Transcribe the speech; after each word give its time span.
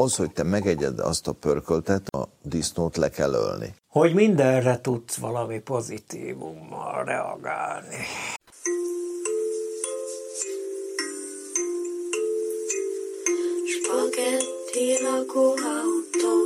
Az, 0.00 0.16
hogy 0.16 0.32
te 0.32 0.42
megegyed 0.42 0.98
azt 0.98 1.26
a 1.26 1.32
pörköltet, 1.32 2.08
a 2.08 2.28
disznót 2.42 2.96
le 2.96 3.10
kell 3.10 3.32
ölni. 3.32 3.74
Hogy 3.88 4.14
mindenre 4.14 4.80
tudsz 4.80 5.16
valami 5.16 5.60
pozitívummal 5.60 7.04
reagálni. 7.04 7.96
Spagetti 13.74 15.02
lakóautó, 15.02 16.36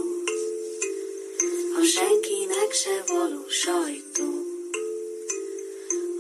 a 1.81 1.83
senkinek 1.95 2.71
se 2.71 3.03
való 3.07 3.43
sajtó. 3.49 4.29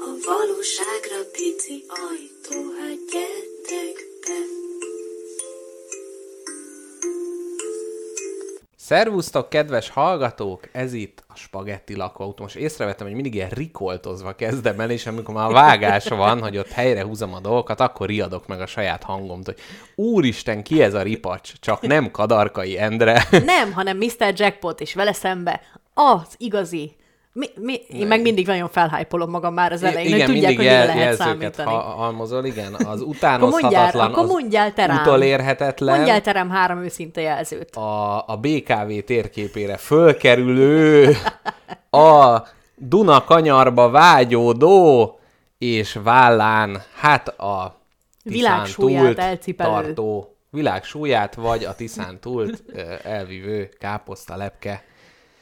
A 0.07 0.11
valóságra 0.27 1.31
pici 1.33 1.85
ajtó, 1.89 2.59
hát 2.79 2.99
gyertek 3.13 3.97
be. 4.27 4.62
Szervusztok, 8.85 9.49
kedves 9.49 9.89
hallgatók! 9.89 10.69
Ez 10.73 10.93
itt 10.93 11.25
a 11.29 11.37
Spagetti 11.37 11.97
lakóautó. 11.97 12.43
Most 12.43 12.57
észrevettem, 12.57 13.07
hogy 13.07 13.15
mindig 13.15 13.35
ilyen 13.35 13.49
rikoltozva 13.49 14.33
kezdem 14.33 14.81
el, 14.81 14.91
és 14.91 15.07
amikor 15.07 15.35
már 15.35 15.53
vágás 15.53 16.09
van, 16.09 16.41
hogy 16.41 16.59
ott 16.59 16.71
helyre 16.71 17.03
húzom 17.03 17.35
a 17.35 17.41
dolgokat, 17.41 17.81
akkor 17.81 18.07
riadok 18.07 18.47
meg 18.47 18.61
a 18.61 18.67
saját 18.67 19.03
hangomt, 19.03 19.47
hogy 19.47 19.59
úristen, 19.95 20.63
ki 20.63 20.83
ez 20.83 20.95
a 20.95 21.03
ripacs? 21.03 21.53
Csak 21.61 21.81
nem 21.81 22.11
Kadarkai 22.11 22.79
Endre. 22.79 23.29
Nem, 23.45 23.73
hanem 23.73 23.97
Mr. 23.97 24.33
Jackpot 24.35 24.81
is 24.81 24.95
vele 24.95 25.13
szembe. 25.13 25.61
Az 25.95 26.35
igazi. 26.37 26.97
Mi, 27.35 27.47
mi, 27.61 27.81
én 27.89 28.07
meg 28.07 28.23
mindig 28.23 28.47
nagyon 28.47 28.69
felhájpolom 28.69 29.31
magam 29.31 29.55
már 29.55 29.73
az 29.73 29.83
elején, 29.83 30.15
igen, 30.15 30.27
hogy 30.27 30.35
tudják, 30.35 30.57
mindig 30.57 30.57
hogy 30.57 30.79
jel, 30.79 30.87
lehet 30.87 31.17
számítani. 31.17 31.71
ha, 31.71 31.79
halmozol, 31.81 32.45
igen. 32.45 32.75
Az 32.75 33.01
Akkor 33.01 33.03
utánozhatatlan, 33.15 33.61
mondjál, 33.61 34.11
akkor 34.11 34.27
mondjál 34.27 34.73
az 34.77 34.99
utolérhetetlen, 35.01 35.97
Mondjál 35.97 36.21
terem 36.21 36.51
három 36.51 36.83
őszinte 36.83 37.21
jelzőt. 37.21 37.77
a, 37.77 38.29
a 38.29 38.37
BKV 38.37 39.05
térképére 39.07 39.77
fölkerülő, 39.77 41.17
a 41.91 42.43
Duna 42.75 43.25
kanyarba 43.25 43.91
vágyódó, 43.91 45.19
és 45.59 45.99
vállán, 46.03 46.83
hát 46.95 47.29
a 47.29 47.81
Világ 48.23 48.63
Tiszán 48.63 48.75
túlt 48.77 49.57
tartó 49.57 50.37
világ 50.51 50.85
súlyát, 50.85 51.35
vagy 51.35 51.65
a 51.65 51.75
Tiszán 51.75 52.21
túlt 52.21 52.63
elvívő 53.03 53.69
káposzta 53.79 54.37
lepke. 54.37 54.85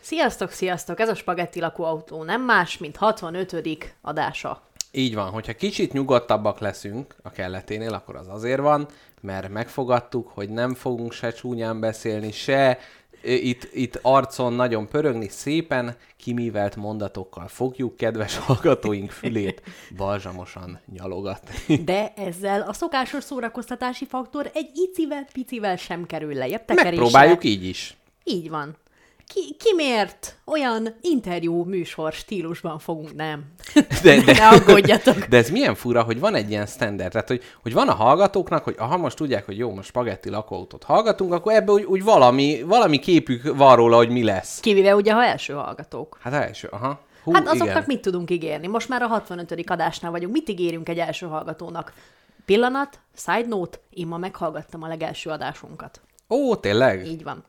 Sziasztok, 0.01 0.51
sziasztok! 0.51 1.01
Ez 1.01 1.09
a 1.09 1.15
Spagetti 1.15 1.61
lakóautó 1.61 2.23
nem 2.23 2.43
más, 2.43 2.79
mint 2.79 2.97
65. 2.97 3.95
adása. 4.01 4.63
Így 4.91 5.15
van, 5.15 5.31
hogyha 5.31 5.53
kicsit 5.53 5.93
nyugodtabbak 5.93 6.59
leszünk 6.59 7.15
a 7.23 7.31
kelleténél, 7.31 7.93
akkor 7.93 8.17
az 8.17 8.29
azért 8.29 8.61
van, 8.61 8.89
mert 9.21 9.49
megfogadtuk, 9.49 10.29
hogy 10.29 10.49
nem 10.49 10.75
fogunk 10.75 11.13
se 11.13 11.33
csúnyán 11.33 11.81
beszélni, 11.81 12.33
se 12.33 12.79
itt, 13.23 13.69
itt 13.73 13.99
arcon 14.03 14.53
nagyon 14.53 14.89
pörögni, 14.89 15.29
szépen 15.29 15.97
kimívelt 16.17 16.77
mondatokkal 16.77 17.49
fogjuk 17.49 17.97
kedves 17.97 18.37
hallgatóink 18.47 19.11
fülét 19.11 19.63
balzsamosan 19.97 20.81
nyalogatni. 20.93 21.77
De 21.77 22.13
ezzel 22.17 22.61
a 22.63 22.73
szokásos 22.73 23.25
szórakoztatási 23.25 24.07
faktor 24.07 24.51
egy 24.55 24.71
icivel, 24.75 25.27
picivel 25.33 25.77
sem 25.77 26.07
kerül 26.07 26.35
lejjebb 26.35 26.65
tekerésre. 26.65 26.91
Megpróbáljuk 26.91 27.45
így 27.45 27.65
is. 27.65 27.97
Így 28.25 28.51
van. 28.51 28.77
Ki, 29.35 29.57
ki 29.59 29.75
miért 29.75 30.37
olyan 30.45 30.97
interjú 31.01 31.65
műsor 31.65 32.13
stílusban 32.13 32.79
fogunk, 32.79 33.15
nem? 33.15 33.45
De, 34.03 34.23
de, 34.23 34.33
Ne 34.33 34.49
aggódjatok. 34.49 35.17
De 35.17 35.37
ez 35.37 35.51
milyen 35.51 35.75
fura, 35.75 36.03
hogy 36.03 36.21
van 36.21 36.35
egy 36.35 36.51
ilyen 36.51 36.67
standard, 36.67 37.11
tehát 37.11 37.29
hogy, 37.29 37.43
hogy 37.63 37.73
van 37.73 37.89
a 37.89 37.95
hallgatóknak, 37.95 38.65
hogy 38.65 38.77
ha 38.79 38.97
most 38.97 39.17
tudják, 39.17 39.47
hogy 39.47 39.59
jó, 39.59 39.75
most 39.75 39.89
spagetti 39.89 40.31
lakóautót 40.31 40.85
hallgatunk, 40.85 41.33
akkor 41.33 41.53
ebből 41.53 41.75
úgy, 41.75 41.85
úgy 41.85 42.05
valami, 42.05 42.63
valami 42.63 42.99
képük 42.99 43.57
van 43.57 43.77
róla, 43.77 43.97
hogy 43.97 44.09
mi 44.09 44.25
lesz. 44.25 44.61
Kivéve 44.61 44.95
ugye, 44.95 45.13
ha 45.13 45.25
első 45.25 45.53
hallgatók. 45.53 46.19
Hát 46.21 46.33
első, 46.33 46.69
aha. 46.71 47.01
Hú, 47.25 47.33
Hát 47.33 47.47
azoknak 47.47 47.69
igen. 47.69 47.85
mit 47.87 48.01
tudunk 48.01 48.31
ígérni? 48.31 48.67
Most 48.67 48.89
már 48.89 49.03
a 49.03 49.07
65. 49.07 49.71
adásnál 49.71 50.11
vagyunk. 50.11 50.33
Mit 50.33 50.49
ígérünk 50.49 50.89
egy 50.89 50.99
első 50.99 51.27
hallgatónak? 51.27 51.93
Pillanat, 52.45 52.99
side 53.17 53.47
note, 53.49 53.79
én 53.91 54.07
ma 54.07 54.17
meghallgattam 54.17 54.83
a 54.83 54.89
legelső 54.89 55.31
adásunkat. 55.31 56.01
Ó, 56.29 56.57
tényleg? 56.57 57.07
Így 57.07 57.23
van. 57.23 57.45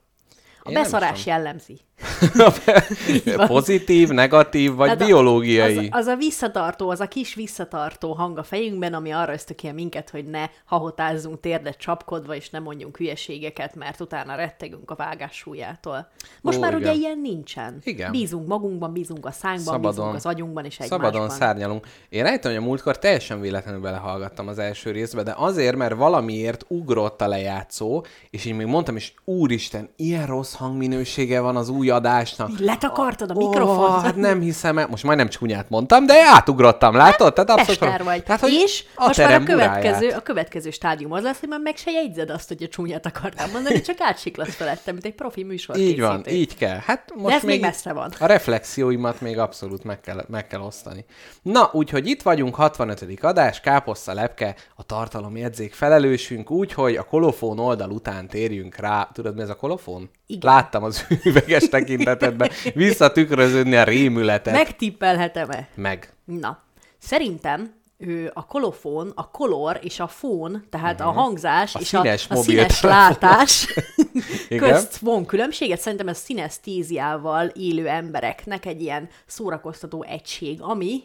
A 0.64 0.70
Én 0.70 0.74
beszarás 0.74 1.26
jellemzi. 1.26 1.80
Pozitív, 3.48 4.10
negatív, 4.10 4.76
vagy 4.76 4.92
Tehát 4.92 5.06
biológiai. 5.06 5.78
Az, 5.78 5.88
az 5.92 6.06
a 6.06 6.16
visszatartó, 6.16 6.90
az 6.90 7.00
a 7.00 7.08
kis 7.08 7.34
visszatartó 7.34 8.14
hang 8.14 8.38
a 8.38 8.44
fejünkben, 8.44 8.94
ami 8.94 9.12
arra 9.12 9.34
ösztökél 9.34 9.74
minket, 9.74 10.10
hogy 10.10 10.26
ne 10.26 10.50
hahotázzunk 10.66 11.40
térdet 11.40 11.78
csapkodva, 11.78 12.36
és 12.36 12.50
ne 12.50 12.60
mondjunk 12.60 12.98
hülyeségeket, 12.98 13.76
mert 13.76 14.00
utána 14.00 14.36
rettegünk 14.36 14.92
a 14.92 14.96
vágás 14.96 15.36
súlyától. 15.36 16.10
Most 16.42 16.58
Ó, 16.58 16.62
már 16.62 16.72
igen. 16.72 16.82
ugye 16.82 17.00
ilyen 17.00 17.20
nincsen. 17.20 17.78
Igen. 17.84 18.12
Bízunk 18.12 18.48
magunkban, 18.48 18.94
bízunk 18.94 19.26
a 19.26 19.32
szánkban, 19.32 19.64
Szabadon. 19.64 19.90
bízunk 19.90 20.16
az 20.16 20.26
agyunkban 20.26 20.66
és 20.66 20.80
egymásban. 20.80 21.12
Szabadon 21.12 21.30
szárnyalunk. 21.30 21.88
Én 22.10 22.24
rájöttem, 22.24 22.52
hogy 22.52 22.62
a 22.62 22.66
múltkor 22.66 23.00
teljesen 23.00 23.42
véletlenül 23.42 23.82
belehallgattam 23.82 24.48
az 24.48 24.60
első 24.60 24.92
részbe, 24.92 25.24
de 25.24 25.34
azért, 25.38 25.76
mert 25.76 25.96
valamiért 25.96 26.66
ugrott 26.68 27.22
a 27.22 27.28
lejátszó, 27.28 28.06
és 28.30 28.46
én 28.46 28.56
még 28.56 28.66
mondtam 28.66 28.96
is, 28.96 29.14
úristen, 29.24 29.90
ilyen 29.96 30.26
rossz 30.26 30.54
hangminősége 30.54 31.40
van 31.40 31.56
az 31.56 31.70
új 31.70 31.90
adásnak. 31.92 32.50
Letakartad 32.60 33.30
a 33.30 33.34
mikrofont. 33.34 34.02
hát 34.02 34.16
nem 34.16 34.42
hiszem. 34.42 34.86
Most 34.90 35.04
majdnem 35.04 35.30
csúnyát 35.30 35.70
mondtam, 35.70 36.06
de 36.06 36.14
átugrottam, 36.34 36.96
látod? 36.96 37.34
Tehát 37.34 37.50
abszolút. 37.50 38.04
Vagy. 38.04 38.24
Tehát, 38.24 38.42
hogy 38.42 38.52
és 38.52 38.84
a 38.96 39.06
most 39.06 39.18
már 39.18 39.42
a 39.42 39.44
következő, 39.44 39.94
buráját. 39.98 40.18
a 40.18 40.22
következő 40.22 40.72
stádium 40.72 41.12
az 41.12 41.24
lesz, 41.24 41.40
hogy 41.40 41.50
már 41.50 41.60
meg 41.60 41.78
se 41.78 41.92
jegyzed 41.92 42.30
azt, 42.30 42.48
hogy 42.48 42.64
a 42.64 42.68
csúnyát 42.68 43.06
akartam 43.06 43.52
mondani, 43.52 43.82
csak 43.82 43.96
átsiklatsz 44.00 44.56
felettem, 44.56 44.94
mint 44.94 45.06
egy 45.06 45.16
profi 45.16 45.44
műsor 45.44 45.78
Így 45.78 46.00
van, 46.00 46.24
így 46.28 46.58
kell. 46.58 46.78
Hát 46.86 47.14
most 47.16 47.36
ez 47.36 47.44
még 47.44 47.62
messze 47.62 47.94
van. 47.94 48.12
A 48.20 48.26
reflexióimat 48.26 49.22
még 49.22 49.38
abszolút 49.38 49.84
meg 49.84 50.00
kell, 50.00 50.26
meg 50.28 50.48
kell 50.48 50.62
osztani. 50.62 51.06
Na, 51.42 51.70
úgyhogy 51.74 52.08
itt 52.08 52.22
vagyunk, 52.22 52.56
65. 52.56 53.06
adás, 53.22 53.60
káposzta 53.60 54.14
lepke, 54.14 54.56
a 54.76 54.84
tartalomjegyzék 54.84 55.74
felelősünk, 55.74 56.52
úgyhogy 56.52 56.96
a 56.96 57.04
kolofón 57.04 57.60
oldal 57.60 57.90
után 57.90 58.28
térjünk 58.28 58.76
rá. 58.76 59.10
Tudod, 59.14 59.36
mi 59.36 59.42
ez 59.42 59.50
a 59.50 59.56
kolofón? 59.56 60.10
Igen. 60.28 60.54
Láttam 60.54 60.84
az 60.84 61.06
üveges 61.24 61.70
tekintetedben 61.84 62.50
visszatükröződni 62.74 63.76
a 63.76 63.84
rémületet. 63.84 64.54
Meg. 64.54 64.64
Megtippelhetem-e? 64.64 65.68
meg. 65.76 66.14
Na, 66.26 66.64
szerintem 66.98 67.74
ő 67.98 68.32
a 68.34 68.46
kolofón, 68.46 69.12
a 69.16 69.30
kolor 69.32 69.80
és 69.82 70.00
a 70.00 70.08
fón, 70.08 70.66
tehát 70.70 71.02
a 71.02 71.12
hangzás 71.12 71.76
A 71.76 71.80
és 71.80 71.88
színes 71.88 72.30
a, 72.30 72.34
a 72.34 72.42
színes 72.42 72.82
látás 72.82 73.68
közt 74.50 74.98
van 74.98 75.26
különbséget. 75.26 75.80
Szerintem 75.80 76.08
ez 76.08 76.18
szinesztíziával 76.18 77.48
élő 77.48 77.88
embereknek 77.88 78.66
egy 78.66 78.82
ilyen 78.82 79.10
szórakoztató 79.26 80.04
egység, 80.04 80.62
ami 80.62 81.04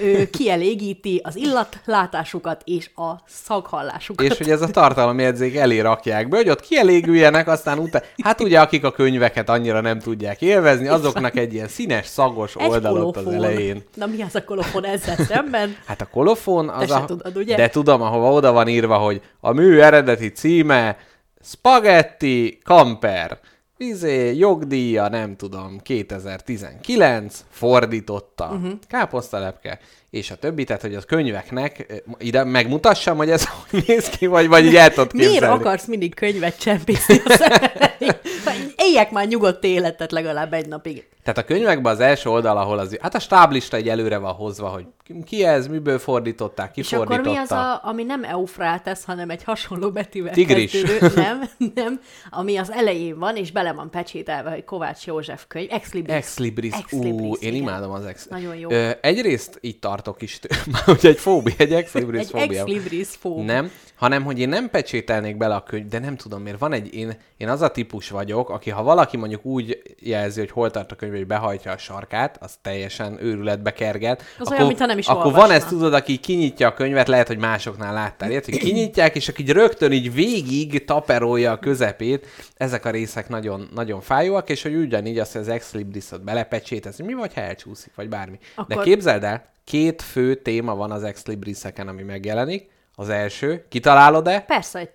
ő 0.00 0.30
kielégíti 0.30 1.20
az 1.24 1.36
illatlátásukat 1.36 2.62
és 2.64 2.90
a 2.94 3.10
szaghallásukat. 3.26 4.26
És 4.26 4.38
hogy 4.38 4.50
ez 4.50 4.62
a 4.62 4.66
tartalomjegyzék 4.66 5.56
elé 5.56 5.80
rakják 5.80 6.28
be, 6.28 6.36
hogy 6.36 6.48
ott 6.48 6.60
kielégüljenek, 6.60 7.48
aztán 7.48 7.78
utána... 7.78 8.04
Hát 8.22 8.40
ugye, 8.40 8.60
akik 8.60 8.84
a 8.84 8.90
könyveket 8.90 9.48
annyira 9.48 9.80
nem 9.80 9.98
tudják 9.98 10.42
élvezni, 10.42 10.88
azoknak 10.88 11.36
egy 11.36 11.54
ilyen 11.54 11.68
színes, 11.68 12.06
szagos 12.06 12.54
egy 12.56 12.68
oldal 12.68 13.04
ott 13.04 13.16
az 13.16 13.26
elején. 13.26 13.82
Na 13.94 14.06
mi 14.06 14.22
az 14.22 14.34
a 14.34 14.44
kolofon 14.44 14.84
ezzel 14.84 15.16
szemben? 15.16 15.76
Hát 15.86 16.00
a 16.00 16.06
kolofon 16.06 16.68
az 16.68 16.88
se 16.88 16.94
a... 16.94 17.04
tudod, 17.04 17.36
ugye? 17.36 17.56
De 17.56 17.68
tudom, 17.68 18.02
ahova 18.02 18.32
oda 18.32 18.52
van 18.52 18.68
írva, 18.68 18.96
hogy 18.96 19.20
a 19.40 19.52
mű 19.52 19.78
eredeti 19.78 20.28
címe 20.28 20.96
Spaghetti 21.44 22.58
Camper. 22.64 23.38
Izé, 23.76 24.32
jogdíja, 24.34 25.08
nem 25.08 25.36
tudom, 25.36 25.78
2019, 25.78 27.44
fordította, 27.48 28.50
uh-huh. 28.52 28.78
káposztalepke, 28.88 29.78
és 30.12 30.30
a 30.30 30.34
többi, 30.34 30.64
tehát 30.64 30.82
hogy 30.82 30.94
az 30.94 31.04
könyveknek, 31.04 32.02
ide 32.18 32.44
megmutassam, 32.44 33.16
hogy 33.16 33.30
ez 33.30 33.48
hogy 33.70 33.84
néz 33.86 34.08
ki, 34.08 34.26
vagy, 34.26 34.48
vagy 34.48 34.64
így 34.64 34.76
el 34.76 34.88
tudod 34.88 35.14
Miért 35.14 35.42
akarsz 35.42 35.86
mindig 35.86 36.14
könyvet 36.14 36.58
csempészni? 36.58 37.22
Éljek 38.76 39.10
már 39.10 39.26
nyugodt 39.26 39.64
életet 39.64 40.12
legalább 40.12 40.52
egy 40.52 40.68
napig. 40.68 41.06
Tehát 41.22 41.38
a 41.38 41.44
könyvekben 41.44 41.92
az 41.92 42.00
első 42.00 42.30
oldal, 42.30 42.56
ahol 42.56 42.78
az, 42.78 42.96
hát 43.00 43.14
a 43.14 43.18
stáblista 43.18 43.76
egy 43.76 43.88
előre 43.88 44.16
van 44.18 44.32
hozva, 44.32 44.68
hogy 44.68 44.86
ki 45.24 45.44
ez, 45.44 45.66
miből 45.66 45.98
fordították, 45.98 46.70
ki 46.70 46.80
És 46.80 46.92
akkor 46.92 47.06
fordította. 47.06 47.30
mi 47.30 47.38
az, 47.38 47.50
a, 47.50 47.80
ami 47.82 48.02
nem 48.02 48.24
Eufrátesz, 48.24 49.04
hanem 49.04 49.30
egy 49.30 49.44
hasonló 49.44 49.90
betűvel 49.90 50.32
Tigris. 50.32 50.70
kezdődő, 50.70 51.12
nem, 51.22 51.42
nem, 51.74 52.00
ami 52.30 52.56
az 52.56 52.70
elején 52.70 53.18
van, 53.18 53.36
és 53.36 53.52
bele 53.52 53.72
van 53.72 53.90
pecsételve, 53.90 54.50
hogy 54.50 54.64
Kovács 54.64 55.06
József 55.06 55.44
könyv, 55.48 55.68
Ex 55.70 55.92
Libris. 55.92 56.14
Ex 56.14 56.38
Libris. 56.38 56.72
Ex 56.72 56.92
Ú, 56.92 57.34
én 57.34 57.36
igen. 57.40 57.54
imádom 57.54 57.90
az 57.90 58.04
Ex. 58.04 58.26
Nagyon 58.26 58.56
jó. 58.56 58.70
Ö, 58.70 58.90
egyrészt 59.00 59.58
így 59.60 59.78
tartok 60.02 60.22
is, 60.22 60.40
már 60.72 60.82
ugye 60.86 61.08
egy 61.08 61.18
fóbia, 61.18 61.54
egy 61.56 61.72
ex 61.72 61.92
libris 61.92 62.20
Egy 62.20 62.26
fóbia. 62.30 62.60
ex 62.60 62.70
libris 62.70 63.08
fób. 63.08 63.44
Nem, 63.44 63.70
hanem 63.94 64.24
hogy 64.24 64.38
én 64.38 64.48
nem 64.48 64.70
pecsételnék 64.70 65.36
bele 65.36 65.54
a 65.54 65.62
könyv, 65.62 65.86
de 65.86 65.98
nem 65.98 66.16
tudom 66.16 66.42
miért. 66.42 66.58
Van 66.58 66.72
egy, 66.72 66.94
én, 66.94 67.16
én 67.36 67.48
az 67.48 67.60
a 67.60 67.70
típus 67.70 68.10
vagyok, 68.10 68.50
aki 68.50 68.70
ha 68.70 68.82
valaki 68.82 69.16
mondjuk 69.16 69.44
úgy 69.44 69.82
jelzi, 69.98 70.40
hogy 70.40 70.50
hol 70.50 70.70
tart 70.70 70.92
a 70.92 70.94
könyv, 70.94 71.12
hogy 71.12 71.26
behajtja 71.26 71.72
a 71.72 71.78
sarkát, 71.78 72.36
az 72.40 72.52
teljesen 72.62 73.18
őrületbe 73.20 73.72
kerget. 73.72 74.22
Az 74.38 74.50
olyan, 74.50 74.66
mintha 74.66 74.86
nem 74.86 74.98
is 74.98 75.06
Akkor 75.06 75.22
van 75.22 75.32
olvasna. 75.34 75.54
ez, 75.54 75.64
tudod, 75.64 75.94
aki 75.94 76.16
kinyitja 76.16 76.68
a 76.68 76.74
könyvet, 76.74 77.08
lehet, 77.08 77.26
hogy 77.26 77.38
másoknál 77.38 77.92
láttál 77.92 78.30
ilyet, 78.30 78.44
hogy 78.44 78.58
kinyitják, 78.58 79.16
és 79.16 79.28
aki 79.28 79.52
rögtön 79.52 79.92
így 79.92 80.14
végig 80.14 80.84
taperolja 80.84 81.52
a 81.52 81.58
közepét. 81.58 82.26
Ezek 82.56 82.84
a 82.84 82.90
részek 82.90 83.28
nagyon, 83.28 83.68
nagyon 83.74 84.00
fájóak, 84.00 84.50
és 84.50 84.62
hogy 84.62 84.74
ugyanígy 84.74 85.18
azt, 85.18 85.32
hogy 85.32 85.40
az 85.40 85.48
ex 85.48 85.72
librisot 85.72 86.24
belepecsétez, 86.24 86.98
mi 86.98 87.14
vagy, 87.14 87.34
ha 87.34 87.40
elcsúszik, 87.40 87.92
vagy 87.94 88.08
bármi. 88.08 88.38
Akkor... 88.54 88.66
De 88.66 88.74
Akkor- 88.74 88.86
képzeld 88.86 89.24
el, 89.24 89.50
két 89.64 90.02
fő 90.02 90.34
téma 90.34 90.74
van 90.74 90.90
az 90.90 91.02
ex 91.02 91.26
libriseken, 91.26 91.88
ami 91.88 92.02
megjelenik. 92.02 92.70
Az 92.94 93.08
első, 93.08 93.66
kitalálod-e? 93.68 94.40
Persze, 94.40 94.78
hogy 94.78 94.90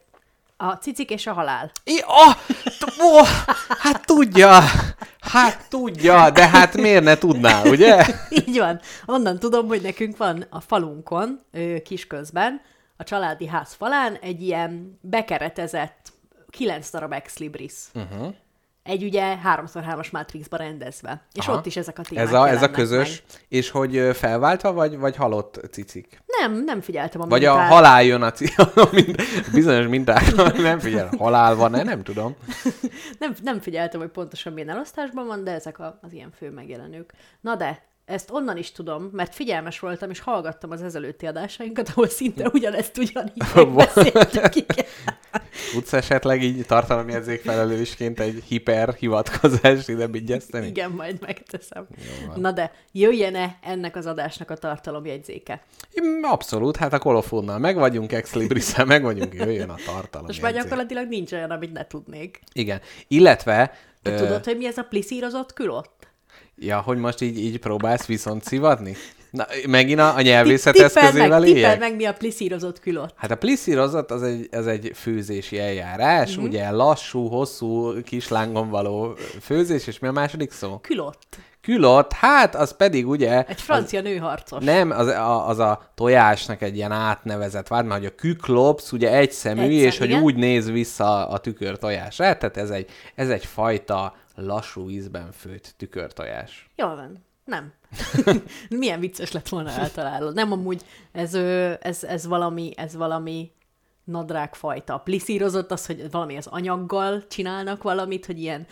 a 0.57 0.71
cicik 0.71 1.09
és 1.09 1.27
a 1.27 1.33
halál. 1.33 1.71
I, 1.83 2.01
oh, 2.05 2.33
t- 2.79 2.93
oh, 2.99 3.27
hát 3.79 4.05
tudja, 4.05 4.59
hát 5.19 5.69
tudja, 5.69 6.29
de 6.29 6.47
hát 6.47 6.75
miért 6.77 7.03
ne 7.03 7.17
tudnál, 7.17 7.67
ugye? 7.67 8.05
Így 8.47 8.57
van. 8.57 8.79
Onnan 9.05 9.39
tudom, 9.39 9.67
hogy 9.67 9.81
nekünk 9.81 10.17
van 10.17 10.45
a 10.49 10.59
falunkon, 10.59 11.41
kisközben, 11.83 12.61
a 12.97 13.03
családi 13.03 13.47
ház 13.47 13.73
falán 13.73 14.15
egy 14.15 14.41
ilyen 14.41 14.99
bekeretezett 15.01 16.13
kilenc 16.49 16.89
darab 16.89 17.11
ex 17.13 17.37
libris. 17.37 17.73
Uh-huh. 17.93 18.33
Egy 18.87 19.03
ugye 19.03 19.37
3x3-as 19.43 20.11
Matrixba 20.11 20.57
rendezve. 20.57 21.21
És 21.33 21.47
Aha. 21.47 21.57
ott 21.57 21.65
is 21.65 21.75
ezek 21.75 21.99
a 21.99 22.01
témák 22.01 22.25
Ez 22.25 22.33
a, 22.33 22.49
ez 22.49 22.61
a 22.63 22.71
közös, 22.71 23.23
Meg. 23.27 23.41
és 23.47 23.69
hogy 23.69 24.09
felváltva, 24.13 24.73
vagy, 24.73 24.97
vagy 24.97 25.15
halott 25.15 25.59
cicik? 25.71 26.21
Nem, 26.25 26.63
nem 26.63 26.81
figyeltem 26.81 27.21
a 27.21 27.25
Vagy 27.25 27.45
a 27.45 27.51
mintát. 27.53 27.71
halál 27.71 28.03
jön 28.03 28.21
a 28.21 28.31
cicik, 28.31 28.55
bizonyos 29.53 29.87
mintákra, 29.87 30.51
nem 30.61 30.79
figyel, 30.79 31.09
halál 31.17 31.55
van-e, 31.55 31.83
nem 31.83 32.03
tudom. 32.03 32.35
Nem, 33.19 33.33
nem 33.43 33.59
figyeltem, 33.59 33.99
hogy 33.99 34.09
pontosan 34.09 34.53
milyen 34.53 34.69
elosztásban 34.69 35.27
van, 35.27 35.43
de 35.43 35.51
ezek 35.51 35.79
a, 35.79 35.99
az 36.01 36.13
ilyen 36.13 36.31
fő 36.37 36.49
megjelenők. 36.51 37.13
Na 37.41 37.55
de, 37.55 37.83
ezt 38.07 38.31
onnan 38.31 38.57
is 38.57 38.71
tudom, 38.71 39.09
mert 39.11 39.35
figyelmes 39.35 39.79
voltam, 39.79 40.09
és 40.09 40.19
hallgattam 40.19 40.71
az 40.71 40.81
ezelőtti 40.81 41.25
adásainkat, 41.25 41.89
ahol 41.89 42.07
szinte 42.07 42.49
ugyanezt 42.53 42.97
ugyanígy 42.97 43.43
megbeszéltük. 43.55 44.55
igen. 44.55 44.85
Tudsz 45.73 45.93
esetleg 45.93 46.43
így 46.43 46.65
tartalomjegyzék 46.65 47.41
felelősként 47.41 48.19
egy 48.19 48.43
hiper 48.47 48.93
hivatkozást 48.93 49.89
ide 49.89 50.07
vigyeszteni? 50.07 50.67
Igen, 50.67 50.91
majd 50.91 51.17
megteszem. 51.21 51.87
Na 52.35 52.51
de, 52.51 52.71
jöjjene 52.91 53.57
ennek 53.61 53.95
az 53.95 54.05
adásnak 54.05 54.49
a 54.49 54.55
tartalomjegyzéke? 54.55 55.61
Abszolút, 56.21 56.77
hát 56.77 56.93
a 56.93 56.99
kolofónnal 56.99 57.59
meg 57.59 57.75
vagyunk, 57.75 58.11
ex 58.11 58.33
libris 58.33 58.75
meg 58.85 59.03
vagyunk, 59.03 59.33
jöjjön 59.33 59.69
a 59.69 59.75
tartalom. 59.85 60.25
Most 60.25 60.41
már 60.41 60.53
gyakorlatilag 60.53 61.07
nincs 61.07 61.31
olyan, 61.31 61.51
amit 61.51 61.73
ne 61.73 61.87
tudnék. 61.87 62.39
Igen. 62.53 62.81
Illetve, 63.07 63.73
ö, 64.03 64.15
tudod, 64.15 64.43
hogy 64.43 64.57
mi 64.57 64.65
ez 64.65 64.77
a 64.77 64.83
pliszírozott 64.83 65.53
külott? 65.53 65.96
Ja, 66.59 66.81
hogy 66.81 66.97
most 66.97 67.21
így, 67.21 67.39
így 67.39 67.59
próbálsz 67.59 68.05
viszont 68.05 68.43
szivatni? 68.43 68.95
Na, 69.31 69.45
megint 69.67 69.99
a, 69.99 70.15
a 70.15 70.21
nyelvészet 70.21 70.73
Tippeld 70.73 70.93
meg, 70.95 71.03
eszközével 71.03 71.39
tippeld 71.41 71.55
éljek? 71.57 71.79
meg, 71.79 71.95
mi 71.95 72.05
a 72.05 72.13
pliszírozott 72.13 72.79
külott. 72.79 73.13
Hát 73.15 73.31
a 73.31 73.35
pliszírozat 73.35 74.11
az 74.11 74.23
egy, 74.23 74.47
az 74.51 74.67
egy 74.67 74.91
főzési 74.95 75.59
eljárás, 75.59 76.29
Mhm. 76.29 76.39
mm-hmm. 76.39 76.49
ugye 76.49 76.69
lassú, 76.69 77.27
hosszú, 77.27 78.01
kislángon 78.03 78.69
való 78.69 79.17
főzés, 79.41 79.87
és 79.87 79.99
mi 79.99 80.07
a 80.07 80.11
második 80.11 80.51
szó? 80.51 80.77
Külott. 80.81 81.37
Külott, 81.61 82.13
hát 82.13 82.55
az 82.55 82.75
pedig 82.75 83.07
ugye... 83.07 83.43
Egy 83.43 83.61
francia 83.61 84.01
nőharcos. 84.01 84.63
Nem, 84.63 84.91
az 84.91 85.07
a, 85.07 85.47
az 85.47 85.59
a 85.59 85.91
tojásnak 85.95 86.61
egy 86.61 86.75
ilyen 86.75 86.91
átnevezett 86.91 87.69
mert 87.69 87.91
hogy 87.91 88.05
a 88.05 88.15
küklopsz 88.15 88.91
ugye 88.91 89.13
egy 89.13 89.31
szemű, 89.31 89.61
Egy 89.61 89.71
és 89.71 89.91
szem, 89.93 89.99
hogy 89.99 90.09
igen. 90.09 90.21
úgy 90.21 90.35
néz 90.35 90.71
vissza 90.71 91.27
a 91.27 91.37
tükör 91.37 91.77
tojásra, 91.77 92.37
tehát 92.37 92.57
ez 92.57 92.69
egy, 92.69 92.89
ez 93.15 93.29
egy 93.29 93.45
fajta 93.45 94.15
lassú 94.41 94.89
ízben 94.89 95.31
főtt 95.31 95.73
tükörtojás. 95.77 96.69
Jól 96.75 96.95
van. 96.95 97.25
Nem. 97.45 97.73
Milyen 98.69 98.99
vicces 98.99 99.31
lett 99.31 99.47
volna 99.47 99.69
eltalálod. 99.69 100.33
Nem 100.33 100.51
amúgy, 100.51 100.85
ez, 101.11 101.33
ez, 101.81 102.03
ez 102.03 102.27
valami, 102.27 102.73
ez 102.75 102.95
valami 102.95 103.51
nadrágfajta. 104.03 104.97
Pliszírozott 104.97 105.71
az, 105.71 105.85
hogy 105.85 106.11
valami 106.11 106.37
az 106.37 106.47
anyaggal 106.47 107.27
csinálnak 107.27 107.83
valamit, 107.83 108.25
hogy 108.25 108.39
ilyen 108.39 108.67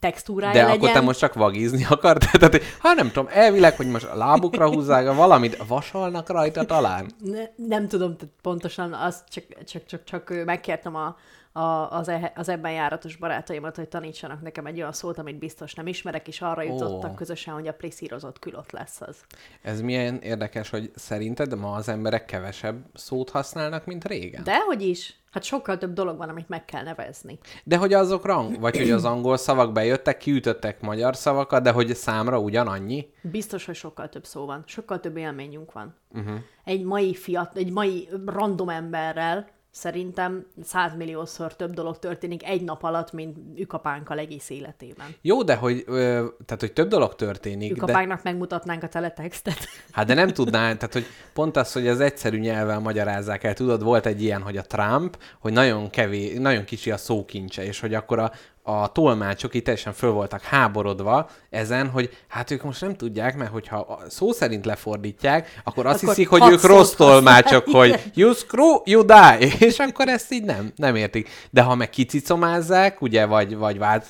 textúrája 0.00 0.52
De 0.52 0.62
legyen. 0.62 0.76
akkor 0.76 0.90
te 0.90 1.00
most 1.00 1.18
csak 1.18 1.34
vagizni 1.34 1.86
akartad? 1.90 2.30
Tehát, 2.30 2.62
ha 2.78 2.92
nem 2.92 3.06
tudom, 3.06 3.28
elvileg, 3.32 3.76
hogy 3.76 3.86
most 3.86 4.04
a 4.04 4.16
lábukra 4.16 4.68
húzzák, 4.72 5.14
valamit 5.14 5.56
vasalnak 5.66 6.28
rajta 6.28 6.64
talán? 6.64 7.10
Ne, 7.18 7.42
nem 7.56 7.88
tudom 7.88 8.16
pontosan, 8.42 8.92
azt 8.92 9.28
csak, 9.28 9.64
csak, 9.64 9.84
csak, 9.86 10.04
csak 10.04 10.44
megkértem 10.44 10.94
a, 10.94 11.16
a, 11.56 11.90
az, 11.90 12.08
e, 12.08 12.32
az 12.34 12.48
ebben 12.48 12.72
járatos 12.72 13.16
barátaimat, 13.16 13.76
hogy 13.76 13.88
tanítsanak 13.88 14.42
nekem 14.42 14.66
egy 14.66 14.78
olyan 14.78 14.92
szót, 14.92 15.18
amit 15.18 15.38
biztos 15.38 15.74
nem 15.74 15.86
ismerek, 15.86 16.28
és 16.28 16.40
arra 16.40 16.62
jutottak 16.62 17.10
Ó. 17.10 17.14
közösen, 17.14 17.54
hogy 17.54 17.68
a 17.68 17.72
pliszírozott 17.72 18.38
külott 18.38 18.70
lesz 18.70 19.00
az. 19.00 19.16
Ez 19.62 19.80
milyen 19.80 20.16
érdekes, 20.16 20.70
hogy 20.70 20.90
szerinted 20.94 21.58
ma 21.58 21.72
az 21.72 21.88
emberek 21.88 22.24
kevesebb 22.24 22.84
szót 22.94 23.30
használnak, 23.30 23.86
mint 23.86 24.04
régen? 24.04 24.44
De, 24.44 24.50
Dehogy 24.50 24.82
is. 24.82 25.20
Hát 25.30 25.44
sokkal 25.44 25.78
több 25.78 25.92
dolog 25.92 26.16
van, 26.16 26.28
amit 26.28 26.48
meg 26.48 26.64
kell 26.64 26.82
nevezni. 26.82 27.38
de 27.64 27.76
hogy 27.76 27.92
azok 27.92 28.24
rang, 28.24 28.60
vagy 28.60 28.76
hogy 28.76 28.90
az 28.90 29.04
angol 29.04 29.36
szavak 29.36 29.72
bejöttek, 29.72 30.16
kiütöttek 30.16 30.80
magyar 30.80 31.16
szavakat, 31.16 31.62
de 31.62 31.70
hogy 31.70 31.94
számra 31.94 32.38
ugyanannyi? 32.38 33.10
Biztos, 33.22 33.64
hogy 33.64 33.74
sokkal 33.74 34.08
több 34.08 34.24
szó 34.24 34.46
van. 34.46 34.62
Sokkal 34.66 35.00
több 35.00 35.16
élményünk 35.16 35.72
van. 35.72 35.94
Uh-huh. 36.12 36.34
Egy 36.64 36.82
mai 36.82 37.14
fiat, 37.14 37.56
egy 37.56 37.72
mai 37.72 38.08
random 38.26 38.68
emberrel 38.68 39.54
szerintem 39.76 40.46
százmilliószor 40.62 41.56
több 41.56 41.72
dolog 41.72 41.98
történik 41.98 42.46
egy 42.46 42.62
nap 42.62 42.82
alatt, 42.82 43.12
mint 43.12 43.36
ükapánkkal 43.56 44.18
egész 44.18 44.50
életében. 44.50 45.06
Jó, 45.20 45.42
de 45.42 45.54
hogy, 45.54 45.84
ö, 45.86 46.26
tehát, 46.44 46.60
hogy 46.60 46.72
több 46.72 46.88
dolog 46.88 47.14
történik, 47.14 47.68
de, 47.68 47.76
Ükapánknak 47.76 48.22
megmutatnánk 48.22 48.82
a 48.82 48.88
teletextet. 48.88 49.58
hát 49.90 50.06
de 50.06 50.14
nem 50.14 50.28
tudnál, 50.28 50.76
tehát 50.76 50.92
hogy 50.92 51.06
pont 51.34 51.56
az, 51.56 51.72
hogy 51.72 51.88
az 51.88 52.00
egyszerű 52.00 52.38
nyelven 52.38 52.82
magyarázzák 52.82 53.44
el, 53.44 53.54
tudod, 53.54 53.82
volt 53.82 54.06
egy 54.06 54.22
ilyen, 54.22 54.42
hogy 54.42 54.56
a 54.56 54.62
Trump, 54.62 55.18
hogy 55.38 55.52
nagyon 55.52 55.90
kevés, 55.90 56.38
nagyon 56.38 56.64
kicsi 56.64 56.90
a 56.90 56.96
szókincse, 56.96 57.64
és 57.64 57.80
hogy 57.80 57.94
akkor 57.94 58.18
a, 58.18 58.32
a 58.68 58.92
tolmácsok 58.92 59.54
itt 59.54 59.64
teljesen 59.64 59.92
föl 59.92 60.10
voltak 60.10 60.42
háborodva 60.42 61.30
ezen, 61.50 61.88
hogy 61.88 62.10
hát 62.28 62.50
ők 62.50 62.62
most 62.62 62.80
nem 62.80 62.96
tudják, 62.96 63.36
mert 63.36 63.50
hogyha 63.50 63.98
szó 64.08 64.32
szerint 64.32 64.64
lefordítják, 64.64 65.60
akkor 65.64 65.86
azt 65.86 66.02
Akkor 66.02 66.14
hiszik, 66.14 66.28
hogy 66.28 66.52
ők 66.52 66.62
rossz 66.62 66.94
tolmácsok, 66.94 67.64
hogy 67.68 68.02
you 68.14 68.32
screw, 68.32 68.80
you 68.84 69.04
die, 69.04 69.38
és 69.66 69.78
akkor 69.78 70.08
ezt 70.08 70.32
így 70.32 70.44
nem, 70.44 70.72
nem 70.76 70.96
értik. 70.96 71.28
De 71.50 71.62
ha 71.62 71.74
meg 71.74 71.90
kicicomázzák, 71.90 73.00
ugye, 73.00 73.24
vagy, 73.26 73.56
vagy 73.56 73.78
vált, 73.78 74.06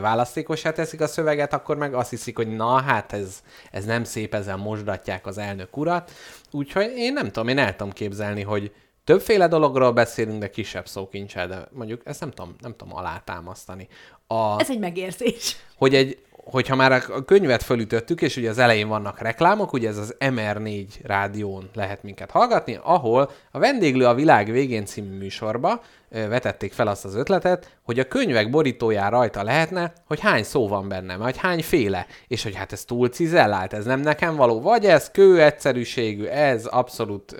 választékosá 0.00 0.70
teszik 0.70 1.00
a 1.00 1.06
szöveget, 1.06 1.52
akkor 1.52 1.76
meg 1.76 1.94
azt 1.94 2.10
hiszik, 2.10 2.36
hogy 2.36 2.56
na, 2.56 2.80
hát 2.80 3.12
ez, 3.12 3.42
ez 3.70 3.84
nem 3.84 4.04
szép, 4.04 4.34
ezzel 4.34 4.56
mosdatják 4.56 5.26
az 5.26 5.38
elnök 5.38 5.76
urat. 5.76 6.10
Úgyhogy 6.50 6.92
én 6.96 7.12
nem 7.12 7.26
tudom, 7.26 7.48
én 7.48 7.58
el 7.58 7.76
tudom 7.76 7.92
képzelni, 7.92 8.42
hogy 8.42 8.72
többféle 9.04 9.48
dologról 9.48 9.92
beszélünk, 9.92 10.40
de 10.40 10.50
kisebb 10.50 10.86
szókincsel, 10.86 11.48
de 11.48 11.68
mondjuk 11.70 12.00
ezt 12.04 12.20
nem 12.20 12.30
tudom, 12.30 12.54
nem 12.60 12.74
tudom 12.76 12.96
alátámasztani. 12.96 13.88
A 14.26 14.60
Ez 14.60 14.70
egy 14.70 14.78
megérzés. 14.78 15.56
hogy 15.76 15.94
egy, 15.94 16.18
hogyha 16.30 16.76
már 16.76 16.92
a 16.92 17.24
könyvet 17.24 17.62
fölütöttük, 17.62 18.22
és 18.22 18.36
ugye 18.36 18.50
az 18.50 18.58
elején 18.58 18.88
vannak 18.88 19.18
reklámok, 19.18 19.72
ugye 19.72 19.88
ez 19.88 19.98
az 19.98 20.16
MR4 20.18 20.86
rádión 21.02 21.70
lehet 21.74 22.02
minket 22.02 22.30
hallgatni, 22.30 22.78
ahol 22.82 23.30
a 23.50 23.58
Vendéglő 23.58 24.06
a 24.06 24.14
világ 24.14 24.50
végén 24.50 24.84
című 24.84 25.16
műsorba 25.16 25.82
vetették 26.12 26.72
fel 26.72 26.86
azt 26.86 27.04
az 27.04 27.14
ötletet, 27.14 27.76
hogy 27.82 27.98
a 27.98 28.08
könyvek 28.08 28.50
borítóján 28.50 29.10
rajta 29.10 29.42
lehetne, 29.42 29.92
hogy 30.06 30.20
hány 30.20 30.42
szó 30.42 30.68
van 30.68 30.88
benne, 30.88 31.16
vagy 31.16 31.36
hány 31.36 31.62
féle, 31.62 32.06
és 32.28 32.42
hogy 32.42 32.54
hát 32.54 32.72
ez 32.72 32.84
túl 32.84 33.08
cizellált, 33.08 33.72
ez 33.72 33.84
nem 33.84 34.00
nekem 34.00 34.36
való, 34.36 34.60
vagy 34.60 34.84
ez 34.84 35.10
kő 35.10 35.42
egyszerűségű, 35.42 36.24
ez 36.24 36.66
abszolút, 36.66 37.36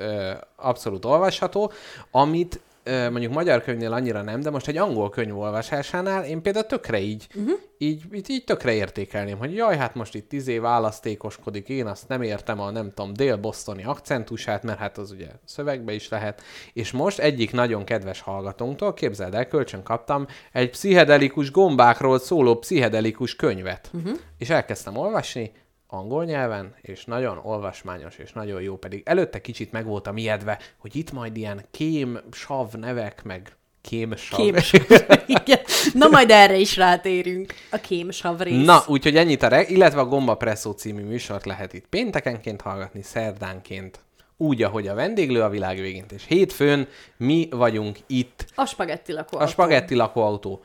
abszolút 0.57 1.05
olvasható, 1.05 1.73
amit 2.11 2.61
mondjuk 2.85 3.33
magyar 3.33 3.62
könyvnél 3.62 3.93
annyira 3.93 4.23
nem, 4.23 4.41
de 4.41 4.51
most 4.51 4.69
egy 4.69 4.77
angol 4.77 5.11
könyv 5.11 5.39
olvasásánál 5.39 6.25
én 6.25 6.43
például 6.43 6.67
tökre 6.67 7.01
így, 7.01 7.27
uh-huh. 7.35 7.59
így, 7.79 8.03
így, 8.12 8.31
így 8.31 8.45
tökre 8.45 8.73
értékelném, 8.73 9.39
hogy 9.39 9.55
jaj, 9.55 9.77
hát 9.77 9.95
most 9.95 10.15
itt 10.15 10.33
izé 10.33 10.59
választékoskodik, 10.59 11.69
én 11.69 11.87
azt 11.87 12.09
nem 12.09 12.23
értem 12.23 12.61
a 12.61 12.71
nem 12.71 12.93
tudom, 12.95 13.12
dél-bosztoni 13.12 13.85
akcentusát, 13.85 14.62
mert 14.62 14.79
hát 14.79 14.99
az 14.99 15.11
ugye 15.11 15.29
szövegbe 15.45 15.93
is 15.93 16.09
lehet, 16.09 16.43
és 16.73 16.91
most 16.91 17.19
egyik 17.19 17.53
nagyon 17.53 17.85
kedves 17.85 18.21
hallgatónktól, 18.21 18.95
képzeld 18.95 19.35
el, 19.35 19.47
kölcsön 19.47 19.83
kaptam 19.83 20.27
egy 20.53 20.71
pszichedelikus 20.71 21.51
gombákról 21.51 22.19
szóló 22.19 22.59
pszichedelikus 22.59 23.37
könyvet, 23.37 23.91
uh-huh. 23.93 24.19
és 24.39 24.51
elkezdtem 24.51 24.97
olvasni, 24.97 25.53
angol 25.93 26.25
nyelven, 26.25 26.75
és 26.81 27.05
nagyon 27.05 27.41
olvasmányos, 27.43 28.17
és 28.19 28.33
nagyon 28.33 28.63
jó, 28.63 28.77
pedig 28.77 29.03
előtte 29.05 29.41
kicsit 29.41 29.73
meg 29.73 29.85
voltam 29.87 30.17
ijedve, 30.17 30.59
hogy 30.79 30.97
itt 30.97 31.13
majd 31.13 31.37
ilyen 31.37 31.65
kém, 31.71 32.19
sav 32.31 32.73
nevek, 32.73 33.23
meg 33.23 33.57
Kémsav. 33.81 34.39
Kémsav. 34.41 34.81
Igen. 35.27 35.59
Na 35.93 36.09
majd 36.09 36.31
erre 36.31 36.57
is 36.57 36.77
rátérünk. 36.77 37.55
A 37.71 37.77
kémsav 37.77 38.41
rész. 38.41 38.65
Na, 38.65 38.83
úgyhogy 38.87 39.17
ennyit 39.17 39.43
a 39.43 39.49
re- 39.49 39.69
illetve 39.69 40.01
a 40.01 40.05
Gomba 40.07 40.35
Presszó 40.35 40.71
című 40.71 41.03
műsort 41.05 41.45
lehet 41.47 41.73
itt 41.73 41.87
péntekenként 41.87 42.61
hallgatni, 42.61 43.03
szerdánként, 43.03 44.01
úgy, 44.37 44.63
ahogy 44.63 44.89
a 44.89 44.95
vendéglő 44.95 45.43
a 45.43 45.49
világ 45.49 45.79
végén, 45.81 46.05
és 46.15 46.25
hétfőn 46.27 46.89
mi 47.17 47.49
vagyunk 47.51 47.99
itt, 48.07 48.45
A 48.55 48.65
spagetti 48.67 49.13
lakó. 49.13 49.39
a 49.39 49.47
spagetti 49.47 49.95
lakóautó. 49.95 50.63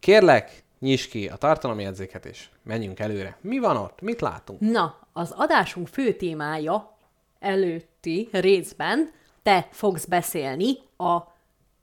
Kérlek, 0.00 0.64
nyisd 0.80 1.10
ki 1.10 1.28
a 1.28 1.36
tartalomjegyzéket, 1.36 2.24
és 2.26 2.48
menjünk 2.62 2.98
előre. 2.98 3.36
Mi 3.40 3.58
van 3.58 3.76
ott? 3.76 4.00
Mit 4.00 4.20
látunk? 4.20 4.60
Na, 4.60 4.98
az 5.12 5.30
adásunk 5.36 5.88
fő 5.88 6.12
témája 6.12 6.96
előtti 7.38 8.28
részben 8.32 9.12
te 9.42 9.68
fogsz 9.70 10.04
beszélni 10.04 10.78
a 10.96 11.18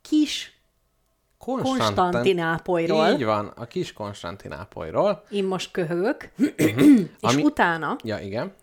kis 0.01 0.55
Konstantin- 1.37 1.77
Konstantinápolyról. 1.95 3.07
Így 3.07 3.23
van, 3.25 3.47
a 3.55 3.65
kis 3.65 3.93
Konstantinápolyról. 3.93 5.23
Én 5.29 5.43
most 5.43 5.71
köhögök, 5.71 6.29
és 6.57 6.73
Ami- 7.21 7.43
utána 7.43 7.95
Ja, 8.03 8.19
igen. 8.19 8.53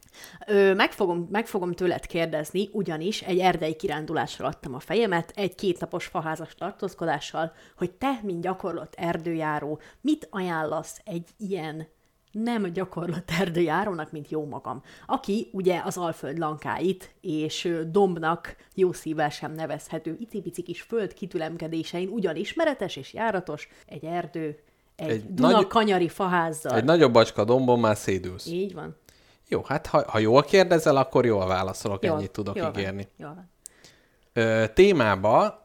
Ö, 0.46 0.74
meg, 0.74 0.92
fogom, 0.92 1.28
meg 1.30 1.46
fogom 1.46 1.72
tőled 1.72 2.06
kérdezni, 2.06 2.68
ugyanis 2.72 3.22
egy 3.22 3.38
erdei 3.38 3.76
kirándulásra 3.76 4.46
adtam 4.46 4.74
a 4.74 4.80
fejemet, 4.80 5.32
egy 5.34 5.54
kétnapos 5.54 6.06
faházas 6.06 6.54
tartózkodással, 6.54 7.52
hogy 7.76 7.90
te, 7.90 8.20
mint 8.22 8.42
gyakorlott 8.42 8.94
erdőjáró, 8.96 9.80
mit 10.00 10.28
ajánlasz 10.30 11.00
egy 11.04 11.28
ilyen 11.38 11.86
nem 12.32 12.72
gyakorlott 12.72 13.30
erdőjárónak, 13.40 14.12
mint 14.12 14.30
jó 14.30 14.46
magam, 14.46 14.82
aki 15.06 15.48
ugye 15.52 15.80
az 15.84 15.96
Alföld 15.96 16.38
lankáit 16.38 17.14
és 17.20 17.68
dombnak 17.90 18.56
jó 18.74 18.92
szívvel 18.92 19.30
sem 19.30 19.52
nevezhető 19.52 20.16
icipici 20.20 20.62
kis 20.62 20.80
föld 20.80 21.12
kitülemkedésein 21.14 22.08
ugyan 22.08 22.36
ismeretes 22.36 22.96
és 22.96 23.12
járatos, 23.12 23.68
egy 23.86 24.04
erdő, 24.04 24.58
egy, 24.96 25.08
Egy 25.08 25.10
egy 25.10 25.34
Duna 25.34 25.50
nagy- 25.50 25.66
kanyari 25.66 26.08
faházzal. 26.08 26.76
Egy 26.76 26.84
nagyobb 26.84 27.12
bacska 27.12 27.44
dombon 27.44 27.78
már 27.80 27.96
szédülsz. 27.96 28.46
Így 28.46 28.74
van. 28.74 28.96
Jó, 29.48 29.62
hát 29.66 29.86
ha, 29.86 30.04
ha 30.06 30.18
jól 30.18 30.42
kérdezel, 30.42 30.96
akkor 30.96 31.24
jól 31.24 31.46
válaszolok, 31.46 32.04
Jól, 32.04 32.16
ennyit 32.16 32.30
tudok 32.30 32.56
jól 32.56 32.70
van, 32.70 32.80
ígérni. 32.80 33.08
Jól 33.16 33.34
van. 33.34 33.50
Ö, 34.32 34.64
témába, 34.74 35.64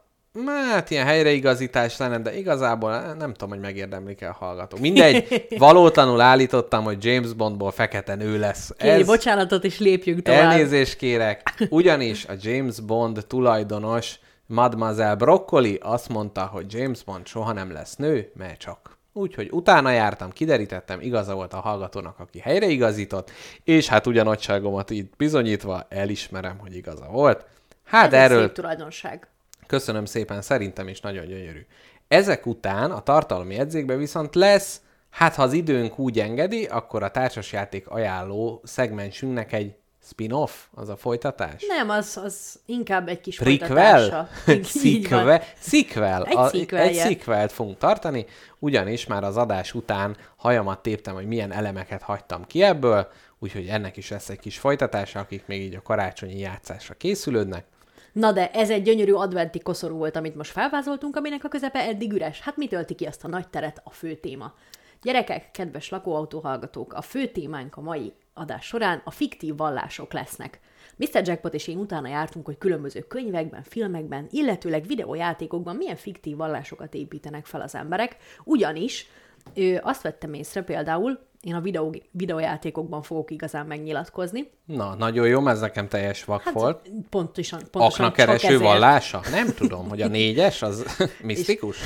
hát 0.70 0.90
ilyen 0.90 1.06
helyreigazítás 1.06 1.96
lenne, 1.96 2.18
de 2.18 2.36
igazából 2.36 2.94
eh, 2.94 3.14
nem 3.18 3.32
tudom, 3.32 3.48
hogy 3.48 3.60
megérdemlik-e 3.60 4.28
a 4.28 4.32
hallgatók. 4.32 4.80
Mindegy, 4.80 5.46
valótlanul 5.58 6.20
állítottam, 6.20 6.84
hogy 6.84 7.04
James 7.04 7.32
Bondból 7.32 7.70
fekete 7.70 8.14
nő 8.14 8.38
lesz. 8.38 8.72
Kérj 8.78 9.02
bocsánatot, 9.02 9.64
és 9.64 9.78
lépjünk 9.78 10.22
tovább. 10.22 10.50
Elnézést 10.50 10.96
kérek, 10.96 11.66
ugyanis 11.68 12.26
a 12.26 12.32
James 12.40 12.80
Bond 12.80 13.24
tulajdonos 13.26 14.18
Mademoiselle 14.46 15.14
Broccoli 15.14 15.78
azt 15.82 16.08
mondta, 16.08 16.46
hogy 16.46 16.72
James 16.74 17.02
Bond 17.04 17.26
soha 17.26 17.52
nem 17.52 17.72
lesz 17.72 17.96
nő, 17.96 18.32
mert 18.34 18.58
csak. 18.58 18.89
Úgyhogy 19.12 19.48
utána 19.50 19.90
jártam, 19.90 20.30
kiderítettem, 20.30 21.00
igaza 21.00 21.34
volt 21.34 21.52
a 21.52 21.60
hallgatónak, 21.60 22.18
aki 22.18 22.38
helyreigazított, 22.38 23.30
és 23.64 23.88
hát 23.88 24.06
ugyanottságomat 24.06 24.90
így 24.90 25.10
bizonyítva 25.16 25.86
elismerem, 25.88 26.58
hogy 26.58 26.76
igaza 26.76 27.06
volt. 27.06 27.44
Hát 27.84 28.12
Ez 28.12 28.30
erről 28.30 28.42
szép 28.42 28.52
tulajdonság. 28.52 29.28
Köszönöm 29.66 30.04
szépen, 30.04 30.42
szerintem 30.42 30.88
is 30.88 31.00
nagyon 31.00 31.26
gyönyörű. 31.26 31.66
Ezek 32.08 32.46
után 32.46 32.90
a 32.90 33.00
tartalmi 33.00 33.54
jegyzékben 33.54 33.98
viszont 33.98 34.34
lesz, 34.34 34.80
hát 35.10 35.34
ha 35.34 35.42
az 35.42 35.52
időnk 35.52 35.98
úgy 35.98 36.20
engedi, 36.20 36.64
akkor 36.64 37.02
a 37.02 37.10
társasjáték 37.10 37.88
ajánló 37.88 38.60
szegmensünknek 38.64 39.52
egy 39.52 39.74
spin-off, 40.02 40.52
az 40.74 40.88
a 40.88 40.96
folytatás? 40.96 41.64
Nem, 41.66 41.90
az, 41.90 42.20
az 42.24 42.60
inkább 42.66 43.08
egy 43.08 43.20
kis 43.20 43.36
Prequel? 43.36 44.28
Sequel? 44.82 45.42
Sequel. 45.58 46.24
Egy 46.24 46.36
A-. 46.36 46.76
Egy 46.76 46.96
sequelt 46.96 47.52
fogunk 47.52 47.78
tartani, 47.78 48.26
ugyanis 48.58 49.06
már 49.06 49.24
az 49.24 49.36
adás 49.36 49.74
után 49.74 50.16
hajamat 50.36 50.82
téptem, 50.82 51.14
hogy 51.14 51.26
milyen 51.26 51.52
elemeket 51.52 52.02
hagytam 52.02 52.46
ki 52.46 52.62
ebből, 52.62 53.08
úgyhogy 53.38 53.66
ennek 53.66 53.96
is 53.96 54.10
lesz 54.10 54.28
egy 54.28 54.38
kis 54.38 54.58
folytatása, 54.58 55.18
akik 55.18 55.46
még 55.46 55.62
így 55.62 55.74
a 55.74 55.82
karácsonyi 55.82 56.38
játszásra 56.38 56.94
készülődnek. 56.94 57.64
Na 58.12 58.32
de 58.32 58.50
ez 58.50 58.70
egy 58.70 58.82
gyönyörű 58.82 59.12
adventi 59.12 59.60
koszorú 59.60 59.96
volt, 59.96 60.16
amit 60.16 60.34
most 60.34 60.50
felvázoltunk, 60.50 61.16
aminek 61.16 61.44
a 61.44 61.48
közepe 61.48 61.78
eddig 61.78 62.12
üres. 62.12 62.40
Hát 62.40 62.56
mi 62.56 62.68
tölti 62.68 62.94
ki 62.94 63.04
azt 63.04 63.24
a 63.24 63.28
nagy 63.28 63.48
teret 63.48 63.80
a 63.84 63.90
fő 63.90 64.14
téma? 64.14 64.54
Gyerekek, 65.02 65.50
kedves 65.50 65.88
lakóautó 65.88 66.40
hallgatók, 66.40 66.92
a 66.92 67.02
fő 67.02 67.26
témánk 67.26 67.76
a 67.76 67.80
mai 67.80 68.12
adás 68.40 68.66
során 68.66 69.00
a 69.04 69.10
fiktív 69.10 69.56
vallások 69.56 70.12
lesznek. 70.12 70.60
Mr. 70.96 71.22
Jackpot 71.24 71.54
és 71.54 71.68
én 71.68 71.78
utána 71.78 72.08
jártunk, 72.08 72.46
hogy 72.46 72.58
különböző 72.58 73.00
könyvekben, 73.00 73.62
filmekben, 73.62 74.26
illetőleg 74.30 74.86
videójátékokban 74.86 75.76
milyen 75.76 75.96
fiktív 75.96 76.36
vallásokat 76.36 76.94
építenek 76.94 77.46
fel 77.46 77.60
az 77.60 77.74
emberek, 77.74 78.16
ugyanis 78.44 79.06
ö, 79.54 79.76
azt 79.80 80.02
vettem 80.02 80.34
észre 80.34 80.62
például, 80.62 81.18
én 81.40 81.54
a 81.54 81.60
videó, 81.60 81.94
videójátékokban 82.10 83.02
fogok 83.02 83.30
igazán 83.30 83.66
megnyilatkozni, 83.66 84.50
Na, 84.64 84.94
nagyon 84.94 85.26
jó, 85.26 85.48
ez 85.48 85.60
nekem 85.60 85.88
teljes 85.88 86.24
vak 86.24 86.42
Hát 86.42 86.52
volt. 86.52 86.90
pontosan, 87.10 87.60
pontosan 87.70 88.06
Aknakereső 88.06 88.58
vallása? 88.58 89.20
Nem 89.30 89.54
tudom, 89.54 89.88
hogy 89.88 90.02
a 90.02 90.08
négyes 90.18 90.62
az 90.62 90.96
misztikus. 91.22 91.78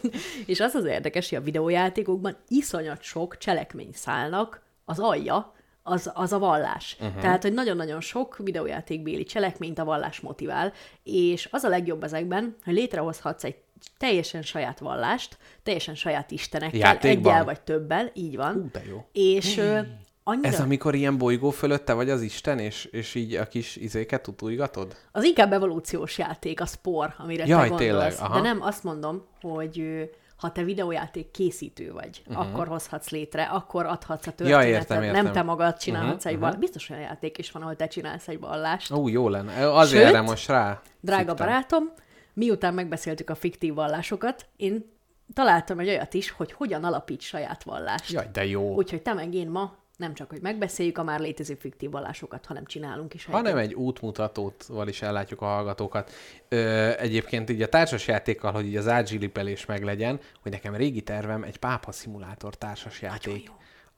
És 0.46 0.60
az 0.60 0.74
az 0.74 0.84
érdekes, 0.84 1.28
hogy 1.28 1.38
a 1.38 1.42
videójátékokban 1.42 2.36
iszonyat 2.48 3.02
sok 3.02 3.38
cselekményszálnak 3.38 4.62
az 4.84 4.98
alja, 4.98 5.52
az, 5.82 6.10
az 6.14 6.32
a 6.32 6.38
vallás. 6.38 6.96
Uh-huh. 7.00 7.20
Tehát, 7.20 7.42
hogy 7.42 7.52
nagyon-nagyon 7.52 8.00
sok 8.00 8.36
videójátékbéli 8.38 9.24
cselekményt 9.24 9.78
a 9.78 9.84
vallás 9.84 10.20
motivál, 10.20 10.72
és 11.02 11.48
az 11.50 11.64
a 11.64 11.68
legjobb 11.68 12.02
ezekben, 12.02 12.56
hogy 12.64 12.74
létrehozhatsz 12.74 13.44
egy 13.44 13.56
teljesen 13.98 14.42
saját 14.42 14.78
vallást, 14.78 15.38
teljesen 15.62 15.94
saját 15.94 16.30
istenekkel, 16.30 16.78
Játékban? 16.78 17.32
egyel 17.32 17.44
vagy 17.44 17.60
többel, 17.60 18.10
így 18.14 18.36
van. 18.36 18.56
Ú, 18.56 18.68
de 18.72 18.82
jó. 18.88 19.06
És 19.12 19.56
ö, 19.56 19.80
annyira... 20.24 20.48
Ez 20.48 20.60
amikor 20.60 20.94
ilyen 20.94 21.18
bolygó 21.18 21.50
fölötte 21.50 21.92
vagy 21.92 22.10
az 22.10 22.22
Isten, 22.22 22.58
és, 22.58 22.84
és 22.84 23.14
így 23.14 23.34
a 23.34 23.46
kis 23.46 23.76
izéket 23.76 24.22
tutulgatod? 24.22 24.96
Az 25.12 25.24
inkább 25.24 25.52
evolúciós 25.52 26.18
játék, 26.18 26.60
a 26.60 26.66
spor, 26.66 27.14
amire 27.18 27.46
Jaj, 27.46 27.62
te 27.62 27.68
gondolsz. 27.68 27.88
tényleg, 27.88 28.14
aha. 28.18 28.34
De 28.34 28.40
nem 28.40 28.62
azt 28.62 28.84
mondom, 28.84 29.26
hogy 29.40 30.08
ha 30.42 30.52
te 30.52 30.62
videójáték 30.62 31.30
készítő 31.30 31.92
vagy, 31.92 32.22
uh-huh. 32.26 32.46
akkor 32.46 32.68
hozhatsz 32.68 33.08
létre, 33.08 33.42
akkor 33.42 33.86
adhatsz 33.86 34.26
a 34.26 34.32
történetet. 34.32 34.66
értem, 34.66 35.02
értem. 35.02 35.24
Nem 35.24 35.32
te 35.32 35.42
magad 35.42 35.76
csinálhatsz 35.76 36.08
Mhm, 36.08 36.16
uh-huh, 36.16 36.32
egy 36.32 36.38
vallást. 36.38 36.58
Biztos 36.58 36.90
olyan 36.90 37.02
játék 37.02 37.38
is 37.38 37.50
van, 37.50 37.62
ahol 37.62 37.76
te 37.76 37.86
csinálsz 37.86 38.28
egy 38.28 38.40
vallást. 38.40 38.92
Ó, 38.92 39.08
jó 39.08 39.28
lenne. 39.28 39.72
Azért 39.72 40.02
Sőt, 40.02 40.14
erre 40.14 40.20
most 40.20 40.48
rá. 40.48 40.80
Drága 41.00 41.28
szüktem. 41.28 41.46
barátom, 41.46 41.92
miután 42.32 42.74
megbeszéltük 42.74 43.30
a 43.30 43.34
fiktív 43.34 43.74
vallásokat, 43.74 44.46
én 44.56 44.90
találtam 45.34 45.78
egy 45.78 45.88
olyat 45.88 46.14
is, 46.14 46.30
hogy 46.30 46.52
hogyan 46.52 46.84
alapíts 46.84 47.24
saját 47.24 47.62
vallást. 47.62 48.10
Jaj, 48.10 48.28
de 48.32 48.46
jó. 48.46 48.74
Úgyhogy 48.74 49.02
te 49.02 49.12
meg 49.12 49.34
én 49.34 49.48
ma 49.48 49.76
nem 49.96 50.14
csak, 50.14 50.30
hogy 50.30 50.40
megbeszéljük 50.40 50.98
a 50.98 51.02
már 51.02 51.20
létező 51.20 51.54
fiktív 51.54 51.90
vallásokat, 51.90 52.46
hanem 52.46 52.64
csinálunk 52.64 53.14
is 53.14 53.24
hanem 53.24 53.56
egy 53.56 53.74
útmutatóval 53.74 54.88
is 54.88 55.02
ellátjuk 55.02 55.40
a 55.42 55.44
hallgatókat. 55.44 56.10
Ö, 56.48 56.90
egyébként 56.98 57.50
így 57.50 57.62
a 57.62 57.68
társasjátékkal, 57.68 58.52
hogy 58.52 58.66
így 58.66 58.76
az 58.76 58.88
ágyzsilipelés 58.88 59.66
meglegyen, 59.66 60.20
hogy 60.42 60.52
nekem 60.52 60.74
régi 60.74 61.02
tervem 61.02 61.42
egy 61.42 61.56
pápa 61.56 61.92
szimulátor 61.92 62.54
társasjáték. 62.54 63.50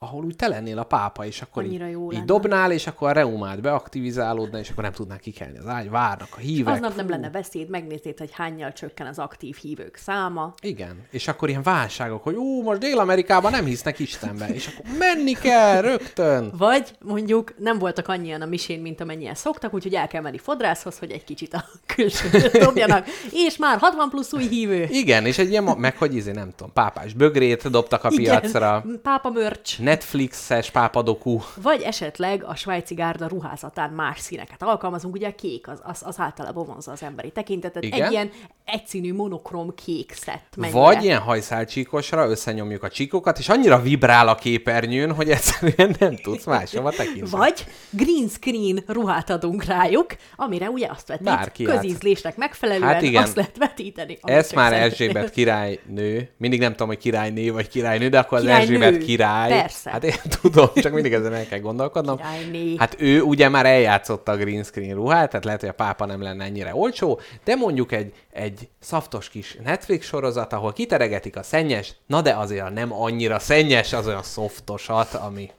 Ahol 0.04 0.24
úgy 0.24 0.36
te 0.36 0.48
lennél 0.48 0.78
a 0.78 0.84
pápa, 0.84 1.26
és 1.26 1.42
akkor 1.42 1.62
Annyira 1.62 1.88
így, 1.88 2.12
így 2.12 2.24
dobnál, 2.24 2.72
és 2.72 2.86
akkor 2.86 3.08
a 3.08 3.12
reumád 3.12 3.60
beaktivizálódna, 3.60 4.58
és 4.58 4.70
akkor 4.70 4.82
nem 4.82 4.92
tudnál 4.92 5.18
kikelni 5.18 5.58
az 5.58 5.66
ágy, 5.66 5.90
várnak 5.90 6.28
a 6.30 6.38
hívek. 6.38 6.74
Aznap 6.74 6.96
nem 6.96 7.08
lenne 7.08 7.30
beszéd, 7.30 7.68
megnéznéd, 7.68 8.18
hogy 8.18 8.30
hányjal 8.32 8.72
csökken 8.72 9.06
az 9.06 9.18
aktív 9.18 9.56
hívők 9.56 9.96
száma. 9.96 10.54
Igen, 10.62 11.06
és 11.10 11.28
akkor 11.28 11.48
ilyen 11.48 11.62
válságok, 11.62 12.22
hogy 12.22 12.34
ú, 12.34 12.62
most 12.62 12.80
Dél-Amerikában 12.80 13.50
nem 13.50 13.64
hisznek 13.64 13.98
Istenbe, 13.98 14.48
és 14.48 14.66
akkor 14.66 14.84
menni 14.98 15.32
kell 15.32 15.80
rögtön. 15.80 16.52
Vagy 16.56 16.90
mondjuk 17.04 17.54
nem 17.58 17.78
voltak 17.78 18.08
annyian 18.08 18.40
a 18.40 18.46
misén, 18.46 18.80
mint 18.80 19.00
amennyien 19.00 19.34
szoktak, 19.34 19.74
úgyhogy 19.74 19.94
el 19.94 20.06
kell 20.06 20.22
menni 20.22 20.38
fodrászhoz, 20.38 20.98
hogy 20.98 21.10
egy 21.10 21.24
kicsit 21.24 21.54
a 21.54 21.64
külsőt 21.86 22.50
dobjanak, 22.64 23.06
és 23.32 23.56
már 23.56 23.78
60 23.78 24.08
plusz 24.08 24.32
új 24.32 24.48
hívő. 24.48 24.86
Igen, 24.90 25.26
és 25.26 25.38
egy 25.38 25.50
ilyen, 25.50 25.64
meg 25.64 25.98
hogy 25.98 26.14
izé, 26.14 26.32
nem 26.32 26.50
tudom, 26.56 26.72
pápás 26.72 27.12
bögrét 27.12 27.70
dobtak 27.70 28.04
a 28.04 28.08
piacra, 28.08 28.82
Igen, 28.84 29.00
pápa 29.02 29.30
mörcs. 29.30 29.78
Netflixes 29.94 30.70
pápadokú. 30.70 31.42
Vagy 31.62 31.82
esetleg 31.82 32.44
a 32.44 32.54
svájci 32.54 32.94
gárda 32.94 33.26
ruházatán 33.26 33.90
más 33.90 34.20
színeket 34.20 34.62
alkalmazunk, 34.62 35.14
ugye 35.14 35.28
a 35.28 35.34
kék 35.34 35.68
az, 35.68 35.80
az, 35.82 36.02
az 36.04 36.14
általában 36.18 36.66
vonzza 36.66 36.92
az 36.92 37.02
emberi 37.02 37.30
tekintetet. 37.30 37.84
Igen. 37.84 38.02
Egy 38.02 38.12
ilyen 38.12 38.30
egyszínű 38.64 39.14
monokrom 39.14 39.74
kék 39.74 40.12
szett 40.12 40.56
mennyire. 40.56 40.78
Vagy 40.78 41.04
ilyen 41.04 41.20
hajszálcsíkosra 41.20 42.28
összenyomjuk 42.28 42.82
a 42.82 42.88
csíkokat, 42.88 43.38
és 43.38 43.48
annyira 43.48 43.80
vibrál 43.80 44.28
a 44.28 44.34
képernyőn, 44.34 45.14
hogy 45.14 45.30
egyszerűen 45.30 45.96
nem 45.98 46.16
tudsz 46.16 46.44
máshova 46.44 46.90
tekinteni. 46.90 47.30
Vagy 47.30 47.64
green 47.90 48.28
screen 48.28 48.82
ruhát 48.86 49.30
adunk 49.30 49.64
rájuk, 49.64 50.06
amire 50.36 50.68
ugye 50.68 50.86
azt 50.90 51.08
vetít, 51.08 51.24
Bárki 51.24 51.64
közízlésnek 51.64 52.36
megfelelően 52.36 52.92
Hát 52.92 53.02
igen. 53.02 53.22
azt 53.22 53.36
lehet 53.36 53.56
vetíteni. 53.58 54.18
csak 54.26 54.52
már. 54.54 54.72
Erzsébet 54.72 55.30
királynő, 55.30 56.30
mindig 56.36 56.60
nem 56.60 56.70
tudom, 56.70 56.88
hogy 56.88 56.98
királyné 56.98 57.50
vagy 57.50 57.68
királynő, 57.68 58.08
de 58.08 58.18
akkor 58.18 58.38
az 58.38 58.44
Királynő. 58.44 58.74
Erzsébet 58.74 59.04
király 59.04 59.50
Persze. 59.50 59.83
Persze. 59.84 59.90
Hát 59.90 60.04
én 60.04 60.30
tudom, 60.40 60.68
csak 60.74 60.92
mindig 60.92 61.12
ezen 61.12 61.34
el 61.34 61.46
kell 61.46 61.58
gondolkodnom. 61.58 62.16
Királyné. 62.16 62.76
Hát 62.76 62.96
ő 62.98 63.22
ugye 63.22 63.48
már 63.48 63.66
eljátszotta 63.66 64.32
a 64.32 64.36
green 64.36 64.62
screen 64.62 64.94
ruhát, 64.94 65.28
tehát 65.28 65.44
lehet, 65.44 65.60
hogy 65.60 65.68
a 65.68 65.72
pápa 65.72 66.06
nem 66.06 66.22
lenne 66.22 66.44
ennyire 66.44 66.74
olcsó, 66.74 67.20
de 67.44 67.54
mondjuk 67.54 67.92
egy, 67.92 68.12
egy 68.32 68.68
szaftos 68.80 69.28
kis 69.28 69.58
Netflix 69.64 70.06
sorozat, 70.06 70.52
ahol 70.52 70.72
kiteregetik 70.72 71.36
a 71.36 71.42
szennyes, 71.42 71.94
na 72.06 72.20
de 72.20 72.34
azért 72.36 72.74
nem 72.74 72.92
annyira 72.92 73.38
szennyes, 73.38 73.92
az 73.92 74.06
olyan 74.06 74.22
szoftosat, 74.22 75.14
ami 75.14 75.50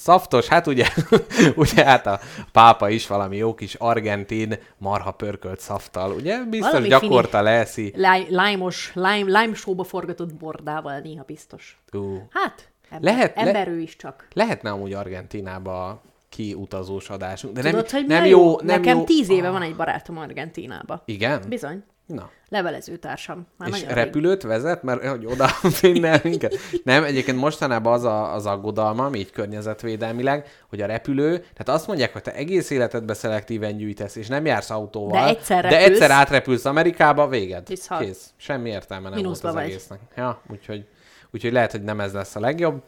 Szaftos, 0.00 0.46
hát 0.46 0.66
ugye, 0.66 0.86
ugye 1.56 1.84
hát 1.84 2.06
a 2.06 2.20
pápa 2.52 2.88
is 2.88 3.06
valami 3.06 3.36
jó 3.36 3.54
kis 3.54 3.74
argentin 3.74 4.58
marha 4.76 5.10
pörkölt 5.10 5.60
szaftal, 5.60 6.12
ugye? 6.12 6.44
Biztos 6.44 6.70
Valami 6.70 6.88
gyakorta 6.88 7.42
leeszi. 7.42 7.92
Lime, 7.96 8.24
lime-os, 8.28 8.90
lime, 8.94 9.40
lime 9.40 9.54
showba 9.54 9.84
forgatott 9.84 10.34
bordával 10.34 10.98
néha 10.98 11.24
biztos. 11.26 11.80
Ú. 11.92 12.26
Hát, 12.30 12.70
ember, 12.90 13.12
Lehet- 13.12 13.36
le- 13.36 13.42
ember 13.42 13.68
is 13.78 13.96
csak. 13.96 14.26
Lehetne 14.32 14.70
amúgy 14.70 14.92
Argentinába 14.92 16.02
kiutazós 16.28 17.10
adásunk, 17.10 17.54
de 17.54 17.60
Tudod, 17.62 17.86
nem, 17.92 18.00
hogy 18.00 18.06
nem 18.08 18.24
jó, 18.24 18.56
nem 18.56 18.66
Nekem 18.80 18.96
jó. 18.98 19.04
tíz 19.04 19.30
éve 19.30 19.50
van 19.50 19.62
egy 19.62 19.76
barátom 19.76 20.18
Argentínába. 20.18 21.02
Igen? 21.04 21.42
Bizony. 21.48 21.82
Na. 22.06 22.30
Levelező 22.48 22.96
társam. 22.96 23.46
Már 23.58 23.68
És 23.68 23.74
nagyon 23.80 23.94
rég. 23.94 24.04
repülőt 24.04 24.42
vezet, 24.42 24.82
mert 24.82 25.06
hogy 25.06 25.26
oda 25.26 25.48
vinne 25.80 26.20
minket. 26.22 26.54
Nem, 26.84 27.04
egyébként 27.04 27.38
mostanában 27.38 27.92
az 27.92 28.04
a, 28.04 28.34
az 28.34 28.46
aggodalmam, 28.46 29.14
így 29.14 29.30
környezetvédelmileg, 29.30 30.46
hogy 30.68 30.80
a 30.80 30.86
repülő, 30.86 31.36
tehát 31.38 31.68
azt 31.68 31.86
mondják, 31.86 32.12
hogy 32.12 32.22
te 32.22 32.34
egész 32.34 32.70
életedbe 32.70 33.14
szelektíven 33.14 33.76
gyűjtesz, 33.76 34.16
és 34.16 34.26
nem 34.28 34.46
jársz 34.46 34.70
autóval, 34.70 35.22
De 35.24 35.28
egyszer 35.28 35.62
de 35.62 35.68
repülsz. 35.68 35.88
egyszer 35.90 36.10
átrepülsz 36.10 36.64
Amerikába, 36.64 37.28
véged. 37.28 37.66
Kész. 37.98 38.32
Semmi 38.36 38.70
értelme 38.70 39.08
nem 39.08 39.18
Mínuszba 39.18 39.42
volt 39.52 39.54
az 39.56 39.62
vagy. 39.62 39.70
egésznek. 39.72 40.00
Ja, 40.16 40.40
úgyhogy, 40.50 40.84
úgyhogy 41.32 41.52
lehet, 41.52 41.70
hogy 41.70 41.82
nem 41.82 42.00
ez 42.00 42.12
lesz 42.12 42.36
a 42.36 42.40
legjobb. 42.40 42.82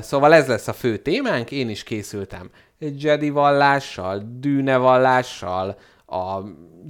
Szóval 0.00 0.34
ez 0.34 0.46
lesz 0.46 0.68
a 0.68 0.72
fő 0.72 0.96
témánk, 0.96 1.50
én 1.50 1.68
is 1.68 1.82
készültem. 1.82 2.50
Jedi 2.78 3.30
vallással, 3.30 4.22
dűne 4.38 4.76
vallással, 4.76 5.78
a 6.06 6.40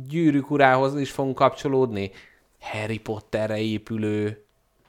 gyűrűk 0.09 0.50
urához 0.50 1.00
is 1.00 1.11
fogunk 1.11 1.35
kapcsolódni, 1.35 2.11
Harry 2.61 2.99
Potterre 2.99 3.59
épülő 3.59 4.45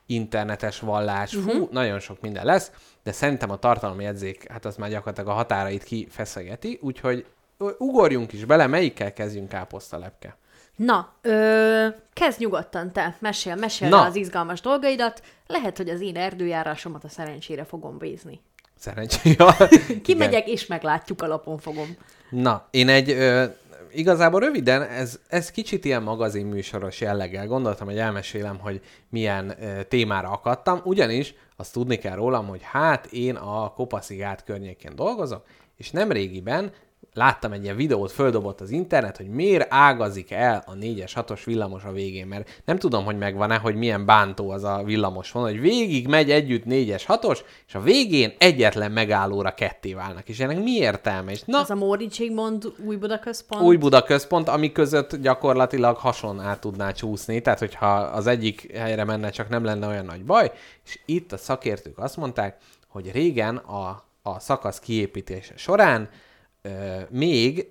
internetes 0.06 0.80
vallás, 0.80 1.32
Mhm. 1.32 1.44
fú, 1.44 1.50
uh-huh. 1.52 1.72
nagyon 1.72 2.00
sok 2.00 2.22
minden 2.22 2.46
lesz, 2.46 2.72
de 3.04 3.12
szerintem 3.12 3.50
a 3.50 3.58
tartalomjegyzék, 3.58 4.52
hát 4.52 4.66
az 4.66 4.75
már 4.75 4.90
gyakorlatilag 4.90 5.30
a 5.30 5.34
határait 5.34 5.84
kifeszegeti, 5.84 6.80
úgyhogy 6.82 7.25
ugorjunk 7.78 8.34
is 8.34 8.46
bele, 8.46 8.68
melyikkel 8.68 9.13
kezdjünk 9.13 9.50
káposztalepke. 9.50 10.38
Na, 10.75 11.13
ö, 11.22 11.88
kezd 12.13 12.39
nyugodtan 12.39 12.92
te, 12.92 13.18
mesél, 13.20 13.56
mesél 13.56 13.89
Na. 13.89 14.01
Az 14.01 14.15
izgalmas 14.15 14.62
dolgaidat. 14.62 15.22
Lehet, 15.48 15.77
hogy 15.77 15.89
az 15.89 16.01
én 16.01 16.15
erdőjárásomat 16.15 17.03
a 17.03 17.10
szerencsére 17.10 17.63
fogom 17.63 17.98
bízni. 17.98 18.42
Szerencsére. 18.77 19.46
Kimegyek, 20.03 20.48
és 20.48 20.65
meglátjuk, 20.65 21.22
alapon 21.22 21.58
fogom. 21.58 21.98
Na, 22.30 22.68
én 22.72 22.89
egy, 22.89 23.10
ö, 23.10 23.44
igazából 23.92 24.39
röviden, 24.39 24.82
ez, 24.82 25.20
ez 25.27 25.51
kicsit 25.51 25.86
ilyen 25.86 26.03
magazinműsoros 26.03 27.01
jelleggel 27.01 27.48
gondoltam, 27.48 27.88
hogy 27.88 27.98
elmesélem, 27.98 28.60
hogy 28.60 28.82
milyen 29.10 29.56
ö, 29.62 29.84
témára 29.84 30.30
akadtam, 30.30 30.82
ugyanis 30.84 31.36
azt 31.56 31.74
tudni 31.74 31.98
kell 31.98 32.15
rólam, 32.15 32.48
hogy 32.48 32.62
hát 32.63 33.06
én 33.06 33.36
a 33.36 33.70
Kopaszigát 33.74 34.44
környékén 34.44 34.96
dolgozok, 34.96 35.46
és 35.77 35.92
nem 35.92 36.12
régiben 36.12 36.72
láttam 37.13 37.51
egy 37.51 37.63
ilyen 37.63 37.75
videót, 37.75 38.12
földobott 38.12 38.62
az 38.62 38.69
internet, 38.69 39.17
hogy 39.17 39.27
miért 39.27 39.67
ágazik 39.69 40.31
el 40.31 40.63
a 40.65 40.74
4-es, 40.74 41.12
6-os 41.15 41.41
villamos 41.45 41.83
a 41.83 41.91
végén, 41.91 42.27
mert 42.27 42.62
nem 42.65 42.77
tudom, 42.77 43.05
hogy 43.05 43.17
megvan-e, 43.17 43.57
hogy 43.57 43.75
milyen 43.75 44.05
bántó 44.05 44.50
az 44.50 44.63
a 44.63 44.81
villamos 44.86 45.31
van, 45.31 45.43
hogy 45.43 45.60
végig 45.60 46.07
megy 46.07 46.31
együtt 46.31 46.63
4-es, 46.65 47.03
6-os, 47.07 47.39
és 47.67 47.75
a 47.75 47.81
végén 47.81 48.33
egyetlen 48.38 48.91
megállóra 48.91 49.53
ketté 49.53 49.93
válnak, 49.93 50.29
és 50.29 50.39
ennek 50.39 50.63
mi 50.63 50.72
értelme? 50.72 51.31
És 51.31 51.41
na, 51.45 51.60
Az 51.60 51.69
a 51.69 51.75
Móri 51.75 52.07
Zsigmond 52.12 52.74
új 52.86 52.95
Buda 52.95 53.19
központ. 53.19 53.63
új 53.63 53.75
Buda 53.75 54.03
központ, 54.03 54.48
ami 54.48 54.72
között 54.72 55.15
gyakorlatilag 55.15 55.98
hason 55.98 56.39
át 56.39 56.60
tudná 56.60 56.91
csúszni, 56.91 57.41
tehát 57.41 57.60
hogyha 57.60 57.95
az 57.95 58.27
egyik 58.27 58.77
helyre 58.77 59.03
menne, 59.03 59.29
csak 59.29 59.50
nem 59.50 59.63
lenne 59.63 59.88
olyan 59.88 60.05
nagy 60.05 60.25
baj, 60.25 60.51
és 60.86 61.00
itt 61.05 61.31
a 61.31 61.38
szakértők 61.38 61.98
azt 61.98 62.17
mondták, 62.17 62.57
hogy 62.88 63.12
régen 63.12 63.55
a, 63.55 64.03
a 64.22 64.39
szakasz 64.39 64.79
kiépítése 64.79 65.53
során 65.57 66.10
még 67.10 67.67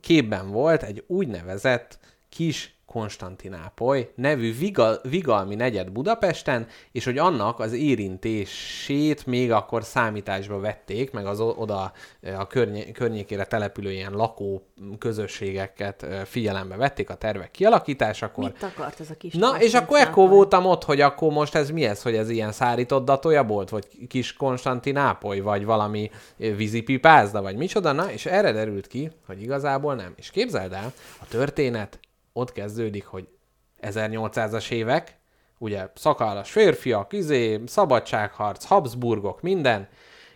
képben 0.00 0.50
volt 0.50 0.82
egy 0.82 1.04
úgynevezett 1.06 1.98
kis 2.28 2.75
Konstantinápoly 2.96 4.10
nevű 4.14 4.56
vigal, 4.58 5.00
vigalmi 5.02 5.54
negyed 5.54 5.90
Budapesten, 5.90 6.66
és 6.92 7.04
hogy 7.04 7.18
annak 7.18 7.60
az 7.60 7.72
érintését 7.72 9.26
még 9.26 9.52
akkor 9.52 9.84
számításba 9.84 10.60
vették, 10.60 11.10
meg 11.10 11.26
az 11.26 11.40
oda 11.40 11.92
a 12.38 12.46
környé, 12.46 12.92
környékére 12.92 13.44
települő 13.44 13.92
ilyen 13.92 14.12
lakó 14.12 14.66
közösségeket 14.98 16.06
figyelembe 16.24 16.76
vették 16.76 17.10
a 17.10 17.14
tervek 17.14 17.50
kialakításakor. 17.50 18.44
Mit 18.44 18.62
akart 18.62 19.00
ez 19.00 19.10
a 19.10 19.14
kis 19.14 19.34
Na, 19.34 19.60
és 19.60 19.74
akkor 19.74 19.98
ekkor 19.98 20.28
voltam 20.28 20.66
ott, 20.66 20.84
hogy 20.84 21.00
akkor 21.00 21.32
most 21.32 21.54
ez 21.54 21.70
mi 21.70 21.84
ez, 21.84 22.02
hogy 22.02 22.14
ez 22.14 22.28
ilyen 22.28 22.52
szárított 22.52 23.04
datója 23.04 23.44
volt, 23.44 23.68
vagy 23.68 23.86
kis 24.08 24.32
Konstantinápoly, 24.32 25.40
vagy 25.40 25.64
valami 25.64 26.10
vízipipázda, 26.36 27.42
vagy 27.42 27.56
micsoda, 27.56 27.92
na, 27.92 28.10
és 28.10 28.26
erre 28.26 28.52
derült 28.52 28.86
ki, 28.86 29.10
hogy 29.26 29.42
igazából 29.42 29.94
nem. 29.94 30.12
És 30.16 30.30
képzeld 30.30 30.72
el, 30.72 30.92
a 31.20 31.26
történet 31.28 31.98
ott 32.36 32.52
kezdődik, 32.52 33.06
hogy 33.06 33.28
1800-as 33.82 34.70
évek, 34.70 35.18
ugye 35.58 35.88
szakállas 35.94 36.50
férfiak, 36.50 37.12
izé, 37.12 37.60
szabadságharc, 37.66 38.64
Habsburgok, 38.64 39.42
minden, 39.42 39.88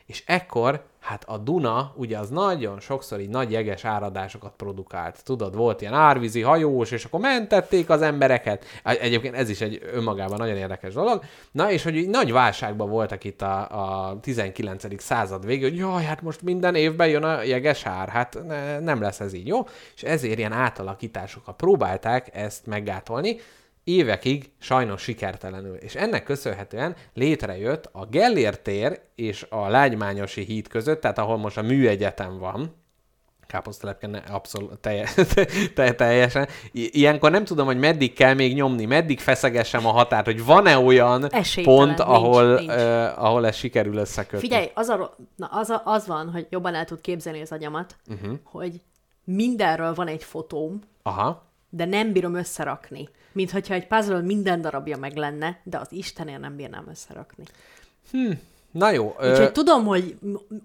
és 0.06 0.22
ekkor, 0.26 0.86
hát 1.00 1.24
a 1.26 1.38
Duna, 1.38 1.92
ugye 1.96 2.18
az 2.18 2.28
nagyon 2.28 2.80
sokszor 2.80 3.20
így 3.20 3.28
nagy 3.28 3.50
jeges 3.50 3.84
áradásokat 3.84 4.52
produkált. 4.56 5.24
Tudod, 5.24 5.56
volt 5.56 5.80
ilyen 5.80 5.94
árvízi 5.94 6.40
hajós, 6.40 6.90
és 6.90 7.04
akkor 7.04 7.20
mentették 7.20 7.90
az 7.90 8.02
embereket. 8.02 8.64
Egy- 8.84 8.96
Egyébként 8.96 9.34
ez 9.34 9.48
is 9.48 9.60
egy 9.60 9.80
önmagában 9.92 10.38
nagyon 10.38 10.56
érdekes 10.56 10.92
dolog. 10.94 11.22
Na, 11.52 11.70
és 11.70 11.82
hogy 11.82 11.96
így 11.96 12.08
nagy 12.08 12.32
válságban 12.32 12.88
voltak 12.88 13.24
itt 13.24 13.42
a, 13.42 14.08
a 14.08 14.20
19. 14.20 15.02
század 15.02 15.46
végén, 15.46 15.68
hogy 15.68 15.78
jaj, 15.78 16.04
hát 16.04 16.22
most 16.22 16.42
minden 16.42 16.74
évben 16.74 17.08
jön 17.08 17.22
a 17.24 17.42
jeges 17.42 17.86
ár, 17.86 18.08
hát 18.08 18.38
ne, 18.46 18.78
nem 18.78 19.00
lesz 19.00 19.20
ez 19.20 19.32
így 19.32 19.46
jó. 19.46 19.58
És 19.94 20.02
ezért 20.02 20.38
ilyen 20.38 20.52
átalakításokkal 20.52 21.54
próbálták 21.54 22.28
ezt 22.36 22.66
meggátolni 22.66 23.36
évekig 23.94 24.50
sajnos 24.58 25.02
sikertelenül. 25.02 25.74
És 25.74 25.94
ennek 25.94 26.22
köszönhetően 26.22 26.96
létrejött 27.14 27.88
a 27.92 28.06
Gellért 28.06 28.60
tér 28.60 29.00
és 29.14 29.46
a 29.48 29.68
Lágymányosi 29.68 30.44
híd 30.44 30.68
között, 30.68 31.00
tehát 31.00 31.18
ahol 31.18 31.36
most 31.36 31.56
a 31.58 31.62
műegyetem 31.62 32.38
van, 32.38 32.78
káposztelepke 33.50 34.22
abszolút, 34.30 34.78
telje, 34.78 35.08
te, 35.74 35.92
teljesen. 35.92 36.48
I- 36.72 36.98
ilyenkor 36.98 37.30
nem 37.30 37.44
tudom, 37.44 37.66
hogy 37.66 37.78
meddig 37.78 38.12
kell 38.12 38.34
még 38.34 38.54
nyomni, 38.54 38.84
meddig 38.84 39.20
feszegessem 39.20 39.86
a 39.86 39.90
határt, 39.90 40.24
hogy 40.24 40.44
van-e 40.44 40.78
olyan 40.78 41.32
Esélytelen, 41.32 41.78
pont, 41.78 41.98
nincs, 41.98 42.10
ahol, 42.10 42.54
nincs. 42.54 42.72
Uh, 42.72 43.24
ahol 43.24 43.46
ez 43.46 43.56
sikerül 43.56 43.96
összekötni. 43.96 44.48
Figyelj, 44.48 44.70
az, 44.74 44.88
a, 44.88 45.16
na, 45.36 45.46
az, 45.46 45.70
a, 45.70 45.82
az 45.84 46.06
van, 46.06 46.30
hogy 46.30 46.46
jobban 46.50 46.74
el 46.74 46.84
tud 46.84 47.00
képzelni 47.00 47.40
az 47.40 47.52
agyamat, 47.52 47.96
uh-huh. 48.08 48.38
hogy 48.42 48.80
mindenről 49.24 49.94
van 49.94 50.06
egy 50.06 50.24
fotóm, 50.24 50.80
Aha. 51.02 51.49
De 51.70 51.84
nem 51.84 52.12
bírom 52.12 52.34
összerakni. 52.34 53.08
Mint 53.32 53.50
hogyha 53.50 53.74
egy 53.74 53.86
puzzle 53.86 54.20
minden 54.20 54.60
darabja 54.60 54.96
meg 54.96 55.16
lenne, 55.16 55.60
de 55.62 55.78
az 55.78 55.92
Istenért 55.92 56.40
nem 56.40 56.56
bírnám 56.56 56.88
összerakni. 56.88 57.44
Na 58.70 58.90
jó. 58.90 59.04
Úgyhogy 59.20 59.40
Ö, 59.40 59.50
tudom, 59.50 59.84
hogy 59.84 60.16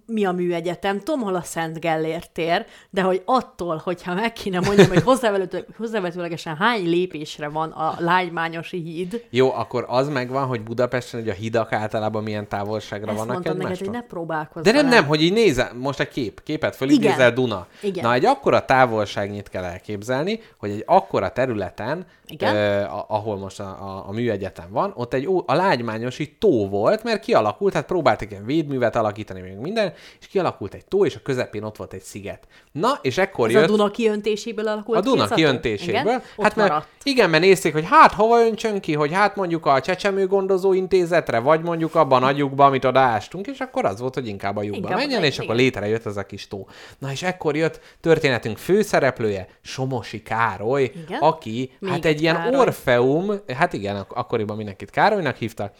mi 0.05 0.25
a 0.25 0.31
műegyetem, 0.31 0.99
tudom, 0.99 1.21
hol 1.21 1.35
a 1.35 1.41
Szent 1.41 1.79
Gellért 1.79 2.31
tér, 2.31 2.65
de 2.89 3.01
hogy 3.01 3.21
attól, 3.25 3.81
hogyha 3.83 4.13
meg 4.13 4.33
kéne 4.33 4.59
mondjam, 4.59 4.87
hogy 4.87 5.01
hozzávető- 5.03 5.67
hozzávetőlegesen 5.77 6.55
hány 6.55 6.89
lépésre 6.89 7.47
van 7.47 7.71
a 7.71 7.95
Lágymányosi 7.99 8.77
híd, 8.81 9.25
jó, 9.29 9.53
akkor 9.53 9.85
az 9.87 10.09
megvan, 10.09 10.45
hogy 10.47 10.61
Budapesten 10.61 11.19
hogy 11.19 11.29
a 11.29 11.33
hidak 11.33 11.73
általában 11.73 12.23
milyen 12.23 12.47
távolságra 12.47 13.07
ezt 13.07 13.17
vannak 13.17 13.33
mondtam 13.33 13.57
neked, 13.57 13.77
hogy 13.77 13.89
ne 13.89 14.01
próbálkozz 14.01 14.63
De 14.63 14.71
nem, 14.71 14.87
nem, 14.87 15.05
hogy 15.05 15.21
így 15.21 15.33
nézel, 15.33 15.73
most 15.73 15.99
egy 15.99 16.09
kép, 16.09 16.43
képet 16.43 16.75
fölidézel 16.75 17.15
Igen. 17.19 17.33
Duna. 17.33 17.67
Igen. 17.81 18.03
Na, 18.03 18.13
egy 18.13 18.25
akkora 18.25 18.65
távolságnyit 18.65 19.49
kell 19.49 19.63
elképzelni, 19.63 20.39
hogy 20.57 20.69
egy 20.69 20.83
akkora 20.85 21.29
területen, 21.29 22.05
Igen. 22.27 22.55
Ö, 22.55 22.83
ahol 23.07 23.37
most 23.37 23.59
a, 23.59 23.63
a, 23.63 24.03
a 24.07 24.11
műegyetem 24.11 24.67
van, 24.69 24.93
ott 24.95 25.13
egy 25.13 25.27
ó, 25.27 25.43
a 25.45 25.53
lágymányosi 25.53 26.35
tó 26.39 26.69
volt, 26.69 27.03
mert 27.03 27.23
kialakult, 27.23 27.71
tehát 27.71 27.87
próbáltak 27.87 28.31
ilyen 28.31 28.45
védművet 28.45 28.95
alakítani, 28.95 29.41
még 29.41 29.57
minden, 29.57 29.93
és 30.19 30.27
kialakult 30.27 30.73
egy 30.73 30.85
tó, 30.85 31.05
és 31.05 31.15
a 31.15 31.19
közepén 31.23 31.63
ott 31.63 31.77
volt 31.77 31.93
egy 31.93 32.01
sziget. 32.01 32.47
Na, 32.71 32.99
és 33.01 33.17
ekkor 33.17 33.47
Ez 33.47 33.53
jött... 33.53 33.63
a 33.63 33.67
Duna 33.67 33.91
kiöntéséből 33.91 34.67
alakult 34.67 34.97
A 34.97 35.01
Duna 35.01 35.27
kiöntéséből. 35.27 36.01
Igen? 36.01 36.13
Hát 36.13 36.23
Ott 36.35 36.55
mert, 36.55 36.69
maradt. 36.69 36.87
igen, 37.03 37.29
mert 37.29 37.43
nézték, 37.43 37.73
hogy 37.73 37.85
hát 37.89 38.13
hova 38.13 38.39
öntsön 38.45 38.79
ki, 38.79 38.93
hogy 38.93 39.13
hát 39.13 39.35
mondjuk 39.35 39.65
a 39.65 39.81
Csecsemő 39.81 40.27
gondozó 40.27 40.73
intézetre, 40.73 41.39
vagy 41.39 41.61
mondjuk 41.61 41.95
abban 41.95 42.23
a 42.23 42.31
lyukba, 42.31 42.65
amit 42.65 42.85
oda 42.85 42.99
ástunk, 42.99 43.47
és 43.47 43.59
akkor 43.59 43.85
az 43.85 43.99
volt, 43.99 44.13
hogy 44.13 44.27
inkább 44.27 44.57
a 44.57 44.61
lyukba 44.61 44.77
Inkább 44.77 44.97
menjen, 44.97 45.23
és 45.23 45.39
akkor 45.39 45.55
létrejött 45.55 46.05
ez 46.05 46.17
a 46.17 46.25
kis 46.25 46.47
tó. 46.47 46.67
Na 46.99 47.11
és 47.11 47.23
ekkor 47.23 47.55
jött 47.55 47.79
történetünk 48.01 48.57
főszereplője, 48.57 49.47
Somosi 49.61 50.23
Károly, 50.23 50.83
Igen? 50.83 51.19
aki 51.19 51.71
Még 51.79 51.91
hát 51.91 52.05
egy 52.05 52.14
egy 52.15 52.21
ilyen 52.21 52.35
Károly. 52.35 52.59
Orfeum, 52.59 53.31
hát 53.53 53.73
igen, 53.73 53.95
ak- 53.95 54.11
akkoriban 54.11 54.55
mindenkit 54.55 54.89
Károlynak 54.89 55.35
hívtak, 55.35 55.73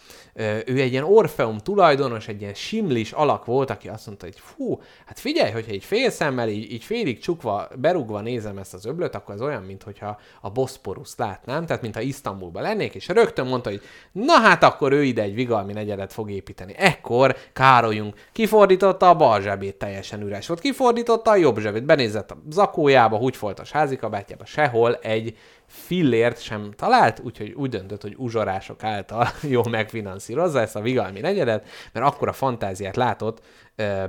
ő 0.65 0.79
egy 0.79 0.91
ilyen 0.91 1.03
Orfeum 1.03 1.57
tulajdonos, 1.57 2.27
egy 2.27 2.41
ilyen 2.41 2.53
simlis 2.53 3.11
alak 3.11 3.45
volt, 3.45 3.69
aki 3.69 3.87
azt 3.87 4.05
mondta, 4.05 4.25
hogy 4.25 4.39
fú, 4.39 4.81
hát 5.05 5.19
figyelj, 5.19 5.51
hogyha 5.51 5.71
így 5.71 5.83
fél 5.83 6.09
szemmel, 6.09 6.49
így, 6.49 6.71
így 6.71 6.83
félig 6.83 7.19
csukva, 7.19 7.67
berúgva 7.75 8.21
nézem 8.21 8.57
ezt 8.57 8.73
az 8.73 8.85
öblöt, 8.85 9.15
akkor 9.15 9.35
ez 9.35 9.41
olyan, 9.41 9.63
mintha 9.63 10.19
a 10.41 10.49
Boszporuszt 10.49 11.17
látnám, 11.17 11.65
tehát 11.65 11.81
mintha 11.81 12.01
Isztambulban 12.01 12.61
lennék, 12.61 12.95
és 12.95 13.07
rögtön 13.07 13.47
mondta, 13.47 13.69
hogy 13.69 13.81
na 14.11 14.33
hát 14.33 14.63
akkor 14.63 14.91
ő 14.91 15.03
ide 15.03 15.21
egy 15.21 15.33
vigalmi 15.33 15.73
negyedet 15.73 16.13
fog 16.13 16.31
építeni. 16.31 16.73
Ekkor 16.77 17.35
Károlyunk 17.53 18.15
kifordította 18.31 19.09
a 19.09 19.15
bal 19.15 19.41
zsebét, 19.41 19.75
teljesen 19.75 20.21
üres 20.21 20.47
volt, 20.47 20.59
kifordította 20.59 21.31
a 21.31 21.35
jobb 21.35 21.59
zsebét, 21.59 21.85
benézett 21.85 22.31
a 22.31 22.37
zakójába, 22.49 23.17
húgyfoltos 23.17 23.71
házikabátjába, 23.71 24.45
sehol 24.45 24.95
egy 24.95 25.37
fillért 25.67 26.41
sem 26.41 26.71
talált, 26.75 27.19
úgyhogy 27.19 27.51
úgy 27.51 27.69
döntött, 27.69 28.01
hogy 28.01 28.15
uzsorások 28.17 28.83
által 28.83 29.27
jól 29.41 29.69
megfinanszírozza 29.69 30.61
ezt 30.61 30.75
a 30.75 30.81
vigalmi 30.81 31.19
negyedet, 31.19 31.67
mert 31.93 32.05
akkora 32.05 32.33
fantáziát 32.33 32.95
látott 32.95 33.41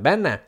benne, 0.01 0.43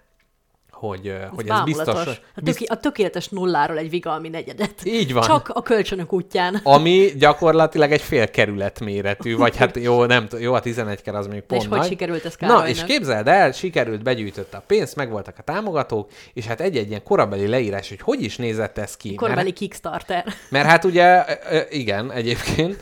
hogy, 0.78 1.08
ö, 1.08 1.16
hogy 1.34 1.48
ez 1.48 1.62
biztos... 1.64 2.20
A, 2.66 2.76
tökéletes 2.76 3.28
nulláról 3.28 3.78
egy 3.78 3.90
vigalmi 3.90 4.28
negyedet. 4.28 4.84
Így 4.84 5.12
van. 5.12 5.22
Csak 5.22 5.50
a 5.54 5.62
kölcsönök 5.62 6.12
útján. 6.12 6.60
Ami 6.62 7.12
gyakorlatilag 7.18 7.92
egy 7.92 8.00
fél 8.00 8.30
kerület 8.30 8.80
méretű, 8.80 9.36
vagy 9.36 9.56
hát 9.56 9.76
jó, 9.76 10.04
nem 10.04 10.26
jó, 10.38 10.54
a 10.54 10.60
11 10.60 11.02
ker 11.02 11.14
az 11.14 11.26
még 11.26 11.40
pont 11.40 11.62
és 11.62 11.68
hogy 11.68 11.78
nagy. 11.78 11.88
sikerült 11.88 12.24
ez 12.24 12.34
Na, 12.40 12.46
Károlynak? 12.46 12.68
és 12.68 12.84
képzeld 12.84 13.28
el, 13.28 13.52
sikerült, 13.52 14.02
begyűjtötte 14.02 14.56
a 14.56 14.62
pénzt, 14.66 14.96
megvoltak 14.96 15.34
a 15.38 15.42
támogatók, 15.42 16.10
és 16.32 16.46
hát 16.46 16.60
egy-egy 16.60 16.88
ilyen 16.88 17.02
korabeli 17.02 17.46
leírás, 17.46 17.88
hogy 17.88 18.00
hogy 18.00 18.22
is 18.22 18.36
nézett 18.36 18.78
ez 18.78 18.96
ki. 18.96 19.14
Korbeli 19.14 19.42
Mert, 19.42 19.56
Kickstarter. 19.56 20.24
mert 20.50 20.66
hát 20.66 20.84
ugye, 20.84 21.24
igen, 21.70 22.12
egyébként, 22.12 22.76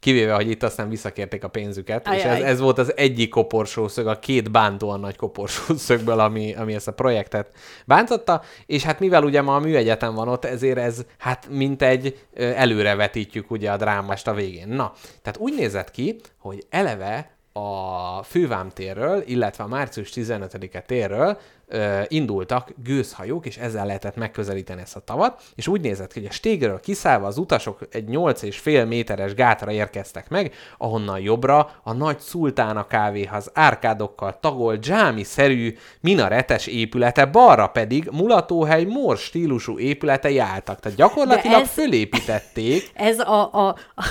kivéve, 0.00 0.34
hogy 0.34 0.50
itt 0.50 0.62
aztán 0.62 0.88
visszakérték 0.88 1.44
a 1.44 1.48
pénzüket, 1.48 2.08
és 2.12 2.22
ez, 2.22 2.36
Ajaj. 2.36 2.48
ez 2.48 2.60
volt 2.60 2.78
az 2.78 2.96
egyik 2.96 3.30
koporsószög, 3.30 4.06
a 4.06 4.18
két 4.18 4.50
bántóan 4.50 5.00
nagy 5.00 5.16
koporsószögből, 5.16 6.20
ami, 6.20 6.54
ami 6.54 6.74
ezt 6.74 6.88
a 6.88 6.92
projektet 6.92 7.50
bántotta, 7.86 8.42
és 8.66 8.82
hát 8.82 9.00
mivel 9.00 9.24
ugye 9.24 9.42
ma 9.42 9.54
a 9.54 9.58
műegyetem 9.58 10.14
van 10.14 10.28
ott, 10.28 10.44
ezért 10.44 10.78
ez 10.78 11.04
hát 11.18 11.48
mint 11.50 11.82
egy 11.82 12.18
előrevetítjük 12.36 13.50
ugye 13.50 13.70
a 13.70 13.76
drámást 13.76 14.28
a 14.28 14.34
végén. 14.34 14.68
Na, 14.68 14.92
tehát 15.22 15.38
úgy 15.38 15.54
nézett 15.54 15.90
ki, 15.90 16.20
hogy 16.38 16.66
eleve 16.70 17.30
a 17.52 18.22
fővámtérről, 18.22 19.22
illetve 19.26 19.64
a 19.64 19.68
március 19.68 20.10
15-e 20.14 20.80
térről 20.80 21.38
ö, 21.68 22.00
indultak 22.08 22.68
gőzhajók, 22.84 23.46
és 23.46 23.56
ezzel 23.56 23.86
lehetett 23.86 24.16
megközelíteni 24.16 24.80
ezt 24.80 24.96
a 24.96 25.00
tavat, 25.00 25.42
és 25.54 25.68
úgy 25.68 25.80
nézett 25.80 26.12
ki, 26.12 26.18
hogy 26.20 26.28
a 26.28 26.32
stégről 26.32 26.80
kiszállva 26.80 27.26
az 27.26 27.38
utasok 27.38 27.78
egy 27.90 28.04
8,5 28.08 28.88
méteres 28.88 29.34
gátra 29.34 29.70
érkeztek 29.70 30.28
meg, 30.28 30.54
ahonnan 30.78 31.20
jobbra 31.20 31.70
a 31.82 31.92
nagy 31.92 32.18
szultána 32.18 32.86
kávéház 32.86 33.50
árkádokkal 33.54 34.38
tagolt 34.40 34.80
dzsámi-szerű 34.80 35.76
minaretes 36.00 36.66
épülete, 36.66 37.24
balra 37.26 37.66
pedig 37.66 38.08
mulatóhely 38.12 38.84
mor 38.84 39.16
stílusú 39.16 39.78
épületei 39.78 40.38
álltak. 40.38 40.80
Tehát 40.80 40.98
gyakorlatilag 40.98 41.60
ez- 41.60 41.70
fölépítették 41.70 42.90
Ez 42.94 43.18
a, 43.18 43.50
a, 43.52 43.66
a, 43.66 44.04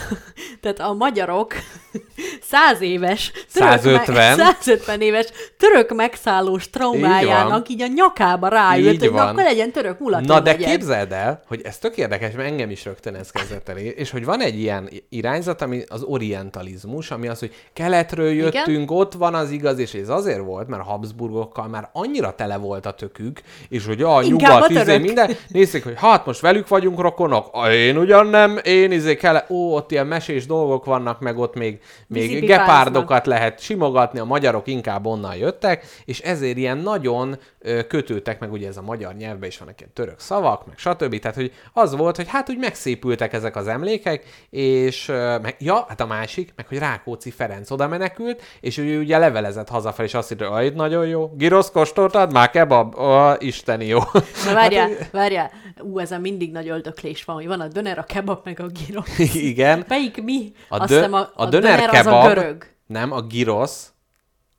tehát 0.61 0.79
a 0.79 0.93
magyarok 0.93 1.53
száz 2.51 2.81
éves, 2.81 3.31
török 3.53 3.79
150. 3.79 4.37
Meg, 4.37 4.45
150 4.45 5.01
éves 5.01 5.25
török 5.57 5.95
megszállós 5.95 6.69
traumájának 6.69 7.46
van. 7.49 7.63
így 7.67 7.81
a 7.81 7.87
nyakába 7.87 8.75
Így 8.77 8.99
hogy 8.99 9.09
van. 9.11 9.27
akkor 9.27 9.43
legyen 9.43 9.71
török 9.71 9.99
mulató 9.99 10.25
Na 10.25 10.39
de 10.39 10.51
negyed. 10.51 10.69
képzeld 10.69 11.11
el, 11.11 11.41
hogy 11.47 11.61
ez 11.63 11.77
tök 11.77 11.97
érdekes, 11.97 12.33
mert 12.33 12.49
engem 12.49 12.69
is 12.69 12.85
rögtön 12.85 13.15
ez 13.15 13.31
kezdett 13.31 13.69
el, 13.69 13.77
és 13.77 14.11
hogy 14.11 14.25
van 14.25 14.41
egy 14.41 14.59
ilyen 14.59 14.89
irányzat, 15.09 15.61
ami 15.61 15.81
az 15.87 16.03
orientalizmus, 16.03 17.11
ami 17.11 17.27
az, 17.27 17.39
hogy 17.39 17.53
keletről 17.73 18.29
jöttünk, 18.31 18.67
Igen? 18.67 18.97
ott 18.97 19.13
van 19.13 19.33
az 19.35 19.51
igaz, 19.51 19.79
és 19.79 19.93
ez 19.93 20.09
azért 20.09 20.43
volt, 20.43 20.67
mert 20.67 20.81
a 20.81 20.85
Habsburgokkal 20.85 21.67
már 21.67 21.89
annyira 21.93 22.35
tele 22.35 22.57
volt 22.57 22.85
a 22.85 22.91
tökük, 22.91 23.41
és 23.69 23.85
hogy 23.85 24.01
a 24.01 24.21
Inkább 24.21 24.59
nyugat, 24.61 24.77
a 24.77 24.81
izé, 24.81 24.97
minden, 24.97 25.31
nézzék, 25.47 25.83
hogy 25.83 25.93
hát 25.97 26.25
most 26.25 26.39
velük 26.39 26.67
vagyunk 26.67 26.99
rokonok, 26.99 27.49
a, 27.51 27.71
én 27.71 27.97
ugyan 27.97 28.27
nem, 28.27 28.59
én 28.63 28.91
izé 28.91 29.15
kell, 29.15 29.43
ó, 29.49 29.75
ott 29.75 29.91
ilyen 29.91 30.07
mesés 30.07 30.45
dolgok 30.45 30.85
vannak, 30.85 31.19
meg 31.19 31.37
ott 31.37 31.55
még, 31.55 31.79
még 32.07 32.45
gepárdokat 32.45 33.25
lehet 33.25 33.59
simogatni, 33.59 34.19
a 34.19 34.25
magyarok 34.25 34.67
inkább 34.67 35.05
onnan 35.05 35.35
jöttek, 35.35 35.85
és 36.05 36.19
ezért 36.19 36.57
ilyen 36.57 36.77
nagyon 36.77 37.36
ö, 37.59 37.87
kötődtek, 37.87 38.39
meg 38.39 38.51
ugye 38.51 38.67
ez 38.67 38.77
a 38.77 38.81
magyar 38.81 39.13
nyelvben 39.13 39.49
is 39.49 39.57
vannak 39.57 39.79
ilyen 39.79 39.93
török 39.93 40.19
szavak, 40.19 40.65
meg 40.65 40.77
stb. 40.77 41.19
Tehát, 41.19 41.35
hogy 41.35 41.51
az 41.73 41.95
volt, 41.95 42.15
hogy 42.15 42.27
hát 42.27 42.49
úgy 42.49 42.57
megszépültek 42.57 43.33
ezek 43.33 43.55
az 43.55 43.67
emlékek, 43.67 44.23
és 44.49 45.05
meg, 45.41 45.55
ja, 45.59 45.85
hát 45.87 46.01
a 46.01 46.05
másik, 46.05 46.53
meg 46.55 46.67
hogy 46.67 46.77
Rákóczi 46.77 47.31
Ferenc 47.31 47.71
oda 47.71 47.87
menekült, 47.87 48.41
és 48.61 48.77
ő 48.77 48.99
ugye 48.99 49.17
levelezett 49.17 49.69
hazafelé, 49.69 50.07
és 50.07 50.13
azt 50.13 50.31
írta, 50.31 50.47
hogy 50.49 50.73
nagyon 50.73 51.07
jó, 51.07 51.31
girosz 51.35 51.71
kóstoltad, 51.71 52.31
már 52.31 52.49
kebab, 52.49 52.95
ó, 52.99 53.31
isteni 53.39 53.85
jó. 53.85 53.99
Na 54.45 54.53
várjál, 54.53 54.89
Hát, 54.89 55.11
várjál, 55.11 55.51
ú, 55.79 55.99
ezen 55.99 56.21
mindig 56.21 56.51
nagy 56.51 56.69
öldöklés 56.69 57.23
van, 57.23 57.35
hogy 57.35 57.47
van 57.47 57.59
a 57.61 57.67
döner, 57.67 57.97
a 57.97 58.03
kebab, 58.03 58.39
meg 58.43 58.59
a 58.59 58.65
gyrosz. 58.87 59.17
Igen. 59.35 59.85
Melyik 59.87 60.23
mi? 60.23 60.51
A, 60.69 60.77
dö- 60.77 60.87
hiszem 60.87 61.13
a, 61.13 61.29
a 61.35 61.45
döner, 61.45 61.75
döner 61.75 61.89
kebab, 61.89 62.13
az 62.13 62.25
a 62.25 62.33
görög. 62.33 62.65
nem, 62.87 63.11
a 63.11 63.21
girosz, 63.21 63.91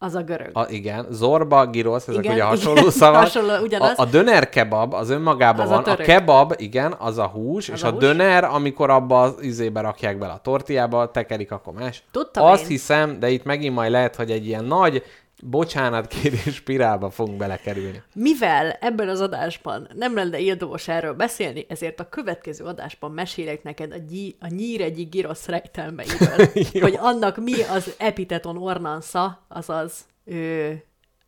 Az 0.01 0.15
a 0.15 0.23
görög. 0.23 0.51
A, 0.53 0.67
igen, 0.69 1.07
zorba, 1.11 1.67
girosz, 1.67 2.09
ezek 2.09 2.21
Igen, 2.25 2.33
ugye 2.35 2.35
igen, 2.45 2.47
hasonló 2.47 2.91
szavak. 3.01 3.21
hasonló, 3.21 3.63
ugyanaz. 3.63 3.99
A, 3.99 4.03
a 4.03 4.05
döner 4.05 4.49
kebab 4.49 4.95
az 4.95 5.11
önmagában 5.11 5.61
Az 5.65 5.71
a 5.71 5.75
van, 5.75 5.83
a, 5.83 5.85
török. 5.85 6.07
kebab, 6.07 6.55
igen, 6.57 6.95
az 6.99 7.19
a 7.19 7.27
hús, 7.27 7.69
Az 7.69 7.75
és 7.75 7.83
a 7.83 7.87
a, 7.87 7.91
hús. 7.91 8.01
döner, 8.01 8.45
amikor 8.45 8.91
abba 8.91 9.21
az 9.23 9.35
izébe 9.41 9.81
rakják 9.81 10.19
bele 10.19 10.33
a 10.33 10.41
tortiába, 10.43 11.11
tekerik, 11.11 11.53
akkor 11.53 11.73
más. 11.73 12.03
Tudtam 12.11 12.45
Azt 12.47 12.63
én. 12.63 12.69
hiszem, 12.69 13.19
de 13.21 13.29
itt 13.31 13.45
megint 13.45 13.75
majd 13.75 13.91
lehet, 13.91 14.17
hogy 14.17 14.31
egy 14.31 14.47
ilyen 14.47 14.65
nagy 14.65 15.03
bocsánatkérés 15.43 16.55
spirálba 16.55 17.11
fogunk 17.11 17.37
belekerülni. 17.37 18.03
Mivel 18.15 18.71
ebben 18.71 19.09
az 19.09 19.21
adásban 19.21 19.89
nem 19.95 20.15
lenne 20.15 20.39
érdemos 20.39 20.89
erről 20.89 21.15
beszélni, 21.15 21.67
ezért 21.69 22.01
a 22.01 22.09
következő 22.09 22.65
adásban 22.65 23.11
mesélek 23.11 23.63
neked 23.63 23.93
a, 23.93 23.99
gy- 23.99 24.37
a 24.41 24.47
nyíregyi 24.47 25.05
girosz 25.05 25.47
rejtelmeiről, 25.47 26.49
hogy 26.81 26.97
annak 26.99 27.37
mi 27.37 27.63
az 27.63 27.95
epiteton 27.99 28.57
ornansza, 28.57 29.45
azaz 29.49 30.07
ö, 30.25 30.73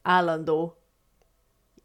állandó 0.03 0.75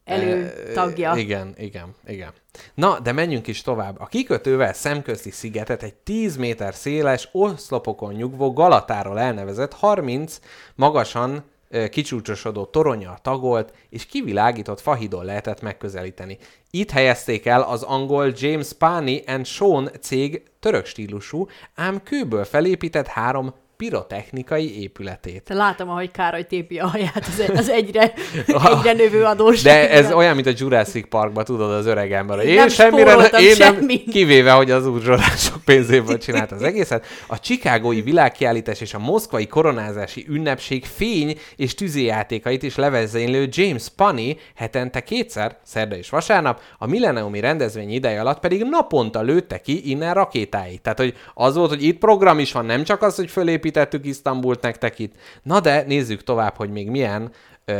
előtagja. 0.06 1.12
E, 1.12 1.18
igen, 1.18 1.54
igen, 1.58 1.96
igen. 2.08 2.32
Na, 2.74 3.00
de 3.00 3.12
menjünk 3.12 3.48
is 3.48 3.62
tovább. 3.62 4.00
A 4.00 4.06
kikötővel 4.06 4.74
szemközti 4.74 5.32
szigetet 5.32 5.84
egy 5.84 5.94
10 5.94 6.36
méter 6.36 6.76
széles, 6.76 7.30
oszlopokon 7.32 8.14
nyugvó 8.14 8.54
Galatáról 8.54 9.20
elnevezett 9.20 9.74
30 9.74 10.40
magasan 10.76 11.44
kicsúcsosodó 11.90 12.66
toronyal 12.66 13.18
tagolt 13.22 13.74
és 13.90 14.06
kivilágított 14.06 14.82
fahidon 14.82 15.26
lehetett 15.26 15.62
megközelíteni. 15.62 16.38
Itt 16.72 16.92
helyezték 16.92 17.46
el 17.46 17.62
az 17.62 17.84
angol 17.84 18.34
James 18.36 18.74
Pani 18.74 19.24
and 19.28 19.46
Sean 19.46 19.90
cég 20.02 20.44
török 20.60 20.86
stílusú, 20.86 21.48
ám 21.76 22.04
kőből 22.04 22.44
felépített 22.44 23.08
három 23.08 23.54
pirotechnikai 23.78 24.82
épületét. 24.82 25.44
Te 25.44 25.54
látom, 25.54 25.90
ahogy 25.90 26.12
Károly 26.12 26.44
tépi 26.44 26.80
a 26.80 26.88
haját 26.88 27.28
az, 27.28 27.40
egy, 27.40 27.58
az 27.58 27.70
egyre, 27.70 28.14
egyre 28.72 28.94
növő 28.94 29.24
adós. 29.24 29.62
De 29.62 29.90
ez 29.90 30.12
olyan, 30.12 30.36
mint 30.36 30.48
a 30.48 30.52
Jurassic 30.56 31.10
Parkban, 31.10 31.44
tudod, 31.44 31.72
az 31.72 31.86
öreg 31.86 32.12
ember. 32.12 32.40
Én 32.40 32.56
nem 32.56 32.68
semmire, 32.68 33.14
én 33.40 33.56
nem, 33.58 33.74
semmit. 33.74 34.10
kivéve, 34.10 34.52
hogy 34.52 34.72
az 34.72 34.88
úrzsorások 34.88 35.64
pénzéből 35.66 36.18
csinált 36.18 36.52
az 36.52 36.64
egészet. 36.64 37.06
A 37.28 37.40
Chicagói 37.40 38.02
világkiállítás 38.02 38.82
és 38.82 38.94
a 38.94 39.00
moszkvai 39.00 39.48
koronázási 39.48 40.26
ünnepség 40.30 40.86
fény 40.86 41.38
és 41.56 41.74
tüzéjátékait 41.74 42.64
is 42.64 42.76
levezénylő 42.76 43.48
James 43.52 43.88
Punny 43.96 44.40
hetente 44.56 45.00
kétszer, 45.00 45.58
szerda 45.64 45.96
és 45.96 46.10
vasárnap, 46.10 46.62
a 46.78 46.88
milleniumi 46.88 47.40
rendezvény 47.40 47.92
ideje 47.92 48.20
alatt 48.20 48.40
pedig 48.40 48.64
naponta 48.64 49.22
lőtte 49.22 49.62
ki 49.62 49.90
innen 49.90 50.14
rakétáit. 50.14 50.82
Tehát, 50.82 51.00
hogy 51.00 51.14
az 51.34 51.56
volt, 51.56 51.70
hogy 51.70 51.84
itt 51.84 51.98
program 51.98 52.40
is 52.40 52.52
van, 52.52 52.66
nem 52.66 52.84
csak 52.84 53.02
az, 53.02 53.16
hogy 53.16 53.30
fölépítettük 53.66 54.06
Isztambult 54.06 54.62
nektek 54.62 55.00
itt. 55.00 55.14
Na 55.44 55.60
de 55.60 55.84
nézzük 55.88 56.24
tovább, 56.24 56.56
hogy 56.56 56.70
még 56.70 56.90
milyen 56.90 57.32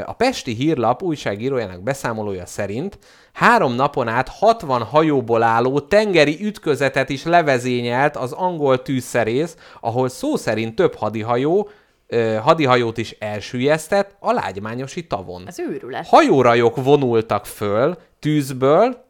A 0.06 0.14
Pesti 0.14 0.54
Hírlap 0.54 1.04
újságírójának 1.04 1.84
beszámolója 1.84 2.46
szerint 2.46 2.98
három 3.34 3.74
napon 3.74 4.08
át 4.08 4.30
60 4.30 4.82
hajóból 4.82 5.44
álló 5.44 5.80
tengeri 5.80 6.38
ütközetet 6.42 7.10
is 7.10 7.24
levezényelt 7.24 8.16
az 8.16 8.32
angol 8.32 8.82
tűzszerész, 8.82 9.58
ahol 9.82 10.10
szó 10.10 10.36
szerint 10.36 10.76
több 10.76 10.96
hadihajó, 10.96 11.70
ö, 12.08 12.36
hadihajót 12.42 12.98
is 12.98 13.12
elsüllyesztett 13.20 14.16
a 14.20 14.32
lágymányosi 14.32 15.08
tavon. 15.08 15.44
Az 15.48 15.60
őrület. 15.60 16.08
Hajórajok 16.08 16.84
vonultak 16.84 17.46
föl 17.46 17.98
tűzből, 18.20 19.05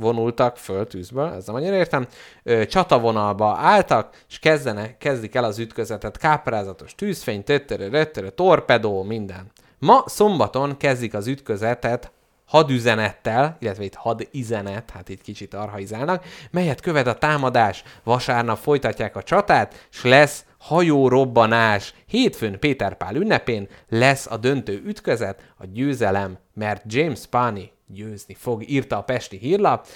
vonultak 0.00 0.56
föl 0.56 0.86
tűzből, 0.86 1.32
ez 1.32 1.46
nem 1.46 1.54
annyira 1.54 1.74
értem, 1.74 2.06
ö, 2.42 2.66
csatavonalba 2.66 3.56
álltak, 3.56 4.24
és 4.28 4.38
kezdene, 4.38 4.96
kezdik 4.98 5.34
el 5.34 5.44
az 5.44 5.58
ütközetet, 5.58 6.16
káprázatos 6.16 6.94
tűzfény, 6.94 7.44
töttörö, 7.44 7.88
röttörö, 7.88 8.28
torpedó, 8.28 9.02
minden. 9.02 9.50
Ma 9.78 10.02
szombaton 10.06 10.76
kezdik 10.76 11.14
az 11.14 11.26
ütközetet 11.26 12.12
hadüzenettel, 12.50 13.56
illetve 13.60 13.84
itt 13.84 13.94
hadizenet, 13.94 14.90
hát 14.90 15.08
itt 15.08 15.22
kicsit 15.22 15.54
arhaizálnak, 15.54 16.24
melyet 16.50 16.80
követ 16.80 17.06
a 17.06 17.14
támadás. 17.14 17.82
Vasárnap 18.04 18.58
folytatják 18.58 19.16
a 19.16 19.22
csatát, 19.22 19.86
és 19.90 20.04
lesz 20.04 20.44
hajó 20.58 21.08
robbanás. 21.08 21.94
Hétfőn 22.06 22.58
Péter 22.58 22.96
Pál 22.96 23.14
ünnepén 23.14 23.68
lesz 23.88 24.26
a 24.26 24.36
döntő 24.36 24.82
ütközet, 24.86 25.52
a 25.56 25.66
győzelem, 25.66 26.38
mert 26.54 26.82
James 26.86 27.26
Pani 27.26 27.72
győzni 27.92 28.34
fog, 28.34 28.68
írta 28.68 28.96
a 28.96 29.02
Pesti 29.02 29.36
hírlap. 29.36 29.86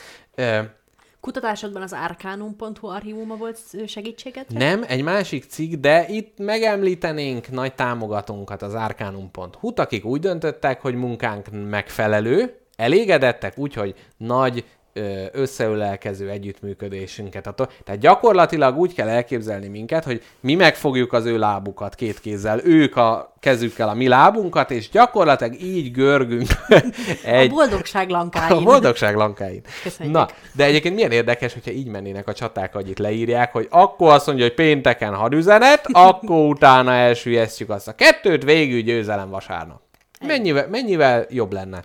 Kutatásodban 1.20 1.82
az 1.82 1.92
arcanum.hu 1.92 2.86
archívuma 2.86 3.36
volt 3.36 3.58
segítséget? 3.86 4.48
Nem, 4.48 4.84
egy 4.88 5.02
másik 5.02 5.44
cikk, 5.44 5.74
de 5.74 6.08
itt 6.08 6.38
megemlítenénk 6.38 7.50
nagy 7.50 7.74
támogatónkat, 7.74 8.62
az 8.62 8.74
arcanum.hu-t, 8.74 9.78
akik 9.78 10.04
úgy 10.04 10.20
döntöttek, 10.20 10.80
hogy 10.80 10.94
munkánk 10.94 11.46
megfelelő, 11.68 12.58
elégedettek, 12.76 13.58
úgyhogy 13.58 13.94
nagy 14.16 14.64
ö, 14.94 15.24
összeülelkező 15.32 16.28
együttműködésünket. 16.28 17.54
Tehát 17.84 18.00
gyakorlatilag 18.00 18.78
úgy 18.78 18.94
kell 18.94 19.08
elképzelni 19.08 19.68
minket, 19.68 20.04
hogy 20.04 20.22
mi 20.40 20.54
megfogjuk 20.54 21.12
az 21.12 21.24
ő 21.24 21.38
lábukat 21.38 21.94
két 21.94 22.20
kézzel, 22.20 22.60
ők 22.64 22.96
a 22.96 23.34
kezükkel 23.40 23.88
a 23.88 23.94
mi 23.94 24.08
lábunkat, 24.08 24.70
és 24.70 24.90
gyakorlatilag 24.90 25.60
így 25.60 25.90
görgünk 25.90 26.48
egy... 27.24 27.50
A 27.50 27.54
boldogság 27.54 28.08
lankáin. 28.08 28.52
A 28.52 28.60
boldogság 28.60 29.16
lankáin. 29.16 29.62
Köszönjük. 29.82 30.14
Na, 30.14 30.28
de 30.52 30.64
egyébként 30.64 30.94
milyen 30.94 31.10
érdekes, 31.10 31.52
hogyha 31.52 31.70
így 31.70 31.86
mennének 31.86 32.28
a 32.28 32.32
csaták, 32.32 32.72
hogy 32.72 32.88
itt 32.88 32.98
leírják, 32.98 33.52
hogy 33.52 33.66
akkor 33.70 34.12
azt 34.12 34.26
mondja, 34.26 34.44
hogy 34.44 34.54
pénteken 34.54 35.14
hadüzenet, 35.14 35.86
akkor 36.08 36.46
utána 36.46 36.92
elsüllyesztjük 36.92 37.70
azt 37.70 37.88
a 37.88 37.94
kettőt, 37.94 38.44
végül 38.44 38.80
győzelem 38.80 39.30
vasárnap. 39.30 39.80
Mennyivel, 40.26 40.68
mennyivel 40.68 41.26
jobb 41.30 41.52
lenne? 41.52 41.84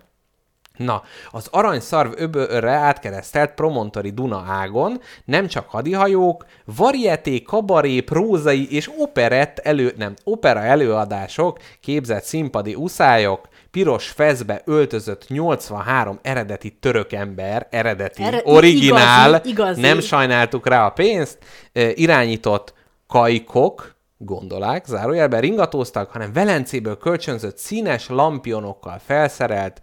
Na, 0.84 1.02
az 1.30 1.48
aranyszarv 1.50 2.12
öbölre 2.16 2.70
átkeresztelt 2.70 3.54
promontori 3.54 4.10
Duna 4.10 4.44
ágon 4.48 5.00
nem 5.24 5.46
csak 5.46 5.68
hadihajók, 5.68 6.44
varieté, 6.64 7.42
kabaré, 7.42 8.00
prózai 8.00 8.74
és 8.74 8.90
operett 8.98 9.58
elő, 9.58 9.94
nem, 9.96 10.14
opera 10.24 10.60
előadások, 10.60 11.58
képzett 11.80 12.22
színpadi 12.22 12.74
uszályok, 12.74 13.48
piros 13.70 14.08
fezbe 14.08 14.62
öltözött 14.64 15.28
83 15.28 16.18
eredeti 16.22 16.70
török 16.70 17.12
ember, 17.12 17.66
eredeti, 17.70 18.22
Ere- 18.22 18.42
originál, 18.44 19.28
igazi, 19.28 19.48
igazi. 19.50 19.80
nem 19.80 20.00
sajnáltuk 20.00 20.68
rá 20.68 20.86
a 20.86 20.90
pénzt, 20.90 21.38
irányított 21.94 22.74
kajkok, 23.06 23.94
gondolák, 24.22 24.84
zárójelben 24.86 25.40
ringatóztak, 25.40 26.10
hanem 26.10 26.32
Velencéből 26.32 26.98
kölcsönzött 26.98 27.58
színes 27.58 28.08
lampionokkal 28.08 28.98
felszerelt, 29.04 29.80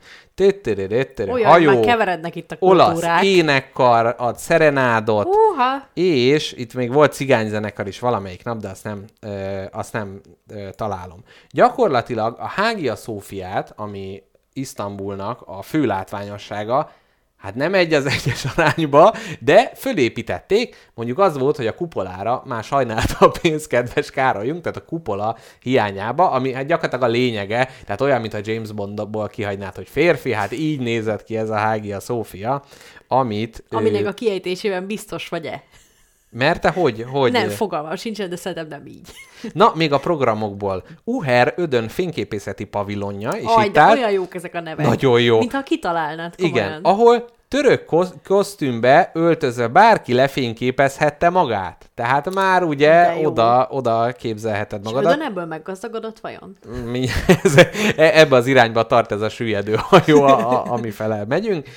Olyan, 1.29 1.49
hajó, 1.49 1.73
már 1.73 1.79
keverednek 1.79 2.35
itt 2.35 2.51
a 2.51 2.55
olasz 2.59 2.87
kultúrák. 2.91 3.23
énekkar, 3.23 4.15
ad 4.17 4.37
szerenádot, 4.37 5.25
Húha! 5.25 5.87
és 5.93 6.53
itt 6.53 6.73
még 6.73 6.93
volt 6.93 7.13
cigányzenekar 7.13 7.87
is 7.87 7.99
valamelyik 7.99 8.43
nap, 8.43 8.57
de 8.57 8.69
azt 8.69 8.83
nem, 8.83 9.05
ö, 9.21 9.63
azt 9.71 9.93
nem 9.93 10.21
ö, 10.47 10.69
találom. 10.71 11.23
Gyakorlatilag 11.49 12.35
a 12.39 12.47
Hágia 12.47 12.95
Szófiát, 12.95 13.73
ami 13.75 14.23
Isztambulnak 14.53 15.41
a 15.45 15.61
fő 15.61 15.85
látványossága, 15.85 16.91
hát 17.37 17.55
nem 17.55 17.73
egy 17.73 17.93
az 17.93 18.05
egyes 18.05 18.45
arányba, 18.55 19.13
de 19.39 19.71
fölépítették, 19.75 20.91
mondjuk 20.93 21.19
az 21.19 21.37
volt, 21.37 21.55
hogy 21.55 21.67
a 21.67 21.75
kupolára 21.75 22.43
már 22.45 22.63
sajnálta 22.63 23.25
a 23.25 23.31
pénzt, 23.41 23.67
kedves 23.67 24.11
Károlyunk, 24.11 24.61
tehát 24.61 24.77
a 24.77 24.85
kupola 24.85 25.37
hiányába, 25.61 26.29
ami 26.31 26.53
hát 26.53 26.65
gyakorlatilag 26.65 27.09
a 27.09 27.11
lényege, 27.11 27.69
tehát 27.85 28.01
olyan, 28.01 28.21
mint 28.21 28.33
a 28.33 28.39
James 28.43 28.71
Bondból 28.71 29.27
kihagynád, 29.27 29.75
hogy 29.75 29.87
férfi, 29.89 30.31
hát 30.31 30.51
így 30.51 30.79
nézett 30.79 31.23
ki 31.23 31.37
ez 31.37 31.49
a 31.49 31.55
Hágia 31.55 31.99
Szófia, 31.99 32.63
amit... 33.07 33.63
Aminek 33.69 34.03
ö, 34.03 34.07
a 34.07 34.13
kiejtésében 34.13 34.85
biztos 34.85 35.27
vagy-e? 35.29 35.63
Mert 36.29 36.61
te 36.61 36.69
hogy? 36.69 37.05
hogy 37.11 37.31
Nem, 37.31 37.49
fogalmam 37.49 37.95
sincsen, 37.95 38.29
de 38.29 38.35
szerintem 38.35 38.67
nem 38.67 38.85
így. 38.85 39.07
Na, 39.53 39.71
még 39.75 39.93
a 39.93 39.97
programokból. 39.99 40.83
Uher 41.03 41.53
Ödön 41.55 41.87
fényképészeti 41.87 42.63
pavilonja, 42.63 43.29
és 43.29 43.45
Aj, 43.45 43.65
itt 43.65 43.73
de 43.73 43.79
áll, 43.79 43.97
olyan 43.97 44.11
jók 44.11 44.35
ezek 44.35 44.55
a 44.55 44.59
nevek. 44.61 44.85
Nagyon 44.85 45.21
jó. 45.21 45.37
Mintha 45.39 45.63
kitalálnád 45.63 46.35
komolyan. 46.35 46.67
igen, 46.67 46.79
ahol 46.83 47.25
török 47.47 47.85
kosz- 47.85 48.13
kosztümbe 48.23 49.11
öltözve 49.13 49.67
bárki 49.67 50.13
lefényképezhette 50.13 51.29
magát. 51.29 51.89
Tehát 51.95 52.33
már 52.33 52.63
ugye 52.63 53.15
oda, 53.23 53.67
oda 53.71 54.11
képzelheted 54.11 54.79
És 54.83 54.91
magadat. 54.91 55.13
Ödön 55.13 55.25
ebből 55.25 55.45
meggazdagodott 55.45 56.19
vajon? 56.19 56.57
Mi, 56.85 57.07
ez, 57.43 57.57
e- 57.57 58.19
ebbe 58.19 58.35
az 58.35 58.47
irányba 58.47 58.85
tart 58.85 59.11
ez 59.11 59.21
a 59.21 59.29
süllyedő 59.29 59.75
hajó, 59.79 60.23
a, 60.23 60.51
a, 60.51 60.71
ami 60.71 60.91
fele 60.91 61.25
megyünk. 61.25 61.67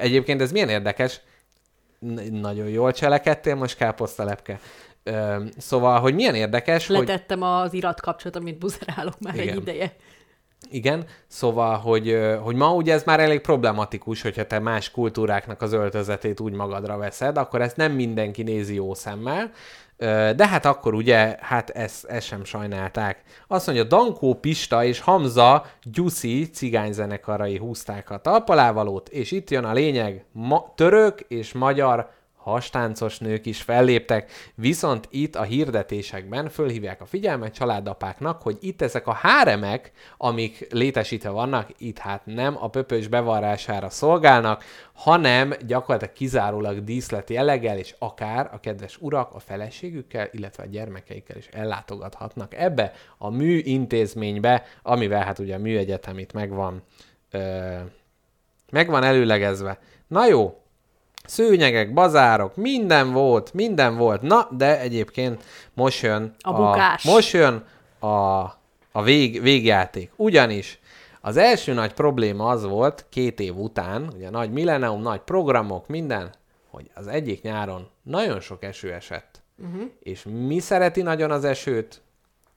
Egyébként 0.00 0.40
ez 0.40 0.52
milyen 0.52 0.68
érdekes, 0.68 1.20
nagyon 2.30 2.68
jól 2.68 2.92
cselekedtél 2.92 3.54
most 3.54 3.76
káposztalepke. 3.76 4.60
Ö, 5.02 5.44
szóval, 5.58 6.00
hogy 6.00 6.14
milyen 6.14 6.34
érdekes, 6.34 6.86
hogy... 6.86 6.96
Letettem 6.96 7.42
az 7.42 7.72
irat 7.72 8.00
kapcsolat, 8.00 8.36
amit 8.36 8.58
buzerálok 8.58 9.20
már 9.20 9.34
Igen. 9.34 9.48
egy 9.48 9.56
ideje. 9.56 9.96
Igen, 10.70 11.04
szóval, 11.26 11.76
hogy, 11.76 12.18
hogy 12.42 12.54
ma 12.54 12.74
ugye 12.74 12.92
ez 12.92 13.02
már 13.04 13.20
elég 13.20 13.40
problematikus, 13.40 14.22
hogyha 14.22 14.46
te 14.46 14.58
más 14.58 14.90
kultúráknak 14.90 15.62
az 15.62 15.72
öltözetét 15.72 16.40
úgy 16.40 16.52
magadra 16.52 16.96
veszed, 16.96 17.36
akkor 17.36 17.62
ezt 17.62 17.76
nem 17.76 17.92
mindenki 17.92 18.42
nézi 18.42 18.74
jó 18.74 18.94
szemmel, 18.94 19.50
de 20.36 20.48
hát 20.48 20.64
akkor 20.64 20.94
ugye, 20.94 21.36
hát 21.40 21.70
ezt, 21.70 22.04
ezt 22.04 22.26
sem 22.26 22.44
sajnálták. 22.44 23.22
Azt 23.46 23.66
mondja, 23.66 23.84
Dankó 23.84 24.34
Pista 24.34 24.84
és 24.84 25.00
Hamza 25.00 25.64
Gyuszi 25.82 26.50
cigányzenekarai 26.50 27.58
húzták 27.58 28.10
a 28.10 28.18
talpalávalót, 28.18 29.08
és 29.08 29.30
itt 29.30 29.50
jön 29.50 29.64
a 29.64 29.72
lényeg, 29.72 30.24
ma, 30.32 30.72
török 30.74 31.20
és 31.28 31.52
magyar 31.52 32.10
hastáncos 32.42 33.18
nők 33.18 33.46
is 33.46 33.62
felléptek, 33.62 34.30
viszont 34.54 35.08
itt 35.10 35.34
a 35.36 35.42
hirdetésekben 35.42 36.48
fölhívják 36.48 37.00
a 37.00 37.06
figyelmet 37.06 37.54
családapáknak, 37.54 38.42
hogy 38.42 38.56
itt 38.60 38.82
ezek 38.82 39.06
a 39.06 39.12
háremek, 39.12 39.92
amik 40.16 40.66
létesítve 40.70 41.30
vannak, 41.30 41.68
itt 41.78 41.98
hát 41.98 42.26
nem 42.26 42.56
a 42.60 42.68
pöpös 42.68 43.08
bevarrására 43.08 43.90
szolgálnak, 43.90 44.64
hanem 44.92 45.52
gyakorlatilag 45.66 46.14
kizárólag 46.14 46.84
díszlet 46.84 47.30
jelleggel, 47.30 47.78
és 47.78 47.94
akár 47.98 48.50
a 48.52 48.60
kedves 48.60 48.96
urak 49.00 49.34
a 49.34 49.38
feleségükkel, 49.38 50.28
illetve 50.32 50.62
a 50.62 50.66
gyermekeikkel 50.66 51.36
is 51.36 51.46
ellátogathatnak 51.46 52.54
ebbe 52.54 52.92
a 53.18 53.30
műintézménybe, 53.30 54.64
amivel 54.82 55.24
hát 55.24 55.38
ugye 55.38 55.54
a 55.54 55.58
műegyetem 55.58 56.18
itt 56.18 56.32
megvan, 56.32 56.82
ö, 57.30 57.76
megvan 58.70 59.02
előlegezve. 59.02 59.78
Na 60.06 60.26
jó, 60.26 60.61
szőnyegek, 61.24 61.92
bazárok, 61.92 62.56
minden 62.56 63.12
volt, 63.12 63.54
minden 63.54 63.96
volt. 63.96 64.22
Na, 64.22 64.48
de 64.50 64.80
egyébként 64.80 65.44
most 65.74 66.02
jön 66.02 66.34
A 66.40 66.52
bukás. 66.52 67.04
most 67.04 67.32
jön 67.32 67.64
a, 67.98 68.06
a 68.92 69.02
vég, 69.02 69.42
végjáték. 69.42 70.10
Ugyanis 70.16 70.80
az 71.20 71.36
első 71.36 71.72
nagy 71.72 71.92
probléma 71.92 72.48
az 72.48 72.64
volt 72.64 73.06
két 73.08 73.40
év 73.40 73.56
után, 73.56 74.10
ugye 74.14 74.30
nagy 74.30 74.52
millennium, 74.52 75.02
nagy 75.02 75.20
programok, 75.20 75.86
minden, 75.88 76.30
hogy 76.70 76.90
az 76.94 77.06
egyik 77.06 77.42
nyáron 77.42 77.88
nagyon 78.02 78.40
sok 78.40 78.64
eső 78.64 78.92
esett. 78.92 79.42
Uh-huh. 79.58 79.90
És 80.02 80.26
mi 80.46 80.58
szereti 80.58 81.02
nagyon 81.02 81.30
az 81.30 81.44
esőt? 81.44 82.00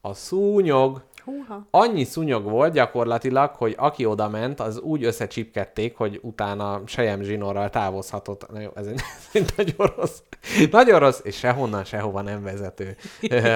A 0.02 0.14
szúnyog, 0.14 1.04
Húha. 1.26 1.68
annyi 1.72 2.04
szúnyog 2.04 2.44
volt 2.44 2.74
gyakorlatilag, 2.74 3.56
hogy 3.56 3.74
aki 3.78 4.06
oda 4.06 4.30
ment, 4.30 4.60
az 4.60 4.80
úgy 4.80 5.04
összecsipkedték, 5.04 5.98
hogy 5.98 6.20
utána 6.22 6.82
sejem 6.86 7.22
zsinórral 7.22 7.70
távozhatott. 7.70 8.52
Na 8.52 8.60
jó, 8.60 8.70
ez 8.76 8.86
egy, 8.86 9.00
ez 9.34 9.42
egy 9.42 9.54
nagyon 9.58 9.94
rossz, 9.96 10.20
nagyon 10.72 11.00
rossz, 11.00 11.20
és 11.24 11.38
sehonnan, 11.38 11.84
sehova 11.84 12.22
nem 12.22 12.44
vezető 12.44 12.96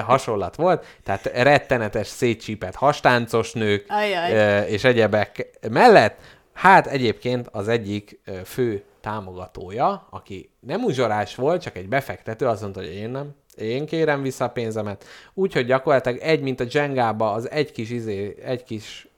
hasonlat 0.06 0.56
volt. 0.56 0.84
Tehát 1.04 1.24
rettenetes 1.24 2.06
szétcsípett 2.06 2.74
hastáncos 2.74 3.52
nők 3.52 3.84
Ajaj. 3.88 4.70
és 4.70 4.84
egyebek 4.84 5.58
mellett, 5.70 6.18
hát 6.52 6.86
egyébként 6.86 7.48
az 7.52 7.68
egyik 7.68 8.20
fő 8.44 8.84
támogatója, 9.00 10.06
aki 10.10 10.50
nem 10.60 10.84
uzsorás 10.84 11.34
volt, 11.34 11.62
csak 11.62 11.76
egy 11.76 11.88
befektető, 11.88 12.46
azt 12.46 12.62
mondta, 12.62 12.80
hogy 12.80 12.94
én 12.94 13.10
nem, 13.10 13.34
én 13.60 13.86
kérem 13.86 14.22
vissza 14.22 14.44
a 14.44 14.50
pénzemet. 14.50 15.04
Úgyhogy 15.34 15.66
gyakorlatilag 15.66 16.18
egy, 16.18 16.40
mint 16.40 16.60
a 16.60 16.66
Jengába, 16.70 17.32
az 17.32 17.50
egy 17.50 17.72
kis 17.72 17.90
izé, 17.90 18.36
egy 18.44 18.62
kis, 18.62 19.08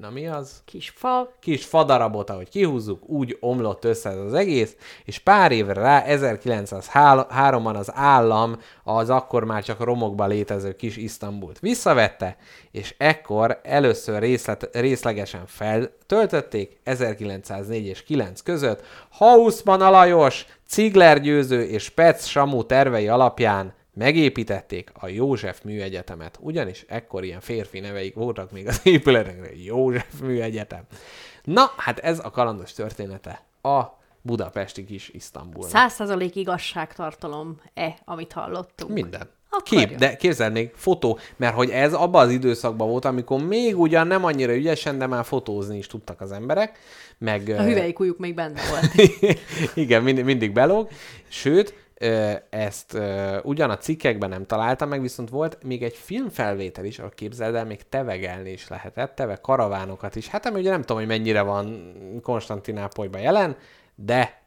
na 0.00 0.10
mi 0.10 0.26
az? 0.26 0.62
Kis 0.64 0.92
fa. 0.96 1.32
kis 1.40 1.64
fadarabot, 1.64 2.30
ahogy 2.30 2.48
kihúzzuk, 2.48 3.08
úgy 3.08 3.36
omlott 3.40 3.84
össze 3.84 4.10
ez 4.10 4.18
az 4.18 4.34
egész, 4.34 4.76
és 5.04 5.18
pár 5.18 5.52
évre 5.52 5.72
rá, 5.72 6.04
1903-ban 6.06 7.74
az 7.74 7.90
állam 7.94 8.58
az 8.84 9.10
akkor 9.10 9.44
már 9.44 9.62
csak 9.62 9.80
romokban 9.84 10.28
létező 10.28 10.72
kis 10.72 10.96
Isztambult 10.96 11.58
visszavette, 11.58 12.36
és 12.70 12.94
ekkor 12.98 13.60
először 13.62 14.20
részlet, 14.20 14.68
részlegesen 14.72 15.46
feltöltötték 15.46 16.80
1904 16.82 17.86
és 17.86 18.02
9 18.02 18.40
között. 18.40 18.84
Hausmann 19.10 19.80
Alajos, 19.80 20.46
Cigler 20.72 21.20
Győző 21.20 21.62
és 21.62 21.88
Pec 21.88 22.26
Samu 22.26 22.66
tervei 22.66 23.08
alapján 23.08 23.74
megépítették 23.94 24.90
a 24.94 25.08
József 25.08 25.62
Műegyetemet, 25.62 26.38
ugyanis 26.40 26.84
ekkor 26.88 27.24
ilyen 27.24 27.40
férfi 27.40 27.80
neveik 27.80 28.14
voltak 28.14 28.50
még 28.50 28.68
az 28.68 28.80
épületekre, 28.82 29.48
József 29.54 30.20
Műegyetem. 30.20 30.82
Na, 31.44 31.72
hát 31.76 31.98
ez 31.98 32.18
a 32.24 32.30
kalandos 32.30 32.72
története 32.72 33.42
a 33.62 33.82
budapesti 34.22 34.84
kis 34.84 35.08
Isztambulnak. 35.08 35.70
Száz 35.70 35.92
százalék 35.92 36.36
igazságtartalom-e, 36.36 37.98
amit 38.04 38.32
hallottunk? 38.32 38.92
Minden. 38.92 39.30
Akkor 39.54 39.78
Kép, 39.78 39.90
jó. 39.90 39.96
de 39.96 40.16
képzeld 40.16 40.52
még 40.52 40.70
fotó, 40.74 41.18
mert 41.36 41.54
hogy 41.54 41.70
ez 41.70 41.92
abban 41.92 42.24
az 42.24 42.30
időszakban 42.30 42.88
volt, 42.88 43.04
amikor 43.04 43.46
még 43.46 43.78
ugyan 43.78 44.06
nem 44.06 44.24
annyira 44.24 44.54
ügyesen, 44.54 44.98
de 44.98 45.06
már 45.06 45.24
fotózni 45.24 45.76
is 45.76 45.86
tudtak 45.86 46.20
az 46.20 46.32
emberek, 46.32 46.78
meg... 47.18 47.54
A 47.58 47.62
hüvelykújuk 47.62 48.18
még 48.18 48.34
benne 48.34 48.60
volt. 48.70 49.10
Igen, 49.74 50.02
mindig, 50.02 50.24
mindig 50.24 50.52
belóg. 50.52 50.88
Sőt, 51.28 51.74
ezt 52.50 52.98
ugyan 53.42 53.70
a 53.70 53.78
cikkekben 53.78 54.28
nem 54.28 54.46
találtam 54.46 54.88
meg, 54.88 55.00
viszont 55.00 55.30
volt 55.30 55.58
még 55.62 55.82
egy 55.82 55.96
filmfelvétel 55.96 56.84
is, 56.84 56.98
ahol 56.98 57.12
képzeld 57.14 57.54
el, 57.54 57.64
még 57.64 57.80
tevegelni 57.88 58.50
is 58.50 58.68
lehetett, 58.68 59.14
teve 59.14 59.36
karavánokat 59.36 60.16
is. 60.16 60.28
Hát 60.28 60.46
ami 60.46 60.60
ugye 60.60 60.70
nem 60.70 60.80
tudom, 60.80 60.96
hogy 60.96 61.06
mennyire 61.06 61.42
van 61.42 61.92
Konstantinápolyban 62.22 63.20
jelen, 63.20 63.56
de 63.94 64.41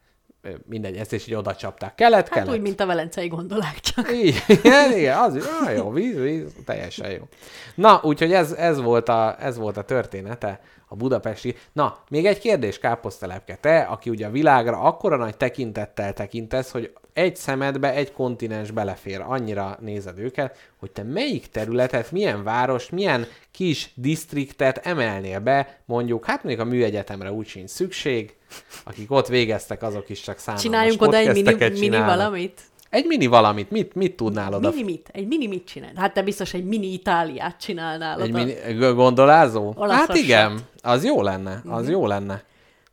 mindegy, 0.65 0.95
ezt 0.95 1.13
is 1.13 1.27
így 1.27 1.33
oda 1.33 1.55
csapták. 1.55 1.95
Kelet, 1.95 2.29
Hát 2.29 2.37
kelet. 2.39 2.53
úgy, 2.53 2.61
mint 2.61 2.79
a 2.79 2.85
velencei 2.85 3.27
gondolák 3.27 3.79
csak. 3.79 4.11
Igen, 4.11 4.97
igen, 4.97 5.17
az 5.17 5.49
ah, 5.61 5.75
jó, 5.75 5.91
víz, 5.91 6.19
víz, 6.19 6.51
teljesen 6.65 7.11
jó. 7.11 7.27
Na, 7.75 7.99
úgyhogy 8.03 8.33
ez, 8.33 8.51
ez, 8.51 8.81
volt 8.81 9.09
a, 9.09 9.35
ez 9.39 9.57
volt 9.57 9.77
a 9.77 9.81
története 9.81 10.59
a 10.87 10.95
budapesti. 10.95 11.55
Na, 11.73 11.97
még 12.09 12.25
egy 12.25 12.39
kérdés, 12.39 12.79
káposztelepke. 12.79 13.55
Te, 13.55 13.79
aki 13.79 14.09
ugye 14.09 14.27
a 14.27 14.31
világra 14.31 14.79
akkora 14.79 15.15
nagy 15.15 15.37
tekintettel 15.37 16.13
tekintesz, 16.13 16.71
hogy 16.71 16.93
egy 17.13 17.35
szemedbe 17.35 17.93
egy 17.93 18.11
kontinens 18.11 18.71
belefér, 18.71 19.21
annyira 19.21 19.77
nézed 19.81 20.19
őket, 20.19 20.57
hogy 20.79 20.91
te 20.91 21.03
melyik 21.03 21.47
területet, 21.47 22.11
milyen 22.11 22.43
város, 22.43 22.89
milyen 22.89 23.27
kis 23.51 23.91
disztriktet 23.93 24.77
emelnél 24.77 25.39
be, 25.39 25.79
mondjuk, 25.85 26.25
hát 26.25 26.43
mondjuk 26.43 26.67
a 26.67 26.69
műegyetemre 26.69 27.31
úgy 27.31 27.47
sincs 27.47 27.69
szükség, 27.69 28.35
akik 28.83 29.11
ott 29.11 29.27
végeztek, 29.27 29.83
azok 29.83 30.09
is 30.09 30.21
csak 30.21 30.37
számolmas 30.37 30.63
Csináljunk 30.63 31.01
oda 31.01 31.17
egy 31.17 31.43
mini, 31.43 31.79
mini 31.79 31.97
valamit? 31.97 32.61
Egy 32.95 33.05
mini 33.05 33.25
valamit, 33.25 33.71
mit, 33.71 33.95
mit 33.95 34.15
tudnál 34.15 34.53
oda? 34.53 34.69
Mini 34.69 34.83
mit? 34.83 35.09
Egy 35.13 35.27
mini 35.27 35.47
mit 35.47 35.65
csinál? 35.65 35.91
Hát 35.95 36.13
te 36.13 36.21
biztos 36.23 36.53
egy 36.53 36.65
mini 36.65 36.93
Itáliát 36.93 37.59
csinálnál 37.59 38.21
Egy 38.21 38.29
oda. 38.29 38.37
mini, 38.43 38.93
gondolázó? 38.93 39.73
Olaszosat. 39.75 40.07
Hát 40.07 40.17
igen, 40.17 40.59
az 40.81 41.05
jó 41.05 41.21
lenne, 41.21 41.61
az 41.65 41.81
Mhm. 41.83 41.91
jó 41.91 42.07
lenne. 42.07 42.43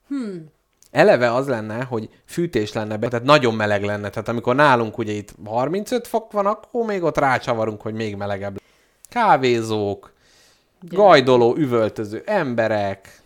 Hmm. 0.09 0.45
Eleve 0.91 1.33
az 1.35 1.49
lenne, 1.49 1.83
hogy 1.83 2.09
fűtés 2.25 2.73
lenne 2.73 2.97
be, 2.97 3.09
tehát 3.09 3.25
nagyon 3.25 3.55
meleg 3.55 3.85
lenne. 3.85 4.09
Tehát 4.09 4.29
amikor 4.29 4.55
nálunk 4.55 4.99
ugye 4.99 5.13
itt 5.13 5.35
35 5.45 6.07
fok 6.07 6.33
van, 6.33 6.47
akkor 6.47 6.87
még 6.87 7.03
ott 7.03 7.19
rácsavarunk, 7.19 7.81
hogy 7.83 7.95
még 7.95 8.17
melegebb. 8.17 8.61
Kávézók, 9.09 10.13
gajdoló, 10.81 11.55
üvöltöző 11.57 12.23
emberek. 12.27 13.21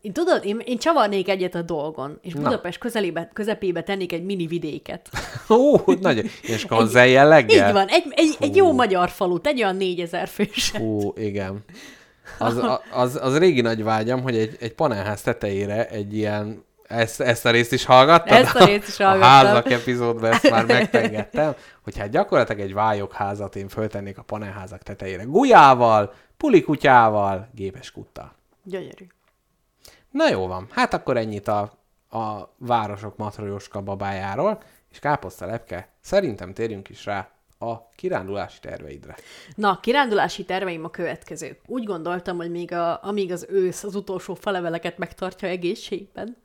Én 0.00 0.12
tudod, 0.12 0.44
én, 0.44 0.58
én 0.64 0.78
csavarnék 0.78 1.28
egyet 1.28 1.54
a 1.54 1.62
dolgon, 1.62 2.18
és 2.22 2.32
Na. 2.32 2.40
Budapest 2.40 2.78
közelébe, 2.78 3.30
közepébe 3.32 3.82
tennék 3.82 4.12
egy 4.12 4.24
mini 4.24 4.46
vidéket. 4.46 5.08
Ó, 5.48 5.76
nagyon, 6.00 6.24
és 6.42 6.58
skanzen 6.60 7.06
jelleggel. 7.08 7.66
Így 7.68 7.72
van, 7.72 7.86
egy, 7.88 8.04
egy, 8.10 8.36
egy 8.40 8.56
jó 8.56 8.72
magyar 8.72 9.08
falut, 9.10 9.46
egy 9.46 9.62
olyan 9.62 9.76
négyezer 9.76 10.28
fős. 10.28 10.70
Hú, 10.72 11.12
igen. 11.16 11.64
Az, 12.38 12.56
a- 12.68 12.82
az, 12.92 13.18
az 13.22 13.38
régi 13.38 13.60
nagy 13.60 13.82
vágyam, 13.82 14.22
hogy 14.22 14.36
egy, 14.36 14.56
egy 14.60 14.74
panelház 14.74 15.22
tetejére 15.22 15.88
egy 15.88 16.16
ilyen 16.16 16.64
ezt, 16.86 17.20
ezt 17.20 17.46
a 17.46 17.50
részt 17.50 17.72
is 17.72 17.84
hallgattad? 17.84 18.32
Ezt 18.32 18.54
a 18.56 18.64
részt 18.64 18.88
is 18.88 19.00
A 19.00 19.04
hallgattam. 19.04 19.30
házak 19.46 19.70
epizódban 19.70 20.32
ezt 20.32 20.50
már 20.50 20.66
megpengettem, 20.66 21.54
hogy 21.82 21.98
hát 21.98 22.10
gyakorlatilag 22.10 22.60
egy 22.60 22.74
vályokházat 22.74 23.56
én 23.56 23.68
föltennék 23.68 24.18
a 24.18 24.22
panelházak 24.22 24.82
tetejére. 24.82 25.22
Gulyával, 25.22 26.12
pulikutyával, 26.36 27.48
gépes 27.54 27.90
kuttal. 27.90 28.34
Gyönyörű. 28.64 29.06
Na 30.12 30.28
jó 30.28 30.46
van, 30.46 30.66
hát 30.70 30.94
akkor 30.94 31.16
ennyit 31.16 31.48
a, 31.48 31.60
a 32.10 32.54
városok 32.58 33.16
matrioska 33.16 33.80
babájáról, 33.80 34.62
és 34.90 34.98
káposztalepke, 34.98 35.88
szerintem 36.00 36.54
térjünk 36.54 36.88
is 36.88 37.04
rá 37.04 37.30
a 37.58 37.88
kirándulási 37.94 38.58
terveidre. 38.60 39.16
Na, 39.54 39.80
kirándulási 39.80 40.44
terveim 40.44 40.84
a 40.84 40.90
következők. 40.90 41.60
Úgy 41.66 41.84
gondoltam, 41.84 42.36
hogy 42.36 42.50
még 42.50 42.72
a, 42.72 43.04
amíg 43.04 43.32
az 43.32 43.46
ősz 43.50 43.84
az 43.84 43.94
utolsó 43.94 44.34
faleveleket 44.34 44.98
megtartja 44.98 45.48
egészségben, 45.48 46.36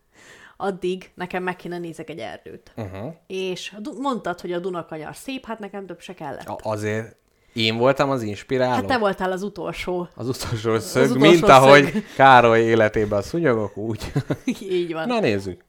addig 0.57 1.11
nekem 1.13 1.43
meg 1.43 1.55
kéne 1.55 1.77
nézek 1.77 2.09
egy 2.09 2.19
erdőt. 2.19 2.71
Uh-huh. 2.75 3.13
És 3.27 3.75
a 3.83 3.91
mondtad, 3.99 4.41
hogy 4.41 4.51
a 4.51 4.59
Dunakanyar 4.59 5.15
szép, 5.15 5.45
hát 5.45 5.59
nekem 5.59 5.85
több 5.85 5.99
se 5.99 6.13
kellett. 6.13 6.47
A- 6.47 6.59
Azért 6.61 7.15
én 7.57 7.77
voltam 7.77 8.09
az 8.09 8.21
inspiráló. 8.21 8.73
Hát 8.73 8.85
te 8.85 8.97
voltál 8.97 9.31
az 9.31 9.43
utolsó. 9.43 10.07
Az 10.15 10.27
utolsó 10.27 10.79
szög, 10.79 11.03
utolsó 11.03 11.19
mint 11.19 11.37
szög. 11.37 11.49
ahogy 11.49 12.03
Károly 12.15 12.59
életében 12.59 13.19
a 13.19 13.21
szúnyogok, 13.21 13.77
úgy. 13.77 14.11
Így 14.61 14.93
van. 14.93 15.07
Na 15.07 15.19
nézzük. 15.19 15.65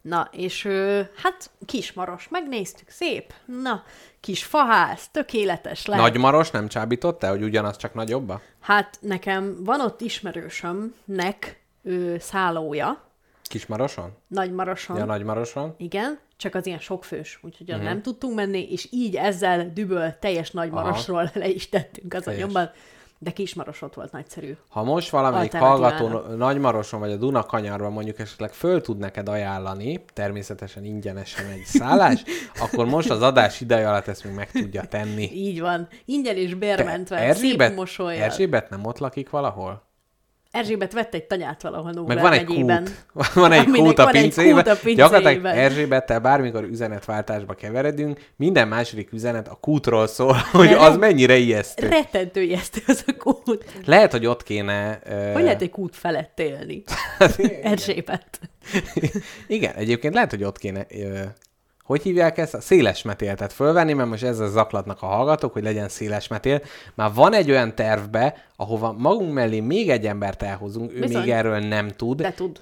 Na, 0.00 0.28
és 0.32 0.68
hát 1.22 1.50
kismaros, 1.66 2.28
megnéztük, 2.28 2.88
szép. 2.88 3.32
Na, 3.62 3.82
kis 4.20 4.44
faház, 4.44 5.08
tökéletes 5.10 5.86
lehet. 5.86 6.04
Nagymaros 6.04 6.50
nem 6.50 6.68
csábított 6.68 7.18
te, 7.18 7.28
hogy 7.28 7.42
ugyanaz 7.42 7.76
csak 7.76 7.94
nagyobba? 7.94 8.40
Hát 8.60 8.98
nekem 9.00 9.64
van 9.64 9.80
ott 9.80 10.00
ismerősömnek 10.00 11.62
ö, 11.84 12.14
szállója, 12.18 13.07
Kismaroson? 13.48 14.16
Nagymaroson. 14.26 14.96
Ja, 14.96 15.04
Nagymaroson. 15.04 15.74
Igen, 15.76 16.18
csak 16.36 16.54
az 16.54 16.66
ilyen 16.66 16.78
sokfős, 16.78 17.38
úgyhogy 17.42 17.70
uh-huh. 17.70 17.84
nem 17.84 18.02
tudtunk 18.02 18.34
menni, 18.34 18.70
és 18.70 18.88
így 18.90 19.16
ezzel 19.16 19.70
düböl 19.72 20.18
teljes 20.18 20.50
Nagymarosról 20.50 21.30
le 21.34 21.48
is 21.48 21.68
tettünk 21.68 22.14
az 22.14 22.24
Helyes. 22.24 22.40
anyomban, 22.40 22.70
de 23.18 23.30
Kismaros 23.30 23.82
ott 23.82 23.94
volt 23.94 24.12
nagyszerű. 24.12 24.56
Ha 24.68 24.84
most 24.84 25.10
valamelyik 25.10 25.54
hallgató 25.54 26.08
Nagymaroson 26.36 27.00
vagy 27.00 27.10
a 27.10 27.16
Duna 27.16 27.42
kanyarban 27.42 27.92
mondjuk 27.92 28.18
esetleg 28.18 28.52
föl 28.52 28.80
tud 28.80 28.98
neked 28.98 29.28
ajánlani, 29.28 30.04
természetesen 30.12 30.84
ingyenesen 30.84 31.46
egy 31.46 31.64
szállás, 31.64 32.22
akkor 32.62 32.86
most 32.86 33.10
az 33.10 33.22
adás 33.22 33.60
ideje 33.60 33.88
alatt 33.88 34.08
ezt 34.08 34.24
még 34.24 34.34
meg 34.34 34.50
tudja 34.50 34.82
tenni. 34.82 35.30
Így 35.32 35.60
van, 35.60 35.88
ingyen 36.04 36.36
és 36.36 36.54
bérmentve, 36.54 37.16
szép 37.18 37.28
Erzsébet, 37.28 37.74
mosolyjal. 37.74 38.22
Erzsébet 38.22 38.70
nem 38.70 38.84
ott 38.84 38.98
lakik 38.98 39.30
valahol? 39.30 39.87
Erzsébet 40.50 40.92
vett 40.92 41.14
egy 41.14 41.24
tanyát 41.24 41.62
valahol 41.62 41.90
Nógrád 41.90 42.14
Meg 42.16 42.24
van 42.24 42.32
egy 42.32 42.48
megyében. 42.48 42.84
kút. 43.12 43.32
Van 43.34 43.52
egy 43.52 43.58
Aminek 43.66 43.80
kút 43.86 43.98
a 43.98 44.04
van 44.04 44.14
egy 44.14 44.20
pincébe. 44.20 44.52
kút 44.54 44.66
a 44.66 44.70
pincébe. 44.76 44.94
Gyakorlatilag 44.94 45.56
Erzsébettel 45.56 46.20
bármikor 46.20 46.64
üzenetváltásba 46.64 47.54
keveredünk, 47.54 48.20
minden 48.36 48.68
második 48.68 49.12
üzenet 49.12 49.48
a 49.48 49.54
kútról 49.60 50.06
szól, 50.06 50.32
hogy 50.52 50.72
az 50.72 50.96
mennyire 50.96 51.36
ijesztő. 51.36 51.88
Rettentő 51.88 52.42
ijesztő 52.42 52.80
az 52.86 53.04
a 53.06 53.12
kút. 53.16 53.64
Lehet, 53.84 54.10
hogy 54.10 54.26
ott 54.26 54.42
kéne... 54.42 55.00
ö, 55.04 55.32
Hogy 55.32 55.42
lehet 55.42 55.62
egy 55.62 55.70
kút 55.70 55.96
felett 55.96 56.38
élni? 56.40 56.82
Erzsébet. 57.62 58.40
Igen, 59.46 59.74
egyébként 59.74 60.14
lehet, 60.14 60.30
hogy 60.30 60.44
ott 60.44 60.58
kéne... 60.58 60.86
hogy 61.88 62.02
hívják 62.02 62.38
ezt? 62.38 62.54
A 62.54 62.60
széles 62.60 63.02
metéltet 63.02 63.52
fölvenni, 63.52 63.92
mert 63.92 64.08
most 64.08 64.22
ezzel 64.22 64.48
zaklatnak 64.48 65.02
a 65.02 65.06
hallgatók, 65.06 65.52
hogy 65.52 65.62
legyen 65.62 65.88
széles 65.88 66.28
metél. 66.28 66.62
Már 66.94 67.10
van 67.14 67.32
egy 67.32 67.50
olyan 67.50 67.74
tervbe, 67.74 68.44
ahova 68.56 68.92
magunk 68.92 69.32
mellé 69.32 69.60
még 69.60 69.90
egy 69.90 70.06
embert 70.06 70.42
elhozunk, 70.42 70.92
ő 70.92 71.00
Bizony. 71.00 71.20
még 71.20 71.30
erről 71.30 71.58
nem 71.58 71.88
tud, 71.88 72.20
De 72.20 72.32
tud. 72.32 72.60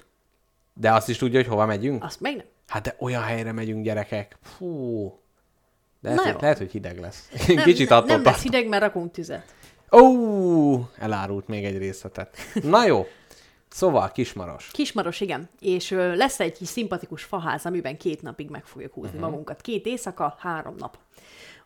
de 0.73 0.91
azt 0.93 1.09
is 1.09 1.17
tudja, 1.17 1.39
hogy 1.39 1.47
hova 1.49 1.65
megyünk. 1.65 2.03
Azt 2.03 2.19
meg 2.21 2.35
nem. 2.35 2.45
Hát 2.67 2.83
de 2.83 2.95
olyan 2.99 3.21
helyre 3.23 3.51
megyünk, 3.51 3.83
gyerekek. 3.83 4.37
Fú. 4.57 5.05
De 6.01 6.09
lehet, 6.09 6.31
hogy, 6.33 6.41
lehet, 6.41 6.57
hogy 6.57 6.71
hideg 6.71 6.99
lesz. 6.99 7.29
Nem, 7.47 7.63
Kicsit 7.63 7.91
attól 7.91 8.07
nem 8.07 8.23
lesz 8.23 8.41
hideg, 8.41 8.67
mert 8.67 8.83
rakunk 8.83 9.11
tüzet. 9.11 9.45
Ó, 9.91 10.79
elárult 10.99 11.47
még 11.47 11.65
egy 11.65 11.77
részletet. 11.77 12.37
Na 12.63 12.85
jó. 12.85 13.05
Szóval, 13.69 14.11
kismaros. 14.11 14.69
Kismaros, 14.71 15.21
igen. 15.21 15.49
És 15.59 15.91
ö, 15.91 16.15
lesz 16.15 16.39
egy 16.39 16.57
kis 16.57 16.67
szimpatikus 16.67 17.23
faház, 17.23 17.65
amiben 17.65 17.97
két 17.97 18.21
napig 18.21 18.49
meg 18.49 18.65
fogjuk 18.65 18.93
húzni 18.93 19.15
uh-huh. 19.15 19.29
magunkat. 19.29 19.61
Két 19.61 19.85
éjszaka, 19.85 20.35
három 20.39 20.75
nap. 20.77 20.97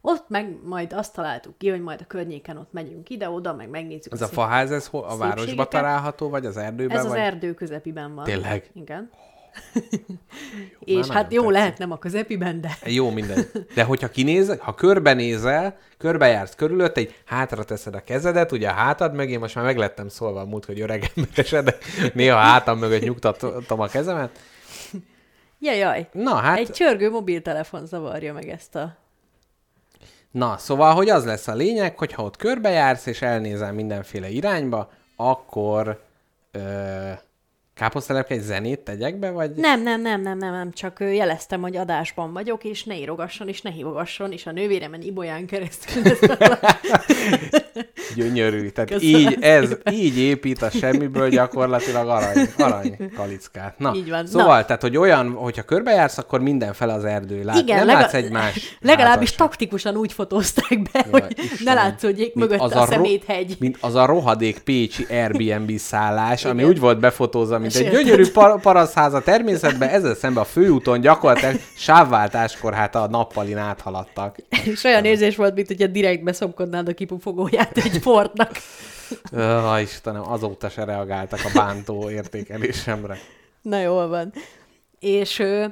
Ott 0.02 0.30
meg 0.30 0.58
majd 0.64 0.94
azt 0.94 1.14
találtuk 1.14 1.58
ki, 1.58 1.70
hogy 1.70 1.82
majd 1.82 2.02
a 2.02 2.06
környéken 2.08 2.58
ott 2.58 2.72
megyünk 2.72 3.10
ide-oda, 3.10 3.54
meg 3.54 3.70
megnézzük. 3.70 4.14
Ez 4.14 4.22
a 4.22 4.26
szép- 4.26 4.34
faház, 4.34 4.72
ez 4.72 4.88
hol, 4.88 5.04
a 5.04 5.18
városba 5.18 5.68
található, 5.68 6.30
vagy 6.30 6.46
az 6.46 6.58
erdőben? 6.58 6.98
Ez 6.98 7.04
az 7.06 7.12
vagy? 7.12 7.20
erdő 7.20 7.54
közepiben 7.54 8.16
van. 8.16 8.24
Tényleg? 8.24 8.70
Igen. 8.74 9.10
Jó, 10.86 11.00
És 11.00 11.08
hát 11.08 11.34
jó, 11.34 11.42
tetszik. 11.42 11.56
lehet 11.56 11.78
nem 11.78 11.92
a 11.92 11.98
közepiben, 11.98 12.62
de 12.62 12.78
Jó, 12.86 13.10
minden. 13.10 13.46
De 13.76 13.84
hogyha 13.84 14.10
kinéz, 14.10 14.58
ha 14.60 14.74
körbenézel, 14.76 15.78
körbejársz 15.98 16.56
körülött, 16.56 16.98
egy 16.98 17.16
hátra 17.26 17.64
teszed 17.64 17.96
a 17.96 18.04
kezedet, 18.04 18.52
ugye 18.52 18.70
a 18.70 18.74
hátad 18.74 19.14
mögé, 19.14 19.38
most 19.38 19.56
már 19.56 19.66
meglettem 19.66 20.08
szólva 20.08 20.40
a 20.40 20.46
múlt, 20.46 20.66
hogy 20.66 20.82
öreg 20.82 21.12
emberesedek, 21.16 21.86
néha 22.14 22.38
a 22.38 22.42
hátam 22.42 22.80
mögött 22.80 23.02
nyugtatom 23.02 23.80
a 23.80 23.88
kezemet. 23.88 24.40
jajaj. 25.60 26.10
Na, 26.12 26.36
hát... 26.36 26.58
Egy 26.58 26.72
csörgő 26.72 27.10
mobiltelefon 27.10 27.86
zavarja 27.86 28.34
meg 28.34 28.50
ezt 28.50 28.76
a... 28.76 28.96
Na, 30.32 30.58
szóval, 30.58 30.94
hogy 30.94 31.10
az 31.10 31.26
lesz 31.26 31.48
a 31.48 31.54
lényeg, 31.54 31.98
hogy 31.98 32.14
ha 32.14 32.24
ott 32.24 32.38
körbejársz, 32.38 33.06
és 33.06 33.22
elnézel 33.22 33.74
mindenféle 33.74 34.30
irányba, 34.30 34.92
akkor 35.16 36.02
ö, 36.52 36.60
Káposztelepke 37.82 38.34
egy 38.34 38.42
zenét 38.42 38.80
tegyek 38.80 39.20
be, 39.20 39.30
vagy? 39.32 39.52
Nem, 39.56 39.84
nem, 39.84 40.02
nem, 40.02 40.22
nem, 40.22 40.38
nem, 40.38 40.52
nem, 40.52 40.72
csak 40.72 41.00
jeleztem, 41.00 41.62
hogy 41.62 41.76
adásban 41.76 42.34
vagyok, 42.34 42.64
és 42.64 42.84
ne 42.84 42.98
írogasson, 42.98 43.48
és 43.48 43.62
ne 43.62 43.70
hívogasson, 43.72 44.32
és 44.32 44.46
a 44.46 44.52
nővéremen 44.52 45.02
Ibolyán 45.02 45.46
keresztül 45.46 46.04
Gyönyörű. 48.16 48.70
Tehát 48.70 48.90
Köszönöm 48.90 49.20
így, 49.20 49.38
ez, 49.42 49.68
szépen. 49.68 49.94
így 49.94 50.18
épít 50.18 50.62
a 50.62 50.70
semmiből 50.70 51.30
gyakorlatilag 51.30 52.08
arany, 52.10 52.48
arany 52.58 53.12
kalickát. 53.16 53.80
Na, 53.80 53.94
Így 53.96 54.10
van. 54.10 54.26
Szóval, 54.28 54.58
Na. 54.60 54.66
tehát, 54.66 54.82
hogy 54.82 54.98
olyan, 54.98 55.32
hogyha 55.32 55.62
körbejársz, 55.64 56.18
akkor 56.18 56.40
mindenfele 56.42 56.94
az 56.94 57.04
erdő. 57.06 57.44
Lát, 57.44 57.58
Igen, 57.58 57.78
nem 57.78 57.86
lega- 57.86 58.02
látsz 58.02 58.14
egymás 58.14 58.78
legalábbis 58.82 59.30
házat 59.30 59.38
sem. 59.38 59.48
taktikusan 59.48 59.96
úgy 59.96 60.14
fotózták 60.14 60.82
be, 60.92 61.06
Jaj, 61.12 61.22
hogy 61.22 61.34
ne 61.38 61.44
Istenem. 61.44 61.76
látszódjék 61.76 62.34
Mint 62.36 62.50
mögött 62.50 62.64
az 62.66 62.72
a, 62.72 62.80
ro- 62.80 62.88
szeméthegy. 62.88 63.56
Mint 63.60 63.78
az 63.82 63.96
a 63.96 64.06
rohadék 64.06 64.60
pécsi 64.60 65.06
Airbnb 65.10 65.78
szállás, 65.78 66.46
ami 66.46 66.64
úgy 66.64 66.80
volt 66.80 67.00
befotózva, 67.00 67.60
mint 67.60 67.71
egy 67.76 67.84
Mesélted. 67.84 68.06
gyönyörű 68.06 68.32
par- 68.32 68.62
parasztház 68.62 69.14
a 69.14 69.22
természetben, 69.22 69.90
ezzel 69.90 70.16
szemben 70.16 70.44
a 70.44 70.46
főúton 70.46 71.02
gyakorlatilag 71.02 71.56
sávváltáskor 71.78 72.74
hát 72.74 72.96
a 72.96 73.08
nappalin 73.08 73.58
áthaladtak. 73.58 74.36
És 74.66 74.84
olyan 74.84 75.06
érzés 75.06 75.36
volt, 75.36 75.56
mint 75.56 75.68
hogyha 75.68 75.88
direkt 75.88 76.24
beszomkodnád 76.24 76.88
a 76.88 76.94
kipufogóját 76.94 77.78
egy 77.78 78.00
portnak. 78.00 78.52
Ó, 79.38 79.78
Istenem, 79.78 80.32
azóta 80.32 80.70
se 80.70 80.84
reagáltak 80.84 81.40
a 81.44 81.50
bántó 81.54 82.10
értékelésemre. 82.10 83.18
Na 83.62 83.80
jól 83.80 84.08
van. 84.08 84.34
És, 85.00 85.40
ö, 85.40 85.66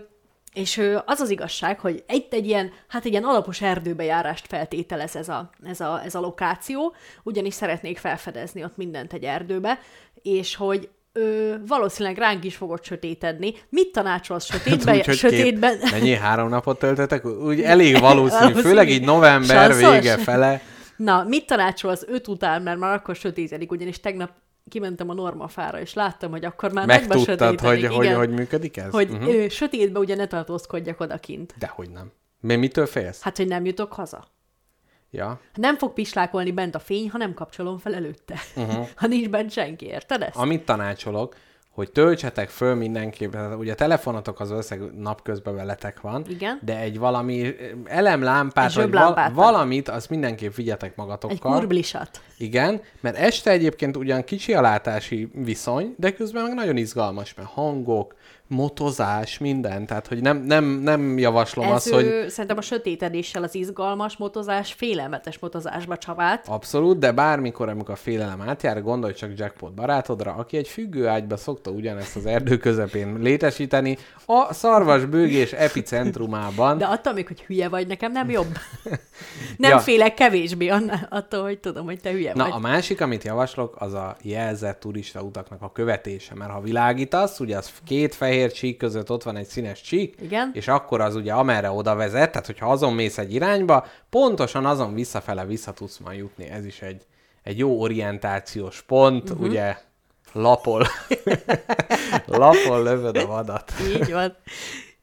és 0.53 0.77
ö, 0.77 0.97
az 1.05 1.19
az 1.19 1.29
igazság, 1.29 1.79
hogy 1.79 2.03
egy, 2.07 2.27
egy 2.29 2.45
ilyen, 2.45 2.71
hát 2.87 3.05
egy 3.05 3.11
ilyen 3.11 3.23
alapos 3.23 3.61
erdőbejárást 3.61 4.47
feltételez 4.47 5.15
ez 5.15 5.29
a, 5.29 5.49
ez, 5.63 5.79
a, 5.79 6.01
ez 6.05 6.15
a 6.15 6.19
lokáció, 6.19 6.93
ugyanis 7.23 7.53
szeretnék 7.53 7.97
felfedezni 7.97 8.63
ott 8.63 8.77
mindent 8.77 9.13
egy 9.13 9.23
erdőbe, 9.23 9.79
és 10.21 10.55
hogy 10.55 10.89
ö, 11.11 11.53
valószínűleg 11.67 12.17
ránk 12.17 12.43
is 12.43 12.55
fogod 12.55 12.83
sötétedni. 12.83 13.53
Mit 13.69 13.91
tanácsolsz 13.91 14.45
sötétben? 14.45 14.95
Úgy, 14.95 15.05
hogy 15.05 15.15
sötétben? 15.15 15.79
Két, 15.79 15.91
mennyi 15.91 16.13
három 16.25 16.49
napot 16.49 16.79
töltöttek? 16.79 17.25
Úgy 17.25 17.61
elég 17.61 17.99
valószínű, 17.99 18.39
Valószínű. 18.41 18.61
főleg 18.61 18.89
így 18.89 19.03
november 19.03 19.71
Sanszos? 19.71 19.91
vége 19.91 20.17
fele. 20.17 20.61
Na, 20.95 21.23
mit 21.23 21.45
tanácsolsz 21.45 22.03
öt 22.07 22.27
után, 22.27 22.61
mert 22.61 22.79
már 22.79 22.93
akkor 22.93 23.15
sötétedik, 23.15 23.71
ugyanis 23.71 23.99
tegnap 23.99 24.31
kimentem 24.69 25.09
a 25.09 25.13
normafára, 25.13 25.79
és 25.79 25.93
láttam, 25.93 26.31
hogy 26.31 26.45
akkor 26.45 26.71
már 26.71 26.85
Megtudtad, 26.85 27.17
hogy, 27.17 27.25
sötétedik. 27.57 27.89
hogy, 27.89 28.05
igen. 28.05 28.17
hogy 28.17 28.29
működik 28.29 28.77
ez? 28.77 28.91
hogy 28.91 29.17
ö, 29.27 29.47
sötétbe 29.49 29.99
ugye 29.99 30.15
ne 30.15 30.27
tartózkodjak 30.27 30.99
odakint. 30.99 31.53
Dehogy 31.59 31.89
nem. 31.89 32.11
Mi, 32.41 32.55
mitől 32.55 32.85
félsz? 32.85 33.21
Hát, 33.21 33.37
hogy 33.37 33.47
nem 33.47 33.65
jutok 33.65 33.93
haza. 33.93 34.23
Ja. 35.11 35.39
Nem 35.53 35.77
fog 35.77 35.93
pislákolni 35.93 36.51
bent 36.51 36.75
a 36.75 36.79
fény, 36.79 37.09
ha 37.09 37.17
nem 37.17 37.33
kapcsolom 37.33 37.77
fel 37.77 37.95
előtte. 37.95 38.35
Uh-huh. 38.55 38.87
ha 38.95 39.07
nincs 39.07 39.29
bent 39.29 39.51
senki, 39.51 39.85
érted 39.85 40.21
ezt? 40.21 40.35
Amit 40.35 40.65
tanácsolok, 40.65 41.35
hogy 41.69 41.91
töltsetek 41.91 42.49
föl 42.49 42.75
mindenképp, 42.75 43.31
tehát 43.31 43.57
ugye 43.57 43.71
a 43.71 43.75
telefonotok 43.75 44.39
az 44.39 44.51
összeg 44.51 44.81
napközben 44.97 45.55
veletek 45.55 46.01
van, 46.01 46.25
Igen. 46.29 46.59
de 46.61 46.79
egy 46.79 46.99
valami 46.99 47.41
eh, 47.45 47.53
elemlámpát, 47.85 48.69
Egy 48.69 48.75
vagy 48.75 48.91
val- 48.91 49.33
valamit, 49.33 49.89
azt 49.89 50.09
mindenképp 50.09 50.53
vigyetek 50.53 50.89
Egy 50.89 50.97
magatokkal. 50.97 51.57
kurblisat. 51.59 52.21
Igen, 52.37 52.81
mert 52.99 53.17
este 53.17 53.51
egyébként 53.51 53.97
ugyan 53.97 54.23
kicsi 54.23 54.53
a 54.53 54.61
látási 54.61 55.29
viszony, 55.33 55.93
de 55.97 56.11
közben 56.13 56.43
meg 56.43 56.53
nagyon 56.53 56.77
izgalmas, 56.77 57.33
mert 57.33 57.49
hangok, 57.49 58.15
motozás, 58.49 59.37
minden, 59.37 59.85
tehát 59.85 60.07
hogy 60.07 60.21
nem, 60.21 60.37
nem, 60.37 60.65
nem 60.65 61.17
javaslom 61.17 61.65
Ez 61.65 61.71
azt, 61.71 61.89
hogy 61.89 62.05
ő, 62.05 62.27
szerintem 62.29 62.57
a 62.57 62.61
sötétedéssel 62.61 63.43
az 63.43 63.55
izgalmas 63.55 64.17
motozás 64.17 64.73
félelmetes 64.73 65.39
motozásba 65.39 65.97
csavált. 65.97 66.45
Abszolút, 66.47 66.97
de 66.99 67.11
bármikor, 67.11 67.69
amikor 67.69 67.93
a 67.93 67.97
félelem 67.97 68.41
átjár, 68.41 68.81
gondolj 68.81 69.13
csak 69.13 69.31
Jackpot 69.35 69.73
barátodra, 69.73 70.33
aki 70.33 70.57
egy 70.57 70.67
függő 70.67 71.07
ágyba 71.07 71.37
szokta 71.37 71.71
ugyanezt 71.71 72.15
az 72.15 72.25
erdő 72.25 72.57
közepén 72.57 73.17
létesíteni, 73.19 73.97
a 74.25 74.53
szarvas 74.53 75.05
bőgés 75.05 75.51
epicentrumában. 75.51 76.77
De 76.77 76.85
attól 76.85 77.13
még, 77.13 77.27
hogy 77.27 77.41
hülye 77.41 77.69
vagy, 77.69 77.87
nekem 77.87 78.11
nem 78.11 78.29
jobb. 78.29 78.57
nem 79.57 79.69
Ja. 79.71 79.79
félek 79.79 80.13
kevésbé 80.13 80.67
annál, 80.67 81.07
attól, 81.09 81.41
hogy 81.41 81.59
tudom, 81.59 81.85
hogy 81.85 81.99
te 82.01 82.11
hülye 82.11 82.33
Na, 82.33 82.43
vagy. 82.43 82.51
a 82.53 82.59
másik, 82.59 83.01
amit 83.01 83.23
javaslok, 83.23 83.75
az 83.79 83.93
a 83.93 84.15
jelzett 84.21 84.79
turista 84.79 85.21
utaknak 85.21 85.61
a 85.61 85.71
követése, 85.71 86.35
mert 86.35 86.51
ha 86.51 86.61
világítasz, 86.61 87.39
ugye 87.39 87.57
az 87.57 87.71
két 87.85 88.15
fehér 88.15 88.38
csík 88.47 88.77
között 88.77 89.11
ott 89.11 89.23
van 89.23 89.35
egy 89.35 89.45
színes 89.45 89.81
csík, 89.81 90.15
Igen. 90.21 90.51
és 90.53 90.67
akkor 90.67 91.01
az 91.01 91.15
ugye 91.15 91.33
amerre 91.33 91.71
oda 91.71 91.95
vezet, 91.95 92.31
tehát 92.31 92.45
hogyha 92.45 92.71
azon 92.71 92.93
mész 92.93 93.17
egy 93.17 93.33
irányba, 93.33 93.85
pontosan 94.09 94.65
azon 94.65 94.93
visszafele 94.93 95.45
vissza 95.45 95.73
tudsz 95.73 95.97
majd 95.97 96.17
jutni. 96.17 96.49
Ez 96.49 96.65
is 96.65 96.81
egy, 96.81 97.01
egy 97.43 97.57
jó 97.57 97.81
orientációs 97.81 98.81
pont, 98.81 99.29
uh-huh. 99.29 99.47
ugye 99.47 99.77
lapol, 100.31 100.87
lapol 102.25 102.83
lövöd 102.83 103.17
a 103.17 103.25
vadat. 103.25 103.73
Így 103.87 104.11
van. 104.11 104.35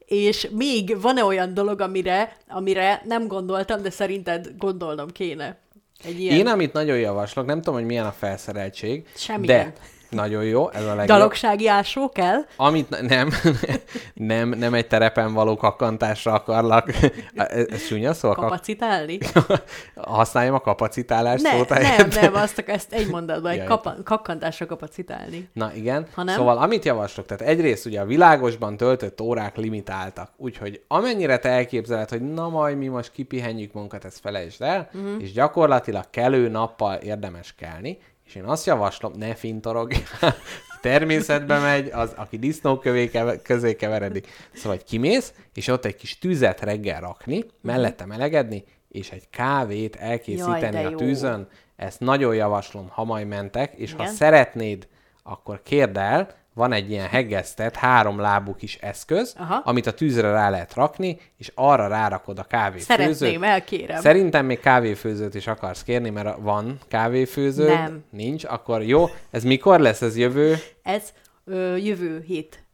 És 0.07 0.49
még 0.53 1.01
van-e 1.01 1.25
olyan 1.25 1.55
dolog, 1.55 1.81
amire, 1.81 2.37
amire 2.49 3.03
nem 3.05 3.27
gondoltam, 3.27 3.83
de 3.83 3.91
szerinted 3.91 4.49
gondolnom 4.59 5.11
kéne? 5.11 5.59
Egy 6.05 6.21
ilyen 6.21 6.37
Én, 6.37 6.47
amit 6.47 6.73
nagyon 6.73 6.99
javaslok, 6.99 7.47
nem 7.47 7.57
tudom, 7.57 7.75
hogy 7.75 7.85
milyen 7.85 8.07
a 8.07 8.13
felszereltség, 8.13 9.07
Semmilyen. 9.15 9.65
de 9.65 9.73
nagyon 10.11 10.45
jó, 10.45 10.71
ez 10.71 10.83
a 10.83 10.89
legjobb. 10.89 11.07
dalogsági 11.07 11.69
ásó 11.69 12.09
kell? 12.09 12.39
Amit 12.57 12.89
ne- 12.89 13.01
nem, 13.01 13.31
nem, 14.15 14.49
nem 14.49 14.75
egy 14.75 14.87
terepen 14.87 15.33
való 15.33 15.57
kakkantásra 15.57 16.33
akarlak. 16.33 16.93
Ez, 17.35 17.87
csúnya 17.89 18.15
szó? 18.15 18.33
Kapacitálni? 18.33 19.19
Használjam 19.95 20.55
a 20.55 20.61
kapacitálás 20.61 21.41
Ne, 21.41 21.51
szót 21.51 21.69
nem, 21.69 22.09
nem, 22.21 22.35
azt 22.35 22.59
ezt 22.59 22.93
egy 22.93 23.09
mondatban, 23.09 23.53
egy 23.53 23.65
kakkantásra 24.05 24.67
kapacitálni. 24.67 25.49
Na 25.53 25.75
igen, 25.75 26.07
Ha 26.15 26.23
nem? 26.23 26.35
szóval 26.37 26.59
amit 26.59 26.85
javaslok, 26.85 27.27
tehát 27.27 27.43
egyrészt 27.53 27.87
ugye 27.87 28.01
a 28.01 28.05
világosban 28.05 28.77
töltött 28.77 29.21
órák 29.21 29.57
limitáltak, 29.57 30.31
úgyhogy 30.37 30.83
amennyire 30.89 31.39
te 31.39 31.49
elképzeled, 31.49 32.09
hogy 32.09 32.33
na 32.33 32.49
majd 32.49 32.79
mi 32.79 32.87
most 32.87 33.13
kipihenjük 33.13 33.73
munkat, 33.73 34.05
ezt 34.05 34.21
felejtsd 34.21 34.63
el, 34.63 34.91
uh-huh. 34.93 35.23
és 35.23 35.33
gyakorlatilag 35.33 36.05
kelő 36.11 36.49
nappal 36.49 36.95
érdemes 36.95 37.55
kelni, 37.59 37.99
és 38.27 38.35
én 38.35 38.45
azt 38.45 38.67
javaslom, 38.67 39.13
ne 39.17 39.35
fintorog, 39.35 39.93
természetbe 40.81 41.59
megy, 41.59 41.91
az, 41.93 42.13
aki 42.17 42.39
disznókövé 42.39 43.09
keve- 43.09 43.43
közé 43.43 43.77
keveredik. 43.77 44.27
Szóval, 44.55 44.77
hogy 44.77 44.85
kimész, 44.85 45.33
és 45.55 45.69
ott 45.69 45.85
egy 45.85 45.97
kis 45.97 46.19
tüzet 46.19 46.61
reggel 46.61 47.01
rakni, 47.01 47.45
mellette 47.61 48.07
melegedni, 48.07 48.65
és 48.89 49.11
egy 49.11 49.31
kávét 49.31 49.97
elkészíteni 49.97 50.77
Jaj, 50.77 50.85
a 50.85 50.91
jó. 50.91 50.97
tűzön. 50.97 51.49
Ezt 51.77 52.01
nagyon 52.01 52.35
javaslom, 52.35 52.89
ha 52.89 53.05
majd 53.05 53.27
mentek, 53.27 53.75
és 53.75 53.93
ha 53.93 54.03
Igen. 54.03 54.15
szeretnéd, 54.15 54.89
akkor 55.23 55.63
kérd 55.63 55.97
el, 55.97 56.29
van 56.57 56.73
egy 56.73 56.91
ilyen 56.91 57.09
heggesztett, 57.09 57.75
három 57.75 58.19
lábú 58.19 58.55
kis 58.55 58.75
eszköz, 58.75 59.35
Aha. 59.39 59.63
amit 59.65 59.87
a 59.87 59.95
tűzre 59.95 60.31
rá 60.31 60.51
lehet 60.51 60.75
rakni, 60.75 61.19
és 61.37 61.53
arra 61.55 61.89
rárakod 61.89 62.39
a 62.39 62.43
kávéfőzőt. 62.43 62.97
Szeretném, 62.97 63.43
elkérem. 63.43 64.01
Szerintem 64.01 64.47
még 64.47 64.61
kávéfőzőt 64.61 65.35
is 65.35 65.47
akarsz 65.47 65.83
kérni, 65.83 66.11
mert 66.11 66.37
van 66.41 66.79
kávéfőző. 66.89 67.69
Nem. 67.69 68.05
Nincs, 68.11 68.45
akkor 68.45 68.83
jó. 68.83 69.07
Ez 69.31 69.45
mikor 69.45 69.81
lesz? 69.81 70.03
Ez 70.03 70.17
jövő? 70.17 70.57
Ez 70.83 71.13
ö, 71.45 71.77
jövő 71.77 72.25
hét 72.27 72.65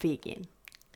végén. 0.00 0.40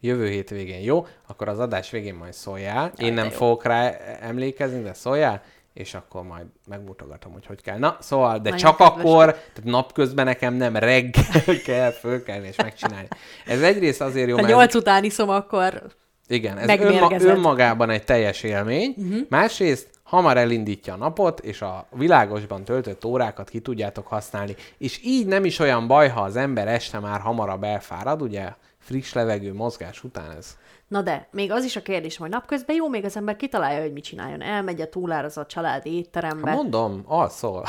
Jövő 0.00 0.28
hét 0.28 0.50
végén. 0.50 0.80
Jó, 0.80 1.06
akkor 1.26 1.48
az 1.48 1.58
adás 1.58 1.90
végén 1.90 2.14
majd 2.14 2.32
szóljál. 2.32 2.92
Én 2.96 3.14
de 3.14 3.20
nem 3.20 3.30
fogok 3.30 3.64
rá 3.64 3.90
emlékezni, 4.20 4.82
de 4.82 4.94
szóljál, 4.94 5.42
és 5.74 5.94
akkor 5.94 6.22
majd 6.22 6.46
megmutogatom, 6.68 7.32
hogy 7.32 7.46
hogy 7.46 7.62
kell. 7.62 7.78
Na, 7.78 7.96
szóval, 8.00 8.38
de 8.38 8.50
Nagyon 8.50 8.58
csak 8.58 8.76
kedves 8.76 9.04
akkor, 9.04 9.24
tehát 9.24 9.64
napközben 9.64 10.24
nekem 10.24 10.54
nem 10.54 10.76
reggel 10.76 11.42
kell 11.64 11.90
fölkelni 11.90 12.46
és 12.46 12.56
megcsinálni. 12.56 13.08
Ez 13.46 13.62
egyrészt 13.62 14.00
azért 14.00 14.28
jó, 14.28 14.36
mert... 14.36 14.48
nyolc 14.48 14.74
után 14.74 15.04
iszom, 15.04 15.28
akkor 15.28 15.82
Igen, 16.26 16.58
ez 16.58 16.80
önma, 16.80 17.10
önmagában 17.18 17.90
egy 17.90 18.04
teljes 18.04 18.42
élmény. 18.42 18.94
Uh-huh. 18.96 19.20
Másrészt 19.28 19.88
hamar 20.02 20.36
elindítja 20.36 20.92
a 20.92 20.96
napot, 20.96 21.40
és 21.40 21.62
a 21.62 21.86
világosban 21.90 22.64
töltött 22.64 23.04
órákat 23.04 23.48
ki 23.48 23.60
tudjátok 23.60 24.06
használni. 24.06 24.56
És 24.78 25.00
így 25.04 25.26
nem 25.26 25.44
is 25.44 25.58
olyan 25.58 25.86
baj, 25.86 26.08
ha 26.08 26.20
az 26.20 26.36
ember 26.36 26.68
este 26.68 26.98
már 26.98 27.20
hamarabb 27.20 27.62
elfárad, 27.62 28.22
ugye 28.22 28.52
friss 28.78 29.12
levegő 29.12 29.54
mozgás 29.54 30.04
után 30.04 30.30
ez. 30.38 30.56
Na 30.88 31.02
de, 31.02 31.28
még 31.30 31.52
az 31.52 31.64
is 31.64 31.76
a 31.76 31.82
kérdés, 31.82 32.16
hogy 32.16 32.30
napközben 32.30 32.76
jó, 32.76 32.88
még 32.88 33.04
az 33.04 33.16
ember 33.16 33.36
kitalálja, 33.36 33.80
hogy 33.80 33.92
mit 33.92 34.04
csináljon. 34.04 34.42
Elmegy 34.42 34.80
a 34.80 34.88
túlára 34.88 35.28
a 35.34 35.46
családi 35.46 35.96
étterembe. 35.96 36.50
Ha 36.50 36.56
mondom, 36.56 37.04
alszol. 37.06 37.64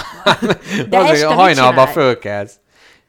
De 0.90 0.98
Azért 1.00 1.14
este 1.14 1.28
a 1.28 1.34
hajnalba 1.34 1.88
fölkelsz. 1.88 2.60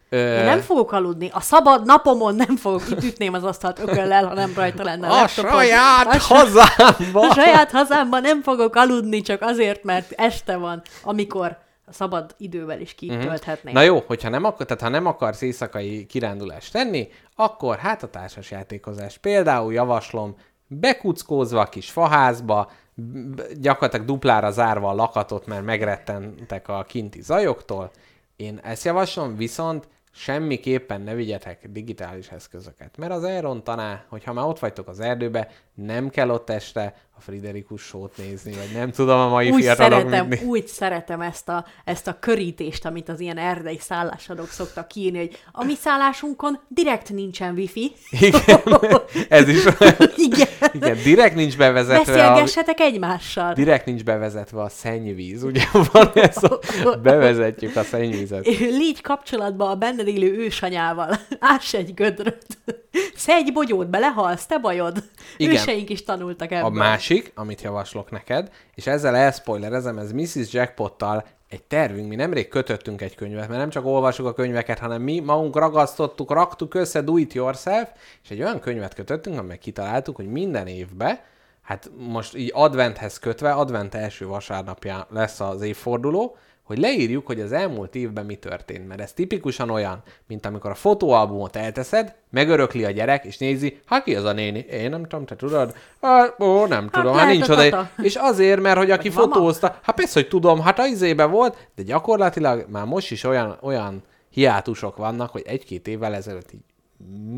Ö, 0.09 0.39
Én 0.39 0.45
nem 0.45 0.61
fogok 0.61 0.93
aludni. 0.93 1.31
A 1.33 1.41
szabad 1.41 1.85
napomon 1.85 2.35
nem 2.35 2.57
fogok 2.57 2.91
itt 2.91 3.03
ütném 3.03 3.35
az 3.35 3.45
asztalt 3.45 3.79
ököllel, 3.79 4.27
ha 4.27 4.35
nem 4.35 4.53
rajta 4.57 4.83
lenne 4.83 5.09
a, 5.09 5.23
a 5.23 5.27
saját 5.27 6.07
a, 6.07 6.19
sa- 6.19 6.37
hazámba! 6.37 7.21
a 7.29 7.33
saját 7.35 7.71
hazámban 7.71 8.21
nem 8.21 8.43
fogok 8.43 8.77
aludni, 8.77 9.21
csak 9.21 9.43
azért, 9.43 9.85
mert 9.85 10.13
este 10.17 10.57
van, 10.57 10.83
amikor 11.03 11.59
a 11.87 11.93
szabad 11.93 12.35
idővel 12.39 12.81
is 12.81 12.95
kitölthetném. 12.95 13.73
Mhm. 13.73 13.75
Na 13.75 13.83
jó, 13.83 14.03
hogyha 14.07 14.29
nem, 14.29 14.45
akar, 14.45 14.67
tehát 14.67 14.83
ha 14.83 14.89
nem 14.89 15.07
akarsz 15.07 15.41
éjszakai 15.41 16.07
kirándulást 16.07 16.73
tenni, 16.73 17.09
akkor 17.35 17.77
hát 17.77 18.03
a 18.03 18.11
társasjátékozás. 18.11 19.19
Például 19.19 19.73
javaslom, 19.73 20.37
bekuckózva 20.67 21.61
a 21.61 21.69
kis 21.69 21.91
faházba, 21.91 22.71
gyakorlatilag 23.61 24.07
duplára 24.07 24.51
zárva 24.51 24.89
a 24.89 24.95
lakatot, 24.95 25.47
mert 25.47 25.65
megrettentek 25.65 26.69
a 26.69 26.85
kinti 26.89 27.23
zajoktól. 27.23 27.91
Én 28.37 28.61
ezt 28.63 28.85
javaslom, 28.85 29.37
viszont 29.37 29.89
semmiképpen 30.13 31.01
ne 31.01 31.15
vigyetek 31.15 31.69
digitális 31.71 32.29
eszközöket. 32.29 32.97
Mert 32.97 33.13
az 33.13 33.25
elrontaná, 33.25 34.05
hogyha 34.09 34.33
már 34.33 34.47
ott 34.47 34.59
vagytok 34.59 34.89
az 34.89 35.01
erdőbe, 35.01 35.49
nem 35.75 36.09
kell 36.09 36.31
ott 36.31 36.51
este 36.51 36.95
a 37.19 37.21
Friderikus 37.21 37.83
sót 37.83 38.17
nézni, 38.17 38.53
vagy 38.53 38.71
nem 38.75 38.91
tudom 38.91 39.19
a 39.19 39.29
mai 39.29 39.51
úgy 39.51 39.63
fiatalok 39.63 39.99
szeretem, 39.99 40.27
mit- 40.27 40.43
úgy 40.43 40.67
szeretem 40.67 41.21
ezt 41.21 41.49
a, 41.49 41.65
ezt 41.85 42.07
a 42.07 42.17
körítést, 42.21 42.85
amit 42.85 43.09
az 43.09 43.21
ilyen 43.21 43.39
erdei 43.39 43.79
szállásadók 43.81 44.49
szoktak 44.49 44.95
írni, 44.95 45.19
hogy 45.19 45.39
a 45.53 45.65
mi 45.65 45.75
szállásunkon 45.75 46.59
direkt 46.69 47.11
nincsen 47.13 47.55
wifi. 47.55 47.93
Igen, 48.11 48.61
ez 49.29 49.49
is 49.49 49.65
Igen. 50.17 50.49
Igen, 50.73 50.97
direkt 51.05 51.35
nincs 51.35 51.57
bevezetve 51.57 52.13
a, 52.13 52.17
Beszélgessetek 52.17 52.81
egymással. 52.81 53.53
direkt 53.53 53.87
nincs 53.87 54.05
bevezetve 54.05 54.63
a 54.63 54.69
szennyvíz, 54.69 55.43
ugye 55.43 55.65
van 55.93 56.11
ez 56.15 56.37
a, 56.43 56.59
bevezetjük 57.03 57.77
a 57.77 57.83
szennyvízet. 57.83 58.47
Légy 58.59 59.01
kapcsolatban 59.01 59.71
a 59.71 59.75
benned 59.75 60.09
élő 60.09 60.37
ősanyával. 60.39 61.17
Áss 61.39 61.75
egy 61.75 61.95
gödröt. 61.95 62.47
Szedj 63.17 63.51
bogyót, 63.51 63.91
belehalsz, 63.91 64.47
te 64.47 64.59
bajod. 64.59 65.03
Igen. 65.37 65.53
Őseink 65.53 65.91
is 65.91 66.05
tanultak 66.05 66.53
ebből. 66.53 66.65
A 66.65 66.71
másik, 67.09 67.33
amit 67.35 67.63
javaslok 67.63 68.11
neked, 68.11 68.51
és 68.75 68.87
ezzel 68.87 69.17
elspoilerezem, 69.17 69.99
ez 69.99 70.13
Mrs. 70.13 70.53
Jackpottal 70.53 71.25
egy 71.49 71.63
tervünk, 71.63 72.09
mi 72.09 72.15
nemrég 72.15 72.49
kötöttünk 72.49 73.01
egy 73.03 73.15
könyvet, 73.15 73.49
mert 73.49 73.61
nem 73.61 73.71
csak 73.71 73.87
olvasjuk 73.87 74.27
a 74.27 74.33
könyveket, 74.33 74.79
hanem 74.79 75.03
mi 75.03 75.21
magunk 75.21 75.57
ragasztottuk, 75.57 76.31
raktuk 76.31 76.75
össze 76.75 77.01
do 77.01 77.17
it 77.17 77.33
yourself, 77.33 77.89
és 78.23 78.31
egy 78.31 78.41
olyan 78.41 78.61
könyvet 78.61 78.95
kötöttünk, 78.95 79.39
amely 79.39 79.59
kitaláltuk, 79.59 80.17
hogy 80.17 80.27
minden 80.27 80.67
évben, 80.67 81.19
hát 81.63 81.91
most 81.97 82.37
így 82.37 82.51
adventhez 82.55 83.19
kötve, 83.19 83.53
advent 83.53 83.95
első 83.95 84.27
vasárnapján 84.27 85.07
lesz 85.11 85.41
az 85.41 85.63
évforduló, 85.63 86.37
hogy 86.67 86.79
leírjuk, 86.79 87.27
hogy 87.27 87.41
az 87.41 87.53
elmúlt 87.53 87.95
évben 87.95 88.27
mi 88.27 88.35
történt. 88.35 88.89
Mert 88.89 89.01
ez 89.01 89.13
tipikusan 89.13 89.71
olyan, 89.71 90.03
mint 90.27 90.47
amikor 90.47 90.71
a 90.71 90.75
fotóalbumot 90.75 91.57
elteszed, 91.57 92.15
megörökli 92.31 92.85
a 92.85 92.91
gyerek, 92.91 93.25
és 93.25 93.39
nézi, 93.39 93.81
hát 93.85 94.05
ki 94.05 94.15
az 94.15 94.25
a 94.25 94.33
néni? 94.33 94.59
Én 94.59 94.91
nem 94.91 95.03
tudom, 95.03 95.25
te 95.25 95.37
tudod? 95.37 95.75
Hát, 96.01 96.41
ó, 96.41 96.67
nem 96.67 96.89
tudom, 96.89 97.15
hát 97.15 97.23
lehet 97.23 97.33
nincs 97.33 97.49
a 97.49 97.53
oda. 97.53 97.69
tata. 97.69 97.91
És 98.03 98.15
azért, 98.15 98.61
mert 98.61 98.79
hogy 98.79 98.91
aki 98.91 99.09
mama. 99.09 99.21
fotózta, 99.21 99.79
hát 99.83 99.97
persze, 99.97 100.21
hogy 100.21 100.29
tudom, 100.29 100.61
hát 100.61 100.79
az 100.79 100.87
izébe 100.87 101.25
volt, 101.25 101.69
de 101.75 101.83
gyakorlatilag 101.83 102.67
már 102.69 102.85
most 102.85 103.11
is 103.11 103.25
olyan, 103.25 103.59
olyan 103.61 104.03
hiátusok 104.31 104.97
vannak, 104.97 105.31
hogy 105.31 105.43
egy-két 105.47 105.89
évvel 105.89 106.15
ezelőtt 106.15 106.53
így 106.53 106.61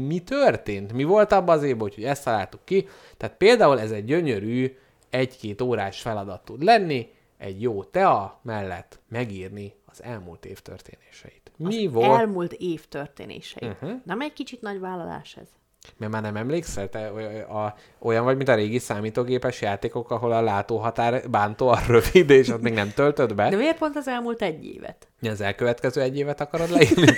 mi 0.07 0.18
történt? 0.18 0.93
Mi 0.93 1.05
volt 1.05 1.33
abban 1.33 1.57
az 1.57 1.62
évben, 1.62 1.83
úgyhogy 1.83 2.05
ezt 2.05 2.24
találtuk 2.24 2.61
ki. 2.64 2.89
Tehát 3.16 3.37
például 3.37 3.81
ez 3.81 3.91
egy 3.91 4.05
gyönyörű 4.05 4.76
egy-két 5.11 5.61
órás 5.61 6.01
feladat 6.01 6.45
tud 6.45 6.62
lenni, 6.62 7.09
egy 7.39 7.62
jó 7.62 7.84
tea 7.84 8.41
mellett 8.43 9.01
megírni 9.09 9.74
az 9.86 10.03
elmúlt 10.03 10.45
év 10.45 10.61
történéseit. 10.61 11.53
Mi 11.57 11.86
Az 11.86 11.93
volt? 11.93 12.18
elmúlt 12.20 12.53
év 12.53 12.86
történései. 12.86 13.68
Mhm. 13.68 13.84
Uh-huh. 13.84 14.01
Nem 14.05 14.20
egy 14.20 14.32
kicsit 14.32 14.61
nagy 14.61 14.80
vállalás 14.80 15.36
ez? 15.36 15.49
Mert 15.97 16.12
már 16.12 16.22
nem 16.22 16.36
emlékszel? 16.36 16.89
Te 16.89 17.07
a, 17.49 17.74
olyan 17.99 18.24
vagy, 18.24 18.36
mint 18.36 18.49
a 18.49 18.55
régi 18.55 18.78
számítógépes 18.78 19.61
játékok, 19.61 20.11
ahol 20.11 20.32
a 20.32 20.41
látóhatár 20.41 21.30
bántóan 21.30 21.78
rövid, 21.86 22.30
és 22.30 22.49
ott 22.49 22.62
még 22.62 22.72
nem 22.72 22.93
töltöd 22.95 23.34
be. 23.34 23.49
De 23.49 23.57
miért 23.57 23.78
pont 23.78 23.97
az 23.97 24.09
elmúlt 24.09 24.43
egy 24.43 24.64
évet? 24.64 25.09
Az 25.22 25.41
elkövetkező 25.41 26.01
egy 26.01 26.18
évet 26.18 26.41
akarod 26.41 26.70
leírni? 26.70 27.14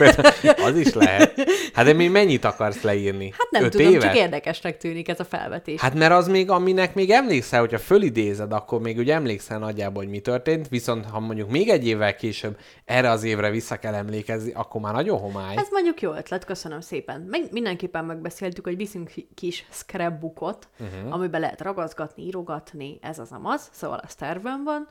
Az 0.65 0.77
is 0.77 0.95
lehet. 0.95 1.35
Hát 1.75 1.85
de 1.85 1.93
még 1.93 2.11
mennyit 2.11 2.45
akarsz 2.45 2.83
leírni? 2.83 3.31
Hát 3.39 3.51
nem 3.51 3.65
Öt 3.65 3.71
tudom, 3.71 3.87
évet? 3.87 4.03
csak 4.03 4.17
érdekesnek 4.17 4.77
tűnik 4.77 5.09
ez 5.09 5.21
a 5.21 5.25
felvetés. 5.25 5.81
Hát 5.81 5.95
mert 5.95 6.13
az 6.13 6.29
még, 6.29 6.51
aminek 6.51 6.95
még 6.95 7.11
emlékszel, 7.11 7.61
hogyha 7.61 7.79
fölidézed, 7.79 8.53
akkor 8.53 8.81
még 8.81 8.99
ugye 8.99 9.15
emlékszel 9.15 9.59
nagyjából, 9.59 10.03
hogy 10.03 10.13
mi 10.13 10.19
történt, 10.19 10.69
viszont 10.69 11.07
ha 11.07 11.21
mondjuk 11.21 11.51
még 11.51 11.69
egy 11.69 11.87
évvel 11.87 12.15
később 12.15 12.57
erre 12.85 13.11
az 13.11 13.25
évre 13.25 13.51
vissza 13.51 13.77
kell 13.77 13.95
emlékezni, 13.95 14.53
akkor 14.55 14.81
már 14.81 14.93
nagyon 14.93 15.19
homály. 15.19 15.57
Ez 15.57 15.69
mondjuk 15.71 16.01
jó 16.01 16.13
ötlet, 16.13 16.45
köszönöm 16.45 16.81
szépen. 16.81 17.27
Meg 17.31 17.41
mindenképpen 17.51 18.05
megbeszéltük, 18.05 18.60
hogy 18.65 18.77
viszünk 18.77 19.11
kis 19.35 19.67
scrapbookot, 19.71 20.69
Mhm. 20.79 20.89
uh-huh. 20.95 21.15
amiben 21.15 21.41
lehet 21.41 21.61
ragaszgatni, 21.61 22.23
írogatni, 22.23 22.99
ez 23.03 23.19
az 23.19 23.33
amaz, 23.33 23.69
szóval 23.73 23.99
az 23.99 24.15
tervben 24.15 24.63
van, 24.65 24.89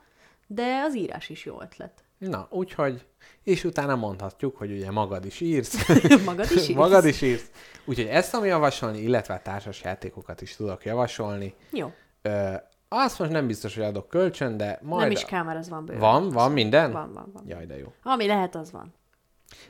de 0.47 0.81
az 0.87 0.95
írás 0.95 1.29
is 1.29 1.45
jó 1.45 1.61
ötlet. 1.61 2.03
Na, 2.17 2.47
úgyhogy, 2.49 3.05
és 3.43 3.63
utána 3.63 3.95
mondhatjuk, 3.95 4.57
hogy 4.57 4.71
ugye 4.71 4.91
magad 4.91 5.25
is 5.25 5.39
írsz. 5.39 5.87
Magad 6.25 6.45
is 6.51 6.55
írsz? 6.69 6.77
magad 6.77 7.05
is 7.05 7.21
írsz. 7.21 7.51
Úgyhogy 7.85 8.05
ezt 8.07 8.31
tudom 8.31 8.45
javasolni, 8.45 8.99
illetve 8.99 9.33
a 9.33 9.41
társas 9.41 9.81
játékokat 9.83 10.41
is 10.41 10.55
tudok 10.55 10.85
javasolni. 10.85 11.53
Jó. 11.71 11.91
Ö, 12.21 12.53
azt 12.87 13.19
most 13.19 13.31
nem 13.31 13.47
biztos, 13.47 13.75
hogy 13.75 13.83
adok 13.83 14.07
kölcsön, 14.09 14.57
de 14.57 14.79
majd... 14.81 15.01
Nem 15.01 15.11
is 15.11 15.25
kell, 15.25 15.43
mert 15.43 15.57
ez 15.57 15.69
van 15.69 15.85
bőven. 15.85 16.01
Van? 16.01 16.29
Van 16.29 16.51
minden? 16.51 16.91
Van, 16.91 17.13
van, 17.13 17.29
van. 17.33 17.43
Jaj, 17.47 17.65
de 17.65 17.77
jó. 17.77 17.93
Ami 18.03 18.27
lehet, 18.27 18.55
az 18.55 18.71
van. 18.71 18.93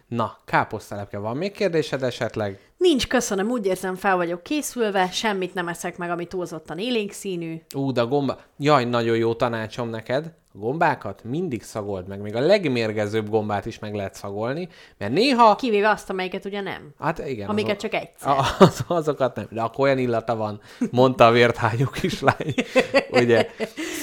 Na, 0.07 0.37
káposztelepke, 0.45 1.17
van 1.17 1.37
még 1.37 1.51
kérdésed 1.51 2.03
esetleg? 2.03 2.59
Nincs, 2.77 3.07
köszönöm, 3.07 3.49
úgy 3.49 3.65
érzem, 3.65 3.95
fel 3.95 4.15
vagyok 4.15 4.43
készülve, 4.43 5.09
semmit 5.11 5.53
nem 5.53 5.67
eszek 5.67 5.97
meg, 5.97 6.09
ami 6.09 6.25
túlzottan 6.25 6.79
élénk 6.79 7.11
színű. 7.11 7.61
Ú, 7.75 7.91
de 7.91 8.01
a 8.01 8.07
gomba... 8.07 8.37
Jaj, 8.57 8.85
nagyon 8.85 9.17
jó 9.17 9.33
tanácsom 9.33 9.89
neked. 9.89 10.25
A 10.53 10.57
gombákat 10.57 11.23
mindig 11.23 11.63
szagold 11.63 12.07
meg. 12.07 12.21
Még 12.21 12.35
a 12.35 12.39
legmérgezőbb 12.39 13.29
gombát 13.29 13.65
is 13.65 13.79
meg 13.79 13.93
lehet 13.95 14.13
szagolni, 14.15 14.69
mert 14.97 15.11
néha... 15.11 15.55
Kivéve 15.55 15.89
azt, 15.89 16.09
amelyiket 16.09 16.45
ugye 16.45 16.61
nem. 16.61 16.89
Hát 16.99 17.27
igen. 17.27 17.49
Amiket 17.49 17.77
azok- 17.77 17.91
csak 17.91 18.01
egyszer. 18.01 18.29
A, 18.31 18.45
az, 18.65 18.83
azokat 18.87 19.35
nem, 19.35 19.47
de 19.51 19.61
akkor 19.61 19.85
olyan 19.85 19.97
illata 19.97 20.35
van, 20.35 20.61
mondta 20.91 21.25
a 21.27 21.31
vérthányú 21.31 21.85
kislány. 21.89 22.53
Ugye? 23.21 23.49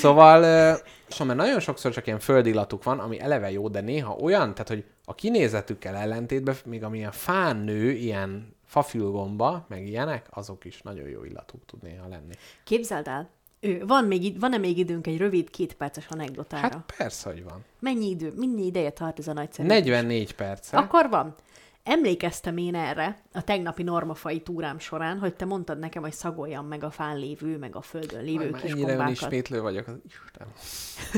Szóval, 0.00 0.42
ö, 0.42 0.72
szóval 1.08 1.26
mert 1.26 1.48
nagyon 1.48 1.60
sokszor 1.60 1.92
csak 1.92 2.06
ilyen 2.06 2.18
földillatuk 2.18 2.82
van, 2.82 2.98
ami 2.98 3.20
eleve 3.20 3.50
jó, 3.50 3.68
de 3.68 3.80
néha 3.80 4.14
olyan, 4.14 4.52
tehát 4.52 4.68
hogy 4.68 4.84
a 5.04 5.14
kinézetükkel 5.14 5.96
ellentétben, 5.96 6.56
még 6.64 6.84
amilyen 6.84 7.12
fán 7.12 7.56
nő, 7.56 7.90
ilyen 7.90 8.54
fafülgomba, 8.64 9.64
meg 9.68 9.86
ilyenek, 9.86 10.26
azok 10.30 10.64
is 10.64 10.82
nagyon 10.82 11.08
jó 11.08 11.24
illatú 11.24 11.58
tud 11.66 11.82
néha 11.82 12.08
lenni. 12.08 12.34
Képzeld 12.64 13.08
el, 13.08 13.28
ő, 13.60 13.82
van 13.86 14.04
még, 14.04 14.40
van-e 14.40 14.58
még 14.58 14.78
időnk 14.78 15.06
egy 15.06 15.18
rövid 15.18 15.50
kétperces 15.50 16.06
anekdotára? 16.06 16.62
Hát 16.62 16.92
persze, 16.96 17.30
hogy 17.30 17.44
van. 17.44 17.64
Mennyi 17.80 18.08
idő, 18.08 18.32
mennyi 18.36 18.66
ideje 18.66 18.90
tart 18.90 19.18
ez 19.18 19.28
a 19.28 19.32
nagyszerű? 19.32 19.68
44 19.68 20.34
perc. 20.34 20.72
Akkor 20.72 21.08
van. 21.08 21.34
Emlékeztem 21.88 22.56
én 22.56 22.74
erre 22.74 23.16
a 23.32 23.42
tegnapi 23.44 23.82
normafai 23.82 24.40
túrám 24.40 24.78
során, 24.78 25.18
hogy 25.18 25.34
te 25.34 25.44
mondtad 25.44 25.78
nekem, 25.78 26.02
hogy 26.02 26.12
szagoljam 26.12 26.66
meg 26.66 26.84
a 26.84 26.90
fán 26.90 27.18
lévő, 27.18 27.58
meg 27.58 27.76
a 27.76 27.80
földön 27.80 28.24
lévő 28.24 28.50
kis 28.50 28.62
Mennyire 28.62 28.86
gombákat. 28.86 29.06
önismétlő 29.06 29.60
vagyok. 29.60 29.86
az 29.86 29.94
Isten. 30.06 30.46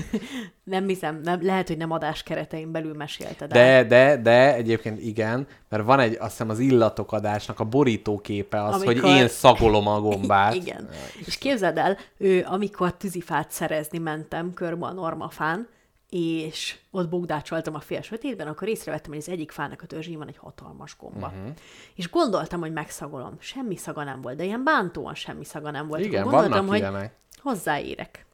Nem 0.65 0.87
hiszem, 0.87 1.21
nem, 1.23 1.45
lehet, 1.45 1.69
hogy 1.69 1.77
nem 1.77 1.91
adás 1.91 2.23
keretein 2.23 2.73
belül 2.73 2.95
mesélted 2.95 3.53
el. 3.57 3.83
De, 3.83 3.89
de, 3.89 4.23
de 4.23 4.55
egyébként 4.55 5.01
igen, 5.01 5.47
mert 5.69 5.85
van 5.85 6.01
egy, 6.01 6.17
azt 6.21 6.31
hiszem 6.31 6.49
az 6.49 6.59
illatok 6.59 7.13
adásnak 7.13 7.61
a 7.61 7.65
borítóképe 7.65 8.63
az, 8.65 8.75
Amikor- 8.75 8.99
hogy 8.99 9.11
én 9.21 9.29
szagolom 9.29 9.87
a 9.87 10.01
gombát. 10.01 10.55
Igen. 10.65 10.89
És 11.27 11.39
képzeld 11.39 11.79
el, 11.79 11.97
ő, 12.17 12.45
amikor 12.49 12.95
tűzifát 12.97 13.51
szerezni 13.51 13.99
mentem 13.99 14.55
körbe 14.55 14.87
a 14.87 14.93
normafán, 14.93 15.69
és 16.11 16.79
ott 16.91 17.09
bogdácsoltam 17.09 17.75
a 17.75 17.81
fél 17.81 18.03
sötétben, 18.03 18.47
akkor 18.47 18.69
észrevettem, 18.69 19.11
hogy 19.11 19.21
az 19.21 19.29
egyik 19.29 19.51
fának 19.51 19.83
a 19.83 19.87
törzsén 19.87 20.19
van 20.19 20.29
egy 20.29 20.37
hatalmas 20.37 20.97
gomba. 20.99 21.27
Uh-huh. 21.27 21.55
És 21.95 22.11
gondoltam, 22.11 22.61
hogy 22.61 22.73
megszagolom. 22.73 23.37
Semmi 23.41 23.77
szaga 23.77 24.05
nem 24.05 24.21
volt, 24.21 24.37
de 24.37 24.45
ilyen 24.45 24.65
bántóan 24.65 25.15
semmi 25.15 25.45
szaga 25.45 25.71
nem 25.71 25.87
volt. 25.87 26.05
Igen, 26.05 26.23
gondoltam, 26.23 26.51
vannak 26.51 26.69
hogy 26.69 26.79
ilyenek. 26.79 27.15
hozzáérek. 27.39 28.27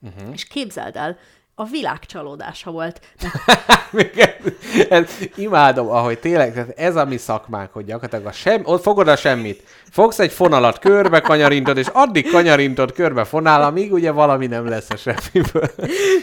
Uh-huh. 0.00 0.32
És 0.32 0.44
képzeld 0.44 0.96
el, 0.96 1.18
a 1.58 1.64
világ 1.64 2.06
csalódása 2.06 2.70
volt. 2.70 3.00
Ez, 4.88 5.04
imádom, 5.34 5.88
ahogy 5.88 6.18
tényleg, 6.18 6.52
tehát 6.52 6.72
ez 6.76 6.96
a 6.96 7.04
mi 7.04 7.16
szakmánk, 7.16 7.72
hogy 7.72 7.84
gyakorlatilag 7.84 8.26
a 8.26 8.32
sem, 8.32 8.62
ott 8.64 8.82
fogod 8.82 9.08
a 9.08 9.16
semmit, 9.16 9.62
fogsz 9.90 10.18
egy 10.18 10.32
fonalat, 10.32 10.78
körbe 10.78 11.20
kanyarintod, 11.20 11.76
és 11.76 11.86
addig 11.92 12.30
kanyarintod 12.30 12.92
körbe 12.92 13.24
fonál, 13.24 13.62
amíg 13.62 13.92
ugye 13.92 14.10
valami 14.10 14.46
nem 14.46 14.68
lesz 14.68 14.90
a 14.90 14.96
semmiből. 14.96 15.70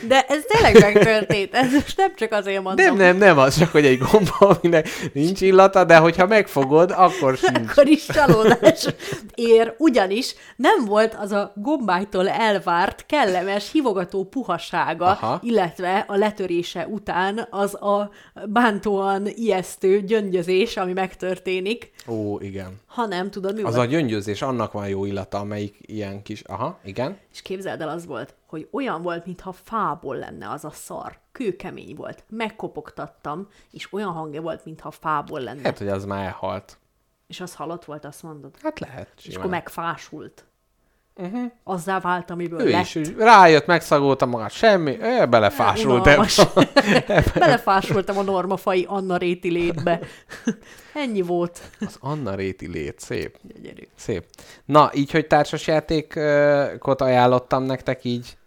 De 0.07 0.25
ez 0.27 0.43
tényleg 0.47 0.79
megtörtént. 0.79 1.53
Ez 1.53 1.71
most 1.71 1.97
nem 1.97 2.15
csak 2.15 2.31
azért 2.31 2.63
mondtam. 2.63 2.85
Nem, 2.85 2.95
nem, 2.95 3.17
nem 3.17 3.37
az, 3.37 3.57
csak 3.57 3.71
hogy 3.71 3.85
egy 3.85 3.97
gomba, 3.97 4.37
aminek 4.37 4.89
nincs 5.13 5.41
illata, 5.41 5.83
de 5.83 5.97
hogyha 5.97 6.27
megfogod, 6.27 6.93
akkor 6.97 7.37
sincs. 7.37 7.69
akkor 7.69 7.87
is 7.87 8.05
csalódás 8.05 8.87
ér, 9.35 9.73
ugyanis 9.77 10.35
nem 10.55 10.85
volt 10.85 11.15
az 11.19 11.31
a 11.31 11.53
gombájtól 11.55 12.29
elvárt, 12.29 13.05
kellemes, 13.07 13.71
hivogató 13.71 14.23
puhasága, 14.23 15.05
Aha. 15.05 15.22
Aha. 15.23 15.39
illetve 15.41 16.05
a 16.07 16.15
letörése 16.15 16.87
után 16.87 17.47
az 17.49 17.73
a 17.81 18.11
bántóan 18.45 19.27
ijesztő 19.27 20.01
gyöngyözés, 20.01 20.77
ami 20.77 20.93
megtörténik, 20.93 21.91
Ó, 22.07 22.39
igen. 22.39 22.79
hanem 22.85 23.31
tudod, 23.31 23.55
mi 23.55 23.61
Az 23.61 23.73
a 23.73 23.77
volt? 23.77 23.89
gyöngyözés, 23.89 24.41
annak 24.41 24.71
van 24.71 24.87
jó 24.87 25.05
illata, 25.05 25.37
amelyik 25.39 25.77
ilyen 25.81 26.21
kis... 26.21 26.41
Aha, 26.41 26.79
igen. 26.83 27.17
És 27.31 27.41
képzeld 27.41 27.81
el, 27.81 27.89
az 27.89 28.05
volt, 28.05 28.35
hogy 28.47 28.67
olyan 28.71 29.01
volt, 29.01 29.25
mintha 29.25 29.51
fából 29.51 30.15
lenne 30.15 30.49
az 30.49 30.65
a 30.65 30.71
szar. 30.71 31.19
Kőkemény 31.31 31.95
volt. 31.95 32.23
Megkopogtattam, 32.29 33.47
és 33.71 33.93
olyan 33.93 34.11
hangja 34.11 34.41
volt, 34.41 34.65
mintha 34.65 34.91
fából 34.91 35.39
lenne. 35.39 35.61
Lehet, 35.61 35.77
hogy 35.77 35.87
az 35.87 36.05
már 36.05 36.25
elhalt. 36.25 36.77
És 37.27 37.39
az 37.41 37.55
halott 37.55 37.85
volt, 37.85 38.05
azt 38.05 38.23
mondod. 38.23 38.51
Hát 38.61 38.79
lehet. 38.79 39.11
És 39.17 39.21
simán. 39.23 39.37
akkor 39.39 39.49
megfásult. 39.49 40.45
Uh-huh. 41.15 41.51
azzá 41.63 41.99
vált, 41.99 42.29
amiből 42.29 42.61
Ő 42.61 42.69
lett. 42.69 42.81
is 42.81 42.97
rájött, 43.17 43.65
megszagolta 43.65 44.25
magát, 44.25 44.51
semmi, 44.51 44.97
ő 45.01 45.25
belefásult 45.25 46.07
ebbe. 46.07 46.27
Belefásultam 47.35 48.17
a 48.17 48.21
normafai 48.21 48.85
Anna 48.89 49.17
Réti 49.17 49.49
létbe. 49.51 49.99
Ennyi 50.93 51.21
volt. 51.21 51.61
Az 51.79 51.97
Anna 51.99 52.35
Réti 52.35 52.67
lét, 52.67 52.99
szép. 52.99 53.37
Gyönyörű. 53.41 53.87
Szép. 53.95 54.25
Na, 54.65 54.89
így, 54.93 55.11
hogy 55.11 55.27
társasjátékot 55.27 57.01
ajánlottam 57.01 57.63
nektek 57.63 58.03
így, 58.03 58.37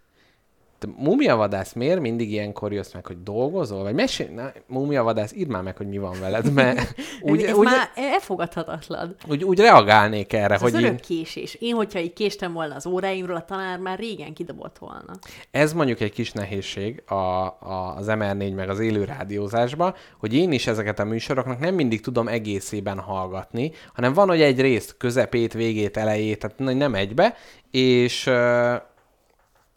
te 0.87 0.93
Múmiavadász 0.97 1.73
miért 1.73 2.01
mindig 2.01 2.33
ilyenkor 2.33 2.73
jössz 2.73 2.93
meg, 2.93 3.07
hogy 3.07 3.23
dolgozol? 3.23 3.83
Vagy 3.83 3.95
mesélj, 3.95 4.35
na, 4.35 4.53
Múmiavadász, 4.67 5.33
írd 5.33 5.49
már 5.49 5.63
meg, 5.63 5.77
hogy 5.77 5.89
mi 5.89 5.99
van 5.99 6.21
veled, 6.21 6.53
mert 6.53 6.95
úgy, 7.21 7.43
ez 7.43 7.57
úgy, 7.57 7.65
már 7.65 7.91
elfogadhatatlan. 7.95 9.17
úgy, 9.29 9.45
úgy 9.45 9.59
reagálnék 9.59 10.33
erre, 10.33 10.55
Ez 10.55 10.61
hogy 10.61 10.75
az 10.75 10.83
én, 10.83 10.97
késés. 10.97 11.55
Én, 11.55 11.75
hogyha 11.75 11.99
így 11.99 12.13
késtem 12.13 12.53
volna 12.53 12.75
az 12.75 12.87
óráimról, 12.87 13.37
a 13.37 13.45
tanár 13.45 13.79
már 13.79 13.99
régen 13.99 14.35
kidobott 14.35 14.79
volna. 14.79 15.19
ez 15.51 15.73
mondjuk 15.73 16.01
egy 16.01 16.13
kis 16.13 16.33
nehézség 16.33 17.03
a, 17.07 17.15
a, 17.15 17.95
az 17.97 18.07
MR4 18.09 18.55
meg 18.55 18.69
az 18.69 18.81
élő 18.81 19.05
rádiózásban, 19.05 19.95
hogy 20.19 20.35
én 20.35 20.53
is 20.53 20.67
ezeket 20.67 20.99
a 20.99 21.05
műsoroknak 21.05 21.59
nem 21.59 21.75
mindig 21.75 22.01
tudom 22.01 22.29
egészében 22.29 22.99
hallgatni, 22.99 23.73
hanem 23.95 24.13
van, 24.13 24.29
hogy 24.29 24.41
egy 24.41 24.61
részt, 24.61 24.97
közepét, 24.97 25.53
végét, 25.53 25.97
elejét, 25.97 26.39
tehát 26.39 26.79
nem 26.79 26.95
egybe, 26.95 27.35
és 27.71 28.31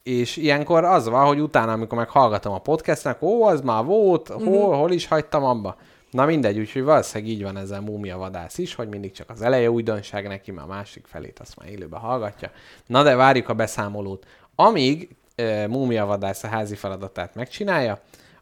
és 0.04 0.38
ilyenkor 0.38 0.84
az 0.84 1.10
van, 1.10 1.26
hogy 1.26 1.40
utána, 1.40 1.72
amikor 1.72 1.98
meghallgatom 1.98 2.54
a 2.54 2.60
podcastnek, 2.60 3.22
ó, 3.22 3.44
az 3.44 3.62
már 3.62 3.84
volt, 3.84 4.28
hol, 4.28 4.76
hol 4.76 4.92
is 4.92 5.08
hagytam 5.08 5.44
abba. 5.44 5.76
Na 6.12 6.26
mindegy, 6.26 6.60
úgyhogy 6.60 6.84
valószínűleg 6.84 7.34
így 7.34 7.44
van 7.44 7.58
ezzel 7.58 7.82
Múmia 7.82 8.18
Vadász 8.18 8.58
is, 8.58 8.76
hogy 8.76 8.88
mindig 8.88 9.12
csak 9.12 9.30
az 9.30 9.42
eleje 9.42 9.72
újdonság 9.72 10.28
neki, 10.28 10.52
mert 10.52 10.68
a 10.68 10.70
másik 10.70 11.08
felét 11.08 11.40
azt 11.40 11.60
már 11.60 11.70
élőben 11.70 12.00
hallgatja. 12.00 12.52
Na 12.86 13.04
de 13.04 13.16
várjuk 13.16 13.50
a 13.50 13.54
beszámolót. 13.54 14.26
Amíg 14.56 15.16
uh, 15.38 15.68
Múmia 15.68 16.06
Vadász 16.06 16.44
a 16.44 16.48
házi 16.48 16.76
feladatát 16.76 17.36
megcsinálja, 17.36 18.00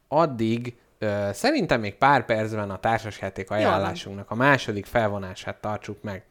addig 0.08 0.76
uh, 1.02 1.32
szerintem 1.32 1.80
még 1.80 1.96
pár 1.96 2.26
percben 2.26 2.70
a 2.70 2.80
társasjáték 2.80 3.52
ajánlásunknak 3.52 4.32
a 4.32 4.36
második 4.36 4.86
felvonását 4.86 5.62
tartsuk 5.62 6.02
meg. 6.02 6.24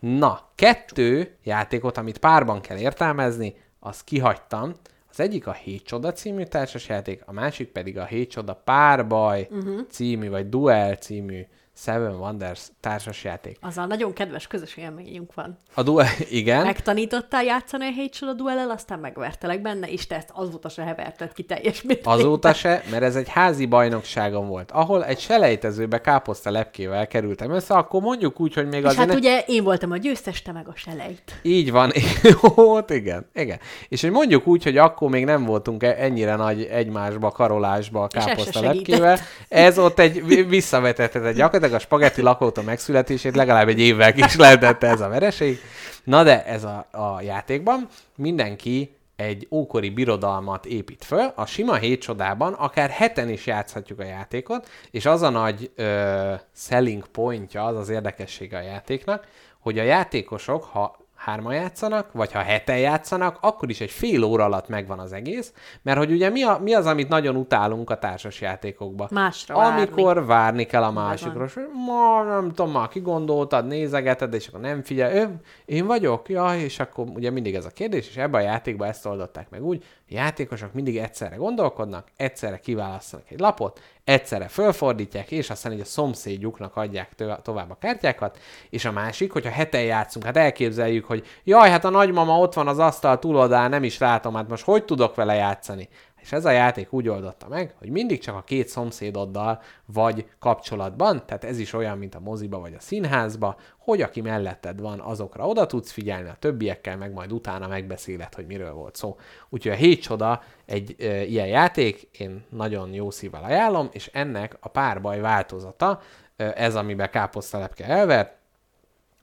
Na, 0.00 0.40
kettő 0.54 1.36
játékot, 1.42 1.96
amit 1.96 2.18
párban 2.18 2.60
kell 2.60 2.78
értelmezni, 2.78 3.54
azt 3.80 4.04
kihagytam. 4.04 4.74
Az 5.10 5.20
egyik 5.20 5.46
a 5.46 5.52
Hét 5.52 5.82
Csoda 5.82 6.12
című 6.12 6.42
társasjáték, 6.42 7.22
a 7.26 7.32
másik 7.32 7.68
pedig 7.68 7.98
a 7.98 8.04
Hét 8.04 8.30
Csoda 8.30 8.54
Párbaj 8.54 9.48
uh-huh. 9.50 9.80
című, 9.88 10.28
vagy 10.28 10.48
Duel 10.48 10.96
című 10.96 11.46
Seven 11.82 12.14
Wonders 12.14 12.60
társasjáték. 12.80 13.58
Azzal 13.60 13.86
nagyon 13.86 14.12
kedves 14.12 14.46
közös 14.46 14.76
élményünk 14.76 15.34
van. 15.34 15.58
A 15.74 15.82
Duel, 15.82 16.06
igen. 16.30 16.62
Megtanítottál 16.64 17.44
játszani 17.44 17.84
a 17.84 17.90
Hateful 17.96 18.28
a 18.28 18.32
duellel, 18.32 18.70
aztán 18.70 18.98
megvertelek 18.98 19.62
benne, 19.62 19.86
és 19.88 20.06
te 20.06 20.16
ezt 20.16 20.30
azóta 20.32 20.68
se 20.68 20.82
heverted 20.82 21.32
ki 21.32 21.42
teljes 21.42 21.82
mértékben. 21.82 22.14
Azóta 22.14 22.52
se, 22.52 22.82
mert 22.90 23.02
ez 23.02 23.16
egy 23.16 23.28
házi 23.28 23.66
bajnokságom 23.66 24.48
volt, 24.48 24.70
ahol 24.70 25.04
egy 25.04 25.18
selejtezőbe 25.18 26.00
káposzta 26.00 26.50
lepkével 26.50 27.06
kerültem 27.06 27.50
össze, 27.50 27.74
akkor 27.74 28.00
mondjuk 28.00 28.40
úgy, 28.40 28.54
hogy 28.54 28.68
még 28.68 28.84
azért... 28.84 28.98
hát 28.98 29.06
ne- 29.08 29.14
ugye 29.14 29.42
én 29.46 29.64
voltam 29.64 29.90
a 29.90 29.96
győztes, 29.96 30.42
te 30.42 30.52
meg 30.52 30.68
a 30.68 30.72
selejt. 30.74 31.38
Így 31.42 31.70
van, 31.70 31.92
Jó, 32.22 32.78
igen, 32.88 33.26
igen. 33.34 33.58
És 33.88 34.00
hogy 34.00 34.10
mondjuk 34.10 34.46
úgy, 34.46 34.62
hogy 34.62 34.76
akkor 34.76 35.10
még 35.10 35.24
nem 35.24 35.44
voltunk 35.44 35.82
e- 35.82 35.96
ennyire 35.98 36.34
nagy 36.36 36.62
egymásba, 36.62 37.30
karolásba 37.30 38.02
a 38.02 38.06
káposzta 38.06 38.60
lepkével. 38.60 39.18
Ez 39.48 39.78
ott 39.78 39.98
egy 39.98 40.26
vi- 40.26 40.48
visszavetett, 40.48 41.12
tehát 41.12 41.67
gyakorlatilag 41.68 41.74
a 41.74 41.78
spagetti 41.78 42.22
lakóta 42.22 42.62
megszületését 42.62 43.34
legalább 43.34 43.68
egy 43.68 43.80
évvel 43.80 44.12
is 44.16 44.36
lehetett 44.36 44.82
ez 44.82 45.00
a 45.00 45.08
vereség. 45.08 45.58
Na 46.04 46.22
de 46.22 46.44
ez 46.44 46.64
a, 46.64 46.86
a 46.90 47.20
játékban 47.20 47.88
mindenki 48.14 48.96
egy 49.16 49.46
ókori 49.50 49.90
birodalmat 49.90 50.66
épít 50.66 51.04
föl, 51.04 51.32
a 51.34 51.46
sima 51.46 51.74
hét 51.74 52.00
csodában 52.00 52.52
akár 52.52 52.90
heten 52.90 53.28
is 53.28 53.46
játszhatjuk 53.46 53.98
a 53.98 54.04
játékot, 54.04 54.68
és 54.90 55.06
az 55.06 55.22
a 55.22 55.28
nagy 55.28 55.70
ö, 55.76 56.34
selling 56.56 57.06
pointja, 57.06 57.64
az 57.64 57.76
az 57.76 57.88
érdekessége 57.88 58.58
a 58.58 58.62
játéknak, 58.62 59.26
hogy 59.58 59.78
a 59.78 59.82
játékosok, 59.82 60.64
ha 60.64 60.97
hárman 61.18 61.54
játszanak, 61.54 62.12
vagy 62.12 62.32
ha 62.32 62.38
heten 62.38 62.78
játszanak, 62.78 63.38
akkor 63.40 63.70
is 63.70 63.80
egy 63.80 63.90
fél 63.90 64.22
óra 64.22 64.44
alatt 64.44 64.68
megvan 64.68 64.98
az 64.98 65.12
egész, 65.12 65.52
mert 65.82 65.98
hogy 65.98 66.10
ugye 66.10 66.30
mi, 66.30 66.42
a, 66.42 66.58
mi 66.62 66.74
az, 66.74 66.86
amit 66.86 67.08
nagyon 67.08 67.36
utálunk 67.36 67.90
a 67.90 67.98
társas 67.98 68.40
játékokban? 68.40 69.08
Másra 69.10 69.56
várni. 69.56 69.80
Amikor 69.80 70.26
várni 70.26 70.64
kell 70.64 70.82
a 70.82 70.90
másikról, 70.90 71.44
és 71.44 71.58
ma 71.86 72.22
nem 72.22 72.48
tudom, 72.48 72.72
már 72.72 72.88
kigondoltad, 72.88 73.66
nézegeted, 73.66 74.34
és 74.34 74.48
akkor 74.48 74.60
nem 74.60 74.82
figyel, 74.82 75.14
ő, 75.14 75.40
én 75.64 75.86
vagyok, 75.86 76.28
ja, 76.28 76.54
és 76.56 76.78
akkor 76.78 77.06
ugye 77.14 77.30
mindig 77.30 77.54
ez 77.54 77.64
a 77.64 77.70
kérdés, 77.70 78.08
és 78.08 78.16
ebben 78.16 78.40
a 78.40 78.44
játékban 78.44 78.88
ezt 78.88 79.06
oldották 79.06 79.50
meg 79.50 79.64
úgy, 79.64 79.84
játékosok 80.08 80.72
mindig 80.72 80.96
egyszerre 80.96 81.36
gondolkodnak, 81.36 82.06
egyszerre 82.16 82.58
kiválasztanak 82.58 83.30
egy 83.30 83.40
lapot, 83.40 83.80
egyszerre 84.08 84.48
fölfordítják, 84.48 85.30
és 85.30 85.50
aztán 85.50 85.72
így 85.72 85.80
a 85.80 85.84
szomszédjuknak 85.84 86.76
adják 86.76 87.14
tö- 87.14 87.42
tovább 87.42 87.70
a 87.70 87.76
kártyákat, 87.80 88.38
és 88.70 88.84
a 88.84 88.92
másik, 88.92 89.32
hogyha 89.32 89.50
heten 89.50 89.82
játszunk, 89.82 90.24
hát 90.24 90.36
elképzeljük, 90.36 91.04
hogy 91.04 91.26
jaj, 91.44 91.70
hát 91.70 91.84
a 91.84 91.90
nagymama 91.90 92.38
ott 92.38 92.54
van 92.54 92.68
az 92.68 92.78
asztal 92.78 93.18
túloldalán, 93.18 93.70
nem 93.70 93.84
is 93.84 93.98
látom, 93.98 94.34
hát 94.34 94.48
most 94.48 94.64
hogy 94.64 94.84
tudok 94.84 95.14
vele 95.14 95.34
játszani? 95.34 95.88
És 96.28 96.34
ez 96.34 96.44
a 96.44 96.50
játék 96.50 96.92
úgy 96.92 97.08
oldotta 97.08 97.48
meg, 97.48 97.74
hogy 97.78 97.90
mindig 97.90 98.20
csak 98.20 98.34
a 98.34 98.42
két 98.42 98.68
szomszédoddal 98.68 99.60
vagy 99.86 100.26
kapcsolatban, 100.38 101.26
tehát 101.26 101.44
ez 101.44 101.58
is 101.58 101.72
olyan, 101.72 101.98
mint 101.98 102.14
a 102.14 102.20
moziba 102.20 102.58
vagy 102.58 102.74
a 102.74 102.80
színházba, 102.80 103.56
hogy 103.78 104.02
aki 104.02 104.20
melletted 104.20 104.80
van, 104.80 105.00
azokra 105.00 105.46
oda 105.46 105.66
tudsz 105.66 105.90
figyelni, 105.90 106.28
a 106.28 106.36
többiekkel 106.38 106.96
meg 106.96 107.12
majd 107.12 107.32
utána 107.32 107.68
megbeszéled, 107.68 108.34
hogy 108.34 108.46
miről 108.46 108.72
volt 108.72 108.96
szó. 108.96 109.16
Úgyhogy 109.48 109.72
a 109.72 109.74
Hét 109.74 110.02
Csoda 110.02 110.42
egy 110.66 110.96
e, 110.98 111.24
ilyen 111.24 111.46
játék, 111.46 112.08
én 112.12 112.44
nagyon 112.50 112.92
jó 112.92 113.10
szívvel 113.10 113.44
ajánlom, 113.44 113.88
és 113.92 114.10
ennek 114.12 114.56
a 114.60 114.68
párbaj 114.68 115.20
változata, 115.20 116.00
ez, 116.36 116.74
amiben 116.74 117.10
káposztalepke 117.10 117.84
elvert, 117.84 118.37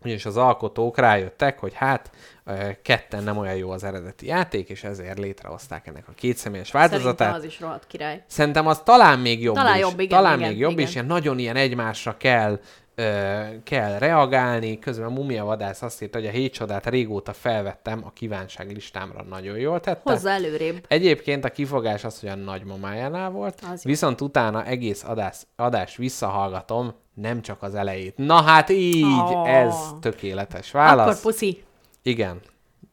ugyanis 0.06 0.26
az 0.26 0.38
alkotók 0.38 0.97
rájöttek, 0.97 1.60
hogy 1.60 1.74
hát 1.74 2.10
ketten 2.82 3.24
nem 3.24 3.38
olyan 3.38 3.56
jó 3.56 3.70
az 3.70 3.84
eredeti 3.84 4.26
játék, 4.26 4.70
és 4.70 4.84
ezért 4.84 5.18
létrehozták 5.20 5.88
ennek 5.88 6.03
a 6.08 6.12
kétszemélyes 6.16 6.72
változatát. 6.72 7.18
Szerintem 7.18 7.41
az 7.41 7.43
is 7.43 7.60
rohadt 7.60 7.88
király. 7.88 8.24
Szerintem 8.28 8.68
az 8.68 8.82
talán 8.84 9.20
még 9.20 9.41
jobb 9.41 9.56
Talán 9.56 9.76
is. 9.76 9.82
jobb, 9.82 9.99
igen, 9.99 10.18
talán 10.18 10.38
igen, 10.38 10.49
még 10.49 10.60
jobb 10.60 10.72
igen. 10.72 10.86
is, 10.86 10.93
ilyen 10.93 11.06
nagyon 11.06 11.39
ilyen 11.39 11.56
egymásra 11.56 12.18
kell 12.18 12.60
ö, 12.96 13.41
kell 13.64 13.98
reagálni. 13.98 14.80
Közben 14.80 15.06
a 15.08 15.10
Mumia 15.10 15.43
Vadász 15.46 15.82
azt 15.82 16.02
írta, 16.02 16.18
hogy 16.18 16.28
a 16.28 16.32
hét 16.32 16.54
csodát 16.54 16.86
régóta 16.86 17.34
felvettem, 17.34 18.02
a 18.06 18.12
kívánság 18.12 18.72
listámra 18.72 19.24
nagyon 19.24 19.58
jól 19.58 19.80
tette. 19.80 20.12
Hozzá 20.12 20.34
előrébb. 20.34 20.86
Egyébként 20.88 21.46
a 21.46 21.50
kifogás 21.50 22.04
az, 22.04 22.20
hogy 22.20 22.30
a 22.30 22.36
nagymamájánál 22.36 23.30
volt, 23.30 23.60
Az 23.72 23.84
jó. 23.84 23.89
viszont 23.91 24.22
utána 24.22 24.66
egész 24.66 25.04
adás, 25.04 25.38
adás 25.56 25.96
visszahallgatom, 25.98 26.93
nem 27.14 27.41
csak 27.41 27.64
az 27.64 27.76
elejét. 27.76 28.18
Na 28.18 28.41
hát 28.41 28.70
így, 28.70 29.04
Ó. 29.04 29.46
ez 29.46 29.76
tökéletes 30.02 30.72
válasz. 30.72 31.08
Akkor 31.10 31.22
puszi. 31.22 31.64
Igen. 32.02 32.39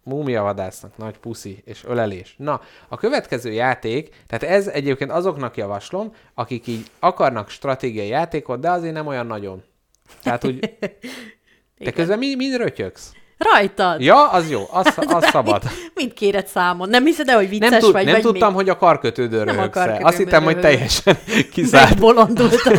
Múmia 0.04 0.42
vadásznak 0.42 0.96
nagy 0.96 1.18
puszi 1.18 1.62
és 1.64 1.84
ölelés. 1.84 2.34
Na, 2.38 2.60
a 2.88 2.96
következő 2.96 3.52
játék, 3.52 4.22
tehát 4.26 4.56
ez 4.56 4.68
egyébként 4.68 5.10
azoknak 5.10 5.56
javaslom, 5.56 6.12
akik 6.34 6.66
így 6.66 6.86
akarnak 6.98 7.48
stratégiai 7.48 8.06
játékot, 8.08 8.60
de 8.60 8.70
azért 8.70 8.94
nem 8.94 9.06
olyan 9.06 9.26
nagyon. 9.26 9.62
Tehát 10.22 10.44
úgy... 10.44 10.58
Te 11.84 11.90
közben 11.90 12.18
mi, 12.18 12.34
mind 12.34 12.56
rötyögsz? 12.56 13.12
Rajtad. 13.42 14.00
Ja, 14.00 14.28
az 14.28 14.50
jó, 14.50 14.66
az, 14.70 14.94
az 15.06 15.24
szabad. 15.24 15.62
Mind 15.94 16.12
kéred 16.12 16.46
számon. 16.46 16.88
Nem 16.88 17.04
hiszed 17.04 17.28
el, 17.28 17.36
hogy 17.36 17.48
vicces 17.48 17.70
Nem, 17.70 17.80
tud, 17.80 17.92
vagy, 17.92 18.04
nem 18.04 18.12
vagy 18.12 18.22
tudtam, 18.22 18.48
még? 18.48 18.56
hogy 18.56 18.68
a 18.68 18.76
karkötődő 18.76 19.44
Nem 19.44 19.58
a 19.58 19.78
Azt 20.00 20.16
hittem, 20.16 20.44
hogy 20.44 20.60
teljesen 20.60 21.16
kizárt. 21.52 21.88
Megbolondultam. 21.88 22.74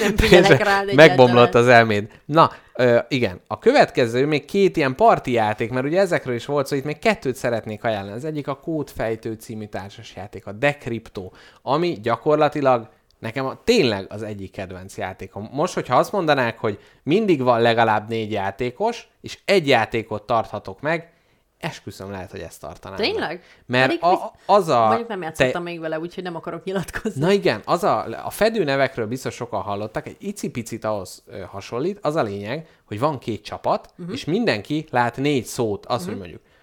Nem 0.00 0.16
figyelek 0.16 0.64
rád 0.64 0.94
Megbomlott 0.94 1.54
az 1.54 1.68
elméd. 1.68 2.06
Na, 2.24 2.50
ö, 2.74 2.98
igen. 3.08 3.40
A 3.46 3.58
következő 3.58 4.26
még 4.26 4.44
két 4.44 4.76
ilyen 4.76 4.94
parti 4.94 5.32
játék, 5.32 5.70
mert 5.70 5.86
ugye 5.86 6.00
ezekről 6.00 6.34
is 6.34 6.46
volt 6.46 6.66
szó, 6.66 6.76
itt 6.76 6.84
még 6.84 6.98
kettőt 6.98 7.36
szeretnék 7.36 7.84
ajánlani. 7.84 8.16
Az 8.16 8.24
egyik 8.24 8.48
a 8.48 8.54
Kódfejtő 8.54 9.32
című 9.32 9.66
társasjáték, 9.66 10.46
a 10.46 10.52
Decrypto, 10.52 11.30
ami 11.62 11.98
gyakorlatilag 12.02 12.88
nekem 13.24 13.46
a, 13.46 13.58
tényleg 13.64 14.06
az 14.08 14.22
egyik 14.22 14.50
kedvenc 14.50 14.96
játékom. 14.96 15.48
Most, 15.52 15.74
hogyha 15.74 15.96
azt 15.96 16.12
mondanák, 16.12 16.58
hogy 16.58 16.78
mindig 17.02 17.42
van 17.42 17.60
legalább 17.60 18.08
négy 18.08 18.30
játékos, 18.30 19.08
és 19.20 19.38
egy 19.44 19.68
játékot 19.68 20.22
tarthatok 20.22 20.80
meg, 20.80 21.12
esküszöm 21.58 22.10
lehet, 22.10 22.30
hogy 22.30 22.40
ezt 22.40 22.60
tartanám. 22.60 22.98
Tényleg? 22.98 23.42
Mert 23.66 23.86
Pedig 23.86 24.04
a, 24.04 24.32
az 24.46 24.68
a... 24.68 24.86
Mondjuk 24.86 25.08
nem 25.08 25.22
játszottam 25.22 25.62
még 25.62 25.80
vele, 25.80 25.98
úgyhogy 25.98 26.22
nem 26.22 26.36
akarok 26.36 26.64
nyilatkozni. 26.64 27.20
Na 27.20 27.32
igen, 27.32 27.62
az 27.64 27.84
a, 27.84 28.26
a 28.26 28.30
fedő 28.30 28.64
nevekről 28.64 29.06
biztos 29.06 29.34
sokan 29.34 29.60
hallottak, 29.60 30.06
egy 30.06 30.16
icipicit 30.18 30.84
ahhoz 30.84 31.24
hasonlít. 31.50 31.98
Az 32.02 32.16
a 32.16 32.22
lényeg, 32.22 32.68
hogy 32.84 32.98
van 32.98 33.18
két 33.18 33.44
csapat, 33.44 33.94
uh-huh. 33.98 34.14
és 34.14 34.24
mindenki 34.24 34.86
lát 34.90 35.16
négy 35.16 35.44
szót, 35.44 35.86
azt, 35.86 36.06
uh-huh. 36.06 36.10
hogy 36.10 36.18
mondjuk 36.18 36.42
ö, 36.42 36.53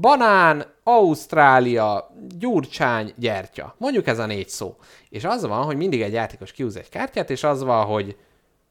banán, 0.00 0.64
Ausztrália, 0.82 2.10
gyurcsány, 2.38 3.12
gyertya. 3.16 3.74
Mondjuk 3.78 4.06
ez 4.06 4.18
a 4.18 4.26
négy 4.26 4.48
szó. 4.48 4.76
És 5.08 5.24
az 5.24 5.46
van, 5.46 5.64
hogy 5.64 5.76
mindig 5.76 6.02
egy 6.02 6.12
játékos 6.12 6.52
kiúz 6.52 6.76
egy 6.76 6.88
kártyát, 6.88 7.30
és 7.30 7.44
az 7.44 7.62
van, 7.62 7.84
hogy 7.84 8.16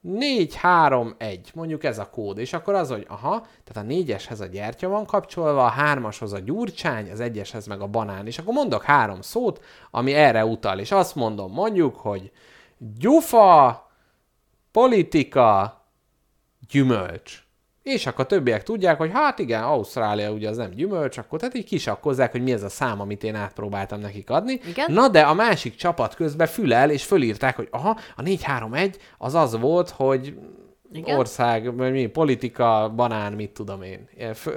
4, 0.01 0.55
3, 0.55 1.15
1, 1.17 1.51
mondjuk 1.53 1.83
ez 1.83 1.99
a 1.99 2.09
kód, 2.09 2.37
és 2.37 2.53
akkor 2.53 2.73
az, 2.73 2.89
hogy 2.89 3.05
aha, 3.07 3.39
tehát 3.39 3.83
a 3.83 3.87
négyeshez 3.87 4.39
a 4.39 4.45
gyertya 4.45 4.89
van 4.89 5.05
kapcsolva, 5.05 5.65
a 5.65 5.69
hármashoz 5.69 6.33
a 6.33 6.39
gyurcsány, 6.39 7.11
az 7.11 7.19
egyeshez 7.19 7.67
meg 7.67 7.81
a 7.81 7.87
banán, 7.87 8.25
és 8.27 8.37
akkor 8.37 8.53
mondok 8.53 8.83
három 8.83 9.21
szót, 9.21 9.63
ami 9.91 10.13
erre 10.13 10.45
utal, 10.45 10.79
és 10.79 10.91
azt 10.91 11.15
mondom, 11.15 11.51
mondjuk, 11.51 11.95
hogy 11.95 12.31
gyufa, 12.97 13.87
politika, 14.71 15.77
gyümölcs. 16.69 17.47
És 17.89 18.05
akkor 18.05 18.23
a 18.23 18.27
többiek 18.27 18.63
tudják, 18.63 18.97
hogy 18.97 19.11
hát 19.13 19.39
igen, 19.39 19.63
Ausztrália 19.63 20.31
ugye 20.31 20.49
az 20.49 20.57
nem 20.57 20.69
gyümölcs, 20.69 21.17
akkor 21.17 21.39
tehát 21.39 21.55
így 21.55 21.65
kisakkozzák, 21.65 22.31
hogy 22.31 22.43
mi 22.43 22.51
ez 22.51 22.63
a 22.63 22.69
szám, 22.69 23.01
amit 23.01 23.23
én 23.23 23.35
átpróbáltam 23.35 23.99
nekik 23.99 24.29
adni. 24.29 24.59
Igen. 24.67 24.91
Na 24.91 25.07
de 25.07 25.21
a 25.21 25.33
másik 25.33 25.75
csapat 25.75 26.15
közben 26.15 26.47
fülel, 26.47 26.89
és 26.89 27.03
fölírták, 27.03 27.55
hogy 27.55 27.67
aha, 27.71 27.99
a 28.15 28.21
4-3-1 28.21 28.95
az 29.17 29.33
az 29.33 29.59
volt, 29.59 29.89
hogy 29.89 30.37
Igen. 30.91 31.17
ország, 31.17 31.73
mi, 31.73 32.05
politika, 32.05 32.93
banán, 32.95 33.33
mit 33.33 33.49
tudom 33.49 33.81
én. 33.81 34.09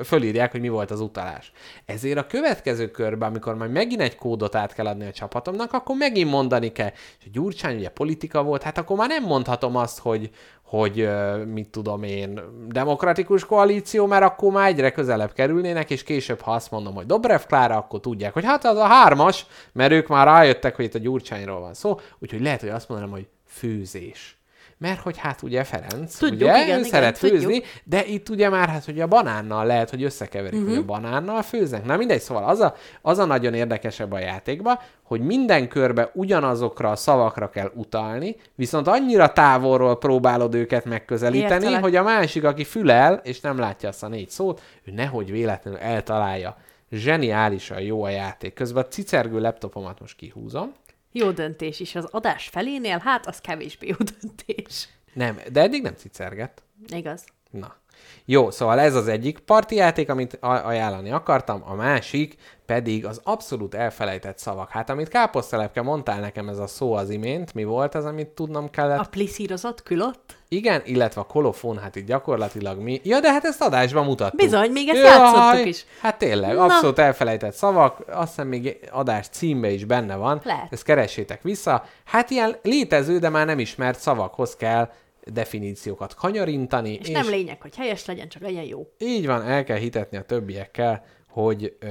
Fölírják, 0.04 0.50
hogy 0.50 0.60
mi 0.60 0.68
volt 0.68 0.90
az 0.90 1.00
utalás. 1.00 1.52
Ezért 1.84 2.18
a 2.18 2.26
következő 2.26 2.90
körben, 2.90 3.28
amikor 3.28 3.56
majd 3.56 3.70
megint 3.70 4.00
egy 4.00 4.16
kódot 4.16 4.54
át 4.54 4.74
kell 4.74 4.86
adni 4.86 5.06
a 5.06 5.12
csapatomnak, 5.12 5.72
akkor 5.72 5.96
megint 5.96 6.30
mondani 6.30 6.72
kell. 6.72 6.90
És 7.18 7.24
a 7.26 7.30
Gyurcsány 7.32 7.76
ugye 7.76 7.88
politika 7.88 8.42
volt, 8.42 8.62
hát 8.62 8.78
akkor 8.78 8.96
már 8.96 9.08
nem 9.08 9.24
mondhatom 9.24 9.76
azt, 9.76 9.98
hogy, 9.98 10.30
hogy 10.62 11.08
mit 11.46 11.68
tudom 11.68 12.02
én, 12.02 12.40
demokratikus 12.68 13.44
koalíció, 13.44 14.06
mert 14.06 14.24
akkor 14.24 14.52
már 14.52 14.68
egyre 14.68 14.90
közelebb 14.90 15.32
kerülnének, 15.32 15.90
és 15.90 16.02
később, 16.02 16.40
ha 16.40 16.52
azt 16.52 16.70
mondom, 16.70 16.94
hogy 16.94 17.06
Dobrev 17.06 17.40
Klára, 17.46 17.76
akkor 17.76 18.00
tudják, 18.00 18.32
hogy 18.32 18.44
hát 18.44 18.64
az 18.64 18.76
a 18.76 18.86
hármas, 18.86 19.46
mert 19.72 19.92
ők 19.92 20.08
már 20.08 20.26
rájöttek, 20.26 20.76
hogy 20.76 20.84
itt 20.84 20.94
a 20.94 20.98
Gyurcsányról 20.98 21.60
van 21.60 21.74
szó, 21.74 22.00
úgyhogy 22.18 22.40
lehet, 22.40 22.60
hogy 22.60 22.68
azt 22.68 22.88
mondanám, 22.88 23.12
hogy 23.12 23.26
főzés. 23.46 24.41
Mert 24.82 25.00
hogy 25.00 25.18
hát 25.18 25.42
ugye 25.42 25.64
Ferenc, 25.64 26.16
Tudjuk, 26.16 26.40
ugye, 26.40 26.62
igen, 26.62 26.76
ő 26.76 26.78
igen, 26.78 26.84
szeret 26.84 27.18
tudjuk. 27.20 27.38
főzni, 27.38 27.62
de 27.84 28.04
itt 28.04 28.28
ugye 28.28 28.48
már 28.48 28.68
hát, 28.68 28.84
hogy 28.84 29.00
a 29.00 29.06
banánnal 29.06 29.66
lehet, 29.66 29.90
hogy 29.90 30.02
összekeverik, 30.02 30.60
uh-huh. 30.60 30.74
hogy 30.74 30.82
a 30.82 30.86
banánnal 30.86 31.42
főznek. 31.42 31.84
Na 31.84 31.96
mindegy, 31.96 32.20
szóval 32.20 32.44
az 32.44 32.60
a, 32.60 32.74
az 33.02 33.18
a 33.18 33.24
nagyon 33.24 33.54
érdekesebb 33.54 34.12
a 34.12 34.18
játékban, 34.18 34.78
hogy 35.02 35.20
minden 35.20 35.68
körbe 35.68 36.10
ugyanazokra 36.14 36.90
a 36.90 36.96
szavakra 36.96 37.50
kell 37.50 37.70
utalni, 37.74 38.36
viszont 38.54 38.86
annyira 38.86 39.32
távolról 39.32 39.98
próbálod 39.98 40.54
őket 40.54 40.84
megközelíteni, 40.84 41.54
Értelek. 41.54 41.82
hogy 41.82 41.96
a 41.96 42.02
másik, 42.02 42.44
aki 42.44 42.64
fülel, 42.64 43.20
és 43.24 43.40
nem 43.40 43.58
látja 43.58 43.88
azt 43.88 44.02
a 44.02 44.08
négy 44.08 44.30
szót, 44.30 44.60
ő 44.84 44.92
nehogy 44.92 45.30
véletlenül 45.30 45.80
eltalálja. 45.80 46.56
Zseniálisan 46.90 47.80
jó 47.80 48.02
a 48.02 48.08
játék. 48.08 48.54
Közben 48.54 48.82
a 48.82 48.88
cicergő 48.88 49.40
laptopomat 49.40 50.00
most 50.00 50.16
kihúzom. 50.16 50.72
Jó 51.12 51.30
döntés 51.30 51.80
is 51.80 51.94
az 51.94 52.08
adás 52.10 52.48
felénél, 52.48 52.98
hát 52.98 53.26
az 53.26 53.38
kevésbé 53.38 53.86
jó 53.86 53.96
döntés. 54.20 54.88
Nem, 55.12 55.38
de 55.52 55.60
eddig 55.60 55.82
nem 55.82 55.94
cicergett. 55.94 56.62
Igaz. 56.86 57.24
Na. 57.50 57.76
Jó, 58.24 58.50
szóval 58.50 58.80
ez 58.80 58.94
az 58.94 59.08
egyik 59.08 59.38
parti 59.38 59.74
játék, 59.74 60.08
amit 60.10 60.38
ajánlani 60.40 61.10
akartam, 61.10 61.62
a 61.64 61.74
másik 61.74 62.36
pedig 62.66 63.06
az 63.06 63.20
abszolút 63.24 63.74
elfelejtett 63.74 64.38
szavak. 64.38 64.70
Hát 64.70 64.90
amit 64.90 65.08
káposztelepke 65.08 65.82
mondtál 65.82 66.20
nekem 66.20 66.48
ez 66.48 66.58
a 66.58 66.66
szó 66.66 66.92
az 66.92 67.10
imént, 67.10 67.54
mi 67.54 67.64
volt 67.64 67.94
az, 67.94 68.04
amit 68.04 68.28
tudnom 68.28 68.70
kellett? 68.70 68.98
A 68.98 69.08
pliszírozott 69.10 69.82
külott? 69.82 70.36
Igen, 70.52 70.82
illetve 70.84 71.20
a 71.20 71.24
kolofón, 71.24 71.78
hát 71.78 71.96
itt 71.96 72.06
gyakorlatilag 72.06 72.78
mi... 72.78 73.00
Ja, 73.04 73.20
de 73.20 73.32
hát 73.32 73.44
ezt 73.44 73.62
adásban 73.62 74.04
mutattuk. 74.04 74.40
Bizony, 74.40 74.70
még 74.70 74.88
ezt 74.88 75.02
játszottuk 75.02 75.66
is. 75.66 75.84
Hát 76.00 76.18
tényleg, 76.18 76.54
Na. 76.54 76.64
abszolút 76.64 76.98
elfelejtett 76.98 77.54
szavak, 77.54 78.04
azt 78.08 78.28
hiszem 78.28 78.48
még 78.48 78.78
adás 78.90 79.28
címbe 79.28 79.70
is 79.70 79.84
benne 79.84 80.16
van. 80.16 80.40
Lehet. 80.44 80.72
Ezt 80.72 80.82
keressétek 80.82 81.42
vissza. 81.42 81.84
Hát 82.04 82.30
ilyen 82.30 82.56
létező, 82.62 83.18
de 83.18 83.28
már 83.28 83.46
nem 83.46 83.58
ismert 83.58 83.98
szavakhoz 83.98 84.56
kell 84.56 84.92
definíciókat 85.24 86.14
kanyarintani. 86.14 86.92
És, 86.92 87.08
és 87.08 87.14
nem 87.14 87.28
lényeg, 87.28 87.60
hogy 87.60 87.76
helyes 87.76 88.06
legyen, 88.06 88.28
csak 88.28 88.42
legyen 88.42 88.64
jó. 88.64 88.86
Így 88.98 89.26
van, 89.26 89.42
el 89.42 89.64
kell 89.64 89.78
hitetni 89.78 90.16
a 90.16 90.22
többiekkel, 90.22 91.04
hogy, 91.28 91.76
ö, 91.80 91.86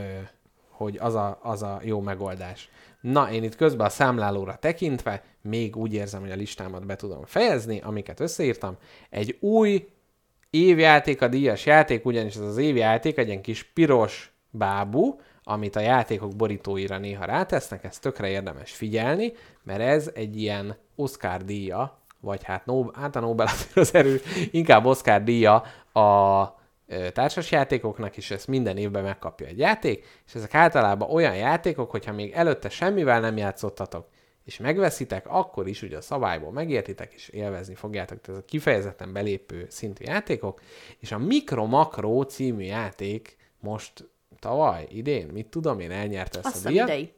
hogy 0.70 0.98
az, 1.00 1.16
a, 1.16 1.40
az 1.44 1.64
a 1.64 1.80
jó 1.84 2.00
megoldás. 2.00 2.70
Na, 3.02 3.32
én 3.32 3.44
itt 3.44 3.56
közben 3.56 3.86
a 3.86 3.90
számlálóra 3.90 4.56
tekintve 4.56 5.24
még 5.42 5.76
úgy 5.76 5.94
érzem, 5.94 6.22
hogy 6.22 6.32
a 6.32 6.36
listámat 6.36 6.86
be 6.86 6.96
tudom 6.96 7.26
fejezni, 7.26 7.80
amiket 7.84 8.20
összeírtam. 8.20 8.78
Egy 9.10 9.38
új 9.40 9.88
évjáték, 10.50 11.22
a 11.22 11.28
díjas 11.28 11.66
játék, 11.66 12.06
ugyanis 12.06 12.36
ez 12.36 12.42
az 12.42 12.58
évjáték 12.58 13.18
egy 13.18 13.28
ilyen 13.28 13.42
kis 13.42 13.64
piros 13.64 14.32
bábú, 14.50 15.20
amit 15.44 15.76
a 15.76 15.80
játékok 15.80 16.36
borítóira 16.36 16.98
néha 16.98 17.26
rátesznek, 17.26 17.84
ez 17.84 18.00
tökre 18.00 18.30
érdemes 18.30 18.72
figyelni, 18.72 19.34
mert 19.64 19.82
ez 19.82 20.12
egy 20.14 20.42
ilyen 20.42 20.76
Oscar 20.96 21.44
díja, 21.44 22.00
vagy 22.20 22.44
hát, 22.44 22.66
no, 22.66 22.92
hát 22.92 23.16
a 23.16 23.20
Nobel 23.20 23.48
az 23.76 23.96
erő, 23.96 24.22
inkább 24.52 24.86
Oscar 24.86 25.24
díja 25.24 25.64
a 25.94 26.61
társasjátékoknak, 27.14 28.18
és 28.18 28.32
ezt 28.32 28.48
minden 28.48 28.78
évben 28.78 29.04
megkapja 29.04 29.48
egy 29.48 29.58
játék, 29.58 30.22
és 30.28 30.36
ezek 30.36 30.54
általában 30.56 31.10
olyan 31.10 31.36
játékok, 31.36 31.92
hogyha 31.92 32.14
még 32.14 32.32
előtte 32.32 32.70
semmivel 32.70 33.20
nem 33.20 33.38
játszottatok, 33.38 34.08
és 34.44 34.58
megveszitek, 34.58 35.28
akkor 35.28 35.68
is 35.68 35.82
ugye 35.82 35.98
a 35.98 36.02
szabályból 36.02 36.52
megértitek, 36.52 37.14
és 37.14 37.30
élvezni 37.30 37.76
fogjátok. 37.76 38.22
Tehát 38.22 38.40
ez 38.40 38.44
a 38.44 38.48
kifejezetten 38.50 39.14
belépő 39.14 39.66
szintű 39.70 40.04
játékok, 40.04 40.62
és 41.00 41.12
a 41.12 41.18
Mikro 41.18 41.66
Makro 41.66 42.24
című 42.24 42.64
játék 42.64 43.38
most 43.60 44.10
tavaly, 44.40 44.88
idén, 44.90 45.28
mit 45.28 45.48
tudom 45.48 45.80
én, 45.80 45.92
elnyerte 45.92 46.38
ezt 46.38 46.48
Azt 46.48 46.66
a 46.66 46.70
díjat. 46.70 46.88
idei. 46.88 47.14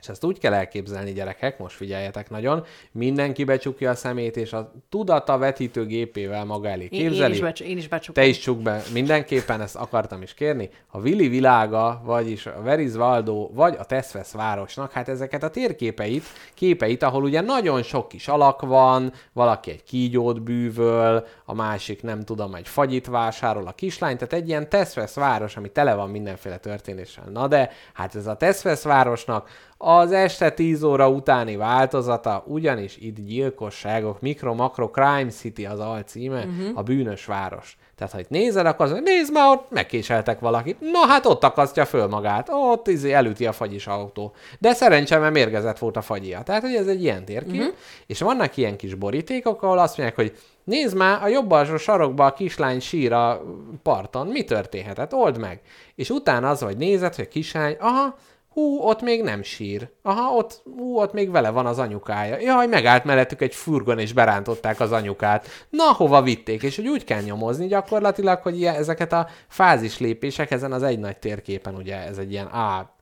És 0.00 0.08
ezt 0.08 0.24
úgy 0.24 0.38
kell 0.38 0.54
elképzelni, 0.54 1.12
gyerekek, 1.12 1.58
most 1.58 1.76
figyeljetek 1.76 2.30
nagyon, 2.30 2.64
mindenki 2.92 3.44
becsukja 3.44 3.90
a 3.90 3.94
szemét, 3.94 4.36
és 4.36 4.52
a 4.52 4.72
tudata 4.88 5.38
vetítőgépével 5.38 6.44
maga 6.44 6.68
elé 6.68 6.88
Én, 6.90 7.00
én, 7.00 7.08
képzeli. 7.08 7.32
is 7.32 7.40
becs- 7.40 7.60
én 7.60 7.76
is 7.76 7.88
becsukom. 7.88 8.22
Te 8.22 8.28
is 8.28 8.38
csuk 8.38 8.62
be, 8.62 8.82
mindenképpen 8.92 9.60
ezt 9.60 9.76
akartam 9.76 10.22
is 10.22 10.34
kérni. 10.34 10.70
A 10.86 11.00
Vili 11.00 11.28
világa, 11.28 12.00
vagyis 12.04 12.46
a 12.46 12.62
Veriz 12.62 12.96
Valdo, 12.96 13.48
vagy 13.52 13.76
a 13.78 13.84
Teszvesz 13.84 14.32
városnak, 14.32 14.92
hát 14.92 15.08
ezeket 15.08 15.42
a 15.42 15.50
térképeit, 15.50 16.24
képeit, 16.54 17.02
ahol 17.02 17.22
ugye 17.22 17.40
nagyon 17.40 17.82
sok 17.82 18.08
kis 18.08 18.28
alak 18.28 18.60
van, 18.60 19.12
valaki 19.32 19.70
egy 19.70 19.82
kígyót 19.84 20.42
bűvöl, 20.42 21.26
a 21.44 21.54
másik 21.54 22.02
nem 22.02 22.24
tudom, 22.24 22.54
egy 22.54 22.68
fagyit 22.68 23.06
vásárol 23.06 23.66
a 23.66 23.72
kislány, 23.72 24.16
tehát 24.16 24.32
egy 24.32 24.48
ilyen 24.48 24.68
Teszvesz 24.68 25.14
város, 25.14 25.56
ami 25.56 25.68
tele 25.70 25.94
van 25.94 26.10
mindenféle 26.10 26.56
történéssel. 26.56 27.24
Na 27.32 27.48
de, 27.48 27.70
hát 27.92 28.14
ez 28.14 28.26
a 28.26 28.36
Teszvesz 28.36 28.82
városnak 28.82 29.48
az 29.78 30.12
este 30.12 30.50
10 30.50 30.82
óra 30.82 31.08
utáni 31.08 31.56
változata, 31.56 32.44
ugyanis 32.46 32.96
itt 32.96 33.18
gyilkosságok, 33.18 34.20
mikro-makro 34.20 34.90
crime 34.90 35.30
city 35.30 35.66
az 35.66 35.78
alcíme, 35.78 36.38
uh-huh. 36.38 36.78
a 36.78 36.82
bűnös 36.82 37.24
város. 37.24 37.76
Tehát, 37.96 38.12
ha 38.12 38.18
itt 38.18 38.28
nézel, 38.28 38.66
akkor 38.66 39.00
nézd 39.04 39.32
már, 39.32 39.50
ott 39.50 39.70
megkéseltek 39.70 40.40
valakit. 40.40 40.80
Na 40.80 41.06
hát 41.06 41.26
ott 41.26 41.44
akasztja 41.44 41.84
föl 41.84 42.06
magát. 42.06 42.48
Ott 42.50 42.88
izé 42.88 43.12
elüti 43.12 43.46
a 43.46 43.52
fagyis 43.52 43.86
autó. 43.86 44.32
De 44.58 44.72
szerencsém, 44.72 45.20
mert 45.20 45.32
mérgezett 45.32 45.78
volt 45.78 45.96
a 45.96 46.00
fagyia. 46.00 46.42
Tehát, 46.42 46.62
hogy 46.62 46.74
ez 46.74 46.86
egy 46.86 47.02
ilyen 47.02 47.24
térkép. 47.24 47.60
Uh-huh. 47.60 47.74
És 48.06 48.20
vannak 48.20 48.56
ilyen 48.56 48.76
kis 48.76 48.94
borítékok, 48.94 49.62
ahol 49.62 49.78
azt 49.78 49.96
mondják, 49.96 50.18
hogy 50.18 50.38
nézd 50.64 50.96
már, 50.96 51.22
a 51.22 51.28
jobb 51.28 51.50
alsó 51.50 51.76
sarokba 51.76 52.26
a 52.26 52.32
kislány 52.32 52.80
sír 52.80 53.12
a 53.12 53.42
parton. 53.82 54.26
Mi 54.26 54.44
történhetett? 54.44 55.14
Old 55.14 55.38
meg. 55.38 55.60
És 55.94 56.10
utána 56.10 56.48
az, 56.48 56.60
hogy 56.60 56.76
nézed, 56.76 57.14
hogy 57.14 57.24
a 57.24 57.32
kislány, 57.32 57.76
aha, 57.80 58.16
hú, 58.58 58.78
ott 58.78 59.02
még 59.02 59.22
nem 59.22 59.42
sír. 59.42 59.88
Aha, 60.02 60.34
ott, 60.36 60.62
hú, 60.76 60.98
ott 60.98 61.12
még 61.12 61.30
vele 61.30 61.50
van 61.50 61.66
az 61.66 61.78
anyukája. 61.78 62.38
Jaj, 62.40 62.66
megállt 62.66 63.04
mellettük 63.04 63.40
egy 63.40 63.54
furgon, 63.54 63.98
és 63.98 64.12
berántották 64.12 64.80
az 64.80 64.92
anyukát. 64.92 65.46
Na, 65.70 65.92
hova 65.92 66.22
vitték? 66.22 66.62
És 66.62 66.76
hogy 66.76 66.88
úgy 66.88 67.04
kell 67.04 67.20
nyomozni 67.20 67.66
gyakorlatilag, 67.66 68.42
hogy 68.42 68.64
ezeket 68.64 69.12
a 69.12 69.28
fázis 69.48 69.98
lépések 69.98 70.50
ezen 70.50 70.72
az 70.72 70.82
egy 70.82 70.98
nagy 70.98 71.16
térképen, 71.18 71.74
ugye 71.74 72.06
ez 72.06 72.18
egy 72.18 72.32
ilyen 72.32 72.46
A 72.46 72.96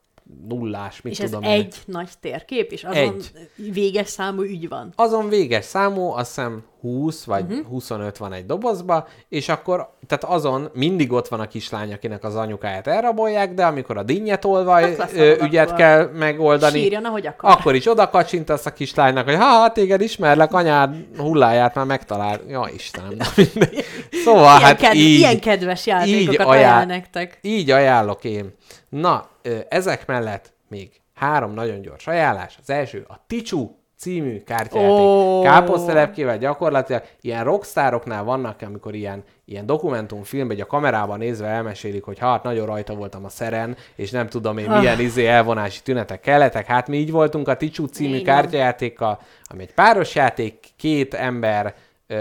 nullás, 0.47 1.01
mit 1.01 1.13
És 1.13 1.19
ez 1.19 1.29
tudom 1.29 1.43
én. 1.43 1.49
egy 1.59 1.75
nagy 1.85 2.09
térkép, 2.21 2.71
és 2.71 2.83
azon 2.83 2.97
Egy. 3.03 3.31
véges 3.73 4.07
számú 4.07 4.41
ügy 4.41 4.69
van. 4.69 4.93
Azon 4.95 5.29
véges 5.29 5.65
számú, 5.65 6.09
azt 6.11 6.27
hiszem 6.35 6.63
20 6.81 7.23
vagy 7.23 7.43
uh-huh. 7.51 7.67
25 7.67 8.17
van 8.17 8.33
egy 8.33 8.45
dobozba, 8.45 9.07
és 9.29 9.49
akkor, 9.49 9.89
tehát 10.07 10.23
azon 10.23 10.69
mindig 10.73 11.11
ott 11.11 11.27
van 11.27 11.39
a 11.39 11.47
kislány, 11.47 11.93
akinek 11.93 12.23
az 12.23 12.35
anyukáját 12.35 12.87
elrabolják, 12.87 13.53
de 13.53 13.65
amikor 13.65 13.97
a 13.97 14.03
dinnyetolvaj 14.03 14.95
Hát 14.97 15.13
ügyet 15.41 15.73
kell 15.75 16.09
megoldani, 16.13 16.79
Sírjon, 16.79 17.05
ahogy 17.05 17.27
akar. 17.27 17.51
akkor 17.51 17.75
is 17.75 17.87
oda 17.87 18.09
kacsintasz 18.09 18.65
a 18.65 18.73
kislánynak, 18.73 19.25
hogy 19.25 19.35
ha, 19.35 19.71
téged 19.71 20.01
ismerlek, 20.01 20.53
anyád 20.53 20.95
hulláját 21.17 21.75
már 21.75 21.85
megtalál. 21.85 22.39
Ja, 22.47 22.69
Istenem, 22.73 23.17
mindegy. 23.35 23.83
Szóval 24.23 24.41
Ilyen, 24.57 24.61
hát 24.61 24.77
ked- 24.77 24.93
így, 24.95 25.17
ilyen 25.17 25.39
kedves 25.39 25.85
játékokat 25.85 26.35
ajánl- 26.47 26.49
ajánl 26.49 26.85
nektek. 26.85 27.39
így 27.41 27.71
ajánlok 27.71 28.23
én. 28.23 28.53
Na, 28.89 29.27
ezek 29.69 30.05
mellett 30.05 30.53
még 30.69 31.01
három 31.13 31.53
nagyon 31.53 31.81
gyors 31.81 32.07
ajánlás. 32.07 32.57
Az 32.61 32.69
első 32.69 33.05
a 33.07 33.23
Tichu 33.27 33.69
című 33.97 34.43
kártyajáték. 34.43 34.97
Oh. 34.97 35.43
Káposztelepkével 35.43 36.37
gyakorlatilag 36.37 37.03
ilyen 37.21 37.43
rockstároknál 37.43 38.23
vannak, 38.23 38.61
amikor 38.61 38.95
ilyen, 38.95 39.23
ilyen 39.45 39.65
dokumentumfilmben, 39.65 40.55
hogy 40.55 40.65
a 40.65 40.69
kamerában 40.69 41.17
nézve 41.17 41.47
elmesélik, 41.47 42.03
hogy 42.03 42.19
hát 42.19 42.43
nagyon 42.43 42.65
rajta 42.65 42.95
voltam 42.95 43.25
a 43.25 43.29
szeren, 43.29 43.75
és 43.95 44.11
nem 44.11 44.27
tudom 44.27 44.57
én 44.57 44.69
milyen 44.69 44.99
izé 44.99 45.25
elvonási 45.25 45.81
tünetek 45.81 46.19
kellettek. 46.19 46.65
Hát 46.65 46.87
mi 46.87 46.97
így 46.97 47.11
voltunk 47.11 47.47
a 47.47 47.57
Tichu 47.57 47.85
című 47.85 48.15
van. 48.15 48.23
kártyajátékkal, 48.23 49.19
ami 49.43 49.61
egy 49.61 49.73
páros 49.73 50.15
játék, 50.15 50.65
két 50.75 51.13
ember 51.13 51.75
ö, 52.07 52.15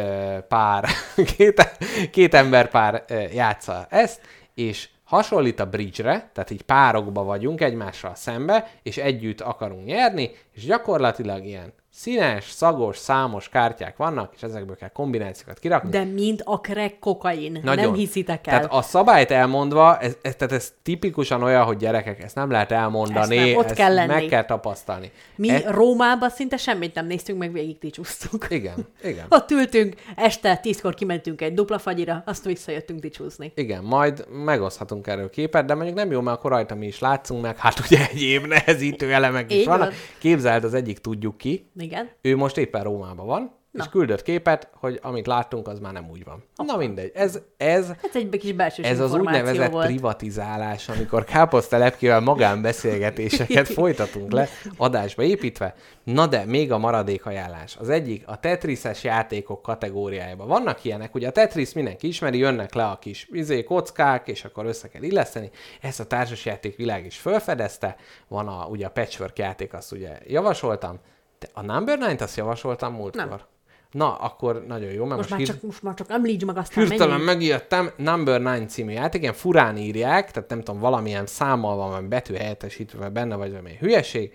pár, 0.48 0.84
két, 1.36 1.76
két 2.10 2.34
ember 2.34 2.68
pár 2.68 3.04
ö, 3.08 3.14
játsza 3.32 3.86
ezt, 3.90 4.20
és 4.54 4.88
hasonlít 5.06 5.60
a 5.60 5.68
bridge-re, 5.68 6.30
tehát 6.34 6.50
így 6.50 6.62
párokba 6.62 7.24
vagyunk 7.24 7.60
egymással 7.60 8.14
szembe, 8.14 8.70
és 8.82 8.96
együtt 8.96 9.40
akarunk 9.40 9.84
nyerni, 9.84 10.30
és 10.52 10.64
gyakorlatilag 10.64 11.44
ilyen 11.44 11.72
színes, 12.00 12.50
szagos, 12.50 12.96
számos 12.98 13.48
kártyák 13.48 13.96
vannak, 13.96 14.32
és 14.36 14.42
ezekből 14.42 14.76
kell 14.76 14.88
kombinációkat 14.88 15.58
kirakni. 15.58 15.90
De 15.90 16.04
mind 16.04 16.40
a 16.44 16.60
crack 16.60 16.98
kokain. 16.98 17.60
Nagyon. 17.62 17.84
Nem 17.84 17.94
hiszitek 17.94 18.46
el. 18.46 18.54
Tehát 18.58 18.72
a 18.72 18.82
szabályt 18.82 19.30
elmondva, 19.30 19.98
ez, 19.98 20.16
ez, 20.22 20.34
tehát 20.34 20.52
ez 20.54 20.72
tipikusan 20.82 21.42
olyan, 21.42 21.64
hogy 21.64 21.76
gyerekek, 21.76 22.22
ezt 22.22 22.34
nem 22.34 22.50
lehet 22.50 22.72
elmondani, 22.72 23.36
Ezt 23.36 23.46
nem, 23.48 23.56
ott 23.56 23.64
ezt 23.64 23.74
kell 23.74 23.94
lenni. 23.94 24.12
meg 24.12 24.24
kell 24.24 24.44
tapasztalni. 24.44 25.10
Mi 25.36 25.50
E- 25.50 25.70
Rómában 25.70 26.30
szinte 26.30 26.56
semmit 26.56 26.94
nem 26.94 27.06
néztünk, 27.06 27.38
meg 27.38 27.52
végig 27.52 27.78
ticsúztunk. 27.78 28.46
Igen, 28.50 28.86
igen. 29.02 29.26
Ott 29.28 29.50
ültünk, 29.50 29.94
este 30.16 30.56
tízkor 30.56 30.94
kimentünk 30.94 31.40
egy 31.42 31.54
dupla 31.54 31.78
fagyira, 31.78 32.22
azt 32.26 32.44
visszajöttünk 32.44 33.00
ticsúzni. 33.00 33.52
Igen, 33.54 33.84
majd 33.84 34.26
megoszthatunk 34.44 35.06
erről 35.06 35.30
képet, 35.30 35.64
de 35.64 35.74
mondjuk 35.74 35.96
nem 35.96 36.10
jó, 36.10 36.20
mert 36.20 36.36
akkor 36.38 36.50
rajta 36.50 36.74
mi 36.74 36.86
is 36.86 36.98
látszunk 36.98 37.42
meg, 37.42 37.56
hát 37.56 37.78
ugye 37.80 37.98
egyéb 38.10 38.46
nehezítő 38.46 39.12
elemek 39.12 39.52
is 39.52 39.58
Így 39.58 39.66
vannak. 39.66 39.88
van. 39.88 39.98
Képzeld, 40.18 40.64
az 40.64 40.74
egyik 40.74 40.98
tudjuk 40.98 41.36
ki, 41.36 41.70
Igen. 41.86 42.08
ő 42.20 42.36
most 42.36 42.56
éppen 42.58 42.82
Rómában 42.82 43.26
van, 43.26 43.52
Na. 43.76 43.82
és 43.82 43.90
küldött 43.90 44.22
képet, 44.22 44.68
hogy 44.74 44.98
amit 45.02 45.26
láttunk, 45.26 45.68
az 45.68 45.78
már 45.78 45.92
nem 45.92 46.08
úgy 46.10 46.24
van. 46.24 46.44
Na 46.66 46.76
mindegy, 46.76 47.10
ez, 47.14 47.40
ez, 47.56 47.86
Hát 47.86 48.14
egy 48.14 48.28
kis 48.28 48.54
ez 48.78 49.00
az 49.00 49.14
úgynevezett 49.14 49.70
volt. 49.70 49.86
privatizálás, 49.86 50.88
amikor 50.88 51.24
káposztelepkével 51.24 52.20
magánbeszélgetéseket 52.20 53.68
folytatunk 53.78 54.32
le, 54.32 54.48
adásba 54.76 55.22
építve. 55.22 55.74
Na 56.04 56.26
de, 56.26 56.44
még 56.44 56.72
a 56.72 56.78
maradék 56.78 57.26
ajánlás. 57.26 57.76
Az 57.76 57.88
egyik 57.88 58.22
a 58.26 58.40
Tetrises 58.40 59.04
játékok 59.04 59.62
kategóriájában. 59.62 60.48
Vannak 60.48 60.84
ilyenek, 60.84 61.14
ugye 61.14 61.28
a 61.28 61.32
Tetris 61.32 61.72
mindenki 61.72 62.06
ismeri, 62.06 62.38
jönnek 62.38 62.74
le 62.74 62.84
a 62.84 62.98
kis 62.98 63.28
izé, 63.32 63.64
kockák, 63.64 64.28
és 64.28 64.44
akkor 64.44 64.66
össze 64.66 64.88
kell 64.88 65.02
illeszteni. 65.02 65.50
Ezt 65.80 66.00
a 66.00 66.06
társasjáték 66.06 66.76
világ 66.76 67.04
is 67.06 67.16
felfedezte. 67.16 67.96
Van 68.28 68.48
a, 68.48 68.66
ugye 68.66 68.86
a 68.86 68.90
patchwork 68.90 69.38
játék, 69.38 69.74
azt 69.74 69.92
ugye 69.92 70.18
javasoltam. 70.26 70.98
A 71.52 71.62
Number 71.62 71.98
9-t 72.00 72.20
azt 72.20 72.36
javasoltam 72.36 72.94
múltkor. 72.94 73.28
Nem. 73.28 73.38
Na, 73.90 74.14
akkor 74.14 74.64
nagyon 74.66 74.90
jó, 74.90 75.04
mert 75.04 75.16
Most 75.16 75.18
most, 75.18 75.30
már, 75.30 75.38
hír- 75.38 75.50
csak, 75.50 75.62
most 75.62 75.82
már 75.82 75.94
csak 75.94 76.10
említsd 76.10 76.44
meg, 76.44 76.56
aztán 76.56 76.86
Hirtelen 76.86 77.08
menjünk. 77.08 77.26
megijedtem, 77.30 77.90
Number 77.96 78.38
9 78.38 78.72
című 78.72 78.92
játék, 78.92 79.20
ilyen 79.20 79.34
furán 79.34 79.76
írják, 79.76 80.30
tehát 80.30 80.48
nem 80.48 80.62
tudom, 80.62 80.80
valamilyen 80.80 81.26
számmal 81.26 81.76
van, 81.76 81.90
vagy 81.90 82.04
betű 82.04 82.34
helyettesítve, 82.34 83.08
benne 83.08 83.36
vagy 83.36 83.50
valami 83.50 83.76
hülyeség. 83.80 84.32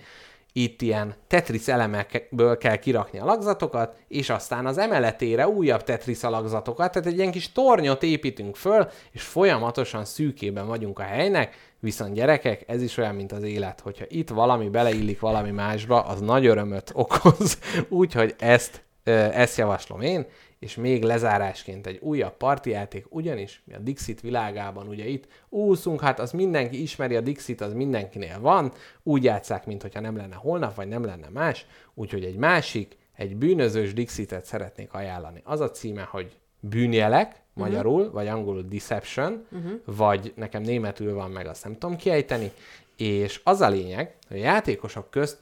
Itt 0.53 0.82
ilyen 0.82 1.16
Tetris 1.28 1.68
elemekből 1.68 2.57
kell 2.57 2.76
kirakni 2.76 3.20
a 3.20 3.26
lagzatokat, 3.26 3.95
és 4.07 4.30
aztán 4.30 4.66
az 4.66 4.78
emeletére 4.78 5.47
újabb 5.47 5.84
Tetris 5.84 6.24
alakzatokat, 6.24 6.91
tehát 6.91 7.07
egy 7.07 7.18
ilyen 7.18 7.32
kis 7.32 7.51
tornyot 7.51 8.03
építünk 8.03 8.55
föl, 8.55 8.88
és 9.12 9.22
folyamatosan 9.22 10.05
szűkében 10.05 10.68
vagyunk 10.68 10.99
a 10.99 11.03
helynek, 11.03 11.70
viszont 11.82 12.14
gyerekek, 12.14 12.64
ez 12.68 12.82
is 12.82 12.98
olyan, 12.98 13.16
mint 13.16 13.32
az 13.32 13.44
élet, 13.44 13.80
hogyha 13.80 14.06
itt 14.08 14.30
valami 14.30 14.70
beleillik 14.70 15.20
valami 15.20 15.52
másba, 15.52 16.02
az 16.02 16.20
nagy 16.20 16.46
örömöt 16.46 16.92
okoz, 16.94 17.60
úgyhogy 17.90 18.36
ezt, 18.40 18.84
ezt 19.04 19.58
javaslom 19.58 20.02
én, 20.02 20.26
és 20.60 20.76
még 20.76 21.04
lezárásként 21.04 21.88
egy 21.88 22.00
újabb 22.02 22.38
partijáték, 22.38 23.06
ugyanis 23.10 23.62
mi 23.66 23.74
a 23.74 23.80
Dixit 23.80 24.22
világában 24.22 24.88
ugye 24.88 25.08
itt 25.08 25.28
úszunk, 25.50 26.02
hát 26.02 26.20
az 26.20 26.32
mindenki 26.32 26.82
ismeri, 26.82 27.16
a 27.16 27.22
Dixit 27.22 27.62
az 27.62 27.74
mindenkinél 27.74 28.40
van, 28.40 28.72
úgy 29.04 29.24
játszák, 29.24 29.66
mintha 29.66 30.00
nem 30.00 30.18
lenne 30.18 30.36
holnap, 30.36 30.76
vagy 30.76 30.88
nem 30.88 31.04
lenne 31.04 31.30
más, 31.30 31.66
úgyhogy 31.94 32.24
egy 32.24 32.36
másik, 32.36 32.98
egy 33.16 33.36
bűnözős 33.36 33.94
Dixitet 33.94 34.46
szeretnék 34.46 34.94
ajánlani. 34.94 35.42
Az 35.44 35.60
a 35.60 35.72
címe, 35.72 36.02
hogy 36.02 36.38
bűnjelek, 36.60 37.41
magyarul, 37.62 37.99
uh-huh. 37.99 38.14
vagy 38.14 38.28
angolul 38.28 38.66
deception, 38.70 39.45
uh-huh. 39.51 39.72
vagy 39.86 40.34
nekem 40.36 40.62
németül 40.62 41.14
van 41.14 41.32
meg, 41.32 41.47
azt 41.47 41.64
nem 41.64 41.78
tudom 41.78 41.95
kiejteni, 41.95 42.51
és 42.97 43.41
az 43.43 43.62
a 43.62 43.70
lényeg, 43.70 44.16
hogy 44.28 44.38
a 44.38 44.43
játékosok 44.43 45.09
közt 45.09 45.38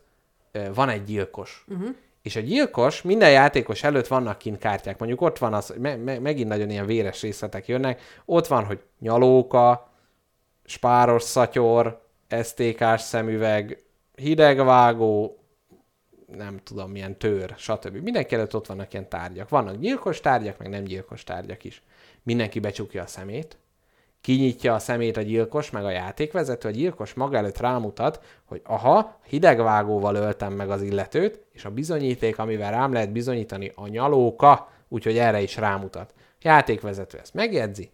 van 0.73 0.89
egy 0.89 1.03
gyilkos. 1.03 1.65
Uh-huh. 1.67 1.95
És 2.21 2.35
a 2.35 2.39
gyilkos, 2.39 3.01
minden 3.01 3.31
játékos 3.31 3.83
előtt 3.83 4.07
vannak 4.07 4.37
kint 4.37 4.57
kártyák. 4.57 4.99
Mondjuk 4.99 5.21
ott 5.21 5.37
van 5.37 5.53
az, 5.53 5.73
me- 5.77 6.03
me- 6.03 6.19
megint 6.19 6.47
nagyon 6.47 6.69
ilyen 6.69 6.85
véres 6.85 7.21
részletek 7.21 7.67
jönnek. 7.67 8.01
Ott 8.25 8.47
van, 8.47 8.63
hogy 8.63 8.79
nyalóka, 8.99 9.89
spáros 10.65 11.23
szatyor, 11.23 12.01
STK-s 12.43 13.01
szemüveg, 13.01 13.83
hidegvágó, 14.15 15.39
nem 16.37 16.59
tudom, 16.63 16.91
milyen 16.91 17.17
tör, 17.17 17.53
stb. 17.57 17.95
Mindenki 17.95 18.35
előtt 18.35 18.55
ott 18.55 18.65
vannak 18.65 18.93
ilyen 18.93 19.09
tárgyak. 19.09 19.49
Vannak 19.49 19.75
gyilkos 19.75 20.19
tárgyak, 20.19 20.57
meg 20.57 20.69
nem 20.69 20.83
gyilkos 20.83 21.23
tárgyak 21.23 21.63
is. 21.63 21.83
Mindenki 22.29 22.59
becsukja 22.59 23.03
a 23.03 23.07
szemét, 23.07 23.57
kinyitja 24.21 24.73
a 24.73 24.79
szemét 24.79 25.17
a 25.17 25.21
gyilkos, 25.21 25.69
meg 25.69 25.85
a 25.85 25.89
játékvezető, 25.89 26.67
a 26.67 26.71
gyilkos 26.71 27.13
maga 27.13 27.37
előtt 27.37 27.57
rámutat, 27.57 28.23
hogy 28.45 28.61
aha, 28.63 29.19
hidegvágóval 29.27 30.15
öltem 30.15 30.53
meg 30.53 30.69
az 30.69 30.81
illetőt, 30.81 31.41
és 31.51 31.65
a 31.65 31.69
bizonyíték, 31.69 32.39
amivel 32.39 32.71
rám 32.71 32.93
lehet 32.93 33.11
bizonyítani, 33.11 33.71
a 33.75 33.87
nyalóka, 33.87 34.71
úgyhogy 34.87 35.17
erre 35.17 35.41
is 35.41 35.55
rámutat. 35.57 36.13
Játékvezető 36.41 37.17
ezt 37.17 37.33
megjegyzi, 37.33 37.91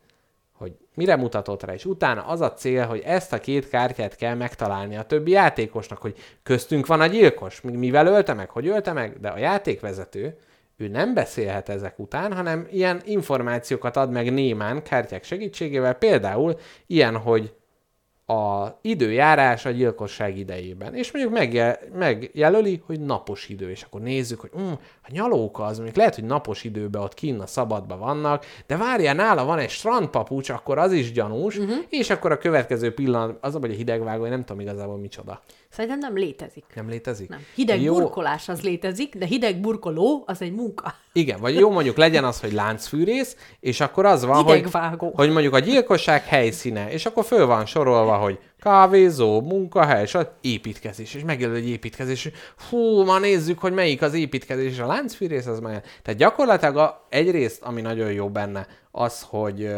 hogy 0.54 0.78
mire 0.94 1.16
mutatott 1.16 1.64
rá, 1.64 1.74
és 1.74 1.86
utána 1.86 2.26
az 2.26 2.42
a 2.42 2.54
cél, 2.54 2.86
hogy 2.86 3.02
ezt 3.06 3.34
a 3.34 3.40
két 3.40 3.70
kártyát 3.70 4.16
kell 4.16 4.36
megtalálni 4.36 4.98
a 4.98 5.04
többi 5.04 5.32
játékosnak, 5.32 6.02
hogy 6.02 6.18
köztünk 6.44 6.86
van 6.86 7.02
a 7.02 7.08
gyilkos, 7.08 7.62
mi- 7.62 7.76
mivel 7.76 8.08
ölte 8.08 8.34
meg, 8.34 8.50
hogy 8.50 8.68
ölte 8.68 8.94
meg, 8.94 9.20
de 9.20 9.30
a 9.30 9.38
játékvezető, 9.38 10.38
ő 10.78 10.88
nem 10.88 11.14
beszélhet 11.14 11.70
ezek 11.70 12.00
után, 12.00 12.34
hanem 12.34 12.68
ilyen 12.72 13.02
információkat 13.06 13.98
ad 13.98 14.12
meg 14.12 14.34
némán 14.34 14.84
kártyák 14.84 15.24
segítségével, 15.24 15.94
például 15.94 16.58
ilyen, 16.88 17.18
hogy 17.18 17.54
a 18.26 18.68
időjárás 18.82 19.66
a 19.66 19.70
gyilkosság 19.70 20.38
idejében. 20.38 20.96
És 20.96 21.12
mondjuk 21.12 21.34
megje, 21.34 21.80
megjelöli, 21.94 22.82
hogy 22.86 23.00
napos 23.00 23.50
idő, 23.50 23.70
és 23.70 23.82
akkor 23.82 24.02
nézzük, 24.02 24.40
hogy 24.40 24.52
mm, 24.60 24.72
a 25.04 25.08
nyalóka 25.10 25.64
az, 25.64 25.76
mondjuk 25.76 25.98
lehet, 25.98 26.16
hogy 26.16 26.24
napos 26.24 26.64
időben 26.64 27.02
ott 27.02 27.14
kinn 27.14 27.40
a 27.40 27.48
szabadban 27.48 28.00
vannak, 28.00 28.46
de 28.68 28.78
várjál, 28.78 29.16
nála 29.16 29.46
van 29.46 29.58
egy 29.58 29.70
strandpapucs, 29.70 30.50
akkor 30.50 30.78
az 30.78 30.92
is 30.92 31.12
gyanús, 31.12 31.58
uh-huh. 31.58 31.76
és 31.90 32.10
akkor 32.10 32.32
a 32.32 32.38
következő 32.38 32.94
pillanat, 32.94 33.38
az 33.42 33.56
a 33.56 33.60
vagy 33.60 33.72
a 33.72 33.76
hidegvágó, 33.76 34.24
én 34.24 34.32
nem 34.32 34.44
tudom 34.46 34.62
igazából 34.62 34.98
micsoda. 34.98 35.42
Szerintem 35.76 36.00
nem 36.00 36.16
létezik. 36.16 36.64
Nem 36.76 36.90
létezik? 36.90 37.30
Nem. 37.30 37.40
Hideg 37.56 37.82
Jó. 37.82 37.94
burkolás 37.94 38.50
az 38.50 38.62
létezik, 38.62 39.16
de 39.16 39.26
hideg 39.26 39.60
burkoló 39.60 40.24
az 40.28 40.42
egy 40.42 40.52
munka. 40.54 40.96
Igen, 41.14 41.40
vagy 41.40 41.56
jó 41.56 41.72
mondjuk 41.72 41.98
legyen 41.98 42.24
az, 42.24 42.40
hogy 42.40 42.52
láncfűrész, 42.52 43.36
és 43.60 43.80
akkor 43.80 44.06
az 44.06 44.26
van, 44.26 44.44
hogy, 44.44 44.56
Hidegvágó. 44.56 45.12
hogy 45.16 45.32
mondjuk 45.32 45.54
a 45.54 45.60
gyilkosság 45.60 46.24
helyszíne, 46.24 46.92
és 46.92 47.06
akkor 47.06 47.26
föl 47.26 47.46
van 47.46 47.66
sorolva, 47.66 48.16
hogy 48.16 48.40
kávézó, 48.60 49.42
munkahely, 49.42 50.02
és 50.02 50.18
építkezés, 50.42 51.14
és 51.14 51.24
megjelöl 51.24 51.56
egy 51.56 51.70
építkezés, 51.70 52.26
és 52.26 52.32
hú, 52.70 53.04
ma 53.04 53.20
nézzük, 53.20 53.60
hogy 53.60 53.74
melyik 53.74 54.02
az 54.02 54.14
építkezés, 54.14 54.72
és 54.72 54.80
a 54.80 54.88
láncfűrész 54.88 55.46
az 55.46 55.60
már... 55.60 55.84
Tehát 56.04 56.20
gyakorlatilag 56.20 56.78
a, 56.78 57.06
egyrészt, 57.10 57.62
ami 57.62 57.82
nagyon 57.82 58.12
jó 58.12 58.30
benne, 58.30 58.68
az, 58.92 59.26
hogy 59.30 59.70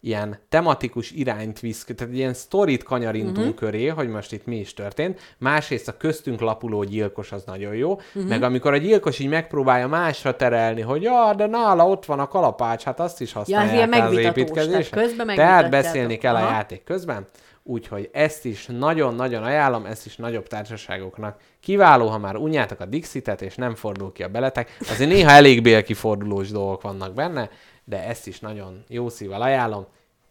ilyen 0.00 0.38
tematikus 0.48 1.10
irányt 1.10 1.60
visz, 1.60 1.86
tehát 1.96 2.14
ilyen 2.14 2.34
sztorit 2.34 2.82
kanyarintunk 2.82 3.36
uh-huh. 3.36 3.54
köré, 3.54 3.86
hogy 3.86 4.08
most 4.08 4.32
itt 4.32 4.46
mi 4.46 4.56
is 4.56 4.74
történt. 4.74 5.20
Másrészt 5.38 5.88
a 5.88 5.96
köztünk 5.96 6.40
lapuló 6.40 6.82
gyilkos 6.82 7.32
az 7.32 7.42
nagyon 7.46 7.74
jó, 7.74 7.92
uh-huh. 7.92 8.28
meg 8.28 8.42
amikor 8.42 8.72
a 8.72 8.76
gyilkos 8.76 9.18
így 9.18 9.28
megpróbálja 9.28 9.88
másra 9.88 10.36
terelni, 10.36 10.80
hogy 10.80 11.02
ja, 11.02 11.34
de 11.36 11.46
nála 11.46 11.88
ott 11.88 12.04
van 12.04 12.18
a 12.18 12.28
kalapács, 12.28 12.82
hát 12.82 13.00
azt 13.00 13.20
is 13.20 13.32
használják 13.32 13.94
rá 13.94 14.06
az 14.06 14.16
építkezésre. 14.16 15.06
tehát 15.34 15.70
beszélni 15.70 16.18
kell 16.18 16.34
Aha. 16.34 16.46
a 16.46 16.50
játék 16.50 16.84
közben, 16.84 17.26
úgyhogy 17.62 18.08
ezt 18.12 18.44
is 18.44 18.66
nagyon-nagyon 18.66 19.42
ajánlom, 19.42 19.86
ezt 19.86 20.06
is 20.06 20.16
nagyobb 20.16 20.46
társaságoknak. 20.46 21.40
Kiváló, 21.60 22.08
ha 22.08 22.18
már 22.18 22.36
unjátok 22.36 22.80
a 22.80 22.84
Dixitet, 22.84 23.42
és 23.42 23.54
nem 23.54 23.74
fordul 23.74 24.12
ki 24.12 24.22
a 24.22 24.28
beletek. 24.28 24.76
Azért 24.90 25.10
néha 25.10 25.30
elég 25.30 25.62
bélkifordulós 25.62 26.50
dolgok 26.50 26.82
vannak 26.82 27.14
benne, 27.14 27.50
de 27.90 28.04
ezt 28.04 28.26
is 28.26 28.40
nagyon 28.40 28.84
jó 28.88 29.08
szívvel 29.08 29.42
ajánlom. 29.42 29.86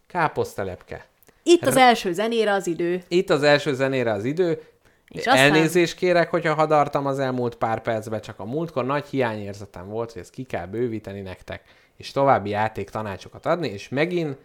Káposztelepke. 0.08 1.06
Itt 1.44 1.66
az 1.66 1.76
első 1.78 2.14
zenére 2.14 2.52
az 2.54 2.68
idő. 2.68 3.04
Itt 3.08 3.30
az 3.30 3.44
első 3.44 3.74
zenére 3.74 4.12
az 4.12 4.24
idő. 4.24 4.62
És 5.08 5.28
aztán- 5.28 5.38
Elnézést 5.54 5.96
kérek, 5.96 6.30
hogyha 6.30 6.54
hadartam 6.54 7.06
az 7.06 7.20
elmúlt 7.20 7.56
pár 7.56 7.82
percben, 7.82 8.22
csak 8.22 8.40
a 8.40 8.46
múltkor 8.46 8.86
nagy 8.86 9.06
hiányérzetem 9.06 9.88
volt, 9.88 10.12
hogy 10.12 10.22
ezt 10.22 10.32
ki 10.32 10.44
kell 10.44 10.66
bővíteni 10.66 11.22
nektek, 11.22 11.64
és 11.98 12.12
további 12.12 12.50
játék 12.50 12.90
tanácsokat 12.90 13.46
adni, 13.46 13.68
és 13.68 13.90
megint 13.90 14.38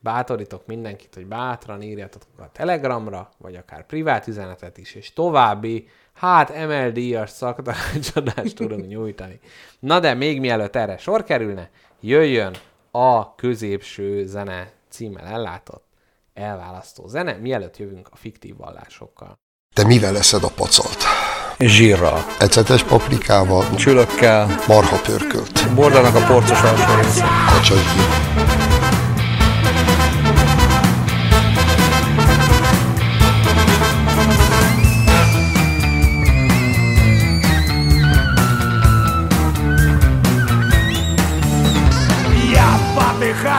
bátorítok 0.00 0.66
mindenkit, 0.66 1.14
hogy 1.14 1.26
bátran 1.26 1.82
írjatok 1.82 2.22
a 2.38 2.52
Telegramra, 2.52 3.30
vagy 3.38 3.54
akár 3.54 3.86
privát 3.86 4.26
üzenetet 4.26 4.78
is, 4.78 4.94
és 4.94 5.12
további, 5.12 5.88
hát 6.12 6.66
MLD-as 6.66 7.30
szaktanácsadást 7.30 8.54
tudunk 8.54 8.88
nyújtani. 8.88 9.40
Na 9.78 10.00
de 10.00 10.14
még 10.14 10.40
mielőtt 10.40 10.76
erre 10.76 10.96
sor 10.96 11.24
kerülne, 11.24 11.70
jöjjön 12.00 12.56
a 12.90 13.34
középső 13.34 14.26
zene 14.26 14.72
címmel 14.90 15.26
ellátott 15.26 15.86
elválasztó 16.34 17.06
zene, 17.06 17.32
mielőtt 17.32 17.76
jövünk 17.76 18.08
a 18.10 18.16
fiktív 18.16 18.56
vallásokkal. 18.56 19.34
Te 19.74 19.84
mivel 19.86 20.12
leszed 20.12 20.44
a 20.44 20.50
pacalt? 20.56 21.04
zsírral, 21.58 22.24
ecetes 22.38 22.82
paprikával, 22.82 23.74
csülökkel, 23.74 24.46
marha 24.66 24.96
pörkölt, 24.96 25.74
bordának 25.74 26.14
a 26.14 26.26
porcos 26.26 26.62
alsó 26.62 26.94
része. 26.94 27.26
kacsagyú. 27.48 28.47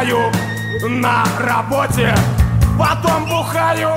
Подыхаю 0.09 0.31
на 0.89 1.23
работе, 1.39 2.15
потом 2.77 3.25
бухаю, 3.25 3.91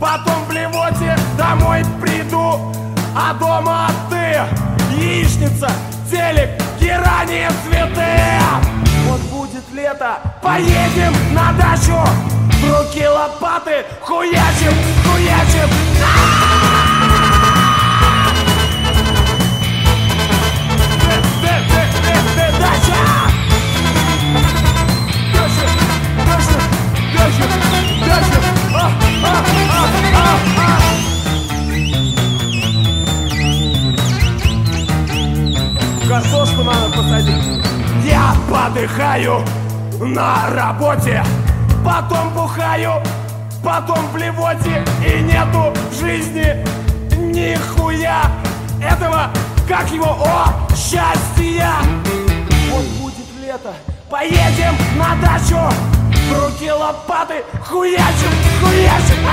потом 0.00 0.44
в 0.44 0.48
блевоте 0.48 1.16
домой 1.36 1.84
приду, 2.00 2.72
а 3.16 3.34
дома 3.34 3.88
ты, 4.10 4.40
яичница, 4.96 5.70
телек, 6.10 6.50
герани, 6.80 7.48
цветы. 7.64 8.40
Вот 9.08 9.20
будет 9.22 9.64
лето, 9.72 10.18
поедем 10.42 11.14
на 11.32 11.52
дачу, 11.52 11.98
в 12.50 12.64
руки 12.64 13.06
лопаты, 13.06 13.84
хуячим, 14.02 14.74
хуячим. 15.04 15.68
Д- 15.98 16.65
дальше, 27.26 27.42
дальше. 28.06 28.32
Картошку 36.08 36.62
надо 36.62 36.88
посадить. 36.96 37.62
Я 38.04 38.34
подыхаю 38.48 39.44
на 40.00 40.48
работе, 40.54 41.24
потом 41.84 42.30
бухаю, 42.30 43.02
потом 43.64 44.06
в 44.06 44.12
блевоте, 44.12 44.84
и 45.04 45.22
нету 45.22 45.74
жизни 46.00 46.64
нихуя 47.16 48.30
этого, 48.80 49.30
как 49.68 49.90
его, 49.90 50.16
о, 50.24 50.54
счастья! 50.76 51.72
Вот 52.70 52.84
будет 53.00 53.26
лето, 53.42 53.74
поедем 54.08 54.76
на 54.96 55.16
дачу, 55.20 55.58
в 56.26 56.32
Руки 56.32 56.70
лопаты, 56.70 57.44
хуячим, 57.64 58.32
хуячим. 58.60 59.26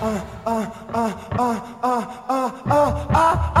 Ah, 0.00 0.22
ah, 0.46 0.72
ah, 0.94 1.62
ah, 1.82 2.04
ah, 2.28 2.52
ah, 2.66 3.52
ah. 3.54 3.57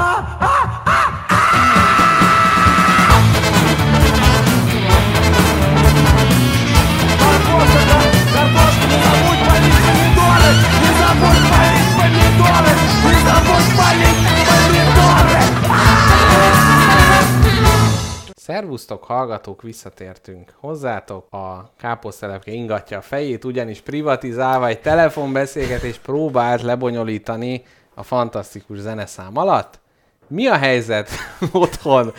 Szervusztok, 18.48 19.04
hallgatók, 19.04 19.62
visszatértünk 19.62 20.52
hozzátok. 20.56 21.32
A 21.32 21.72
káposztelepke 21.78 22.50
ingatja 22.50 22.98
a 22.98 23.00
fejét, 23.00 23.44
ugyanis 23.44 23.80
privatizálva 23.80 24.66
egy 24.66 24.80
telefonbeszélgetést 24.80 26.00
próbált 26.00 26.62
lebonyolítani 26.62 27.64
a 27.94 28.02
fantasztikus 28.02 28.78
zeneszám 28.78 29.36
alatt. 29.36 29.80
Mi 30.26 30.46
a 30.46 30.56
helyzet 30.56 31.10
otthon? 31.52 32.12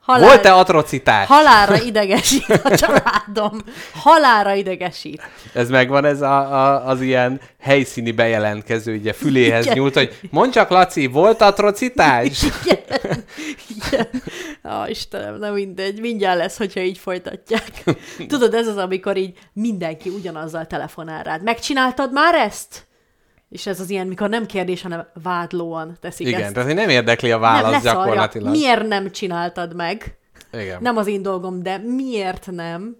Halál- 0.00 0.28
Volt-e 0.28 0.54
atrocitás? 0.54 1.26
Halára 1.26 1.82
idegesít 1.90 2.48
a 2.64 2.76
családom. 2.76 3.60
Halára 3.94 4.54
idegesít. 4.54 5.22
Ez 5.54 5.68
megvan 5.70 6.04
ez 6.04 6.20
a, 6.20 6.38
a, 6.40 6.86
az 6.86 7.00
ilyen 7.00 7.40
helyszíni 7.60 8.10
bejelentkező, 8.12 8.94
ugye 8.96 9.12
füléhez 9.12 9.64
Igen. 9.64 9.76
nyúlt, 9.76 9.94
hogy 9.94 10.18
mondd 10.30 10.50
csak, 10.50 10.68
Laci, 10.70 11.06
volt 11.06 11.40
atrocitás? 11.40 12.42
Igen. 12.64 13.24
Igen. 13.68 14.08
Ó, 14.64 14.86
Istenem, 14.86 15.38
nem 15.38 15.54
mindegy. 15.54 16.00
Mindjárt 16.00 16.38
lesz, 16.38 16.56
hogyha 16.56 16.80
így 16.80 16.98
folytatják. 16.98 17.84
Tudod, 18.28 18.54
ez 18.54 18.66
az, 18.66 18.76
amikor 18.76 19.16
így 19.16 19.38
mindenki 19.52 20.08
ugyanazzal 20.08 20.66
telefonál 20.66 21.22
rád. 21.22 21.42
Megcsináltad 21.42 22.12
már 22.12 22.34
ezt? 22.34 22.88
És 23.50 23.66
ez 23.66 23.80
az 23.80 23.90
ilyen, 23.90 24.06
mikor 24.06 24.28
nem 24.28 24.46
kérdés, 24.46 24.82
hanem 24.82 25.06
vádlóan 25.22 25.96
teszik 26.00 26.26
Igen, 26.26 26.42
ezt. 26.42 26.54
tehát 26.54 26.74
nem 26.74 26.88
érdekli 26.88 27.30
a 27.30 27.38
Nem, 27.38 27.40
válasz 27.40 27.72
leszarja. 27.72 28.00
gyakorlatilag. 28.00 28.50
Miért 28.50 28.86
nem 28.86 29.10
csináltad 29.10 29.74
meg? 29.74 30.16
Igen. 30.52 30.78
Nem 30.82 30.96
az 30.96 31.06
én 31.06 31.22
dolgom, 31.22 31.62
de 31.62 31.78
miért 31.78 32.50
nem? 32.50 32.96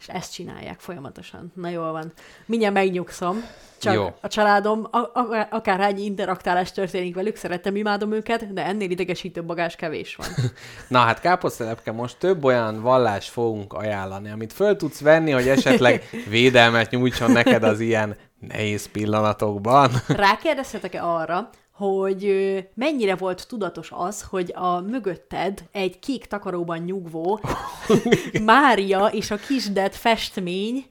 És 0.00 0.08
ezt 0.08 0.32
csinálják 0.32 0.80
folyamatosan. 0.80 1.52
Na 1.54 1.68
jól 1.68 1.92
van. 1.92 2.12
Mindjárt 2.46 2.74
megnyugszom. 2.74 3.44
Csak 3.80 3.94
Jó. 3.94 4.14
a 4.20 4.28
családom, 4.28 4.86
a, 4.90 4.98
a, 4.98 5.46
akárhány 5.50 5.98
interaktálás 5.98 6.72
történik 6.72 7.14
velük, 7.14 7.36
szeretem, 7.36 7.76
imádom 7.76 8.12
őket, 8.12 8.52
de 8.52 8.64
ennél 8.64 8.90
idegesítő 8.90 9.44
bagás 9.44 9.76
kevés 9.76 10.16
van. 10.16 10.26
Na 10.88 10.98
hát 10.98 11.20
káposztelepke, 11.20 11.92
most 11.92 12.16
több 12.18 12.44
olyan 12.44 12.82
vallást 12.82 13.30
fogunk 13.30 13.72
ajánlani, 13.72 14.30
amit 14.30 14.52
föl 14.52 14.76
tudsz 14.76 15.00
venni, 15.00 15.30
hogy 15.30 15.48
esetleg 15.48 16.10
védelmet 16.28 16.90
nyújtson 16.90 17.30
neked 17.30 17.62
az 17.62 17.80
ilyen 17.80 18.16
nehéz 18.38 18.86
pillanatokban. 18.86 19.90
Rákérdeztetek-e 20.08 21.04
arra, 21.04 21.50
hogy 21.72 22.34
mennyire 22.74 23.14
volt 23.16 23.46
tudatos 23.48 23.90
az, 23.92 24.22
hogy 24.22 24.52
a 24.54 24.80
mögötted 24.80 25.62
egy 25.72 25.98
kék 25.98 26.26
takaróban 26.26 26.78
nyugvó 26.78 27.40
Mária 28.44 29.06
és 29.06 29.30
a 29.30 29.36
kisded 29.36 29.92
festmény 29.92 30.86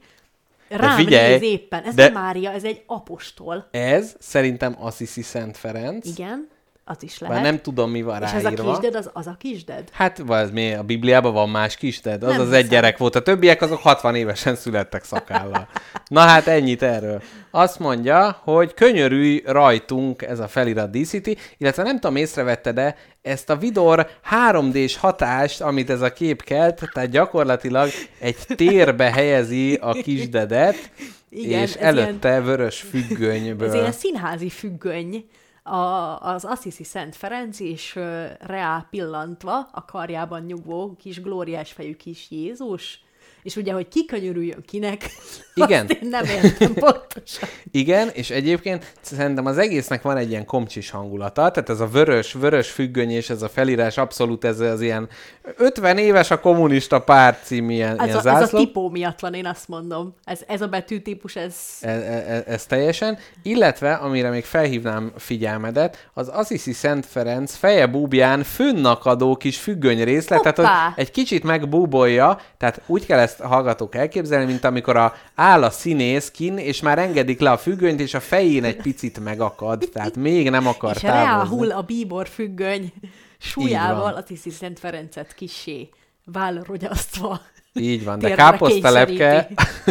rám 0.68 0.96
figyelj, 0.96 1.32
néz 1.32 1.42
éppen. 1.42 1.82
Ez 1.82 1.94
de- 1.94 2.04
nem 2.04 2.22
Mária, 2.22 2.50
ez 2.50 2.64
egy 2.64 2.82
apostol. 2.86 3.68
Ez 3.70 4.14
szerintem 4.18 4.76
Assisi 4.78 5.22
Szent 5.22 5.56
Ferenc. 5.56 6.06
Igen, 6.06 6.48
az 6.88 6.96
is 7.00 7.18
Bár 7.18 7.30
lehet. 7.30 7.44
nem 7.44 7.60
tudom, 7.60 7.90
mi 7.90 8.02
van 8.02 8.22
és 8.22 8.30
ez 8.30 8.44
a 8.44 8.48
ráírva. 8.48 8.70
kisded, 8.70 8.94
az, 8.94 9.10
az 9.12 9.26
a 9.26 9.36
kisded? 9.38 9.88
Hát, 9.92 10.18
vagy 10.18 10.52
mi, 10.52 10.72
a 10.72 10.82
Bibliában 10.82 11.32
van 11.32 11.48
más 11.48 11.76
kisted? 11.76 12.22
Az 12.22 12.30
Nem 12.30 12.40
az 12.40 12.52
egy 12.52 12.68
gyerek 12.68 12.98
volt. 12.98 13.14
A 13.14 13.22
többiek 13.22 13.62
azok 13.62 13.78
60 13.78 14.14
évesen 14.14 14.54
születtek 14.54 15.04
szakállal. 15.04 15.68
Na 16.06 16.20
hát 16.20 16.46
ennyit 16.46 16.82
erről. 16.82 17.22
Azt 17.50 17.78
mondja, 17.78 18.40
hogy 18.42 18.74
könyörülj 18.74 19.42
rajtunk 19.46 20.22
ez 20.22 20.38
a 20.38 20.48
felirat 20.48 20.90
díszíti, 20.90 21.36
illetve 21.58 21.82
nem 21.82 21.94
tudom, 22.00 22.16
észrevette 22.16 22.72
de 22.72 22.96
ezt 23.22 23.50
a 23.50 23.56
Vidor 23.56 24.08
3D-s 24.50 24.96
hatást, 24.96 25.60
amit 25.60 25.90
ez 25.90 26.00
a 26.00 26.12
kép 26.12 26.44
kelt, 26.44 26.90
tehát 26.92 27.10
gyakorlatilag 27.10 27.88
egy 28.18 28.36
térbe 28.56 29.12
helyezi 29.12 29.74
a 29.74 29.92
kisdedet, 29.92 30.90
Igen, 31.30 31.62
és 31.62 31.74
előtte 31.74 32.40
vörös 32.40 32.80
függönyből. 32.80 33.68
Ez 33.68 33.74
ilyen 33.74 33.92
színházi 33.92 34.48
függöny, 34.48 35.24
a, 35.68 36.20
az 36.20 36.44
Assisi 36.44 36.84
Szent 36.84 37.16
Ferenc 37.16 37.60
és 37.60 37.94
reá 38.40 38.86
pillantva 38.90 39.68
a 39.72 39.84
karjában 39.84 40.42
nyugvó 40.42 40.96
kis 40.98 41.20
glóriás 41.20 41.72
fejű 41.72 41.96
kis 41.96 42.30
Jézus, 42.30 43.02
és 43.42 43.56
ugye, 43.56 43.72
hogy 43.72 43.88
kikönyörüljön 43.88 44.64
kinek, 44.66 45.10
Igen. 45.54 45.86
azt 45.88 45.98
én 46.02 46.08
nem 46.08 46.24
értem 46.24 46.74
pontosan. 46.74 47.48
Igen, 47.70 48.08
és 48.12 48.30
egyébként 48.30 48.92
szerintem 49.00 49.46
az 49.46 49.58
egésznek 49.58 50.02
van 50.02 50.16
egy 50.16 50.30
ilyen 50.30 50.44
komcsis 50.44 50.90
hangulata, 50.90 51.50
tehát 51.50 51.68
ez 51.68 51.80
a 51.80 51.86
vörös, 51.86 52.32
vörös 52.32 52.70
függöny 52.70 53.10
és 53.10 53.30
ez 53.30 53.42
a 53.42 53.48
felírás 53.48 53.96
abszolút 53.98 54.44
ez 54.44 54.60
az 54.60 54.80
ilyen 54.80 55.08
50 55.56 55.98
éves 55.98 56.30
a 56.30 56.40
kommunista 56.40 57.00
párt 57.00 57.44
című 57.44 57.72
ilyen, 57.72 58.00
Ez 58.00 58.04
ilyen 58.04 58.16
a, 58.16 58.18
ez 58.18 58.26
a 58.26 58.38
zászló. 58.38 58.58
tipó 58.58 58.88
miatt 58.88 59.20
van, 59.20 59.34
én 59.34 59.46
azt 59.46 59.68
mondom. 59.68 60.14
Ez, 60.24 60.40
ez 60.46 60.60
a 60.60 60.66
betűtípus, 60.66 61.36
ez... 61.36 61.56
Ez, 61.80 62.02
ez, 62.02 62.42
ez 62.46 62.66
teljesen. 62.66 63.18
Illetve, 63.42 63.92
amire 63.92 64.30
még 64.30 64.44
felhívnám 64.44 65.12
figyelmedet, 65.16 66.10
az 66.14 66.28
Assisi 66.28 66.72
Szent 66.72 67.06
Ferenc 67.06 67.54
feje 67.54 67.86
búbján 67.86 68.42
fönnakadó 68.42 69.36
kis 69.36 69.58
függöny 69.58 70.04
részlet, 70.04 70.40
tehát 70.40 70.56
Hoppá! 70.56 70.92
hogy 70.94 71.04
egy 71.04 71.10
kicsit 71.10 71.44
megbúbolja, 71.44 72.38
tehát 72.58 72.80
úgy 72.86 73.06
kell 73.06 73.18
ezt 73.18 73.37
a 73.40 73.46
hallgatók 73.46 73.94
elképzelni, 73.94 74.44
mint 74.44 74.64
amikor 74.64 74.96
a, 74.96 75.14
áll 75.34 75.62
a 75.62 75.70
színész 75.70 76.30
kin, 76.30 76.58
és 76.58 76.80
már 76.80 76.98
engedik 76.98 77.40
le 77.40 77.50
a 77.50 77.56
függönyt, 77.56 78.00
és 78.00 78.14
a 78.14 78.20
fején 78.20 78.64
egy 78.64 78.76
picit 78.76 79.20
megakad, 79.20 79.88
tehát 79.92 80.16
még 80.16 80.50
nem 80.50 80.66
akar 80.66 80.94
És 80.94 81.00
távozni. 81.00 81.26
ráhull 81.26 81.72
a 81.72 81.82
bíbor 81.82 82.28
függöny 82.28 82.92
súlyával 83.38 84.14
a 84.14 84.22
Tiszi 84.22 84.50
Szent 84.50 84.78
Ferencet 84.78 85.34
kisé 85.34 85.88
válrogyasztva. 86.24 87.40
Így 87.78 88.04
van, 88.04 88.18
de 88.18 88.26
térdre 88.26 88.44
káposztelepke, 88.44 89.48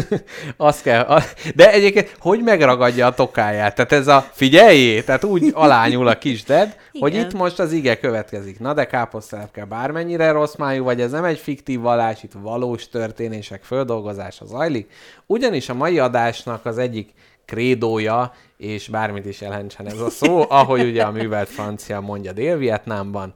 azt 0.57 0.81
kell, 0.81 1.01
a- 1.01 1.23
de 1.55 1.71
egyébként 1.71 2.15
hogy 2.19 2.43
megragadja 2.43 3.05
a 3.05 3.13
tokáját? 3.13 3.75
Tehát 3.75 3.91
ez 3.91 4.07
a 4.07 4.29
figyeljé, 4.31 5.01
tehát 5.01 5.23
úgy 5.23 5.51
alányul 5.53 6.07
a 6.07 6.17
kisded, 6.17 6.77
hogy 6.99 7.15
itt 7.15 7.33
most 7.33 7.59
az 7.59 7.71
ige 7.71 7.97
következik. 7.97 8.59
Na 8.59 8.73
de 8.73 8.85
káposztelepke, 8.85 9.65
bármennyire 9.65 10.31
rossz 10.31 10.55
májú 10.55 10.83
vagy, 10.83 11.01
ez 11.01 11.11
nem 11.11 11.23
egy 11.23 11.39
fiktív 11.39 11.79
vallás, 11.79 12.23
itt 12.23 12.31
valós 12.41 12.89
történések 12.89 13.63
földolgozása 13.63 14.45
zajlik. 14.45 14.89
Ugyanis 15.25 15.69
a 15.69 15.73
mai 15.73 15.99
adásnak 15.99 16.65
az 16.65 16.77
egyik 16.77 17.09
krédója, 17.45 18.33
és 18.57 18.88
bármit 18.88 19.25
is 19.25 19.41
jelentsen 19.41 19.88
ez 19.88 19.99
a 19.99 20.09
szó, 20.09 20.45
ahogy 20.49 20.81
ugye 20.81 21.03
a 21.03 21.11
művelt 21.11 21.49
francia 21.49 21.99
mondja 22.01 22.31
Dél-Vietnámban, 22.31 23.33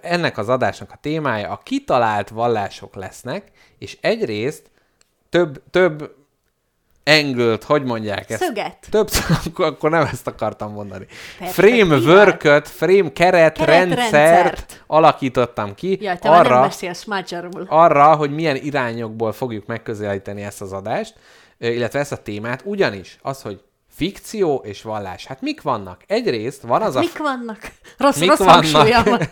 ennek 0.00 0.38
az 0.38 0.48
adásnak 0.48 0.90
a 0.92 0.98
témája 1.00 1.50
a 1.50 1.60
kitalált 1.62 2.28
vallások 2.28 2.94
lesznek, 2.94 3.50
és 3.78 3.98
egyrészt 4.00 4.70
több, 5.28 5.62
több 5.70 6.14
engült, 7.04 7.64
hogy 7.64 7.84
mondják 7.84 8.30
ezt? 8.30 8.42
Szöget. 8.42 8.86
Több, 8.90 9.08
akkor, 9.68 9.90
nem 9.90 10.08
ezt 10.12 10.26
akartam 10.26 10.72
mondani. 10.72 11.06
Framework-öt, 11.40 12.68
frame 12.68 13.12
keretrendszert 13.12 14.10
Keretrendszert. 14.10 14.84
alakítottam 14.86 15.74
ki 15.74 15.98
Jaj, 16.00 16.18
te 16.18 16.28
már 16.28 16.42
nem 16.42 16.52
arra, 16.52 16.62
beszélsz 16.66 17.04
magyarul. 17.04 17.66
arra, 17.68 18.14
hogy 18.14 18.30
milyen 18.34 18.56
irányokból 18.56 19.32
fogjuk 19.32 19.66
megközelíteni 19.66 20.42
ezt 20.42 20.60
az 20.60 20.72
adást, 20.72 21.14
illetve 21.58 21.98
ezt 21.98 22.12
a 22.12 22.16
témát, 22.16 22.62
ugyanis 22.64 23.18
az, 23.22 23.42
hogy 23.42 23.62
fikció 23.94 24.62
és 24.64 24.82
vallás. 24.82 25.26
Hát 25.26 25.40
mik 25.40 25.62
vannak? 25.62 26.02
Egyrészt 26.06 26.62
van 26.62 26.82
az 26.82 26.96
a... 26.96 27.00
Mik 27.00 27.18
vannak? 27.18 27.58
Rossz, 27.98 28.18
Mik 28.18 28.28
rossz 28.28 28.72
vannak? 28.72 29.28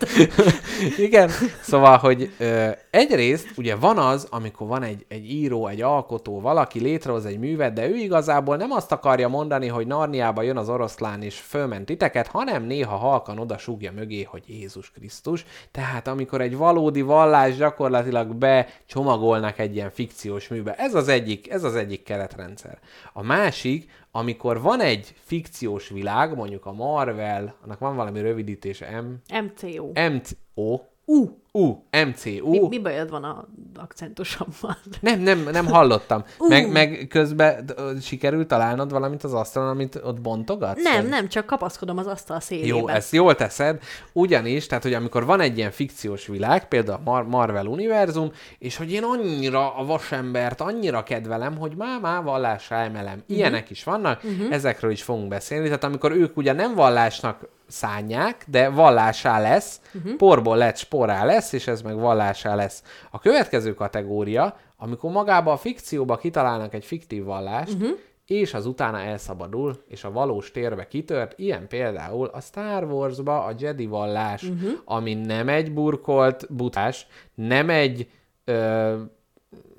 Igen, 0.97 1.29
szóval, 1.61 1.97
hogy 1.97 2.31
ö, 2.37 2.69
egyrészt 2.89 3.47
ugye 3.55 3.75
van 3.75 3.97
az, 3.97 4.27
amikor 4.29 4.67
van 4.67 4.83
egy, 4.83 5.05
egy 5.07 5.31
író, 5.31 5.67
egy 5.67 5.81
alkotó, 5.81 6.39
valaki 6.41 6.79
létrehoz 6.79 7.25
egy 7.25 7.39
művet, 7.39 7.73
de 7.73 7.89
ő 7.89 7.95
igazából 7.95 8.55
nem 8.55 8.71
azt 8.71 8.91
akarja 8.91 9.27
mondani, 9.27 9.67
hogy 9.67 9.87
Narniába 9.87 10.41
jön 10.41 10.57
az 10.57 10.69
oroszlán 10.69 11.21
és 11.21 11.39
fölment 11.39 11.85
titeket, 11.85 12.27
hanem 12.27 12.63
néha 12.63 12.95
halkan 12.95 13.39
oda 13.39 13.57
súgja 13.57 13.91
mögé, 13.91 14.23
hogy 14.23 14.43
Jézus 14.45 14.91
Krisztus. 14.91 15.45
Tehát 15.71 16.07
amikor 16.07 16.41
egy 16.41 16.57
valódi 16.57 17.01
vallás 17.01 17.55
gyakorlatilag 17.55 18.35
becsomagolnak 18.35 19.59
egy 19.59 19.75
ilyen 19.75 19.91
fikciós 19.91 20.47
műbe. 20.47 20.75
Ez 20.75 20.95
az 20.95 21.07
egyik, 21.07 21.51
ez 21.51 21.63
az 21.63 21.75
egyik 21.75 22.03
keretrendszer. 22.03 22.79
A 23.13 23.23
másik, 23.23 23.89
amikor 24.15 24.61
van 24.61 24.79
egy 24.79 25.13
fikciós 25.17 25.89
világ, 25.89 26.35
mondjuk 26.35 26.65
a 26.65 26.73
Marvel, 26.73 27.55
annak 27.63 27.79
van 27.79 27.95
valami 27.95 28.21
rövidítése, 28.21 29.01
M, 29.01 29.21
MCO. 29.43 29.91
MCO. 29.93 30.81
U. 31.05 31.42
U. 31.57 31.85
MCU. 32.07 32.49
Mi, 32.49 32.67
mi 32.67 32.79
bajod 32.79 33.09
van 33.09 33.23
a 33.23 33.47
akcentusommal? 33.75 34.77
Nem, 34.99 35.19
nem, 35.19 35.47
nem 35.51 35.65
hallottam. 35.65 36.23
Meg, 36.47 36.71
meg 36.71 37.05
közben 37.09 37.71
sikerült 38.01 38.47
találnod 38.47 38.91
valamit 38.91 39.23
az 39.23 39.33
asztalon, 39.33 39.69
amit 39.69 39.99
ott 40.03 40.21
bontogatsz? 40.21 40.83
Nem, 40.83 41.01
Vagy- 41.01 41.09
nem, 41.09 41.27
csak 41.27 41.45
kapaszkodom 41.45 41.97
az 41.97 42.07
asztal 42.07 42.39
szélébe. 42.39 42.67
Jó, 42.67 42.87
ezt 42.87 43.11
jól 43.11 43.35
teszed, 43.35 43.81
ugyanis, 44.13 44.67
tehát, 44.67 44.83
hogy 44.83 44.93
amikor 44.93 45.25
van 45.25 45.39
egy 45.39 45.57
ilyen 45.57 45.71
fikciós 45.71 46.27
világ, 46.27 46.67
például 46.67 46.97
a 46.97 47.09
Mar- 47.09 47.27
Marvel 47.27 47.65
univerzum, 47.65 48.31
és 48.59 48.77
hogy 48.77 48.91
én 48.91 49.03
annyira 49.03 49.75
a 49.75 49.85
vasembert, 49.85 50.61
annyira 50.61 51.03
kedvelem, 51.03 51.57
hogy 51.57 51.75
már 51.75 51.99
már 51.99 52.23
vallássá 52.23 52.83
emelem. 52.83 53.23
Ilyenek 53.27 53.69
is 53.69 53.83
vannak, 53.83 54.23
uh-huh. 54.23 54.53
ezekről 54.53 54.91
is 54.91 55.03
fogunk 55.03 55.27
beszélni, 55.27 55.65
tehát 55.65 55.83
amikor 55.83 56.11
ők 56.11 56.37
ugye 56.37 56.53
nem 56.53 56.75
vallásnak 56.75 57.49
szánják, 57.67 58.45
de 58.47 58.69
vallásá 58.69 59.39
lesz, 59.39 59.81
uh-huh. 59.93 60.15
porból 60.15 60.57
lett 60.57 60.77
sporá 60.77 61.25
lesz, 61.25 61.53
és 61.53 61.67
ez 61.67 61.81
meg 61.81 61.95
vallásá 61.95 62.55
lesz. 62.55 62.83
A 63.11 63.19
következő 63.19 63.73
kategória, 63.73 64.57
amikor 64.77 65.11
magába 65.11 65.51
a 65.51 65.57
fikcióba 65.57 66.17
kitalálnak 66.17 66.73
egy 66.73 66.85
fiktív 66.85 67.23
vallást, 67.23 67.73
uh-huh 67.73 67.97
és 68.27 68.53
az 68.53 68.65
utána 68.65 68.99
elszabadul, 68.99 69.83
és 69.87 70.03
a 70.03 70.11
valós 70.11 70.51
térbe 70.51 70.87
kitört, 70.87 71.33
ilyen 71.39 71.67
például 71.67 72.27
a 72.27 72.41
Star 72.41 72.83
Wars-ba 72.83 73.43
a 73.43 73.53
Jedi 73.59 73.85
vallás, 73.85 74.43
uh-huh. 74.43 74.71
ami 74.85 75.13
nem 75.13 75.49
egy 75.49 75.73
burkolt 75.73 76.53
butás, 76.53 77.07
nem 77.35 77.69
egy 77.69 78.09
ö, 78.45 78.95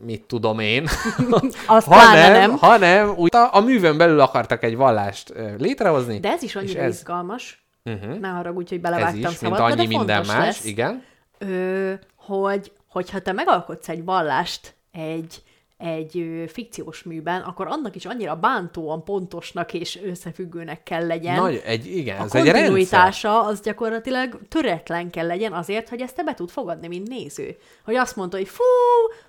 mit 0.04 0.22
tudom 0.26 0.58
én, 0.58 0.86
Azt 1.66 1.86
hanem, 1.86 2.32
nem. 2.32 2.50
hanem 2.50 3.14
úgy, 3.16 3.34
a, 3.34 3.54
a 3.54 3.60
művön 3.60 3.96
belül 3.96 4.20
akartak 4.20 4.62
egy 4.62 4.76
vallást 4.76 5.32
létrehozni. 5.58 6.20
De 6.20 6.30
ez 6.30 6.42
is 6.42 6.56
annyira 6.56 6.80
ez, 6.80 6.94
izgalmas. 6.94 7.63
Uh-huh, 7.84 8.18
Ne 8.18 8.28
haragudj, 8.28 8.68
hogy 8.68 8.84
ez 8.84 8.90
belevágtam 8.90 9.18
is, 9.18 9.24
mint 9.24 9.36
szabad, 9.36 9.60
annyi 9.60 9.86
de 9.86 9.96
minden 9.96 10.26
más, 10.26 10.38
lesz, 10.46 10.64
igen. 10.64 11.02
Ö, 11.38 11.92
hogy, 12.16 12.72
hogyha 12.88 13.18
te 13.20 13.32
megalkotsz 13.32 13.88
egy 13.88 14.04
vallást 14.04 14.74
egy, 14.92 15.42
egy 15.76 16.18
ö, 16.18 16.46
fikciós 16.46 17.02
műben, 17.02 17.40
akkor 17.40 17.66
annak 17.66 17.94
is 17.94 18.06
annyira 18.06 18.36
bántóan 18.36 19.04
pontosnak 19.04 19.72
és 19.72 20.00
összefüggőnek 20.04 20.82
kell 20.82 21.06
legyen. 21.06 21.34
Nagy, 21.34 21.62
egy, 21.64 21.86
igen, 21.86 22.20
a 22.20 22.24
ez 22.24 22.34
egy 22.34 22.48
rendszer. 22.48 23.14
az 23.22 23.60
gyakorlatilag 23.60 24.38
töretlen 24.48 25.10
kell 25.10 25.26
legyen 25.26 25.52
azért, 25.52 25.88
hogy 25.88 26.00
ezt 26.00 26.14
te 26.14 26.22
be 26.22 26.34
tud 26.34 26.50
fogadni, 26.50 26.86
mint 26.86 27.08
néző. 27.08 27.56
Hogy 27.84 27.94
azt 27.94 28.16
mondta, 28.16 28.36
hogy 28.36 28.48
fú, 28.48 28.62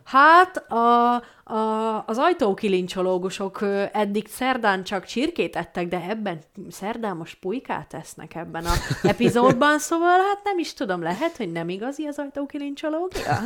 hát 0.04 0.58
a, 0.72 1.24
a, 1.48 2.04
az 2.06 2.18
ajtókilincsológusok 2.18 3.62
ö, 3.62 3.84
eddig 3.92 4.28
szerdán 4.28 4.84
csak 4.84 5.06
csirkét 5.06 5.56
ettek, 5.56 5.88
de 5.88 6.06
ebben 6.10 6.40
szerdán 6.70 7.16
most 7.16 7.38
pulykát 7.40 7.94
esznek 7.94 8.36
ebben 8.36 8.66
a 8.66 8.74
epizódban, 9.08 9.80
szóval 9.80 10.18
hát 10.18 10.40
nem 10.44 10.58
is 10.58 10.74
tudom, 10.74 11.02
lehet, 11.02 11.38
hogy 11.38 11.52
nem 11.52 11.70
igazi 11.70 12.06
az 12.06 12.18
ajtókilincsológia? 12.20 13.40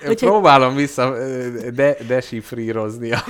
Úgyhogy... 0.00 0.16
Próbálom 0.16 0.74
vissza 0.74 1.16
ö, 1.16 1.70
de, 1.70 1.96
desifrírozni 2.06 3.12
a, 3.12 3.22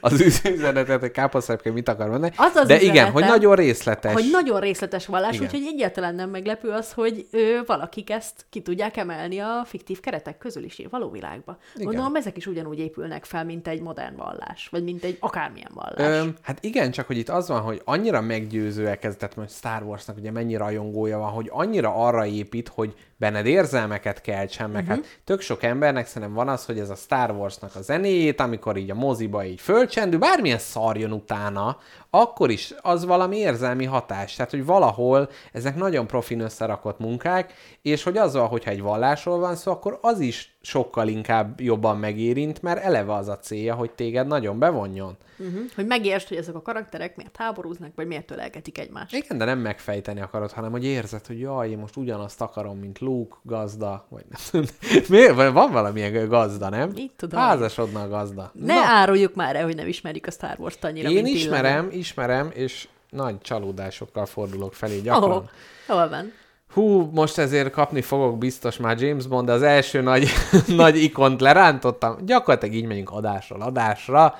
az 0.00 0.20
üzenetet, 0.20 1.00
hogy 1.00 1.10
káposztepke 1.10 1.72
mit 1.72 1.88
akar 1.88 2.08
mondani. 2.08 2.32
Az 2.36 2.54
az 2.54 2.66
de 2.66 2.80
igen, 2.80 3.10
hogy 3.10 3.24
nagyon 3.24 3.54
részletes. 3.54 4.12
Hogy 4.12 4.28
nagyon 4.30 4.60
részletes 4.60 5.06
vallás, 5.06 5.34
Igen. 5.34 5.46
úgyhogy 5.46 5.66
egyáltalán 5.66 6.14
nem 6.14 6.30
meglepő 6.30 6.68
az, 6.68 6.92
hogy 6.92 7.26
ő, 7.30 7.62
valakik 7.66 8.10
ezt 8.10 8.46
ki 8.50 8.60
tudják 8.60 8.96
emelni 8.96 9.38
a 9.38 9.62
fiktív 9.64 10.00
keretek 10.00 10.38
közül 10.38 10.64
is 10.64 10.82
való 10.90 11.10
világba. 11.10 11.58
Igen. 11.74 11.86
Gondolom, 11.86 12.14
ezek 12.28 12.40
is 12.40 12.46
ugyanúgy 12.46 12.78
épülnek 12.78 13.24
fel, 13.24 13.44
mint 13.44 13.68
egy 13.68 13.80
modern 13.80 14.16
vallás, 14.16 14.68
vagy 14.68 14.84
mint 14.84 15.04
egy 15.04 15.16
akármilyen 15.20 15.70
vallás. 15.74 16.20
Öm, 16.20 16.34
hát 16.42 16.64
igen, 16.64 16.90
csak 16.90 17.06
hogy 17.06 17.18
itt 17.18 17.28
az 17.28 17.48
van, 17.48 17.60
hogy 17.60 17.82
annyira 17.84 18.20
meggyőzőek 18.20 19.04
ez, 19.04 19.16
tehát 19.16 19.36
most 19.36 19.50
Star 19.50 19.82
Warsnak 19.82 20.16
ugye 20.16 20.30
mennyi 20.30 20.56
rajongója 20.56 21.18
van, 21.18 21.30
hogy 21.30 21.48
annyira 21.50 21.94
arra 21.94 22.26
épít, 22.26 22.68
hogy 22.68 22.94
benned 23.18 23.46
érzelmeket 23.46 24.20
keltsen, 24.20 24.70
meg 24.70 24.82
uh-huh. 24.82 24.96
hát 24.96 25.20
tök 25.24 25.40
sok 25.40 25.62
embernek 25.62 26.06
szerintem 26.06 26.36
van 26.36 26.48
az, 26.48 26.64
hogy 26.64 26.78
ez 26.78 26.90
a 26.90 26.94
Star 26.94 27.30
Warsnak 27.30 27.74
a 27.74 27.82
zenéjét, 27.82 28.40
amikor 28.40 28.76
így 28.76 28.90
a 28.90 28.94
moziba 28.94 29.44
így 29.44 29.60
fölcsendül, 29.60 30.18
bármilyen 30.18 30.58
szarjon 30.58 31.12
utána, 31.12 31.78
akkor 32.10 32.50
is 32.50 32.74
az 32.80 33.04
valami 33.04 33.36
érzelmi 33.36 33.84
hatás. 33.84 34.34
Tehát, 34.34 34.50
hogy 34.50 34.64
valahol 34.64 35.30
ezek 35.52 35.76
nagyon 35.76 36.06
profin 36.06 36.40
összerakott 36.40 36.98
munkák, 36.98 37.52
és 37.82 38.02
hogy 38.02 38.16
azzal, 38.16 38.48
hogyha 38.48 38.70
egy 38.70 38.80
vallásról 38.80 39.38
van 39.38 39.56
szó, 39.56 39.72
akkor 39.72 39.98
az 40.02 40.20
is 40.20 40.56
sokkal 40.60 41.08
inkább 41.08 41.60
jobban 41.60 41.98
megérint, 41.98 42.62
mert 42.62 42.82
eleve 42.82 43.14
az 43.14 43.28
a 43.28 43.38
célja, 43.38 43.74
hogy 43.74 43.90
téged 43.90 44.26
nagyon 44.26 44.58
bevonjon. 44.58 45.16
Uh-huh. 45.38 45.60
Hogy 45.74 45.86
megértsd, 45.86 46.28
hogy 46.28 46.36
ezek 46.36 46.54
a 46.54 46.62
karakterek 46.62 47.16
miért 47.16 47.36
háborúznak, 47.36 47.92
vagy 47.94 48.06
miért 48.06 48.30
ölelgetik 48.30 48.78
egymást. 48.78 49.14
Igen, 49.14 49.38
de 49.38 49.44
nem 49.44 49.58
megfejteni 49.58 50.20
akarod, 50.20 50.50
hanem 50.50 50.70
hogy 50.70 50.84
érzed, 50.84 51.26
hogy 51.26 51.40
jaj, 51.40 51.70
én 51.70 51.78
most 51.78 51.96
ugyanazt 51.96 52.40
akarom, 52.40 52.78
mint 52.78 52.98
Luke, 53.08 53.36
gazda, 53.42 54.06
vagy 54.08 54.24
nem. 54.28 54.64
Miért? 55.08 55.34
Van- 55.34 55.72
valamilyen 55.72 56.28
gazda, 56.28 56.68
nem? 56.68 56.90
Mit 56.94 57.12
tudom. 57.16 57.40
Házasodna 57.40 58.02
a 58.02 58.08
gazda. 58.08 58.50
Ne 58.52 58.74
áruljuk 58.74 59.34
már 59.34 59.56
el, 59.56 59.64
hogy 59.64 59.74
nem 59.74 59.86
ismerik 59.86 60.26
a 60.26 60.30
Star 60.30 60.56
Wars-t 60.58 60.84
annyira, 60.84 61.10
Én 61.10 61.26
ismerem, 61.26 61.88
ismerem, 61.90 62.50
és 62.54 62.88
nagy 63.10 63.40
csalódásokkal 63.40 64.26
fordulok 64.26 64.74
felé 64.74 65.00
gyakran. 65.00 65.30
Oh, 65.30 65.44
hol 65.86 66.08
van? 66.08 66.32
Hú, 66.72 67.10
most 67.12 67.38
ezért 67.38 67.70
kapni 67.70 68.02
fogok 68.02 68.38
biztos 68.38 68.76
már 68.76 69.00
James 69.00 69.26
Bond, 69.26 69.46
de 69.46 69.52
az 69.52 69.62
első 69.62 70.00
nagy, 70.00 70.28
nagy 70.66 71.02
ikont 71.02 71.40
lerántottam. 71.40 72.16
Gyakorlatilag 72.24 72.74
így 72.74 72.86
megyünk 72.86 73.10
adásról 73.10 73.60
adásra. 73.60 74.34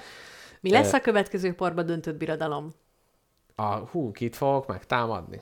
Mi 0.60 0.70
lesz 0.70 0.92
a 0.92 1.00
következő 1.00 1.52
porba 1.54 1.82
döntött 1.82 2.16
birodalom? 2.16 2.74
A, 3.54 3.64
hú, 3.64 4.12
kit 4.12 4.36
fogok 4.36 4.66
megtámadni? 4.66 5.40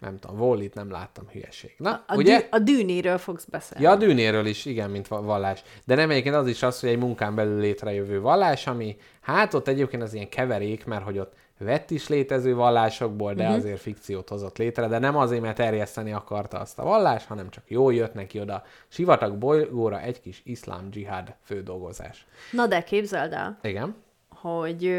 Nem 0.00 0.18
tudom, 0.18 0.40
Wallit 0.40 0.74
nem 0.74 0.90
láttam, 0.90 1.28
hülyeség. 1.32 1.74
Na, 1.78 2.04
A, 2.06 2.16
ugye? 2.16 2.38
dű, 2.38 2.44
a 2.50 2.58
dűnéről 2.58 3.18
fogsz 3.18 3.44
beszélni. 3.44 3.84
Ja, 3.84 3.90
a 3.90 3.96
dűnéről 3.96 4.46
is, 4.46 4.64
igen, 4.64 4.90
mint 4.90 5.08
va- 5.08 5.24
vallás. 5.24 5.62
De 5.84 5.94
nem 5.94 6.10
egyébként 6.10 6.34
az 6.34 6.46
is 6.46 6.62
az, 6.62 6.80
hogy 6.80 6.88
egy 6.88 6.98
munkán 6.98 7.34
belül 7.34 7.60
létrejövő 7.60 8.20
vallás, 8.20 8.66
ami 8.66 8.96
hát 9.20 9.54
ott 9.54 9.68
egyébként 9.68 10.02
az 10.02 10.14
ilyen 10.14 10.28
keverék, 10.28 10.84
mert 10.84 11.04
hogy 11.04 11.18
ott 11.18 11.32
vett 11.58 11.90
is 11.90 12.08
létező 12.08 12.54
vallásokból, 12.54 13.34
de 13.34 13.42
uh-huh. 13.42 13.58
azért 13.58 13.80
fikciót 13.80 14.28
hozott 14.28 14.58
létre, 14.58 14.86
de 14.88 14.98
nem 14.98 15.16
azért, 15.16 15.42
mert 15.42 15.56
terjeszteni 15.56 16.12
akarta 16.12 16.58
azt 16.58 16.78
a 16.78 16.82
vallás, 16.82 17.26
hanem 17.26 17.50
csak 17.50 17.64
jól 17.66 17.94
jött 17.94 18.14
neki 18.14 18.40
oda 18.40 18.62
sivatag 18.88 19.38
bolygóra 19.38 20.00
egy 20.00 20.20
kis 20.20 20.42
iszlám 20.44 20.90
dzsihád 20.90 21.34
fődolgozás. 21.42 22.26
Na 22.52 22.66
de 22.66 22.82
képzeld 22.82 23.32
el, 23.32 23.58
Igen. 23.62 23.96
hogy, 24.28 24.96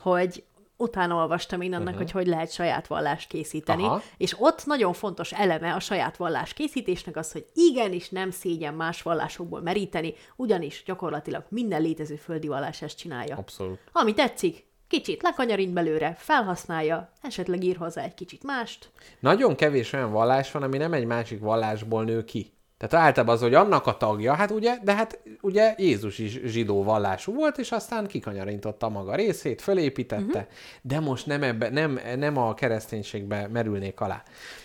hogy 0.00 0.44
utána 0.82 1.14
olvastam 1.14 1.60
én 1.60 1.72
annak, 1.72 1.86
uh-huh. 1.86 1.98
hogy 1.98 2.10
hogy 2.10 2.26
lehet 2.26 2.52
saját 2.52 2.86
vallást 2.86 3.28
készíteni, 3.28 3.82
Aha. 3.82 4.02
és 4.16 4.34
ott 4.38 4.66
nagyon 4.66 4.92
fontos 4.92 5.32
eleme 5.32 5.74
a 5.74 5.80
saját 5.80 6.16
vallás 6.16 6.52
készítésnek 6.52 7.16
az, 7.16 7.32
hogy 7.32 7.46
igenis 7.54 8.08
nem 8.08 8.30
szégyen 8.30 8.74
más 8.74 9.02
vallásokból 9.02 9.60
meríteni, 9.60 10.14
ugyanis 10.36 10.82
gyakorlatilag 10.86 11.44
minden 11.48 11.82
létező 11.82 12.16
földi 12.16 12.48
vallás 12.48 12.82
ezt 12.82 12.96
csinálja. 12.96 13.36
Abszolút. 13.36 13.78
Ami 13.92 14.14
tetszik, 14.14 14.66
kicsit 14.88 15.22
lekanyarint 15.22 15.72
belőle, 15.72 16.14
felhasználja, 16.18 17.12
esetleg 17.22 17.64
ír 17.64 17.76
hozzá 17.76 18.02
egy 18.02 18.14
kicsit 18.14 18.44
mást. 18.44 18.90
Nagyon 19.20 19.54
kevés 19.56 19.92
olyan 19.92 20.12
vallás 20.12 20.50
van, 20.50 20.62
ami 20.62 20.76
nem 20.76 20.92
egy 20.92 21.04
másik 21.04 21.40
vallásból 21.40 22.04
nő 22.04 22.24
ki. 22.24 22.52
Tehát 22.88 23.06
általában 23.06 23.34
az, 23.34 23.40
hogy 23.40 23.54
annak 23.54 23.86
a 23.86 23.96
tagja, 23.96 24.34
hát 24.34 24.50
ugye, 24.50 24.78
de 24.82 24.94
hát 24.94 25.18
ugye 25.40 25.74
Jézus 25.78 26.18
is 26.18 26.40
zsidó 26.44 26.82
vallású 26.82 27.34
volt, 27.34 27.58
és 27.58 27.72
aztán 27.72 28.06
kikanyarintotta 28.06 28.88
maga 28.88 29.14
részét, 29.14 29.62
fölépítette, 29.62 30.22
uh-huh. 30.22 30.42
de 30.82 31.00
most 31.00 31.26
nem, 31.26 31.42
ebbe, 31.42 31.68
nem, 31.68 32.00
nem 32.16 32.36
a 32.36 32.54
kereszténységbe 32.54 33.48
merülnék 33.48 34.00
alá. 34.00 34.22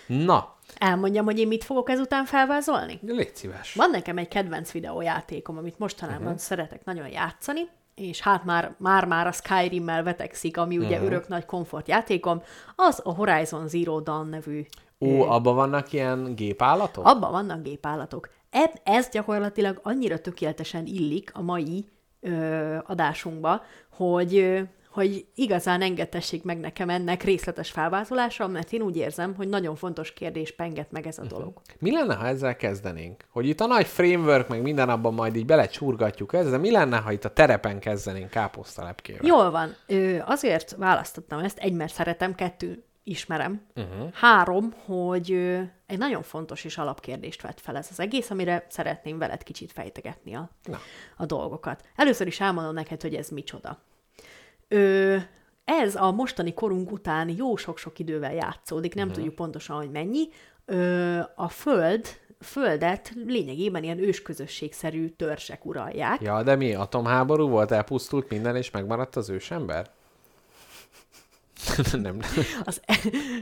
Na, 0.07 0.55
Elmondjam, 0.77 1.25
hogy 1.25 1.39
én 1.39 1.47
mit 1.47 1.63
fogok 1.63 1.89
ezután 1.89 2.25
felvázolni? 2.25 2.99
légy 3.05 3.35
szíves. 3.35 3.73
Van 3.73 3.89
nekem 3.89 4.17
egy 4.17 4.27
kedvenc 4.27 4.71
videójátékom, 4.71 5.57
amit 5.57 5.79
mostanában 5.79 6.21
uh-huh. 6.21 6.37
szeretek 6.37 6.83
nagyon 6.83 7.07
játszani, 7.07 7.61
és 7.95 8.21
hát 8.21 8.43
már, 8.43 8.75
már-már 8.77 9.27
a 9.27 9.31
Skyrim-mel 9.31 10.03
vetekszik, 10.03 10.57
ami 10.57 10.77
ugye 10.77 10.95
uh-huh. 10.95 11.05
örök 11.05 11.27
nagy 11.27 11.45
komfortjátékom, 11.45 12.41
az 12.75 13.01
a 13.03 13.13
Horizon 13.13 13.67
Zero 13.67 13.99
Dawn 13.99 14.29
nevű. 14.29 14.65
Ó, 14.99 15.21
abban 15.21 15.55
vannak 15.55 15.93
ilyen 15.93 16.35
gépállatok? 16.35 17.05
Abban 17.05 17.31
vannak 17.31 17.61
gépállatok. 17.63 18.29
Ez 18.83 19.09
gyakorlatilag 19.09 19.79
annyira 19.83 20.19
tökéletesen 20.19 20.85
illik 20.85 21.31
a 21.33 21.41
mai 21.41 21.85
ö, 22.19 22.77
adásunkba, 22.85 23.61
hogy, 23.91 24.61
hogy 24.91 25.25
igazán 25.35 25.81
engedtessék 25.81 26.43
meg 26.43 26.59
nekem 26.59 26.89
ennek 26.89 27.23
részletes 27.23 27.71
felvázolása, 27.71 28.47
mert 28.47 28.71
én 28.71 28.81
úgy 28.81 28.97
érzem, 28.97 29.35
hogy 29.35 29.47
nagyon 29.47 29.75
fontos 29.75 30.13
kérdés 30.13 30.55
penget 30.55 30.91
meg 30.91 31.07
ez 31.07 31.17
a 31.17 31.25
dolog. 31.25 31.61
Mi 31.79 31.91
lenne, 31.91 32.15
ha 32.15 32.25
ezzel 32.25 32.55
kezdenénk? 32.55 33.23
Hogy 33.29 33.47
itt 33.47 33.59
a 33.59 33.65
nagy 33.65 33.85
framework, 33.85 34.47
meg 34.47 34.61
minden 34.61 34.89
abban 34.89 35.13
majd 35.13 35.35
így 35.35 35.45
belecsurgatjuk 35.45 36.33
ezzel, 36.33 36.51
de 36.51 36.57
mi 36.57 36.71
lenne, 36.71 36.97
ha 36.97 37.11
itt 37.11 37.25
a 37.25 37.33
terepen 37.33 37.79
kezdenénk 37.79 38.29
káposztalepkével? 38.29 39.27
Jól 39.27 39.51
van. 39.51 39.75
Ö, 39.87 40.17
azért 40.25 40.75
választottam 40.77 41.39
ezt, 41.39 41.57
egy, 41.57 41.73
mert 41.73 41.93
szeretem, 41.93 42.35
kettő, 42.35 42.86
ismerem. 43.07 43.61
Uh-huh. 43.75 44.13
Három, 44.13 44.73
hogy 44.85 45.31
egy 45.85 45.97
nagyon 45.97 46.21
fontos 46.21 46.63
és 46.63 46.77
alapkérdést 46.77 47.41
vett 47.41 47.59
fel 47.59 47.75
ez 47.75 47.87
az 47.91 47.99
egész, 47.99 48.29
amire 48.29 48.65
szeretném 48.69 49.17
veled 49.17 49.43
kicsit 49.43 49.71
fejtegetni 49.71 50.35
a, 50.35 50.49
Na. 50.63 50.79
a 51.17 51.25
dolgokat. 51.25 51.83
Először 51.95 52.27
is 52.27 52.39
elmondom 52.39 52.73
neked, 52.73 53.01
hogy 53.01 53.15
ez 53.15 53.29
micsoda. 53.29 53.81
Ö, 54.67 55.17
ez 55.65 55.95
a 55.95 56.11
mostani 56.11 56.53
korunk 56.53 56.91
után 56.91 57.29
jó 57.29 57.55
sok-sok 57.55 57.99
idővel 57.99 58.33
játszódik, 58.33 58.93
nem 58.93 59.03
uh-huh. 59.03 59.17
tudjuk 59.17 59.35
pontosan, 59.35 59.77
hogy 59.77 59.91
mennyi. 59.91 60.29
Ö, 60.65 61.19
a 61.35 61.49
Föld, 61.49 62.07
Földet 62.39 63.11
lényegében 63.25 63.83
ilyen 63.83 63.99
ősközösségszerű 63.99 65.07
törzsek 65.07 65.65
uralják. 65.65 66.21
Ja, 66.21 66.43
de 66.43 66.55
mi? 66.55 66.73
Atomháború 66.73 67.47
volt? 67.47 67.71
Elpusztult 67.71 68.29
minden, 68.29 68.55
és 68.55 68.71
megmaradt 68.71 69.15
az 69.15 69.29
ősember? 69.29 69.95
nem. 72.01 72.19
Az, 72.63 72.81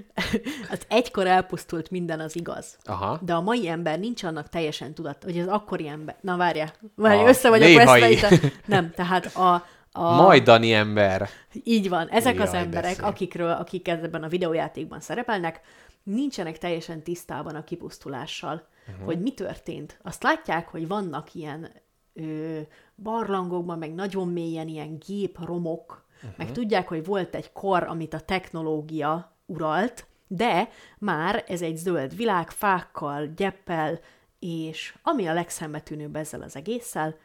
az 0.74 0.82
egykor 0.88 1.28
elpusztult 1.28 1.92
minden, 1.92 2.20
az 2.20 2.36
igaz. 2.36 2.78
Aha. 2.84 3.20
De 3.22 3.34
a 3.34 3.42
mai 3.42 3.68
ember 3.68 4.00
nincs 4.00 4.24
annak 4.24 4.50
teljesen 4.50 4.94
tudat, 4.94 5.24
hogy 5.24 5.40
az 5.40 5.48
akkori 5.48 5.88
ember... 5.88 6.16
Na 6.22 6.38
várjál, 6.38 6.74
várjál, 6.96 7.26
A 7.26 7.30
össze 7.30 7.50
vagyok 7.50 7.84
veszve 7.84 8.40
Nem, 8.66 8.92
tehát 8.92 9.26
a, 9.26 9.66
a... 9.92 10.16
Majdani 10.16 10.74
ember. 10.74 11.30
Így 11.64 11.90
van, 11.90 12.08
ezek 12.08 12.40
az 12.40 12.52
Jaj, 12.54 12.60
de 12.60 12.66
emberek, 12.66 12.96
szép. 12.96 13.06
akikről, 13.06 13.52
akik 13.52 13.88
ebben 13.88 14.24
a 14.24 14.28
videójátékban 14.28 15.00
szerepelnek, 15.00 15.62
nincsenek 16.04 16.58
teljesen 16.58 17.04
tisztában 17.04 17.56
a 17.56 17.64
kipusztulással, 17.64 18.68
uh-huh. 18.88 19.06
hogy 19.06 19.22
mi 19.22 19.32
történt. 19.34 20.00
Azt 20.04 20.24
látják, 20.24 20.68
hogy 20.68 20.88
vannak 20.88 21.34
ilyen 21.34 21.72
ö, 22.14 22.60
barlangokban, 22.96 23.78
meg 23.78 23.94
nagyon 23.94 24.28
mélyen 24.28 24.68
ilyen 24.68 24.98
gépromok, 25.08 26.05
uh-huh. 26.16 26.38
meg 26.38 26.52
tudják, 26.52 26.88
hogy 26.88 27.06
volt 27.06 27.36
egy 27.36 27.52
kor, 27.52 27.84
amit 27.84 28.14
a 28.14 28.20
technológia 28.20 29.32
uralt, 29.46 30.06
de 30.28 30.70
már 30.98 31.44
ez 31.48 31.62
egy 31.62 31.76
zöld 31.76 32.16
világ, 32.16 32.50
fákkal, 32.50 33.28
gyeppel, 33.36 34.00
és 34.40 34.96
ami 35.04 35.28
a 35.28 35.34
legszembetűnőbb 35.34 36.16
ezzel 36.16 36.42
az 36.42 36.56
egésszel, 36.56 37.16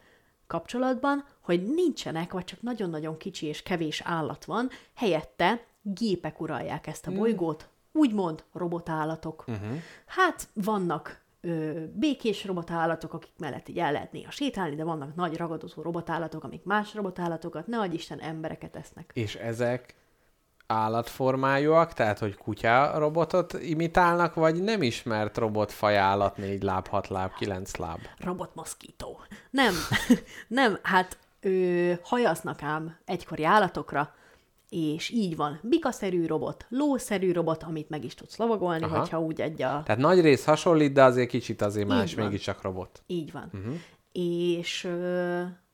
kapcsolatban, 0.47 1.25
hogy 1.41 1.75
nincsenek, 1.75 2.33
vagy 2.33 2.45
csak 2.45 2.63
nagyon-nagyon 2.63 3.17
kicsi 3.17 3.47
és 3.47 3.63
kevés 3.63 4.01
állat 4.05 4.45
van, 4.45 4.71
helyette 4.95 5.65
gépek 5.83 6.41
uralják 6.41 6.87
ezt 6.87 7.07
a 7.07 7.13
bolygót, 7.13 7.69
úgymond 7.93 8.45
robotállatok. 8.53 9.45
Uh-huh. 9.47 9.77
Hát 10.07 10.49
vannak 10.53 11.20
ö, 11.41 11.85
békés 11.95 12.45
robotállatok, 12.45 13.13
akik 13.13 13.33
mellett 13.39 13.69
így 13.69 13.79
el 13.79 13.93
lehet 13.93 14.13
néha 14.13 14.31
sétálni, 14.31 14.77
de 14.77 14.85
vannak 14.85 15.15
nagy 15.15 15.37
ragadozó 15.37 15.83
robotállatok, 15.83 16.45
amik 16.45 16.65
más 16.65 16.95
robotállatokat, 16.95 17.67
ne 17.67 17.79
adj 17.79 17.95
Isten, 17.95 18.21
embereket 18.21 18.77
esznek. 18.77 19.11
És 19.15 19.35
ezek 19.35 19.95
állatformájúak, 20.67 21.93
tehát 21.93 22.19
hogy 22.19 22.37
kutya 22.37 22.99
robotot 22.99 23.53
imitálnak, 23.53 24.35
vagy 24.35 24.63
nem 24.63 24.83
ismert 24.83 25.39
robotfaj 25.39 25.97
állat, 25.97 26.37
négy 26.37 26.63
láb, 26.63 26.87
hat 26.87 27.09
láb, 27.09 27.33
kilenc 27.33 27.77
láb? 27.77 27.99
Robotmoszkító. 28.19 29.21
Nem, 29.51 29.75
nem, 30.49 30.79
hát 30.83 31.19
ö, 31.41 31.93
hajaznak 32.03 32.63
ám 32.63 32.97
egykori 33.05 33.45
állatokra, 33.45 34.15
és 34.71 35.09
így 35.09 35.37
van. 35.37 35.61
Bikaszerű 35.63 36.27
robot, 36.27 36.67
lószerű 36.69 37.33
robot, 37.33 37.63
amit 37.63 37.89
meg 37.89 38.05
is 38.05 38.15
tudsz 38.15 38.37
lovagolni, 38.37 38.85
Aha. 38.85 38.99
hogyha 38.99 39.21
úgy 39.21 39.41
egy 39.41 39.63
a... 39.63 39.83
Tehát 39.85 40.01
nagy 40.01 40.21
rész 40.21 40.45
hasonlít, 40.45 40.93
de 40.93 41.03
azért 41.03 41.29
kicsit 41.29 41.63
azért 41.63 41.89
más, 41.89 42.15
mégiscsak 42.15 42.63
robot. 42.63 43.03
Így 43.07 43.33
van. 43.33 43.51
Uh-huh. 43.53 43.75
És 44.13 44.85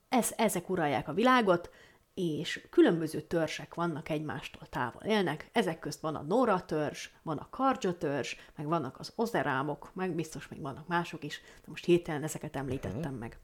ez, 0.08 0.32
ezek 0.36 0.70
uralják 0.70 1.08
a 1.08 1.12
világot, 1.12 1.70
és 2.14 2.66
különböző 2.70 3.20
törzsek 3.20 3.74
vannak 3.74 4.08
egymástól 4.08 4.66
távol 4.70 5.02
élnek. 5.02 5.48
Ezek 5.52 5.78
közt 5.78 6.00
van 6.00 6.14
a 6.14 6.22
Nora 6.22 6.64
törzs, 6.64 7.08
van 7.22 7.36
a 7.36 7.48
Karja 7.50 7.92
törzs, 7.92 8.34
meg 8.56 8.66
vannak 8.66 8.98
az 8.98 9.12
Ozerámok, 9.14 9.90
meg 9.94 10.14
biztos 10.14 10.48
még 10.48 10.60
vannak 10.60 10.86
mások 10.86 11.24
is, 11.24 11.40
de 11.40 11.66
most 11.66 11.84
hirtelen 11.84 12.22
ezeket 12.22 12.56
említettem 12.56 13.00
uh-huh. 13.00 13.18
meg. 13.18 13.38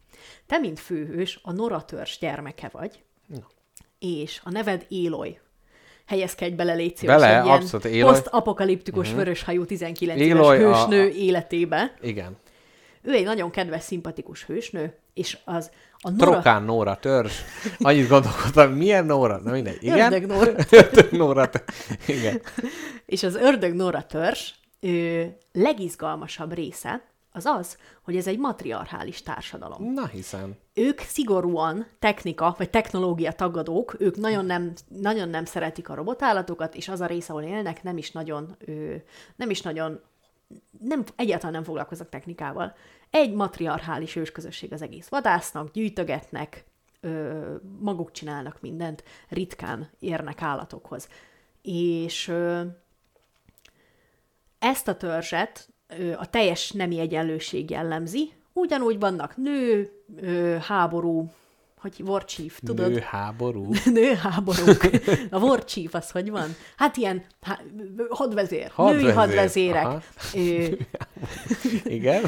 Te, 0.46 0.58
mint 0.58 0.78
főhős, 0.78 1.40
a 1.42 1.52
Nora 1.52 1.84
törzs 1.84 2.18
gyermeke 2.18 2.68
vagy, 2.72 3.02
Na. 3.26 3.46
És 4.02 4.40
a 4.44 4.50
neved 4.50 4.86
Éloy. 4.88 5.38
Helyezkedj 6.06 6.54
bele, 6.54 6.74
légy 6.74 6.96
szíves, 6.96 7.14
Bele, 7.20 7.38
egy 7.38 7.44
ilyen 7.44 7.56
abszolút, 7.56 7.86
Éloy. 7.86 8.10
posztapokaliptikus 8.12 9.06
uh-huh. 9.06 9.22
vöröshajú 9.22 9.64
19 9.64 10.20
éves 10.20 10.36
Éloy 10.36 10.62
a- 10.62 10.68
hősnő 10.68 11.08
életébe. 11.08 11.94
Igen. 12.00 12.36
Ő 13.02 13.12
egy 13.12 13.24
nagyon 13.24 13.50
kedves, 13.50 13.82
szimpatikus 13.82 14.44
hősnő, 14.44 14.96
és 15.14 15.38
az 15.44 15.70
a 15.98 16.10
Nora... 16.10 16.30
Trokán 16.30 16.62
Nóra 16.62 16.96
törzs. 16.96 17.32
Annyit 17.78 18.08
gondolkodtam, 18.08 18.72
milyen 18.72 19.04
Nóra? 19.04 19.40
Na 19.44 19.50
mindegy. 19.50 19.78
Igen? 19.80 20.12
Ördög 20.12 20.26
Nóra. 20.26 20.52
Ördög 20.70 21.10
Nóra. 21.10 21.48
tö- 21.48 21.64
Igen. 22.06 22.40
És 23.06 23.22
az 23.22 23.34
ördög 23.34 23.74
Nora 23.74 24.02
törzs 24.06 24.50
ő, 24.80 25.36
legizgalmasabb 25.52 26.54
része 26.54 27.02
az 27.32 27.46
az, 27.46 27.78
hogy 28.02 28.16
ez 28.16 28.26
egy 28.26 28.38
matriarchális 28.38 29.22
társadalom. 29.22 29.92
Na 29.92 30.06
hiszen. 30.06 30.56
Ők 30.74 31.00
szigorúan 31.00 31.86
technika 31.98 32.54
vagy 32.58 32.70
technológia 32.70 33.32
tagadók, 33.32 33.94
ők 33.98 34.16
nagyon 34.16 34.44
nem, 34.44 34.72
nagyon 34.88 35.28
nem 35.28 35.44
szeretik 35.44 35.88
a 35.88 35.94
robotállatokat, 35.94 36.74
és 36.74 36.88
az 36.88 37.00
a 37.00 37.06
rész, 37.06 37.28
ahol 37.28 37.42
élnek, 37.42 37.82
nem 37.82 37.96
is 37.96 38.10
nagyon, 38.10 38.56
ő, 38.58 39.04
nem 39.36 39.50
is 39.50 39.60
nagyon, 39.60 40.00
nem, 40.80 41.04
egyáltalán 41.16 41.52
nem 41.52 41.64
foglalkoznak 41.64 42.08
technikával. 42.08 42.74
Egy 43.10 43.32
matriarchális 43.32 44.16
ősközösség 44.16 44.72
az 44.72 44.82
egész. 44.82 45.08
Vadásznak, 45.08 45.70
gyűjtögetnek, 45.72 46.64
ö, 47.00 47.54
maguk 47.78 48.10
csinálnak 48.10 48.60
mindent, 48.60 49.04
ritkán 49.28 49.90
érnek 49.98 50.42
állatokhoz. 50.42 51.08
És 51.62 52.28
ö, 52.28 52.62
ezt 54.58 54.88
a 54.88 54.96
törzset 54.96 55.71
a 56.18 56.30
teljes 56.30 56.70
nemi 56.70 56.98
egyenlőség 56.98 57.70
jellemzi. 57.70 58.32
Ugyanúgy 58.52 58.98
vannak 58.98 59.36
nő, 59.36 59.90
háború, 60.60 61.30
hogy 61.82 62.02
war 62.06 62.24
chief, 62.24 62.58
tudod? 62.64 62.90
Nő 62.90 62.98
háború. 62.98 63.70
Nőháborúk. 63.84 64.90
A 65.30 65.38
war 65.38 65.64
chief 65.64 65.94
az 65.94 66.10
hogy 66.10 66.30
van? 66.30 66.54
Hát 66.76 66.96
ilyen 66.96 67.24
há, 67.40 67.60
hadvezér, 68.08 68.70
hadvezér. 68.70 69.02
női 69.02 69.12
Hadvezér, 69.12 69.74
hadvezérek. 69.74 69.84
aha. 69.84 70.02
Ö, 70.34 70.66
Igen. 71.98 72.24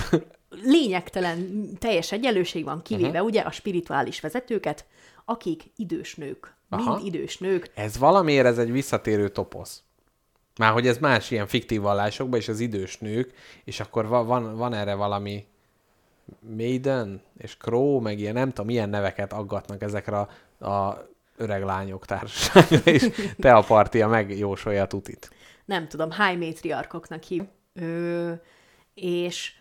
lényegtelen 0.63 1.69
teljes 1.79 2.13
egyenlőség 2.13 2.65
van, 2.65 2.83
kivéve 2.83 3.09
uh-huh. 3.09 3.25
ugye 3.25 3.41
a 3.41 3.51
spirituális 3.51 4.21
vezetőket, 4.21 4.87
akik 5.25 5.63
idős 5.77 6.15
nők. 6.15 6.55
Aha. 6.69 6.95
Mind 6.95 7.15
idős 7.15 7.39
nők. 7.39 7.71
Ez 7.75 7.99
valamiért 7.99 8.47
ez 8.47 8.59
egy 8.59 8.73
visszatérő 8.73 9.29
toposz. 9.29 9.83
Már 10.59 10.73
hogy 10.73 10.87
ez 10.87 10.99
más 10.99 11.31
ilyen 11.31 11.47
fiktív 11.47 11.81
vallásokban, 11.81 12.39
és 12.39 12.49
az 12.49 12.61
idős 12.61 12.99
nők, 12.99 13.33
és 13.65 13.81
akkor 13.81 14.07
va- 14.07 14.27
van, 14.27 14.57
van 14.57 14.75
erre 14.75 14.95
valami 14.95 15.47
Maiden 16.41 17.23
és 17.39 17.57
Crow, 17.57 18.01
meg 18.01 18.19
ilyen 18.19 18.35
nem 18.35 18.49
tudom, 18.49 18.67
milyen 18.67 18.89
neveket 18.89 19.33
aggatnak 19.33 19.83
ezekre 19.83 20.19
a, 20.19 20.29
a 20.67 21.07
öreg 21.37 21.63
lányok 21.63 22.07
társasága, 22.07 22.77
és 22.91 23.11
te 23.39 23.55
a 23.55 23.63
partia 23.63 24.09
megjósolja 24.09 24.83
a 24.83 24.87
tutit. 24.87 25.31
nem 25.65 25.89
tudom, 25.89 26.11
high 26.11 26.39
matriarchoknak 26.39 27.23
hív. 27.23 27.43
Ö, 27.75 28.33
és 28.95 29.53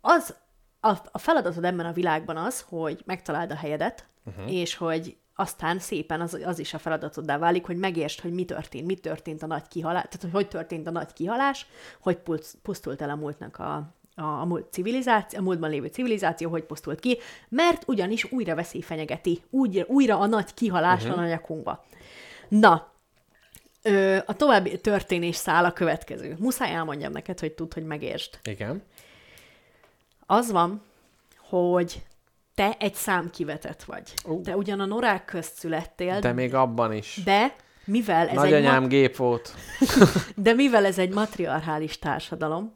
az, 0.00 0.34
a, 0.80 0.92
a 1.10 1.18
feladatod 1.18 1.64
ebben 1.64 1.86
a 1.86 1.92
világban 1.92 2.36
az, 2.36 2.64
hogy 2.68 3.02
megtaláld 3.04 3.50
a 3.50 3.56
helyedet, 3.56 4.06
uh-huh. 4.24 4.52
és 4.52 4.74
hogy 4.74 5.16
aztán 5.36 5.78
szépen 5.78 6.20
az, 6.20 6.40
az 6.44 6.58
is 6.58 6.74
a 6.74 6.78
feladatoddá 6.78 7.38
válik, 7.38 7.66
hogy 7.66 7.76
megértsd, 7.76 8.20
hogy 8.20 8.32
mi 8.32 8.44
történt, 8.44 8.86
mi 8.86 8.94
történt 8.94 9.42
a 9.42 9.46
nagy 9.46 9.68
kihalás, 9.68 10.02
tehát 10.02 10.20
hogy 10.20 10.30
hogy 10.32 10.48
történt 10.48 10.86
a 10.86 10.90
nagy 10.90 11.12
kihalás, 11.12 11.66
hogy 12.00 12.18
pusztult 12.62 13.02
el 13.02 13.10
a 13.10 13.14
múltnak 13.14 13.58
a, 13.58 13.94
a, 14.14 14.22
a, 14.22 14.44
múlt 14.44 14.72
civilizáció, 14.72 15.38
a 15.38 15.42
múltban 15.42 15.70
lévő 15.70 15.86
civilizáció, 15.86 16.50
hogy 16.50 16.62
pusztult 16.62 17.00
ki, 17.00 17.18
mert 17.48 17.88
ugyanis 17.88 18.32
újra 18.32 18.54
veszély 18.54 18.80
fenyegeti, 18.80 19.42
úgy, 19.50 19.84
újra 19.88 20.18
a 20.18 20.26
nagy 20.26 20.54
kihalás 20.54 21.02
uh-huh. 21.02 21.16
van 21.16 21.24
a 21.24 21.28
nyakunkba. 21.28 21.84
Na, 22.48 22.94
Ö, 23.82 24.18
a 24.26 24.34
további 24.34 24.80
történés 24.80 25.36
szál 25.36 25.64
a 25.64 25.72
következő. 25.72 26.36
Muszáj 26.38 26.74
elmondjam 26.74 27.12
neked, 27.12 27.40
hogy 27.40 27.52
tudd, 27.52 27.74
hogy 27.74 27.84
megértsd. 27.84 28.38
Igen. 28.42 28.82
Az 30.26 30.50
van, 30.50 30.82
hogy 31.48 32.02
te 32.56 32.76
egy 32.78 32.94
számkivetett 32.94 33.82
vagy. 33.84 34.14
Uh. 34.24 34.42
Te 34.42 34.56
ugyan 34.56 34.80
a 34.80 34.84
norák 34.84 35.24
közt 35.24 35.54
születtél, 35.58 36.20
De 36.20 36.32
még 36.32 36.54
abban 36.54 36.92
is. 36.92 37.20
de 37.24 37.56
mivel 37.84 38.22
ez 38.26 38.28
egy 38.28 38.34
Nagyanyám 38.34 38.82
ma- 38.82 38.88
gép 38.88 39.16
volt. 39.16 39.54
de 40.36 40.52
mivel 40.52 40.84
ez 40.86 40.98
egy 40.98 41.12
matriarchális 41.14 41.98
társadalom, 41.98 42.74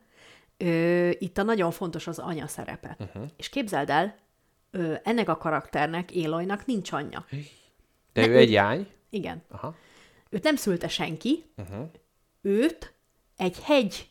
ö, 0.57 1.11
itt 1.19 1.39
a 1.39 1.43
nagyon 1.43 1.71
fontos 1.71 2.07
az 2.07 2.19
anya 2.19 2.47
szerepe. 2.47 2.97
Uh-huh. 2.99 3.23
És 3.37 3.49
képzeld 3.49 3.91
el, 3.91 4.15
ö, 4.71 4.95
ennek 5.05 5.29
a 5.29 5.37
karakternek, 5.37 6.11
Éloynak 6.11 6.67
nincs 6.67 6.93
anyja. 6.93 7.25
De 8.13 8.21
Ne, 8.21 8.27
ő- 8.29 8.37
egy 8.37 8.51
jány. 8.51 8.87
Igen. 9.11 9.43
Aha. 9.51 9.75
Őt 10.31 10.43
nem 10.43 10.57
szülte 10.57 10.89
senki, 10.89 11.45
uh-huh. 11.57 11.87
őt 12.41 12.93
egy 13.37 13.57
hegy 13.63 14.10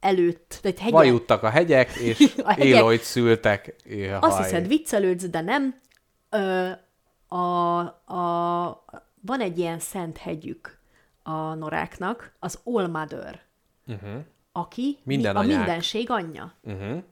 előtt, 0.00 0.58
egy 0.62 0.78
hegyen, 0.78 0.92
Vajuttak 0.94 1.42
a 1.42 1.48
hegyek, 1.50 1.94
és 2.08 2.34
A 2.42 2.48
hegyek- 2.50 2.64
Éloyt 2.66 3.02
szültek. 3.02 3.74
Jaj. 3.84 4.12
Azt 4.20 4.38
hiszed, 4.38 4.66
viccelődsz, 4.68 5.24
de 5.28 5.40
nem. 5.40 5.74
Ö, 6.30 6.70
a, 7.36 7.78
a, 8.14 8.84
van 9.20 9.40
egy 9.40 9.58
ilyen 9.58 9.78
szent 9.78 10.16
hegyük 10.16 10.78
a 11.22 11.54
noráknak, 11.54 12.32
az 12.38 12.58
Mother, 12.64 13.42
uh-huh. 13.86 14.24
aki 14.52 14.98
Minden 15.02 15.36
a 15.36 15.38
anyák. 15.38 15.56
mindenség 15.56 16.10
anyja. 16.10 16.54
Uh-huh. 16.62 17.02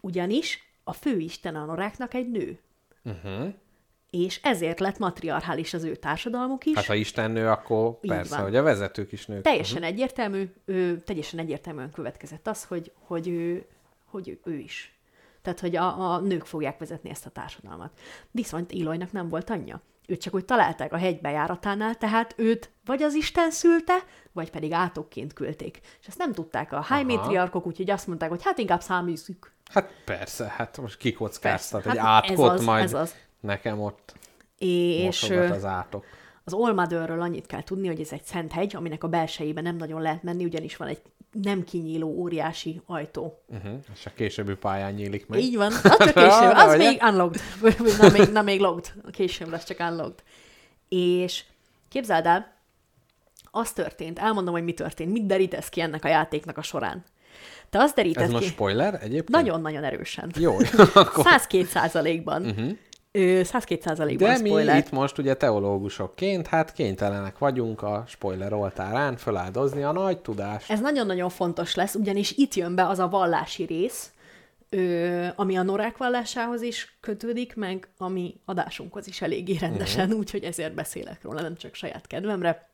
Ugyanis 0.00 0.62
a 0.84 0.92
főisten 0.92 1.56
a 1.56 1.64
noráknak 1.64 2.14
egy 2.14 2.30
nő. 2.30 2.60
Uh-huh. 3.04 3.54
És 4.10 4.40
ezért 4.42 4.80
lett 4.80 4.98
matriarchális 4.98 5.74
az 5.74 5.84
ő 5.84 5.96
társadalmuk 5.96 6.64
is. 6.64 6.74
Hát 6.74 6.84
ha 6.84 6.94
Isten 6.94 7.30
nő, 7.30 7.48
akkor 7.48 7.98
Így 8.00 8.10
persze, 8.10 8.34
van. 8.34 8.44
hogy 8.44 8.56
a 8.56 8.62
vezetők 8.62 9.12
is 9.12 9.26
nők. 9.26 9.42
Teljesen 9.42 9.82
egyértelmű, 9.82 10.52
ő, 10.64 11.00
teljesen 11.00 11.38
egyértelműen 11.38 11.90
következett 11.90 12.46
az, 12.46 12.64
hogy, 12.64 12.92
hogy, 13.06 13.28
ő, 13.28 13.66
hogy 14.04 14.28
ő, 14.28 14.40
ő 14.44 14.54
is. 14.54 14.98
Tehát, 15.42 15.60
hogy 15.60 15.76
a, 15.76 16.12
a 16.12 16.18
nők 16.20 16.44
fogják 16.44 16.78
vezetni 16.78 17.10
ezt 17.10 17.26
a 17.26 17.30
társadalmat. 17.30 17.90
Viszont 18.30 18.72
Iloynak 18.72 19.12
nem 19.12 19.28
volt 19.28 19.50
anyja. 19.50 19.82
Őt 20.06 20.20
csak 20.20 20.34
úgy 20.34 20.44
találták 20.44 20.92
a 20.92 20.96
hegy 20.96 21.20
bejáratánál, 21.20 21.94
tehát 21.94 22.34
őt 22.36 22.70
vagy 22.84 23.02
az 23.02 23.14
Isten 23.14 23.50
szülte, 23.50 23.98
vagy 24.32 24.50
pedig 24.50 24.72
átokként 24.72 25.32
küldték. 25.32 25.80
És 26.00 26.06
ezt 26.06 26.18
nem 26.18 26.32
tudták 26.32 26.72
a 26.72 26.86
high 26.88 27.06
matriarchok, 27.06 27.66
úgyhogy 27.66 27.90
azt 27.90 28.06
mondták, 28.06 28.28
hogy 28.28 28.44
hát 28.44 28.58
inkább 28.58 28.80
száműzzük. 28.80 29.52
Hát 29.70 29.90
persze, 30.04 30.54
hát 30.56 30.80
most 30.80 30.96
kikockáztat 30.96 31.82
Persze, 31.82 31.98
egy 31.98 32.06
hát 32.06 32.24
átkot, 32.24 32.50
az, 32.50 32.64
majd 32.64 32.84
ez 32.84 32.94
az. 32.94 33.14
Nekem 33.40 33.80
ott 33.80 34.14
És 34.58 35.30
az 35.30 35.64
átok. 35.64 36.04
Az 36.44 36.52
Olmadőrről 36.52 37.20
annyit 37.20 37.46
kell 37.46 37.62
tudni, 37.62 37.86
hogy 37.86 38.00
ez 38.00 38.12
egy 38.12 38.22
szent 38.22 38.52
hegy, 38.52 38.76
aminek 38.76 39.04
a 39.04 39.08
belsejében 39.08 39.62
nem 39.62 39.76
nagyon 39.76 40.02
lehet 40.02 40.22
menni, 40.22 40.44
ugyanis 40.44 40.76
van 40.76 40.88
egy 40.88 41.00
nem 41.32 41.64
kinyíló 41.64 42.08
óriási 42.08 42.80
ajtó. 42.86 43.42
Uh-huh. 43.46 43.72
És 43.94 44.06
a 44.06 44.10
későbbi 44.14 44.54
pályán 44.54 44.92
nyílik 44.92 45.26
meg. 45.26 45.40
Így 45.40 45.56
van, 45.56 45.72
az 45.82 45.98
csak 45.98 46.14
később, 46.14 46.52
az 46.54 46.76
még 46.76 47.02
unlocked, 47.02 47.42
na 48.00 48.10
még, 48.10 48.28
na 48.32 48.42
még 48.42 48.60
logged, 48.60 48.92
később 49.10 49.48
lesz 49.48 49.64
csak 49.64 49.80
unlocked. 49.80 50.22
És 50.88 51.44
képzeld 51.88 52.26
el, 52.26 52.56
az 53.50 53.72
történt, 53.72 54.18
elmondom, 54.18 54.54
hogy 54.54 54.64
mi 54.64 54.72
történt, 54.72 55.12
mit 55.12 55.26
derítesz 55.26 55.68
ki 55.68 55.80
ennek 55.80 56.04
a 56.04 56.08
játéknak 56.08 56.56
a 56.56 56.62
során. 56.62 57.04
Te 57.70 57.78
azt 57.78 57.88
Ez 57.88 57.94
deríted 57.94 58.30
most 58.30 58.44
ki, 58.44 58.50
spoiler 58.50 58.94
egyébként? 58.94 59.28
nagyon-nagyon 59.28 59.84
erősen. 59.84 60.32
Jó, 60.38 60.56
akkor... 60.94 61.24
102 61.24 61.66
százalékban. 61.66 62.46
Uh-huh. 62.46 62.76
102 63.12 63.80
százalékban 63.82 64.28
De 64.28 64.38
mi 64.38 64.48
spoiler. 64.48 64.76
itt 64.76 64.90
most 64.90 65.18
ugye 65.18 65.34
teológusokként, 65.34 66.46
hát 66.46 66.72
kénytelenek 66.72 67.38
vagyunk 67.38 67.82
a 67.82 68.04
spoiler 68.06 68.52
oltárán 68.52 69.16
feláldozni 69.16 69.82
a 69.82 69.92
nagy 69.92 70.18
tudást. 70.18 70.70
Ez 70.70 70.80
nagyon-nagyon 70.80 71.28
fontos 71.28 71.74
lesz, 71.74 71.94
ugyanis 71.94 72.30
itt 72.36 72.54
jön 72.54 72.74
be 72.74 72.86
az 72.86 72.98
a 72.98 73.08
vallási 73.08 73.64
rész, 73.64 74.12
ö, 74.68 75.26
ami 75.36 75.56
a 75.56 75.62
norák 75.62 75.96
vallásához 75.96 76.62
is 76.62 76.96
kötődik, 77.00 77.56
meg 77.56 77.88
a 77.96 78.08
mi 78.08 78.40
adásunkhoz 78.44 79.06
is 79.06 79.22
eléggé 79.22 79.56
rendesen, 79.56 80.04
uh-huh. 80.04 80.18
úgyhogy 80.18 80.44
ezért 80.44 80.74
beszélek 80.74 81.22
róla, 81.22 81.40
nem 81.40 81.56
csak 81.56 81.74
saját 81.74 82.06
kedvemre. 82.06 82.68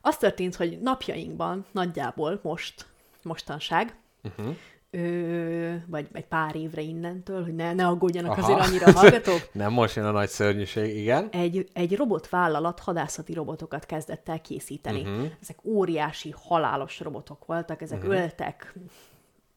Az 0.00 0.16
történt, 0.16 0.54
hogy 0.54 0.78
napjainkban 0.80 1.66
nagyjából 1.72 2.40
most, 2.42 2.86
mostanság, 3.22 3.94
uh-huh. 4.22 4.56
Ö, 4.94 5.74
vagy 5.86 6.06
egy 6.12 6.26
pár 6.26 6.56
évre 6.56 6.80
innentől, 6.80 7.42
hogy 7.42 7.54
ne, 7.54 7.72
ne 7.72 7.86
aggódjanak 7.86 8.30
Aha. 8.30 8.42
azért 8.42 8.68
annyira 8.68 8.86
a 8.86 8.92
hallgatók, 8.92 9.48
Nem 9.52 9.72
most 9.72 9.96
jön 9.96 10.04
a 10.04 10.10
nagy 10.10 10.28
szörnyűség, 10.28 10.96
igen. 10.96 11.28
egy, 11.30 11.68
egy 11.72 11.96
robotvállalat 11.96 12.80
hadászati 12.80 13.34
robotokat 13.34 13.86
kezdett 13.86 14.28
el 14.28 14.40
készíteni. 14.40 15.00
Uh-huh. 15.00 15.30
Ezek 15.42 15.56
óriási, 15.64 16.34
halálos 16.48 17.00
robotok 17.00 17.46
voltak, 17.46 17.82
ezek 17.82 17.98
uh-huh. 17.98 18.14
öltek. 18.14 18.74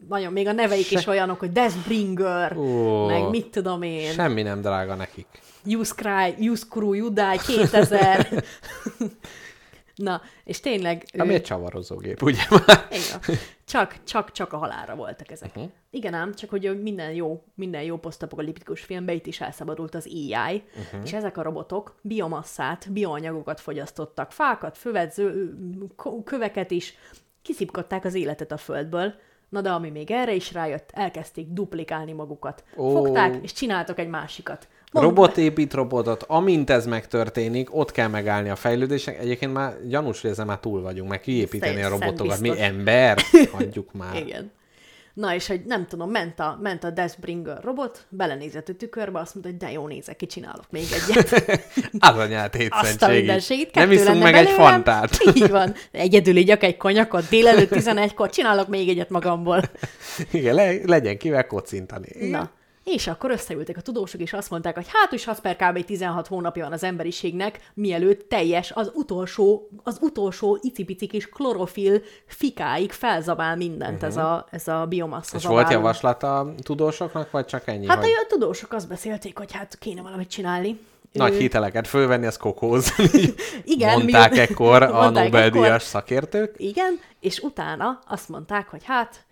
Nagyon, 0.07 0.33
még 0.33 0.47
a 0.47 0.51
neveik 0.51 0.85
Se... 0.85 0.97
is 0.99 1.07
olyanok, 1.07 1.39
hogy 1.39 1.51
Deathbringer, 1.51 2.57
Ó, 2.57 3.05
meg 3.05 3.29
mit 3.29 3.47
tudom 3.47 3.81
én, 3.81 4.11
Semmi 4.11 4.41
nem 4.41 4.61
drága 4.61 4.95
nekik. 4.95 5.27
Yuskrai, 5.63 6.35
Yuskuru, 6.37 6.93
Judai, 6.93 7.37
2000. 7.47 8.43
Na, 9.95 10.21
és 10.43 10.59
tényleg... 10.59 11.05
Ami 11.17 11.29
ő- 11.29 11.33
egy 11.33 11.43
csavarozógép, 11.43 12.21
ugye 12.21 12.43
már? 12.49 12.87
igen. 12.91 13.37
Csak, 13.65 13.95
csak, 14.03 14.31
csak 14.31 14.53
a 14.53 14.57
halálra 14.57 14.95
voltak 14.95 15.31
ezek. 15.31 15.49
Uh-huh. 15.55 15.71
Igen 15.89 16.13
ám, 16.13 16.33
csak 16.33 16.49
hogy 16.49 16.81
minden 16.81 17.11
jó, 17.11 17.43
minden 17.55 17.81
jó 17.81 17.97
posztapokaliptikus 17.97 18.81
filmben 18.81 19.15
itt 19.15 19.25
is 19.25 19.41
elszabadult 19.41 19.95
az 19.95 20.05
AI, 20.05 20.63
uh-huh. 20.77 21.01
és 21.03 21.13
ezek 21.13 21.37
a 21.37 21.41
robotok 21.41 21.95
biomasszát, 22.01 22.91
bioanyagokat 22.91 23.61
fogyasztottak, 23.61 24.31
fákat, 24.31 24.77
fövet, 24.77 25.21
köveket 26.23 26.71
is, 26.71 26.95
kiszipkodták 27.41 28.05
az 28.05 28.13
életet 28.13 28.51
a 28.51 28.57
földből, 28.57 29.13
na 29.49 29.61
de 29.61 29.69
ami 29.69 29.89
még 29.89 30.11
erre 30.11 30.33
is 30.33 30.53
rájött, 30.53 30.89
elkezdték 30.93 31.47
duplikálni 31.49 32.11
magukat. 32.11 32.63
Ó. 32.77 32.91
Fogták, 32.91 33.35
és 33.41 33.53
csináltak 33.53 33.99
egy 33.99 34.09
másikat. 34.09 34.67
Mondd- 34.95 35.07
Robot 35.09 35.37
épít 35.37 35.73
robotot, 35.73 36.23
amint 36.27 36.69
ez 36.69 36.85
megtörténik, 36.85 37.75
ott 37.75 37.91
kell 37.91 38.07
megállni 38.07 38.49
a 38.49 38.55
fejlődésnek. 38.55 39.19
Egyébként 39.19 39.53
már 39.53 39.73
gyanús, 39.87 40.21
hogy 40.21 40.29
ezzel 40.29 40.45
már 40.45 40.59
túl 40.59 40.81
vagyunk, 40.81 41.09
meg 41.09 41.19
kiépíteni 41.21 41.81
a 41.83 41.87
Szent 41.87 42.01
robotokat. 42.01 42.39
Mi 42.39 42.61
ember? 42.61 43.17
Hagyjuk 43.51 43.93
már. 43.93 44.15
Igen. 44.15 44.51
Na, 45.13 45.33
és 45.33 45.47
hogy 45.47 45.61
nem 45.65 45.87
tudom, 45.87 46.09
ment 46.11 46.39
a, 46.39 46.59
ment 46.61 46.83
a 46.83 46.89
Deathbringer 46.89 47.63
robot, 47.63 48.05
belenézett 48.09 48.69
a 48.69 48.73
tükörbe, 48.73 49.19
azt 49.19 49.33
mondta, 49.33 49.51
hogy 49.51 49.59
de 49.61 49.71
jó 49.71 49.87
nézek 49.87 50.15
ki, 50.15 50.25
csinálok 50.25 50.65
még 50.69 50.83
egyet. 51.09 51.31
Az 51.99 52.17
anyát 52.17 52.55
Azt 52.55 52.71
a 52.71 52.77
hétszentségi. 52.79 53.17
mindenségét, 53.17 53.75
Nem 53.75 53.91
iszunk 53.91 54.21
meg 54.23 54.33
egy 54.35 54.45
belőlem. 54.45 54.71
fantát. 54.71 55.17
Így 55.35 55.49
van. 55.49 55.73
Egyedül 55.91 56.35
igyak 56.35 56.63
egy 56.63 56.77
konyakot, 56.77 57.29
délelőtt 57.29 57.69
11-kor, 57.71 58.29
csinálok 58.29 58.67
még 58.67 58.89
egyet 58.89 59.09
magamból. 59.09 59.61
Igen, 60.31 60.55
le, 60.55 60.73
legyen 60.85 61.17
kivel 61.17 61.47
kocintani. 61.47 62.29
Na, 62.29 62.49
és 62.85 63.07
akkor 63.07 63.31
összeültek 63.31 63.77
a 63.77 63.81
tudósok, 63.81 64.21
és 64.21 64.33
azt 64.33 64.49
mondták, 64.49 64.75
hogy 64.75 64.85
hát 64.87 65.11
is 65.11 65.27
az 65.27 65.41
per 65.41 65.55
kb. 65.55 65.85
16 65.85 66.27
hónapja 66.27 66.63
van 66.63 66.73
az 66.73 66.83
emberiségnek, 66.83 67.71
mielőtt 67.73 68.29
teljes, 68.29 68.71
az 68.71 68.91
utolsó, 68.93 69.69
az 69.83 69.97
utolsó 70.01 70.59
icipici 70.61 71.07
kis 71.07 71.29
klorofil 71.29 72.01
fikáig 72.25 72.91
felzabál 72.91 73.55
mindent 73.55 73.93
uh-huh. 73.93 74.09
ez, 74.09 74.17
a, 74.17 74.47
ez 74.51 74.67
a 74.67 74.85
biomassa. 74.85 75.37
És 75.37 75.45
volt 75.45 75.71
javaslat 75.71 76.23
a 76.23 76.53
tudósoknak, 76.63 77.31
vagy 77.31 77.45
csak 77.45 77.67
ennyi? 77.67 77.87
Hát 77.87 77.99
hogy 78.01 78.13
a 78.23 78.27
tudósok 78.27 78.73
azt 78.73 78.87
beszélték, 78.87 79.37
hogy 79.37 79.51
hát 79.51 79.77
kéne 79.79 80.01
valamit 80.01 80.29
csinálni. 80.29 80.79
nagy 81.11 81.33
Ő- 81.33 81.37
hiteleket 81.37 81.87
fölvenni, 81.87 82.25
az 82.25 82.37
kokóz. 82.37 82.93
Igen, 83.63 83.97
Mondták 83.97 84.31
mi- 84.31 84.39
ekkor 84.39 84.83
a 84.83 85.09
Nobel-díjas 85.09 85.83
szakértők. 85.83 86.55
Igen, 86.57 86.99
és 87.19 87.39
utána 87.39 87.99
azt 88.07 88.29
mondták, 88.29 88.67
hogy 88.67 88.83
hát, 88.83 89.25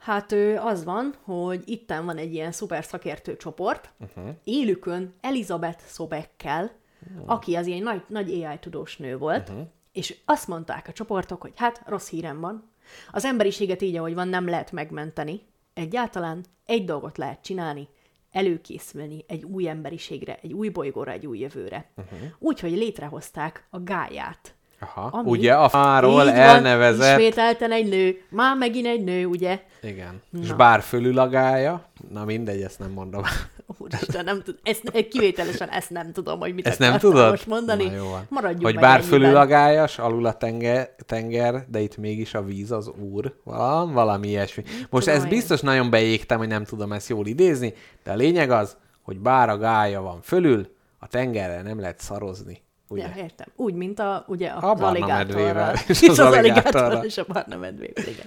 hát 0.00 0.32
az 0.58 0.84
van, 0.84 1.14
hogy 1.22 1.62
itten 1.64 2.04
van 2.04 2.16
egy 2.16 2.32
ilyen 2.32 2.52
szuper 2.52 2.84
szakértő 2.84 3.36
csoport, 3.36 3.92
uh-huh. 4.00 4.34
élükön 4.44 5.14
Elizabeth 5.20 5.84
Szobekkel, 5.84 6.70
uh-huh. 7.10 7.30
aki 7.32 7.54
az 7.54 7.66
ilyen 7.66 7.82
nagy, 7.82 8.02
nagy 8.06 8.30
AI 8.30 8.58
tudós 8.58 8.96
nő 8.96 9.18
volt, 9.18 9.48
uh-huh. 9.48 9.66
és 9.92 10.16
azt 10.24 10.48
mondták 10.48 10.88
a 10.88 10.92
csoportok, 10.92 11.40
hogy 11.40 11.52
hát 11.56 11.82
rossz 11.86 12.08
hírem 12.08 12.40
van, 12.40 12.70
az 13.10 13.24
emberiséget 13.24 13.82
így, 13.82 13.96
ahogy 13.96 14.14
van, 14.14 14.28
nem 14.28 14.48
lehet 14.48 14.72
megmenteni. 14.72 15.40
Egyáltalán 15.74 16.44
egy 16.66 16.84
dolgot 16.84 17.18
lehet 17.18 17.42
csinálni, 17.42 17.88
előkészülni 18.30 19.24
egy 19.28 19.44
új 19.44 19.68
emberiségre, 19.68 20.38
egy 20.42 20.52
új 20.52 20.68
bolygóra, 20.68 21.10
egy 21.10 21.26
új 21.26 21.38
jövőre. 21.38 21.90
Uh-huh. 21.96 22.18
Úgyhogy 22.38 22.72
létrehozták 22.72 23.66
a 23.70 23.82
gáját. 23.82 24.54
Aha. 24.80 25.08
ami- 25.12 25.30
Ugye 25.30 25.54
a 25.54 25.68
fáról 25.68 26.10
Így 26.20 26.26
van, 26.26 26.34
elnevezett... 26.34 27.18
Ismételten 27.18 27.72
egy 27.72 27.88
nő. 27.88 28.20
Már 28.30 28.56
megint 28.56 28.86
egy 28.86 29.04
nő, 29.04 29.26
ugye? 29.26 29.60
Igen. 29.82 30.22
És 30.42 30.52
bár 30.52 30.82
fölül 30.82 31.18
a 31.18 31.28
gája, 31.28 31.84
na 32.12 32.24
mindegy, 32.24 32.60
ezt 32.62 32.78
nem 32.78 32.90
mondom. 32.90 33.22
Úristen, 33.78 34.24
nem 34.24 34.42
tud, 34.42 34.58
ezt, 34.62 35.08
kivételesen 35.08 35.68
ezt 35.68 35.90
nem 35.90 36.12
tudom, 36.12 36.38
hogy 36.40 36.54
mit 36.54 36.66
Ezt 36.66 36.78
nem 36.78 36.98
tudod? 36.98 37.30
most 37.30 37.46
mondani. 37.46 37.84
Na, 37.84 37.92
jó 37.92 38.08
van. 38.08 38.26
Maradjunk 38.28 38.64
Hogy 38.64 38.74
bár 38.74 38.98
ennyiben. 39.00 39.08
fölül 39.20 39.36
a 39.36 39.46
gályas, 39.46 39.98
alul 39.98 40.26
a 40.26 40.32
tenger, 40.32 40.94
tenger, 41.06 41.64
de 41.68 41.80
itt 41.80 41.96
mégis 41.96 42.34
a 42.34 42.42
víz 42.44 42.70
az 42.72 42.88
úr. 43.12 43.34
Valami, 43.44 43.92
valami 43.92 44.28
ilyesmi. 44.28 44.62
Most 44.90 45.04
tudom 45.04 45.18
ez 45.20 45.24
én. 45.24 45.30
biztos 45.30 45.60
nagyon 45.60 45.90
beégtem, 45.90 46.38
hogy 46.38 46.48
nem 46.48 46.64
tudom 46.64 46.92
ezt 46.92 47.08
jól 47.08 47.26
idézni, 47.26 47.74
de 48.04 48.10
a 48.12 48.14
lényeg 48.14 48.50
az, 48.50 48.76
hogy 49.02 49.18
bár 49.18 49.48
a 49.48 49.58
gája 49.58 50.00
van 50.00 50.20
fölül, 50.22 50.68
a 50.98 51.06
tengerre 51.06 51.62
nem 51.62 51.80
lehet 51.80 52.00
szarozni. 52.00 52.62
Ugye? 52.92 53.02
Ja, 53.16 53.22
értem. 53.22 53.46
Úgy, 53.56 53.74
mint 53.74 53.98
a, 53.98 54.24
ugye 54.28 54.48
a, 54.48 54.70
A 54.70 54.74
barna 54.74 55.06
medvével, 55.06 55.74
és 55.88 56.02
És 56.02 56.08
az 56.08 56.18
az 56.18 56.34
aligátorral. 56.34 57.04
és 57.04 57.18
a 57.18 57.24
barna 57.28 57.56
medvével, 57.56 58.04
igen. 58.06 58.26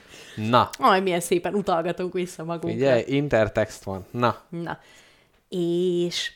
Na, 0.50 0.70
Aj, 0.80 1.02
milyen 1.02 1.20
szépen 1.20 1.54
utalgatunk 1.54 2.14
vissza 2.14 2.44
magunkra. 2.44 2.72
ugye, 2.80 3.04
intertext 3.08 3.84
van. 3.84 4.06
Na, 4.12 4.36
Na. 4.50 4.78
És, 5.50 6.32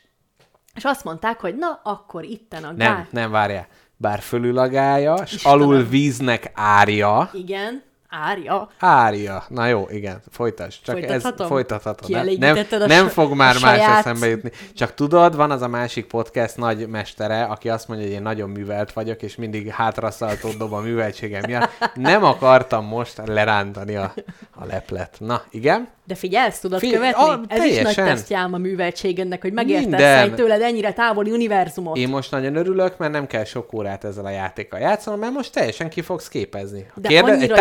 és 0.75 0.83
azt 0.83 1.03
mondták, 1.03 1.39
hogy 1.39 1.55
na, 1.57 1.79
akkor 1.83 2.23
itten 2.23 2.63
a 2.63 2.67
nem, 2.71 2.77
gá... 2.77 3.07
nem 3.11 3.31
várjál. 3.31 3.67
Bár 3.97 4.19
fölül 4.19 4.57
a 4.57 4.67
gája, 4.69 5.13
és 5.13 5.31
Istenem. 5.33 5.59
alul 5.59 5.83
víznek 5.83 6.51
árja. 6.53 7.29
Igen, 7.33 7.83
árja. 8.09 8.69
Árja. 8.79 9.43
Na 9.49 9.67
jó, 9.67 9.87
igen, 9.89 10.21
folytasd. 10.31 10.79
Csak 10.83 10.95
ez 10.95 11.03
Folytathatom? 11.09 11.47
folytathatod. 11.47 12.09
Nem, 12.09 12.25
nem, 12.39 12.65
a 12.71 12.85
nem 12.85 13.07
fog 13.07 13.33
már 13.33 13.55
a 13.55 13.59
más 13.61 13.77
saját- 13.79 13.99
eszembe 13.99 14.27
jutni. 14.27 14.51
Csak 14.75 14.93
tudod, 14.93 15.35
van 15.35 15.51
az 15.51 15.61
a 15.61 15.67
másik 15.67 16.05
podcast 16.05 16.57
nagy 16.57 16.87
mestere, 16.87 17.43
aki 17.43 17.69
azt 17.69 17.87
mondja, 17.87 18.05
hogy 18.05 18.15
én 18.15 18.21
nagyon 18.21 18.49
művelt 18.49 18.93
vagyok, 18.93 19.21
és 19.21 19.35
mindig 19.35 19.69
hátraszaltót 19.69 20.57
dob 20.57 20.73
a 20.73 20.79
műveltségem 20.79 21.41
miatt. 21.45 21.91
Nem 21.95 22.23
akartam 22.23 22.85
most 22.85 23.21
lerántani 23.25 23.95
a, 23.95 24.13
a 24.55 24.65
leplet. 24.65 25.15
Na, 25.19 25.41
igen? 25.49 25.87
De 26.05 26.15
figyelj, 26.15 26.47
ezt 26.47 26.61
tudod 26.61 26.79
Figyelj, 26.79 26.97
követni? 27.13 27.23
ah, 27.31 27.39
Ez 27.47 27.63
is 27.63 27.81
nagy 27.81 27.95
tesztjám 27.95 28.53
a 28.53 28.57
műveltségednek, 28.57 29.41
hogy 29.41 29.53
megértesz 29.53 30.01
egy 30.23 30.33
tőled 30.35 30.61
ennyire 30.61 30.93
távoli 30.93 31.31
univerzumot. 31.31 31.97
Én 31.97 32.09
most 32.09 32.31
nagyon 32.31 32.55
örülök, 32.55 32.97
mert 32.97 33.11
nem 33.11 33.27
kell 33.27 33.43
sok 33.43 33.73
órát 33.73 34.03
ezzel 34.03 34.25
a 34.25 34.29
játékkal 34.29 34.79
játszanom, 34.79 35.19
mert 35.19 35.33
most 35.33 35.53
teljesen 35.53 35.89
ki 35.89 36.01
fogsz 36.01 36.27
képezni. 36.27 36.85
Ha 36.93 36.99
De 36.99 37.07
kérde, 37.07 37.31
egy 37.31 37.37
annyira 37.37 37.55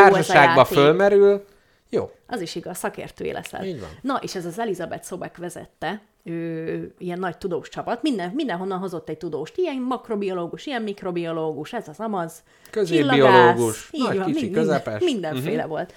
jó 0.45 0.51
ez 0.51 0.57
a 0.57 0.57
társaságba 0.57 0.61
játék. 0.61 0.79
fölmerül, 0.79 1.45
jó. 1.89 2.11
Az 2.27 2.41
is 2.41 2.55
igaz, 2.55 2.79
szakértőé 2.79 3.31
leszel. 3.31 3.65
Így 3.65 3.81
van. 3.81 3.89
Na, 4.01 4.19
és 4.23 4.35
ez 4.35 4.45
az 4.45 4.59
Elizabeth 4.59 5.05
Szobek 5.05 5.37
vezette, 5.37 6.03
ő, 6.23 6.95
ilyen 6.99 7.19
nagy 7.19 7.39
tudós 7.39 7.69
csapat, 7.69 8.03
Minden, 8.03 8.31
mindenhonnan 8.31 8.79
hozott 8.79 9.09
egy 9.09 9.19
tudóst, 9.19 9.57
ilyen 9.57 9.77
makrobiológus, 9.77 10.67
ilyen 10.67 10.83
mikrobiológus, 10.83 11.73
ez 11.73 11.89
az 11.89 12.01
amaz, 12.01 12.43
Középbiológus, 12.71 13.89
csillagász, 13.91 13.91
nagy, 13.91 14.17
van, 14.17 14.27
kicsi, 14.27 14.45
mind- 14.45 14.57
közepes. 14.57 15.05
Mindenféle 15.05 15.55
uh-huh. 15.55 15.71
volt. 15.71 15.93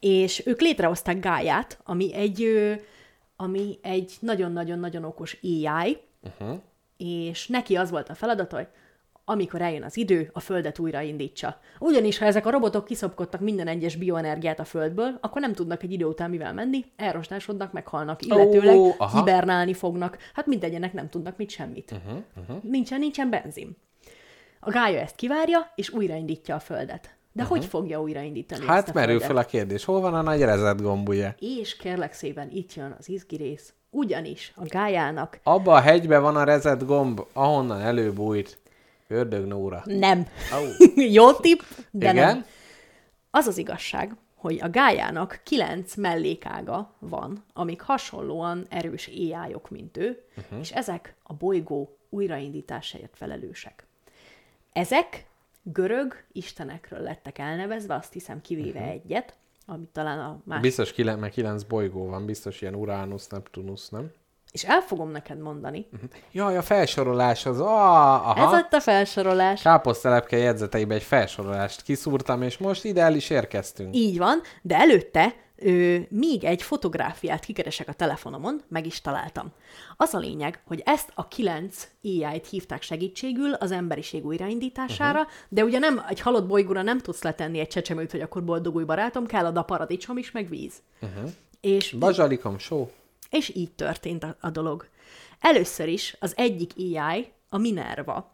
És 0.00 0.46
ők 0.46 0.60
létrehozták 0.60 1.20
Gáját, 1.20 1.78
ami 1.84 2.14
egy, 2.14 2.46
ami 3.36 3.78
egy 3.82 4.12
nagyon-nagyon-nagyon 4.20 5.04
okos 5.04 5.38
AI, 5.42 5.98
uh-huh. 6.22 6.58
és 6.96 7.46
neki 7.46 7.76
az 7.76 7.90
volt 7.90 8.08
a 8.08 8.14
feladata, 8.14 8.56
hogy 8.56 8.68
amikor 9.30 9.62
eljön 9.62 9.82
az 9.82 9.96
idő, 9.96 10.30
a 10.32 10.40
Földet 10.40 10.78
újraindítsa. 10.78 11.60
Ugyanis, 11.78 12.18
ha 12.18 12.24
ezek 12.24 12.46
a 12.46 12.50
robotok 12.50 12.84
kiszopkodtak 12.84 13.40
minden 13.40 13.66
egyes 13.66 13.96
bioenergiát 13.96 14.60
a 14.60 14.64
Földből, 14.64 15.18
akkor 15.20 15.40
nem 15.40 15.52
tudnak 15.52 15.82
egy 15.82 15.92
idő 15.92 16.04
után 16.04 16.30
mivel 16.30 16.52
menni, 16.52 16.84
elrostásodnak, 16.96 17.72
meghalnak, 17.72 18.24
illetőleg 18.24 18.76
oh, 18.76 18.94
aha. 18.98 19.18
hibernálni 19.18 19.74
fognak. 19.74 20.18
Hát 20.34 20.46
mindegyenek 20.46 20.92
nem 20.92 21.08
tudnak 21.08 21.36
mit 21.36 21.50
semmit. 21.50 21.90
Uh-huh, 21.92 22.22
uh-huh. 22.40 22.62
Nincsen, 22.62 22.98
nincsen 22.98 23.30
benzin. 23.30 23.76
A 24.60 24.70
gája 24.70 25.00
ezt 25.00 25.16
kivárja, 25.16 25.72
és 25.74 25.90
újraindítja 25.90 26.54
a 26.54 26.60
Földet. 26.60 27.16
De 27.32 27.42
uh-huh. 27.42 27.58
hogy 27.58 27.66
fogja 27.66 28.00
újraindítani 28.00 28.60
ezt 28.60 28.70
Hát 28.70 28.88
a 28.88 28.92
merül 28.94 29.20
fel 29.20 29.36
a 29.36 29.44
kérdés, 29.44 29.84
hol 29.84 30.00
van 30.00 30.14
a 30.14 30.22
nagy 30.22 30.40
reset 30.40 30.82
gomb, 30.82 31.08
ugye? 31.08 31.34
És 31.38 31.76
kérlek 31.76 32.12
szépen, 32.12 32.48
itt 32.50 32.74
jön 32.74 32.94
az 32.98 33.08
izgi 33.08 33.36
rész. 33.36 33.72
Ugyanis 33.90 34.52
a 34.56 34.64
gájának 34.64 35.40
Abba 35.42 35.74
a 35.74 35.80
hegybe 35.80 36.18
van 36.18 36.36
a 36.36 36.44
reset 36.44 36.86
gomb, 36.86 37.20
ahonnan 37.32 37.80
előbújt 37.80 38.58
Ördög 39.08 39.46
Nóra. 39.46 39.82
nem. 39.84 40.26
Au. 40.52 40.66
Jó 41.18 41.32
tipp, 41.32 41.60
de 41.90 42.10
Igen? 42.10 42.26
nem. 42.26 42.44
Az 43.30 43.46
az 43.46 43.58
igazság, 43.58 44.16
hogy 44.34 44.60
a 44.60 44.70
gájának 44.70 45.40
kilenc 45.44 45.94
mellékága 45.94 46.94
van, 46.98 47.44
amik 47.52 47.80
hasonlóan 47.80 48.66
erős 48.68 49.06
AI-ok, 49.06 49.70
mint 49.70 49.96
ő, 49.96 50.24
uh-huh. 50.36 50.58
és 50.58 50.72
ezek 50.72 51.14
a 51.22 51.34
bolygó 51.34 51.96
újraindításáért 52.08 53.16
felelősek. 53.16 53.86
Ezek 54.72 55.26
görög 55.62 56.24
istenekről 56.32 57.00
lettek 57.00 57.38
elnevezve, 57.38 57.94
azt 57.94 58.12
hiszem 58.12 58.40
kivéve 58.40 58.78
uh-huh. 58.78 58.94
egyet, 58.94 59.36
amit 59.66 59.88
talán 59.88 60.18
a 60.18 60.40
más... 60.44 60.60
Biztos 60.60 60.92
kilen, 60.92 61.18
mert 61.18 61.32
kilenc 61.32 61.62
bolygó 61.62 62.06
van, 62.06 62.26
biztos 62.26 62.60
ilyen 62.60 62.74
Uranus, 62.74 63.26
Neptunus, 63.26 63.88
nem? 63.88 64.10
És 64.50 64.64
el 64.64 64.80
fogom 64.80 65.10
neked 65.10 65.38
mondani. 65.38 65.86
Uh-huh. 65.92 66.10
Jaj, 66.32 66.56
a 66.56 66.62
felsorolás 66.62 67.46
az, 67.46 67.60
ah, 67.60 68.28
aha. 68.28 68.46
Ez 68.46 68.60
ott 68.60 68.72
a 68.72 68.80
felsorolás. 68.80 69.62
Káposztelepke 69.62 70.36
jegyzeteibe 70.36 70.94
egy 70.94 71.02
felsorolást 71.02 71.82
kiszúrtam, 71.82 72.42
és 72.42 72.58
most 72.58 72.84
ide 72.84 73.02
el 73.02 73.14
is 73.14 73.30
érkeztünk. 73.30 73.96
Így 73.96 74.18
van, 74.18 74.40
de 74.62 74.76
előtte 74.76 75.34
ö, 75.56 75.96
még 76.08 76.44
egy 76.44 76.62
fotográfiát 76.62 77.44
kikeresek 77.44 77.88
a 77.88 77.92
telefonomon, 77.92 78.62
meg 78.68 78.86
is 78.86 79.00
találtam. 79.00 79.52
Az 79.96 80.14
a 80.14 80.18
lényeg, 80.18 80.60
hogy 80.66 80.82
ezt 80.84 81.10
a 81.14 81.28
kilenc 81.28 81.88
AI-t 82.02 82.46
hívták 82.46 82.82
segítségül 82.82 83.52
az 83.52 83.70
emberiség 83.70 84.26
újraindítására, 84.26 85.18
uh-huh. 85.18 85.34
de 85.48 85.64
ugye 85.64 85.78
nem 85.78 86.04
egy 86.08 86.20
halott 86.20 86.46
bolygóra 86.46 86.82
nem 86.82 86.98
tudsz 86.98 87.22
letenni 87.22 87.58
egy 87.58 87.68
csecsemőt, 87.68 88.10
hogy 88.10 88.20
akkor 88.20 88.44
boldogulj 88.44 88.84
barátom, 88.84 89.26
kell 89.26 89.46
a 89.46 89.62
paradicsom 89.62 90.16
is, 90.18 90.30
meg 90.30 90.48
víz. 90.48 90.72
Uh-huh. 91.00 91.30
És, 91.60 91.92
Bazsalikom, 91.92 92.58
só. 92.58 92.90
És 93.30 93.54
így 93.54 93.72
történt 93.72 94.24
a, 94.24 94.36
a 94.40 94.50
dolog. 94.50 94.88
Először 95.40 95.88
is 95.88 96.16
az 96.20 96.32
egyik 96.36 96.72
AI 96.76 97.32
a 97.48 97.58
Minerva, 97.58 98.30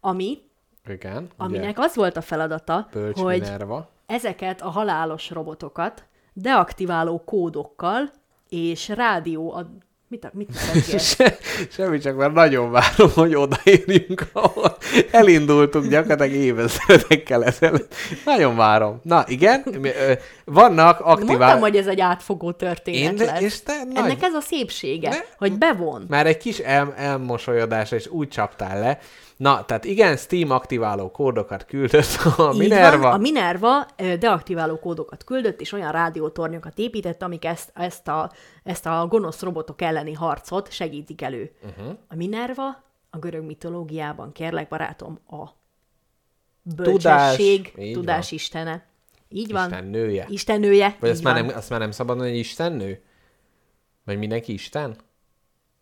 ami, 0.00 0.38
Igen, 0.86 1.22
ugye? 1.22 1.32
aminek 1.36 1.78
az 1.78 1.94
volt 1.94 2.16
a 2.16 2.20
feladata, 2.20 2.88
Bölcs 2.92 3.18
hogy 3.18 3.40
Minerva. 3.40 3.90
ezeket 4.06 4.62
a 4.62 4.68
halálos 4.68 5.30
robotokat 5.30 6.04
deaktiváló 6.32 7.24
kódokkal 7.24 8.10
és 8.48 8.88
rádió... 8.88 9.62
A... 10.10 10.14
Mit, 10.14 10.30
mit 10.32 10.48
tettél? 10.72 10.98
Se, 11.16 11.38
semmi, 11.70 11.98
csak 11.98 12.16
már 12.16 12.32
nagyon 12.32 12.70
várom, 12.70 13.10
hogy 13.14 13.34
odaérjünk, 13.34 14.28
ahol 14.32 14.76
elindultunk 15.10 15.86
gyakorlatilag 15.86 16.32
évezredekkel 16.32 17.44
ezelőtt. 17.44 17.94
Nagyon 18.24 18.56
várom. 18.56 19.00
Na, 19.02 19.24
igen, 19.26 19.64
vannak 20.44 21.04
Mondtam, 21.04 21.28
aktivál... 21.28 21.58
hogy 21.58 21.76
ez 21.76 21.86
egy 21.86 22.00
átfogó 22.00 22.52
történet 22.52 23.20
Én, 23.20 23.26
lesz. 23.26 23.40
és 23.40 23.62
te 23.62 23.84
nagy... 23.84 23.96
Ennek 23.96 24.22
ez 24.22 24.34
a 24.34 24.40
szépsége, 24.40 25.08
Ne- 25.08 25.24
hogy 25.38 25.52
bevon. 25.58 26.04
Már 26.08 26.26
egy 26.26 26.36
kis 26.36 26.58
el, 26.58 26.94
elmosolyodásra 26.96 27.96
is 27.96 28.06
úgy 28.06 28.28
csaptál 28.28 28.80
le. 28.80 28.98
Na, 29.38 29.64
tehát 29.64 29.84
igen, 29.84 30.16
Steam 30.16 30.50
aktiváló 30.50 31.10
kódokat 31.10 31.64
küldött 31.64 32.18
a 32.36 32.50
Így 32.52 32.58
Minerva. 32.58 33.02
Van, 33.02 33.12
a 33.12 33.16
Minerva 33.16 33.86
deaktiváló 33.96 34.78
kódokat 34.78 35.24
küldött, 35.24 35.60
és 35.60 35.72
olyan 35.72 35.92
rádiótornyokat 35.92 36.78
épített, 36.78 37.22
amik 37.22 37.44
ezt, 37.44 37.70
ezt, 37.74 38.08
a, 38.08 38.32
ezt 38.62 38.86
a 38.86 39.06
gonosz 39.08 39.42
robotok 39.42 39.82
elleni 39.82 40.12
harcot 40.12 40.72
segítik 40.72 41.22
elő. 41.22 41.50
Uh-huh. 41.62 41.96
A 42.08 42.14
Minerva 42.14 42.82
a 43.10 43.18
görög 43.18 43.44
mitológiában, 43.44 44.32
kérlek 44.32 44.68
barátom, 44.68 45.18
a 45.30 45.48
bölcsesség, 46.62 47.72
tudás 47.92 48.30
van. 48.30 48.38
istene. 48.38 48.86
Így 49.28 49.52
van. 49.52 49.64
Isten 49.64 49.84
nője. 49.84 50.26
Istennője. 50.28 50.96
Vagy 51.00 51.08
így 51.08 51.14
azt 51.14 51.24
már, 51.24 51.34
nem, 51.34 51.56
azt 51.56 51.70
már 51.70 51.80
nem 51.80 51.90
szabad 51.90 52.18
hogy 52.18 52.36
istennő? 52.36 53.02
Vagy 54.04 54.18
mindenki 54.18 54.52
Isten? 54.52 54.96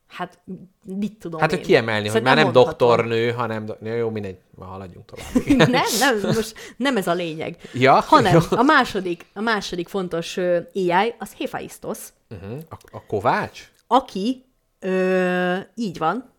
Hát, 0.08 0.38
mit 0.84 1.18
tudom 1.18 1.40
Hát, 1.40 1.50
hogy 1.50 1.60
kiemelni, 1.60 2.00
hogy 2.00 2.10
Szerintem 2.10 2.34
már 2.34 2.44
nem 2.44 2.52
mondhatom. 2.52 2.88
doktornő, 2.88 3.30
hanem... 3.30 3.64
Do- 3.64 3.78
Ja, 3.82 3.94
jó, 3.94 4.10
mindegy, 4.10 4.38
már 4.58 4.68
haladjunk 4.68 5.04
tovább. 5.06 5.46
nem, 5.70 5.82
nem, 5.98 6.20
most 6.22 6.54
nem 6.76 6.96
ez 6.96 7.06
a 7.06 7.12
lényeg. 7.12 7.56
Ja, 7.74 7.92
Hanem 8.00 8.32
jó. 8.50 8.58
a 8.58 8.62
második, 8.62 9.26
a 9.34 9.40
második 9.40 9.88
fontos 9.88 10.36
ö, 10.36 10.58
AI 10.74 11.14
az 11.18 11.34
Hephaistos, 11.38 11.98
Uh-huh. 12.30 12.58
A, 12.70 12.76
a 12.96 13.06
Kovács? 13.06 13.70
aki 13.86 14.44
ö, 14.78 15.56
így 15.74 15.98
van, 15.98 16.32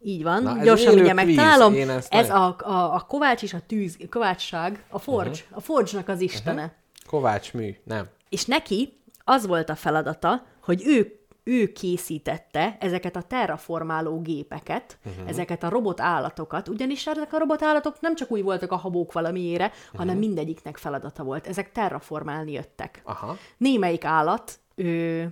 így 0.00 0.22
van, 0.22 0.42
Na, 0.42 0.62
gyorsan 0.62 0.98
ugye 0.98 1.12
megtalálom. 1.12 1.74
Ez 1.90 2.06
nagyon- 2.10 2.30
a, 2.30 2.56
a, 2.58 2.94
a 2.94 3.00
kovács 3.08 3.42
és 3.42 3.54
a 3.54 3.60
tűz, 3.66 3.96
kovácsság, 4.10 4.84
a 4.90 4.98
forge, 4.98 5.30
uh-huh. 5.30 5.56
a 5.56 5.60
forge-nak 5.60 6.08
az 6.08 6.20
istene. 6.20 6.62
Uh-huh. 6.62 6.76
Kovács 7.06 7.52
mű, 7.52 7.74
nem. 7.84 8.06
És 8.28 8.44
neki 8.44 8.98
az 9.24 9.46
volt 9.46 9.68
a 9.70 9.74
feladata, 9.74 10.46
hogy 10.62 10.82
ő, 10.86 11.20
ő 11.44 11.72
készítette 11.72 12.76
ezeket 12.80 13.16
a 13.16 13.22
terraformáló 13.22 14.20
gépeket, 14.20 14.98
uh-huh. 15.04 15.28
ezeket 15.28 15.62
a 15.62 15.68
robot 15.68 16.00
állatokat, 16.00 16.68
ugyanis 16.68 17.06
ezek 17.06 17.32
a 17.32 17.38
robot 17.38 17.62
állatok 17.62 18.00
nem 18.00 18.14
csak 18.14 18.30
úgy 18.30 18.42
voltak 18.42 18.72
a 18.72 18.76
habók 18.76 19.12
valamiére, 19.12 19.66
uh-huh. 19.66 19.98
hanem 19.98 20.18
mindegyiknek 20.18 20.76
feladata 20.76 21.22
volt. 21.22 21.46
Ezek 21.46 21.72
terraformálni 21.72 22.52
jöttek. 22.52 23.02
Aha. 23.04 23.36
Némelyik 23.56 24.04
állat 24.04 24.58
ö, 24.74 25.24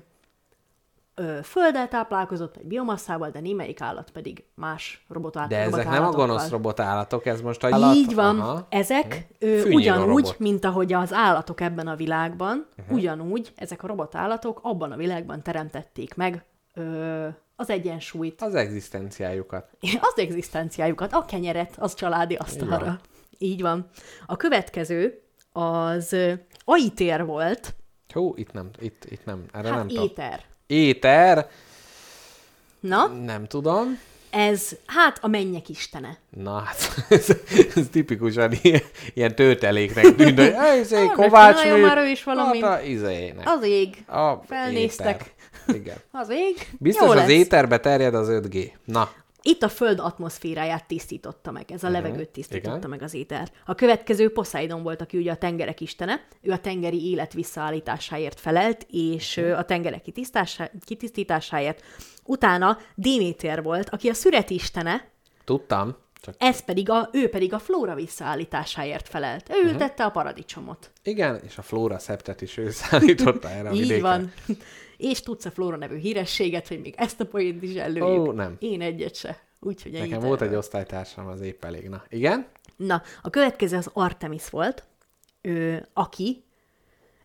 ö, 1.20 1.38
földdel 1.42 1.88
táplálkozott, 1.88 2.54
vagy 2.54 2.66
biomasszával, 2.66 3.30
de 3.30 3.40
némelyik 3.40 3.80
állat 3.80 4.10
pedig 4.10 4.44
más 4.54 5.04
robotál, 5.08 5.46
De 5.46 5.58
ezek 5.58 5.88
nem 5.88 6.04
a 6.04 6.10
gonosz 6.10 6.48
robotállatok, 6.48 7.26
ez 7.26 7.40
most 7.40 7.64
a 7.64 7.92
Így 7.94 8.14
van, 8.14 8.40
Aha. 8.40 8.66
ezek 8.68 9.26
ö, 9.38 9.46
Fűnyíró 9.46 9.76
ugyanúgy, 9.76 10.06
robot. 10.06 10.38
mint 10.38 10.64
ahogy 10.64 10.92
az 10.92 11.12
állatok 11.12 11.60
ebben 11.60 11.86
a 11.86 11.96
világban, 11.96 12.66
uh-huh. 12.78 12.96
ugyanúgy 12.96 13.52
ezek 13.56 13.82
a 13.82 13.86
robotállatok 13.86 14.60
abban 14.62 14.92
a 14.92 14.96
világban 14.96 15.42
teremtették 15.42 16.14
meg 16.14 16.44
ö, 16.74 17.26
az 17.56 17.70
egyensúlyt, 17.70 18.42
Az 18.42 18.54
egzisztenciájukat. 18.54 19.68
az 20.12 20.14
egzisztenciájukat, 20.16 21.12
a 21.12 21.24
kenyeret, 21.24 21.74
az 21.78 21.94
családi 21.94 22.34
asztalra. 22.34 22.84
van. 22.84 23.00
Így 23.38 23.62
van. 23.62 23.88
A 24.26 24.36
következő 24.36 25.22
az 25.52 26.12
ö, 26.12 26.32
aitér 26.64 27.24
volt, 27.24 27.74
Hú, 28.12 28.32
itt 28.36 28.52
nem, 28.52 28.70
itt, 28.78 29.04
itt 29.04 29.24
nem, 29.24 29.44
erre 29.52 29.68
nem 29.68 29.78
hát 29.78 29.86
tudom. 29.86 30.04
éter. 30.04 30.48
Éter, 30.70 31.48
Na, 32.80 33.06
nem 33.06 33.46
tudom. 33.46 33.98
ez 34.30 34.70
hát 34.86 35.18
a 35.20 35.28
mennyek 35.28 35.68
istene. 35.68 36.18
Na 36.30 36.58
hát, 36.58 36.76
ez, 37.08 37.26
ez 37.76 37.86
tipikusan 37.90 38.52
ilyen, 38.62 38.82
ilyen 39.14 39.34
tölteléknek 39.34 40.14
tűnt, 40.16 40.38
hogy 40.38 40.52
"Ej, 40.56 40.78
izé, 40.80 41.06
Kovács 41.06 41.54
megcsináljon 41.54 41.88
már 41.88 41.98
ő 41.98 42.08
is 42.08 42.24
valamit. 42.24 42.64
Hát 42.64 42.80
a 42.80 42.84
izének. 42.84 43.48
Az 43.48 43.64
ég. 43.64 44.04
A 44.06 44.32
felnéztek. 44.48 45.20
éter. 45.66 45.76
Igen. 45.80 45.96
Az 46.12 46.28
ég. 46.30 46.68
Biztos 46.78 47.04
Jó 47.06 47.10
az 47.12 47.16
lesz. 47.18 47.28
éterbe 47.28 47.78
terjed 47.80 48.14
az 48.14 48.28
5G. 48.30 48.70
Na, 48.84 49.10
Itt 49.42 49.62
a 49.62 49.68
föld 49.68 49.98
atmoszféráját 49.98 50.86
tisztította 50.86 51.50
meg, 51.50 51.70
ez 51.72 51.84
a 51.84 51.88
levegőt 51.88 52.28
tisztította 52.28 52.68
Mhm. 52.68 52.76
igen. 52.78 52.90
meg 52.90 53.02
az 53.02 53.14
éter. 53.14 53.50
A 53.66 53.74
következő 53.74 54.32
Poseidon 54.32 54.82
volt, 54.82 55.00
aki 55.00 55.16
ugye 55.18 55.30
a 55.32 55.36
tengerek 55.36 55.80
istene, 55.80 56.24
ő 56.42 56.50
a 56.50 56.58
tengeri 56.58 57.10
élet 57.10 57.32
visszaállításáért 57.32 58.40
felelt, 58.40 58.86
és 58.90 59.36
Mhm. 59.36 59.50
a 59.52 59.62
tengerek 59.64 60.02
kitisztításáért. 60.84 61.82
Utána 62.24 62.78
Déméter 62.94 63.62
volt, 63.62 63.88
aki 63.90 64.08
a 64.08 64.14
szüret 64.14 64.50
istene, 64.50 65.08
tudtam. 65.44 65.96
Csak 66.22 66.34
ez 66.38 66.64
pedig 66.64 66.90
a, 66.90 67.08
ő 67.12 67.28
pedig 67.28 67.52
a 67.54 67.58
flóra 67.58 67.94
visszaállításáért 67.94 69.08
felelt. 69.08 69.50
Ő 69.54 69.60
Mhm. 69.62 69.72
ültette 69.72 70.04
a 70.04 70.10
paradicsomot. 70.10 70.90
igen, 71.02 71.40
és 71.46 71.58
a 71.58 71.62
Flóra 71.62 71.98
Szeptet 71.98 72.42
is 72.42 72.56
ő 72.56 72.70
szállította 72.80 73.48
erre 73.50 73.68
a 73.68 73.72
Így 73.72 74.00
van. 74.00 74.32
És 75.00 75.22
tudsz 75.22 75.44
a 75.44 75.50
Flóra 75.50 75.76
nevű 75.76 75.96
hírességet, 75.96 76.68
hogy 76.68 76.80
még 76.80 76.94
ezt 76.96 77.20
a 77.20 77.26
poént 77.26 77.62
is 77.62 77.74
előjük. 77.74 78.28
Ó, 78.28 78.32
nem. 78.32 78.56
Én 78.58 78.80
egyet 78.80 79.14
se. 79.14 79.38
Úgyhogy 79.60 79.92
Nekem 79.92 80.20
volt 80.20 80.42
egy 80.42 80.54
osztálytársam, 80.54 81.26
az 81.26 81.40
épp 81.40 81.64
elég. 81.64 81.88
Na, 81.88 82.02
igen? 82.08 82.46
Na, 82.76 83.02
a 83.22 83.30
következő 83.30 83.76
az 83.76 83.90
Artemis 83.92 84.50
volt, 84.50 84.84
ő, 85.40 85.86
aki, 85.92 86.44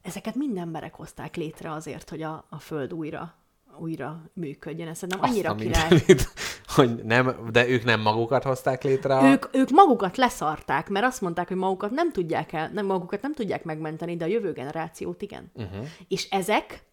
ezeket 0.02 0.36
mind 0.36 0.58
emberek 0.58 0.94
hozták 0.94 1.36
létre 1.36 1.72
azért, 1.72 2.10
hogy 2.10 2.22
a, 2.22 2.46
a 2.50 2.60
Föld 2.60 2.94
újra 2.94 3.36
újra 3.80 4.22
működjön. 4.34 4.88
Ez 4.88 4.98
szerintem 4.98 5.30
annyira 5.30 5.50
Azt 5.50 5.60
király. 5.60 5.88
mindenit, 5.90 6.30
hogy 6.76 7.04
nem, 7.04 7.50
de 7.52 7.68
ők 7.68 7.84
nem 7.84 8.02
magukat 8.02 8.44
hozták 8.44 8.84
létre 8.84 9.18
a... 9.18 9.26
Ők, 9.30 9.46
ők 9.52 9.70
magukat 9.70 10.18
leszarták, 10.18 10.90
mert 10.90 11.06
azt 11.06 11.22
mondták, 11.22 11.48
hogy 11.48 11.58
magukat 11.58 11.92
nem 11.92 12.12
tudják 12.12 12.54
el, 12.54 12.70
nem, 12.74 12.86
magukat 12.86 13.22
nem 13.22 13.34
tudják 13.34 13.64
megmenteni, 13.64 14.16
de 14.16 14.26
a 14.26 14.28
jövő 14.28 14.52
generációt 14.52 15.22
igen. 15.22 15.52
Uh-huh. 15.54 15.86
És 16.08 16.30
ezek, 16.30 16.84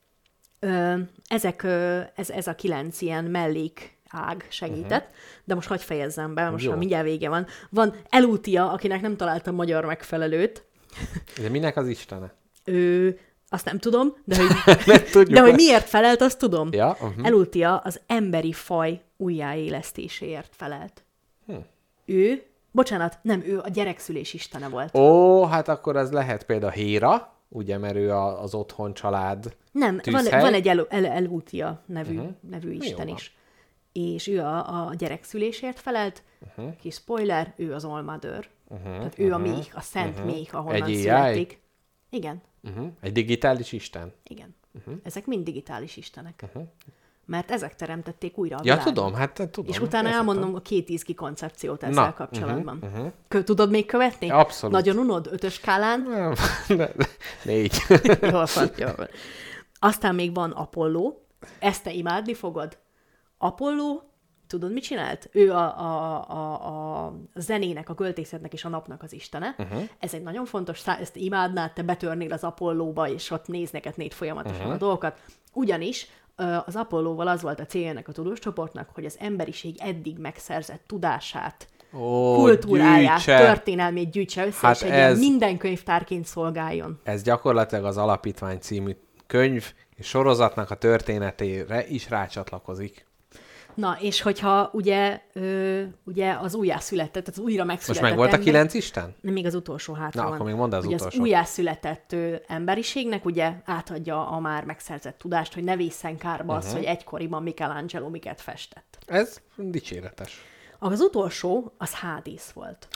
ezek 1.26 1.62
ez, 2.14 2.30
ez 2.30 2.46
a 2.46 2.54
kilenc 2.54 3.00
ilyen 3.00 3.24
mellék 3.24 3.96
ág 4.08 4.46
segített, 4.48 5.04
uh-huh. 5.04 5.16
de 5.44 5.54
most 5.54 5.68
hagyj 5.68 5.84
fejezzem 5.84 6.34
be, 6.34 6.50
most 6.50 6.64
Jó. 6.64 6.70
már 6.70 6.78
mindjárt 6.78 7.04
vége 7.04 7.28
van. 7.28 7.46
Van 7.70 7.94
Elutia, 8.08 8.70
akinek 8.70 9.00
nem 9.00 9.16
találtam 9.16 9.54
magyar 9.54 9.84
megfelelőt, 9.84 10.64
De 11.40 11.48
minek 11.48 11.76
az 11.76 11.88
istene? 11.88 12.34
ő, 12.64 13.18
azt 13.48 13.64
nem 13.64 13.78
tudom, 13.78 14.16
de 14.24 14.36
hogy, 14.36 14.48
tudjuk. 15.12 15.38
de 15.38 15.40
hogy 15.40 15.54
miért 15.54 15.88
felelt, 15.88 16.20
azt 16.20 16.38
tudom. 16.38 16.68
Ja, 16.72 16.88
uh-huh. 16.88 17.26
Elutia 17.26 17.76
az 17.76 18.00
emberi 18.06 18.52
faj 18.52 19.00
újjáélesztéséért 19.16 20.54
felelt. 20.56 21.04
Hm. 21.46 21.54
Ő, 22.04 22.42
bocsánat, 22.70 23.18
nem, 23.22 23.42
ő 23.46 23.58
a 23.58 23.68
gyerekszülés 23.68 24.34
istene 24.34 24.68
volt. 24.68 24.96
Ó, 24.96 25.44
hát 25.44 25.68
akkor 25.68 25.96
az 25.96 26.12
lehet 26.12 26.44
például 26.44 26.72
Héra, 26.72 27.32
ugye, 27.52 27.78
mert 27.78 27.94
ő 27.96 28.10
a, 28.10 28.42
az 28.42 28.54
otthon 28.54 28.94
család 28.94 29.56
Nem, 29.72 30.00
van, 30.04 30.22
tűzhely. 30.22 30.40
van 30.40 30.54
egy 30.54 30.68
El, 30.68 30.86
El, 30.88 31.04
nevű, 31.86 32.12
Mhm. 32.12 32.18
uh-huh. 32.20 32.34
nevű 32.50 32.72
isten 32.72 33.08
is. 33.08 33.36
És 33.92 34.26
ő 34.26 34.40
a, 34.40 34.86
a 34.88 34.94
gyerekszülésért 34.94 35.78
felelt. 35.78 36.22
Mhm. 36.38 36.60
Uh-huh. 36.66 36.76
Kis 36.80 36.94
spoiler, 36.94 37.52
ő 37.56 37.72
az 37.74 37.84
Olmadőr. 37.84 38.48
Uh-huh. 38.68 38.96
Tehát 38.96 39.18
ő 39.18 39.32
a 39.32 39.38
méh, 39.38 39.66
a 39.74 39.80
szent 39.80 40.18
uh-huh. 40.18 40.32
méh, 40.32 40.46
ahonnan 40.54 40.80
Mhm. 40.80 40.90
Egy 40.90 40.96
AI? 40.96 41.00
születik. 41.02 41.60
Igen, 42.10 42.42
uh-huh. 42.62 42.86
egy 43.00 43.12
digitális 43.12 43.72
isten. 43.72 44.12
igen. 44.28 44.54
Mhm. 44.72 44.82
Uh-huh. 44.88 45.00
Ezek 45.04 45.26
mind 45.26 45.44
digitális 45.44 45.96
istenek. 45.96 46.40
Uh-huh. 46.46 46.62
Mert 47.26 47.50
ezek 47.50 47.76
teremtették 47.76 48.38
újra 48.38 48.56
a 48.56 48.60
Ja, 48.64 48.72
világot. 48.74 48.94
tudom, 48.94 49.14
hát 49.14 49.32
tudom. 49.50 49.70
És 49.70 49.76
utána 49.80 50.08
értettem. 50.08 50.28
elmondom 50.28 50.54
a 50.54 50.60
két 50.60 50.88
izgi 50.88 51.14
koncepciót 51.14 51.82
ezzel 51.82 52.02
Na, 52.02 52.08
mhm, 52.08 52.16
kapcsolatban. 52.16 52.78
Uh-huh, 52.82 53.12
uh-huh. 53.28 53.42
Tudod 53.44 53.70
még 53.70 53.86
követni? 53.86 54.30
Abszolút. 54.30 54.74
Nagyon 54.74 54.96
unod, 54.96 55.28
ötös 55.30 55.54
skálán? 55.54 56.00
Nem, 56.10 56.34
de- 56.76 56.92
Négy. 57.44 57.76
jól 58.20 58.46
van, 58.54 58.70
jól 58.76 58.94
van. 58.96 59.08
Aztán 59.78 60.14
még 60.14 60.34
van 60.34 60.50
Apollo. 60.50 61.14
Ezt 61.58 61.82
te 61.82 61.92
imádni 61.92 62.34
fogod? 62.34 62.78
Apollo, 63.38 64.00
tudod, 64.46 64.72
mit 64.72 64.82
csinált? 64.82 65.28
Ő 65.32 65.52
a, 65.52 65.78
a, 65.78 66.24
a, 66.30 67.06
a 67.06 67.14
zenének, 67.34 67.88
a 67.88 67.94
költészetnek 67.94 68.52
és 68.52 68.64
a 68.64 68.68
napnak 68.68 69.02
az 69.02 69.12
istene. 69.12 69.54
Uh-huh. 69.58 69.82
Ez 69.98 70.14
egy 70.14 70.22
nagyon 70.22 70.44
fontos, 70.44 70.78
szá- 70.78 71.00
ezt 71.00 71.16
imádnád, 71.16 71.72
te 71.72 71.82
betörnél 71.82 72.32
az 72.32 72.44
Apollóba, 72.44 73.08
és 73.08 73.30
ott 73.30 73.46
nézneket 73.46 73.96
négy 73.96 74.14
folyamatosan 74.14 74.58
uh-huh. 74.58 74.72
a 74.74 74.76
dolgokat. 74.76 75.18
Ugyanis 75.52 76.06
az 76.66 76.76
Apollóval 76.76 77.28
az 77.28 77.42
volt 77.42 77.60
a 77.60 77.66
célja 77.66 77.88
ennek 77.88 78.08
a 78.08 78.12
tudóscsoportnak, 78.12 78.88
hogy 78.94 79.04
az 79.04 79.16
emberiség 79.20 79.76
eddig 79.80 80.18
megszerzett 80.18 80.82
tudását, 80.86 81.66
Ó, 81.94 82.34
kultúráját, 82.34 83.16
gyűjtse. 83.16 83.38
történelmét 83.38 84.10
gyűjtse 84.10 84.46
össze, 84.46 84.66
Hát 84.66 84.76
és 84.76 84.82
egy 84.82 84.90
ez- 84.90 85.18
minden 85.18 85.56
könyvtárként 85.56 86.24
szolgáljon. 86.26 87.00
Ez 87.02 87.22
gyakorlatilag 87.22 87.84
az 87.84 87.96
Alapítvány 87.96 88.58
című 88.58 88.96
könyv 89.26 89.72
és 89.96 90.06
sorozatnak 90.06 90.70
a 90.70 90.74
történetére 90.74 91.86
is 91.88 92.10
rácsatlakozik. 92.10 93.06
Na, 93.74 93.96
és 94.00 94.20
hogyha 94.20 94.70
ugye, 94.72 95.20
ö, 95.32 95.82
ugye 96.04 96.36
az 96.40 96.54
újjászületett, 96.54 97.28
az 97.28 97.38
újra 97.38 97.64
Most 97.64 97.66
megszületett 97.76 98.02
meg 98.08 98.16
volt 98.16 98.32
a 98.32 98.38
kilenc 98.38 98.74
isten? 98.74 99.14
Nem, 99.20 99.32
még 99.32 99.46
az 99.46 99.54
utolsó 99.54 99.92
hátra 99.94 100.20
Na, 100.20 100.24
van. 100.26 100.34
akkor 100.34 100.46
még 100.46 100.54
mondd 100.56 100.74
az 100.74 100.84
hogy 100.84 100.94
utolsót. 100.94 101.12
az 101.20 101.26
újjászületett 101.26 102.12
ö, 102.12 102.34
emberiségnek 102.46 103.24
ugye 103.24 103.52
átadja 103.64 104.28
a 104.28 104.40
már 104.40 104.64
megszerzett 104.64 105.18
tudást, 105.18 105.54
hogy 105.54 105.64
ne 105.64 105.76
vészen 105.76 106.16
kárba 106.18 106.56
Mhm. 106.56 106.66
az, 106.66 106.72
hogy 106.72 106.84
egykoriban 106.84 107.42
Michelangelo 107.42 108.08
miket 108.08 108.40
festett. 108.40 108.98
Ez 109.06 109.40
dicséretes. 109.56 110.40
Az 110.78 111.00
utolsó, 111.00 111.72
az 111.78 111.92
Hádész 111.92 112.50
volt. 112.54 112.88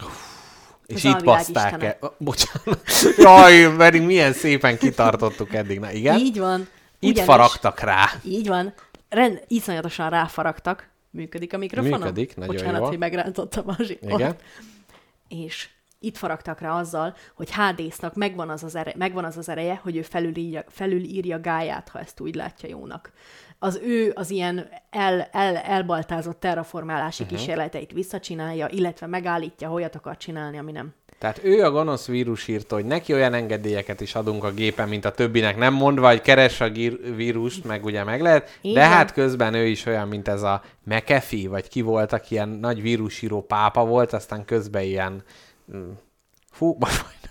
És 0.87 1.05
Az 1.05 1.15
itt 1.15 1.25
baszták 1.25 1.83
el. 1.83 1.99
Bocsánat. 2.19 2.81
Jaj, 3.17 3.77
pedig 3.77 4.03
milyen 4.03 4.33
szépen 4.33 4.79
kitartottuk 4.79 5.55
eddig. 5.55 5.81
Na 5.81 5.91
igen? 5.93 6.19
Így 6.19 6.39
van. 6.39 6.69
Itt 6.99 7.11
Ugyanis- 7.11 7.31
faragtak 7.31 7.81
rá. 7.81 8.05
Így 8.25 8.49
van. 8.49 8.73
Rend, 9.09 9.45
iszonyatosan 9.47 10.11
ráfaragtak. 10.11 10.89
Működik 11.11 11.53
a 11.53 11.59
mikrofonom? 11.59 12.01
Működik, 12.01 12.37
nagyon 12.37 12.55
Bocsánat, 12.55 12.79
jól. 12.79 12.89
hogy 12.89 12.99
megrántottam 12.99 13.69
a 13.69 13.83
zsíkot. 13.83 14.19
Igen. 14.19 14.37
És 15.29 15.69
itt 15.99 16.17
faragtak 16.17 16.61
rá 16.61 16.79
azzal, 16.79 17.15
hogy 17.35 17.51
Hádésznak 17.51 18.15
megvan 18.15 18.51
az 18.51 18.65
az, 18.65 18.75
ere, 18.75 18.93
megvan 18.97 19.25
az, 19.25 19.37
az 19.37 19.49
ereje, 19.49 19.81
hogy 19.83 19.97
ő 19.97 20.03
felülírja, 20.03 20.65
felülírja 20.69 21.41
Gáját, 21.41 21.89
ha 21.89 21.99
ezt 21.99 22.21
úgy 22.21 22.35
látja 22.35 22.69
jónak. 22.69 23.13
Az 23.59 23.81
ő 23.83 24.13
az 24.15 24.31
ilyen 24.31 24.69
el, 24.91 25.29
el, 25.33 25.57
elbaltázott 25.57 26.41
terraformálási 26.41 27.23
uh-huh. 27.23 27.39
kísérleteit 27.39 27.93
visszacsinálja, 27.93 28.69
illetve 28.69 29.07
megállítja, 29.07 29.69
hogy 29.69 29.77
olyat 29.77 29.95
akar 29.95 30.17
csinálni, 30.17 30.59
ami 30.59 30.73
nem. 30.73 30.95
Tehát 31.19 31.41
ő 31.45 31.65
a 31.65 31.71
gonosz 31.71 32.07
vírus 32.07 32.49
írta, 32.49 32.75
hogy 32.75 32.85
neki 32.85 33.13
olyan 33.13 33.35
engedélyeket 33.35 34.01
is 34.01 34.15
adunk 34.15 34.45
a 34.45 34.53
gépen, 34.53 34.89
mint 34.89 35.05
a 35.05 35.11
többinek, 35.11 35.57
nem 35.57 35.75
mondva, 35.75 36.09
hogy 36.09 36.21
keres 36.21 36.61
a 36.61 36.69
vírust, 37.17 37.65
meg 37.65 37.85
ugye 37.85 38.05
meg 38.05 38.21
lehet, 38.21 38.59
Így 38.63 38.75
de 38.75 38.85
hát 38.87 39.13
közben 39.13 39.55
ő 39.55 39.67
is 39.67 39.87
olyan, 39.87 40.09
mint 40.09 40.29
ez 40.29 40.43
a 40.43 40.63
McAfee, 40.83 41.49
vagy 41.49 41.69
ki 41.69 41.81
volt, 41.81 42.13
aki 42.13 42.35
ilyen 42.35 42.49
nagy 42.49 42.83
vírusíró 42.83 43.43
pápa 43.43 43.85
volt, 43.85 44.13
aztán 44.13 44.45
közben 44.45 44.83
ilyen... 44.83 45.23
mm, 45.77 45.91
Fú, 46.53 46.79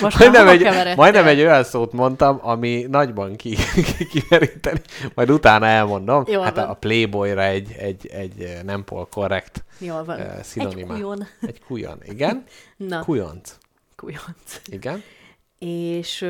Most 0.00 0.18
majdnem, 0.18 0.48
egy, 0.48 0.96
majdnem 0.96 1.26
egy 1.26 1.40
olyan 1.40 1.64
szót 1.64 1.92
mondtam, 1.92 2.38
ami 2.42 2.86
nagyban 2.90 3.36
ki, 3.36 3.56
ki 3.96 4.06
kimeríteni, 4.20 4.80
majd 5.14 5.30
utána 5.30 5.66
elmondom. 5.66 6.24
Jól 6.26 6.42
hát 6.44 6.56
van. 6.56 6.64
a 6.68 6.74
Playboyra 6.74 7.42
egy, 7.42 7.72
egy, 7.78 8.06
egy 8.06 8.42
eh, 8.42 8.62
nem 8.62 8.84
pol 8.84 9.06
korrekt 9.10 9.64
Jól 9.78 10.04
van. 10.04 10.18
eh, 10.18 10.38
Egy 10.54 10.84
kujon. 10.86 11.26
Egy 11.40 11.60
kujon, 11.66 11.98
igen. 12.04 12.44
Na, 12.76 13.04
Kujonc. 13.04 13.56
kujonc. 13.96 14.60
Igen. 14.64 15.02
És 15.58 16.26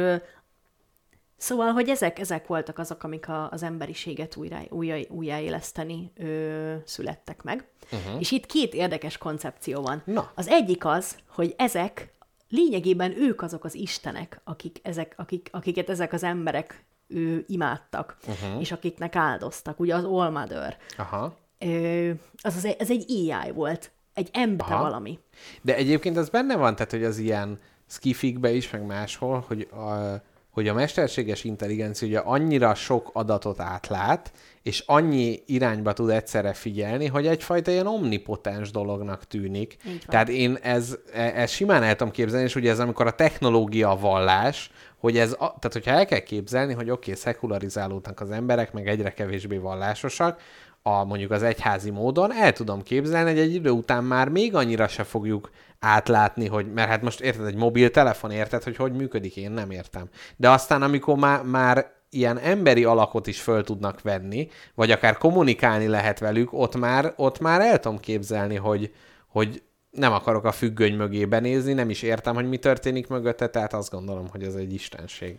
szóval, 1.36 1.72
hogy 1.72 1.88
ezek, 1.88 2.18
ezek 2.18 2.46
voltak 2.46 2.78
azok, 2.78 3.02
amik 3.02 3.28
a, 3.28 3.48
az 3.50 3.62
emberiséget 3.62 4.36
újra, 4.36 4.58
újra, 4.68 4.96
újjáéleszteni 5.08 6.12
ö, 6.16 6.74
születtek 6.84 7.42
meg. 7.42 7.66
Uh-huh. 7.92 8.20
És 8.20 8.30
itt 8.30 8.46
két 8.46 8.74
érdekes 8.74 9.18
koncepció 9.18 9.82
van. 9.82 10.02
Na. 10.04 10.30
Az 10.34 10.48
egyik 10.48 10.84
az, 10.84 11.16
hogy 11.28 11.54
ezek 11.58 12.12
lényegében 12.48 13.20
ők 13.20 13.42
azok 13.42 13.64
az 13.64 13.74
istenek, 13.74 14.40
akik 14.44 14.78
ezek, 14.82 15.14
akik, 15.16 15.48
akiket 15.52 15.90
ezek 15.90 16.12
az 16.12 16.22
emberek 16.22 16.84
ő 17.06 17.44
imádtak, 17.46 18.16
uh-huh. 18.26 18.60
és 18.60 18.72
akiknek 18.72 19.16
áldoztak, 19.16 19.80
ugye 19.80 19.94
az 19.94 20.02
Mother. 20.02 20.76
Aha. 20.96 21.36
Ö, 21.58 22.10
az, 22.42 22.56
az, 22.56 22.74
ez 22.78 22.90
egy 22.90 23.04
AI 23.08 23.50
volt, 23.52 23.90
egy 24.14 24.28
ember 24.32 24.68
valami. 24.68 25.18
De 25.62 25.76
egyébként 25.76 26.16
az 26.16 26.28
benne 26.28 26.56
van, 26.56 26.76
tehát 26.76 26.90
hogy 26.90 27.04
az 27.04 27.18
ilyen 27.18 27.60
skifikbe 27.86 28.50
is, 28.50 28.70
meg 28.70 28.86
máshol, 28.86 29.44
hogy 29.46 29.68
a, 29.70 30.22
hogy 30.50 30.68
a 30.68 30.74
mesterséges 30.74 31.44
intelligencia 31.44 32.08
ugye 32.08 32.18
annyira 32.18 32.74
sok 32.74 33.10
adatot 33.12 33.60
átlát, 33.60 34.32
és 34.62 34.82
annyi 34.86 35.42
irányba 35.46 35.92
tud 35.92 36.10
egyszerre 36.10 36.52
figyelni, 36.52 37.06
hogy 37.06 37.26
egyfajta 37.26 37.70
ilyen 37.70 37.86
omnipotens 37.86 38.70
dolognak 38.70 39.24
tűnik. 39.24 39.76
Tehát 40.06 40.28
én 40.28 40.58
ez, 40.62 40.98
e- 41.12 41.32
ez 41.34 41.50
simán 41.50 41.82
el 41.82 41.96
tudom 41.96 42.12
képzelni, 42.12 42.44
és 42.44 42.54
ugye 42.54 42.70
ez 42.70 42.78
amikor 42.78 43.06
a 43.06 43.14
technológia 43.14 43.90
a 43.90 43.98
vallás, 43.98 44.70
hogy 44.98 45.18
ez, 45.18 45.32
a, 45.32 45.36
tehát 45.36 45.72
hogyha 45.72 45.90
el 45.90 46.06
kell 46.06 46.18
képzelni, 46.18 46.72
hogy 46.72 46.90
oké, 46.90 47.10
okay, 47.10 47.22
szekularizálódnak 47.22 48.20
az 48.20 48.30
emberek, 48.30 48.72
meg 48.72 48.88
egyre 48.88 49.10
kevésbé 49.12 49.56
vallásosak, 49.56 50.40
a, 50.88 51.04
mondjuk 51.04 51.30
az 51.30 51.42
egyházi 51.42 51.90
módon, 51.90 52.32
el 52.32 52.52
tudom 52.52 52.82
képzelni, 52.82 53.30
hogy 53.30 53.38
egy 53.38 53.54
idő 53.54 53.70
után 53.70 54.04
már 54.04 54.28
még 54.28 54.54
annyira 54.54 54.88
se 54.88 55.04
fogjuk 55.04 55.50
átlátni, 55.78 56.46
hogy, 56.46 56.72
mert 56.72 56.88
hát 56.88 57.02
most 57.02 57.20
érted, 57.20 57.46
egy 57.46 57.54
mobiltelefon, 57.54 58.30
érted, 58.30 58.62
hogy 58.62 58.76
hogy 58.76 58.92
működik, 58.92 59.36
én 59.36 59.50
nem 59.50 59.70
értem. 59.70 60.08
De 60.36 60.50
aztán, 60.50 60.82
amikor 60.82 61.16
már, 61.16 61.42
már 61.42 61.90
ilyen 62.10 62.38
emberi 62.38 62.84
alakot 62.84 63.26
is 63.26 63.40
föl 63.40 63.64
tudnak 63.64 64.02
venni, 64.02 64.48
vagy 64.74 64.90
akár 64.90 65.18
kommunikálni 65.18 65.86
lehet 65.86 66.18
velük, 66.18 66.52
ott 66.52 66.76
már, 66.76 67.12
ott 67.16 67.40
már 67.40 67.60
el 67.60 67.80
tudom 67.80 67.98
képzelni, 67.98 68.56
hogy, 68.56 68.92
hogy 69.28 69.62
nem 69.90 70.12
akarok 70.12 70.44
a 70.44 70.52
függöny 70.52 70.94
mögé 70.94 71.24
benézni, 71.24 71.72
nem 71.72 71.90
is 71.90 72.02
értem, 72.02 72.34
hogy 72.34 72.48
mi 72.48 72.56
történik 72.56 73.08
mögötte, 73.08 73.48
tehát 73.48 73.72
azt 73.72 73.90
gondolom, 73.90 74.28
hogy 74.28 74.42
ez 74.42 74.54
egy 74.54 74.72
istenség. 74.72 75.38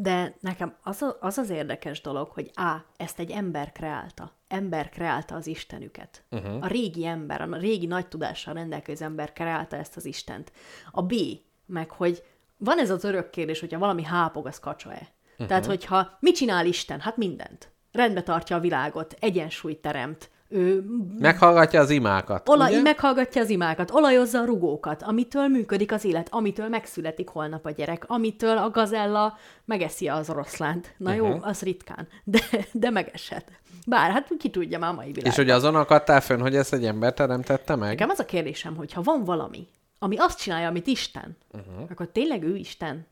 De 0.00 0.36
nekem 0.40 0.76
az, 0.82 1.02
a, 1.02 1.16
az 1.20 1.38
az 1.38 1.50
érdekes 1.50 2.00
dolog, 2.00 2.28
hogy 2.28 2.50
A. 2.54 2.76
ezt 2.96 3.18
egy 3.18 3.30
ember 3.30 3.72
kreálta. 3.72 4.32
Ember 4.48 4.88
kreálta 4.88 5.34
az 5.34 5.46
Istenüket. 5.46 6.24
Uh-huh. 6.30 6.64
A 6.64 6.66
régi 6.66 7.06
ember, 7.06 7.40
a 7.40 7.56
régi 7.56 7.86
nagy 7.86 8.06
tudással 8.08 8.54
rendelkező 8.54 9.04
ember 9.04 9.32
kreálta 9.32 9.76
ezt 9.76 9.96
az 9.96 10.04
Istent. 10.04 10.52
A 10.90 11.02
B. 11.02 11.14
meg, 11.66 11.90
hogy 11.90 12.22
van 12.56 12.78
ez 12.78 12.90
az 12.90 13.04
örök 13.04 13.30
kérdés, 13.30 13.60
hogyha 13.60 13.78
valami 13.78 14.02
hápog, 14.02 14.46
az 14.46 14.58
kacsa-e. 14.58 15.08
Uh-huh. 15.32 15.46
Tehát, 15.46 15.66
hogyha 15.66 16.16
mit 16.20 16.36
csinál 16.36 16.66
Isten? 16.66 17.00
Hát 17.00 17.16
mindent. 17.16 17.72
Rendbe 17.92 18.22
tartja 18.22 18.56
a 18.56 18.60
világot, 18.60 19.16
egyensúlyt 19.20 19.78
teremt, 19.78 20.30
ő 20.48 20.84
Meghallgatja 21.18 21.80
az 21.80 21.90
imákat, 21.90 22.48
Olaj, 22.48 22.70
ugye? 22.72 22.82
meghallgatja 22.82 23.42
az 23.42 23.50
imákat, 23.50 23.90
olajozza 23.90 24.38
a 24.40 24.44
rugókat, 24.44 25.02
amitől 25.02 25.46
működik 25.48 25.92
az 25.92 26.04
élet, 26.04 26.28
amitől 26.30 26.68
megszületik 26.68 27.28
holnap 27.28 27.66
a 27.66 27.70
gyerek, 27.70 28.04
amitől 28.06 28.56
a 28.58 28.70
gazella 28.70 29.36
megeszi 29.64 30.08
az 30.08 30.30
oroszlánt. 30.30 30.94
Na 30.96 31.12
jó, 31.12 31.26
Mhm. 31.26 31.38
az 31.48 31.60
ritkán, 31.62 32.08
de, 32.24 32.38
de 32.72 32.90
megeshet. 32.90 33.50
Bár, 33.86 34.10
hát 34.10 34.28
ki 34.38 34.50
tudja 34.50 34.78
már 34.78 34.90
a 34.90 34.94
mai 34.94 35.06
világban. 35.06 35.30
És 35.32 35.36
hogy 35.36 35.50
azon 35.50 35.74
akadtál 35.74 36.20
fönn, 36.20 36.40
hogy 36.40 36.56
ezt 36.56 36.72
egy 36.72 36.84
ember 36.84 37.12
teremtette 37.14 37.74
meg? 37.76 37.88
Nekem 37.88 38.08
az 38.08 38.18
a 38.18 38.24
kérdésem, 38.24 38.76
hogy 38.76 38.92
ha 38.92 39.02
van 39.02 39.24
valami, 39.24 39.66
ami 39.98 40.16
azt 40.18 40.38
csinálja, 40.40 40.68
amit 40.68 40.86
Isten, 40.86 41.36
uh-huh. 41.52 41.90
akkor 41.90 42.08
tényleg 42.12 42.42
ő 42.42 42.56
Isten? 42.56 43.06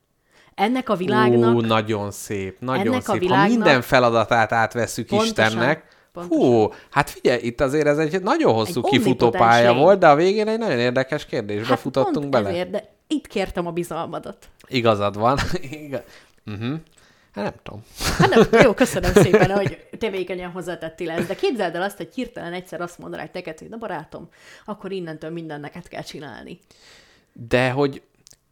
Ennek 0.54 0.88
a 0.88 0.94
világnak... 0.96 1.54
Ú, 1.54 1.60
nagyon 1.60 2.10
szép, 2.10 2.60
nagyon 2.60 2.86
ennek 2.86 3.08
a 3.08 3.12
szép. 3.12 3.20
világnak- 3.20 3.48
Ha 3.48 3.54
minden 3.54 3.82
feladatát 3.82 4.52
átveszük 4.52 5.06
Pontosan, 5.06 5.46
Istennek, 5.46 5.95
pontosan. 6.16 6.46
hú, 6.46 6.72
hát 6.90 7.10
figyelj, 7.10 7.40
itt 7.42 7.60
azért 7.60 7.86
ez 7.86 7.98
egy 7.98 8.22
nagyon 8.22 8.54
hosszú 8.54 8.80
Egy 8.84 8.90
kifutó 8.90 9.30
pálya 9.30 9.74
volt, 9.74 9.98
de 9.98 10.08
a 10.08 10.14
végén 10.14 10.48
egy 10.48 10.58
nagyon 10.58 10.78
érdekes 10.78 11.26
kérdésbe 11.26 11.66
hát 11.66 11.78
futottunk 11.78 12.16
pont 12.16 12.30
bele. 12.30 12.48
Ezért, 12.48 12.70
de 12.70 12.94
itt 13.06 13.26
kértem 13.26 13.66
a 13.66 13.70
bizalmadat. 13.70 14.48
Igazad 14.66 15.18
van. 15.18 15.38
Igaz. 15.86 16.02
Uh-huh. 16.46 16.78
Hát 17.34 17.44
nem 17.44 17.54
tudom. 17.62 17.82
Hát 18.18 18.28
nem, 18.28 18.62
jó, 18.62 18.74
köszönöm 18.74 19.12
szépen, 19.24 19.50
hogy 19.50 19.86
tevékenyen 19.98 20.50
hozzátettél 20.50 21.10
ezt, 21.10 21.26
de 21.26 21.34
képzeld 21.34 21.74
el 21.74 21.82
azt, 21.82 21.96
hogy 21.96 22.08
hirtelen 22.14 22.52
egyszer 22.52 22.80
azt 22.80 22.98
mondanák 22.98 23.32
neked, 23.32 23.58
hogy 23.58 23.68
na 23.68 23.76
barátom, 23.76 24.28
akkor 24.64 24.92
innentől 24.92 25.30
minden 25.30 25.60
neked 25.60 25.88
kell 25.88 26.02
csinálni. 26.02 26.58
De 27.32 27.70
hogy 27.70 28.02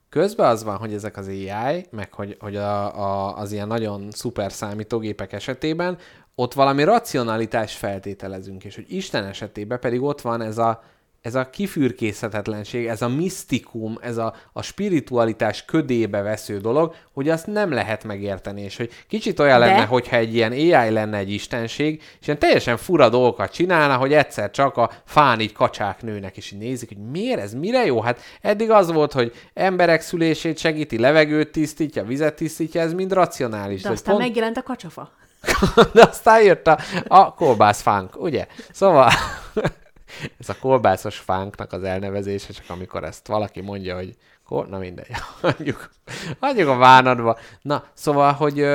közben 0.09 0.51
az 0.51 0.65
van, 0.65 0.77
hogy 0.77 0.93
ezek 0.93 1.17
az 1.17 1.27
AI, 1.27 1.87
meg 1.91 2.13
hogy, 2.13 2.37
hogy 2.41 2.57
a, 2.57 2.99
a, 2.99 3.37
az 3.37 3.53
ilyen 3.53 3.67
nagyon 3.67 4.11
szuper 4.11 4.53
számítógépek 4.53 5.33
esetében 5.33 5.99
ott 6.35 6.55
valami 6.55 6.85
racionalitást 6.85 7.77
feltételezünk, 7.77 8.65
és 8.65 8.75
hogy 8.75 8.87
Isten 8.89 9.25
esetében 9.25 9.81
pedig 9.81 10.03
ott 10.03 10.21
van 10.21 10.43
ez 10.43 10.59
a, 10.59 10.83
ez 11.21 11.35
a 11.35 11.51
kifürkészhetetlenség, 11.51 12.87
ez 12.87 13.03
a 13.03 13.09
misztikum, 13.09 13.99
ez 14.01 14.17
a, 14.17 14.35
a 14.53 14.63
spiritualitás 14.63 15.65
ködébe 15.65 16.23
vesző 16.23 16.59
dolog, 16.59 16.95
hogy 17.13 17.29
azt 17.29 17.47
nem 17.47 17.73
lehet 17.73 18.05
megérteni, 18.05 18.63
és 18.63 18.77
hogy 18.77 18.91
kicsit 19.09 19.39
olyan 19.39 19.61
De- 19.61 19.67
lenne, 19.67 19.85
hogyha 19.85 20.17
egy 20.17 20.35
ilyen 20.35 20.53
AI 20.53 20.91
lenne 20.91 21.17
egy 21.17 21.31
istenség, 21.31 22.03
és 22.21 22.27
ilyen 22.27 22.39
teljesen 22.39 22.77
fura 22.77 23.09
dolgokat 23.09 23.53
csinálna, 23.53 23.97
hogy 23.97 24.13
egyszer 24.13 24.51
csak 24.51 24.77
a 24.77 24.91
fán 25.05 25.41
így 25.41 25.53
kacsák 25.53 26.03
nőnek, 26.03 26.37
és 26.37 26.53
így 26.53 26.59
nézik, 26.59 26.89
hogy 26.89 27.11
miért 27.11 27.41
ez, 27.41 27.55
mire 27.55 27.85
jó? 27.85 28.01
Hát 28.01 28.21
eddig 28.41 28.71
az 28.71 28.93
volt, 28.93 29.13
hogy 29.13 29.33
emberek 29.55 30.01
szülését 30.01 30.59
segíti, 30.59 30.99
levegőt 30.99 31.53
tisztítja, 31.53 32.05
vizet 32.05 32.35
tisztítja, 32.35 32.81
ez 32.81 32.93
mind 32.93 33.13
racionális. 33.13 33.83
De 33.83 33.89
hogy 33.89 33.97
aztán 33.97 34.15
pont- 34.15 34.27
megjelent 34.27 34.57
a 34.57 34.63
kacsafa. 34.63 35.13
de 35.95 36.03
aztán 36.03 36.43
jött 36.43 36.67
a, 36.67 36.79
a 37.09 37.35
kolbászfánk, 37.35 38.23
ugye? 38.23 38.47
Szóval 38.73 39.11
ez 40.41 40.49
a 40.49 40.57
kolbászos 40.61 41.19
fánknak 41.19 41.73
az 41.73 41.83
elnevezése, 41.83 42.53
csak 42.53 42.65
amikor 42.69 43.05
ezt 43.05 43.27
valaki 43.27 43.61
mondja, 43.61 43.95
hogy 43.95 44.17
kol... 44.45 44.67
na 44.67 44.79
mindegy, 44.79 45.11
hagyjuk, 45.41 45.91
hagyjuk 46.41 46.69
a 46.69 46.77
vánadba. 46.77 47.39
Na, 47.63 47.85
szóval, 47.95 48.33
hogy, 48.33 48.67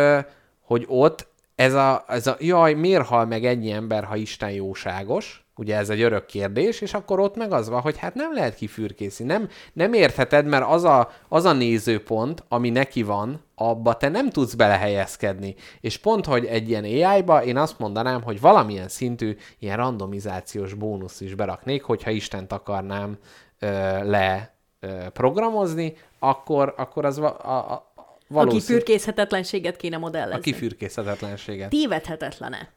hogy 0.61 0.85
ott 0.87 1.27
ez 1.55 1.73
a, 1.73 2.03
ez 2.07 2.27
a, 2.27 2.35
jaj, 2.39 2.73
miért 2.73 3.05
hal 3.05 3.25
meg 3.25 3.45
ennyi 3.45 3.71
ember, 3.71 4.03
ha 4.03 4.15
Isten 4.15 4.51
jóságos? 4.51 5.45
Ugye 5.59 5.75
ez 5.75 5.89
egy 5.89 6.01
örök 6.01 6.25
kérdés, 6.25 6.81
és 6.81 6.93
akkor 6.93 7.19
ott 7.19 7.35
meg 7.35 7.51
az 7.51 7.69
van, 7.69 7.81
hogy 7.81 7.97
hát 7.97 8.13
nem 8.15 8.33
lehet 8.33 8.55
kifürkészni, 8.55 9.25
nem, 9.25 9.49
nem 9.73 9.93
értheted, 9.93 10.45
mert 10.45 10.65
az 10.69 10.83
a, 10.83 11.11
az 11.27 11.45
a 11.45 11.53
nézőpont, 11.53 12.43
ami 12.47 12.69
neki 12.69 13.03
van, 13.03 13.43
abba 13.55 13.97
te 13.97 14.09
nem 14.09 14.29
tudsz 14.29 14.53
belehelyezkedni. 14.53 15.55
És 15.81 15.97
pont, 15.97 16.25
hogy 16.25 16.45
egy 16.45 16.69
ilyen 16.69 16.83
AI-ba 16.83 17.43
én 17.43 17.57
azt 17.57 17.79
mondanám, 17.79 18.21
hogy 18.21 18.39
valamilyen 18.39 18.87
szintű 18.87 19.37
ilyen 19.59 19.77
randomizációs 19.77 20.73
bónusz 20.73 21.21
is 21.21 21.35
beraknék, 21.35 21.83
hogyha 21.83 22.09
Istent 22.09 22.51
akarnám 22.51 23.17
ö, 23.59 23.67
le 24.09 24.53
ö, 24.79 24.87
programozni, 25.13 25.93
akkor, 26.19 26.73
akkor 26.77 27.05
az 27.05 27.17
va- 27.19 27.41
a, 27.43 27.71
a, 27.71 27.91
a 28.33 28.39
A 28.39 28.45
kifürkészhetetlenséget 28.47 29.75
kéne 29.77 29.97
modellezni. 29.97 30.35
a 30.35 30.39
kifürkészhetetlenséget. 30.39 31.69
Tévedhetetlene. 31.69 32.69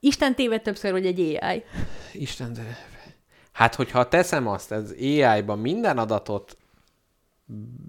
Isten 0.00 0.34
téved 0.34 0.62
többször, 0.62 0.90
hogy 0.90 1.06
egy 1.06 1.38
AI. 1.42 1.64
Isten, 2.12 2.52
de... 2.52 2.78
Hát, 3.52 3.74
hogyha 3.74 4.08
teszem 4.08 4.46
azt, 4.46 4.72
ez 4.72 4.90
AI-ban 4.90 5.58
minden 5.58 5.98
adatot 5.98 6.56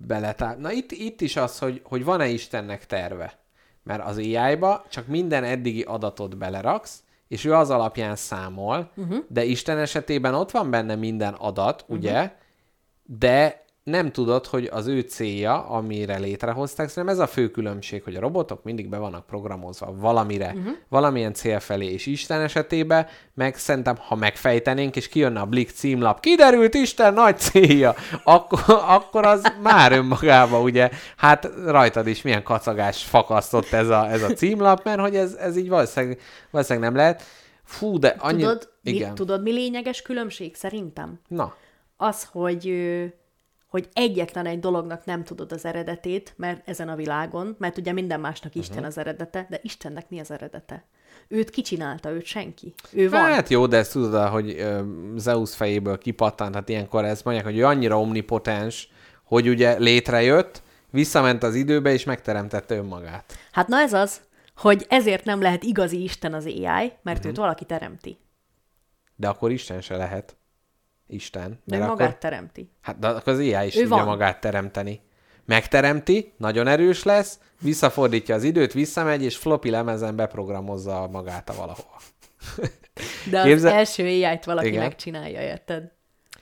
beletár... 0.08 0.58
Na 0.58 0.72
itt, 0.72 0.92
itt 0.92 1.22
is 1.22 1.36
az, 1.36 1.60
hogy, 1.60 1.82
hogy 1.84 2.04
van-e 2.04 2.28
Istennek 2.28 2.86
terve. 2.86 3.40
Mert 3.84 4.06
az 4.06 4.18
AI-ba 4.18 4.86
csak 4.90 5.08
minden 5.08 5.44
eddigi 5.44 5.82
adatot 5.82 6.38
beleraksz, 6.38 7.04
és 7.28 7.46
ő 7.46 7.54
az 7.54 7.70
alapján 7.70 8.16
számol, 8.16 8.92
uh-huh. 8.96 9.18
de 9.28 9.44
Isten 9.44 9.78
esetében 9.78 10.34
ott 10.34 10.52
van 10.52 10.70
benne 10.70 10.96
minden 10.96 11.34
adat, 11.34 11.82
uh-huh. 11.82 11.98
ugye, 11.98 12.36
de 13.04 13.66
nem 13.90 14.12
tudod, 14.12 14.46
hogy 14.46 14.70
az 14.72 14.88
ő 14.88 15.00
célja, 15.00 15.66
amire 15.68 16.18
létrehozták, 16.18 16.90
szerintem 16.90 17.14
ez 17.14 17.20
a 17.20 17.28
fő 17.28 17.50
különbség, 17.50 18.04
hogy 18.04 18.16
a 18.16 18.20
robotok 18.20 18.64
mindig 18.64 18.90
be 18.90 18.98
vannak 18.98 19.26
programozva 19.26 19.94
valamire, 19.96 20.54
uh-huh. 20.56 20.76
valamilyen 20.90 21.34
cél 21.34 21.60
felé, 21.60 21.86
és 21.86 22.06
Isten 22.06 22.42
esetében 22.42 23.08
meg 23.34 23.56
szerintem, 23.56 23.96
ha 24.00 24.16
megfejtenénk, 24.16 24.96
és 24.96 25.08
kijönne 25.08 25.40
a 25.40 25.46
Blick 25.46 25.76
címlap, 25.76 26.20
kiderült 26.20 26.74
Isten 26.74 27.14
nagy 27.14 27.38
célja, 27.38 27.96
akkor, 28.24 28.64
akkor 28.68 29.26
az 29.26 29.54
már 29.62 29.92
önmagában, 29.92 30.62
ugye, 30.62 30.90
hát 31.18 31.50
rajtad 31.66 32.08
is 32.08 32.22
milyen 32.22 32.44
kacagás 32.44 33.04
fakasztott 33.04 33.72
ez 33.72 33.88
a, 33.90 34.12
ez 34.12 34.24
a 34.24 34.34
címlap, 34.34 34.84
mert 34.84 35.00
hogy 35.00 35.16
ez, 35.16 35.34
ez 35.34 35.58
így 35.58 35.70
valószínűleg, 35.70 36.20
valószínűleg 36.52 36.90
nem 36.90 37.00
lehet. 37.00 37.24
Fú, 37.64 38.00
de 38.00 38.16
annyi... 38.20 38.42
Tudod, 38.42 38.70
Igen. 38.84 39.10
mi, 39.10 39.16
tudod, 39.16 39.42
mi 39.42 39.52
lényeges 39.52 40.02
különbség 40.02 40.56
szerintem? 40.56 41.20
Na, 41.28 41.56
Az, 41.98 42.28
hogy, 42.32 42.74
hogy 43.70 43.90
egyetlen 43.94 44.46
egy 44.46 44.60
dolognak 44.60 45.06
nem 45.06 45.24
tudod 45.24 45.52
az 45.52 45.66
eredetét, 45.66 46.34
mert 46.38 46.70
ezen 46.70 46.90
a 46.90 46.96
világon, 46.96 47.56
mert 47.60 47.78
ugye 47.78 47.92
minden 47.92 48.20
másnak 48.20 48.56
Isten 48.56 48.78
Mhm. 48.78 48.86
az 48.86 48.98
eredete, 48.98 49.48
de 49.50 49.60
Istennek 49.62 50.10
mi 50.10 50.20
az 50.20 50.32
eredete? 50.32 50.86
Őt 51.28 51.50
kicsinálta, 51.50 52.10
őt 52.12 52.26
senki. 52.26 52.74
Ő 52.92 53.10
van. 53.10 53.22
Hát 53.22 53.50
jó, 53.50 53.68
de 53.68 53.78
ezt 53.78 53.92
tudod, 53.92 54.28
hogy 54.28 54.66
Zeus 55.16 55.56
fejéből 55.56 55.98
kipattant, 55.98 56.56
hát 56.56 56.70
ilyenkor 56.70 57.06
ezt 57.06 57.24
mondják, 57.24 57.46
hogy 57.46 57.58
ő 57.58 57.66
annyira 57.66 58.00
omnipotens, 58.00 58.90
hogy 59.24 59.48
ugye 59.48 59.78
létrejött, 59.78 60.62
visszament 60.92 61.44
az 61.44 61.56
időbe, 61.56 61.92
és 61.92 62.04
megteremtette 62.04 62.76
önmagát. 62.76 63.34
Hát 63.52 63.68
na 63.68 63.78
ez 63.80 63.94
az, 63.94 64.22
hogy 64.56 64.86
ezért 64.90 65.26
nem 65.26 65.42
lehet 65.42 65.64
igazi 65.64 66.04
Isten 66.04 66.34
az 66.34 66.46
AI, 66.46 66.92
mert 67.02 67.18
uh-huh. 67.18 67.26
őt 67.26 67.38
valaki 67.38 67.66
teremti. 67.66 68.18
De 69.16 69.28
akkor 69.28 69.52
Isten 69.52 69.82
se 69.82 69.98
lehet. 69.98 70.38
Isten. 71.10 71.60
De 71.66 71.78
Mert 71.78 71.90
magát 71.90 72.08
akkor, 72.08 72.20
teremti. 72.20 72.70
hát 72.82 73.00
de 73.00 73.08
akkor 73.08 73.34
az 73.34 73.40
AI 73.40 73.66
is 73.66 73.76
Ő 73.76 73.80
tudja 73.82 73.96
van. 73.96 74.06
magát 74.06 74.40
teremteni. 74.42 75.02
megteremti, 75.46 76.34
nagyon 76.38 76.68
erős 76.68 77.04
lesz, 77.04 77.40
visszafordítja 77.62 78.36
az 78.36 78.44
időt, 78.44 78.74
visszamegy, 78.74 79.24
és 79.24 79.38
floppy 79.38 79.70
lemezen 79.70 80.16
beprogramozza 80.16 81.08
magát 81.12 81.50
a 81.50 81.54
valahol. 81.54 81.98
De 83.30 83.40
az 83.40 83.46
Képzel- 83.46 83.74
első 83.74 84.04
AI-t 84.06 84.46
valaki 84.46 84.68
Igen. 84.68 84.82
megcsinálja, 84.84 85.42
érted? 85.42 85.92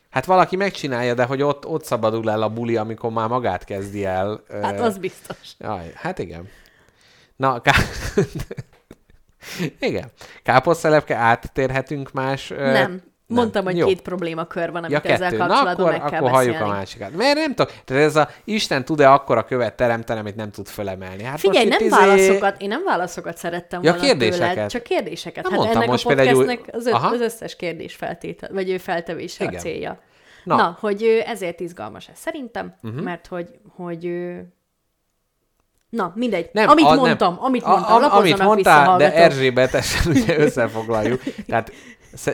Hát 0.09 0.25
valaki 0.25 0.55
megcsinálja, 0.55 1.13
de 1.13 1.23
hogy 1.23 1.41
ott, 1.41 1.65
ott 1.65 1.83
szabadul 1.85 2.29
el 2.29 2.41
a 2.41 2.49
buli, 2.49 2.75
amikor 2.77 3.11
már 3.11 3.27
magát 3.27 3.63
kezdi 3.63 4.05
el. 4.05 4.43
Hát 4.61 4.79
az 4.79 4.97
biztos. 4.97 5.37
Jaj, 5.59 5.91
hát 5.95 6.19
igen. 6.19 6.47
Na, 7.35 7.61
ká... 7.61 7.71
igen. 9.79 10.11
Káposztelepke, 10.43 11.15
áttérhetünk 11.15 12.11
más... 12.11 12.51
ö, 12.51 12.83
Nem. 13.27 13.37
Mondtam, 13.37 13.63
hogy 13.63 13.77
Jó. 13.77 13.87
két 13.87 14.01
problémakör 14.01 14.71
van, 14.71 14.83
amit 14.83 15.03
Ja, 15.03 15.11
ezzel 15.11 15.29
kettő. 15.29 15.37
Na, 15.37 15.47
kapcsolatban 15.47 15.85
akkor, 15.87 15.99
meg 15.99 16.09
kell 16.09 16.19
akkor 16.19 16.31
halljuk 16.31 16.61
a 16.61 16.67
másikat. 16.67 17.15
Mert 17.15 17.35
nem 17.35 17.53
tudom, 17.53 17.73
tehát 17.85 18.03
ez 18.03 18.15
a 18.15 18.29
Isten 18.43 18.85
tud-e 18.85 19.11
akkora 19.11 19.43
követ 19.43 19.73
teremteni, 19.75 20.19
amit 20.19 20.35
nem 20.35 20.51
tud 20.51 20.67
fölemelni. 20.67 21.23
Hát 21.23 21.39
Figyelj, 21.39 21.67
nem 21.67 21.79
izé- 21.79 21.89
válaszokat, 21.89 22.61
én 22.61 22.67
nem 22.67 22.83
válaszokat 22.83 23.37
szerettem 23.37 23.83
Ja, 23.83 23.91
volna 23.91 24.05
kérdéseket. 24.07 24.53
tőled, 24.53 24.69
csak 24.69 24.83
kérdéseket. 24.83 25.43
Na, 25.43 25.49
hát 25.49 25.57
mondtam 25.59 25.81
ennek 25.81 25.91
most 25.91 26.05
a 26.05 26.09
egy 26.09 26.17
új- 26.33 26.45
podcastnek 26.45 26.75
az, 26.75 26.85
ö- 26.85 26.93
az 26.93 27.19
összes 27.21 27.55
kérdés 27.55 27.95
feltétel, 27.95 28.49
vagy 28.53 28.69
ő 28.69 28.77
feltevése 28.77 29.43
a 29.45 29.47
Igen. 29.47 29.59
célja. 29.59 29.99
Na. 30.43 30.55
Na. 30.55 30.77
Hogy 30.79 31.23
ezért 31.25 31.59
izgalmas 31.59 32.07
ez 32.07 32.17
szerintem, 32.19 32.75
uh-huh. 32.83 33.01
mert 33.01 33.27
hogy, 33.27 33.49
hogy 33.75 34.11
Na, 35.89 36.11
mindegy. 36.15 36.49
Nem, 36.53 36.69
amit 36.69 36.85
a- 36.85 36.93
mondtam, 36.95 37.33
nem. 37.33 37.43
amit 37.43 37.63
A- 37.63 37.69
mondtam, 37.69 37.93
am- 37.93 38.01
lapozzanak 38.01 38.39
Amit 38.39 38.43
mondtál, 38.45 38.97
de. 38.97 39.13
Erzsébetesen 39.13 40.11
ugye 40.15 40.39
összefoglaljuk. 40.39 41.21
Tehát 41.47 41.71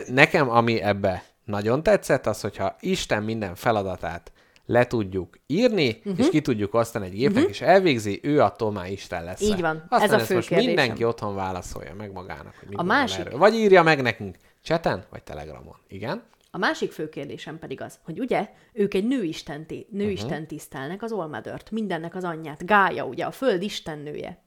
nekem, 0.06 0.50
ami 0.50 0.80
ebbe 0.80 1.24
nagyon 1.44 1.82
tetszett, 1.82 2.26
az, 2.26 2.40
hogyha 2.40 2.76
Isten 2.80 3.22
minden 3.22 3.54
feladatát 3.54 4.32
le 4.66 4.86
tudjuk 4.86 5.38
írni, 5.46 5.96
uh-huh. 5.98 6.18
és 6.18 6.28
ki 6.28 6.40
tudjuk 6.40 6.74
osztani 6.74 7.06
egy 7.06 7.12
gépnek, 7.14 7.48
és 7.48 7.60
elvégzi, 7.60 8.20
ő 8.22 8.40
attól 8.40 8.72
már 8.72 8.90
Isten 8.90 9.24
lesz. 9.24 9.40
Így 9.40 9.60
van. 9.60 9.82
Aztán 9.88 10.08
Ez 10.08 10.12
a 10.12 10.16
ezt 10.16 10.26
fő 10.26 10.34
most 10.34 10.48
kérdésem. 10.48 10.74
mindenki 10.74 11.04
otthon 11.04 11.34
válaszolja 11.34 11.94
meg 11.98 12.12
magának, 12.12 12.54
hogy 12.58 12.68
A 12.72 12.82
másik- 12.82 13.18
erről. 13.26 13.38
Vagy 13.38 13.54
írja 13.54 13.82
meg 13.82 14.02
nekünk 14.02 14.36
cseten, 14.62 15.04
vagy 15.10 15.22
telegramon. 15.22 15.76
Igen? 15.88 16.22
A 16.54 16.58
másik 16.58 16.92
fő 16.92 17.08
kérdésem 17.08 17.58
pedig 17.58 17.80
az, 17.80 17.98
hogy 18.04 18.20
ugye 18.20 18.50
ők 18.72 18.94
egy 18.94 19.06
nőisten, 19.06 19.60
Mhm. 19.68 19.78
nőisten 19.90 20.30
uh-huh. 20.30 20.46
tisztelnek, 20.46 21.02
az 21.02 21.12
Olmadört, 21.12 21.70
mindennek 21.70 22.14
az 22.14 22.24
anyját, 22.24 22.66
Gája, 22.66 23.04
ugye, 23.06 23.24
a 23.24 23.30
föld 23.30 23.62
istennője. 23.62 24.42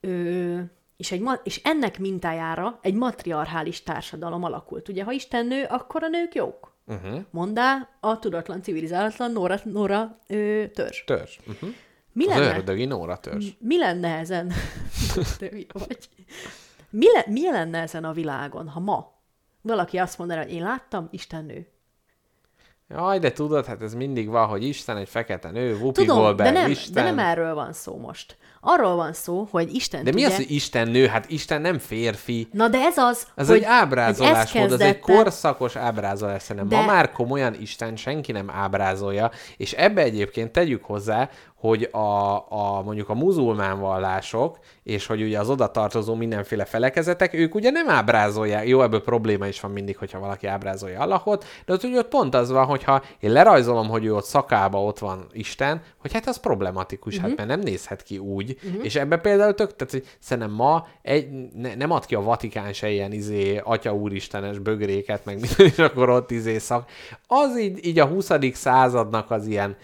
Ö, 0.00 0.58
és, 0.96 1.12
egy, 1.12 1.22
és 1.42 1.60
ennek 1.64 1.98
mintájára 1.98 2.78
egy 2.82 2.94
matriarchális 2.94 3.82
társadalom 3.82 4.44
alakult. 4.44 4.88
Ugye, 4.88 5.04
ha 5.04 5.12
istennő, 5.12 5.64
akkor 5.68 6.02
a 6.02 6.08
nők 6.08 6.34
jók. 6.34 6.74
Uh-huh. 6.86 7.20
Mondá 7.30 7.88
a 8.00 8.18
tudatlan, 8.18 8.62
civilizálatlan 8.62 9.32
Nora, 9.32 9.60
Nora 9.64 10.18
ö, 10.26 10.64
törzs. 10.74 11.04
Törzs. 11.04 11.38
Uh-huh. 11.46 11.70
Mi 12.12 12.26
Az 12.26 12.38
lenne, 12.38 12.56
ördögi 12.56 12.84
Nóra 12.84 13.18
törzs. 13.18 13.48
mi 13.58 13.78
lenne 13.78 14.18
ezen? 14.18 14.52
Mi 17.26 17.50
lenne 17.50 17.78
ezen 17.80 18.04
a 18.04 18.12
világon, 18.12 18.68
ha 18.68 18.80
ma 18.80 19.18
valaki 19.62 19.98
azt 19.98 20.18
mondaná, 20.18 20.42
hogy 20.42 20.52
én 20.52 20.62
láttam 20.62 21.08
istennő, 21.10 21.66
Jaj, 22.96 23.18
de 23.18 23.32
tudod, 23.32 23.66
hát 23.66 23.82
ez 23.82 23.94
mindig 23.94 24.28
van, 24.28 24.46
hogy 24.46 24.64
Isten 24.64 24.96
egy 24.96 25.08
fekete 25.08 25.50
nő, 25.50 25.74
Whoopi 25.76 26.00
Tudom, 26.00 26.18
Goldberg, 26.18 26.52
de 26.52 26.60
nem, 26.60 26.70
Isten. 26.70 26.92
de 26.92 27.02
nem 27.02 27.18
erről 27.18 27.54
van 27.54 27.72
szó 27.72 27.96
most. 27.98 28.36
Arról 28.60 28.96
van 28.96 29.12
szó, 29.12 29.48
hogy 29.50 29.74
Isten 29.74 30.04
De 30.04 30.12
mi 30.12 30.20
ugye... 30.24 30.30
az, 30.30 30.36
hogy 30.36 30.50
Isten 30.50 30.88
nő? 30.88 31.06
Hát 31.06 31.30
Isten 31.30 31.60
nem 31.60 31.78
férfi. 31.78 32.48
Na 32.52 32.68
de 32.68 32.78
ez 32.78 32.96
az, 32.98 33.26
Ez 33.34 33.48
hogy 33.48 33.56
egy 33.56 33.64
ábrázolás 33.64 34.52
hogy 34.52 34.60
volt, 34.60 34.72
ez 34.72 34.80
egy 34.80 34.98
korszakos 34.98 35.76
ábrázolás. 35.76 36.42
Szerintem 36.42 36.68
De- 36.68 36.76
ma 36.76 36.92
már 36.92 37.12
komolyan 37.12 37.54
Isten 37.60 37.96
senki 37.96 38.32
nem 38.32 38.50
ábrázolja, 38.50 39.30
és 39.56 39.72
ebbe 39.72 40.02
egyébként 40.02 40.52
tegyük 40.52 40.84
hozzá, 40.84 41.28
hogy 41.60 41.88
a, 41.92 42.34
a 42.48 42.82
mondjuk 42.82 43.08
a 43.08 43.14
muzulmán 43.14 43.80
vallások, 43.80 44.58
és 44.82 45.06
hogy 45.06 45.22
ugye 45.22 45.38
az 45.38 45.50
oda 45.50 45.70
tartozó 45.70 46.14
mindenféle 46.14 46.64
felekezetek, 46.64 47.34
ők 47.34 47.54
ugye 47.54 47.70
nem 47.70 47.88
ábrázolják, 47.88 48.66
jó, 48.66 48.82
ebből 48.82 49.02
probléma 49.02 49.46
is 49.46 49.60
van 49.60 49.70
mindig, 49.70 49.96
hogyha 49.96 50.18
valaki 50.18 50.46
ábrázolja 50.46 51.00
Allahot, 51.00 51.44
de 51.66 51.72
ott 51.72 51.82
ugye 51.82 51.98
ott 51.98 52.08
pont 52.08 52.34
az 52.34 52.50
van, 52.50 52.64
hogyha 52.64 53.02
én 53.18 53.32
lerajzolom, 53.32 53.88
hogy 53.88 54.04
ő 54.04 54.14
ott 54.14 54.24
szakába 54.24 54.82
ott 54.82 54.98
van 54.98 55.26
Isten, 55.32 55.82
hogy 55.98 56.12
hát 56.12 56.26
az 56.26 56.36
problematikus, 56.36 57.14
uh-huh. 57.14 57.28
hát 57.28 57.38
mert 57.38 57.48
nem 57.48 57.60
nézhet 57.60 58.02
ki 58.02 58.18
úgy, 58.18 58.56
uh-huh. 58.64 58.84
és 58.84 58.96
ebbe 58.96 59.16
például 59.16 59.54
tök, 59.54 59.76
tehát 59.76 59.92
hogy 59.92 60.06
szerintem 60.18 60.52
ma 60.52 60.86
egy, 61.02 61.28
ne, 61.54 61.74
nem 61.74 61.90
ad 61.90 62.06
ki 62.06 62.14
a 62.14 62.22
Vatikán 62.22 62.72
se 62.72 62.90
ilyen 62.90 63.12
izé, 63.12 63.60
atya 63.64 63.94
úristenes 63.94 64.58
bögréket, 64.58 65.24
meg 65.24 65.40
minden, 65.40 65.66
és 65.66 65.78
akkor 65.78 66.10
ott 66.10 66.30
izé 66.30 66.58
szak. 66.58 66.90
Az 67.26 67.58
így, 67.58 67.86
így 67.86 67.98
a 67.98 68.06
20. 68.06 68.30
századnak 68.52 69.30
az 69.30 69.46
ilyen 69.46 69.76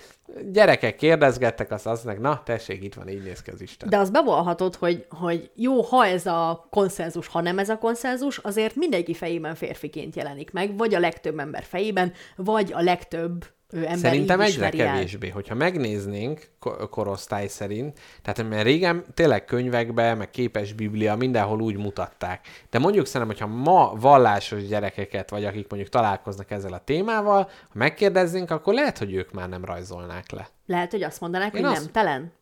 gyerekek 0.52 0.96
kérdezgettek, 0.96 1.70
azt 1.70 1.86
azt 1.86 2.04
mondják, 2.04 2.26
na 2.26 2.42
tessék, 2.44 2.84
itt 2.84 2.94
van, 2.94 3.08
így 3.08 3.22
néz 3.22 3.42
ki 3.42 3.50
az 3.50 3.60
Isten. 3.60 3.88
De 3.88 3.98
azt 3.98 4.12
bevallhatod, 4.12 4.74
hogy, 4.74 5.06
hogy 5.10 5.50
jó, 5.54 5.82
ha 5.82 6.06
ez 6.06 6.26
a 6.26 6.66
konszenzus, 6.70 7.26
ha 7.26 7.40
nem 7.40 7.58
ez 7.58 7.68
a 7.68 7.78
konszenzus, 7.78 8.38
azért 8.38 8.74
mindenki 8.74 9.14
fejében 9.14 9.54
férfiként 9.54 10.16
jelenik 10.16 10.52
meg, 10.52 10.76
vagy 10.76 10.94
a 10.94 10.98
legtöbb 10.98 11.38
ember 11.38 11.62
fejében, 11.62 12.12
vagy 12.36 12.72
a 12.72 12.80
legtöbb 12.80 13.44
ő, 13.70 13.86
Szerintem 13.94 14.40
egyre 14.40 14.50
ismeri 14.52 14.80
el. 14.80 14.92
kevésbé. 14.94 15.28
Hogyha 15.28 15.54
megnéznénk 15.54 16.48
ko- 16.58 16.88
korosztály 16.88 17.46
szerint, 17.46 17.98
tehát 18.22 18.48
mert 18.48 18.62
régen 18.62 19.04
tényleg 19.14 19.44
könyvekbe, 19.44 20.14
meg 20.14 20.30
képes 20.30 20.72
biblia, 20.72 21.16
mindenhol 21.16 21.60
úgy 21.60 21.76
mutatták. 21.76 22.46
De 22.70 22.78
mondjuk 22.78 23.06
szerintem, 23.06 23.36
hogyha 23.36 23.54
ma 23.62 23.92
vallásos 23.96 24.66
gyerekeket, 24.66 25.30
vagy 25.30 25.44
akik 25.44 25.68
mondjuk 25.68 25.92
találkoznak 25.92 26.50
ezzel 26.50 26.72
a 26.72 26.84
témával, 26.84 27.42
ha 27.42 27.72
megkérdeznénk, 27.72 28.50
akkor 28.50 28.74
lehet, 28.74 28.98
hogy 28.98 29.14
ők 29.14 29.32
már 29.32 29.48
nem 29.48 29.64
rajzolnák 29.64 30.30
le. 30.30 30.48
Lehet, 30.66 30.90
hogy 30.90 31.02
azt 31.02 31.20
mondanák, 31.20 31.54
Én 31.54 31.64
hogy 31.64 31.72
azt- 31.72 31.82
nem 31.82 31.92
telen. 31.92 32.32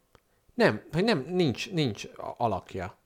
Nem, 0.55 0.83
hogy 0.93 1.05
nem, 1.05 1.27
nincs, 1.31 1.71
nincs 1.73 2.05
alakja. 2.37 2.97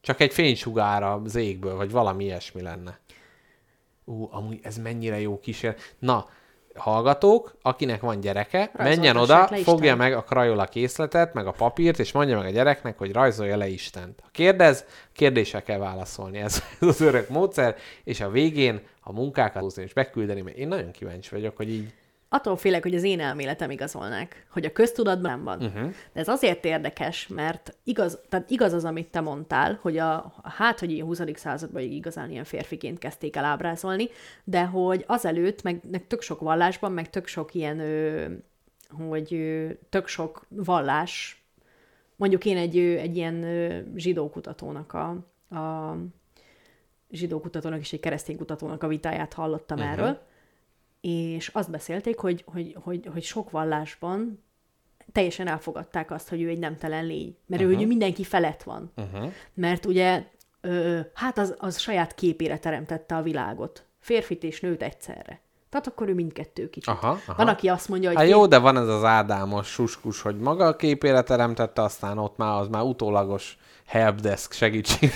Csak 0.00 0.20
egy 0.20 0.32
fénysugár 0.32 1.02
az 1.02 1.34
égből, 1.34 1.76
vagy 1.76 1.90
valami 1.90 2.24
ilyesmi 2.24 2.62
lenne. 2.62 2.98
Ú, 4.04 4.28
amúgy 4.30 4.58
ez 4.62 4.76
mennyire 4.78 5.20
jó 5.20 5.40
kísér. 5.40 5.76
Na, 5.98 6.28
hallgatók, 6.78 7.54
akinek 7.62 8.00
van 8.00 8.20
gyereke, 8.20 8.70
menjen 8.76 9.16
oda, 9.16 9.46
fogja 9.46 9.96
meg 9.96 10.12
a 10.12 10.22
krajola 10.22 10.64
készletet, 10.64 11.34
meg 11.34 11.46
a 11.46 11.50
papírt, 11.50 11.98
és 11.98 12.12
mondja 12.12 12.36
meg 12.36 12.46
a 12.46 12.50
gyereknek, 12.50 12.98
hogy 12.98 13.12
rajzolja 13.12 13.56
le 13.56 13.68
Istent. 13.68 14.20
Ha 14.22 14.28
kérdez, 14.32 14.84
kérdéssel 15.12 15.62
kell 15.62 15.78
válaszolni. 15.78 16.38
Ez, 16.38 16.62
ez 16.80 16.88
az 16.94 17.00
örök 17.00 17.28
módszer, 17.28 17.76
és 18.04 18.20
a 18.20 18.30
végén 18.30 18.80
a 19.00 19.12
munkákat 19.12 19.62
húzni 19.62 19.82
és 19.82 19.92
beküldeni, 19.92 20.40
mert 20.40 20.56
én 20.56 20.68
nagyon 20.68 20.90
kíváncsi 20.90 21.34
vagyok, 21.34 21.56
hogy 21.56 21.70
így 21.70 21.92
Attól 22.30 22.56
félek, 22.56 22.82
hogy 22.82 22.94
az 22.94 23.02
én 23.02 23.20
elméletem 23.20 23.70
igazolnák, 23.70 24.46
hogy 24.50 24.64
a 24.64 24.72
köztudatban 24.72 25.44
van. 25.44 25.62
Uh-huh. 25.62 25.90
De 26.12 26.20
ez 26.20 26.28
azért 26.28 26.64
érdekes, 26.64 27.26
mert 27.26 27.76
igaz, 27.84 28.18
tehát 28.28 28.50
igaz 28.50 28.72
az, 28.72 28.84
amit 28.84 29.10
te 29.10 29.20
mondtál, 29.20 29.78
hogy 29.82 29.98
a, 29.98 30.14
a 30.14 30.50
hát, 30.50 30.78
hogy 30.78 31.00
a 31.00 31.04
20. 31.04 31.20
században 31.34 31.82
igazán 31.82 32.30
ilyen 32.30 32.44
férfiként 32.44 32.98
kezdték 32.98 33.36
el 33.36 33.44
ábrázolni, 33.44 34.08
de 34.44 34.64
hogy 34.64 35.04
azelőtt, 35.06 35.62
meg, 35.62 35.80
meg 35.90 36.06
tök 36.06 36.22
sok 36.22 36.40
vallásban, 36.40 36.92
meg 36.92 37.10
tök 37.10 37.26
sok 37.26 37.54
ilyen, 37.54 37.80
ö, 37.80 38.26
hogy 39.06 39.34
ö, 39.34 39.70
tök 39.88 40.06
sok 40.06 40.46
vallás, 40.48 41.42
mondjuk 42.16 42.44
én 42.44 42.56
egy, 42.56 42.78
ö, 42.78 42.96
egy 42.96 43.16
ilyen 43.16 43.42
ö, 43.42 43.78
zsidó 43.96 44.30
kutatónak 44.30 44.92
a, 44.92 45.08
a 45.56 45.96
zsidó 47.10 47.40
kutatónak 47.40 47.80
és 47.80 47.92
egy 47.92 48.00
keresztény 48.00 48.36
kutatónak 48.36 48.82
a 48.82 48.88
vitáját 48.88 49.32
hallottam 49.32 49.78
uh-huh. 49.78 49.92
erről, 49.92 50.26
és 51.00 51.48
azt 51.48 51.70
beszélték, 51.70 52.18
hogy, 52.18 52.44
hogy, 52.46 52.76
hogy, 52.82 53.08
hogy 53.12 53.22
sok 53.22 53.50
vallásban 53.50 54.44
teljesen 55.12 55.46
elfogadták 55.46 56.10
azt, 56.10 56.28
hogy 56.28 56.42
ő 56.42 56.48
egy 56.48 56.58
nemtelen 56.58 57.06
lény, 57.06 57.36
mert 57.46 57.62
uh-huh. 57.62 57.76
ő 57.76 57.78
ugye 57.78 57.86
mindenki 57.86 58.24
felett 58.24 58.62
van. 58.62 58.92
Uh-huh. 58.96 59.32
Mert 59.54 59.86
ugye, 59.86 60.24
ö, 60.60 61.00
hát 61.14 61.38
az, 61.38 61.54
az 61.58 61.78
saját 61.78 62.14
képére 62.14 62.58
teremtette 62.58 63.16
a 63.16 63.22
világot. 63.22 63.84
Férfit 63.98 64.42
és 64.42 64.60
nőt 64.60 64.82
egyszerre. 64.82 65.40
Tehát 65.70 65.86
akkor 65.86 66.08
ő 66.08 66.14
mindkettő 66.14 66.70
kicsit. 66.70 66.88
Aha, 66.88 67.08
aha. 67.26 67.34
Van, 67.36 67.48
aki 67.48 67.68
azt 67.68 67.88
mondja, 67.88 68.08
hogy 68.08 68.18
Hát 68.18 68.28
jó, 68.28 68.46
de 68.46 68.58
van 68.58 68.76
ez 68.76 68.88
az 68.88 69.04
Ádámos 69.04 69.68
suskus, 69.68 70.20
hogy 70.20 70.38
maga 70.38 70.66
a 70.66 70.76
képére 70.76 71.22
teremtette, 71.22 71.82
aztán 71.82 72.18
ott 72.18 72.36
már 72.36 72.60
az 72.60 72.68
már 72.68 72.82
utólagos 72.82 73.58
helpdesk 73.88 74.52
segítség, 74.52 75.12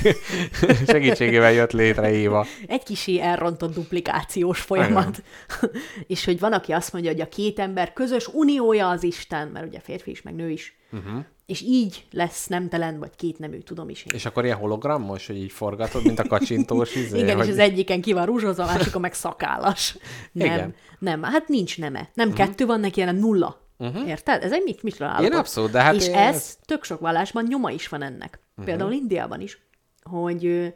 segítségével 0.86 1.52
jött 1.52 1.72
létre 1.72 2.10
Éva. 2.10 2.46
egy 2.66 2.82
kicsi 2.82 3.20
elrontott 3.20 3.74
duplikációs 3.74 4.60
folyamat. 4.60 5.22
és 6.06 6.24
hogy 6.24 6.38
van, 6.38 6.52
aki 6.52 6.72
azt 6.72 6.92
mondja, 6.92 7.10
hogy 7.10 7.20
a 7.20 7.28
két 7.28 7.58
ember 7.58 7.92
közös 7.92 8.26
uniója 8.26 8.88
az 8.88 9.02
Isten, 9.02 9.48
mert 9.48 9.66
ugye 9.66 9.80
férfi 9.80 10.10
is, 10.10 10.22
meg 10.22 10.34
nő 10.34 10.50
is. 10.50 10.76
Uh-huh. 10.92 11.24
És 11.52 11.60
így 11.60 12.04
lesz 12.10 12.46
nemtelen, 12.46 12.98
vagy 12.98 13.10
két 13.16 13.38
nemű, 13.38 13.58
tudom 13.58 13.88
is 13.88 14.04
én. 14.04 14.14
És 14.14 14.26
akkor 14.26 14.44
ilyen 14.44 14.56
hologramos, 14.56 15.26
hogy 15.26 15.36
így 15.36 15.52
forgatod, 15.52 16.04
mint 16.04 16.18
a 16.18 16.26
kacsintós 16.26 16.94
izé, 17.04 17.18
Igen, 17.18 17.36
hogy... 17.36 17.46
és 17.46 17.52
az 17.52 17.58
egyiken 17.58 18.00
ki 18.00 18.12
van 18.12 18.26
rúzsozva, 18.26 18.62
a 18.62 18.66
másikon 18.66 19.00
meg 19.00 19.14
szakállas. 19.14 19.96
Nem, 20.32 20.46
Igen. 20.46 20.74
nem, 20.98 21.22
hát 21.22 21.48
nincs 21.48 21.78
neme. 21.78 22.10
Nem 22.14 22.28
uh-huh. 22.28 22.46
kettő 22.46 22.66
van 22.66 22.80
neki, 22.80 23.00
hanem 23.00 23.16
nulla. 23.16 23.60
Uh-huh. 23.78 24.08
Érted? 24.08 24.42
Ez 24.42 24.52
egy 24.52 24.62
mit, 24.64 24.82
mit 24.82 25.00
állapot. 25.00 25.34
abszolút, 25.34 25.70
de 25.70 25.82
hát 25.82 25.94
És 25.94 26.06
én 26.08 26.14
ez 26.14 26.34
ezt- 26.34 26.58
tök 26.64 26.84
sok 26.84 27.00
vallásban 27.00 27.44
nyoma 27.48 27.70
is 27.70 27.88
van 27.88 28.02
ennek. 28.02 28.40
Uh-huh. 28.50 28.64
Például 28.64 28.92
Indiában 28.92 29.40
is, 29.40 29.62
hogy, 30.02 30.72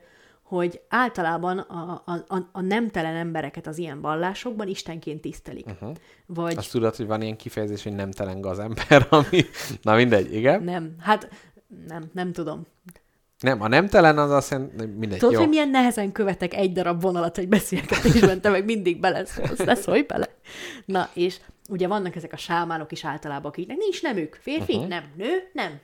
hogy 0.47 0.81
általában 0.89 1.59
a, 1.59 2.03
a, 2.05 2.13
a, 2.13 2.49
a 2.53 2.61
nemtelen 2.61 3.17
embereket 3.17 3.67
az 3.67 3.79
ilyen 3.79 4.01
vallásokban 4.01 4.69
istenként 4.69 5.21
tisztelik. 5.21 5.67
Uh-huh. 5.67 5.93
Vagy 6.27 6.57
Azt 6.57 6.71
tudod, 6.71 6.97
hogy 6.97 7.07
van 7.07 7.23
ilyen 7.23 7.37
kifejezés, 7.37 7.83
hogy 7.83 7.95
nem 7.95 8.11
telen 8.11 8.41
gazember, 8.41 9.07
ami... 9.11 9.45
Na 9.83 9.95
mindegy, 9.95 10.35
igen. 10.35 10.63
nem, 10.63 10.95
hát 10.99 11.29
nem, 11.87 12.11
nem 12.13 12.33
tudom. 12.33 12.63
Nem, 13.41 13.63
a 13.63 13.69
nem 13.69 13.89
telen 13.89 14.19
az 14.19 14.31
azt 14.31 14.51
jelenti, 14.51 14.85
mindegy, 14.85 15.19
Tudod, 15.19 15.35
jó. 15.35 15.41
hogy 15.41 15.49
milyen 15.49 15.69
nehezen 15.69 16.13
követek 16.13 16.55
egy 16.55 16.73
darab 16.73 17.01
vonalat 17.01 17.39
egy 17.39 17.49
beszélgetésben, 17.49 18.41
te 18.41 18.51
meg 18.51 18.65
mindig 18.65 19.01
beleszólsz, 19.01 19.59
ne 19.59 19.75
szólj 19.75 20.03
bele. 20.03 20.29
Na, 20.85 21.09
és 21.15 21.41
ugye 21.69 21.87
vannak 21.87 22.17
ezek 22.17 22.33
a 22.33 22.37
sámánok 22.37 22.93
is 22.93 23.05
általában, 23.05 23.51
akiknek 23.51 23.77
nincs 23.77 24.03
nemük. 24.03 24.39
Férfi? 24.41 24.75
Uh-huh. 24.75 24.89
Nem. 24.89 25.05
Nő? 25.17 25.51
Nem. 25.53 25.81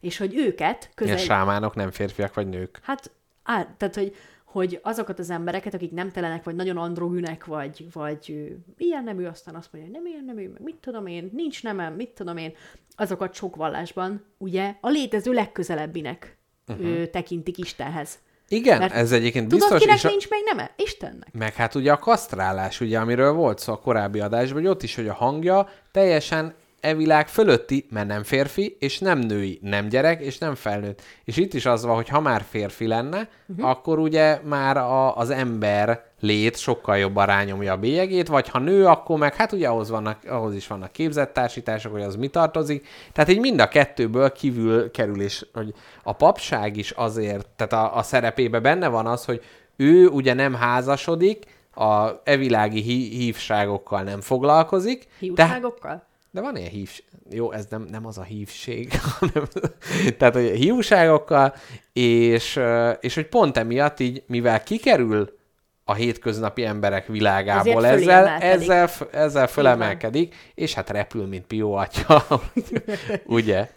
És 0.00 0.16
hogy 0.16 0.36
őket 0.36 0.90
közel... 0.94 1.14
Ilyen 1.14 1.26
sámánok 1.26 1.74
nem 1.74 1.90
férfiak 1.90 2.34
vagy 2.34 2.48
nők. 2.48 2.78
Hát, 2.82 3.10
á, 3.48 3.74
tehát, 3.76 3.94
hogy, 3.94 4.14
hogy 4.44 4.80
azokat 4.82 5.18
az 5.18 5.30
embereket, 5.30 5.74
akik 5.74 5.92
nem 5.92 6.10
telenek, 6.10 6.44
vagy 6.44 6.54
nagyon 6.54 6.76
androgűnek, 6.76 7.44
vagy, 7.44 7.86
vagy 7.92 8.54
ilyen 8.76 9.04
nemű, 9.04 9.24
aztán 9.24 9.54
azt 9.54 9.72
mondja, 9.72 9.90
hogy 9.90 10.00
nem 10.00 10.12
ilyen 10.12 10.24
nemű, 10.24 10.48
meg 10.48 10.62
mit 10.62 10.76
tudom 10.76 11.06
én, 11.06 11.30
nincs 11.32 11.62
nemem, 11.62 11.94
mit 11.94 12.10
tudom 12.10 12.36
én, 12.36 12.52
azokat 12.96 13.34
sok 13.34 13.56
vallásban, 13.56 14.24
ugye, 14.38 14.74
a 14.80 14.88
létező 14.88 15.32
legközelebbinek 15.32 16.36
uh-huh. 16.66 17.04
tekintik 17.04 17.58
Istenhez. 17.58 18.18
Igen, 18.48 18.78
Mert 18.78 18.94
ez 18.94 19.12
egyébként 19.12 19.48
Tudod, 19.48 19.60
biztos, 19.60 19.80
kinek 19.80 19.96
és 19.96 20.04
a, 20.04 20.08
nincs 20.08 20.28
még 20.30 20.40
neme? 20.44 20.70
Istennek. 20.76 21.28
meg 21.32 21.54
hát 21.54 21.74
ugye 21.74 21.92
a 21.92 21.98
kasztrálás, 21.98 22.80
ugye, 22.80 22.98
amiről 22.98 23.32
volt 23.32 23.58
szó 23.58 23.72
a 23.72 23.78
korábbi 23.78 24.20
adásban, 24.20 24.60
hogy 24.60 24.70
ott 24.70 24.82
is, 24.82 24.94
hogy 24.94 25.08
a 25.08 25.14
hangja 25.14 25.68
teljesen 25.90 26.54
e 26.80 26.94
világ 26.94 27.28
fölötti, 27.28 27.86
mert 27.90 28.06
nem 28.06 28.22
férfi, 28.22 28.76
és 28.78 28.98
nem 28.98 29.18
női, 29.18 29.58
nem 29.62 29.88
gyerek, 29.88 30.20
és 30.20 30.38
nem 30.38 30.54
felnőtt. 30.54 31.02
És 31.24 31.36
itt 31.36 31.54
is 31.54 31.66
az 31.66 31.84
van, 31.84 31.94
hogy 31.94 32.08
ha 32.08 32.20
már 32.20 32.44
férfi 32.48 32.86
lenne, 32.86 33.28
uh-huh. 33.46 33.68
akkor 33.68 33.98
ugye 33.98 34.40
már 34.44 34.76
a, 34.76 35.16
az 35.16 35.30
ember 35.30 36.04
lét 36.20 36.56
sokkal 36.56 36.98
jobban 36.98 37.26
rányomja 37.26 37.72
a 37.72 37.76
bélyegét, 37.76 38.28
vagy 38.28 38.48
ha 38.48 38.58
nő, 38.58 38.86
akkor 38.86 39.18
meg 39.18 39.34
hát 39.34 39.52
ugye 39.52 39.68
ahhoz, 39.68 39.90
vannak, 39.90 40.18
ahhoz 40.28 40.54
is 40.54 40.66
vannak 40.66 40.92
képzettársítások, 40.92 41.92
hogy 41.92 42.02
az 42.02 42.16
mi 42.16 42.28
tartozik. 42.28 42.86
Tehát 43.12 43.30
így 43.30 43.40
mind 43.40 43.60
a 43.60 43.68
kettőből 43.68 44.32
kívül 44.32 44.90
kerül, 44.90 45.20
és 45.20 45.46
hogy 45.52 45.74
a 46.02 46.12
papság 46.12 46.76
is 46.76 46.90
azért, 46.90 47.46
tehát 47.56 47.72
a, 47.72 47.96
a 47.96 48.02
szerepébe 48.02 48.60
benne 48.60 48.88
van 48.88 49.06
az, 49.06 49.24
hogy 49.24 49.42
ő 49.76 50.06
ugye 50.06 50.34
nem 50.34 50.54
házasodik, 50.54 51.56
a 51.74 52.20
evilági 52.24 52.80
hí- 52.80 53.12
hívságokkal 53.12 54.02
nem 54.02 54.20
foglalkozik, 54.20 55.06
Hiúságokkal? 55.18 56.07
De 56.30 56.40
van 56.40 56.56
ilyen 56.56 56.70
hív... 56.70 57.00
Jó, 57.30 57.52
ez 57.52 57.66
nem, 57.66 57.82
nem 57.82 58.06
az 58.06 58.18
a 58.18 58.22
hívség, 58.22 58.92
hanem... 59.18 59.48
Tehát, 60.18 60.34
hogy 60.34 60.50
hiúságokkal, 60.50 61.54
és, 61.92 62.60
és 63.00 63.14
hogy 63.14 63.26
pont 63.28 63.56
emiatt 63.56 64.00
így, 64.00 64.22
mivel 64.26 64.62
kikerül 64.62 65.36
a 65.84 65.94
hétköznapi 65.94 66.64
emberek 66.64 67.06
világából 67.06 67.86
ezzel, 67.86 68.26
ezzel, 68.26 68.88
ezzel 69.10 69.46
fölemelkedik, 69.46 70.34
és 70.54 70.74
hát 70.74 70.90
repül, 70.90 71.26
mint 71.26 71.46
Pió 71.46 71.74
atya, 71.74 72.24
ugye? 73.26 73.70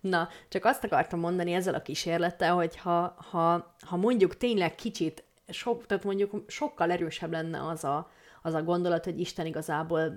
Na, 0.00 0.28
csak 0.48 0.64
azt 0.64 0.84
akartam 0.84 1.20
mondani 1.20 1.52
ezzel 1.52 1.74
a 1.74 1.82
kísérlettel, 1.82 2.54
hogy 2.54 2.76
ha, 2.76 3.16
ha, 3.30 3.74
ha 3.80 3.96
mondjuk 3.96 4.36
tényleg 4.36 4.74
kicsit, 4.74 5.24
sok, 5.48 5.86
tehát 5.86 6.04
mondjuk 6.04 6.44
sokkal 6.46 6.90
erősebb 6.90 7.32
lenne 7.32 7.66
az 7.66 7.84
a, 7.84 8.10
az 8.42 8.54
a 8.54 8.62
gondolat, 8.62 9.04
hogy 9.04 9.20
Isten 9.20 9.46
igazából 9.46 10.16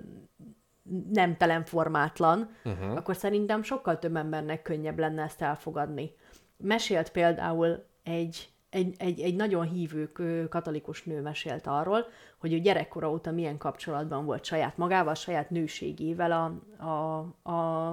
nemtelen 1.12 1.64
formátlan, 1.64 2.50
uh-huh. 2.64 2.96
akkor 2.96 3.16
szerintem 3.16 3.62
sokkal 3.62 3.98
több 3.98 4.16
embernek 4.16 4.62
könnyebb 4.62 4.98
lenne 4.98 5.22
ezt 5.22 5.42
elfogadni. 5.42 6.14
Mesélt 6.56 7.10
például 7.10 7.84
egy, 8.02 8.48
egy, 8.70 8.94
egy, 8.98 9.20
egy 9.20 9.36
nagyon 9.36 9.68
hívő 9.68 10.12
katolikus 10.48 11.02
nő 11.02 11.20
mesélt 11.20 11.66
arról, 11.66 12.06
hogy 12.38 12.52
ő 12.52 12.58
gyerekkora 12.58 13.10
óta 13.10 13.30
milyen 13.30 13.58
kapcsolatban 13.58 14.24
volt 14.24 14.44
saját 14.44 14.76
magával, 14.76 15.14
saját 15.14 15.50
nőségével 15.50 16.32
a, 16.32 16.44
a, 16.86 17.18
a, 17.50 17.90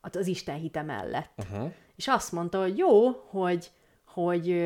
az 0.00 0.26
Isten 0.26 0.56
hite 0.56 0.82
mellett. 0.82 1.30
Uh-huh. 1.36 1.72
És 1.96 2.08
azt 2.08 2.32
mondta, 2.32 2.60
hogy 2.60 2.78
jó, 2.78 3.10
hogy, 3.10 3.70
hogy, 4.04 4.64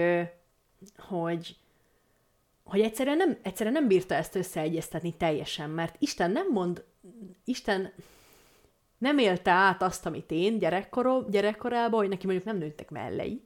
hogy, 0.98 1.56
hogy 2.64 2.80
egyszerűen 2.80 3.16
nem, 3.16 3.38
egyszerűen 3.42 3.74
nem 3.74 3.88
bírta 3.88 4.14
ezt 4.14 4.34
összeegyeztetni 4.34 5.16
teljesen, 5.16 5.70
mert 5.70 5.96
Isten 5.98 6.30
nem 6.30 6.46
mond, 6.52 6.84
Isten 7.44 7.92
nem 8.98 9.18
élte 9.18 9.50
át 9.50 9.82
azt, 9.82 10.06
amit 10.06 10.30
én 10.30 10.58
gyerekkoro, 10.58 11.22
gyerekkorában, 11.30 12.00
hogy 12.00 12.08
neki 12.08 12.26
mondjuk 12.26 12.46
nem 12.46 12.58
nőttek 12.58 12.90
mellei, 12.90 13.42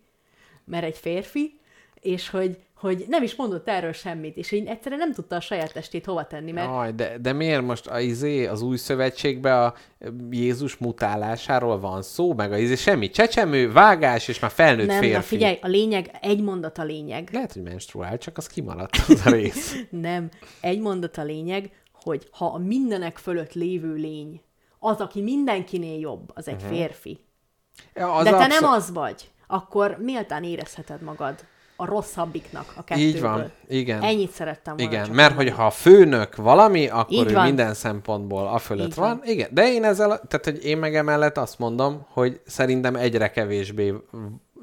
mert 0.64 0.84
egy 0.84 0.96
férfi, 0.96 1.58
és 2.00 2.28
hogy, 2.28 2.58
hogy 2.74 3.04
nem 3.08 3.22
is 3.22 3.34
mondott 3.34 3.68
erről 3.68 3.92
semmit, 3.92 4.36
és 4.36 4.52
én 4.52 4.66
egyszerűen 4.66 5.00
nem 5.00 5.12
tudta 5.12 5.36
a 5.36 5.40
saját 5.40 5.72
testét 5.72 6.04
hova 6.04 6.26
tenni, 6.26 6.52
mert 6.52 6.68
Aj, 6.70 6.92
de, 6.92 7.18
de 7.18 7.32
miért 7.32 7.62
most 7.62 7.86
a 7.86 8.00
izé, 8.00 8.46
az 8.46 8.62
új 8.62 8.76
szövetségben 8.76 9.62
a 9.62 9.74
Jézus 10.30 10.76
mutálásáról 10.76 11.80
van 11.80 12.02
szó, 12.02 12.34
meg 12.34 12.52
a 12.52 12.56
izé 12.56 12.74
semmi 12.74 13.10
csecsemő, 13.10 13.72
vágás, 13.72 14.28
és 14.28 14.38
már 14.38 14.50
felnőtt 14.50 14.86
nem, 14.86 15.00
férfi. 15.00 15.16
na 15.16 15.22
figyelj, 15.22 15.58
a 15.60 15.66
lényeg, 15.66 16.18
egy 16.20 16.42
mondat 16.42 16.78
a 16.78 16.84
lényeg. 16.84 17.28
Lehet, 17.32 17.52
hogy 17.52 17.62
menstruál, 17.62 18.18
csak 18.18 18.36
az 18.36 18.46
kimaradt 18.46 18.96
az 19.08 19.26
a 19.26 19.30
rész. 19.30 19.76
Nem, 19.90 20.28
egy 20.60 20.80
mondat 20.80 21.18
a 21.18 21.22
lényeg, 21.22 21.70
hogy 22.04 22.28
ha 22.32 22.46
a 22.46 22.58
mindenek 22.58 23.18
fölött 23.18 23.52
lévő 23.52 23.94
lény, 23.94 24.40
az, 24.78 25.00
aki 25.00 25.22
mindenkinél 25.22 25.98
jobb, 25.98 26.30
az 26.34 26.48
egy 26.48 26.54
uh-huh. 26.54 26.70
férfi. 26.70 27.18
Ja, 27.94 28.12
az 28.12 28.24
De 28.24 28.30
te 28.30 28.36
abszol- 28.36 28.60
nem 28.60 28.70
az 28.70 28.92
vagy, 28.92 29.30
akkor 29.46 29.96
méltán 30.00 30.44
érezheted 30.44 31.02
magad 31.02 31.34
a 31.76 31.84
rosszabbiknak 31.86 32.72
a 32.76 32.84
kettőből. 32.84 33.08
Így 33.08 33.20
van, 33.20 33.50
igen. 33.68 34.02
Ennyit 34.02 34.30
szerettem 34.30 34.76
volna 34.76 34.92
Igen, 34.92 35.10
mert 35.10 35.34
hogy 35.34 35.50
ha 35.50 35.66
a 35.66 35.70
főnök 35.70 36.36
valami, 36.36 36.88
akkor 36.88 37.12
Így 37.12 37.30
ő 37.30 37.34
van. 37.34 37.44
minden 37.44 37.74
szempontból 37.74 38.46
a 38.46 38.58
fölött 38.58 38.86
Így 38.86 38.94
van. 38.94 39.08
van. 39.08 39.20
Igen, 39.28 39.48
de 39.52 39.72
én 39.72 39.84
ezzel, 39.84 40.08
tehát 40.08 40.44
hogy 40.44 40.64
én 40.64 40.78
meg 40.78 40.96
emellett 40.96 41.36
azt 41.36 41.58
mondom, 41.58 42.06
hogy 42.08 42.40
szerintem 42.46 42.96
egyre 42.96 43.30
kevésbé 43.30 43.94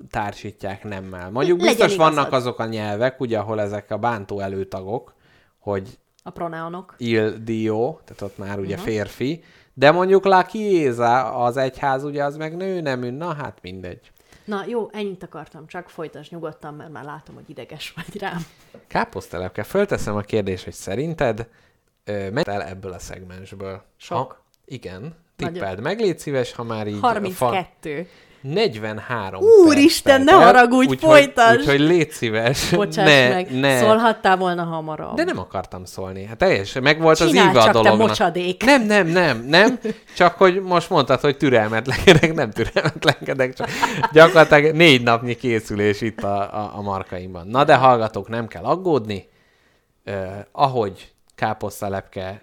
társítják 0.09 0.83
nemmel. 0.83 1.29
Mondjuk 1.29 1.59
Legyen 1.59 1.75
biztos 1.75 1.95
vannak 1.95 2.27
igazad. 2.27 2.33
azok 2.33 2.59
a 2.59 2.65
nyelvek, 2.65 3.19
ugye, 3.19 3.37
ahol 3.39 3.61
ezek 3.61 3.91
a 3.91 3.97
bántó 3.97 4.39
előtagok, 4.39 5.13
hogy 5.59 5.99
A 6.23 6.29
proneonok. 6.29 6.95
il 6.97 7.43
dio, 7.43 7.99
tehát 8.05 8.21
ott 8.21 8.37
már 8.37 8.59
ugye 8.59 8.75
uh-huh. 8.75 8.89
férfi, 8.89 9.43
de 9.73 9.91
mondjuk 9.91 10.25
la 10.25 10.45
chiesa, 10.45 11.33
az 11.35 11.57
egyház 11.57 12.03
ugye 12.03 12.23
az 12.23 12.37
meg 12.37 12.55
nő 12.55 12.81
nemű, 12.81 13.09
na 13.09 13.33
hát 13.33 13.57
mindegy. 13.61 14.11
Na 14.45 14.63
jó, 14.67 14.89
ennyit 14.91 15.23
akartam, 15.23 15.67
csak 15.67 15.89
folytasd 15.89 16.31
nyugodtan, 16.31 16.73
mert 16.73 16.91
már 16.91 17.03
látom, 17.03 17.35
hogy 17.35 17.49
ideges 17.49 17.93
vagy 17.95 18.19
rám. 18.19 18.45
Káposztelepke, 18.87 19.63
fölteszem 19.63 20.15
a 20.15 20.21
kérdést, 20.21 20.63
hogy 20.63 20.73
szerinted 20.73 21.47
megy 22.05 22.47
el 22.47 22.63
ebből 22.63 22.91
a 22.91 22.99
szegmensből? 22.99 23.83
Sok. 23.97 24.17
Ha, 24.17 24.43
igen, 24.65 25.15
Nagyon. 25.37 25.53
tippeld 25.53 25.81
meg, 25.81 25.99
légy 25.99 26.19
szíves, 26.19 26.53
ha 26.53 26.63
már 26.63 26.87
így... 26.87 26.97
a 27.01 27.29
fa- 27.29 27.53
32. 27.53 28.07
43 28.41 29.43
Úristen, 29.65 30.21
ne 30.21 30.31
haragudj, 30.31 30.87
úgyhogy- 30.89 31.09
folytasd! 31.09 31.59
Úgyhogy 31.59 31.79
légy 31.79 32.11
szíves, 32.11 32.69
Bocsáss 32.69 33.05
ne, 33.07 33.29
meg, 33.29 33.59
ne. 33.59 33.79
szólhattál 33.79 34.37
volna 34.37 34.63
hamarabb. 34.63 35.15
De 35.15 35.23
nem 35.23 35.39
akartam 35.39 35.85
szólni. 35.85 36.25
Hát 36.25 36.37
teljesen, 36.37 36.83
meg 36.83 37.01
volt 37.01 37.19
az 37.19 37.29
Csináld 37.29 37.49
íve 37.49 37.59
a 37.59 37.63
csak, 37.63 37.73
te 37.73 37.79
dolognak. 37.81 38.07
mocsadék. 38.07 38.63
Nem, 38.65 38.85
nem, 38.85 39.07
nem, 39.07 39.45
nem. 39.47 39.79
Csak 40.15 40.35
hogy 40.37 40.61
most 40.61 40.89
mondtad, 40.89 41.19
hogy 41.19 41.37
türelmetlenkedek, 41.37 42.33
nem 42.33 42.51
türelmetlenkedek, 42.51 43.53
csak 43.53 43.69
gyakorlatilag 44.11 44.75
négy 44.75 45.03
napnyi 45.03 45.35
készülés 45.35 46.01
itt 46.01 46.23
a, 46.23 46.41
a, 46.41 46.71
a 46.75 46.81
markaimban. 46.81 47.47
Na 47.47 47.63
de 47.63 47.75
hallgatók, 47.75 48.29
nem 48.29 48.47
kell 48.47 48.63
aggódni. 48.63 49.29
Uh, 50.05 50.15
ahogy 50.51 51.11
káposztalepke 51.35 52.41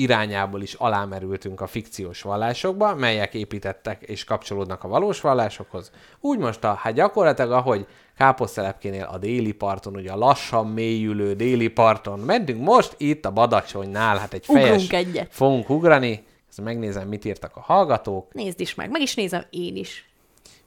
irányából 0.00 0.62
is 0.62 0.74
alámerültünk 0.74 1.60
a 1.60 1.66
fikciós 1.66 2.22
vallásokba, 2.22 2.94
melyek 2.94 3.34
építettek 3.34 4.02
és 4.02 4.24
kapcsolódnak 4.24 4.84
a 4.84 4.88
valós 4.88 5.20
vallásokhoz. 5.20 5.90
Úgy 6.20 6.38
most, 6.38 6.64
a, 6.64 6.72
hát 6.74 6.92
gyakorlatilag, 6.92 7.52
ahogy 7.52 7.86
káposztelepkénél 8.16 9.04
a 9.04 9.18
déli 9.18 9.52
parton, 9.52 9.96
ugye 9.96 10.12
a 10.12 10.16
lassan 10.16 10.66
mélyülő 10.66 11.34
déli 11.34 11.68
parton 11.68 12.18
mentünk, 12.18 12.62
most 12.62 12.94
itt 12.96 13.24
a 13.24 13.30
Badacsonynál, 13.30 14.18
hát 14.18 14.32
egy 14.32 14.44
fejes... 14.44 14.70
Ugrunk 14.70 14.92
egyet. 14.92 15.28
Fogunk 15.30 15.70
ugrani, 15.70 16.24
ezt 16.48 16.60
megnézem, 16.60 17.08
mit 17.08 17.24
írtak 17.24 17.56
a 17.56 17.60
hallgatók. 17.60 18.32
Nézd 18.32 18.60
is 18.60 18.74
meg, 18.74 18.90
meg 18.90 19.00
is 19.00 19.14
nézem 19.14 19.44
én 19.50 19.76
is. 19.76 20.10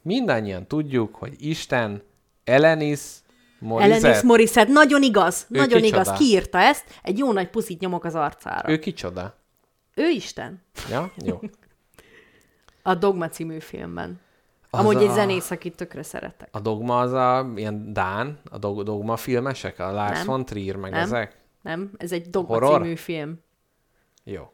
Mindannyian 0.02 0.68
tudjuk, 0.68 1.16
hogy 1.16 1.36
Isten 1.40 2.04
Elenis 2.44 3.00
Morissette, 3.64 4.06
Elenis 4.08 4.24
Morissette, 4.24 4.72
nagyon 4.72 5.04
igaz, 5.04 5.46
Ő 5.50 5.58
nagyon 5.58 5.82
kicsoda? 5.82 6.02
igaz, 6.02 6.18
kiírta 6.18 6.58
ezt, 6.58 6.84
egy 7.04 7.18
jó 7.18 7.32
nagy 7.32 7.50
puszit 7.50 7.80
nyomok 7.80 8.04
az 8.04 8.16
arcára. 8.16 8.70
ő 8.70 8.80
kicsoda? 8.80 9.36
ő 9.96 10.10
Isten. 10.10 10.62
Ja, 10.90 11.12
jó. 11.26 11.40
A 12.86 12.96
Dogma 12.96 13.30
című 13.30 13.60
filmben. 13.60 14.20
Az 14.70 14.80
Amúgy 14.80 14.96
egy 14.96 15.08
a- 15.10 15.14
zenész, 15.14 15.52
akit 15.52 15.76
tökre 15.76 16.04
szeretek. 16.04 16.48
A 16.52 16.60
dogma 16.60 17.00
az 17.00 17.12
a 17.12 17.52
ilyen 17.56 17.94
Dán, 17.94 18.40
a 18.52 18.58
dog- 18.58 18.84
dogma 18.84 19.16
filmesek, 19.16 19.80
a 19.80 19.92
Lars 19.92 20.18
Nem. 20.18 20.26
von 20.26 20.46
Trier, 20.46 20.76
meg 20.76 20.92
Nem. 20.92 21.02
ezek? 21.02 21.38
Nem? 21.62 21.92
Ez 21.98 22.12
egy 22.12 22.30
Dogma 22.30 22.54
Horror? 22.54 22.82
című 22.82 22.96
film. 22.96 23.40
Jó. 24.24 24.54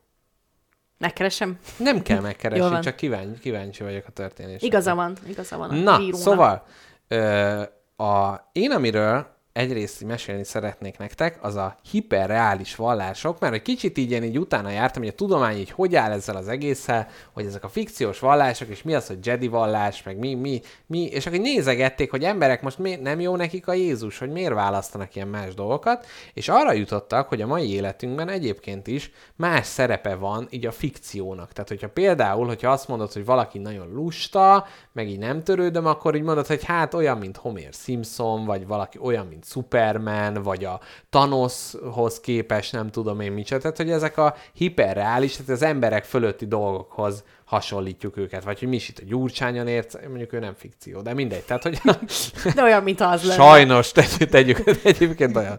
Megkeresem? 0.98 1.60
Nem 1.78 2.02
kell 2.02 2.20
megkeresni, 2.20 2.80
csak 2.90 2.96
kíváncsi, 2.96 3.40
kíváncsi 3.40 3.84
vagyok 3.84 4.04
a 4.08 4.12
történésre. 4.12 4.68
Igaza 4.68 4.96
van, 4.96 5.18
igaza 5.28 5.58
van. 5.58 5.76
Na, 5.76 5.98
bírónak. 5.98 6.20
szóval, 6.20 6.66
ö, 7.08 7.62
a, 8.00 8.50
én 8.52 8.72
amiről 8.72 9.28
egyrészt 9.60 10.04
mesélni 10.04 10.44
szeretnék 10.44 10.98
nektek, 10.98 11.38
az 11.42 11.56
a 11.56 11.76
hiperreális 11.92 12.76
vallások, 12.76 13.40
mert 13.40 13.54
egy 13.54 13.62
kicsit 13.62 13.98
így 13.98 14.12
én 14.12 14.24
így 14.24 14.40
utána 14.40 14.70
jártam, 14.70 15.02
hogy 15.02 15.12
a 15.12 15.16
tudomány 15.16 15.58
így 15.58 15.72
hogy 15.72 15.96
áll 15.96 16.12
ezzel 16.12 16.36
az 16.36 16.48
egésszel, 16.48 17.08
hogy 17.34 17.46
ezek 17.46 17.64
a 17.64 17.70
fikciós 17.70 18.20
vallások, 18.20 18.68
és 18.68 18.84
mi 18.84 18.94
az, 18.94 19.08
hogy 19.08 19.26
Jedi 19.26 19.48
vallás, 19.48 20.04
meg 20.04 20.18
mi, 20.18 20.34
mi, 20.34 20.62
mi, 20.86 21.04
és 21.04 21.26
akkor 21.26 21.40
nézegették, 21.40 22.12
hogy 22.12 22.24
emberek 22.24 22.62
most 22.62 22.78
mi, 22.78 22.96
nem 22.96 23.20
jó 23.20 23.36
nekik 23.36 23.68
a 23.68 23.74
Jézus, 23.74 24.18
hogy 24.18 24.30
miért 24.30 24.54
választanak 24.54 25.16
ilyen 25.16 25.28
más 25.28 25.54
dolgokat, 25.54 26.06
és 26.34 26.50
arra 26.50 26.74
jutottak, 26.74 27.28
hogy 27.28 27.42
a 27.42 27.48
mai 27.48 27.74
életünkben 27.74 28.30
egyébként 28.30 28.88
is 28.88 29.12
más 29.36 29.66
szerepe 29.66 30.16
van 30.16 30.48
így 30.50 30.66
a 30.66 30.72
fikciónak. 30.72 31.54
Tehát, 31.54 31.70
hogyha 31.70 31.90
például, 31.90 32.48
hogyha 32.48 32.72
azt 32.72 32.88
mondod, 32.88 33.14
hogy 33.14 33.26
valaki 33.26 33.58
nagyon 33.58 33.92
lusta, 33.94 34.66
meg 34.92 35.10
így 35.10 35.20
nem 35.20 35.44
törődöm, 35.44 35.86
akkor 35.86 36.16
így 36.16 36.22
mondod, 36.22 36.48
hogy 36.48 36.64
hát 36.64 36.94
olyan, 36.94 37.18
mint 37.18 37.38
Homer 37.38 37.74
Simpson, 37.74 38.46
vagy 38.46 38.68
valaki 38.68 38.98
olyan, 39.02 39.26
mint 39.26 39.48
Superman, 39.50 40.34
vagy 40.44 40.66
a 40.66 40.80
Thanoshoz 41.10 42.20
képes, 42.20 42.70
nem 42.70 42.90
tudom 42.90 43.20
én 43.20 43.32
micsoda. 43.32 43.62
Tehát, 43.62 43.78
hogy 43.78 43.92
ezek 43.92 44.18
a 44.18 44.36
hiperreális, 44.54 45.36
tehát 45.36 45.52
az 45.52 45.62
emberek 45.62 46.04
fölötti 46.04 46.46
dolgokhoz 46.48 47.24
hasonlítjuk 47.46 48.18
őket, 48.18 48.44
vagy 48.44 48.60
hogy 48.60 48.68
mi 48.68 48.76
is 48.76 48.90
itt 48.90 48.98
a 49.00 49.04
gyurcsányon 49.06 49.68
ért, 49.68 50.08
mondjuk 50.08 50.34
ő 50.34 50.40
nem 50.40 50.54
fikció, 50.54 51.02
de 51.02 51.14
mindegy. 51.14 51.44
Tehát, 51.44 51.64
hogy 51.64 51.82
De 52.56 52.64
olyan, 52.64 52.84
mint 52.84 53.02
az 53.02 53.24
lenne. 53.24 53.44
Sajnos, 53.44 53.92
tegyük, 53.92 54.30
tegyük 54.30 54.62
egyébként 54.84 55.36
olyan. 55.36 55.58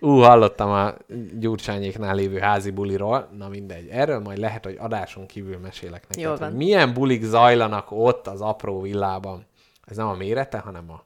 Ú, 0.00 0.08
hallottam 0.08 0.70
a 0.70 0.94
gyurcsányéknál 1.38 2.14
lévő 2.14 2.38
házi 2.38 2.70
buliról, 2.70 3.28
na 3.38 3.48
mindegy. 3.48 3.88
Erről 3.88 4.20
majd 4.20 4.38
lehet, 4.38 4.64
hogy 4.64 4.76
adáson 4.78 5.26
kívül 5.26 5.58
mesélek 5.58 6.08
neked, 6.08 6.24
Jól 6.24 6.36
van. 6.36 6.48
hogy 6.48 6.56
milyen 6.56 6.92
bulik 6.92 7.22
zajlanak 7.22 7.86
ott 7.90 8.26
az 8.26 8.40
apró 8.40 8.80
villában. 8.80 9.46
Ez 9.84 9.96
nem 9.96 10.08
a 10.08 10.14
mérete, 10.14 10.58
hanem 10.58 10.90
a, 10.90 11.04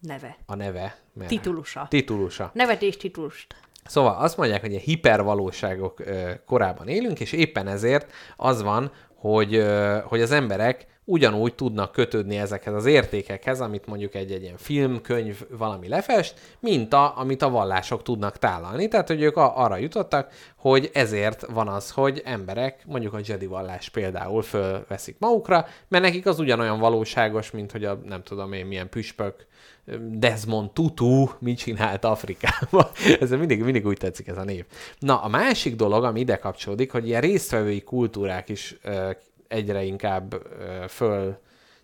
Neve. 0.00 0.36
a 0.46 0.54
neve. 0.54 0.96
Mert 1.18 1.30
Titulusa. 1.30 1.86
Titulusa. 1.90 2.50
Nevet 2.54 2.82
és 2.82 2.96
titulust. 2.96 3.54
Szóval 3.84 4.16
azt 4.18 4.36
mondják, 4.36 4.60
hogy 4.60 4.74
a 4.74 4.78
hipervalóságok 4.78 6.02
korában 6.46 6.88
élünk, 6.88 7.20
és 7.20 7.32
éppen 7.32 7.66
ezért 7.66 8.12
az 8.36 8.62
van, 8.62 8.92
hogy, 9.14 9.64
hogy 10.04 10.20
az 10.20 10.30
emberek 10.30 10.86
ugyanúgy 11.04 11.54
tudnak 11.54 11.92
kötődni 11.92 12.38
ezekhez 12.38 12.74
az 12.74 12.86
értékekhez, 12.86 13.60
amit 13.60 13.86
mondjuk 13.86 14.14
egy-egy 14.14 14.42
ilyen 14.42 14.56
film, 14.56 15.00
könyv, 15.02 15.42
valami 15.50 15.88
lefest, 15.88 16.40
mint 16.60 16.92
a, 16.92 17.18
amit 17.18 17.42
a 17.42 17.50
vallások 17.50 18.02
tudnak 18.02 18.38
tálalni. 18.38 18.88
Tehát, 18.88 19.08
hogy 19.08 19.22
ők 19.22 19.36
a, 19.36 19.58
arra 19.58 19.76
jutottak, 19.76 20.32
hogy 20.56 20.90
ezért 20.92 21.46
van 21.46 21.68
az, 21.68 21.90
hogy 21.90 22.22
emberek, 22.24 22.82
mondjuk 22.86 23.14
a 23.14 23.20
Jedi 23.24 23.46
vallás 23.46 23.88
például 23.88 24.42
fölveszik 24.42 25.16
magukra, 25.18 25.66
mert 25.88 26.04
nekik 26.04 26.26
az 26.26 26.38
ugyanolyan 26.38 26.78
valóságos, 26.78 27.50
mint 27.50 27.72
hogy 27.72 27.84
a 27.84 28.00
nem 28.04 28.22
tudom 28.22 28.52
én 28.52 28.66
milyen 28.66 28.88
püspök 28.88 29.46
Desmond 30.10 30.70
Tutu 30.70 31.28
mit 31.38 31.58
csinált 31.58 32.04
Afrikában. 32.04 32.86
ez 33.20 33.30
mindig, 33.30 33.62
mindig 33.62 33.86
úgy 33.86 33.96
tetszik 33.96 34.26
ez 34.26 34.36
a 34.36 34.44
név. 34.44 34.64
Na, 34.98 35.22
a 35.22 35.28
másik 35.28 35.76
dolog, 35.76 36.04
ami 36.04 36.20
ide 36.20 36.36
kapcsolódik, 36.36 36.92
hogy 36.92 37.06
ilyen 37.06 37.20
résztvevői 37.20 37.82
kultúrák 37.82 38.48
is 38.48 38.76
egyre 39.48 39.82
inkább 39.82 40.34
föl 40.88 41.38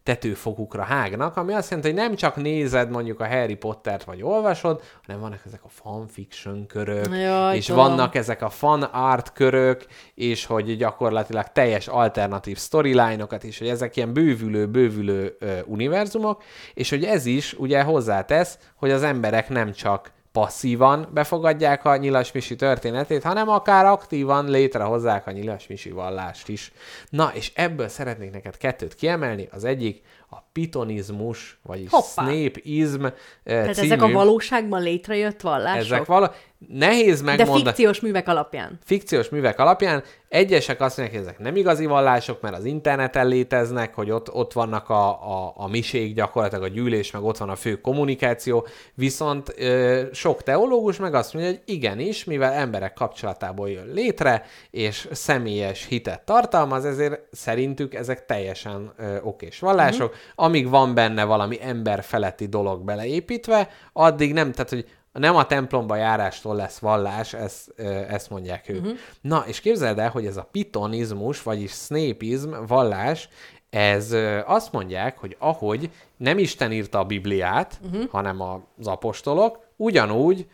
tetőfokukra 0.05 0.83
hágnak, 0.83 1.37
ami 1.37 1.53
azt 1.53 1.71
jelenti, 1.71 1.93
hogy 1.93 2.01
nem 2.01 2.15
csak 2.15 2.37
nézed 2.37 2.91
mondjuk 2.91 3.21
a 3.21 3.27
Harry 3.27 3.55
Pottert, 3.55 4.05
vagy 4.05 4.23
olvasod, 4.23 4.83
hanem 5.07 5.21
vannak 5.21 5.41
ezek 5.47 5.65
a 5.65 5.69
fanfiction 5.69 6.67
körök, 6.67 7.07
Jaj, 7.11 7.57
és 7.57 7.67
tudom. 7.67 7.87
vannak 7.87 8.15
ezek 8.15 8.43
a 8.43 8.49
fan 8.49 8.83
art 8.83 9.33
körök, 9.33 9.87
és 10.15 10.47
hogy 10.47 10.77
gyakorlatilag 10.77 11.47
teljes 11.53 11.87
alternatív 11.87 12.59
storyline-okat 12.59 13.45
is, 13.45 13.59
hogy 13.59 13.69
ezek 13.69 13.97
ilyen 13.97 14.13
bővülő, 14.13 14.67
bővülő 14.67 15.37
ö, 15.39 15.59
univerzumok, 15.67 16.43
és 16.75 16.91
hogy 16.91 17.05
ez 17.05 17.27
is 17.27 17.53
ugye 17.53 17.83
hozzátesz, 17.83 18.59
hogy 18.77 18.91
az 18.91 19.03
emberek 19.03 19.49
nem 19.49 19.73
csak 19.73 20.13
passzívan 20.35 21.09
befogadják 21.13 21.85
a 21.85 21.97
nyilasmisi 21.97 22.57
történetét, 22.57 23.23
hanem 23.23 23.49
akár 23.49 23.85
aktívan 23.85 24.51
létrehozzák 24.51 25.27
a 25.27 25.31
nyilasmisi 25.31 25.91
vallást 25.91 26.49
is. 26.49 26.73
Na, 27.09 27.31
és 27.35 27.53
ebből 27.55 27.89
szeretnék 27.89 28.31
neked 28.31 28.57
kettőt 28.57 28.95
kiemelni. 28.95 29.49
Az 29.53 29.65
egyik 29.65 30.03
a 30.31 30.37
pitonizmus, 30.55 31.59
vagyis 31.63 31.91
Hoppá. 31.91 32.07
Snapeizm 32.07 33.05
Tehát 33.45 33.75
című, 33.75 33.87
ezek 33.87 34.03
a 34.03 34.09
valóságban 34.09 34.83
létrejött 34.83 35.41
vallások? 35.41 35.85
ezek 35.85 36.05
vala... 36.05 36.35
Nehéz 36.69 37.19
De 37.19 37.25
megmondani 37.25 37.65
fikciós 37.65 38.01
művek 38.01 38.29
alapján. 38.29 38.79
fikciós 38.85 39.29
művek 39.29 39.59
alapján 39.59 40.03
egyesek 40.35 40.81
azt 40.81 40.97
mondják, 40.97 41.19
hogy 41.19 41.29
ezek 41.29 41.41
nem 41.41 41.57
igazi 41.57 41.87
vallások, 41.87 42.41
mert 42.41 42.57
az 42.57 42.65
interneten 42.65 43.27
léteznek, 43.27 43.95
hogy 43.95 44.11
ott, 44.11 44.33
ott 44.33 44.53
vannak 44.53 44.89
a, 44.89 45.09
a, 45.09 45.53
a 45.57 45.69
misék 45.69 46.15
gyakorlatilag 46.15 46.65
a 46.65 46.69
gyűlés, 46.69 47.11
meg 47.11 47.23
ott 47.23 47.37
van 47.37 47.49
a 47.49 47.57
fő 47.57 47.81
kommunikáció, 47.81 48.67
viszont 48.95 49.55
ö, 49.57 50.03
sok 50.13 50.43
teológus 50.43 50.97
meg 50.97 51.15
azt 51.15 51.35
mondja, 51.35 51.53
hogy 51.53 51.63
igenis, 51.65 52.25
mivel 52.25 52.53
emberek 52.53 52.93
kapcsolatából 52.93 53.71
jön 53.71 53.91
létre, 53.93 54.45
és 54.71 55.09
személyes 55.13 55.87
hitet 55.87 56.25
tartalmaz, 56.25 56.85
ezért 56.85 57.21
szerintük 57.33 57.95
ezek 57.95 58.27
teljesen 58.27 58.93
ö, 58.97 59.17
okés 59.23 59.59
vallások, 59.59 60.11
uh-huh. 60.11 60.44
Amíg 60.45 60.69
van 60.69 60.95
benne 60.95 61.25
valami 61.25 61.59
emberfeletti 61.63 62.47
dolog 62.47 62.85
beleépítve, 62.85 63.69
addig 63.93 64.33
nem, 64.33 64.53
tehát 64.53 64.71
hogy 64.71 64.89
nem 65.13 65.37
a 65.37 65.47
templomba 65.47 65.97
járástól 65.97 66.55
lesz 66.57 66.79
vallás, 66.79 67.35
ezt, 67.35 67.81
ezt 68.09 68.31
mondják 68.31 68.69
ők. 68.69 68.81
Uh-huh. 68.81 68.99
Na, 69.21 69.45
és 69.47 69.61
képzeld 69.61 69.99
el, 69.99 70.11
hogy 70.11 70.27
ez 70.27 70.37
a 70.37 70.49
pitonizmus, 70.53 71.43
vagyis 71.43 71.73
snapeizm 71.73 72.53
vallás, 72.67 73.29
ez 73.71 74.17
azt 74.47 74.73
mondják, 74.73 75.19
hogy 75.19 75.37
ahogy 75.39 75.91
nem 76.17 76.39
Isten 76.39 76.73
írta 76.73 76.99
a 76.99 77.05
Bibliát, 77.05 77.81
uh-huh. 77.85 78.11
hanem 78.11 78.41
az 78.41 78.87
apostolok, 78.87 79.59
ugyanúgy, 79.77 80.47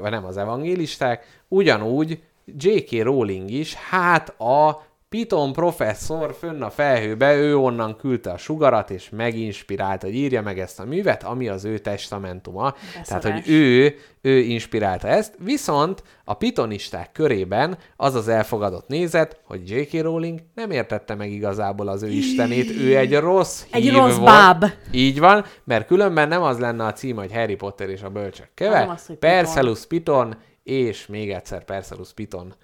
vagy 0.00 0.10
nem 0.10 0.24
az 0.24 0.36
evangélisták, 0.36 1.42
ugyanúgy 1.48 2.22
J.K. 2.56 3.02
Rowling 3.02 3.50
is, 3.50 3.74
hát 3.74 4.40
a 4.40 4.86
Piton 5.08 5.52
professzor 5.52 6.34
fönn 6.38 6.62
a 6.62 6.70
felhőbe, 6.70 7.34
ő 7.36 7.56
onnan 7.56 7.96
küldte 7.96 8.30
a 8.30 8.36
sugarat, 8.38 8.90
és 8.90 9.08
meginspirált, 9.10 10.02
hogy 10.02 10.14
írja 10.14 10.42
meg 10.42 10.58
ezt 10.58 10.80
a 10.80 10.84
művet, 10.84 11.22
ami 11.22 11.48
az 11.48 11.64
ő 11.64 11.78
testamentuma. 11.78 12.74
Tehát, 13.04 13.22
hogy 13.22 13.42
ő, 13.48 13.96
ő 14.20 14.38
inspirálta 14.38 15.08
ezt, 15.08 15.34
viszont 15.38 16.02
a 16.24 16.34
pitonisták 16.34 17.12
körében 17.12 17.78
az 17.96 18.14
az 18.14 18.28
elfogadott 18.28 18.88
nézet, 18.88 19.40
hogy 19.44 19.70
J.K. 19.70 20.00
Rowling 20.02 20.40
nem 20.54 20.70
értette 20.70 21.14
meg 21.14 21.30
igazából 21.30 21.88
az 21.88 22.02
ő 22.02 22.08
istenét, 22.08 22.70
ő 22.70 22.96
egy 22.96 23.16
rossz 23.16 23.64
Egy 23.70 23.82
hív 23.82 23.92
rossz 23.92 24.16
volt. 24.16 24.24
báb. 24.24 24.64
Így 24.92 25.18
van, 25.18 25.44
mert 25.64 25.86
különben 25.86 26.28
nem 26.28 26.42
az 26.42 26.58
lenne 26.58 26.84
a 26.84 26.92
cím, 26.92 27.16
hogy 27.16 27.32
Harry 27.32 27.54
Potter 27.54 27.88
és 27.88 28.02
a 28.02 28.10
bölcsök 28.10 28.48
az, 28.88 29.06
hogy 29.06 29.16
Piton. 29.16 29.30
Perseus 29.30 29.86
Piton, 29.86 30.36
és 30.62 31.06
még 31.06 31.30
egyszer 31.30 31.64
Perseus 31.64 32.12
Piton. 32.12 32.54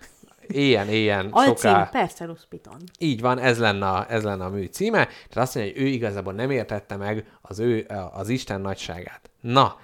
Ilyen, 0.49 0.89
ilyen, 0.89 1.29
Alcím, 1.31 1.55
soká. 1.55 1.89
Perseus 1.93 2.41
Piton. 2.49 2.77
Így 2.99 3.21
van, 3.21 3.39
ez 3.39 3.59
lenne, 3.59 3.87
a, 3.89 4.07
ez 4.09 4.23
lenne 4.23 4.45
a 4.45 4.49
mű 4.49 4.65
címe. 4.65 5.05
Tehát 5.05 5.37
azt 5.37 5.55
mondja, 5.55 5.73
hogy 5.73 5.83
ő 5.83 5.87
igazából 5.87 6.33
nem 6.33 6.51
értette 6.51 6.97
meg 6.97 7.25
az, 7.41 7.59
ő, 7.59 7.87
az 8.13 8.29
Isten 8.29 8.61
nagyságát. 8.61 9.31
Na, 9.41 9.77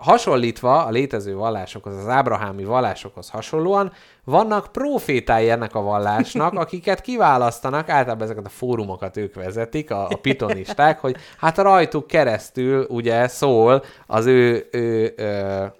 hasonlítva 0.00 0.84
a 0.84 0.90
létező 0.90 1.34
vallásokhoz, 1.34 1.96
az 1.96 2.08
ábrahámi 2.08 2.64
vallásokhoz 2.64 3.30
hasonlóan, 3.30 3.92
vannak 4.24 4.72
profétái 4.72 5.50
ennek 5.50 5.74
a 5.74 5.80
vallásnak, 5.80 6.52
akiket 6.62 7.00
kiválasztanak, 7.00 7.88
általában 7.88 8.24
ezeket 8.24 8.46
a 8.46 8.48
fórumokat 8.48 9.16
ők 9.16 9.34
vezetik, 9.34 9.90
a, 9.90 10.08
a 10.08 10.16
pitonisták, 10.16 11.00
hogy 11.00 11.16
hát 11.38 11.58
rajtuk 11.58 12.06
keresztül 12.06 12.86
ugye 12.88 13.28
szól 13.28 13.82
az 14.06 14.26
ő, 14.26 14.68
ő, 14.70 15.14
ő 15.16 15.72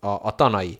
a, 0.00 0.08
a 0.22 0.34
tanai. 0.34 0.78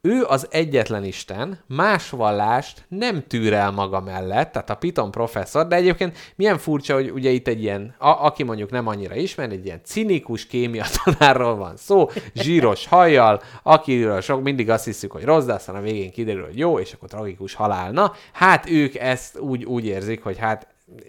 Ő 0.00 0.24
az 0.24 0.46
egyetlen 0.50 1.04
Isten, 1.04 1.58
más 1.66 2.10
vallást 2.10 2.84
nem 2.88 3.26
tűr 3.26 3.52
el 3.52 3.70
maga 3.70 4.00
mellett, 4.00 4.52
tehát 4.52 4.70
a 4.70 4.74
Piton 4.74 5.10
professzor, 5.10 5.66
de 5.66 5.76
egyébként 5.76 6.16
milyen 6.36 6.58
furcsa, 6.58 6.94
hogy 6.94 7.10
ugye 7.10 7.30
itt 7.30 7.48
egy 7.48 7.62
ilyen, 7.62 7.94
a, 7.98 8.08
aki 8.08 8.42
mondjuk 8.42 8.70
nem 8.70 8.86
annyira 8.86 9.14
ismer, 9.14 9.50
egy 9.50 9.64
ilyen 9.64 9.80
cinikus 9.84 10.46
kémia 10.46 10.84
tanárról 11.04 11.56
van 11.56 11.76
szó, 11.76 12.08
zsíros 12.34 12.86
hajjal, 12.86 13.42
akiről 13.62 14.20
sok 14.20 14.42
mindig 14.42 14.70
azt 14.70 14.84
hiszük, 14.84 15.12
hogy 15.12 15.24
rossz, 15.24 15.44
de 15.44 15.52
aztán 15.52 15.76
a 15.76 15.80
végén 15.80 16.10
kiderül, 16.10 16.44
hogy 16.44 16.58
jó, 16.58 16.78
és 16.78 16.92
akkor 16.92 17.08
tragikus 17.08 17.54
halál. 17.54 17.90
Na, 17.90 18.12
hát 18.32 18.70
ők 18.70 18.94
ezt 18.94 19.38
úgy, 19.38 19.64
úgy 19.64 19.86
érzik, 19.86 20.22
hogy 20.22 20.38
hát 20.38 20.66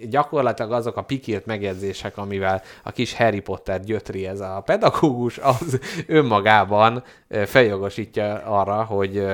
gyakorlatilag 0.10 0.72
azok 0.72 0.97
a 0.97 1.03
pikilt 1.03 1.45
megjegyzések, 1.45 2.18
amivel 2.18 2.61
a 2.84 2.91
kis 2.91 3.14
Harry 3.14 3.39
Potter 3.39 3.84
gyötri 3.84 4.27
ez 4.27 4.39
a 4.39 4.61
pedagógus, 4.65 5.38
az 5.38 5.80
önmagában 6.07 7.03
feljogosítja 7.45 8.34
arra, 8.34 8.84
hogy, 8.84 9.26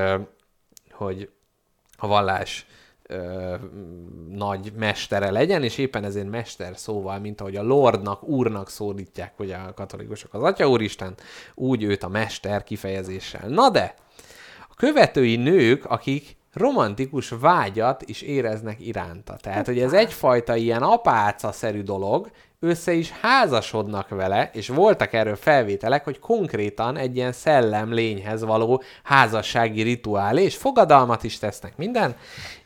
hogy 0.91 1.29
a 1.97 2.07
vallás 2.07 2.65
ö, 3.03 3.55
nagy 4.29 4.73
mestere 4.75 5.31
legyen, 5.31 5.63
és 5.63 5.77
éppen 5.77 6.03
ezért 6.03 6.29
mester 6.29 6.77
szóval, 6.77 7.19
mint 7.19 7.41
ahogy 7.41 7.55
a 7.55 7.63
lordnak, 7.63 8.23
úrnak 8.23 8.69
szólítják, 8.69 9.33
hogy 9.37 9.51
a 9.51 9.73
katolikusok 9.75 10.33
az 10.33 10.43
Atya 10.43 10.69
Úristen, 10.69 11.15
úgy 11.55 11.83
őt 11.83 12.03
a 12.03 12.07
mester 12.07 12.63
kifejezéssel. 12.63 13.47
Na 13.47 13.69
de, 13.69 13.93
a 14.69 14.73
követői 14.75 15.35
nők, 15.35 15.85
akik 15.85 16.37
romantikus 16.55 17.29
vágyat 17.39 18.03
is 18.05 18.21
éreznek 18.21 18.77
iránta. 18.79 19.35
Tehát, 19.41 19.65
hogy 19.65 19.79
ez 19.79 19.93
egyfajta 19.93 20.55
ilyen 20.55 20.81
apáca-szerű 20.81 21.81
dolog, 21.81 22.29
össze 22.59 22.93
is 22.93 23.11
házasodnak 23.21 24.09
vele, 24.09 24.49
és 24.53 24.67
voltak 24.67 25.13
erről 25.13 25.35
felvételek, 25.35 26.03
hogy 26.03 26.19
konkrétan 26.19 26.97
egy 26.97 27.15
ilyen 27.15 27.31
szellem 27.31 27.93
lényhez 27.93 28.43
való 28.43 28.83
házassági 29.03 29.81
rituálé, 29.81 30.43
és 30.43 30.55
fogadalmat 30.55 31.23
is 31.23 31.37
tesznek 31.37 31.77
minden, 31.77 32.15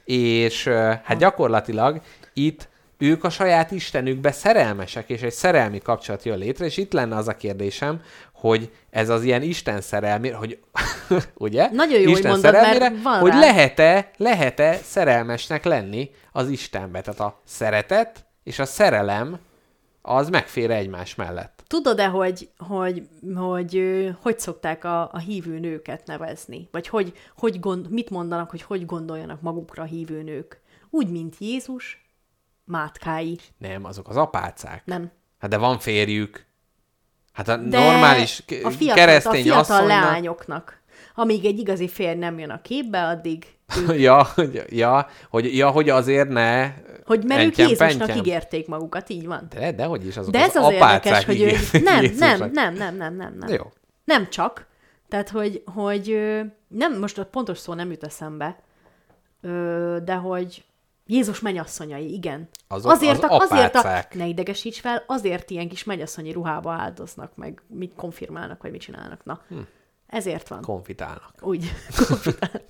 és 0.04 0.68
hát 1.04 1.18
gyakorlatilag 1.18 2.02
itt 2.34 2.70
ők 2.98 3.24
a 3.24 3.30
saját 3.30 3.72
istenükbe 3.72 4.32
szerelmesek, 4.32 5.10
és 5.10 5.22
egy 5.22 5.32
szerelmi 5.32 5.80
kapcsolat 5.80 6.24
jön 6.24 6.38
létre, 6.38 6.66
és 6.66 6.78
itt 6.78 6.94
lenne 6.94 7.16
az 7.16 7.28
a 7.28 7.36
kérdésem, 7.36 8.02
hogy 8.40 8.72
ez 8.90 9.10
az 9.10 9.24
ilyen 9.24 9.42
Isten 9.42 9.82
szerelmi, 9.82 10.30
hogy 10.30 10.60
ugye? 11.38 11.70
Nagyon 11.72 12.00
jó, 12.00 12.04
hogy 12.04 12.18
Isten 12.18 12.32
mondod, 12.32 12.52
mert 12.52 12.66
szerelmére, 12.66 13.02
van 13.04 13.20
hogy 13.20 13.32
rá. 13.32 13.40
lehet-e, 13.40 14.12
lehet-e 14.18 14.76
szerelmesnek 14.76 15.64
lenni 15.64 16.12
az 16.32 16.50
Istenbe. 16.50 17.02
Tehát 17.02 17.20
a 17.20 17.42
szeretet 17.46 18.26
és 18.44 18.60
a 18.60 18.66
szerelem 18.66 19.40
az 20.02 20.30
megfér 20.30 20.72
egymás 20.72 21.16
mellett. 21.16 21.64
Tudod-e, 21.68 22.08
hogy 22.08 22.50
hogy, 22.58 23.08
hogy, 23.36 23.78
ö, 23.78 24.10
hogy 24.22 24.40
szokták 24.40 24.84
a, 24.84 25.12
a 25.12 25.18
hívő 25.18 25.60
nőket 25.60 26.06
nevezni? 26.06 26.68
Vagy 26.72 26.88
hogy, 26.88 27.14
hogy 27.38 27.60
gond, 27.60 27.92
mit 27.92 28.10
mondanak, 28.10 28.50
hogy 28.50 28.62
hogy 28.62 28.86
gondoljanak 28.86 29.42
magukra 29.42 29.84
a 29.84 29.86
hívő 29.86 30.24
nők? 30.24 30.62
Úgy, 30.90 31.10
mint 31.10 31.36
Jézus, 31.40 32.06
mátkái. 32.64 33.40
Nem, 33.58 33.86
azok 33.86 34.10
az 34.10 34.18
apácák. 34.18 34.86
Nem. 34.86 35.12
Hát 35.40 35.50
de 35.50 35.58
van 35.58 35.80
férjük. 35.80 36.48
Hát 37.40 37.48
a 37.48 37.58
De 37.58 37.80
normális 37.80 38.44
a 38.64 38.70
fiatal, 38.70 38.96
keresztény 38.96 39.40
a 39.40 39.44
fiatal 39.44 39.60
asszonynak... 39.60 40.04
leányoknak. 40.04 40.82
Amíg 41.16 41.46
egy 41.46 41.60
igazi 41.60 41.88
férj 41.88 42.18
nem 42.18 42.40
jön 42.40 42.50
a 42.50 42.62
képbe, 42.62 43.08
addig 43.08 43.46
ja, 43.98 44.24
hogy- 44.36 44.64
ja, 44.70 45.08
hogy, 45.30 45.56
ja, 45.56 45.70
hogy 45.70 45.90
azért 45.90 46.30
ne... 46.30 46.72
Hogy 47.06 47.24
mert 47.24 47.42
ők 47.42 47.48
entjem, 47.48 47.68
Jézusnak 47.68 47.98
pentjem. 47.98 48.18
ígérték 48.18 48.68
magukat, 48.68 49.10
így 49.10 49.26
van. 49.26 49.48
De, 49.50 49.72
de 49.72 49.84
hogy 49.84 50.08
is 50.08 50.18
azok 50.18 50.32
De 50.32 50.40
ez 50.40 50.56
az 50.56 50.64
az 50.66 50.72
érdekes, 50.72 51.26
hogy 51.26 51.42
ő... 51.42 51.80
Nem, 51.82 52.06
nem, 52.18 52.50
nem, 52.54 52.74
nem, 52.74 52.96
nem, 52.96 53.16
nem, 53.16 53.36
nem. 53.40 53.50
Jó. 53.50 53.72
Nem 54.04 54.30
csak. 54.30 54.68
Tehát, 55.10 55.30
hogy, 55.30 55.64
hogy 55.74 56.20
nem, 56.68 57.00
most 57.00 57.18
a 57.18 57.26
pontos 57.26 57.58
szó 57.58 57.74
nem 57.74 57.92
jut 57.92 58.04
eszembe, 58.04 58.60
de 60.04 60.14
hogy 60.14 60.64
Jézus 61.06 61.40
mennyasszonyai, 61.40 62.14
igen. 62.14 62.50
Azok 62.74 62.92
azért, 62.92 63.24
az 63.24 63.30
a, 63.30 63.38
azért 63.38 63.76
a, 63.76 64.06
ne 64.14 64.26
idegesíts 64.26 64.80
fel, 64.80 65.04
azért 65.08 65.50
ilyen 65.50 65.68
kis 65.68 65.84
mennyasszonyi 65.84 66.32
ruhába 66.32 66.72
áldoznak, 66.72 67.36
meg 67.36 67.62
mit 67.68 67.94
konfirmálnak, 67.96 68.62
vagy 68.62 68.72
mit 68.72 68.82
csinálnak. 68.82 69.26
Na, 69.26 69.42
hm. 69.48 69.60
ezért 70.08 70.48
van. 70.48 70.62
Konfitálnak. 70.62 71.34
Úgy. 71.42 71.72
konfirmálnak. 72.08 72.62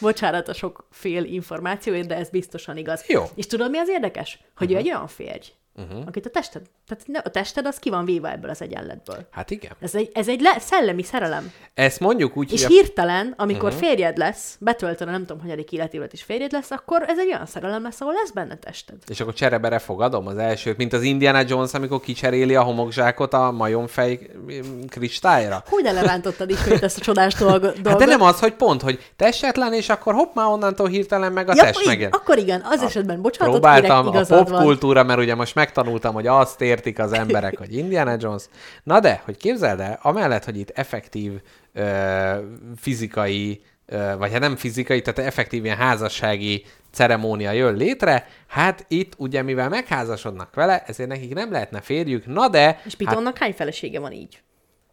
Bocsánat 0.00 0.48
a 0.48 0.52
sok 0.52 0.86
fél 0.90 1.24
információért, 1.24 2.06
de 2.06 2.16
ez 2.16 2.28
biztosan 2.28 2.76
igaz. 2.76 3.04
Jó. 3.06 3.24
És 3.34 3.46
tudod, 3.46 3.70
mi 3.70 3.78
az 3.78 3.88
érdekes? 3.88 4.40
Hogy 4.56 4.66
uh-huh. 4.66 4.84
ő 4.84 4.86
egy 4.86 4.94
olyan 4.94 5.06
férj, 5.06 5.52
uh-huh. 5.76 6.02
akit 6.06 6.26
a 6.26 6.30
tested, 6.30 6.62
tehát 6.88 7.04
ne- 7.06 7.18
a 7.18 7.30
tested 7.30 7.66
az 7.66 7.78
ki 7.78 7.90
van 7.90 8.04
véve 8.04 8.32
ebből 8.32 8.50
az 8.50 8.62
egyenletből. 8.62 9.26
Hát 9.30 9.50
igen. 9.50 9.72
Ez 9.80 9.94
egy, 9.94 10.10
ez 10.14 10.28
egy 10.28 10.40
le, 10.40 10.56
szellemi 10.58 11.02
szerelem. 11.02 11.52
Ezt 11.74 12.00
mondjuk 12.00 12.36
úgy, 12.36 12.52
És 12.52 12.64
hogy 12.64 12.72
a- 12.72 12.76
hirtelen, 12.76 13.34
amikor 13.36 13.72
uh-huh. 13.72 13.86
férjed 13.86 14.16
lesz, 14.16 14.56
betöltöd 14.60 15.08
a 15.08 15.10
nem 15.10 15.26
tudom, 15.26 15.42
hanyadik 15.42 15.72
életévet 15.72 16.12
is 16.12 16.22
férjed 16.22 16.52
lesz, 16.52 16.70
akkor 16.70 17.04
ez 17.06 17.18
egy 17.18 17.26
olyan 17.26 17.46
szerelem 17.46 17.82
lesz, 17.82 18.00
ahol 18.00 18.14
lesz 18.14 18.30
benne 18.30 18.56
tested. 18.56 18.96
És 19.06 19.20
akkor 19.20 19.34
cserebere 19.34 19.78
fogadom 19.78 20.26
az 20.26 20.36
elsőt, 20.36 20.76
mint 20.76 20.92
az 20.92 21.02
Indiana 21.02 21.42
Jones, 21.46 21.74
amikor 21.74 22.00
kicseréli 22.00 22.54
a 22.54 22.62
homokzsákot 22.62 23.34
a 23.34 23.50
majomfej 23.50 24.20
mm, 24.38 24.80
kristályra. 24.88 25.62
Hogy 25.68 25.82
ne 25.82 25.92
lerántottad 25.92 26.50
ismét 26.50 26.82
ezt 26.82 26.98
a 26.98 27.00
csodás 27.00 27.34
dolgot? 27.34 27.74
Hát 27.86 27.98
de 27.98 28.04
nem 28.04 28.22
az, 28.22 28.40
hogy 28.40 28.54
pont, 28.54 28.82
hogy 28.82 29.12
testetlen, 29.16 29.72
és 29.72 29.88
akkor 29.88 30.14
hopp, 30.14 30.34
már 30.34 30.46
onnantól 30.46 30.88
hirtelen 30.88 31.32
meg 31.32 31.48
a 31.48 31.52
ja, 31.54 31.62
test 31.62 31.86
megint. 31.86 32.14
Akkor 32.14 32.38
igen, 32.38 32.62
az 32.64 32.82
esetben 32.82 33.22
bocsánatot 33.22 33.60
Próbáltam 33.60 34.10
kérek, 34.10 34.30
a 34.30 34.44
popkultúra, 34.44 35.02
mert 35.02 35.20
ugye 35.20 35.34
most 35.34 35.54
megtanultam, 35.66 36.14
hogy 36.14 36.26
azt 36.26 36.60
értik 36.60 36.98
az 36.98 37.12
emberek, 37.12 37.58
hogy 37.58 37.76
Indiana 37.76 38.16
Jones. 38.18 38.42
Na 38.82 39.00
de, 39.00 39.22
hogy 39.24 39.36
képzeld 39.36 39.80
el, 39.80 39.98
amellett, 40.02 40.44
hogy 40.44 40.58
itt 40.58 40.70
effektív 40.70 41.32
ö, 41.72 41.84
fizikai, 42.76 43.60
ö, 43.86 44.14
vagy 44.18 44.32
hát 44.32 44.40
nem 44.40 44.56
fizikai, 44.56 45.02
tehát 45.02 45.30
effektív 45.30 45.64
ilyen 45.64 45.76
házassági 45.76 46.64
ceremónia 46.92 47.50
jön 47.50 47.74
létre, 47.74 48.28
hát 48.46 48.84
itt 48.88 49.12
ugye 49.16 49.42
mivel 49.42 49.68
megházasodnak 49.68 50.54
vele, 50.54 50.82
ezért 50.86 51.08
nekik 51.08 51.34
nem 51.34 51.52
lehetne 51.52 51.80
férjük, 51.80 52.26
na 52.26 52.48
de... 52.48 52.66
És 52.68 52.82
hát, 52.82 52.96
Pitonnak 52.96 53.38
hány 53.38 53.52
felesége 53.52 54.00
van 54.00 54.12
így? 54.12 54.42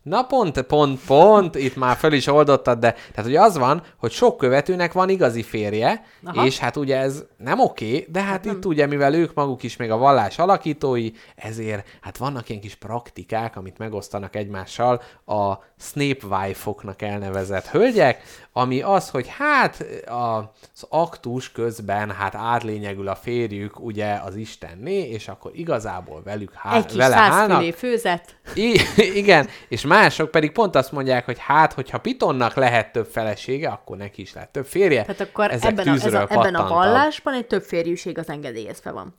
Na 0.03 0.23
pont, 0.23 0.61
pont, 0.61 0.99
pont, 1.05 1.55
itt 1.55 1.75
már 1.75 1.95
föl 1.95 2.13
is 2.13 2.27
oldottad, 2.27 2.79
de 2.79 2.91
tehát 2.91 3.29
ugye 3.29 3.41
az 3.41 3.57
van, 3.57 3.83
hogy 3.97 4.11
sok 4.11 4.37
követőnek 4.37 4.93
van 4.93 5.09
igazi 5.09 5.43
férje, 5.43 6.05
Aha. 6.23 6.45
és 6.45 6.57
hát 6.57 6.75
ugye 6.75 6.97
ez 6.97 7.23
nem 7.37 7.59
oké, 7.59 8.07
de 8.09 8.21
hát 8.21 8.45
itt 8.45 8.65
ugye, 8.65 8.85
mivel 8.85 9.13
ők 9.13 9.33
maguk 9.33 9.63
is 9.63 9.77
még 9.77 9.91
a 9.91 9.97
vallás 9.97 10.39
alakítói, 10.39 11.11
ezért 11.35 11.87
hát 12.01 12.17
vannak 12.17 12.49
ilyen 12.49 12.61
kis 12.61 12.75
praktikák, 12.75 13.55
amit 13.55 13.77
megosztanak 13.77 14.35
egymással 14.35 15.01
a 15.25 15.53
Snape 15.79 16.27
wife-oknak 16.27 17.01
elnevezett 17.01 17.67
hölgyek, 17.67 18.21
ami 18.55 18.81
az, 18.81 19.09
hogy 19.09 19.27
hát 19.37 19.85
az 20.05 20.85
aktus 20.89 21.51
közben 21.51 22.11
hát 22.11 22.35
átlényegül 22.35 23.07
a 23.07 23.15
férjük 23.15 23.79
ugye 23.79 24.13
az 24.25 24.35
Istenné, 24.35 25.09
és 25.09 25.27
akkor 25.27 25.51
igazából 25.55 26.21
velük 26.23 26.53
há- 26.53 26.75
Egy 26.75 26.85
kis 26.85 26.95
vele 26.95 27.15
állnak. 27.15 27.73
főzet. 27.73 28.35
I- 28.53 28.81
igen, 29.21 29.47
és 29.67 29.81
mások 29.81 30.31
pedig 30.31 30.51
pont 30.51 30.75
azt 30.75 30.91
mondják, 30.91 31.25
hogy 31.25 31.37
hát, 31.39 31.73
hogyha 31.73 31.97
Pitonnak 31.99 32.55
lehet 32.55 32.91
több 32.91 33.07
felesége, 33.07 33.69
akkor 33.69 33.97
neki 33.97 34.21
is 34.21 34.33
lehet 34.33 34.49
több 34.49 34.65
férje. 34.65 35.01
Tehát 35.01 35.21
akkor 35.21 35.51
Ezek 35.51 35.69
ebben 35.71 35.87
a, 35.87 35.93
ez 35.93 36.13
a, 36.13 36.25
ebben 36.29 36.55
a 36.55 36.67
vallásban 36.67 37.33
egy 37.33 37.47
több 37.47 37.63
férjűség 37.63 38.17
az 38.17 38.29
engedélyezve 38.29 38.91
van. 38.91 39.13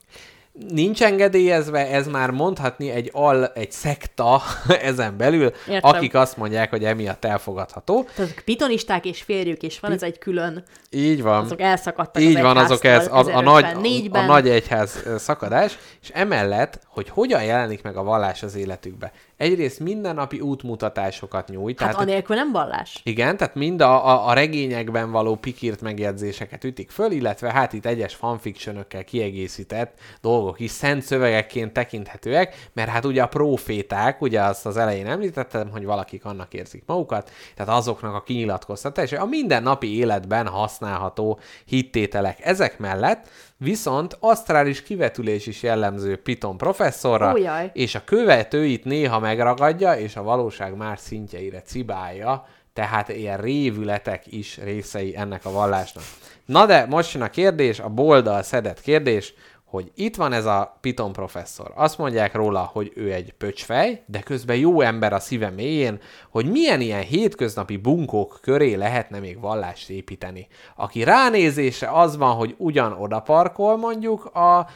Nincs 0.69 1.03
engedélyezve, 1.03 1.87
ez 1.89 2.07
már 2.07 2.29
mondhatni 2.31 2.89
egy 2.89 3.09
al, 3.13 3.45
egy 3.45 3.71
szekta 3.71 4.41
ezen 4.81 5.17
belül, 5.17 5.51
Értem. 5.67 5.79
akik 5.81 6.13
azt 6.13 6.37
mondják, 6.37 6.69
hogy 6.69 6.83
emiatt 6.83 7.25
elfogadható. 7.25 8.03
Tehát 8.03 8.19
azok 8.19 8.43
pitonisták 8.45 9.05
és 9.05 9.21
férjük 9.21 9.63
is 9.63 9.79
van, 9.79 9.91
ez 9.91 10.03
egy 10.03 10.17
külön, 10.17 10.63
Így 10.89 11.21
van. 11.21 11.43
azok 11.43 11.61
elszakadtak 11.61 12.21
Így 12.21 12.35
az 12.35 12.41
van, 12.41 12.57
azok 12.57 12.83
ez, 12.83 13.07
a, 13.07 13.35
a, 13.35 13.41
nagy, 13.41 13.63
a, 13.63 13.67
1054-ben. 13.67 14.23
a 14.23 14.25
nagy 14.25 14.49
egyház 14.49 15.03
szakadás, 15.17 15.77
és 16.01 16.09
emellett, 16.13 16.79
hogy 16.87 17.09
hogyan 17.09 17.43
jelenik 17.43 17.81
meg 17.81 17.97
a 17.97 18.03
vallás 18.03 18.43
az 18.43 18.55
életükbe. 18.55 19.11
Egyrészt 19.37 19.79
mindennapi 19.79 20.39
útmutatásokat 20.39 21.49
nyújt. 21.49 21.79
Hát 21.79 21.89
tehát, 21.89 22.03
anélkül 22.07 22.35
nem 22.35 22.51
vallás. 22.51 23.01
Igen, 23.03 23.37
tehát 23.37 23.55
mind 23.55 23.81
a, 23.81 24.07
a, 24.07 24.27
a 24.27 24.33
regényekben 24.33 25.11
való 25.11 25.35
pikírt 25.35 25.81
megjegyzéseket 25.81 26.63
ütik 26.63 26.89
föl, 26.89 27.11
illetve 27.11 27.51
hát 27.51 27.73
itt 27.73 27.85
egyes 27.85 28.15
fanfictionökkel 28.15 29.03
kiegészített 29.03 29.99
dolgok 30.21 30.59
is 30.59 30.71
szent 30.71 31.01
szövegekként 31.01 31.73
tekinthetőek, 31.73 32.69
mert 32.73 32.89
hát 32.89 33.05
ugye 33.05 33.21
a 33.23 33.27
proféták, 33.27 34.21
ugye 34.21 34.41
azt 34.41 34.65
az 34.65 34.77
elején 34.77 35.07
említettem, 35.07 35.69
hogy 35.69 35.85
valakik 35.85 36.25
annak 36.25 36.53
érzik 36.53 36.83
magukat, 36.85 37.31
tehát 37.55 37.77
azoknak 37.77 38.13
a 38.13 38.23
kinyilatkoztatása, 38.23 39.21
a 39.21 39.25
mindennapi 39.25 39.97
életben 39.97 40.47
használható 40.47 41.39
hittételek. 41.65 42.45
Ezek 42.45 42.79
mellett 42.79 43.29
viszont 43.57 44.17
asztrális 44.19 44.83
kivetülés 44.83 45.47
is 45.47 45.63
jellemző 45.63 46.21
Piton 46.21 46.57
professzorra, 46.57 47.33
Ó, 47.33 47.37
jaj. 47.37 47.69
és 47.73 47.95
a 47.95 48.03
követőit 48.03 48.83
néha 48.83 49.19
megragadja, 49.19 49.93
és 49.93 50.15
a 50.15 50.23
valóság 50.23 50.75
más 50.75 50.99
szintjeire 50.99 51.61
cibálja, 51.61 52.45
tehát 52.73 53.09
ilyen 53.09 53.37
révületek 53.37 54.31
is 54.31 54.57
részei 54.57 55.15
ennek 55.17 55.45
a 55.45 55.51
vallásnak. 55.51 56.03
Na 56.45 56.65
de 56.65 56.85
most 56.85 57.13
jön 57.13 57.23
a 57.23 57.29
kérdés, 57.29 57.79
a 57.79 57.89
boldal 57.89 58.43
szedett 58.43 58.81
kérdés, 58.81 59.33
hogy 59.75 59.91
itt 59.95 60.15
van 60.15 60.33
ez 60.33 60.45
a 60.45 60.77
Piton 60.81 61.11
professzor. 61.11 61.71
Azt 61.75 61.97
mondják 61.97 62.33
róla, 62.33 62.69
hogy 62.73 62.91
ő 62.95 63.13
egy 63.13 63.33
pöcsfej, 63.37 64.03
de 64.05 64.19
közben 64.19 64.57
jó 64.57 64.81
ember 64.81 65.13
a 65.13 65.19
szíve 65.19 65.49
mélyén, 65.49 65.99
hogy 66.29 66.51
milyen 66.51 66.81
ilyen 66.81 67.01
hétköznapi 67.01 67.77
bunkók 67.77 68.39
köré 68.41 68.73
lehetne 68.73 69.19
még 69.19 69.39
vallást 69.39 69.89
építeni. 69.89 70.47
Aki 70.75 71.03
ránézése 71.03 71.91
az 71.91 72.17
van, 72.17 72.35
hogy 72.35 72.55
ugyan 72.57 72.91
oda 72.91 73.19
parkol 73.19 73.77
mondjuk 73.77 74.25
a 74.25 74.67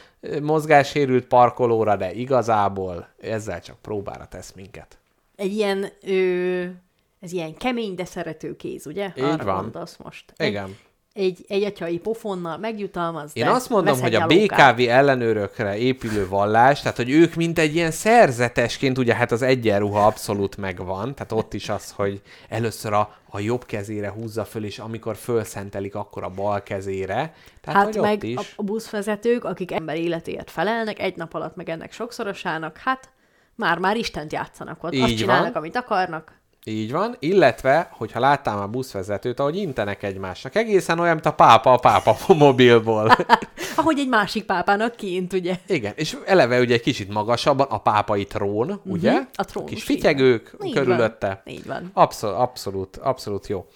mozgássérült 0.42 1.24
parkolóra, 1.24 1.96
de 1.96 2.12
igazából 2.12 3.08
ezzel 3.20 3.60
csak 3.60 3.76
próbára 3.80 4.26
tesz 4.26 4.52
minket. 4.52 4.98
Egy 5.36 5.52
ilyen, 5.52 5.86
ö, 6.02 6.64
ez 7.20 7.32
ilyen 7.32 7.54
kemény, 7.54 7.94
de 7.94 8.04
szerető 8.04 8.56
kéz, 8.56 8.86
ugye? 8.86 9.12
Így 9.16 9.24
Arra 9.24 9.44
van. 9.44 9.62
gondolsz 9.62 9.96
most. 9.96 10.32
Igen. 10.36 10.64
egy, 10.64 10.76
egy 11.12 11.64
atyai 11.64 11.98
pofonnal 11.98 12.58
megjutalmaz, 12.58 13.30
Én 13.34 13.46
azt 13.46 13.68
mondom, 13.68 14.00
hogy 14.00 14.14
egy 14.14 14.20
a. 14.20 14.26
BKV 14.26 14.88
ellenőrökre 14.88 15.76
épülő 15.76 16.28
vallás, 16.28 16.80
tehát 16.80 16.96
hogy 16.96 17.10
ők 17.10 17.34
mint 17.34 17.58
egy 17.58 17.74
ilyen 17.74 17.90
szerzetesként, 17.90 18.98
ugye 18.98 19.14
hát 19.14 19.32
az 19.32 19.42
egyenruha 19.42 20.06
abszolút 20.06 20.56
megvan, 20.56 21.14
tehát 21.14 21.32
ott 21.32 21.54
is 21.54 21.68
az, 21.68 21.90
hogy 21.90 22.20
először 22.48 22.92
a, 22.92 23.14
a 23.30 23.40
jobb 23.40 23.64
kezére 23.64 24.10
húzza 24.10 24.44
föl, 24.44 24.64
és 24.64 24.78
amikor 24.78 25.16
fölszentelik, 25.16 25.94
akkor 25.94 26.22
a 26.22 26.28
bal 26.28 26.62
kezére. 26.62 27.34
Tehát, 27.60 27.84
Hát 27.84 28.00
meg 28.00 28.22
is. 28.22 28.36
a, 28.36 28.42
a 28.56 28.62
buszvezetők, 28.62 29.44
akik 29.44 29.72
ember 29.72 29.96
életéért 29.96 30.50
felelnek, 30.50 30.98
egy 30.98 31.16
nap 31.16 31.34
alatt 31.34 31.56
meg 31.56 31.68
ennek 31.68 31.92
sokszorosának, 31.92 32.76
hát 32.76 33.08
már-már 33.54 33.96
Istent 33.96 34.32
játszanak 34.32 34.84
ott. 34.84 34.92
Így 34.92 35.02
Azt 35.02 35.16
csinálnak, 35.16 35.52
van. 35.52 35.62
amit 35.62 35.76
akarnak. 35.76 36.39
Így 36.64 36.92
van, 36.92 37.16
illetve, 37.18 37.88
hogyha 37.92 38.20
láttam 38.20 38.58
a 38.60 38.66
buszvezetőt, 38.66 39.40
ahogy 39.40 39.56
intenek 39.56 40.02
egymásnak, 40.02 40.54
egészen 40.54 40.98
olyan, 40.98 41.12
mint 41.14 41.26
a 41.26 41.32
pápa 41.32 41.72
a 41.72 41.76
pápa 41.76 42.16
mobilból. 42.34 43.16
Ahogy 43.76 43.98
egy 43.98 44.08
másik 44.08 44.44
pápának 44.44 44.96
kint, 44.96 45.32
ugye? 45.32 45.54
Igen, 45.66 45.92
és 45.96 46.16
eleve 46.24 46.60
ugye 46.60 46.74
egy 46.74 46.80
kicsit 46.80 47.12
magasabban 47.12 47.66
a 47.70 47.78
pápai 47.78 48.24
trón, 48.24 48.80
ugye? 48.84 49.12
Mhm, 49.12 49.22
a 49.34 49.44
trónus, 49.44 49.70
Kis 49.70 49.82
fityegők. 49.82 50.56
Így 50.64 50.74
körülötte. 50.74 51.42
van, 51.44 51.54
így 51.54 51.66
van. 51.66 51.90
Abszolút, 51.92 52.36
abszolút, 52.36 52.96
abszolút 52.96 53.46
jó. 53.46 53.66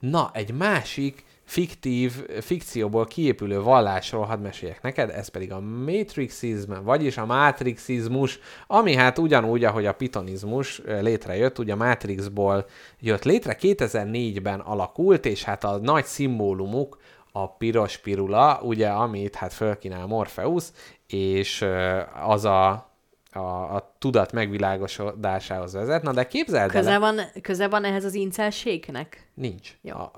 Na, 0.00 0.30
egy 0.32 0.52
másik 0.52 1.24
fiktív, 1.44 2.12
fikcióból 2.40 3.04
kiépülő 3.04 3.60
vallásról 3.60 4.24
hadd 4.24 4.38
meséljek 4.38 4.82
neked, 4.82 5.10
ez 5.10 5.28
pedig 5.28 5.52
a 5.52 5.60
matrixizm, 5.60 6.72
vagyis 6.82 7.16
a 7.16 7.26
matrixizmus, 7.26 8.38
ami 8.66 8.94
hát 8.94 9.18
ugyanúgy, 9.18 9.64
ahogy 9.64 9.86
a 9.86 9.92
pitonizmus 9.92 10.82
létrejött, 11.00 11.58
ugye 11.58 11.72
a 11.72 11.76
Matrixból 11.76 12.66
jött 13.00 13.24
létre, 13.24 13.56
2004-ben 13.60 14.60
alakult, 14.60 15.26
és 15.26 15.44
hát 15.44 15.64
a 15.64 15.78
nagy 15.78 16.04
szimbólumuk 16.04 16.98
a 17.32 17.56
piros 17.56 17.98
pirula, 17.98 18.60
ugye, 18.62 18.88
amit 18.88 19.34
hát 19.34 19.52
fölkínál 19.52 20.06
Morpheus, 20.06 20.64
és 21.06 21.64
az 22.26 22.44
a, 22.44 22.68
a, 23.32 23.38
a 23.38 23.94
tudat 23.98 24.32
megvilágosodásához 24.32 25.72
vezet. 25.72 26.02
Na 26.02 26.12
de 26.12 26.26
képzeld 26.26 26.70
Köze 26.70 26.90
el, 26.90 27.00
van, 27.00 27.20
köze 27.42 27.68
van 27.68 27.84
ehhez 27.84 28.04
az 28.04 28.14
incelségnek? 28.14 29.28
nincs. 29.34 29.76
Jó. 29.82 29.96
A, 29.96 30.10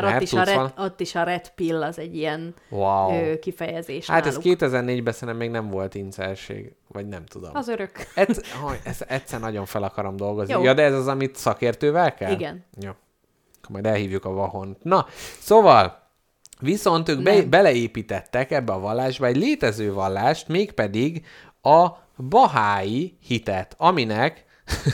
Mert, 0.00 0.14
ott, 0.14 0.20
is 0.20 0.32
a 0.32 0.42
red, 0.42 0.72
ott 0.76 1.00
is 1.00 1.14
a 1.14 1.22
red 1.22 1.48
pill 1.48 1.82
az 1.82 1.98
egy 1.98 2.16
ilyen 2.16 2.54
wow. 2.68 3.12
ö, 3.12 3.38
kifejezés 3.38 4.06
Hát 4.06 4.26
ez 4.26 4.36
náluk. 4.36 4.58
2004-ben 4.58 5.12
szerintem 5.12 5.36
még 5.36 5.50
nem 5.50 5.68
volt 5.68 5.94
incelség, 5.94 6.72
vagy 6.88 7.06
nem 7.08 7.24
tudom. 7.24 7.50
Az 7.54 7.68
örök. 7.68 7.90
Egyszer, 8.14 8.44
haj, 8.60 8.80
ezt 8.84 9.00
egyszer 9.00 9.40
nagyon 9.40 9.66
fel 9.66 9.82
akarom 9.82 10.16
dolgozni. 10.16 10.52
Jó. 10.52 10.62
Ja, 10.62 10.74
de 10.74 10.82
ez 10.82 10.94
az, 10.94 11.06
amit 11.06 11.36
szakértővel 11.36 12.14
kell? 12.14 12.32
Igen. 12.32 12.64
Jó. 12.80 12.90
Akkor 13.58 13.70
majd 13.70 13.86
elhívjuk 13.86 14.24
a 14.24 14.30
vahont. 14.30 14.84
Na, 14.84 15.06
szóval, 15.38 16.02
viszont 16.60 17.08
ők 17.08 17.22
be, 17.22 17.42
beleépítettek 17.42 18.50
ebbe 18.50 18.72
a 18.72 18.80
vallásba 18.80 19.26
egy 19.26 19.36
létező 19.36 19.92
vallást, 19.92 20.48
mégpedig 20.48 21.26
a 21.62 21.88
bahái 22.16 23.16
hitet, 23.20 23.74
aminek, 23.78 24.44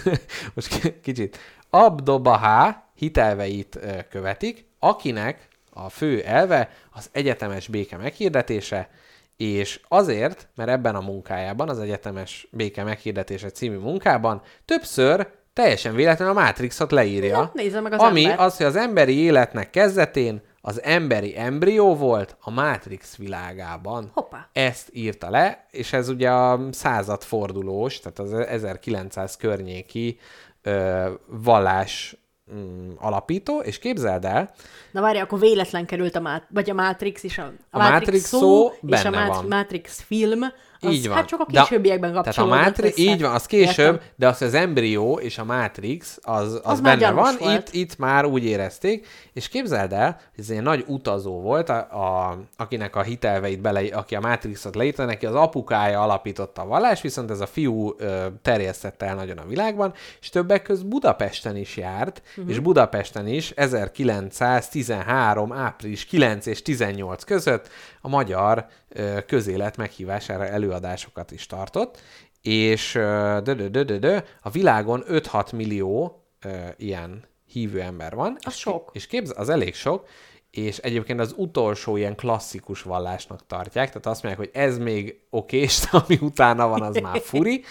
most 0.55 0.81
ki- 0.81 1.01
kicsit, 1.01 1.39
Abdo-Bahá 1.70 2.89
hitelveit 2.95 3.79
követik, 4.11 4.68
akinek 4.78 5.48
a 5.72 5.88
fő 5.88 6.22
elve 6.22 6.70
az 6.90 7.09
egyetemes 7.12 7.66
béke 7.66 7.96
meghirdetése, 7.96 8.88
és 9.36 9.80
azért, 9.88 10.48
mert 10.55 10.70
ebben 10.70 10.94
a 10.94 11.00
munkájában, 11.00 11.68
az 11.68 11.78
egyetemes 11.78 12.48
béke 12.50 12.84
meghirdetése 12.84 13.50
című 13.50 13.76
munkában 13.76 14.42
többször 14.64 15.28
teljesen 15.52 15.94
véletlenül 15.94 16.36
a 16.36 16.40
Matrixot 16.40 16.90
leírja. 16.90 17.52
Na, 17.55 17.80
meg 17.80 17.92
az 17.92 18.00
ami 18.00 18.24
ember. 18.24 18.40
az, 18.40 18.56
hogy 18.56 18.66
az 18.66 18.76
emberi 18.76 19.18
életnek 19.18 19.70
kezdetén 19.70 20.42
az 20.60 20.82
emberi 20.82 21.38
embrió 21.38 21.96
volt 21.96 22.36
a 22.40 22.50
Matrix 22.50 23.16
világában. 23.16 24.10
Hoppá. 24.14 24.48
Ezt 24.52 24.88
írta 24.92 25.30
le, 25.30 25.66
és 25.70 25.92
ez 25.92 26.09
ugye 26.09 26.30
a 26.30 26.60
századfordulós, 26.70 28.00
tehát 28.00 28.18
az 28.18 28.32
1900 28.32 29.36
környéki 29.36 30.18
ö, 30.62 31.10
vallás 31.26 32.16
mm, 32.55 32.91
alapító, 32.99 33.59
és 33.59 33.79
képzeld 33.79 34.25
el, 34.25 34.51
Na 34.91 35.01
várj, 35.01 35.19
akkor 35.19 35.39
véletlen 35.39 35.87
került 35.87 36.16
a, 36.16 36.20
Mát- 36.20 36.47
vagy 36.51 36.70
a 36.70 36.75
Matrix 36.75 37.23
is, 37.23 37.39
a, 37.39 37.53
A 37.70 37.79
Matrix 37.79 38.25
szó 38.25 38.70
és 38.87 39.05
a 39.05 39.11
Mat- 39.11 39.29
van. 39.29 39.45
Matrix 39.47 40.01
film, 40.03 40.41
az 40.80 40.92
így 40.92 41.09
van. 41.09 41.16
hát 41.16 41.26
csak 41.26 41.40
a 41.40 41.46
De- 41.50 41.60
későbbiekben 41.60 42.10
Tehát 42.12 42.38
a 42.38 42.46
Matrix, 42.46 42.98
így 42.98 43.22
van, 43.22 43.34
az 43.34 43.46
később, 43.46 43.92
Értem. 43.92 44.09
de 44.16 44.28
az 44.28 44.42
az 44.42 44.55
embrió 44.55 45.18
és 45.18 45.38
a 45.38 45.44
Matrix, 45.44 46.18
az, 46.22 46.52
az, 46.52 46.60
Az 46.62 46.80
benne 46.80 47.10
van, 47.10 47.34
volt. 47.38 47.68
itt, 47.68 47.74
itt 47.74 47.98
már 47.98 48.24
úgy 48.24 48.44
érezték, 48.44 49.06
és 49.32 49.48
képzeld 49.48 49.92
el, 49.92 50.20
hogy 50.34 50.44
ez 50.44 50.50
egy 50.50 50.62
nagy 50.62 50.84
utazó 50.86 51.40
volt, 51.40 51.68
a, 51.68 51.76
a, 51.76 52.38
akinek 52.56 52.96
a 52.96 53.02
hitelveit 53.02 53.60
bele, 53.60 53.80
aki 53.92 54.14
a 54.14 54.20
Matrixot 54.20 54.74
leírta, 54.74 55.05
neki 55.05 55.26
az 55.26 55.34
apukája 55.34 56.02
alapította 56.02 56.62
a 56.62 56.66
vallás, 56.66 57.00
viszont 57.00 57.30
ez 57.30 57.40
a 57.40 57.46
fiú 57.46 57.94
ö, 57.98 58.26
terjesztette 58.42 59.06
el 59.06 59.14
nagyon 59.14 59.38
a 59.38 59.46
világban, 59.46 59.92
és 60.20 60.28
többek 60.28 60.62
között 60.62 60.86
Budapesten 60.86 61.56
is 61.56 61.76
járt, 61.76 62.22
uh-huh. 62.36 62.52
és 62.52 62.59
Budapesten 62.59 63.26
is 63.28 63.50
1913. 63.50 65.52
április 65.52 66.05
9 66.05 66.46
és 66.46 66.62
18 66.62 67.24
között 67.24 67.68
a 68.01 68.09
magyar 68.09 68.66
közélet 69.27 69.77
meghívására 69.77 70.47
előadásokat 70.47 71.31
is 71.31 71.47
tartott, 71.47 72.01
és 72.43 72.93
dö, 73.43 73.55
dö, 73.55 73.69
dö, 73.69 73.99
dö, 73.99 74.19
a 74.43 74.51
világon 74.51 75.05
5-6 75.09 75.55
millió 75.55 76.23
ilyen 76.77 77.25
hívő 77.47 77.81
ember 77.81 78.15
van. 78.15 78.37
Az 78.41 78.53
és, 78.53 78.59
sok. 78.59 78.91
És 78.93 79.07
képz, 79.07 79.33
az 79.37 79.49
elég 79.49 79.75
sok, 79.75 80.09
és 80.51 80.79
egyébként 80.79 81.20
az 81.20 81.35
utolsó 81.37 81.97
ilyen 81.97 82.16
klasszikus 82.16 82.83
vallásnak 82.83 83.47
tartják, 83.47 83.87
tehát 83.87 84.07
azt 84.07 84.23
mondják, 84.23 84.47
hogy 84.47 84.62
ez 84.62 84.79
még 84.79 85.20
okés, 85.31 85.83
ami 85.91 86.19
utána 86.20 86.69
van, 86.69 86.83
az 86.83 86.97
már 86.97 87.20
furi, 87.20 87.65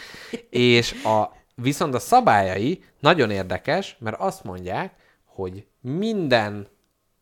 és 0.49 1.03
a, 1.03 1.31
viszont 1.55 1.93
a 1.93 1.99
szabályai 1.99 2.83
nagyon 2.99 3.31
érdekes, 3.31 3.97
mert 3.99 4.19
azt 4.19 4.43
mondják, 4.43 4.93
hogy 5.25 5.65
minden 5.81 6.67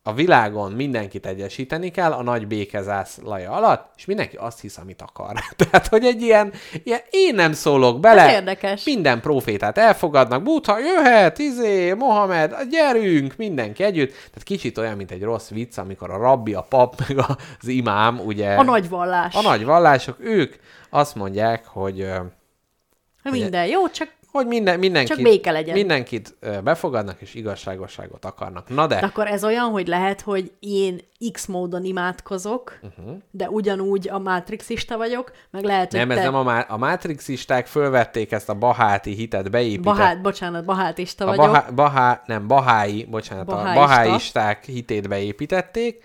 a 0.06 0.12
világon 0.12 0.72
mindenkit 0.72 1.26
egyesíteni 1.26 1.90
kell 1.90 2.12
a 2.12 2.22
nagy 2.22 2.46
békezászlaja 2.46 3.50
alatt, 3.50 3.92
és 3.96 4.04
mindenki 4.04 4.36
azt 4.36 4.60
hisz, 4.60 4.78
amit 4.78 5.02
akar. 5.02 5.32
Tehát, 5.56 5.86
hogy 5.86 6.04
egy 6.04 6.22
ilyen, 6.22 6.52
ilyen 6.84 7.00
én 7.10 7.34
nem 7.34 7.52
szólok 7.52 8.00
bele. 8.00 8.22
Ez 8.22 8.32
érdekes. 8.32 8.84
Minden 8.84 9.20
profétát 9.20 9.78
elfogadnak, 9.78 10.42
Buddha 10.42 10.78
jöhet, 10.78 11.38
izé, 11.38 11.92
Mohamed, 11.92 12.54
gyerünk, 12.70 13.36
mindenki 13.36 13.82
együtt. 13.82 14.10
Tehát 14.10 14.42
kicsit 14.42 14.78
olyan, 14.78 14.96
mint 14.96 15.10
egy 15.10 15.22
rossz 15.22 15.48
vicc, 15.48 15.78
amikor 15.78 16.10
a 16.10 16.16
rabbi, 16.16 16.54
a 16.54 16.62
pap, 16.62 16.94
meg 17.08 17.18
az 17.60 17.68
imám, 17.68 18.20
ugye... 18.24 18.54
A 18.54 18.62
nagy 18.62 18.88
vallás. 18.88 19.34
A 19.34 19.42
nagy 19.42 19.64
vallások, 19.64 20.16
ők 20.20 20.54
azt 20.90 21.14
mondják, 21.14 21.66
hogy 21.66 22.08
Minden 23.22 23.66
jó, 23.66 23.88
csak 23.88 24.08
hogy 24.36 24.46
minden, 24.46 24.78
mindenkit, 24.78 25.14
Csak 25.14 25.24
béke 25.24 25.50
legyen. 25.50 25.74
mindenkit 25.74 26.36
befogadnak, 26.64 27.20
és 27.20 27.34
igazságosságot 27.34 28.24
akarnak. 28.24 28.68
Na 28.68 28.86
de, 28.86 28.96
akkor 28.96 29.26
ez 29.26 29.44
olyan, 29.44 29.70
hogy 29.70 29.86
lehet, 29.86 30.20
hogy 30.20 30.52
én 30.60 31.00
X 31.32 31.46
módon 31.46 31.84
imádkozok, 31.84 32.78
uh-huh. 32.82 33.16
de 33.30 33.48
ugyanúgy 33.48 34.08
a 34.08 34.18
matrixista 34.18 34.96
vagyok, 34.96 35.32
meg 35.50 35.64
lehet, 35.64 35.90
hogy 35.90 36.00
nem, 36.00 36.10
ez 36.10 36.16
te... 36.16 36.22
nem 36.22 36.34
a, 36.34 36.42
má- 36.42 36.70
a 36.70 36.76
matrixisták 36.76 37.66
fölvették 37.66 38.32
ezt 38.32 38.48
a 38.48 38.54
baháti 38.54 39.14
hitet, 39.14 39.50
beépített. 39.50 39.84
Bahát, 39.84 40.22
bocsánat, 40.22 40.64
bahátista 40.64 41.24
a 41.24 41.26
vagyok. 41.26 41.46
bahá, 41.46 41.70
bahá, 41.70 42.22
nem, 42.26 42.46
bahái, 42.46 43.04
bocsánat, 43.10 43.46
Baháista. 43.46 43.80
a 43.80 43.86
baháisták 43.86 44.64
hitét 44.64 45.08
beépítették, 45.08 46.04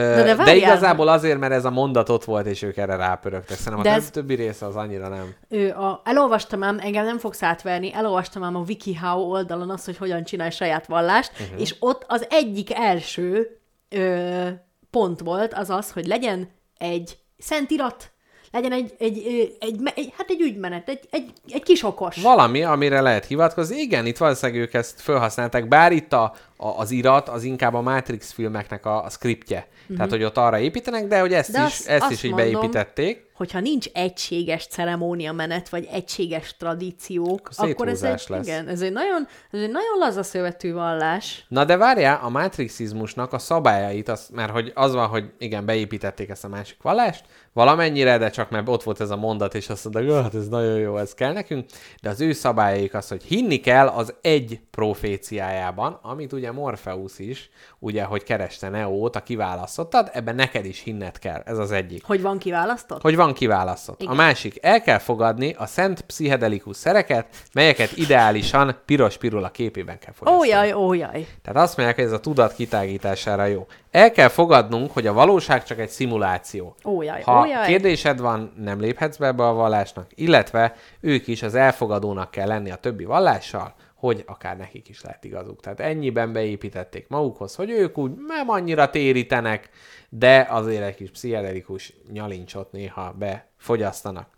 De 0.00 0.34
de, 0.34 0.54
igazából 0.54 1.08
azért, 1.08 1.38
mert 1.38 1.52
ez 1.52 1.64
a 1.64 1.70
mondat 1.70 2.08
ott 2.08 2.24
volt, 2.24 2.46
és 2.46 2.62
ők 2.62 2.76
erre 2.76 2.96
rápörögtek. 2.96 3.56
Szerintem 3.56 3.82
De 3.82 3.90
a 3.90 3.94
ez- 3.94 4.10
több, 4.10 4.12
többi 4.12 4.34
része 4.34 4.66
az 4.66 4.76
annyira 4.76 5.08
nem. 5.08 5.34
Ő 5.48 5.70
a, 5.70 6.00
elolvastam 6.04 6.62
ám, 6.62 6.78
engem 6.82 7.04
nem 7.04 7.18
fogsz 7.18 7.42
átverni, 7.42 7.92
elolvastam 7.94 8.42
ám 8.42 8.56
a 8.56 8.64
WikiHow 8.66 9.20
oldalon 9.20 9.70
azt, 9.70 9.84
hogy 9.84 9.96
hogyan 9.96 10.24
csinálj 10.24 10.50
saját 10.50 10.86
vallást, 10.86 11.32
uh-huh. 11.40 11.60
és 11.60 11.74
ott 11.78 12.04
az 12.08 12.26
egyik 12.30 12.74
első 12.74 13.58
ö, 13.88 14.48
pont 14.90 15.20
volt 15.20 15.54
az 15.54 15.70
az, 15.70 15.92
hogy 15.92 16.06
legyen 16.06 16.48
egy 16.78 17.18
szentirat, 17.38 18.10
legyen 18.52 18.72
egy, 18.72 18.94
egy, 18.98 19.22
ö, 19.26 19.66
egy, 19.66 19.92
egy, 19.94 20.12
hát 20.16 20.28
egy 20.28 20.40
ügymenet, 20.40 20.88
egy, 20.88 21.00
egy, 21.10 21.32
egy 21.48 21.62
kis 21.62 21.82
okos. 21.84 22.22
Valami, 22.22 22.62
amire 22.62 23.00
lehet 23.00 23.26
hivatkozni. 23.26 23.76
Igen, 23.76 24.06
itt 24.06 24.16
valószínűleg 24.16 24.62
ők 24.62 24.74
ezt 24.74 25.00
felhasználták, 25.00 25.68
bár 25.68 25.92
itt 25.92 26.12
a, 26.12 26.34
a, 26.56 26.66
az 26.68 26.90
irat 26.90 27.28
az 27.28 27.42
inkább 27.42 27.74
a 27.74 27.80
Matrix 27.80 28.32
filmeknek 28.32 28.86
a, 28.86 29.04
a 29.04 29.08
skriptje. 29.10 29.66
Mm-hmm. 29.84 29.94
Tehát, 29.96 30.10
hogy 30.10 30.24
ott 30.24 30.36
arra 30.36 30.58
építenek, 30.58 31.06
de 31.06 31.20
hogy 31.20 31.32
ezt 31.32 31.48
Mhm. 31.52 31.60
De 31.60 31.66
is, 31.66 31.72
azt- 31.78 31.88
ezt 31.88 32.02
azt 32.02 32.12
is 32.12 32.22
így 32.22 32.30
mondom, 32.30 32.50
beépítették. 32.52 33.26
Hogyha 33.36 33.60
nincs 33.60 33.86
egységes 33.92 34.66
ceremónia 34.66 35.32
menet, 35.32 35.68
vagy 35.68 35.88
egységes 35.92 36.56
tradíciók, 36.56 37.48
Akkor 37.56 37.88
ez 37.88 38.02
egy, 38.02 38.24
lesz. 38.28 38.46
igen, 38.46 38.68
ez 38.68 38.80
egy 38.80 38.92
nagyon, 38.92 39.26
ez 39.50 39.60
egy 39.60 39.70
nagyon 39.70 39.98
laza 39.98 40.22
szövetű 40.22 40.72
vallás. 40.72 41.44
Na 41.48 41.64
de 41.64 41.76
várjál, 41.76 42.20
a 42.22 42.28
matrixizmusnak 42.28 43.32
a 43.32 43.38
szabályait, 43.38 44.08
az, 44.08 44.28
mert 44.32 44.50
hogy 44.50 44.72
az 44.74 44.94
van, 44.94 45.08
hogy 45.08 45.24
igen, 45.38 45.64
beépítették 45.64 46.28
ezt 46.28 46.44
a 46.44 46.48
másik 46.48 46.82
vallást, 46.82 47.24
valamennyire, 47.52 48.18
de 48.18 48.30
csak 48.30 48.50
mert 48.50 48.68
ott 48.68 48.82
volt 48.82 49.00
ez 49.00 49.10
a 49.10 49.16
mondat, 49.16 49.54
és 49.54 49.68
azt 49.68 49.84
mondták, 49.84 50.04
hogy 50.04 50.22
hát 50.22 50.34
ez 50.34 50.48
nagyon 50.48 50.78
jó, 50.78 50.96
ez 50.96 51.14
kell 51.14 51.32
nekünk, 51.32 51.64
de 52.02 52.08
az 52.08 52.20
ő 52.20 52.32
szabályaik 52.32 52.94
az, 52.94 53.08
hogy 53.08 53.22
hinni 53.22 53.56
kell 53.56 53.86
az 53.86 54.14
egy 54.20 54.60
proféciájában, 54.70 55.98
amit 56.02 56.32
ugye 56.32 56.52
Morpheus 56.52 57.18
is, 57.18 57.50
ugye, 57.78 58.04
hogy 58.04 58.22
kereste 58.22 58.68
Neót, 58.68 59.16
a 59.16 59.22
kiválasztottad, 59.22 60.10
ebben 60.12 60.34
neked 60.34 60.64
is 60.64 60.80
hinned 60.80 61.18
kell, 61.18 61.42
ez 61.44 61.58
az 61.58 61.70
egyik. 61.70 62.04
Hogy 62.04 62.22
van 62.22 62.38
kiválasztott? 62.38 63.02
Hogy 63.02 63.16
van 63.16 63.25
kiválasztott. 63.32 64.00
Igen. 64.00 64.12
A 64.12 64.16
másik, 64.16 64.58
el 64.60 64.82
kell 64.82 64.98
fogadni 64.98 65.54
a 65.58 65.66
szent 65.66 66.00
pszichedelikus 66.00 66.76
szereket, 66.76 67.26
melyeket 67.52 67.96
ideálisan 67.96 68.76
piros 68.84 69.16
pirula 69.16 69.50
képében 69.50 69.98
kell 69.98 70.12
fogyasztani. 70.12 70.48
jaj, 70.48 70.72
ó, 70.72 70.92
jaj. 70.92 71.26
Tehát 71.42 71.62
azt 71.62 71.76
mondják, 71.76 71.96
hogy 71.98 72.06
ez 72.06 72.12
a 72.12 72.20
tudat 72.20 72.54
kitágítására 72.54 73.44
jó. 73.44 73.66
El 73.90 74.10
kell 74.10 74.28
fogadnunk, 74.28 74.92
hogy 74.92 75.06
a 75.06 75.12
valóság 75.12 75.64
csak 75.64 75.78
egy 75.78 75.88
szimuláció. 75.88 76.76
Ójaj, 76.84 77.22
ha 77.22 77.40
ójaj. 77.40 77.66
kérdésed 77.66 78.20
van, 78.20 78.52
nem 78.56 78.80
léphetsz 78.80 79.16
be 79.16 79.26
ebbe 79.26 79.46
a 79.46 79.52
vallásnak, 79.52 80.06
illetve 80.14 80.74
ők 81.00 81.26
is 81.26 81.42
az 81.42 81.54
elfogadónak 81.54 82.30
kell 82.30 82.46
lenni 82.46 82.70
a 82.70 82.76
többi 82.76 83.04
vallással, 83.04 83.74
hogy 83.96 84.22
akár 84.26 84.56
nekik 84.56 84.88
is 84.88 85.02
lehet 85.02 85.24
igazuk. 85.24 85.60
Tehát 85.60 85.80
ennyiben 85.80 86.32
beépítették 86.32 87.08
magukhoz, 87.08 87.54
hogy 87.54 87.70
ők 87.70 87.98
úgy 87.98 88.12
nem 88.26 88.48
annyira 88.48 88.90
térítenek, 88.90 89.70
de 90.08 90.46
azért 90.50 90.82
egy 90.82 90.94
kis 90.94 91.10
pszichedelikus 91.10 91.92
nyalincsot 92.12 92.72
néha 92.72 93.12
befogyasztanak. 93.18 94.28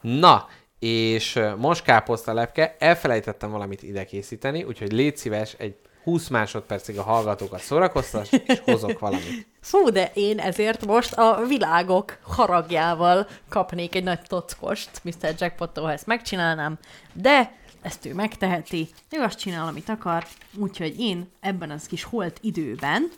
Na, 0.00 0.46
és 0.78 1.40
most 1.56 1.82
káposzta 1.82 2.32
lepke, 2.32 2.76
elfelejtettem 2.78 3.50
valamit 3.50 3.82
ide 3.82 4.04
készíteni, 4.04 4.62
úgyhogy 4.62 4.92
légy 4.92 5.16
szíves, 5.16 5.54
egy 5.58 5.76
20 6.06 6.28
másodpercig 6.28 6.98
a 6.98 7.02
hallgatókat 7.02 7.60
szórakoztass, 7.60 8.32
és 8.46 8.60
hozok 8.64 8.98
valamit. 8.98 9.46
Fú, 9.60 9.90
de 9.90 10.10
én 10.14 10.38
ezért 10.38 10.86
most 10.86 11.12
a 11.12 11.42
világok 11.48 12.18
haragjával 12.22 13.26
kapnék 13.48 13.94
egy 13.94 14.04
nagy 14.04 14.20
tockost 14.26 14.90
Mr. 15.02 15.34
Jackpottól, 15.38 15.84
ha 15.84 15.92
ezt 15.92 16.06
megcsinálnám, 16.06 16.78
de 17.12 17.52
ezt 17.86 18.06
ő 18.06 18.14
megteheti, 18.14 18.88
ő 19.10 19.20
azt 19.22 19.38
csinál, 19.38 19.66
amit 19.66 19.88
akar, 19.88 20.26
úgyhogy 20.54 21.00
én 21.00 21.30
ebben 21.40 21.70
az 21.70 21.86
kis 21.86 22.02
holt 22.02 22.38
időben 22.40 23.10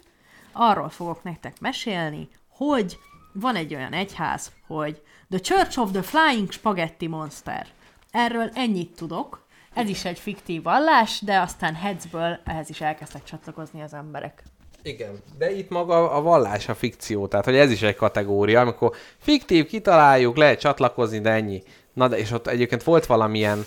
arról 0.53 0.89
fogok 0.89 1.23
nektek 1.23 1.61
mesélni, 1.61 2.29
hogy 2.49 2.99
van 3.33 3.57
egy 3.57 3.75
olyan 3.75 3.93
egyház, 3.93 4.53
hogy 4.67 5.03
The 5.31 5.39
Church 5.39 5.79
of 5.79 5.91
the 5.91 6.03
Flying 6.03 6.53
Spaghetti 6.53 7.07
Monster. 7.07 7.67
Erről 8.11 8.51
ennyit 8.55 8.97
tudok, 8.97 9.47
ez 9.75 9.89
is 9.89 10.05
egy 10.05 10.19
fiktív 10.19 10.63
vallás, 10.63 11.21
de 11.21 11.39
aztán 11.41 11.75
headsből 11.75 12.41
ehhez 12.45 12.71
is 12.71 12.81
elkezdtek 12.81 13.25
csatlakozni 13.25 13.83
az 13.83 13.95
emberek. 13.95 14.43
Igen, 14.83 15.23
de 15.39 15.51
itt 15.51 15.69
maga 15.69 16.11
a 16.11 16.23
vallás 16.23 16.69
a 16.69 16.75
fikció, 16.75 17.27
tehát 17.27 17.45
hogy 17.45 17.57
ez 17.57 17.71
is 17.71 17.83
egy 17.83 17.97
kategória, 17.97 18.61
amikor 18.61 18.97
fiktív, 19.19 19.67
kitaláljuk, 19.67 20.37
lehet 20.37 20.61
csatlakozni, 20.61 21.21
de 21.21 21.31
ennyi. 21.31 21.63
Na 21.93 22.09
de 22.09 22.19
és 22.19 22.31
ott 22.31 22.47
egyébként 22.47 22.83
volt 22.83 23.07
valamilyen... 23.07 23.65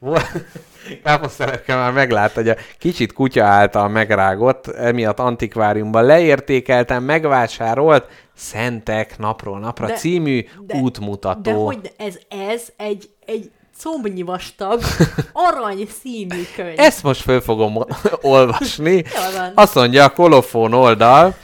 Káposztelepke 1.04 1.74
már 1.74 1.92
meglát, 1.92 2.32
hogy 2.32 2.48
a 2.48 2.56
kicsit 2.78 3.12
kutya 3.12 3.44
által 3.44 3.88
megrágott, 3.88 4.66
emiatt 4.66 5.18
antikváriumban 5.18 6.04
leértékeltem, 6.04 7.02
megvásárolt 7.02 8.06
Szentek 8.34 9.18
napról 9.18 9.58
napra 9.58 9.86
De- 9.86 9.94
című 9.94 10.44
de- 10.66 10.76
útmutató. 10.76 11.40
De 11.40 11.52
hogy 11.52 11.92
ez, 11.96 12.18
ez 12.28 12.68
egy, 12.76 13.10
egy 13.26 13.50
combnyi 13.78 14.22
vastag, 14.22 14.80
arany 15.48 15.88
színű 16.00 16.42
könyv. 16.56 16.74
Ezt 16.80 17.02
most 17.02 17.20
föl 17.20 17.40
fogom 17.40 17.86
olvasni. 18.20 19.04
Azt 19.54 19.74
mondja, 19.74 20.04
a 20.04 20.10
kolofón 20.10 20.72
oldal, 20.72 21.34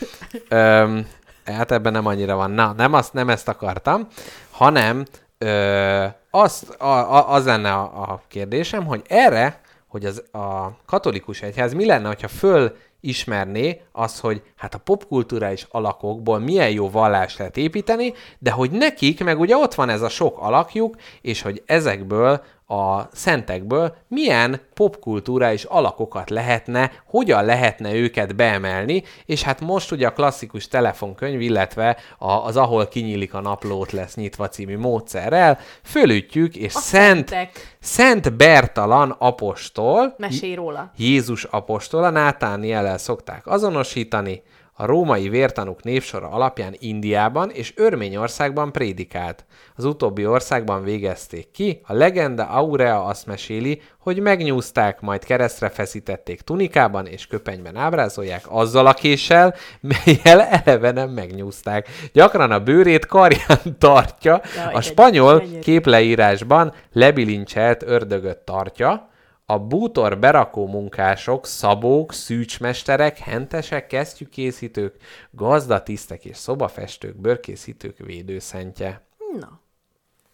öm, 0.49 1.07
hát 1.45 1.73
ebben 1.73 1.93
nem 1.93 2.07
annyira 2.07 2.37
van. 2.37 2.51
Na, 2.51 2.73
nem, 2.77 2.93
azt, 2.93 3.13
nem 3.13 3.29
ezt 3.29 3.49
akartam, 3.49 4.07
hanem 4.51 5.05
ö, 5.39 6.05
azt, 6.31 6.69
a, 6.71 6.87
a, 6.87 7.33
az 7.33 7.45
lenne 7.45 7.73
a, 7.73 7.83
a 7.83 8.23
kérdésem, 8.29 8.85
hogy 8.85 9.03
erre, 9.09 9.61
hogy 9.87 10.05
az, 10.05 10.23
a 10.33 10.77
katolikus 10.87 11.43
egyház 11.43 11.75
mi 11.75 11.87
lenne, 11.87 12.07
hogyha 12.07 12.29
föl 12.29 12.77
ismerné 13.01 13.81
az, 13.93 14.21
hogy 14.21 14.43
hát 14.57 14.75
a 14.75 14.79
popkulturális 14.79 15.67
alakokból 15.71 16.39
milyen 16.39 16.71
jó 16.71 16.91
vallást 16.91 17.39
lehet 17.39 17.57
építeni, 17.57 18.13
de 18.39 18.51
hogy 18.51 18.71
nekik 18.71 19.25
meg 19.25 19.41
ugye 19.41 19.57
ott 19.57 19.75
van 19.75 19.89
ez 19.89 20.03
a 20.03 20.09
sok 20.09 20.39
alakjuk, 20.39 20.97
és 21.21 21.43
hogy 21.43 21.63
ezekből 21.67 22.43
a 22.67 23.09
szentekből 23.13 23.95
milyen 24.09 24.61
popkulturális 24.75 25.65
alakokat 25.65 26.31
lehetne, 26.31 26.93
hogyan 27.07 27.45
lehetne 27.45 27.95
őket 27.95 28.37
beemelni, 28.37 29.03
és 29.27 29.43
hát 29.43 29.61
most 29.61 29.93
ugye 29.93 30.07
a 30.07 30.13
klasszikus 30.13 30.69
telefonkönyv, 30.69 31.41
illetve 31.41 31.97
az 32.19 32.57
Ahol 32.57 32.87
kinyílik 32.89 33.35
a 33.35 33.41
naplót 33.41 33.93
lesz 33.93 34.15
nyitva 34.15 34.49
című 34.49 34.79
módszerrel, 34.79 35.59
fölütjük, 35.83 36.57
és 36.57 36.75
A 36.75 36.79
Szent, 36.79 37.29
szentek. 37.29 37.77
Szent 37.81 38.33
Bertalan 38.33 39.11
apostol, 39.19 40.15
Mesélj 40.19 40.55
róla. 40.55 40.91
Jézus 40.97 41.45
apostola 41.45 42.11
Nátániellel 42.11 42.99
szokták 42.99 43.47
azonosítani, 43.47 44.43
a 44.79 44.87
római 44.87 45.29
vértanúk 45.29 45.83
névsora 45.83 46.29
alapján 46.29 46.75
Indiában 46.79 47.51
és 47.51 47.73
Örményországban 47.77 48.73
prédikált. 48.73 49.45
Az 49.77 49.85
utóbbi 49.85 50.27
országban 50.27 50.83
végezték 50.83 51.51
ki, 51.51 51.81
a 51.87 51.93
legenda 51.93 52.45
Aurea 52.45 53.05
azt 53.05 53.27
meséli, 53.27 53.83
hogy 53.99 54.21
megnyúzták, 54.21 55.01
majd 55.01 55.25
keresztre 55.25 55.69
feszítették 55.69 56.41
tunikában 56.41 57.07
és 57.07 57.27
köpenyben 57.27 57.77
ábrázolják 57.77 58.45
azzal 58.49 58.87
a 58.87 58.95
késsel, 58.95 59.55
melyel 59.81 60.43
eleve 60.43 60.91
nem 60.91 61.11
megnyúzták. 61.11 61.89
Gyakran 62.13 62.51
a 62.51 62.61
bőrét 62.61 63.07
karján 63.07 63.79
tartja, 63.79 64.41
a 64.73 64.81
spanyol 64.81 65.43
képleírásban 65.61 66.73
lebilincselt 66.93 67.83
ördögöt 67.83 68.39
tartja, 68.39 69.09
a 69.47 69.59
bútor 69.59 70.19
berakó 70.19 70.67
munkások, 70.67 71.47
szabók, 71.47 72.13
szűcsmesterek, 72.13 73.19
hentesek, 73.19 73.87
kesztyűkészítők, 73.87 74.95
gazdatisztek 75.31 76.25
és 76.25 76.37
szobafestők, 76.37 77.17
bőrkészítők 77.17 77.99
védőszentje. 77.99 79.01
Na. 79.41 79.61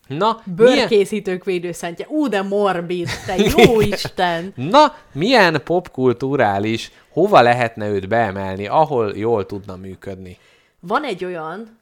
Na, 0.06 0.42
milyen, 0.44 0.76
Bőrkészítők 0.76 1.44
védőszentje. 1.44 2.06
Ú, 2.08 2.28
de 2.28 2.42
morbid, 2.42 3.08
te 3.26 3.36
jó 3.56 3.80
Isten! 3.80 4.52
na, 4.56 4.94
milyen 5.12 5.60
popkulturális, 5.64 6.90
hova 7.10 7.40
lehetne 7.40 7.88
őt 7.88 8.08
beemelni, 8.08 8.66
ahol 8.66 9.16
jól 9.16 9.46
tudna 9.46 9.76
működni? 9.76 10.38
Van 10.80 11.04
egy 11.04 11.24
olyan, 11.24 11.78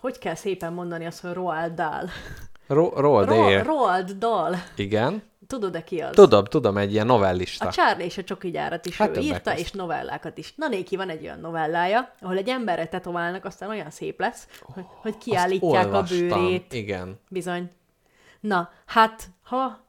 hogy 0.00 0.18
kell 0.18 0.34
szépen 0.34 0.72
mondani 0.72 1.06
azt, 1.06 1.20
hogy 1.20 1.32
Roald 1.32 1.72
Dahl. 1.72 2.04
Ro- 2.66 2.98
Roald 2.98 3.28
Ro-. 3.28 3.64
Roald 3.64 4.10
Dahl. 4.10 4.54
Igen. 4.76 5.22
Tudod-e 5.48 5.84
ki 5.84 6.00
az? 6.00 6.14
Tudom, 6.14 6.44
tudom, 6.44 6.76
egy 6.76 6.92
ilyen 6.92 7.06
novellista. 7.06 7.66
A 7.66 7.70
Charlie 7.70 8.04
és 8.04 8.18
a 8.18 8.24
Csoki 8.24 8.50
gyárat 8.50 8.86
is 8.86 8.96
Hát 8.96 9.16
ő 9.16 9.20
írta, 9.20 9.50
közt. 9.50 9.62
és 9.62 9.70
novellákat 9.70 10.38
is. 10.38 10.54
Na 10.56 10.68
néki 10.68 10.96
van 10.96 11.08
egy 11.08 11.22
olyan 11.22 11.40
novellája, 11.40 12.14
ahol 12.20 12.36
egy 12.36 12.48
emberre 12.48 12.86
tetoválnak, 12.86 13.44
aztán 13.44 13.68
olyan 13.68 13.90
szép 13.90 14.20
lesz, 14.20 14.48
hogy, 14.60 14.84
hogy 14.88 15.14
Azt 15.16 15.24
kiállítják 15.24 15.92
a 15.92 16.02
bőrét. 16.02 16.72
Igen. 16.72 17.20
Bizony. 17.28 17.70
Na, 18.40 18.70
hát, 18.86 19.24
ha... 19.42 19.86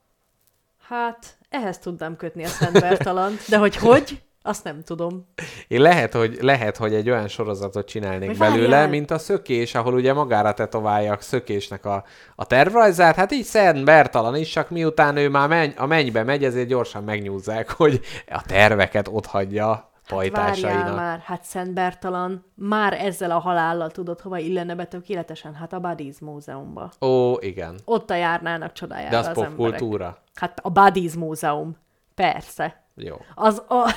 Hát, 0.87 1.37
ehhez 1.49 1.77
tudnám 1.77 2.15
kötni 2.15 2.43
a 2.43 2.47
Szent 2.47 2.79
Bertalant, 2.79 3.49
de 3.49 3.57
hogy 3.57 3.75
hogy, 3.75 4.21
azt 4.49 4.63
nem 4.63 4.83
tudom. 4.83 5.25
Én 5.67 5.81
lehet, 5.81 6.13
hogy, 6.13 6.37
lehet, 6.41 6.77
hogy 6.77 6.93
egy 6.93 7.09
olyan 7.09 7.27
sorozatot 7.27 7.87
csinálnék 7.87 8.27
Vagy 8.27 8.37
belőle, 8.37 8.69
várjál! 8.69 8.89
mint 8.89 9.11
a 9.11 9.17
szökés, 9.17 9.75
ahol 9.75 9.93
ugye 9.93 10.13
magára 10.13 10.53
tetoválják 10.53 11.21
szökésnek 11.21 11.85
a, 11.85 12.03
a 12.35 12.45
tervrajzát. 12.45 13.15
Hát 13.15 13.31
így 13.31 13.43
Szent 13.43 13.85
Bertalan 13.85 14.35
is, 14.35 14.49
csak 14.49 14.69
miután 14.69 15.17
ő 15.17 15.29
már 15.29 15.47
menny, 15.47 15.71
a 15.75 15.85
mennybe 15.85 16.23
megy, 16.23 16.43
ezért 16.43 16.67
gyorsan 16.67 17.03
megnyúzzák, 17.03 17.69
hogy 17.81 17.99
a 18.27 18.41
terveket 18.41 19.07
ott 19.07 19.25
hagyja 19.25 19.69
a 19.69 20.15
Várjál 20.15 20.31
pajtásainak. 20.31 20.95
már, 20.95 21.19
hát 21.19 21.43
Szent 21.43 21.73
Bertalan 21.73 22.45
már 22.55 22.93
ezzel 22.93 23.31
a 23.31 23.39
halállal 23.39 23.91
tudod, 23.91 24.21
hova 24.21 24.37
illene 24.37 24.75
be 24.75 24.85
tökéletesen? 24.85 25.53
Hát 25.53 25.73
a 25.73 25.79
Buddies 25.79 26.19
Múzeumba. 26.19 26.91
Ó, 27.01 27.37
igen. 27.39 27.75
Ott 27.85 28.09
a 28.09 28.15
járnának 28.15 28.71
csodájára 28.71 29.09
De 29.09 29.17
az 29.17 29.27
az 29.27 29.33
popkultúra. 29.33 30.17
Hát 30.33 30.59
a 30.61 30.69
Buddies 30.69 31.13
Múzeum. 31.13 31.77
Persze. 32.15 32.87
Jó. 33.01 33.15
Az 33.35 33.61
a, 33.67 33.89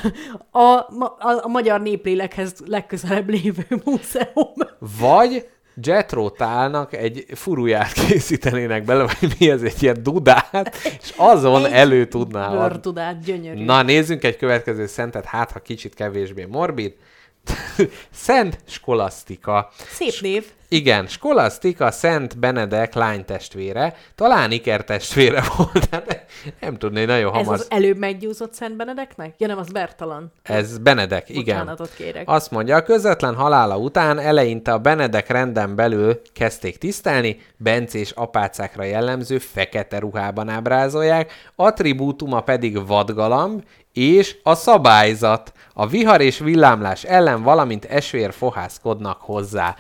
a, 0.51 0.61
a, 0.61 1.41
a 1.43 1.49
magyar 1.49 1.81
néplélekhez 1.81 2.55
legközelebb 2.67 3.29
lévő 3.29 3.67
múzeum. 3.85 4.55
Vagy 5.01 5.47
Jetro 5.83 6.31
Tálnak 6.31 6.95
egy 6.95 7.25
furuját 7.35 7.93
készítenének 7.93 8.85
bele, 8.85 9.03
vagy 9.03 9.35
mi 9.39 9.51
ez, 9.51 9.63
egy 9.63 9.83
ilyen 9.83 10.03
dudát, 10.03 10.77
és 11.01 11.13
azon 11.17 11.67
Egy 11.67 11.73
elő 11.73 12.07
tudná 12.07 12.47
adni. 12.47 12.59
Bőrdudát, 12.59 13.25
gyönyörű. 13.25 13.65
Na, 13.65 13.83
nézzünk 13.83 14.25
egy 14.25 14.37
következő 14.37 14.87
szentet, 14.87 15.25
hát 15.25 15.51
ha 15.51 15.59
kicsit 15.59 15.95
kevésbé 15.95 16.45
morbid. 16.45 16.95
Szent 18.11 18.59
Skolasztika. 18.65 19.71
Szép 19.91 20.21
név. 20.21 20.45
Igen, 20.69 21.07
Skolasztika 21.07 21.91
Szent 21.91 22.39
Benedek 22.39 22.95
lánytestvére, 22.95 23.97
talán 24.15 24.51
ikertestvére 24.51 25.43
volt, 25.57 25.89
hát 25.91 26.25
nem 26.61 26.77
tudné, 26.77 27.05
nagyon 27.05 27.35
Ez 27.35 27.39
hamar. 27.41 27.55
az 27.55 27.67
előbb 27.71 27.97
meggyúzott 27.99 28.55
Szent 28.55 28.77
Benedeknek? 28.77 29.35
Ja 29.39 29.47
nem, 29.47 29.59
az 29.59 29.69
Bertalan. 29.69 30.33
Ez 30.43 30.79
Benedek, 30.79 31.29
igen. 31.29 31.45
Bocsánatot 31.45 31.95
kérek. 31.95 32.29
Azt 32.29 32.51
mondja, 32.51 32.77
a 32.77 32.83
közvetlen 32.83 33.35
halála 33.35 33.79
után 33.79 34.19
eleinte 34.19 34.73
a 34.73 34.79
Benedek 34.79 35.29
renden 35.29 35.75
belül 35.75 36.21
kezdték 36.33 36.79
tisztelni, 36.79 37.41
bencés 37.57 38.11
apácákra 38.11 38.83
jellemző 38.85 39.39
fekete 39.39 39.99
ruhában 39.99 40.49
ábrázolják, 40.49 41.33
attribútuma 41.57 42.41
pedig 42.41 42.87
vadgalamb, 42.87 43.63
és 43.93 44.37
a 44.43 44.55
szabályzat. 44.55 45.53
A 45.75 45.87
vihar 45.87 46.21
és 46.21 46.39
villámlás 46.39 47.05
ellen, 47.05 47.43
valamint 47.43 47.85
esvér 47.85 48.33
fohászkodnak 48.33 49.21
hozzá. 49.21 49.77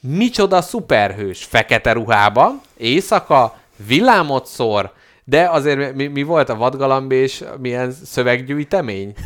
Micsoda 0.00 0.62
szuperhős 0.62 1.44
fekete 1.44 1.92
ruhában, 1.92 2.60
éjszaka, 2.76 3.56
villámot 3.86 4.46
szór, 4.46 4.92
de 5.24 5.48
azért 5.48 5.94
mi, 5.94 6.06
mi 6.06 6.22
volt 6.22 6.48
a 6.48 6.56
vadgalamb 6.56 7.12
és 7.12 7.44
milyen 7.60 7.92
szöveggyűjtemény? 8.04 9.14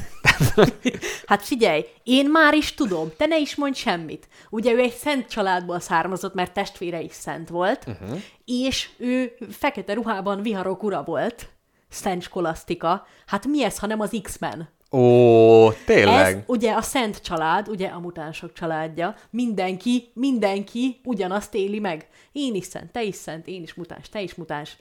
Hát 1.27 1.43
figyelj, 1.43 1.85
én 2.03 2.31
már 2.31 2.55
is 2.55 2.75
tudom, 2.75 3.09
te 3.17 3.27
ne 3.27 3.39
is 3.39 3.55
mondj 3.55 3.79
semmit. 3.79 4.29
Ugye 4.51 4.73
ő 4.73 4.79
egy 4.79 4.95
szent 4.95 5.29
családból 5.29 5.81
származott, 5.81 6.35
mert 6.35 6.53
testvére 6.53 7.01
is 7.01 7.13
szent 7.13 7.49
volt, 7.49 7.85
uh-huh. 7.87 8.23
és 8.45 8.89
ő 8.99 9.33
fekete 9.51 9.93
ruhában 9.93 10.43
viharok 10.43 10.83
ura 10.83 11.03
volt, 11.03 11.49
Szent 11.89 12.23
Skolasztika. 12.23 13.07
Hát 13.27 13.47
mi 13.47 13.65
ez, 13.65 13.79
ha 13.79 13.87
nem 13.87 14.01
az 14.01 14.19
X-Men? 14.23 14.69
Ó, 14.91 15.73
tényleg? 15.73 16.37
Ez 16.37 16.43
ugye 16.47 16.73
a 16.73 16.81
szent 16.81 17.23
család, 17.23 17.69
ugye 17.69 17.89
a 17.89 17.99
mutánsok 17.99 18.53
családja, 18.53 19.15
mindenki, 19.31 20.11
mindenki 20.15 21.01
ugyanazt 21.05 21.55
éli 21.55 21.79
meg. 21.79 22.09
Én 22.33 22.55
is 22.55 22.65
szent, 22.65 22.91
te 22.93 23.03
is 23.03 23.15
szent, 23.15 23.47
én 23.47 23.63
is 23.63 23.75
mutáns, 23.75 24.09
te 24.09 24.23
is 24.23 24.35
mutáns. 24.35 24.77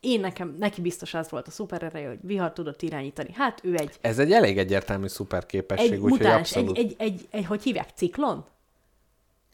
Én 0.00 0.20
nekem, 0.20 0.56
neki 0.58 0.80
biztos 0.80 1.14
az 1.14 1.30
volt 1.30 1.46
a 1.46 1.50
szuperereje, 1.50 2.08
hogy 2.08 2.18
vihar 2.22 2.52
tudott 2.52 2.82
irányítani. 2.82 3.30
Hát 3.34 3.60
ő 3.62 3.74
egy, 3.76 3.90
Ez 4.00 4.18
egy 4.18 4.32
elég 4.32 4.58
egyértelmű 4.58 5.06
szuper 5.06 5.46
képesség, 5.46 5.92
egy 5.92 5.98
úgyhogy 5.98 6.10
mutáns, 6.10 6.56
egy, 6.56 6.68
abszolút. 6.68 6.78
egy, 6.78 6.94
egy, 6.98 7.26
egy, 7.30 7.44
hogy 7.46 7.62
hívják, 7.62 7.88
ciklon? 7.94 8.46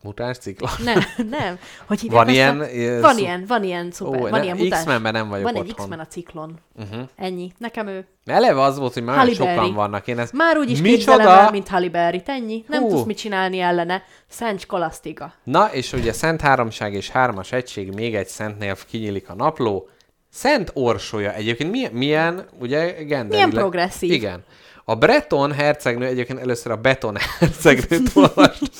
Mutáns 0.04 0.38
ciklon. 0.38 0.70
Nem, 0.84 1.00
nem. 1.30 1.58
Hogy 1.86 2.00
hívják 2.00 2.24
Van 2.24 2.34
ilyen, 2.34 2.60
A... 2.60 3.00
Van 3.00 3.18
ilyen, 3.18 3.44
van 3.46 3.64
ilyen 3.64 3.90
szuper, 3.90 4.20
Ó, 4.20 4.22
van 4.22 4.30
ne- 4.30 4.44
ilyen 4.44 4.56
mutáns. 4.56 4.82
X-Menben 4.82 5.12
nem 5.12 5.28
vagyok 5.28 5.44
Van 5.44 5.54
egy 5.54 5.60
otthon. 5.60 5.84
X-Men 5.84 5.98
a 5.98 6.06
ciklon. 6.06 6.58
Uh-huh. 6.76 7.08
Ennyi. 7.16 7.52
Nekem 7.58 7.86
ő. 7.86 8.06
Eleve 8.24 8.60
az 8.60 8.78
volt, 8.78 8.92
hogy 8.92 9.02
már 9.02 9.28
sokan 9.28 9.74
vannak. 9.74 10.06
Én 10.06 10.18
ezt... 10.18 10.32
Már 10.32 10.56
úgy 10.56 10.70
is 10.70 10.80
Micsoda? 10.80 11.16
képzelem 11.16 11.38
el, 11.44 11.50
mint 11.50 11.68
Halle 11.68 11.88
Berry. 11.88 12.22
Ennyi. 12.26 12.64
Nem 12.68 12.82
Hú. 12.82 12.88
tudsz 12.88 13.04
mit 13.04 13.16
csinálni 13.16 13.60
ellene. 13.60 14.02
Szent 14.28 14.60
Skolasztika. 14.60 15.32
Na, 15.44 15.66
és 15.72 15.92
ugye 15.92 16.12
Szent 16.12 16.40
Háromság 16.40 16.94
és 16.94 17.10
Hármas 17.10 17.52
Egység, 17.52 17.94
még 17.94 18.14
egy 18.14 18.28
szentnél 18.28 18.76
kinyílik 18.90 19.28
a 19.28 19.34
napló. 19.34 19.88
Szent 20.30 20.70
Orsolya. 20.74 21.32
Egyébként 21.32 21.70
milyen, 21.70 21.92
milyen 21.92 22.46
ugye 22.58 22.84
genderileg... 22.84 23.28
Milyen 23.28 23.50
progresszív. 23.50 24.10
Igen. 24.12 24.44
A 24.86 24.94
Breton 24.94 25.52
hercegnő, 25.52 26.06
egyébként 26.06 26.40
először 26.40 26.72
a 26.72 26.76
Beton 26.76 27.16
hercegnőt 27.38 28.10
olvast. 28.16 28.70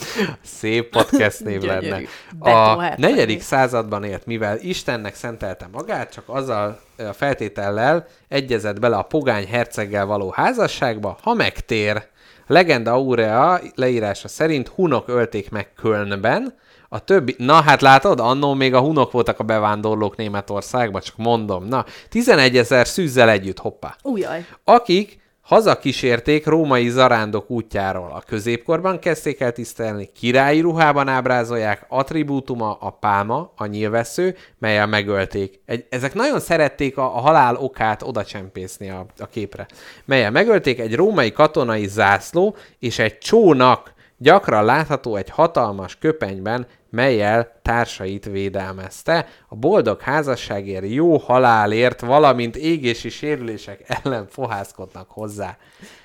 Szép 0.42 0.90
podcast 0.90 1.44
név 1.44 1.62
lenne. 1.62 2.00
A 2.38 2.76
negyedik 2.96 3.42
században 3.42 4.04
élt, 4.04 4.26
mivel 4.26 4.58
Istennek 4.60 5.14
szentelte 5.14 5.68
magát, 5.72 6.12
csak 6.12 6.24
azzal 6.26 6.80
a 6.98 7.12
feltétellel 7.12 8.06
egyezett 8.28 8.80
bele 8.80 8.96
a 8.96 9.02
pogány 9.02 9.46
herceggel 9.46 10.06
való 10.06 10.30
házasságba, 10.30 11.18
ha 11.22 11.34
megtér. 11.34 12.06
Legenda 12.46 12.92
aurea 12.92 13.60
leírása 13.74 14.28
szerint 14.28 14.68
hunok 14.68 15.08
ölték 15.08 15.50
meg 15.50 15.72
Kölnben, 15.72 16.54
a 16.88 16.98
többi, 16.98 17.34
na 17.38 17.62
hát 17.62 17.80
látod, 17.80 18.20
annó 18.20 18.54
még 18.54 18.74
a 18.74 18.80
hunok 18.80 19.12
voltak 19.12 19.38
a 19.38 19.44
bevándorlók 19.44 20.16
Németországba, 20.16 21.00
csak 21.00 21.16
mondom. 21.16 21.64
Na, 21.64 21.84
11 22.08 22.56
ezer 22.56 22.86
szűzzel 22.86 23.28
együtt, 23.28 23.58
hoppá 23.58 23.96
Újjaj. 24.02 24.46
akik 24.64 25.22
hazakísérték 25.44 26.46
római 26.46 26.88
zarándok 26.88 27.50
útjáról. 27.50 28.10
A 28.14 28.22
középkorban 28.26 28.98
kezdték 28.98 29.40
el 29.40 29.52
tisztelni, 29.52 30.10
királyi 30.14 30.60
ruhában 30.60 31.08
ábrázolják, 31.08 31.86
attribútuma 31.88 32.76
a 32.80 32.90
pálma, 32.90 33.52
a 33.56 33.66
nyilvessző, 33.66 34.36
melyel 34.58 34.86
megölték. 34.86 35.60
Egy, 35.66 35.86
ezek 35.88 36.14
nagyon 36.14 36.40
szerették 36.40 36.98
a, 36.98 37.16
a 37.16 37.20
halál 37.20 37.56
okát 37.56 38.02
oda 38.02 38.24
csempészni 38.24 38.90
a, 38.90 39.06
a 39.18 39.26
képre. 39.26 39.66
Melyel 40.04 40.30
megölték 40.30 40.78
egy 40.78 40.94
római 40.94 41.32
katonai 41.32 41.86
zászló 41.86 42.56
és 42.78 42.98
egy 42.98 43.18
csónak, 43.18 43.92
gyakran 44.18 44.64
látható 44.64 45.16
egy 45.16 45.30
hatalmas 45.30 45.98
köpenyben, 45.98 46.66
melyel 46.94 47.52
társait 47.62 48.24
védelmezte, 48.24 49.26
a 49.48 49.54
boldog 49.54 50.00
házasságért, 50.00 50.84
jó 50.88 51.16
halálért, 51.16 52.00
valamint 52.00 52.56
égési 52.56 53.08
sérülések 53.08 53.80
ellen 54.02 54.26
fohászkodnak 54.30 55.10
hozzá. 55.10 55.56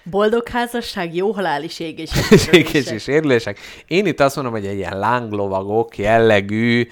Boldog 0.03 0.47
házasság, 0.47 1.15
jó 1.15 1.31
halál 1.31 1.63
is 1.63 1.79
égés. 1.79 2.09
Égési 2.51 2.97
sérülések. 2.97 3.59
Én 3.87 4.05
itt 4.05 4.19
azt 4.19 4.35
mondom, 4.35 4.53
hogy 4.53 4.65
egy 4.65 4.77
ilyen 4.77 4.99
lánglovagok 4.99 5.97
jellegű 5.97 6.87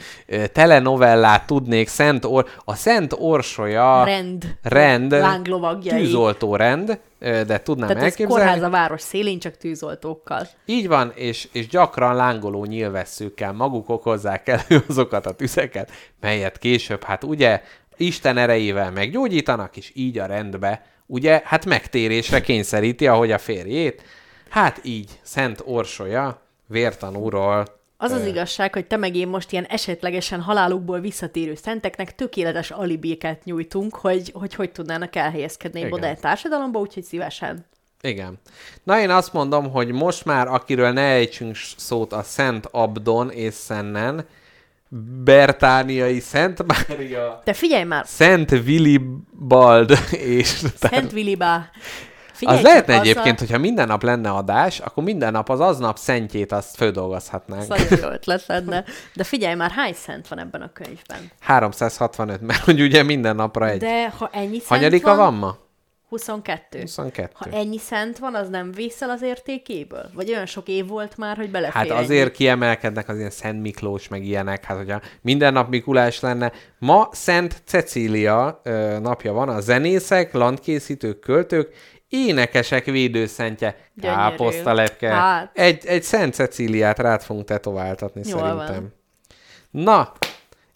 telenovellát 0.51 1.45
tudnék, 1.47 1.87
Szent 1.87 2.25
Or- 2.25 2.49
a 2.65 2.75
Szent 2.75 3.13
Orsolya 3.19 4.03
Rend. 4.03 4.57
rend 4.61 5.11
Lánglovagjai. 5.11 5.99
tűzoltó 5.99 6.55
rend, 6.55 6.99
de 7.19 7.59
tudnám 7.59 7.87
Tehát 7.87 8.03
elképzelni. 8.03 8.33
kórház 8.33 8.61
a 8.61 8.69
város 8.69 9.01
szélén, 9.01 9.39
csak 9.39 9.57
tűzoltókkal. 9.57 10.47
Így 10.65 10.87
van, 10.87 11.11
és, 11.15 11.47
és 11.51 11.67
gyakran 11.67 12.15
lángoló 12.15 12.65
nyilvesszőkkel 12.65 13.53
maguk 13.53 13.89
okozzák 13.89 14.47
elő 14.47 14.83
azokat 14.89 15.25
a 15.25 15.31
tüzeket, 15.31 15.91
melyet 16.19 16.57
később, 16.57 17.03
hát 17.03 17.23
ugye, 17.23 17.61
Isten 17.97 18.37
erejével 18.37 18.91
meggyógyítanak, 18.91 19.77
és 19.77 19.91
így 19.95 20.17
a 20.17 20.25
rendbe, 20.25 20.85
ugye, 21.05 21.41
hát 21.45 21.65
megtérésre 21.65 22.41
kényszeríti, 22.41 23.07
ahogy 23.07 23.31
a 23.31 23.37
férjét. 23.37 24.03
Hát 24.49 24.79
így, 24.83 25.19
Szent 25.21 25.61
Orsolya, 25.65 26.41
vértanúról, 26.67 27.76
Az 27.99 28.11
az 28.11 28.25
igazság, 28.25 28.73
hogy 28.73 28.85
te 28.87 28.97
meg 28.97 29.15
én 29.15 29.27
most 29.27 29.51
ilyen 29.51 29.65
esetlegesen 29.65 30.41
halálukból 30.41 30.99
visszatérő 30.99 31.55
szenteknek 31.55 32.15
tökéletes 32.15 32.71
alibéket 32.71 33.43
nyújtunk, 33.43 33.95
hogy 33.95 34.31
hogy, 34.33 34.53
hogy 34.53 34.71
tudnának 34.71 35.15
elhelyezkedni 35.15 35.81
egy 35.81 35.89
modern 35.89 36.19
társadalomba, 36.19 36.79
úgyhogy 36.79 37.03
szívesen. 37.03 37.65
Igen. 38.01 38.39
Na 38.83 38.99
én 38.99 39.09
azt 39.09 39.33
mondom, 39.33 39.71
hogy 39.71 39.91
most 39.91 40.25
már, 40.25 40.47
akiről 40.47 40.91
ne 40.91 41.01
ejtsünk 41.01 41.55
szót 41.77 42.13
a 42.13 42.23
Szent 42.23 42.65
Abdon 42.71 43.31
és 43.31 43.53
Szennen, 43.53 44.25
Bertániai 45.23 46.19
Szent 46.19 46.63
Mária, 46.65 47.41
De 47.43 47.53
figyelj 47.53 47.83
már, 47.83 48.05
Szent 48.07 48.51
Willibald 48.51 49.97
és... 50.11 50.47
Szent 50.75 51.11
Vilibá. 51.11 51.69
Figyelj 52.37 52.57
az 52.57 52.63
lehetne 52.63 52.93
azzal- 52.93 53.07
egyébként, 53.07 53.39
hogyha 53.39 53.57
minden 53.57 53.87
nap 53.87 54.03
lenne 54.03 54.29
adás, 54.29 54.79
akkor 54.79 55.03
minden 55.03 55.31
nap 55.31 55.49
az 55.49 55.59
aznap 55.59 55.97
szentjét 55.97 56.51
azt 56.51 56.75
földolgozhatnánk. 56.75 57.67
Nagyon 57.67 57.87
jó 58.01 58.07
ötlet 58.09 58.45
lenne. 58.45 58.83
De 59.13 59.23
figyelj 59.23 59.55
már, 59.55 59.71
hány 59.71 59.93
szent 59.93 60.27
van 60.27 60.39
ebben 60.39 60.61
a 60.61 60.71
könyvben? 60.73 61.31
365, 61.39 62.41
mert 62.41 62.63
hogy 62.63 62.81
ugye 62.81 63.03
minden 63.03 63.35
napra 63.35 63.69
egy. 63.69 63.79
De 63.79 64.09
ha 64.17 64.29
ennyi 64.31 64.57
szent 64.59 64.67
Hanyadika 64.67 65.15
van 65.15 65.33
ma? 65.33 65.57
22. 66.09 66.79
22. 66.79 67.29
Ha 67.33 67.45
ennyi 67.57 67.77
szent 67.77 68.17
van, 68.17 68.35
az 68.35 68.49
nem 68.49 68.71
vészel 68.71 69.09
az 69.09 69.21
értékéből? 69.21 70.09
Vagy 70.13 70.29
olyan 70.29 70.45
sok 70.45 70.67
év 70.67 70.87
volt 70.87 71.17
már, 71.17 71.35
hogy 71.37 71.51
belefér 71.51 71.73
Hát 71.81 71.89
ennyi? 71.89 72.03
azért 72.03 72.31
kiemelkednek 72.31 73.09
az 73.09 73.17
ilyen 73.17 73.29
Szent 73.29 73.61
Miklós, 73.61 74.07
meg 74.07 74.25
ilyenek, 74.25 74.63
hát 74.65 74.77
hogyha 74.77 75.01
minden 75.21 75.53
nap 75.53 75.69
Mikulás 75.69 76.19
lenne. 76.19 76.51
Ma 76.79 77.09
Szent 77.11 77.61
Cecília 77.65 78.61
ö, 78.63 78.99
napja 78.99 79.33
van, 79.33 79.49
a 79.49 79.59
zenészek, 79.59 80.33
landkészítők, 80.33 81.19
költők, 81.19 81.73
énekesek 82.09 82.85
védőszentje, 82.85 83.75
káposztalepke. 84.01 85.09
Hát. 85.09 85.49
Egy, 85.53 85.85
egy 85.85 86.03
Szent 86.03 86.33
Cecíliát 86.33 86.99
rád 86.99 87.21
fogunk 87.21 87.45
tetováltatni 87.45 88.21
Jól 88.25 88.39
szerintem. 88.39 88.67
van. 88.67 89.83
Na, 89.83 90.11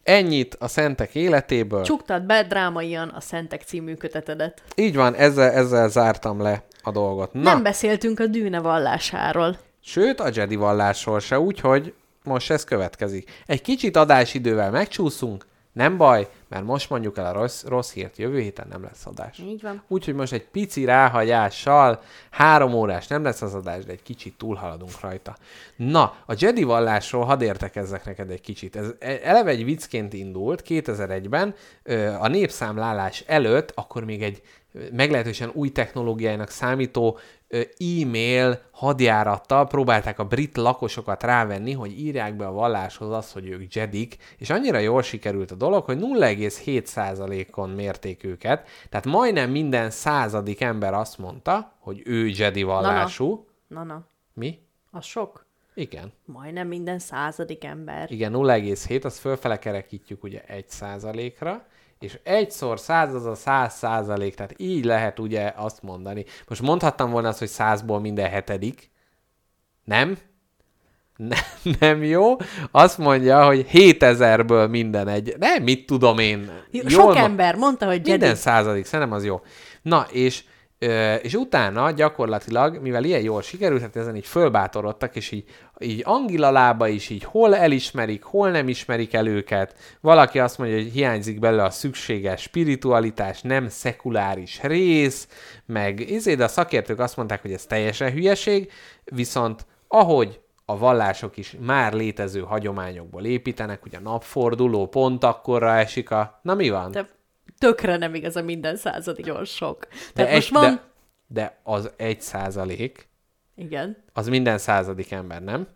ennyit 0.04 0.56
a 0.60 0.68
szentek 0.68 1.16
életéből. 1.16 1.84
Csuktad 1.84 2.24
be 2.24 2.44
drámaian 2.44 3.10
a 3.10 3.20
Szentek 3.22 3.62
című 3.62 3.94
kötetedet. 3.94 4.62
Így 4.76 4.96
van, 4.96 5.16
ezzel, 5.16 5.52
ezzel 5.52 5.90
zártam 5.90 6.42
le 6.42 6.64
a 6.84 6.92
dolgot. 6.92 7.34
Na, 7.34 7.42
Nem 7.42 7.64
beszéltünk 7.64 8.20
a 8.20 8.26
dűne 8.26 8.60
vallásáról. 8.60 9.58
Sőt, 9.84 10.20
a 10.20 10.30
Jedi 10.34 10.56
vallásról 10.56 11.20
se, 11.20 11.40
úgyhogy 11.40 11.94
most 12.24 12.52
ez 12.52 12.64
következik. 12.64 13.32
Egy 13.46 13.62
kicsit 13.62 13.96
adásidővel 13.96 14.72
megcsúszunk, 14.72 15.46
nem 15.74 15.98
baj, 15.98 16.30
mert 16.48 16.64
most 16.64 16.90
mondjuk 16.90 17.18
el 17.18 17.26
a 17.26 17.32
rossz, 17.32 17.64
rossz 17.64 17.94
hírt, 17.94 18.18
jövő 18.18 18.40
héten 18.40 18.68
nem 18.70 18.84
lesz 18.84 19.06
adás. 19.06 19.40
Így 19.40 19.62
van. 19.62 19.84
Úgyhogy 19.88 20.14
most 20.14 20.34
egy 20.34 20.48
pici 20.48 20.86
ráhagyással, 20.86 22.02
három 22.30 22.74
órás 22.74 23.08
nem 23.08 23.24
lesz 23.24 23.42
az 23.42 23.54
adás, 23.54 23.84
de 23.84 23.92
egy 23.92 24.04
kicsit 24.04 24.38
túlhaladunk 24.38 25.00
rajta. 25.00 25.36
Na, 25.76 26.16
a 26.26 26.34
Jedi 26.38 26.64
vallásról 26.64 27.24
hadd 27.24 27.42
értekezzek 27.42 28.06
neked 28.06 28.30
egy 28.30 28.42
kicsit. 28.42 28.76
Ez 28.76 28.94
eleve 29.00 29.50
egy 29.50 29.64
viccként 29.64 30.14
indult 30.14 30.64
2001-ben, 30.68 31.56
ö, 31.84 32.08
a 32.08 32.28
népszámlálás 32.28 33.24
előtt, 33.28 33.72
akkor 33.76 34.04
még 34.06 34.24
egy 34.24 34.42
meglehetősen 34.92 35.52
új 35.54 35.70
technológiának 35.70 36.50
számító 36.50 37.20
e-mail 37.78 38.62
hadjárattal 38.72 39.68
próbálták 39.68 40.20
a 40.20 40.26
brit 40.26 40.58
lakosokat 40.58 41.24
rávenni, 41.24 41.72
hogy 41.72 42.00
írják 42.00 42.36
be 42.36 42.48
a 42.48 42.52
valláshoz 42.52 43.12
azt, 43.12 43.34
hogy 43.34 43.48
ők 43.50 43.74
jedik, 43.74 44.18
és 44.38 44.50
annyira 44.50 44.78
jól 44.78 45.02
sikerült 45.02 45.52
a 45.52 45.56
dolog, 45.56 45.84
hogy 45.84 45.98
0,7%-on 46.00 47.70
mérték 47.70 48.24
őket, 48.24 48.68
tehát 48.90 49.06
majdnem 49.06 49.50
minden 49.50 49.90
századik 49.90 50.62
ember 50.62 50.94
azt 50.94 51.18
mondta, 51.18 51.74
hogy 51.80 52.02
ő 52.06 52.28
jedi 52.28 52.64
vallású. 52.64 53.48
Na-na, 53.68 54.06
Mi? 54.34 54.60
az 54.92 55.06
sok. 55.06 55.46
Igen. 55.74 56.14
Majdnem 56.26 56.68
minden 56.68 57.00
századik 57.00 57.64
ember. 57.64 58.12
Igen, 58.12 58.32
0,7, 58.34 59.04
azt 59.04 59.20
fölfele 59.20 59.60
kerekítjük 59.60 60.24
ugye 60.24 60.44
1 60.48 60.70
százalékra, 60.70 61.66
és 62.02 62.20
egyszor 62.24 62.80
száz 62.80 63.14
az 63.14 63.26
a 63.26 63.36
100 63.36 63.74
százalék, 63.74 64.36
tehát 64.36 64.54
így 64.58 64.86
lehet 64.86 65.20
ugye 65.20 65.54
azt 65.56 65.82
mondani. 65.82 66.26
Most 66.48 66.62
mondhattam 66.62 67.12
volna 67.12 67.28
azt, 67.28 67.40
hogy 67.40 67.48
százból 67.48 68.00
minden 68.00 68.30
hetedik. 68.30 68.90
Nem? 69.84 70.18
Nem, 71.16 71.40
nem 71.80 72.04
jó. 72.04 72.36
Azt 72.72 72.98
mondja, 72.98 73.46
hogy 73.46 73.68
7000-ből 73.74 74.70
minden 74.70 75.08
egy. 75.08 75.36
Nem, 75.40 75.64
mit 75.64 75.86
tudom 75.86 76.18
én. 76.20 76.52
Jó, 76.72 76.82
Jól 76.82 76.90
Sok 76.90 77.14
ma- 77.14 77.20
ember 77.20 77.56
mondta, 77.56 77.86
hogy 77.86 77.96
Jedi. 77.96 78.10
Minden 78.10 78.36
századik, 78.36 78.86
szerintem 78.86 79.16
az 79.16 79.26
jó. 79.26 79.42
Na, 79.82 80.06
és 80.12 80.44
és 81.22 81.34
utána 81.34 81.92
gyakorlatilag, 81.92 82.82
mivel 82.82 83.04
ilyen 83.04 83.22
jól 83.22 83.42
sikerült, 83.42 83.82
hát 83.82 83.96
ezen 83.96 84.16
így 84.16 84.26
fölbátorodtak, 84.26 85.16
és 85.16 85.32
így, 85.32 85.44
így 85.80 86.02
Angila 86.06 86.52
lába 86.52 86.88
is 86.88 87.10
így 87.10 87.24
hol 87.24 87.56
elismerik, 87.56 88.24
hol 88.24 88.52
nem 88.52 88.68
ismerik 88.68 89.14
el 89.14 89.28
őket. 89.28 89.76
Valaki 90.00 90.40
azt 90.40 90.58
mondja, 90.58 90.78
hogy 90.78 90.92
hiányzik 90.92 91.40
belőle 91.40 91.64
a 91.64 91.70
szükséges 91.70 92.42
spiritualitás, 92.42 93.42
nem 93.42 93.70
szekuláris 93.70 94.62
rész, 94.62 95.28
meg 95.66 96.00
izé, 96.00 96.36
de 96.36 96.44
a 96.44 96.48
szakértők 96.48 97.00
azt 97.00 97.18
mondták, 97.18 97.42
hogy 97.42 97.54
ez 97.54 97.66
teljesen 97.66 98.12
hülyeség, 98.12 98.72
viszont 99.04 99.66
ahogy 99.88 100.40
a 100.66 100.78
vallások 100.78 101.38
is 101.38 101.56
már 101.60 101.94
létező 101.94 102.42
hagyományokból 102.42 103.26
építenek, 103.26 103.86
ugye 103.86 103.98
a 103.98 104.02
napforduló 104.02 104.88
pont 104.88 105.24
akkorra 105.24 105.76
esik 105.76 106.12
a... 106.12 106.40
Na 106.42 106.54
mi 106.54 106.70
van? 106.70 106.92
De 106.92 107.08
tökre 107.62 107.98
nem 107.98 108.16
igaz 108.16 108.36
a 108.36 108.42
minden 108.42 108.76
századi 108.76 109.24
sok. 109.46 109.88
De, 110.14 110.28
egy, 110.28 110.34
most 110.34 110.50
van... 110.50 110.64
de, 110.64 110.82
de 111.28 111.60
az 111.64 111.92
egy 111.98 112.22
százalék, 112.22 113.08
Igen. 113.56 114.04
az 114.14 114.28
minden 114.28 114.58
századik 114.58 115.12
ember, 115.12 115.44
nem? 115.44 115.68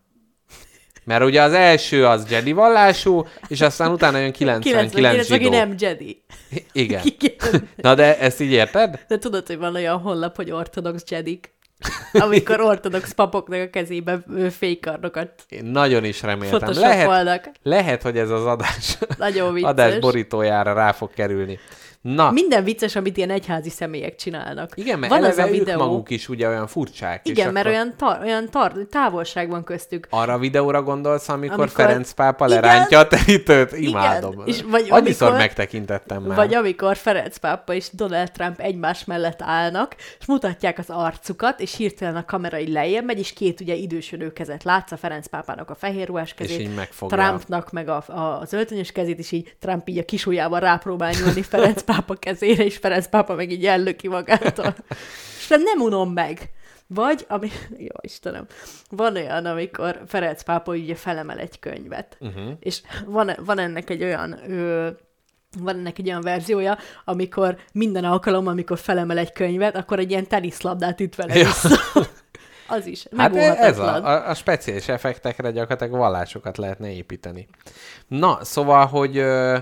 Mert 1.03 1.23
ugye 1.23 1.41
az 1.41 1.53
első 1.53 2.05
az 2.05 2.31
Jedi 2.31 2.51
vallású, 2.51 3.25
és 3.47 3.61
aztán 3.61 3.91
utána 3.91 4.17
jön 4.17 4.31
99 4.31 4.93
99, 4.93 5.29
aki 5.29 5.43
zsidó. 5.43 5.55
nem 5.57 5.75
Jedi. 5.77 6.23
Igen. 6.71 7.01
Igen. 7.19 7.69
Na 7.75 7.95
de 7.95 8.19
ezt 8.19 8.41
így 8.41 8.51
érted? 8.51 9.05
De 9.07 9.17
tudod, 9.17 9.47
hogy 9.47 9.57
van 9.57 9.75
olyan 9.75 9.97
honlap, 9.97 10.35
hogy 10.35 10.51
ortodox 10.51 11.03
Jedik? 11.09 11.53
Amikor 12.13 12.61
ortodox 12.61 13.11
papoknak 13.11 13.61
a 13.61 13.69
kezébe 13.69 14.23
ö, 14.35 14.49
fékkardokat 14.49 15.29
Én 15.49 15.65
nagyon 15.65 16.03
is 16.03 16.21
reméltem. 16.21 16.69
Lehet, 16.73 17.51
lehet, 17.63 18.01
hogy 18.01 18.17
ez 18.17 18.29
az 18.29 18.45
adás, 18.45 18.97
Nagyon 19.17 19.53
vicces. 19.53 19.69
adás 19.69 19.99
borítójára 19.99 20.73
rá 20.73 20.91
fog 20.91 21.13
kerülni. 21.13 21.59
Na, 22.13 22.31
Minden 22.31 22.63
vicces, 22.63 22.95
amit 22.95 23.17
ilyen 23.17 23.29
egyházi 23.29 23.69
személyek 23.69 24.15
csinálnak. 24.15 24.71
igen, 24.75 24.99
mert 24.99 25.11
van 25.11 25.23
eleve 25.23 25.41
az 25.41 25.49
a 25.49 25.51
ők 25.51 25.57
videó, 25.59 25.77
maguk 25.77 26.09
is 26.09 26.29
ugye 26.29 26.47
olyan 26.47 26.67
furcsák. 26.67 27.25
és 27.25 27.31
Igen, 27.31 27.53
mert 27.53 27.65
akkor 27.65 27.77
olyan, 27.77 27.93
tar- 27.97 28.21
olyan 28.23 28.49
tar- 28.49 28.87
távolság 28.89 29.49
van 29.49 29.63
köztük. 29.63 30.07
Arra 30.09 30.33
a 30.33 30.37
videóra 30.37 30.83
gondolsz, 30.83 31.29
amikor, 31.29 31.59
Amikor- 31.59 31.85
Ferenc 31.85 32.11
pápa 32.11 32.45
Igen. 32.47 32.61
lerántja 32.61 32.99
a 32.99 33.07
terítőt? 33.07 33.71
Imádom. 33.77 34.41
És 34.45 34.61
vagy 34.61 34.85
Annyiszor 34.89 35.27
amikor- 35.27 35.45
megtekintettem 35.45 36.23
már. 36.23 36.35
Vagy 36.37 36.53
amikor 36.53 36.95
Ferenc 36.97 37.37
pápa 37.37 37.73
és 37.73 37.87
Donald 37.91 38.31
Trump 38.31 38.59
egymás 38.59 39.05
mellett 39.05 39.41
állnak, 39.41 39.95
és 40.19 40.25
mutatják 40.25 40.77
az 40.77 40.89
arcukat, 40.89 41.59
és 41.59 41.75
hirtelen 41.75 42.15
a 42.15 42.25
kamera 42.25 42.59
így 42.59 42.69
lejjebb 42.69 43.05
megy, 43.05 43.19
és 43.19 43.33
két 43.33 43.59
ugye 43.61 43.73
idősödő 43.73 44.33
kezet 44.33 44.63
látsz, 44.63 44.91
a 44.91 44.97
Ferenc 44.97 45.27
pápának 45.27 45.69
a 45.69 45.75
fehér 45.75 46.07
ruhás 46.07 46.33
kezét, 46.33 46.59
így 46.59 46.75
megfogja. 46.75 47.17
Trumpnak 47.17 47.71
meg 47.71 47.89
a, 47.89 48.03
a, 48.07 48.39
az 48.41 48.53
öltönyös 48.53 48.91
kezét, 48.91 49.19
és 49.19 49.31
így 49.31 49.55
Trump 49.59 49.87
így 49.89 49.97
a 49.97 50.05
kis 50.05 50.25
ujjával 50.25 50.59
rápróbál 50.59 51.11
nyúlni 51.23 51.41
Ferenc 51.41 51.81
pápa 51.81 51.93
kezére, 52.19 52.63
és 52.63 52.77
Ferenc 52.77 53.07
pápa 53.07 53.35
meg 53.35 53.51
így 53.51 53.65
ellöki 53.65 54.07
magától. 54.07 54.75
és 55.39 55.47
nem, 55.47 55.81
unom 55.81 56.13
meg. 56.13 56.49
Vagy, 56.87 57.25
ami, 57.29 57.49
jó 57.89 57.95
Istenem, 58.01 58.45
van 58.89 59.15
olyan, 59.15 59.45
amikor 59.45 60.01
Ferenc 60.07 60.43
pápa 60.43 60.71
ugye 60.71 60.95
felemel 60.95 61.39
egy 61.39 61.59
könyvet, 61.59 62.17
uh-huh. 62.19 62.51
és 62.59 62.81
van, 63.05 63.31
van 63.45 63.59
ennek 63.59 63.89
egy 63.89 64.03
olyan 64.03 64.51
ö, 64.51 64.89
van 65.59 65.77
ennek 65.77 65.99
egy 65.99 66.07
olyan 66.07 66.21
verziója, 66.21 66.77
amikor 67.05 67.57
minden 67.71 68.03
alkalom, 68.03 68.47
amikor 68.47 68.77
felemel 68.79 69.17
egy 69.17 69.31
könyvet, 69.31 69.75
akkor 69.75 69.99
egy 69.99 70.09
ilyen 70.09 70.27
teniszlabdát 70.27 70.99
üt 70.99 71.15
vele 71.15 71.35
Ja. 71.35 71.45
vissza. 71.45 71.77
Az 72.67 72.85
is. 72.85 73.05
Hát 73.17 73.35
ez 73.35 73.79
a, 73.79 74.05
a, 74.05 74.29
a 74.29 74.33
speciális 74.33 74.87
effektekre 74.87 75.51
gyakorlatilag 75.51 75.99
vallásokat 75.99 76.57
lehetne 76.57 76.91
építeni. 76.91 77.47
Na, 78.07 78.37
szóval, 78.41 78.85
hogy 78.85 79.17
ö, 79.17 79.57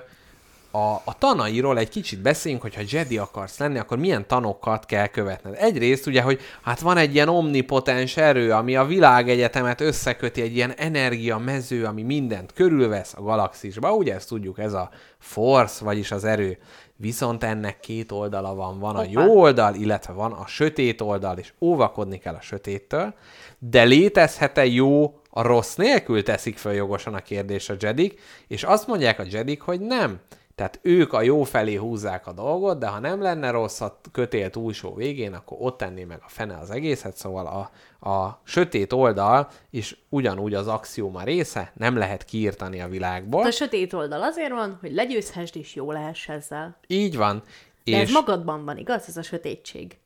a, 0.75 1.01
a 1.03 1.17
tanairól 1.17 1.77
egy 1.77 1.89
kicsit 1.89 2.21
beszéljünk, 2.21 2.63
hogyha 2.63 2.81
Jedi 2.89 3.17
akarsz 3.17 3.57
lenni, 3.57 3.77
akkor 3.77 3.97
milyen 3.97 4.27
tanokat 4.27 4.85
kell 4.85 5.07
követned. 5.07 5.55
Egyrészt 5.59 6.07
ugye, 6.07 6.21
hogy 6.21 6.39
hát 6.61 6.79
van 6.79 6.97
egy 6.97 7.13
ilyen 7.13 7.29
omnipotens 7.29 8.17
erő, 8.17 8.51
ami 8.51 8.75
a 8.75 8.85
világegyetemet 8.85 9.81
összeköti, 9.81 10.41
egy 10.41 10.55
ilyen 10.55 10.73
energia 10.77 11.37
mező, 11.37 11.85
ami 11.85 12.01
mindent 12.01 12.53
körülvesz 12.53 13.13
a 13.13 13.21
galaxisba. 13.21 13.93
Ugye 13.93 14.13
ezt 14.13 14.27
tudjuk, 14.27 14.59
ez 14.59 14.73
a 14.73 14.89
force, 15.19 15.83
vagyis 15.83 16.11
az 16.11 16.23
erő. 16.23 16.57
Viszont 16.95 17.43
ennek 17.43 17.79
két 17.79 18.11
oldala 18.11 18.55
van. 18.55 18.79
Van 18.79 18.95
a 18.95 19.03
Hoppá. 19.03 19.11
jó 19.11 19.39
oldal, 19.39 19.75
illetve 19.75 20.13
van 20.13 20.31
a 20.31 20.47
sötét 20.47 21.01
oldal, 21.01 21.37
és 21.37 21.53
óvakodni 21.59 22.17
kell 22.17 22.35
a 22.35 22.41
sötéttől. 22.41 23.13
De 23.59 23.83
létezhet-e 23.83 24.65
jó 24.65 25.19
a 25.29 25.41
rossz 25.41 25.75
nélkül 25.75 26.23
teszik 26.23 26.57
fel 26.57 26.73
jogosan 26.73 27.13
a 27.13 27.19
kérdés 27.19 27.69
a 27.69 27.75
Jedik, 27.79 28.19
és 28.47 28.63
azt 28.63 28.87
mondják 28.87 29.19
a 29.19 29.25
Jedik, 29.29 29.61
hogy 29.61 29.79
nem. 29.79 30.19
Tehát 30.55 30.79
ők 30.81 31.13
a 31.13 31.21
jó 31.21 31.43
felé 31.43 31.75
húzzák 31.75 32.27
a 32.27 32.31
dolgot, 32.31 32.79
de 32.79 32.87
ha 32.87 32.99
nem 32.99 33.21
lenne 33.21 33.49
rossz 33.49 33.81
a 33.81 33.99
kötél 34.11 34.49
túlsó 34.49 34.93
végén, 34.93 35.33
akkor 35.33 35.57
ott 35.59 35.77
tenné 35.77 36.03
meg 36.03 36.19
a 36.25 36.29
fene 36.29 36.57
az 36.57 36.71
egészet, 36.71 37.17
szóval 37.17 37.45
a, 37.47 38.09
a 38.09 38.41
sötét 38.43 38.93
oldal 38.93 39.49
is 39.69 40.03
ugyanúgy 40.09 40.53
az 40.53 40.67
axióma 40.67 41.23
része, 41.23 41.71
nem 41.75 41.97
lehet 41.97 42.25
kiírtani 42.25 42.81
a 42.81 42.87
világból. 42.87 43.45
A 43.45 43.51
sötét 43.51 43.93
oldal 43.93 44.23
azért 44.23 44.51
van, 44.51 44.77
hogy 44.81 44.93
legyőzhessd 44.93 45.55
és 45.55 45.75
jó 45.75 45.91
lehess 45.91 46.29
ezzel. 46.29 46.77
Így 46.87 47.17
van. 47.17 47.43
De 47.83 47.91
és 47.91 47.97
ez 47.97 48.11
magadban 48.11 48.65
van, 48.65 48.77
igaz? 48.77 49.07
Ez 49.07 49.17
a 49.17 49.21
sötétség. 49.21 49.97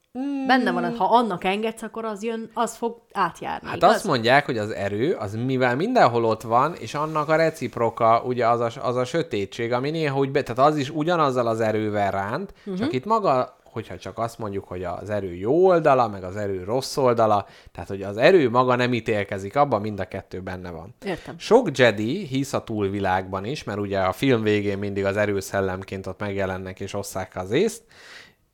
Benne 0.48 0.72
van, 0.72 0.96
ha 0.96 1.06
annak 1.06 1.44
engedsz, 1.44 1.82
akkor 1.82 2.06
az 2.06 2.24
jön, 2.24 2.50
az 2.54 2.76
fog 2.76 3.02
átjárni, 3.12 3.68
Hát 3.68 3.76
igaz? 3.76 3.96
azt 3.96 4.04
mondják, 4.04 4.46
hogy 4.46 4.58
az 4.58 4.72
erő, 4.72 5.14
az 5.14 5.36
mivel 5.46 5.76
mindenhol 5.76 6.26
ott 6.26 6.42
van, 6.42 6.74
és 6.80 6.94
annak 6.94 7.30
a 7.30 7.36
reciproka, 7.36 8.22
ugye 8.26 8.48
az 8.48 8.60
a, 8.60 8.70
az 8.82 8.96
a 8.96 9.06
sötétség, 9.06 9.74
ami 9.74 9.90
néha 9.90 10.18
úgy, 10.18 10.32
be, 10.32 10.44
tehát 10.44 10.72
az 10.72 10.78
is 10.78 10.90
ugyanazzal 10.90 11.48
az 11.48 11.60
erővel 11.60 12.12
ránt, 12.12 12.54
uh-huh. 12.58 12.78
csak 12.78 12.94
itt 12.94 13.06
maga, 13.06 13.58
hogyha 13.64 13.98
csak 13.98 14.18
azt 14.18 14.38
mondjuk, 14.38 14.64
hogy 14.68 14.84
az 14.84 15.10
erő 15.10 15.36
jó 15.36 15.66
oldala, 15.66 16.08
meg 16.08 16.24
az 16.24 16.36
erő 16.36 16.64
rossz 16.64 16.98
oldala, 16.98 17.46
tehát 17.72 17.90
hogy 17.90 18.02
az 18.02 18.18
erő 18.18 18.50
maga 18.50 18.76
nem 18.76 18.94
ítélkezik, 18.94 19.56
abban 19.56 19.82
mind 19.82 20.00
a 20.00 20.06
kettő 20.06 20.42
benne 20.42 20.70
van. 20.70 20.96
Értem. 21.06 21.36
Sok 21.38 21.78
Jedi 21.78 22.26
hisz 22.26 22.54
a 22.54 22.64
túlvilágban 22.64 23.46
is, 23.46 23.64
mert 23.64 23.80
ugye 23.80 24.00
a 24.00 24.12
film 24.12 24.42
végén 24.42 24.78
mindig 24.78 25.06
az 25.06 25.18
erőszellemként 25.18 26.08
ott 26.08 26.20
megjelennek 26.20 26.80
és 26.80 26.94
osszák 26.94 27.36
az 27.36 27.52
észt, 27.52 27.84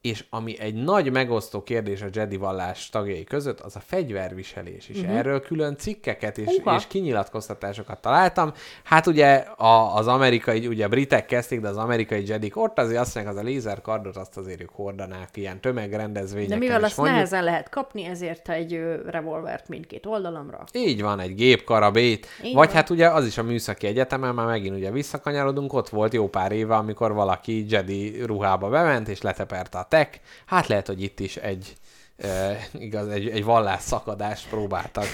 és 0.03 0.25
ami 0.30 0.59
egy 0.59 0.73
nagy 0.73 1.11
megosztó 1.11 1.63
kérdés 1.63 2.01
a 2.01 2.05
Jedi 2.13 2.38
vallás 2.38 2.89
tagjai 2.89 3.23
között, 3.23 3.59
az 3.59 3.75
a 3.75 3.80
fegyverviselés 3.80 4.89
is. 4.89 4.97
Uh-huh. 4.97 5.17
Erről 5.17 5.41
külön 5.41 5.77
cikkeket 5.77 6.38
és, 6.38 6.57
Uha. 6.57 6.75
és 6.75 6.88
kinyilatkoztatásokat 6.88 8.01
találtam. 8.01 8.53
Hát 8.84 9.07
ugye 9.07 9.34
a, 9.57 9.95
az 9.95 10.07
amerikai, 10.07 10.67
ugye 10.67 10.85
a 10.85 10.88
britek 10.88 11.25
kezdték, 11.25 11.59
de 11.59 11.67
az 11.67 11.77
amerikai 11.77 12.27
Jedik 12.27 12.57
ott 12.57 12.80
azért 12.80 12.99
azt 12.99 13.15
mondják, 13.15 13.35
az 13.35 13.41
a 13.41 13.45
lézerkardot 13.45 14.17
azt 14.17 14.38
azért 14.38 14.61
ők 14.61 14.69
hordanák 14.69 15.30
ilyen 15.34 15.53
De 15.53 15.59
tömegrendezvényeken 15.59 16.57
mivel 16.57 16.80
is 16.80 16.85
azt 16.85 16.97
mondjuk. 16.97 17.17
nehezen 17.17 17.43
lehet 17.43 17.69
kapni, 17.69 18.05
ezért 18.05 18.49
egy 18.49 18.81
revolvert 19.05 19.67
mindkét 19.67 20.05
oldalamra. 20.05 20.63
Így 20.73 21.01
van, 21.01 21.19
egy 21.19 21.35
gépkarabét. 21.35 22.27
Így 22.43 22.53
Vagy 22.53 22.67
van. 22.67 22.75
hát 22.75 22.89
ugye 22.89 23.07
az 23.09 23.25
is 23.25 23.38
a 23.38 23.43
műszaki 23.43 23.88
egyetemen, 23.88 24.34
már 24.34 24.45
megint 24.45 24.75
ugye 24.75 24.91
visszakanyarodunk, 24.91 25.73
ott 25.73 25.89
volt 25.89 26.13
jó 26.13 26.30
pár 26.30 26.51
éve, 26.51 26.75
amikor 26.75 27.13
valaki 27.13 27.65
Jedi 27.69 28.21
ruhába 28.25 28.69
bement, 28.69 29.07
és 29.07 29.21
leteperte 29.21 29.77
a 29.77 29.91
tech. 29.94 30.20
Hát 30.45 30.68
lehet, 30.68 30.88
hogy 30.88 31.02
itt 31.02 31.20
is 31.20 31.36
egy, 31.36 31.74
e, 32.18 32.60
igaz, 32.72 33.07
egy, 33.07 33.30
egy 33.30 33.44
vallás 33.44 33.82
szakadást 33.82 34.49
próbáltak 34.49 35.06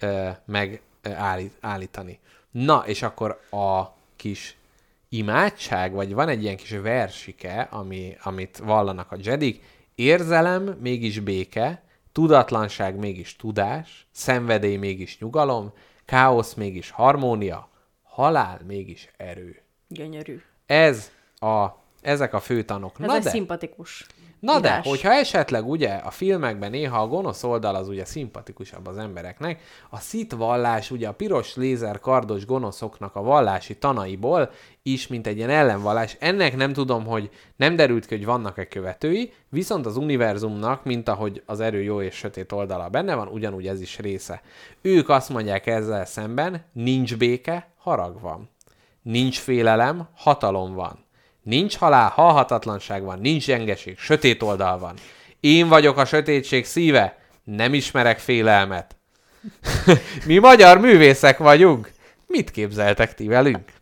e, 0.00 0.42
meg 0.44 0.80
e, 1.02 1.14
állít, 1.14 1.56
állítani. 1.60 2.18
Na, 2.50 2.82
és 2.86 3.02
akkor 3.02 3.40
a 3.50 3.84
kis 4.16 4.56
imádság, 5.08 5.92
vagy 5.92 6.14
van 6.14 6.28
egy 6.28 6.42
ilyen 6.42 6.56
kis 6.56 6.70
versike, 6.70 7.68
ami, 7.70 8.16
amit 8.22 8.58
vallanak 8.58 9.12
a 9.12 9.16
Jedik, 9.22 9.62
érzelem, 9.94 10.62
mégis 10.62 11.20
béke, 11.20 11.82
tudatlanság, 12.12 12.96
mégis 12.96 13.36
tudás, 13.36 14.06
szenvedély, 14.10 14.76
mégis 14.76 15.18
nyugalom, 15.18 15.72
káosz, 16.04 16.54
mégis 16.54 16.90
harmónia, 16.90 17.68
halál, 18.02 18.60
mégis 18.66 19.08
erő. 19.16 19.62
Gyönyörű. 19.88 20.42
Ez 20.66 21.10
a, 21.38 21.66
ezek 22.00 22.34
a 22.34 22.40
fő 22.40 22.62
tanok. 22.62 22.96
Ez 23.00 23.06
Na 23.06 23.14
egy 23.14 23.22
de, 23.22 23.30
szimpatikus 23.30 24.06
Na 24.40 24.60
de, 24.60 24.68
írás. 24.68 24.86
hogyha 24.86 25.12
esetleg 25.12 25.68
ugye 25.68 25.94
a 25.94 26.10
filmekben 26.10 26.70
néha 26.70 27.00
a 27.00 27.06
gonosz 27.06 27.44
oldal 27.44 27.74
az 27.74 27.88
ugye 27.88 28.04
szimpatikusabb 28.04 28.86
az 28.86 28.98
embereknek, 28.98 29.62
a 29.90 29.98
szit 29.98 30.32
vallás 30.32 30.90
ugye 30.90 31.08
a 31.08 31.12
piros 31.12 31.56
lézer 31.56 32.00
kardos 32.00 32.46
gonoszoknak 32.46 33.16
a 33.16 33.22
vallási 33.22 33.76
tanaiból 33.76 34.50
is, 34.82 35.06
mint 35.06 35.26
egy 35.26 35.36
ilyen 35.36 35.50
ellenvallás. 35.50 36.16
Ennek 36.20 36.56
nem 36.56 36.72
tudom, 36.72 37.06
hogy 37.06 37.30
nem 37.56 37.76
derült 37.76 38.06
ki, 38.06 38.14
hogy 38.16 38.24
vannak-e 38.24 38.68
követői, 38.68 39.32
viszont 39.48 39.86
az 39.86 39.96
univerzumnak, 39.96 40.84
mint 40.84 41.08
ahogy 41.08 41.42
az 41.46 41.60
erő 41.60 41.82
jó 41.82 42.02
és 42.02 42.14
sötét 42.14 42.52
oldala 42.52 42.88
benne 42.88 43.14
van, 43.14 43.28
ugyanúgy 43.28 43.66
ez 43.66 43.80
is 43.80 43.98
része. 43.98 44.42
Ők 44.80 45.08
azt 45.08 45.28
mondják 45.28 45.66
ezzel 45.66 46.04
szemben, 46.04 46.64
nincs 46.72 47.16
béke, 47.16 47.70
harag 47.76 48.20
van. 48.20 48.50
Nincs 49.02 49.38
félelem, 49.38 50.08
hatalom 50.14 50.74
van. 50.74 51.06
Nincs 51.48 51.76
halál, 51.76 52.08
halhatatlanság 52.08 53.02
van, 53.02 53.18
nincs 53.18 53.46
gyengeség, 53.46 53.98
sötét 53.98 54.42
oldal 54.42 54.78
van. 54.78 54.94
Én 55.40 55.68
vagyok 55.68 55.96
a 55.96 56.04
sötétség 56.04 56.64
szíve, 56.64 57.18
nem 57.44 57.74
ismerek 57.74 58.18
félelmet. 58.18 58.96
Mi 60.26 60.38
magyar 60.38 60.80
művészek 60.80 61.38
vagyunk. 61.38 61.90
Mit 62.26 62.50
képzeltek 62.50 63.14
ti 63.14 63.26
velünk? 63.26 63.72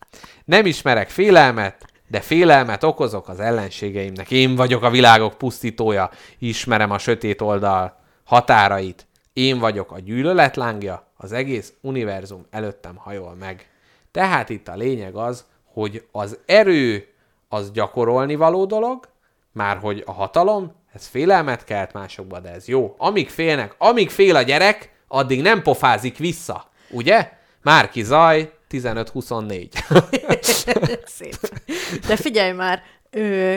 Nem 0.44 0.66
ismerek 0.66 1.08
félelmet, 1.10 1.84
de 2.08 2.20
félelmet 2.20 2.82
okozok 2.82 3.28
az 3.28 3.40
ellenségeimnek. 3.40 4.30
Én 4.30 4.54
vagyok 4.54 4.82
a 4.82 4.90
világok 4.90 5.38
pusztítója, 5.38 6.10
ismerem 6.38 6.90
a 6.90 6.98
sötét 6.98 7.40
oldal 7.40 8.00
határait. 8.24 9.06
Én 9.32 9.58
vagyok 9.58 9.92
a 9.92 9.98
gyűlölet 9.98 10.56
lángja, 10.56 11.06
az 11.16 11.32
egész 11.32 11.72
univerzum 11.80 12.46
előttem 12.50 12.96
hajol 12.96 13.34
meg. 13.34 13.68
Tehát 14.10 14.48
itt 14.48 14.68
a 14.68 14.76
lényeg 14.76 15.14
az, 15.14 15.44
hogy 15.64 16.06
az 16.12 16.38
erő 16.44 17.14
az 17.48 17.70
gyakorolni 17.70 18.34
való 18.34 18.64
dolog, 18.64 19.08
már 19.52 19.76
hogy 19.78 20.02
a 20.06 20.12
hatalom, 20.12 20.72
ez 20.92 21.06
félelmet 21.06 21.64
kelt 21.64 21.92
másokba, 21.92 22.40
de 22.40 22.52
ez 22.52 22.68
jó. 22.68 22.94
Amíg 22.98 23.28
félnek, 23.28 23.74
amíg 23.78 24.10
fél 24.10 24.36
a 24.36 24.42
gyerek, 24.42 24.90
addig 25.08 25.42
nem 25.42 25.62
pofázik 25.62 26.16
vissza. 26.16 26.70
Ugye? 26.90 27.32
Márki 27.62 28.02
Zaj, 28.02 28.52
15-24. 28.70 29.68
Szép. 31.04 31.36
De 32.06 32.16
figyelj 32.16 32.52
már, 32.52 32.82
ö, 33.10 33.54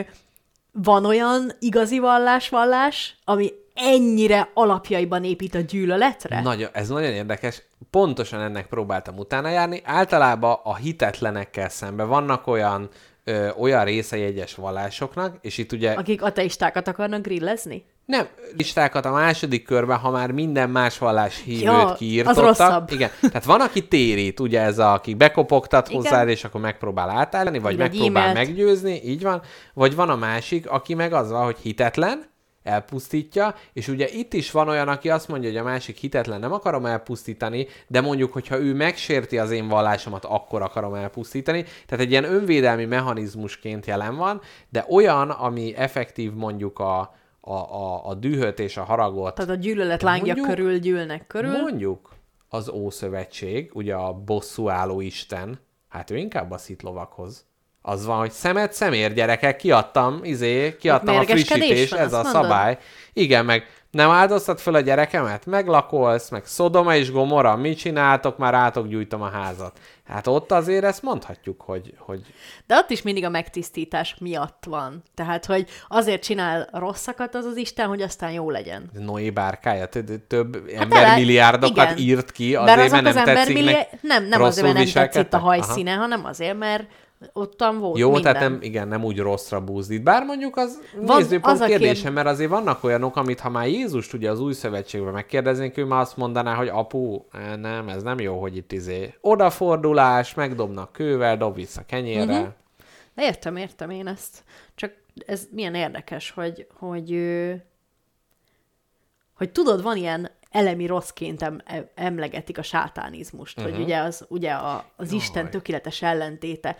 van 0.72 1.04
olyan 1.04 1.52
igazi 1.58 1.98
vallás-vallás, 1.98 3.16
ami 3.24 3.52
ennyire 3.74 4.50
alapjaiban 4.54 5.24
épít 5.24 5.54
a 5.54 5.60
gyűlöletre? 5.60 6.40
Nagyon, 6.40 6.68
ez 6.72 6.88
nagyon 6.88 7.12
érdekes. 7.12 7.62
Pontosan 7.90 8.40
ennek 8.40 8.66
próbáltam 8.66 9.18
utána 9.18 9.48
járni. 9.48 9.80
Általában 9.84 10.58
a 10.62 10.76
hitetlenekkel 10.76 11.68
szemben 11.68 12.08
vannak 12.08 12.46
olyan 12.46 12.88
ö, 13.24 13.48
olyan 13.58 13.84
részei 13.84 14.22
egyes 14.22 14.54
vallásoknak, 14.54 15.36
és 15.40 15.58
itt 15.58 15.72
ugye... 15.72 15.92
Akik 15.92 16.22
ateistákat 16.22 16.88
akarnak 16.88 17.22
grillezni? 17.22 17.84
Nem, 18.10 18.28
listákat 18.56 19.04
a 19.04 19.10
második 19.10 19.64
körben, 19.64 19.98
ha 19.98 20.10
már 20.10 20.30
minden 20.30 20.70
más 20.70 20.98
vallás 20.98 21.42
hívőt 21.44 21.62
Ja, 21.62 21.94
kiírtottak. 21.98 22.92
Igen, 22.92 23.10
tehát 23.20 23.44
van, 23.44 23.60
aki 23.60 23.88
térít, 23.88 24.40
ugye 24.40 24.60
ez 24.60 24.78
a, 24.78 24.92
aki 24.92 25.14
bekopogtat 25.14 25.88
Igen. 25.88 26.00
hozzá, 26.02 26.24
és 26.24 26.44
akkor 26.44 26.60
megpróbál 26.60 27.10
átállni, 27.10 27.58
vagy 27.58 27.76
megpróbál 27.76 28.28
e-mailt. 28.28 28.46
meggyőzni, 28.46 29.00
így 29.04 29.22
van. 29.22 29.42
Vagy 29.74 29.94
van 29.94 30.08
a 30.08 30.16
másik, 30.16 30.70
aki 30.70 30.94
meg 30.94 31.12
az 31.12 31.30
van, 31.30 31.44
hogy 31.44 31.56
hitetlen, 31.62 32.29
elpusztítja, 32.62 33.54
és 33.72 33.88
ugye 33.88 34.08
itt 34.08 34.32
is 34.32 34.50
van 34.50 34.68
olyan, 34.68 34.88
aki 34.88 35.10
azt 35.10 35.28
mondja, 35.28 35.48
hogy 35.48 35.58
a 35.58 35.62
másik 35.62 35.96
hitetlen, 35.96 36.40
nem 36.40 36.52
akarom 36.52 36.86
elpusztítani, 36.86 37.66
de 37.86 38.00
mondjuk, 38.00 38.32
hogyha 38.32 38.58
ő 38.58 38.74
megsérti 38.74 39.38
az 39.38 39.50
én 39.50 39.68
vallásomat, 39.68 40.24
akkor 40.24 40.62
akarom 40.62 40.94
elpusztítani. 40.94 41.64
Tehát 41.86 42.04
egy 42.04 42.10
ilyen 42.10 42.24
önvédelmi 42.24 42.84
mechanizmusként 42.84 43.86
jelen 43.86 44.16
van, 44.16 44.40
de 44.68 44.86
olyan, 44.88 45.30
ami 45.30 45.74
effektív 45.76 46.32
mondjuk 46.32 46.78
a, 46.78 47.14
a, 47.40 47.52
a, 47.52 48.06
a 48.06 48.14
dühöt 48.14 48.58
és 48.58 48.76
a 48.76 48.82
haragot 48.82 49.34
Tehát 49.34 49.50
a 49.50 49.54
gyűlölet 49.54 50.02
lángja 50.02 50.34
Mondjuk- 50.34 50.56
körül 50.56 50.78
gyűlnek 50.78 51.26
körül. 51.26 51.50
Mondjuk 51.60 52.10
az 52.48 52.68
Ószövetség, 52.68 53.70
ugye 53.74 53.94
a 53.94 54.12
bosszúálló 54.12 55.00
isten, 55.00 55.58
hát 55.88 56.10
ő 56.10 56.16
inkább 56.16 56.50
a 56.50 56.58
szitlovakhoz. 56.58 57.48
Az 57.90 58.06
van, 58.06 58.18
hogy 58.18 58.30
szemet 58.30 58.72
szemér, 58.72 59.12
gyerekek, 59.12 59.56
kiadtam, 59.56 60.20
izé, 60.22 60.76
kiadtam 60.76 61.16
a 61.16 61.22
frissítés, 61.22 61.92
ez 61.92 62.12
a 62.12 62.22
mondod? 62.22 62.42
szabály. 62.42 62.78
Igen, 63.12 63.44
meg 63.44 63.64
nem 63.90 64.10
áldoztad 64.10 64.58
fel 64.58 64.74
a 64.74 64.80
gyerekemet? 64.80 65.46
Meglakolsz, 65.46 66.28
meg 66.28 66.46
Szodoma 66.46 66.94
és 66.94 67.10
Gomora, 67.10 67.56
mit 67.56 67.78
csináltok, 67.78 68.38
már 68.38 68.54
átok 68.54 68.88
gyújtom 68.88 69.22
a 69.22 69.28
házat. 69.28 69.78
Hát 70.08 70.26
ott 70.26 70.52
azért 70.52 70.84
ezt 70.84 71.02
mondhatjuk, 71.02 71.60
hogy, 71.60 71.94
hogy 71.98 72.20
De 72.66 72.76
ott 72.76 72.90
is 72.90 73.02
mindig 73.02 73.24
a 73.24 73.28
megtisztítás 73.28 74.16
miatt 74.20 74.64
van. 74.66 75.02
Tehát, 75.14 75.46
hogy 75.46 75.68
azért 75.88 76.22
csinál 76.22 76.68
rosszakat 76.72 77.34
az 77.34 77.44
az 77.44 77.56
Isten, 77.56 77.88
hogy 77.88 78.02
aztán 78.02 78.32
jó 78.32 78.50
legyen. 78.50 78.90
Noé 78.92 79.30
bárkája 79.30 79.86
tö- 79.86 80.20
több 80.20 80.70
Hát 80.74 80.82
embermilliárdokat 80.82 81.98
írt 81.98 82.32
ki, 82.32 82.54
azért, 82.54 82.90
mert 82.90 83.14
nem 83.14 83.24
tetszik. 83.24 83.76
Nem, 84.00 84.24
nem 84.24 84.42
azért, 84.42 84.66
mert 84.72 84.94
nem 84.94 85.08
tetszik 85.08 85.34
a 85.34 85.38
hajszíne, 85.38 85.92
hanem 85.92 86.24
azért, 86.24 86.58
mert 86.58 86.84
ottan 87.32 87.78
volt 87.78 87.98
Jó, 87.98 88.10
minden. 88.12 88.32
tehát 88.32 88.48
nem, 88.48 88.62
igen, 88.62 88.88
nem 88.88 89.04
úgy 89.04 89.18
rosszra 89.18 89.60
búzdít. 89.60 90.02
Bár 90.02 90.24
mondjuk 90.24 90.56
az 90.56 90.80
Van- 90.96 91.16
nézőpont 91.16 91.54
az 91.54 91.60
a 91.60 91.66
kérdése, 91.66 92.02
kérd- 92.02 92.14
mert 92.14 92.26
azért 92.26 92.50
vannak 92.50 92.84
olyanok, 92.84 93.16
amit 93.16 93.40
ha 93.40 93.50
már 93.50 93.68
Jézust 93.68 94.12
ugye 94.12 94.30
az 94.30 94.40
új 94.40 94.52
szövetségben 94.52 95.12
megkérdeznénk, 95.12 95.76
ő 95.76 95.84
már 95.84 96.00
azt 96.00 96.16
mondaná, 96.16 96.54
hogy 96.54 96.68
apu, 96.68 97.22
eh, 97.32 97.56
nem, 97.56 97.88
ez 97.88 98.02
nem 98.02 98.18
jó, 98.20 98.40
hogy 98.40 98.56
itt 98.56 98.72
izé 98.72 99.14
odafordulás, 99.20 100.34
megdobnak 100.34 100.92
kővel, 100.92 101.36
dob 101.36 101.54
vissza 101.54 101.82
kenyérre. 101.86 102.40
Mhm. 102.40 102.48
Értem, 103.16 103.56
értem 103.56 103.90
én 103.90 104.06
ezt. 104.06 104.44
Csak 104.74 104.92
ez 105.26 105.46
milyen 105.50 105.74
érdekes, 105.74 106.30
hogy, 106.30 106.66
hogy, 106.78 107.12
ö, 107.12 107.52
hogy 109.34 109.50
tudod, 109.50 109.82
van 109.82 109.96
ilyen 109.96 110.30
elemi 110.50 110.86
rosszként 110.86 111.42
em, 111.42 111.60
em- 111.64 111.90
emlegetik 111.94 112.58
a 112.58 112.62
sátánizmust, 112.62 113.58
uh-huh. 113.58 113.72
hogy 113.74 113.82
ugye 113.82 113.98
az 113.98 114.24
ugye 114.28 114.52
a, 114.52 114.84
az 114.96 115.12
Isten 115.12 115.50
tökéletes 115.50 116.02
ellentéte. 116.02 116.76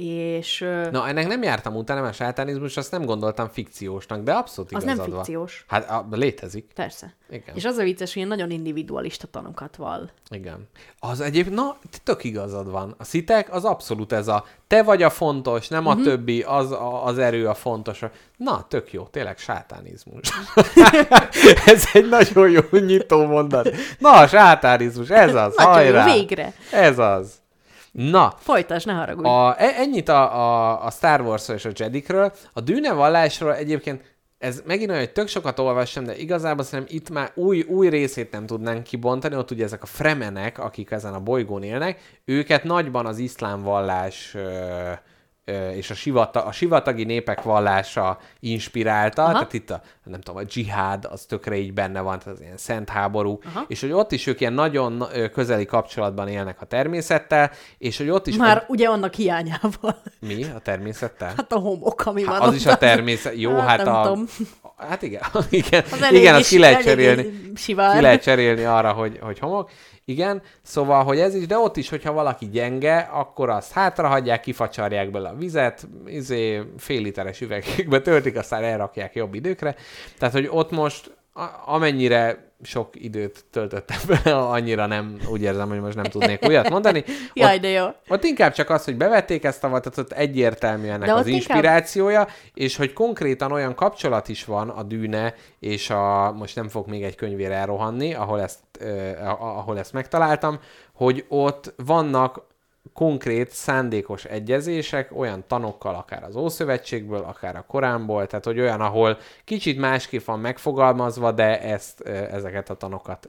És 0.00 0.58
Na, 0.90 1.08
ennek 1.08 1.26
nem 1.26 1.42
jártam 1.42 1.76
utána, 1.76 2.00
mert 2.00 2.12
a 2.12 2.16
sátánizmus 2.16 2.76
azt 2.76 2.90
nem 2.90 3.04
gondoltam 3.04 3.48
fikciósnak, 3.48 4.22
de 4.22 4.32
abszolút 4.32 4.72
Az 4.74 4.82
igazad 4.82 5.00
nem 5.02 5.10
van. 5.10 5.24
fikciós. 5.24 5.64
Hát 5.68 5.90
a, 5.90 6.06
létezik. 6.10 6.70
persze. 6.74 7.14
Igen. 7.30 7.54
És 7.54 7.64
az 7.64 7.76
a 7.76 7.82
vicces, 7.82 8.14
hogy 8.14 8.26
nagyon 8.26 8.50
individualista 8.50 9.26
tanokat 9.26 9.76
val. 9.76 10.10
Igen. 10.30 10.68
Az 10.98 11.20
egyéb, 11.20 11.48
na, 11.48 11.76
tök 12.04 12.24
igazad 12.24 12.70
van. 12.70 12.94
A 12.98 13.04
szitek 13.04 13.54
az 13.54 13.64
abszolút 13.64 14.12
ez 14.12 14.28
a 14.28 14.44
te 14.66 14.82
vagy 14.82 15.02
a 15.02 15.10
fontos, 15.10 15.68
nem 15.68 15.86
a 15.86 15.94
Mhm. 15.94 16.02
többi, 16.02 16.42
az, 16.42 16.72
a, 16.72 17.04
az 17.04 17.18
erő 17.18 17.48
a 17.48 17.54
fontos. 17.54 18.00
Na, 18.36 18.66
tök 18.68 18.92
jó, 18.92 19.02
tényleg 19.02 19.38
sátánizmus. 19.38 20.28
ez 21.66 21.84
egy 21.92 22.08
nagyon 22.08 22.50
jó 22.50 22.78
nyitó 22.78 23.26
mondat. 23.26 23.70
Na, 23.98 24.26
sátánizmus, 24.26 25.08
ez 25.08 25.34
az, 25.34 25.54
Nagyon 25.56 25.72
hajrá. 25.72 26.06
jó, 26.06 26.12
végre. 26.14 26.52
Ez 26.72 26.98
az. 26.98 27.32
Na, 28.00 28.34
Folytasd, 28.36 28.86
ne 28.86 28.92
haragudj. 28.92 29.28
a, 29.28 29.54
e- 29.62 29.74
ennyit 29.76 30.08
a, 30.08 30.36
a, 30.36 30.84
a 30.84 30.90
Star 30.90 31.20
Wars-ról 31.20 31.56
és 31.56 31.64
a 31.64 31.70
Jedikről. 31.74 32.32
A 32.52 32.60
Dűne 32.60 32.92
vallásról 32.92 33.54
egyébként 33.54 34.16
ez 34.38 34.62
megint 34.66 34.88
olyan, 34.90 35.02
hogy 35.02 35.12
tök 35.12 35.28
sokat 35.28 35.58
olvastam, 35.58 36.04
de 36.04 36.16
igazából 36.16 36.64
szerintem 36.64 36.96
itt 36.96 37.10
már 37.10 37.30
új, 37.34 37.60
új 37.60 37.88
részét 37.88 38.30
nem 38.32 38.46
tudnánk 38.46 38.82
kibontani. 38.82 39.36
Ott 39.36 39.50
ugye 39.50 39.64
ezek 39.64 39.82
a 39.82 39.86
fremenek, 39.86 40.58
akik 40.58 40.90
ezen 40.90 41.14
a 41.14 41.20
bolygón 41.20 41.62
élnek, 41.62 42.20
őket 42.24 42.64
nagyban 42.64 43.06
az 43.06 43.18
iszlám 43.18 43.62
vallás 43.62 44.34
ö, 44.34 44.90
és 45.74 45.90
a, 45.90 45.94
sivata, 45.94 46.44
a 46.44 46.52
sivatagi 46.52 47.04
népek 47.04 47.42
vallása 47.42 48.18
inspirálta, 48.40 49.22
Aha. 49.22 49.32
tehát 49.32 49.52
itt 49.52 49.70
a, 49.70 49.80
nem 50.04 50.20
tudom, 50.20 50.40
a 50.40 50.44
dzsihád, 50.44 51.04
az 51.10 51.24
tökre 51.24 51.56
így 51.56 51.72
benne 51.72 52.00
van, 52.00 52.18
tehát 52.18 52.34
az 52.34 52.40
ilyen 52.40 52.56
szent 52.56 52.88
háború, 52.88 53.38
Aha. 53.44 53.64
és 53.68 53.80
hogy 53.80 53.92
ott 53.92 54.12
is 54.12 54.26
ők 54.26 54.40
ilyen 54.40 54.52
nagyon 54.52 55.04
közeli 55.32 55.64
kapcsolatban 55.64 56.28
élnek 56.28 56.60
a 56.60 56.66
természettel, 56.66 57.50
és 57.78 57.98
hogy 57.98 58.10
ott 58.10 58.26
is... 58.26 58.36
Már 58.36 58.64
ugye 58.68 58.88
annak 58.88 59.14
hiányával. 59.14 59.96
Mi? 60.20 60.44
A 60.44 60.58
természettel? 60.58 61.32
Hát 61.36 61.52
a 61.52 61.58
homok, 61.58 62.06
ami 62.06 62.24
Hát 62.24 62.38
van 62.38 62.48
az 62.48 62.54
is 62.54 62.64
ott, 62.64 62.72
a 62.72 62.76
természet. 62.76 63.36
Jó, 63.36 63.56
hát, 63.56 63.78
Hát 63.78 63.86
a... 63.86 64.02
tudom. 64.02 64.26
Hát 64.78 65.02
igen, 65.02 65.22
igen, 65.50 65.84
Az 65.90 66.02
elég 66.02 66.20
igen, 66.20 66.34
azt 66.34 66.48
ki 66.48 66.58
lehet 66.58 66.82
cserélni. 66.82 67.52
sivár. 67.54 67.94
Ki 67.96 68.02
lehet 68.02 68.22
cserélni 68.22 68.64
arra, 68.64 68.92
hogy, 68.92 69.18
hogy 69.20 69.38
homok. 69.38 69.70
Igen, 70.04 70.42
szóval, 70.62 71.04
hogy 71.04 71.18
ez 71.18 71.34
is, 71.34 71.46
de 71.46 71.58
ott 71.58 71.76
is, 71.76 71.88
hogyha 71.88 72.12
valaki 72.12 72.48
gyenge, 72.48 72.96
akkor 73.12 73.50
azt 73.50 73.72
hátrahagyják, 73.72 74.40
kifacsarják 74.40 75.10
bele 75.10 75.28
a 75.28 75.34
vizet, 75.34 75.88
izé, 76.06 76.62
fél 76.78 77.00
literes 77.02 77.40
üvegekbe 77.40 78.00
töltik, 78.00 78.36
aztán 78.36 78.64
elrakják 78.64 79.14
jobb 79.14 79.34
időkre. 79.34 79.74
Tehát, 80.18 80.34
hogy 80.34 80.48
ott 80.50 80.70
most 80.70 81.16
amennyire 81.64 82.47
sok 82.62 82.88
időt 82.92 83.44
töltöttem 83.50 83.98
bele, 84.06 84.36
annyira 84.56 84.86
nem, 84.86 85.16
úgy 85.30 85.42
érzem, 85.42 85.68
hogy 85.68 85.80
most 85.80 85.94
nem 85.94 86.04
tudnék 86.04 86.46
újat 86.46 86.68
mondani. 86.70 87.04
Jaj, 87.34 87.54
Ott, 87.54 87.60
de 87.60 87.68
jó. 87.68 87.86
ott 88.08 88.24
inkább 88.24 88.52
csak 88.52 88.70
az, 88.70 88.84
hogy 88.84 88.96
bevették 88.96 89.44
ezt 89.44 89.64
a 89.64 89.68
vatat, 89.68 89.98
ott 89.98 90.12
egyértelmű 90.12 90.86
ennek 90.86 91.06
De 91.08 91.12
az 91.12 91.20
ott 91.20 91.26
inkább- 91.26 91.40
inspirációja, 91.40 92.26
és 92.54 92.76
hogy 92.76 92.92
konkrétan 92.92 93.52
olyan 93.52 93.74
kapcsolat 93.74 94.28
is 94.28 94.44
van 94.44 94.68
a 94.68 94.82
dűne, 94.82 95.34
és 95.58 95.90
a, 95.90 96.32
most 96.32 96.56
nem 96.56 96.68
fog 96.68 96.88
még 96.88 97.02
egy 97.02 97.14
könyvére 97.14 97.54
elrohanni, 97.54 98.14
ahol 98.14 98.40
ezt, 98.40 98.58
eh, 98.80 99.56
ahol 99.58 99.78
ezt 99.78 99.92
megtaláltam, 99.92 100.58
hogy 100.92 101.24
ott 101.28 101.74
vannak 101.76 102.46
konkrét, 102.98 103.50
szándékos 103.50 104.24
egyezések 104.24 105.18
olyan 105.18 105.44
tanokkal, 105.46 105.94
akár 105.94 106.24
az 106.24 106.36
Ószövetségből, 106.36 107.22
akár 107.22 107.56
a 107.56 107.64
Koránból, 107.66 108.26
tehát 108.26 108.44
hogy 108.44 108.60
olyan, 108.60 108.80
ahol 108.80 109.18
kicsit 109.44 109.78
másképp 109.78 110.24
van 110.24 110.40
megfogalmazva, 110.40 111.32
de 111.32 111.60
ezt, 111.60 112.00
ezeket 112.00 112.70
a 112.70 112.74
tanokat 112.74 113.28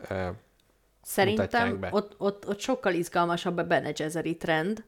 Szerintem 1.04 1.80
be. 1.80 1.90
ott, 1.92 2.16
ott, 2.18 2.48
ott 2.48 2.60
sokkal 2.60 2.94
izgalmasabb 2.94 3.58
a 3.58 3.64
Bene 3.64 3.92
Gesserit 3.92 4.40
trend. 4.40 4.84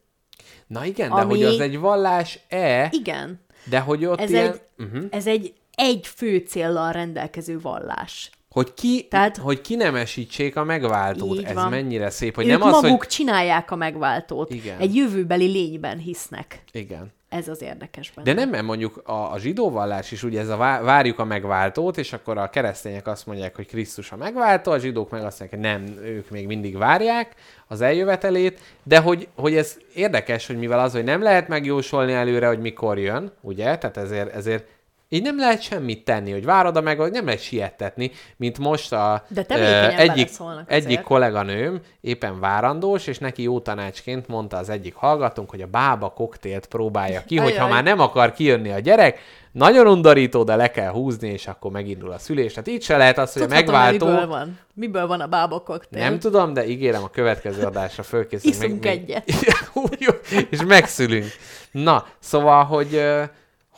Na 0.67 0.85
igen, 0.85 1.09
de 1.09 1.21
Ami- 1.21 1.33
hogy 1.33 1.43
az 1.43 1.59
egy 1.59 1.79
vallás-e, 1.79 2.89
Igen, 2.91 3.39
de 3.69 3.79
hogy 3.79 4.05
ott 4.05 4.19
ez 4.19 4.29
ilyen... 4.29 4.51
egy, 4.51 4.61
uh-huh. 4.77 5.05
ez 5.11 5.27
egy 5.27 5.53
egy 5.75 6.07
fő 6.07 6.37
céllal 6.37 6.91
rendelkező 6.91 7.59
vallás. 7.59 8.31
Hogy 8.51 8.73
ki, 8.73 9.07
Tehát- 9.09 9.37
hogy 9.37 9.61
kinemesítsék 9.61 10.55
a 10.55 10.63
megváltót. 10.63 11.43
Ez 11.43 11.53
van. 11.53 11.69
mennyire 11.69 12.09
szép, 12.09 12.35
hogy 12.35 12.45
Ők 12.45 12.51
nem 12.59 12.61
az, 12.61 12.81
maguk 12.81 12.97
hogy... 12.99 13.07
csinálják 13.07 13.71
a 13.71 13.75
megváltót. 13.75 14.53
Igen. 14.53 14.79
Egy 14.79 14.95
jövőbeli 14.95 15.45
lényben 15.51 15.97
hisznek. 15.97 16.63
Igen. 16.71 17.11
Ez 17.29 17.47
az 17.47 17.61
érdekes 17.61 18.11
benne. 18.11 18.33
De 18.33 18.39
nem, 18.39 18.49
mert 18.49 18.63
mondjuk 18.63 19.01
a, 19.05 19.31
a 19.33 19.39
zsidó 19.39 19.69
vallás 19.69 20.11
is 20.11 20.23
ugye 20.23 20.39
ez 20.39 20.49
a 20.49 20.57
vá- 20.57 20.83
várjuk 20.83 21.19
a 21.19 21.23
megváltót, 21.23 21.97
és 21.97 22.13
akkor 22.13 22.37
a 22.37 22.49
keresztények 22.49 23.07
azt 23.07 23.25
mondják, 23.25 23.55
hogy 23.55 23.65
Krisztus 23.67 24.11
a 24.11 24.15
megváltó, 24.15 24.71
a 24.71 24.79
zsidók 24.79 25.09
meg 25.09 25.23
azt 25.23 25.39
mondják, 25.39 25.61
hogy 25.61 25.71
nem, 25.71 26.03
ők 26.05 26.29
még 26.29 26.47
mindig 26.47 26.77
várják 26.77 27.35
az 27.67 27.81
eljövetelét, 27.81 28.59
de 28.83 28.99
hogy, 28.99 29.27
hogy 29.35 29.55
ez 29.55 29.77
érdekes, 29.95 30.47
hogy 30.47 30.57
mivel 30.57 30.79
az, 30.79 30.91
hogy 30.91 31.03
nem 31.03 31.21
lehet 31.21 31.47
megjósolni 31.47 32.13
előre, 32.13 32.47
hogy 32.47 32.59
mikor 32.59 32.99
jön, 32.99 33.31
ugye, 33.41 33.77
tehát 33.77 33.97
ezért, 33.97 34.33
ezért 34.35 34.67
így 35.13 35.21
nem 35.21 35.37
lehet 35.37 35.61
semmit 35.61 36.03
tenni, 36.03 36.31
hogy 36.31 36.45
várod 36.45 36.77
a 36.77 36.81
meg, 36.81 36.99
hogy 36.99 37.11
nem 37.11 37.25
lehet 37.25 37.41
siettetni, 37.41 38.11
mint 38.37 38.57
most 38.57 38.93
a 38.93 39.23
De 39.27 39.45
ö, 39.49 39.87
egyik, 39.97 40.29
egyik 40.65 41.01
kolléganőm 41.01 41.79
éppen 42.01 42.39
várandós, 42.39 43.07
és 43.07 43.17
neki 43.17 43.43
jó 43.43 43.59
tanácsként 43.59 44.27
mondta 44.27 44.57
az 44.57 44.69
egyik 44.69 44.95
hallgatónk, 44.95 45.49
hogy 45.49 45.61
a 45.61 45.67
bába 45.67 46.09
koktélt 46.09 46.65
próbálja 46.65 47.23
ki, 47.25 47.37
hogy 47.37 47.57
ha 47.57 47.67
már 47.67 47.83
nem 47.83 47.99
akar 47.99 48.33
kijönni 48.33 48.71
a 48.71 48.79
gyerek, 48.79 49.19
nagyon 49.51 49.87
undorító, 49.87 50.43
de 50.43 50.55
le 50.55 50.71
kell 50.71 50.91
húzni, 50.91 51.29
és 51.29 51.47
akkor 51.47 51.71
megindul 51.71 52.11
a 52.11 52.17
szülés. 52.17 52.53
Tehát 52.53 52.67
itt 52.67 52.81
se 52.81 52.97
lehet 52.97 53.17
az, 53.17 53.33
hogy 53.33 53.41
Tudhatom, 53.41 53.73
megváltó... 53.73 54.05
Miből 54.05 54.27
van? 54.27 54.59
Miből 54.73 55.07
van 55.07 55.21
a 55.21 55.27
bába 55.27 55.59
koktél? 55.59 56.01
Nem 56.01 56.19
tudom, 56.19 56.53
de 56.53 56.67
ígérem 56.67 57.03
a 57.03 57.09
következő 57.09 57.63
adásra 57.63 58.03
fölkészülünk. 58.03 58.63
Iszunk 58.63 58.85
egyet. 58.85 59.31
Ú, 59.73 59.83
Jó, 59.99 60.13
és 60.49 60.63
megszülünk. 60.67 61.25
Na, 61.71 62.05
szóval, 62.19 62.63
hogy, 62.63 62.93
ö, 62.93 63.23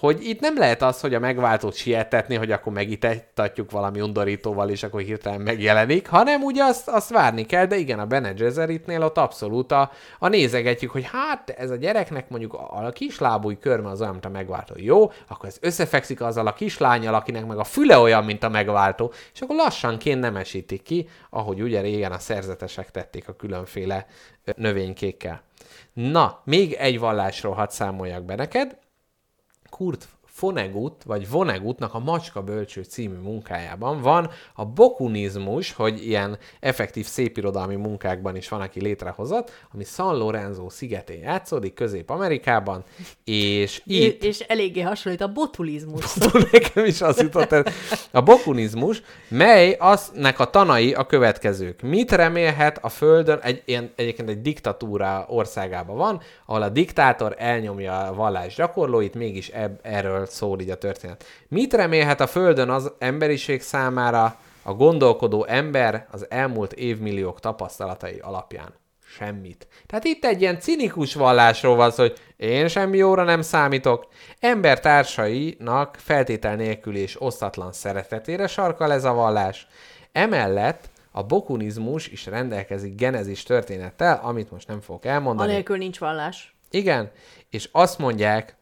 hogy 0.04 0.28
itt 0.28 0.40
nem 0.40 0.58
lehet 0.58 0.82
az, 0.82 1.00
hogy 1.00 1.14
a 1.14 1.20
megváltót 1.20 1.74
sietetni, 1.76 2.36
hogy 2.36 2.52
akkor 2.52 2.74
megítetjük 2.74 3.72
valami 3.72 4.02
undorítóval, 4.02 4.70
és 4.70 4.84
akkor 4.84 5.02
hirtelen 5.02 5.42
megjelenik, 5.42 6.08
hanem 6.08 6.42
ugye 6.42 6.64
azt, 6.64 6.88
azt 6.88 7.10
várni 7.10 7.46
kell, 7.46 7.66
de 7.66 7.76
igen, 7.76 8.00
a 8.00 8.06
Bene 8.06 8.32
Gesseritnél 8.32 9.04
ott 9.04 9.18
abszolút 9.18 9.72
a, 9.72 9.92
a 10.20 10.28
nézegetjük, 10.28 10.92
hogy 10.92 11.10
hát 11.12 11.50
ez 11.50 11.70
a 11.70 11.76
gyereknek 11.76 12.30
mondjuk 12.30 12.54
a, 12.54 12.86
a 12.86 12.90
kislábúj 12.90 13.58
körme 13.58 13.90
az 13.90 14.02
olyan, 14.02 14.12
mint 14.12 14.26
a 14.26 14.30
megváltó. 14.30 14.74
Jó, 14.78 15.12
akkor 15.28 15.50
ez 15.50 15.58
összefekszik 15.62 16.22
azzal 16.22 16.48
a 16.48 16.54
kislányjal, 16.54 17.14
akinek 17.14 17.46
meg 17.46 17.58
a 17.58 17.64
füle 17.64 17.98
olyan, 17.98 18.24
mint 18.24 18.44
a 18.44 18.50
megváltó, 18.50 19.14
és 19.34 19.42
akkor 19.42 19.56
lassanként 19.56 20.20
nemesítik 20.20 20.82
ki, 20.82 21.10
ahogy 21.30 21.62
ugye 21.62 21.82
régen 21.82 22.12
a 22.12 22.20
szerzetesek 22.20 22.92
tették 22.92 23.28
a 23.28 23.34
különféle 23.34 24.06
növénykékkel. 24.56 25.42
Na, 25.94 26.42
még 26.44 26.74
egy 26.74 27.00
vallásról 27.00 27.54
hadd 27.54 27.70
számoljak 27.70 28.24
be 28.24 28.36
neked. 28.36 28.82
Kurt 29.74 30.08
Fonegut, 30.34 31.04
vagy 31.04 31.30
Vonegutnak 31.30 31.94
a 31.94 32.00
Macska 32.00 32.42
Bölcső 32.42 32.84
című 32.84 33.18
munkájában 33.18 34.02
van 34.02 34.30
a 34.54 34.66
bokunizmus, 34.66 35.74
hogy 35.74 36.08
ilyen 36.08 36.38
effektív 36.60 37.06
szépirodalmi 37.06 37.76
munkákban 37.76 38.36
is 38.36 38.50
van, 38.50 38.62
aki 38.62 38.82
létrehozott, 38.82 39.52
ami 39.74 39.84
San 39.84 40.18
Lorenzo 40.18 40.70
szigetén 40.70 41.20
játszódik, 41.20 41.74
Közép-Amerikában, 41.74 42.84
és 43.24 43.82
itt 43.86 44.24
És 44.24 44.40
eléggé 44.40 44.82
hasonlít 44.82 45.22
a 45.22 45.32
botulizmus. 45.32 46.16
nekem 46.52 46.86
is 46.86 47.02
az 47.02 47.22
jutott 47.22 47.52
el. 47.52 47.66
A 48.12 48.22
bokunizmus, 48.22 49.02
mely 49.28 49.76
aznek 49.80 50.40
a 50.40 50.50
tanai 50.50 50.94
a 50.94 51.06
következők. 51.06 51.82
Mit 51.82 52.12
remélhet 52.12 52.78
a 52.82 52.90
Földön, 52.90 53.40
egy, 53.40 53.62
ilyen, 53.66 53.92
egyébként 53.96 54.30
egy 54.30 54.42
diktatúra 54.42 55.26
országában 55.30 55.96
van, 55.96 56.22
ahol 56.46 56.62
a 56.62 56.70
diktátor 56.70 57.36
elnyomja 57.38 58.00
a 58.00 58.14
vallás 58.14 58.56
gyakorlóit, 58.56 59.14
mégis 59.14 59.50
eb, 59.50 59.80
erről 59.82 60.23
szól 60.30 60.60
így 60.60 60.70
a 60.70 60.78
történet. 60.78 61.24
Mit 61.48 61.74
remélhet 61.74 62.22
a 62.22 62.28
Földön 62.28 62.70
az 62.70 62.92
emberiség 63.00 63.62
számára 63.62 64.38
a 64.64 64.74
gondolkodó 64.74 65.46
ember 65.46 66.08
az 66.12 66.26
elmúlt 66.30 66.74
évmilliók 66.74 67.40
tapasztalatai 67.40 68.20
alapján? 68.20 68.74
Semmit. 69.06 69.68
Tehát 69.86 70.04
itt 70.04 70.26
egy 70.26 70.42
ilyen 70.42 70.60
cinikus 70.60 71.14
vallásról 71.14 71.76
van 71.76 71.92
szó, 71.92 72.04
hogy 72.04 72.18
én 72.38 72.68
semmi 72.68 72.98
jóra 72.98 73.24
nem 73.24 73.42
számítok. 73.42 74.08
Ember 74.40 74.80
társainak 74.80 75.96
feltétel 76.00 76.56
nélkül 76.56 76.96
és 76.96 77.22
osztatlan 77.22 77.72
szeretetére 77.72 78.48
sarkal 78.48 78.92
ez 78.92 79.04
a 79.04 79.14
vallás. 79.14 79.68
Emellett 80.12 80.90
a 81.12 81.24
bokunizmus 81.24 82.08
is 82.08 82.26
rendelkezik 82.26 82.96
genezis 82.96 83.44
történettel, 83.44 84.20
amit 84.24 84.52
most 84.52 84.68
nem 84.68 84.82
fogok 84.82 85.06
elmondani. 85.06 85.50
Anélkül 85.50 85.78
nincs 85.78 86.00
vallás. 86.00 86.56
Igen, 86.70 87.12
és 87.50 87.70
azt 87.72 87.98
mondják, 87.98 88.56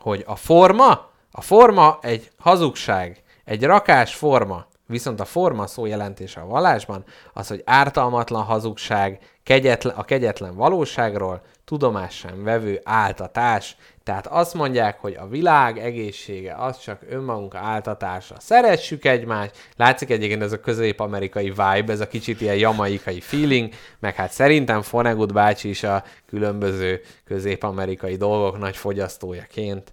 hogy 0.00 0.24
a 0.26 0.36
forma, 0.36 1.10
a 1.30 1.40
forma 1.40 1.98
egy 2.02 2.30
hazugság, 2.38 3.22
egy 3.44 3.64
rakás 3.64 4.14
forma, 4.14 4.66
viszont 4.86 5.20
a 5.20 5.24
forma 5.24 5.66
szó 5.66 5.86
jelentése 5.86 6.40
a 6.40 6.46
vallásban 6.46 7.04
az, 7.32 7.48
hogy 7.48 7.62
ártalmatlan 7.64 8.42
hazugság, 8.42 9.18
kegyetlen, 9.42 9.94
a 9.96 10.04
kegyetlen 10.04 10.56
valóságról, 10.56 11.42
tudomás 11.70 12.14
sem 12.16 12.42
vevő 12.42 12.80
áltatás. 12.84 13.76
Tehát 14.02 14.26
azt 14.26 14.54
mondják, 14.54 15.00
hogy 15.00 15.14
a 15.14 15.28
világ 15.28 15.78
egészsége 15.78 16.54
az 16.54 16.78
csak 16.78 17.00
önmagunk 17.08 17.54
áltatása. 17.54 18.34
Szeressük 18.38 19.04
egymást, 19.04 19.56
látszik 19.76 20.10
egyébként 20.10 20.42
ez 20.42 20.52
a 20.52 20.60
közép-amerikai 20.60 21.48
vibe, 21.48 21.84
ez 21.86 22.00
a 22.00 22.08
kicsit 22.08 22.40
ilyen 22.40 22.56
jamaikai 22.56 23.20
feeling, 23.20 23.72
meg 23.98 24.14
hát 24.14 24.30
szerintem 24.30 24.82
Fonegut 24.82 25.32
bácsi 25.32 25.68
is 25.68 25.82
a 25.82 26.04
különböző 26.26 27.00
közép-amerikai 27.24 28.16
dolgok 28.16 28.58
nagy 28.58 28.76
fogyasztójaként 28.76 29.92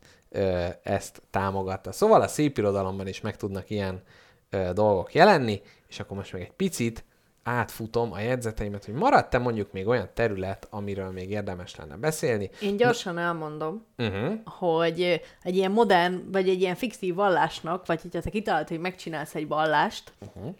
ezt 0.84 1.22
támogatta. 1.32 1.92
Szóval 1.92 2.22
a 2.22 2.28
szépirodalomban 2.28 3.08
is 3.08 3.22
meg 3.22 3.36
tudnak 3.36 3.70
ilyen 3.70 4.02
dolgok 4.74 5.14
jelenni, 5.14 5.62
és 5.88 6.00
akkor 6.00 6.18
most 6.18 6.34
meg 6.34 6.42
egy 6.42 6.52
picit 6.52 7.06
átfutom 7.48 8.12
a 8.12 8.20
jegyzeteimet, 8.20 8.86
hogy 8.86 8.94
maradt-e 8.94 9.38
mondjuk 9.38 9.72
még 9.72 9.88
olyan 9.88 10.10
terület, 10.14 10.68
amiről 10.70 11.12
még 11.12 11.30
érdemes 11.30 11.76
lenne 11.76 11.96
beszélni. 11.96 12.50
Én 12.62 12.78
gyorsan 12.78 13.18
elmondom, 13.18 13.86
Uh-huh. 13.98 14.34
hogy 14.46 15.22
egy 15.44 15.56
ilyen 15.56 15.72
modern, 15.72 16.32
vagy 16.32 16.50
egy 16.50 16.62
ilyen 16.62 16.76
fiktív 16.76 17.16
vallásnak, 17.16 17.86
vagy 17.86 18.02
hogyha 18.02 18.22
te 18.22 18.30
kitalálod, 18.30 18.68
hogy 18.68 18.80
megcsinálsz 18.80 19.36
egy 19.36 19.48
vallást, 19.48 20.14
uh-huh. 20.20 20.54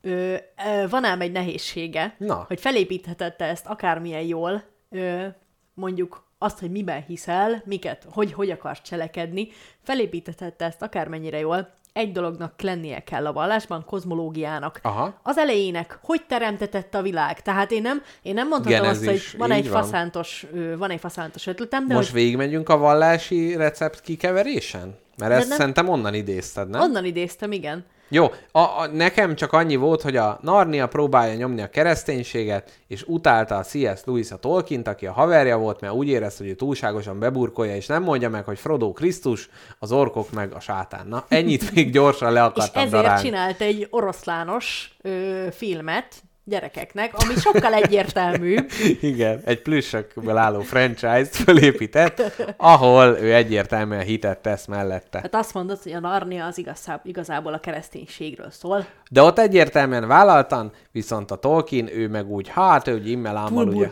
ö, 0.00 0.34
ö, 0.66 0.88
van 0.88 1.04
ám 1.04 1.20
egy 1.20 1.32
nehézsége, 1.32 2.14
Na. 2.18 2.44
hogy 2.48 2.60
felépítheted 2.60 3.36
te 3.36 3.44
ezt 3.44 3.66
akármilyen 3.66 4.22
jól, 4.22 4.62
ö, 4.90 5.26
mondjuk 5.74 6.26
azt, 6.38 6.58
hogy 6.58 6.70
miben 6.70 7.02
hiszel, 7.02 7.62
miket, 7.64 8.06
hogy, 8.10 8.32
hogy 8.32 8.50
akarsz 8.50 8.82
cselekedni, 8.82 9.48
felépítheted 9.82 10.54
te 10.54 10.64
ezt 10.64 10.82
akármennyire 10.82 11.38
jól, 11.38 11.70
egy 11.98 12.12
dolognak 12.12 12.60
lennie 12.62 13.04
kell 13.04 13.26
a 13.26 13.32
vallásban, 13.32 13.84
kozmológiának. 13.84 14.80
Aha. 14.82 15.14
Az 15.22 15.38
elejének, 15.38 15.98
hogy 16.02 16.22
teremtetett 16.28 16.94
a 16.94 17.02
világ. 17.02 17.42
Tehát 17.42 17.70
én 17.70 17.82
nem, 17.82 18.02
én 18.22 18.34
nem 18.34 18.48
mondhatom 18.48 18.80
Genezis, 18.80 19.08
azt, 19.08 19.30
hogy 19.30 19.38
van 19.38 19.50
egy, 19.50 19.70
van. 19.70 19.82
faszántos, 19.82 20.46
van 20.78 20.90
egy 20.90 21.00
faszántos 21.00 21.46
ötletem, 21.46 21.86
de 21.86 21.94
Most 21.94 22.10
hogy 22.10 22.20
végigmegyünk 22.20 22.68
a 22.68 22.76
vallási 22.76 23.56
recept 23.56 24.00
kikeverésen? 24.00 24.96
Mert 25.16 25.32
ezt 25.32 25.48
nem- 25.48 25.58
szerintem 25.58 25.88
onnan 25.88 26.14
idézted, 26.14 26.68
nem? 26.68 26.80
onnan 26.80 27.04
idéztem, 27.04 27.52
igen. 27.52 27.84
Jó, 28.08 28.26
a, 28.52 28.58
a, 28.58 28.88
nekem 28.92 29.34
csak 29.34 29.52
annyi 29.52 29.76
volt, 29.76 30.02
hogy 30.02 30.16
a 30.16 30.38
Narnia 30.42 30.88
próbálja 30.88 31.34
nyomni 31.34 31.62
a 31.62 31.70
kereszténységet, 31.70 32.78
és 32.86 33.04
utálta 33.06 33.56
a 33.56 33.62
C.S. 33.62 34.00
Lewis 34.04 34.30
a 34.30 34.36
Tolkient, 34.36 34.88
aki 34.88 35.06
a 35.06 35.12
haverja 35.12 35.58
volt, 35.58 35.80
mert 35.80 35.92
úgy 35.92 36.08
érezte, 36.08 36.42
hogy 36.42 36.52
ő 36.52 36.54
túlságosan 36.54 37.18
beburkolja, 37.18 37.76
és 37.76 37.86
nem 37.86 38.02
mondja 38.02 38.28
meg, 38.28 38.44
hogy 38.44 38.58
Frodo 38.58 38.92
Krisztus, 38.92 39.50
az 39.78 39.92
orkok 39.92 40.32
meg 40.32 40.52
a 40.52 40.60
sátán. 40.60 41.06
Na, 41.06 41.24
ennyit 41.28 41.74
még 41.74 41.90
gyorsan 41.92 42.32
le 42.32 42.40
És 42.42 42.46
akartam 42.46 42.82
ezért 42.82 43.02
darálni. 43.02 43.22
csinált 43.22 43.60
egy 43.60 43.86
oroszlános 43.90 44.96
ö, 45.02 45.46
filmet 45.50 46.22
gyerekeknek, 46.48 47.14
ami 47.14 47.34
sokkal 47.34 47.74
egyértelműbb. 47.74 48.70
Igen, 49.00 49.40
egy 49.44 49.62
plüssökből 49.62 50.36
álló 50.36 50.60
franchise-t 50.60 51.36
fölépített, 51.36 52.22
ahol 52.56 53.18
ő 53.20 53.34
egyértelműen 53.34 54.02
hitet 54.02 54.38
tesz 54.38 54.66
mellette. 54.66 55.18
Hát 55.18 55.34
azt 55.34 55.54
mondod, 55.54 55.82
hogy 55.82 55.92
a 55.92 56.00
Narnia 56.00 56.44
az 56.44 56.58
igazá, 56.58 57.00
igazából 57.04 57.52
a 57.52 57.58
kereszténységről 57.58 58.50
szól. 58.50 58.86
De 59.10 59.22
ott 59.22 59.38
egyértelműen 59.38 60.06
vállaltan, 60.06 60.72
viszont 60.92 61.30
a 61.30 61.36
Tolkien, 61.36 61.96
ő 61.96 62.08
meg 62.08 62.30
úgy, 62.30 62.48
hát 62.48 62.88
ő 62.88 62.94
úgy 62.94 63.08
immel 63.08 63.36
ámmal 63.36 63.68
ugye 63.68 63.90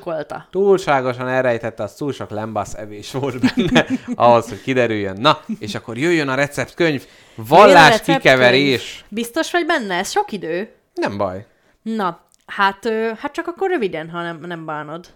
túlságosan 0.51 1.29
elrejtette, 1.29 1.83
az 1.83 1.95
túl 1.95 2.13
sok 2.13 2.31
lembasz 2.31 2.75
evés 2.75 3.13
volt 3.13 3.41
benne, 3.41 3.87
ahhoz, 4.15 4.49
hogy 4.49 4.63
kiderüljön. 4.63 5.17
Na, 5.21 5.41
és 5.59 5.75
akkor 5.75 5.99
jöjjön 5.99 6.29
a 6.29 6.35
receptkönyv, 6.35 7.07
vallás 7.35 7.89
receptkönyv. 7.89 8.19
kikeverés. 8.19 9.05
Biztos 9.09 9.51
vagy 9.51 9.67
benne? 9.67 9.95
Ez 9.95 10.11
sok 10.11 10.33
idő. 10.33 10.71
Nem 10.95 11.17
baj. 11.17 11.47
Na, 11.83 12.26
hát, 12.47 12.89
hát 13.17 13.33
csak 13.33 13.47
akkor 13.47 13.71
röviden, 13.71 14.11
ha 14.11 14.23
nem, 14.23 14.41
nem 14.41 14.65
bánod. 14.65 15.07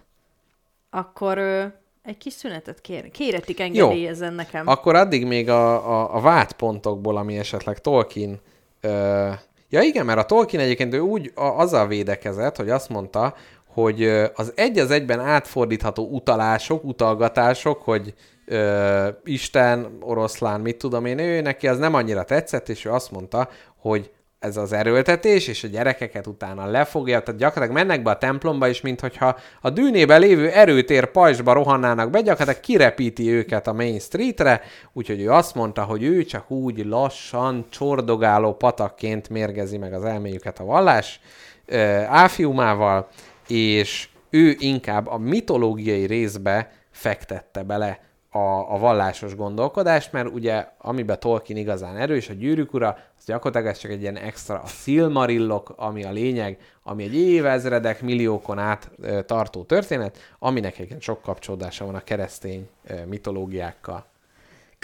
Akkor 0.89 1.37
egy 2.03 2.17
kis 2.17 2.33
szünetet 2.33 2.81
kér. 2.81 3.11
Kéretik 3.11 3.59
engedélyezzen 3.59 4.33
nekem. 4.33 4.67
Akkor 4.67 4.95
addig 4.95 5.25
még 5.25 5.49
a, 5.49 5.89
a, 5.99 6.15
a 6.15 6.19
vádpontokból, 6.19 7.17
ami 7.17 7.37
esetleg 7.37 7.79
Tolkien... 7.79 8.39
Ö, 8.81 9.29
ja 9.69 9.81
igen, 9.81 10.05
mert 10.05 10.19
a 10.19 10.25
Tolkien 10.25 10.63
egyébként 10.63 10.93
ő 10.93 10.99
úgy 10.99 11.31
a, 11.35 11.43
azzal 11.43 11.87
védekezett, 11.87 12.55
hogy 12.55 12.69
azt 12.69 12.89
mondta, 12.89 13.35
hogy 13.65 14.03
az 14.35 14.53
egy 14.55 14.79
az 14.79 14.91
egyben 14.91 15.19
átfordítható 15.19 16.07
utalások, 16.07 16.83
utalgatások, 16.83 17.81
hogy 17.81 18.13
ö, 18.45 19.07
Isten, 19.23 19.97
oroszlán, 19.99 20.61
mit 20.61 20.77
tudom 20.77 21.05
én, 21.05 21.19
ő 21.19 21.41
neki 21.41 21.67
az 21.67 21.77
nem 21.77 21.93
annyira 21.93 22.23
tetszett, 22.23 22.69
és 22.69 22.85
ő 22.85 22.91
azt 22.91 23.11
mondta, 23.11 23.49
hogy 23.77 24.11
ez 24.41 24.57
az 24.57 24.73
erőltetés, 24.73 25.47
és 25.47 25.63
a 25.63 25.67
gyerekeket 25.67 26.27
utána 26.27 26.65
lefogja, 26.65 27.21
tehát 27.21 27.39
gyakorlatilag 27.39 27.85
mennek 27.85 28.03
be 28.03 28.09
a 28.09 28.17
templomba, 28.17 28.67
és 28.67 28.81
minthogyha 28.81 29.37
a 29.61 29.69
dűnében 29.69 30.19
lévő 30.19 30.49
erőtér 30.49 31.05
pajzsba 31.05 31.53
rohannának 31.53 32.09
be, 32.09 32.21
gyakorlatilag 32.21 32.59
kirepíti 32.59 33.31
őket 33.31 33.67
a 33.67 33.73
Main 33.73 33.99
Streetre, 33.99 34.61
úgyhogy 34.93 35.21
ő 35.21 35.31
azt 35.31 35.55
mondta, 35.55 35.83
hogy 35.83 36.03
ő 36.03 36.23
csak 36.23 36.51
úgy 36.51 36.85
lassan, 36.85 37.65
csordogáló 37.69 38.53
patakként 38.53 39.29
mérgezi 39.29 39.77
meg 39.77 39.93
az 39.93 40.03
elméjüket 40.03 40.59
a 40.59 40.65
vallás 40.65 41.19
ö, 41.65 41.77
áfiumával, 42.07 43.07
és 43.47 44.09
ő 44.29 44.55
inkább 44.59 45.07
a 45.07 45.17
mitológiai 45.17 46.05
részbe 46.05 46.71
fektette 46.91 47.63
bele 47.63 47.99
a, 48.29 48.73
a 48.73 48.77
vallásos 48.77 49.35
gondolkodást, 49.35 50.11
mert 50.11 50.29
ugye 50.29 50.67
amiben 50.77 51.19
Tolkien 51.19 51.59
igazán 51.59 51.97
erős, 51.97 52.29
a 52.29 52.33
gyűrűk 52.33 52.73
ura, 52.73 52.97
az 53.21 53.27
gyakorlatilag 53.27 53.73
ez 53.73 53.79
csak 53.79 53.91
egy 53.91 54.01
ilyen 54.01 54.17
extra, 54.17 54.61
a 54.61 54.67
Silmarillok, 54.67 55.73
ami 55.75 56.03
a 56.03 56.11
lényeg, 56.11 56.57
ami 56.83 57.03
egy 57.03 57.15
évezredek, 57.15 58.01
milliókon 58.01 58.59
át 58.59 58.91
tartó 59.25 59.63
történet, 59.63 60.17
aminek 60.39 60.75
egyébként 60.75 61.01
sok 61.01 61.21
kapcsolódása 61.21 61.85
van 61.85 61.95
a 61.95 62.03
keresztény 62.03 62.69
mitológiákkal. 63.05 64.05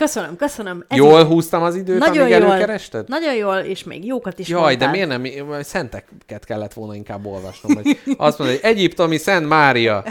Köszönöm, 0.02 0.36
köszönöm. 0.36 0.86
Ez 0.88 0.98
Jól 0.98 1.20
így- 1.20 1.26
húztam 1.26 1.64
az 1.64 1.76
időt, 1.76 2.00
nagyon 2.00 2.22
amíg 2.22 2.34
jól, 2.38 2.44
előkerested? 2.52 3.08
Nagyon 3.10 3.36
jól, 3.36 3.56
és 3.56 3.84
még 3.84 4.06
jókat 4.06 4.40
is 4.40 4.48
Jaj, 4.48 4.76
de 4.76 4.88
mondtál. 4.88 5.18
miért 5.20 5.48
nem? 5.50 5.62
Szenteket 5.62 6.46
kellett 6.46 6.74
volna 6.74 6.96
inkább 6.96 7.26
olvasnom. 7.26 7.76
Hogy 7.76 8.00
azt 8.18 8.38
mondja, 8.40 8.58
hogy 8.62 8.70
Egyiptomi 8.72 9.18
Szent 9.18 9.48
Mária. 9.48 10.04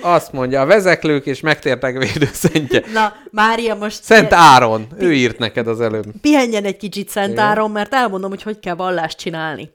Azt 0.00 0.32
mondja, 0.32 0.60
a 0.60 0.66
vezeklők 0.66 1.26
és 1.26 1.40
megtértek 1.40 1.96
védőszentje. 1.98 2.82
Na, 2.92 3.12
Mária 3.30 3.74
most 3.74 4.02
Szent 4.02 4.32
Áron. 4.32 4.86
Ő 4.98 5.12
írt 5.14 5.38
neked 5.38 5.66
az 5.68 5.80
előbb. 5.80 6.04
pihenjen 6.20 6.64
egy 6.64 6.76
kicsit 6.76 7.08
Szent. 7.08 7.38
Áron, 7.38 7.70
mert 7.70 7.94
elmondom, 7.94 8.30
hogy 8.30 8.42
hogy 8.42 8.58
kell 8.60 8.74
vallást 8.74 9.18
csinálni. 9.18 9.70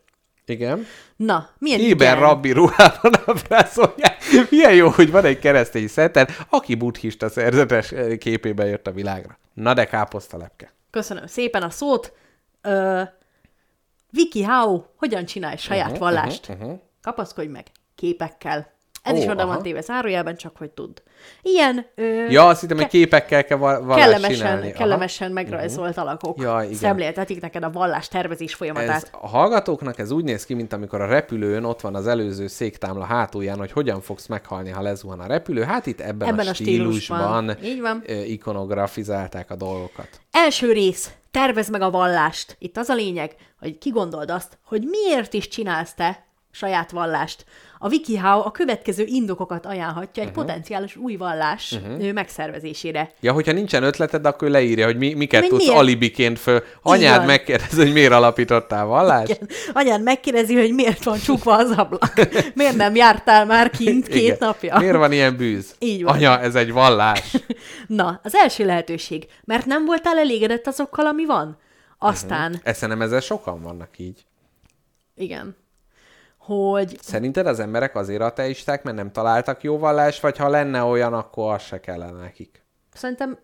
Igen. 0.46 0.86
Na, 1.16 1.50
milyen 1.58 1.80
Éber 1.80 2.18
rabbi 2.18 2.52
ruhában 2.52 3.12
ábrázolják. 3.26 4.18
Milyen 4.50 4.74
jó, 4.74 4.90
hogy 4.90 5.12
van 5.12 5.26
egy 5.26 5.40
keresztény 5.40 5.88
szenter, 5.88 6.30
aki 6.50 6.76
buddhista 6.76 7.30
szerzetes 7.30 7.94
képében 8.18 8.68
jött 8.68 8.88
a 8.88 8.92
világra. 8.92 9.38
Na 9.54 9.74
de 9.74 9.86
káposztalepke. 9.86 10.74
Köszönöm 10.90 11.26
szépen 11.26 11.64
a 11.64 11.70
szót. 11.70 12.14
Ö, 12.62 13.02
Viki 14.10 14.44
How, 14.44 14.84
hogyan 14.96 15.26
csinálj 15.26 15.58
saját 15.58 15.86
uh-huh, 15.86 16.00
vallást? 16.00 16.48
mhm, 16.48 16.64
mhm. 16.64 16.74
Kapaszkodj 17.02 17.48
meg 17.48 17.66
képekkel. 17.96 18.72
Ez 19.04 19.14
Ó, 19.14 19.18
is 19.18 19.26
oda 19.26 19.44
aha. 19.44 19.54
van 19.54 19.62
téve 19.62 19.82
zárójelben, 19.82 20.36
csak 20.36 20.58
hogy 20.58 20.72
tudd. 20.72 21.02
Ilyen 21.42 21.86
ö, 21.96 22.04
Ja, 22.30 22.48
azt 22.48 22.62
hittem, 22.62 22.78
hogy 22.78 22.88
képekkel 22.88 23.46
kell 23.46 23.58
val- 23.58 23.84
vallást 23.84 24.00
kellemesen, 24.04 24.36
csinálni. 24.36 24.68
Aha. 24.68 24.78
kellemesen 24.78 25.32
megrajzolt 25.32 25.98
alakok 25.98 26.42
Ja, 26.42 26.62
igen. 26.64 26.76
szemléltetik 26.76 27.42
neked 27.42 27.64
a 27.64 27.70
vallás 27.72 28.08
tervezés 28.08 28.54
folyamatát. 28.54 29.04
Ez 29.04 29.10
a 29.22 29.28
hallgatóknak 29.28 30.00
ez 30.00 30.12
úgy 30.12 30.24
néz 30.24 30.46
ki, 30.46 30.54
mint 30.54 30.74
amikor 30.74 31.02
a 31.02 31.06
repülőn 31.06 31.64
ott 31.64 31.82
van 31.82 31.96
az 31.96 32.08
előző 32.08 32.48
széktámla 32.48 33.06
hátulján, 33.06 33.58
hogy 33.58 33.72
hogyan 33.72 34.02
fogsz 34.02 34.28
meghalni, 34.28 34.70
ha 34.70 34.82
lezuhan 34.82 35.20
a 35.20 35.28
repülő. 35.28 35.62
Hát 35.62 35.86
itt 35.86 36.00
ebben, 36.00 36.28
Ebben 36.28 36.48
a 36.48 36.50
a 36.50 36.54
stílusban, 36.54 37.44
stílusban. 37.44 37.58
Így 37.64 37.82
van. 37.82 38.04
ikonografizálták 38.26 39.52
a 39.52 39.56
dolgokat. 39.56 40.08
Első 40.32 40.72
rész, 40.72 41.12
tervezd 41.32 41.72
meg 41.72 41.82
a 41.82 41.90
vallást. 41.90 42.56
Itt 42.60 42.78
az 42.78 42.90
a 42.90 42.94
lényeg, 42.96 43.36
hogy 43.60 43.78
kigondold 43.78 44.30
azt, 44.32 44.58
hogy 44.66 44.84
miért 44.90 45.34
is 45.34 45.48
csinálsz 45.48 45.94
te 45.94 46.26
saját 46.56 46.92
vallást. 46.92 47.46
A 47.80 47.88
WikiHow 47.90 48.40
a 48.46 48.52
következő 48.52 49.04
indokokat 49.08 49.66
ajánlhatja 49.66 50.24
egy 50.24 50.30
Mhm. 50.30 50.38
potenciális 50.38 50.96
új 50.96 51.16
vallás 51.16 51.72
uh-huh. 51.72 52.12
megszervezésére. 52.12 53.12
Ja, 53.20 53.32
hogyha 53.34 53.52
nincsen 53.52 53.84
ötleted, 53.84 54.26
akkor 54.26 54.50
leírja, 54.50 54.86
hogy 54.86 54.98
mi, 54.98 55.14
miket 55.14 55.42
Mi- 55.42 55.48
tudsz 55.48 55.62
miért? 55.66 55.78
alibiként 55.80 56.40
föl. 56.40 56.64
Anyád 56.82 57.18
van. 57.18 57.26
megkérdez, 57.26 57.76
hogy 57.76 57.94
miért 57.94 58.12
alapítottál 58.12 58.86
vallást. 58.86 59.40
Anyád 59.74 60.04
megkérdezi, 60.04 60.56
hogy 60.56 60.74
miért 60.74 61.04
van 61.04 61.20
csukva 61.20 61.56
az 61.58 61.72
ablak. 61.72 62.14
miért 62.56 62.76
nem 62.76 62.96
jártál 62.96 63.46
már 63.46 63.70
kint 63.70 64.08
két 64.08 64.22
Igen. 64.24 64.38
napja? 64.40 64.78
Miért 64.80 64.96
van 64.98 65.12
ilyen 65.12 65.38
bűz? 65.38 65.76
Így 65.80 66.04
van. 66.04 66.14
Anya, 66.14 66.40
ez 66.40 66.56
egy 66.56 66.72
vallás. 66.72 67.38
Na, 67.88 68.20
az 68.24 68.36
első 68.36 68.66
lehetőség. 68.66 69.26
Mert 69.44 69.66
nem 69.66 69.86
voltál 69.86 70.18
elégedett 70.18 70.68
azokkal, 70.68 71.06
ami 71.06 71.26
van? 71.26 71.58
Aztán, 71.98 72.52
uh-huh. 72.52 72.68
Ezt 72.70 72.88
nem 72.88 73.02
ezzel 73.02 73.20
sokan 73.20 73.62
vannak 73.62 73.90
így. 74.00 74.26
igen, 75.16 75.56
hogy 76.46 76.98
Szerinted 77.02 77.48
az 77.48 77.60
emberek 77.60 77.96
azért 77.96 78.22
ateisták, 78.22 78.84
mert 78.84 78.98
nem 78.98 79.12
találtak 79.12 79.64
jó 79.64 79.78
vallást, 79.78 80.22
vagy 80.22 80.38
ha 80.38 80.50
lenne 80.50 80.84
olyan, 80.84 81.14
akkor 81.14 81.54
az 81.54 81.62
se 81.62 81.80
kellene 81.80 82.20
nekik? 82.20 82.64
szerintem 82.94 83.38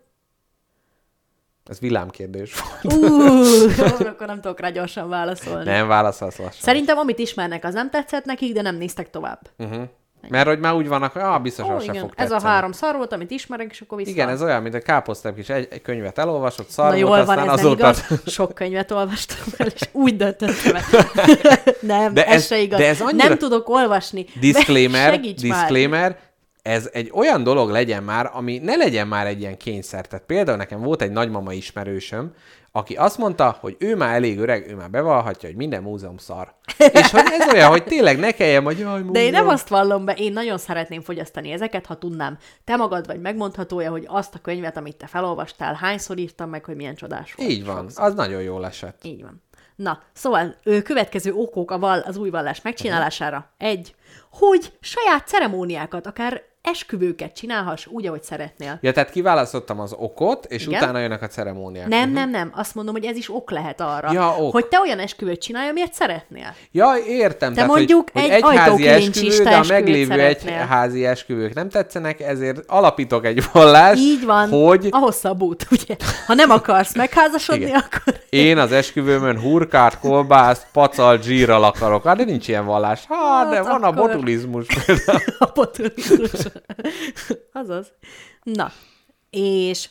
Ez 1.64 1.80
villámkérdés 1.80 2.54
volt. 2.60 2.94
Uh, 2.94 4.06
akkor 4.12 4.26
nem 4.26 4.40
tudok 4.40 4.60
rá 4.60 4.70
gyorsan 4.70 5.08
válaszolni. 5.08 5.64
Nem 5.64 5.88
válaszolsz 5.88 6.36
lassan. 6.36 6.60
Szerintem 6.60 6.98
amit 6.98 7.18
ismernek, 7.18 7.64
az 7.64 7.74
nem 7.74 7.90
tetszett 7.90 8.24
nekik, 8.24 8.54
de 8.54 8.62
nem 8.62 8.76
néztek 8.76 9.10
tovább. 9.10 9.40
Uh-huh. 9.58 9.88
Mert 10.28 10.46
hogy 10.46 10.58
már 10.58 10.74
úgy 10.74 10.88
vannak, 10.88 11.16
ah, 11.16 11.40
biztos 11.42 11.66
Ó, 11.66 11.78
se 11.78 11.84
igen. 11.84 12.00
fog 12.00 12.12
Ez 12.16 12.30
a 12.30 12.40
három 12.42 12.72
szar 12.72 12.96
volt, 12.96 13.12
amit 13.12 13.30
ismerek, 13.30 13.70
és 13.70 13.80
akkor 13.80 13.98
vissza. 13.98 14.10
Igen, 14.10 14.28
ez 14.28 14.42
olyan, 14.42 14.62
mint 14.62 14.74
a 14.74 14.80
káposztáp 14.80 15.38
is 15.38 15.48
egy, 15.48 15.68
egy 15.70 15.82
könyvet 15.82 16.18
elolvasott, 16.18 16.68
szar 16.68 16.84
Na 16.84 16.90
volt, 16.90 17.00
jól 17.00 17.10
van, 17.10 17.18
aztán 17.20 17.38
ez 17.38 17.44
nem 17.44 17.54
azóta... 17.54 17.88
igaz. 17.88 18.04
Sok 18.26 18.54
könyvet 18.54 18.90
olvastam 18.90 19.36
el, 19.56 19.66
és 19.66 19.80
úgy 19.92 20.16
döntöttem 20.16 20.76
el. 20.76 20.82
nem, 21.80 22.14
De 22.14 22.26
ez, 22.26 22.34
ez- 22.34 22.46
se 22.46 22.58
igaz. 22.58 22.78
de 22.78 22.86
ez 22.88 23.00
annyira- 23.00 23.28
Nem 23.28 23.38
tudok 23.38 23.68
olvasni. 23.68 24.26
Disclaimer, 24.40 25.10
már. 25.10 25.20
disclaimer, 25.20 26.18
ez 26.62 26.88
egy 26.92 27.10
olyan 27.14 27.42
dolog 27.42 27.70
legyen 27.70 28.02
már, 28.02 28.30
ami 28.32 28.58
ne 28.58 28.76
legyen 28.76 29.08
már 29.08 29.26
egy 29.26 29.40
ilyen 29.40 29.56
kényszer. 29.56 30.06
Tehát 30.06 30.24
például 30.26 30.56
nekem 30.56 30.80
volt 30.80 31.02
egy 31.02 31.10
nagymama 31.10 31.52
ismerősöm, 31.52 32.32
aki 32.72 32.94
azt 32.94 33.18
mondta, 33.18 33.56
hogy 33.60 33.76
ő 33.78 33.96
már 33.96 34.14
elég 34.14 34.38
öreg, 34.38 34.70
ő 34.70 34.74
már 34.74 34.90
bevallhatja, 34.90 35.48
hogy 35.48 35.58
minden 35.58 35.82
múzeum 35.82 36.16
szar. 36.16 36.54
És 36.92 37.10
hogy 37.10 37.22
ez 37.38 37.52
olyan, 37.52 37.70
hogy 37.70 37.84
tényleg 37.84 38.18
ne 38.18 38.30
kelljen, 38.30 38.62
hogy 38.62 38.78
jaj, 38.78 38.92
múzeum. 38.92 39.12
De 39.12 39.22
én 39.22 39.30
nem 39.30 39.48
azt 39.48 39.68
vallom 39.68 40.04
be, 40.04 40.12
én 40.12 40.32
nagyon 40.32 40.58
szeretném 40.58 41.00
fogyasztani 41.00 41.50
ezeket, 41.50 41.86
ha 41.86 41.94
tudnám. 41.94 42.38
Te 42.64 42.76
magad 42.76 43.06
vagy 43.06 43.20
megmondhatója, 43.20 43.90
hogy 43.90 44.04
azt 44.08 44.34
a 44.34 44.38
könyvet, 44.38 44.76
amit 44.76 44.96
te 44.96 45.06
felolvastál, 45.06 45.74
hányszor 45.74 46.18
írtam 46.18 46.50
meg, 46.50 46.64
hogy 46.64 46.76
milyen 46.76 46.94
csodás 46.94 47.34
volt. 47.34 47.50
Így 47.50 47.64
van, 47.64 47.86
az 47.94 48.14
nagyon 48.14 48.42
jól 48.42 48.66
esett. 48.66 49.04
Így 49.04 49.22
van. 49.22 49.42
Na, 49.76 50.02
szóval 50.12 50.54
ő, 50.64 50.82
következő 50.82 51.32
okok 51.32 51.70
a 51.70 51.78
val, 51.78 51.98
az 51.98 52.16
új 52.16 52.30
vallás 52.30 52.62
megcsinálására. 52.62 53.50
Egy, 53.58 53.94
hogy 54.30 54.72
saját 54.80 55.26
ceremóniákat, 55.26 56.06
akár 56.06 56.42
esküvőket 56.62 57.34
csinálhass 57.34 57.86
úgy, 57.86 58.06
ahogy 58.06 58.22
szeretnél. 58.22 58.78
Ja, 58.80 58.92
tehát 58.92 59.10
kiválasztottam 59.10 59.80
az 59.80 59.92
okot, 59.98 60.44
és 60.48 60.66
Igen. 60.66 60.82
utána 60.82 60.98
jönnek 60.98 61.22
a 61.22 61.26
ceremóniák. 61.26 61.88
Nem, 61.88 62.10
nem, 62.12 62.30
nem. 62.30 62.52
Azt 62.54 62.74
mondom, 62.74 62.94
hogy 62.94 63.04
ez 63.04 63.16
is 63.16 63.30
ok 63.34 63.50
lehet 63.50 63.80
arra, 63.80 64.12
Ja, 64.12 64.34
ok. 64.38 64.52
hogy 64.52 64.66
te 64.66 64.80
olyan 64.80 64.98
esküvőt 64.98 65.40
csinálj, 65.40 65.68
amilyet 65.68 65.92
szeretnél. 65.94 66.54
Ja, 66.72 66.92
értem. 67.06 67.52
tehát, 67.54 67.68
mondjuk 67.70 68.10
hogy, 68.12 68.22
egy 68.22 68.30
egyházi 68.30 68.58
ajtókilincsista 68.58 69.28
esküvő, 69.28 69.44
de 69.50 69.56
a 69.56 69.78
meglévő 69.78 70.10
szeretnél. 70.16 70.54
egyházi 70.54 71.06
esküvők 71.06 71.54
nem 71.54 71.68
tetszenek, 71.68 72.20
ezért 72.20 72.60
alapítok 72.66 73.24
egy 73.26 73.44
vallást, 73.52 74.00
Így 74.00 74.24
van, 74.24 74.48
hogy 74.48 74.88
a 74.90 74.98
hosszabb 74.98 75.40
út, 75.42 75.66
ugye? 75.70 75.96
Ha 76.26 76.34
nem 76.34 76.50
akarsz 76.50 76.94
megházasodni, 76.96 77.64
Igen. 77.64 77.84
akkor 77.90 78.14
én 78.28 78.58
az 78.58 78.72
esküvőmön 78.72 79.40
hurkát, 79.40 79.98
kolbászt, 79.98 80.66
pacal, 80.72 81.16
dzsírral 81.16 81.64
akarok. 81.64 82.04
Hát 82.04 82.16
de 82.16 82.24
nincs 82.24 82.48
ilyen 82.48 82.64
vallás. 82.64 83.04
Hát, 83.08 83.48
de 83.50 83.56
Hát 83.56 83.66
van 83.66 83.82
a 83.82 83.88
akkor- 83.88 84.10
botulizmus 84.10 84.66
például. 84.86 85.20
a 85.38 85.46
potulizmus. 85.46 86.30
Azaz. 87.52 87.92
Na, 88.42 88.72
és 89.30 89.90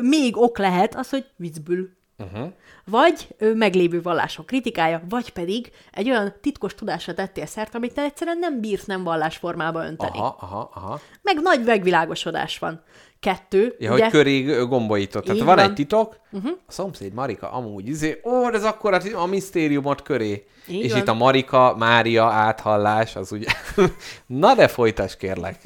még 0.00 0.36
ok 0.36 0.58
lehet 0.58 0.94
az, 0.94 1.10
hogy 1.10 1.26
viccből. 1.36 1.88
Uh-huh. 2.18 2.52
Vagy 2.84 3.34
ö, 3.38 3.54
meglévő 3.54 4.02
vallások 4.02 4.46
kritikája, 4.46 5.02
vagy 5.08 5.32
pedig 5.32 5.70
egy 5.92 6.10
olyan 6.10 6.34
titkos 6.40 6.74
tudásra 6.74 7.14
tettél 7.14 7.46
szert, 7.46 7.74
amit 7.74 7.94
te 7.94 8.02
egyszerűen 8.02 8.38
nem 8.38 8.60
bírsz 8.60 8.84
nem 8.84 9.02
vallásformába 9.02 9.84
önteni. 9.84 10.18
Aha, 10.18 10.36
aha, 10.40 10.70
aha. 10.74 11.00
Meg 11.22 11.40
nagy 11.40 11.64
megvilágosodás 11.64 12.58
van. 12.58 12.82
Kettő, 13.22 13.74
Ja, 13.78 13.92
ugye, 13.92 14.02
hogy 14.02 14.12
köré 14.12 14.40
gombolított. 14.64 15.24
Tehát 15.24 15.38
van, 15.38 15.46
van. 15.46 15.56
Mhm. 15.56 15.64
egy 15.64 15.74
titok, 15.74 16.16
uh-huh. 16.32 16.50
a 16.66 16.72
szomszéd 16.72 17.12
Marika 17.12 17.52
amúgy, 17.52 17.88
izé, 17.88 18.20
ó, 18.24 18.52
ez 18.52 18.64
akkor 18.64 18.94
a, 18.94 19.00
a 19.14 19.26
misztériumot 19.26 20.02
köré. 20.02 20.44
Így 20.68 20.84
és 20.84 20.90
van. 20.92 21.00
itt 21.00 21.08
a 21.08 21.14
Marika, 21.14 21.74
Mária 21.78 22.24
áthallás, 22.24 23.16
az 23.16 23.32
ugye... 23.32 23.46
Na 24.26 24.54
de 24.54 24.68
folytas 24.68 25.16
kérlek. 25.16 25.60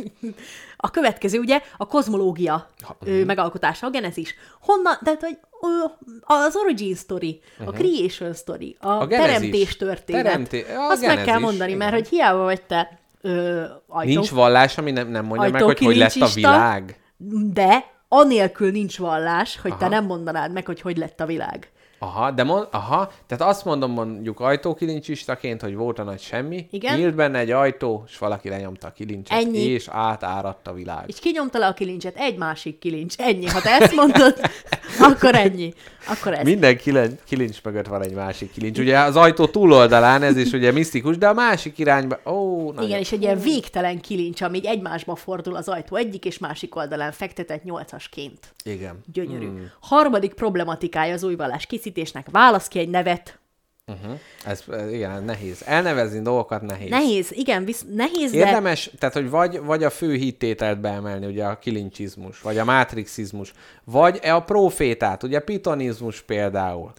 a 0.76 0.90
következő 0.90 1.38
ugye 1.38 1.60
a 1.76 1.86
kozmológia 1.86 2.66
ö, 3.04 3.24
megalkotása, 3.24 3.86
a 3.86 3.90
genezis. 3.90 4.34
Honnan, 4.60 4.98
tehát 5.04 5.20
hogy 5.20 5.38
az 6.22 6.56
origin 6.56 6.94
story, 6.94 7.40
a 7.66 7.70
creation 7.70 8.32
story, 8.34 8.76
a, 8.80 8.88
Mhm. 8.92 9.00
A 9.02 9.06
genezis. 9.06 9.34
teremtés 9.34 9.76
történet. 9.76 10.22
Teremté- 10.24 10.68
a 10.76 10.88
Azt 10.90 11.00
meg 11.06 11.14
kell 11.14 11.24
genezis, 11.24 11.44
mondani, 11.44 11.74
mert 11.74 11.90
igen. 11.92 12.02
hogy 12.02 12.08
hiába 12.08 12.42
vagy 12.42 12.62
te 12.62 12.98
ö, 13.20 13.62
ajtó, 13.88 14.10
Nincs 14.12 14.30
vallás, 14.30 14.78
ami 14.78 14.90
nem, 14.90 15.08
nem 15.08 15.24
mondja 15.24 15.50
meg, 15.50 15.62
hogy 15.62 15.78
hogy 15.78 15.96
lett 15.96 16.14
a 16.14 16.28
világ. 16.34 17.00
De 17.52 17.84
anélkül 18.08 18.70
nincs 18.70 18.98
vallás, 18.98 19.60
hogy 19.60 19.70
Aha. 19.70 19.80
te 19.80 19.88
nem 19.88 20.04
mondanád 20.04 20.52
meg, 20.52 20.66
hogy 20.66 20.80
hogy 20.80 20.96
lett 20.96 21.20
a 21.20 21.26
világ. 21.26 21.70
Aha, 22.06 22.30
de 22.30 22.42
mond, 22.44 22.66
aha, 22.70 23.10
tehát 23.26 23.52
azt 23.52 23.64
mondom 23.64 23.90
mondjuk 23.90 24.40
ajtókilincsistaként, 24.40 25.60
hogy 25.62 25.74
volt 25.74 25.98
a 25.98 26.02
nagy 26.02 26.20
semmi, 26.20 26.66
Igen. 26.70 26.98
nyílt 26.98 27.14
benne 27.14 27.38
egy 27.38 27.50
ajtó, 27.50 28.04
és 28.06 28.18
valaki 28.18 28.48
lenyomta 28.48 28.86
a 28.86 28.92
kilincset, 28.92 29.38
Ennyi. 29.38 29.58
és 29.58 29.88
átáradt 29.90 30.66
a 30.66 30.72
világ. 30.72 31.04
És 31.06 31.18
kinyomta 31.18 31.58
le 31.58 31.66
a 31.66 31.72
kilincset, 31.74 32.16
egy 32.16 32.36
másik 32.36 32.78
kilincs. 32.78 33.14
Ennyi. 33.18 33.46
Ha 33.46 33.60
te 33.60 33.70
ezt 33.70 33.94
mondod, 33.94 34.40
akkor 35.12 35.34
ennyi. 35.34 35.72
Akkor 36.08 36.32
ez. 36.34 36.44
Minden 36.44 36.76
kilen- 36.76 37.18
kilincs 37.24 37.62
mögött 37.62 37.86
van 37.86 38.02
egy 38.02 38.12
másik 38.14 38.52
kilincs. 38.52 38.78
Ugye 38.78 38.98
az 38.98 39.16
ajtó 39.16 39.46
túloldalán, 39.46 40.22
ez 40.22 40.36
is 40.36 40.52
ugye 40.52 40.72
misztikus, 40.72 41.18
de 41.18 41.28
a 41.28 41.32
másik 41.32 41.78
irányba, 41.78 42.18
ó, 42.26 42.70
nagyon. 42.72 42.88
Igen, 42.88 42.98
és 43.00 43.12
egy 43.12 43.22
ilyen 43.22 43.38
végtelen 43.40 44.00
kilincs, 44.00 44.40
amíg 44.42 44.64
egymásba 44.64 45.14
fordul 45.14 45.56
az 45.56 45.68
ajtó 45.68 45.96
egyik 45.96 46.24
és 46.24 46.38
másik 46.38 46.76
oldalán 46.76 47.12
fektetett 47.12 47.62
nyolcasként. 47.64 48.54
Igen. 48.64 49.00
Gyönyörű. 49.12 49.46
Hmm. 49.46 49.70
Harmadik 49.80 50.34
problematikája 50.34 51.12
az 51.14 51.22
új 51.22 51.34
vallás 51.34 51.66
készítésnek. 51.96 52.26
Válasz 52.30 52.68
ki 52.68 52.78
egy 52.78 52.88
nevet. 52.88 53.38
Ez, 54.44 54.62
ez, 54.70 54.92
igen, 54.92 55.24
nehéz. 55.24 55.62
Elnevezni 55.64 56.20
dolgokat 56.20 56.62
nehéz. 56.62 56.90
Nehéz, 56.90 57.32
igen, 57.32 57.64
visz, 57.64 57.84
nehéz, 57.94 58.30
de 58.30 58.36
Érdemes, 58.36 58.90
tehát 58.98 59.14
hogy 59.14 59.30
vagy, 59.30 59.60
vagy 59.60 59.84
a 59.84 59.90
fő 59.90 60.14
hittételt 60.14 60.80
beemelni, 60.80 61.26
ugye 61.26 61.44
a 61.44 61.58
kilincsizmus, 61.58 62.40
vagy 62.40 62.58
a 62.58 62.64
mátrixizmus, 62.64 63.52
vagy 63.84 64.18
e 64.22 64.34
a 64.34 64.42
profétát, 64.42 65.22
ugye 65.22 65.40
pitonizmus 65.40 66.22
például. 66.22 66.92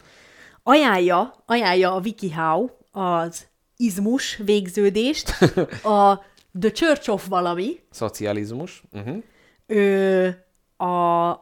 ajánlja, 0.64 1.34
ajánlja 1.45 1.95
a 1.95 2.00
WikiHow 2.00 2.69
az 2.92 3.48
izmus 3.77 4.35
végződést, 4.38 5.30
a 6.00 6.26
The 6.59 6.72
Church 6.72 7.09
of 7.09 7.27
valami, 7.27 7.80
Szocializmus. 7.92 8.84
Uh-huh. 8.92 9.24
ö, 9.66 10.27
a, 10.78 10.86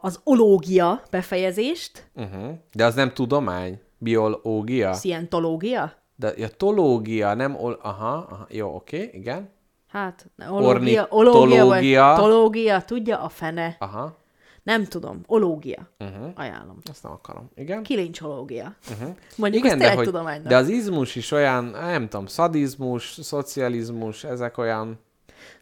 az 0.02 0.20
ológia 0.24 1.02
befejezést, 1.10 2.10
Uh-huh. 2.14 2.50
De 2.74 2.84
az 2.84 2.94
nem 2.94 3.12
tudomány, 3.12 3.80
biológia. 3.98 4.92
szientológia, 4.92 5.92
De 6.16 6.28
a 6.44 6.48
tológia, 6.56 7.34
nem 7.34 7.56
ol... 7.56 7.78
Aha, 7.82 8.26
aha, 8.30 8.46
jó, 8.50 8.74
oké, 8.74 9.10
igen. 9.12 9.48
hát 9.88 10.26
ológia, 10.50 11.06
ológia 11.10 11.64
vagy 11.64 11.94
tológia, 12.16 12.82
tudja 12.82 13.18
a 13.20 13.28
fene. 13.28 13.76
Aha, 13.78 14.16
Nem 14.62 14.84
tudom, 14.84 15.20
ológia. 15.26 15.88
Uh-huh. 15.98 16.30
Ajánlom. 16.34 16.78
azt 16.90 17.02
nem 17.02 17.12
akarom. 17.12 17.50
Igen. 17.54 17.82
Kilincsológia. 17.82 18.74
Uh-huh. 18.90 19.16
Mondjuk. 19.36 19.64
Igen, 19.64 19.78
de, 19.78 19.94
hogy, 19.94 20.04
tudománynak. 20.04 20.46
de 20.46 20.56
az 20.56 20.68
izmus 20.68 21.14
is 21.16 21.30
olyan, 21.30 21.64
nem 21.64 22.08
tudom, 22.08 22.26
szadizmus, 22.26 23.18
szocializmus, 23.22 24.24
ezek 24.24 24.58
olyan... 24.58 24.98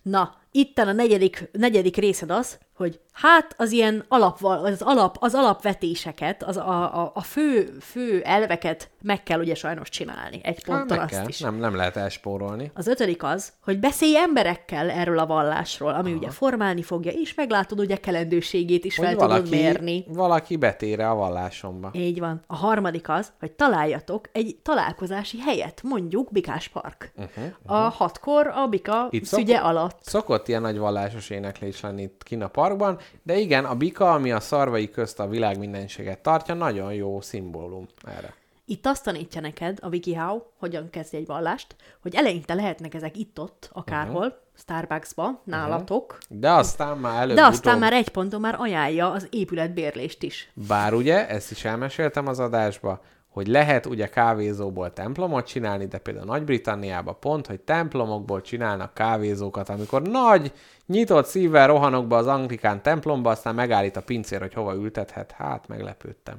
Na, 0.03 0.35
itten 0.57 0.89
a 0.89 0.93
negyedik, 0.93 1.49
negyedik 1.53 1.97
részed 1.97 2.31
az, 2.31 2.59
hogy 2.77 3.01
hát 3.13 3.55
az 3.59 3.71
ilyen 3.73 4.05
alap, 4.09 4.45
az, 4.45 4.83
alap, 4.83 5.17
az 5.21 5.35
alapvetéseket, 5.35 6.43
az 6.43 6.57
a, 6.57 7.01
a, 7.03 7.11
a 7.15 7.21
fő, 7.21 7.77
fő 7.81 8.23
elveket 8.23 8.91
meg 9.03 9.23
kell 9.23 9.41
ugye 9.41 9.55
sajnos 9.55 9.89
csinálni. 9.89 10.41
Egy 10.43 10.63
Hát 10.67 10.79
ponton 10.79 10.97
meg 10.97 11.07
azt 11.07 11.15
kell, 11.15 11.29
is. 11.29 11.41
nem, 11.41 11.55
nem 11.57 11.77
lehet 11.77 11.97
elspórolni. 11.97 12.71
Az 12.75 12.87
ötödik 12.87 13.23
az, 13.23 13.53
hogy 13.65 13.79
beszélj 13.81 14.17
emberekkel 14.17 14.91
erről 14.91 15.19
a 15.19 15.27
vallásról, 15.27 15.91
ami 15.95 16.09
Aha. 16.11 16.19
ugye 16.19 16.31
formálni 16.31 16.83
fogja, 16.83 17.13
és 17.13 17.35
meglátod 17.35 17.79
ugye 17.81 17.97
kelendőségét 17.97 18.85
is 18.85 18.97
Hogy 18.97 19.05
fel 19.07 19.15
tudod 19.15 19.31
valaki, 19.31 19.49
mérni. 19.51 20.05
valaki 20.09 20.57
betére 20.57 21.09
a 21.11 21.15
vallásomba. 21.15 21.91
Így 21.93 22.19
van. 22.19 22.43
A 22.47 22.57
harmadik 22.57 23.09
az, 23.09 23.33
hogy 23.41 23.53
találjatok 23.53 24.29
egy 24.33 24.57
találkozási 24.63 25.39
helyet, 25.41 25.81
mondjuk 25.83 26.33
Bikás 26.33 26.69
Park. 26.69 27.13
Uh-huh, 27.17 27.31
uh-huh. 27.45 27.77
A 27.77 27.89
hatkor 27.89 28.47
a 28.47 28.67
Bika 28.67 29.07
Itt 29.11 29.25
szügye 29.25 29.55
szokott- 29.57 29.71
alatt. 29.71 29.99
Szokott 30.03 30.44
ilyen 30.49 30.63
nagy 30.63 30.79
vallásos 30.79 31.31
éneklés 31.31 31.81
lenni 31.81 32.03
itt 32.03 32.23
kint 32.23 32.43
a 32.43 32.49
parkban, 32.49 32.99
de 33.23 33.37
igen, 33.37 33.65
a 33.65 33.75
bika, 33.75 34.13
ami 34.13 34.33
a 34.33 34.41
szarvai 34.41 34.91
közt 34.91 35.21
a 35.21 35.29
világ 35.29 35.59
mindenséget 35.59 36.19
tartja, 36.19 36.55
nagyon 36.55 36.93
jó 36.95 37.21
szimbólum 37.21 37.87
erre. 38.07 38.35
Itt 38.67 38.87
azt 38.87 39.05
tanítja 39.05 39.41
neked 39.41 39.79
a 39.83 39.89
WikiHow, 39.89 40.43
hogyan 40.59 40.91
kezdj 40.91 41.17
egy 41.17 41.27
vallást, 41.27 41.77
hogy 42.03 42.15
eleinte 42.15 42.55
lehetnek 42.55 42.95
ezek 42.95 43.17
itt-ott, 43.17 43.71
akárhol, 43.73 44.27
uh-huh. 44.27 44.43
Starbucksba, 44.57 45.43
nálatok, 45.45 46.19
De 46.29 46.51
aztán 46.51 46.99
már 46.99 47.23
előbb 47.23 47.37
de 47.37 47.45
aztán 47.45 47.79
már 47.79 47.93
egy 47.93 48.09
ponton 48.09 48.41
már 48.41 48.57
ajánlja 48.59 49.11
az 49.11 49.27
épületbérlést 49.31 50.23
is. 50.23 50.51
Bár 50.69 50.95
ugye, 50.95 51.29
ezt 51.29 51.51
is 51.51 51.65
elmeséltem 51.65 52.27
az 52.27 52.39
adásba, 52.39 53.01
hogy 53.35 53.47
lehet 53.47 53.87
ugye 53.87 54.09
kávézóból 54.09 54.93
templomot 54.93 55.47
csinálni, 55.47 55.87
de 55.87 55.99
például 55.99 56.27
Nagy-Britanniában 56.27 57.17
pont, 57.21 57.47
hogy 57.47 57.61
templomokból 57.61 58.41
csinálnak 58.41 58.95
kávézókat, 58.95 59.69
amikor 59.69 60.03
nagy, 60.03 60.53
nyitott 60.87 61.27
szívvel 61.27 61.67
rohanok 61.67 62.07
be 62.07 62.17
az 62.17 62.27
anglikán 62.27 62.83
templomba, 62.83 63.31
aztán 63.31 63.55
megállít 63.55 63.97
a 63.97 64.03
pincér, 64.03 64.41
hogy 64.41 64.55
hova 64.55 64.75
ültethet. 64.75 65.31
Hát, 65.31 65.69
meglepődtem. 65.69 66.37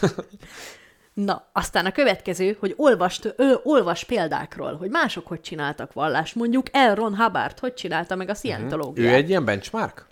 Na, 1.12 1.48
aztán 1.52 1.86
a 1.86 1.92
következő, 1.92 2.56
hogy 2.60 2.74
olvast, 2.76 3.34
ö, 3.36 3.54
olvas 3.62 4.04
példákról, 4.04 4.76
hogy 4.76 4.90
mások 4.90 5.26
hogy 5.26 5.40
csináltak 5.40 5.92
vallást. 5.92 6.34
Mondjuk 6.34 6.66
L. 6.72 6.94
Ron 6.94 7.16
Hubbard 7.16 7.58
hogy 7.58 7.74
csinálta 7.74 8.14
meg 8.14 8.28
a 8.28 8.34
szientológiát. 8.34 9.12
Ő 9.12 9.14
egy 9.14 9.28
ilyen 9.28 9.44
benchmark? 9.44 10.06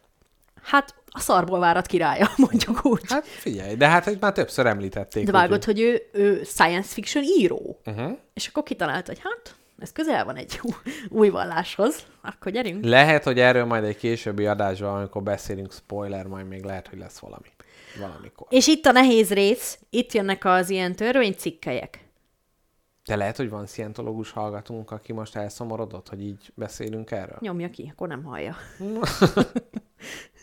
Hát 0.62 0.94
a 1.16 1.20
szarból 1.20 1.58
várat 1.58 1.86
királya, 1.86 2.28
mondjuk 2.48 2.84
úgy. 2.84 3.00
Hát, 3.08 3.26
figyelj, 3.26 3.74
de 3.74 3.88
hát 3.88 4.04
hogy 4.04 4.16
már 4.20 4.32
többször 4.32 4.66
említették. 4.66 5.24
De 5.24 5.32
vágod, 5.32 5.64
hogy 5.64 5.80
ő, 5.80 6.02
ő 6.12 6.42
science 6.44 6.88
fiction 6.88 7.24
író. 7.24 7.80
Uh-huh. 7.86 8.18
És 8.34 8.46
akkor 8.46 8.62
kitalálta, 8.62 9.12
hogy 9.12 9.20
hát, 9.22 9.56
ez 9.78 9.92
közel 9.92 10.24
van 10.24 10.36
egy 10.36 10.60
új, 10.62 10.72
új 11.08 11.28
valláshoz, 11.28 12.06
akkor 12.22 12.52
gyerünk. 12.52 12.84
Lehet, 12.84 13.24
hogy 13.24 13.38
erről 13.38 13.64
majd 13.64 13.84
egy 13.84 13.96
későbbi 13.96 14.46
adásban, 14.46 14.96
amikor 14.96 15.22
beszélünk, 15.22 15.72
spoiler, 15.72 16.26
majd 16.26 16.48
még 16.48 16.64
lehet, 16.64 16.88
hogy 16.88 16.98
lesz 16.98 17.18
valami. 17.18 17.48
Valamikor. 18.00 18.46
És 18.50 18.66
itt 18.66 18.86
a 18.86 18.92
nehéz 18.92 19.30
rész, 19.30 19.78
itt 19.90 20.12
jönnek 20.12 20.44
az 20.44 20.70
ilyen 20.70 20.96
törvénycikkelyek. 20.96 22.04
De 23.04 23.16
lehet, 23.16 23.36
hogy 23.36 23.50
van 23.50 23.66
szientológus 23.66 24.30
hallgatónk, 24.30 24.90
aki 24.90 25.12
most 25.12 25.36
elszomorodott, 25.36 26.08
hogy 26.08 26.22
így 26.22 26.52
beszélünk 26.54 27.10
erről. 27.10 27.36
Nyomja 27.40 27.70
ki, 27.70 27.90
akkor 27.92 28.08
nem 28.08 28.24
hallja. 28.24 28.56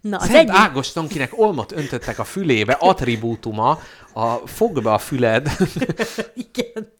Na, 0.00 0.16
az 0.16 0.26
Szent 0.26 0.36
egyik... 0.36 0.60
Ágoston, 0.60 1.08
kinek 1.08 1.38
olmot 1.38 1.72
öntöttek 1.72 2.18
a 2.18 2.24
fülébe, 2.24 2.72
attribútuma, 2.72 3.78
a 4.12 4.34
fogd 4.34 4.82
be 4.82 4.92
a 4.92 4.98
füled. 4.98 5.50
Igen. 6.52 6.92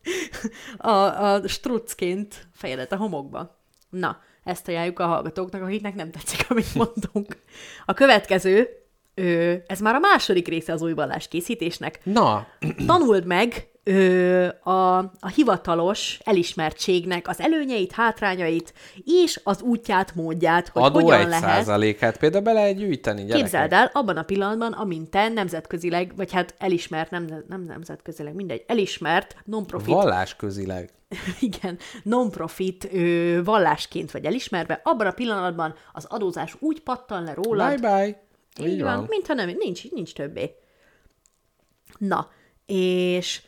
A, 0.77 0.91
a 0.91 1.49
strucként 1.49 2.49
fejedet 2.55 2.93
a 2.93 2.97
homokba. 2.97 3.59
Na, 3.91 4.20
ezt 4.44 4.68
ajánljuk 4.68 4.99
a 4.99 5.07
hallgatóknak, 5.07 5.62
akiknek 5.62 5.94
nem 5.94 6.10
tetszik, 6.10 6.47
amit 6.49 6.75
mondunk. 6.75 7.36
A 7.86 7.94
következő, 7.94 8.68
ö, 9.15 9.55
ez 9.67 9.81
már 9.81 9.94
a 9.94 9.99
második 9.99 10.49
része 10.49 10.73
az 10.73 10.83
új 10.83 10.93
vallás 10.93 11.28
készítésnek. 11.28 12.01
Na, 12.02 12.47
Tanuld 12.86 13.27
meg 13.27 13.68
ö, 13.89 14.47
a, 14.62 14.99
a 14.99 15.28
hivatalos 15.34 16.18
elismertségnek 16.25 17.28
az 17.28 17.41
előnyeit, 17.41 17.92
hátrányait, 17.92 18.73
és 19.05 19.41
az 19.44 19.62
útját, 19.62 20.15
módját, 20.15 20.68
hogy 20.68 20.83
adó 20.83 21.00
hogyan 21.00 21.20
egy 21.20 21.28
lehet. 21.28 21.42
százalékát 21.42 22.18
például 22.18 22.42
be 22.42 22.52
lehet 22.52 22.76
gyűjteni, 22.76 23.20
gyerekek. 23.20 23.41
Képzeld 23.41 23.73
el, 23.73 23.91
abban 23.92 24.17
a 24.17 24.23
pillanatban, 24.23 24.73
amint 24.73 25.10
te 25.10 25.28
nemzetközileg, 25.28 26.12
vagy 26.17 26.33
hát 26.33 26.55
elismert, 26.58 27.10
nem, 27.10 27.44
nem 27.49 27.65
nemzetközileg, 27.65 28.34
mindegy, 28.34 28.65
elismert, 28.67 29.36
non-profit, 29.44 29.94
Vallásközileg. 29.94 30.91
igen, 31.41 31.78
non-profit 32.02 32.89
ö, 32.92 33.41
vallásként 33.44 34.10
vagy 34.10 34.25
elismerve, 34.25 34.81
abban 34.84 35.07
a 35.07 35.12
pillanatban 35.12 35.75
az 35.92 36.05
adózás 36.05 36.57
úgy 36.58 36.81
pattan 36.81 37.23
le 37.23 37.34
rólad, 37.34 37.81
Bye-bye. 37.81 38.07
így, 38.60 38.73
így 38.73 38.83
van, 38.83 38.97
van, 38.97 39.07
mintha 39.08 39.34
nem, 39.34 39.55
nincs, 39.58 39.91
nincs 39.91 40.12
többé. 40.12 40.55
Na, 41.99 42.31
és 42.67 43.41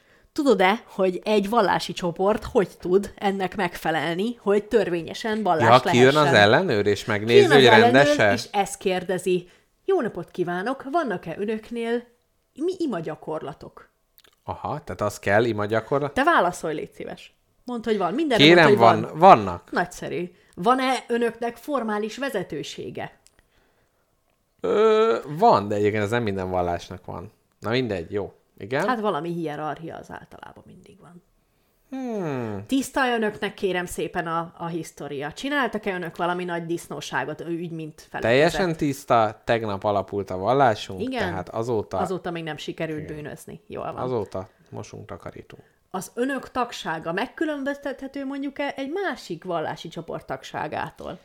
tudod-e, 0.43 0.83
hogy 0.86 1.20
egy 1.25 1.49
vallási 1.49 1.93
csoport 1.93 2.44
hogy 2.44 2.69
tud 2.78 3.12
ennek 3.17 3.57
megfelelni, 3.57 4.35
hogy 4.43 4.65
törvényesen 4.65 5.43
vallás 5.43 5.85
Ja, 5.85 5.91
kijön 5.91 6.12
lehessen? 6.12 6.35
az 6.35 6.41
ellenőr, 6.41 6.86
és 6.86 7.05
megnézi, 7.05 7.35
Kijön 7.35 7.51
hogy 7.52 7.67
az 7.67 7.73
ellenőr, 7.73 7.93
rendese? 7.93 8.33
És 8.33 8.44
ezt 8.52 8.78
kérdezi, 8.78 9.49
jó 9.85 10.01
napot 10.01 10.31
kívánok, 10.31 10.85
vannak-e 10.93 11.35
önöknél 11.39 12.02
mi 12.55 12.73
ima 12.78 13.01
gyakorlatok? 13.01 13.89
Aha, 14.44 14.81
tehát 14.85 15.01
az 15.01 15.19
kell, 15.19 15.44
ima 15.44 15.67
gyakorlat. 15.67 16.15
Te 16.15 16.25
válaszolj, 16.25 16.75
légy 16.75 16.93
szíves. 16.93 17.35
Mondd, 17.65 17.85
hogy 17.85 17.99
van. 17.99 18.15
Mindenre 18.15 18.44
Kérem, 18.44 18.65
mondd, 18.65 18.78
van, 18.78 19.01
van. 19.01 19.19
vannak. 19.19 19.70
Nagyszerű. 19.70 20.31
Van-e 20.55 21.05
önöknek 21.09 21.57
formális 21.57 22.17
vezetősége? 22.19 23.19
Ö, 24.60 25.17
van, 25.39 25.69
de 25.69 25.75
egyébként 25.75 26.02
ez 26.02 26.10
nem 26.10 26.23
minden 26.23 26.51
vallásnak 26.51 27.05
van. 27.05 27.33
Na 27.59 27.70
mindegy, 27.70 28.12
jó. 28.12 28.33
Igen? 28.61 28.89
Hát 28.89 29.01
valami 29.01 29.33
hierarchia 29.33 29.97
az 29.97 30.11
általában 30.11 30.65
mindig 30.67 30.99
van. 31.01 31.23
Hmm. 31.91 32.65
Tiszta 32.67 33.15
önöknek 33.15 33.55
kérem 33.55 33.87
szépen 33.87 34.27
a, 34.27 34.53
a 34.59 34.67
história. 34.67 35.33
Csináltak-e 35.33 35.95
önök 35.95 36.17
valami 36.17 36.45
nagy 36.45 36.67
disznóságot, 36.67 37.41
ügy, 37.41 37.71
mint 37.71 38.07
felekezet? 38.11 38.21
Teljesen 38.21 38.77
tiszta, 38.77 39.41
tegnap 39.45 39.85
alapult 39.85 40.31
a 40.31 40.37
vallásunk, 40.37 41.01
Igen. 41.01 41.19
tehát 41.21 41.49
azóta, 41.49 41.99
Azóta 41.99 42.31
még 42.31 42.43
nem 42.43 42.57
sikerült 42.57 43.07
bűnözni. 43.07 43.61
Jól 43.67 43.93
van. 43.93 44.03
azóta 44.03 44.49
mosunk, 44.71 45.07
takarítunk. 45.07 45.63
Az 45.91 46.11
önök 46.15 46.51
tagsága 46.51 47.13
megkülönböztethető 47.13 48.25
mondjuk 48.25 48.59
-e 48.59 48.73
egy 48.77 48.91
másik 48.91 49.45
vallási 49.45 49.89
csoport 49.89 50.27
tagságától? 50.27 51.19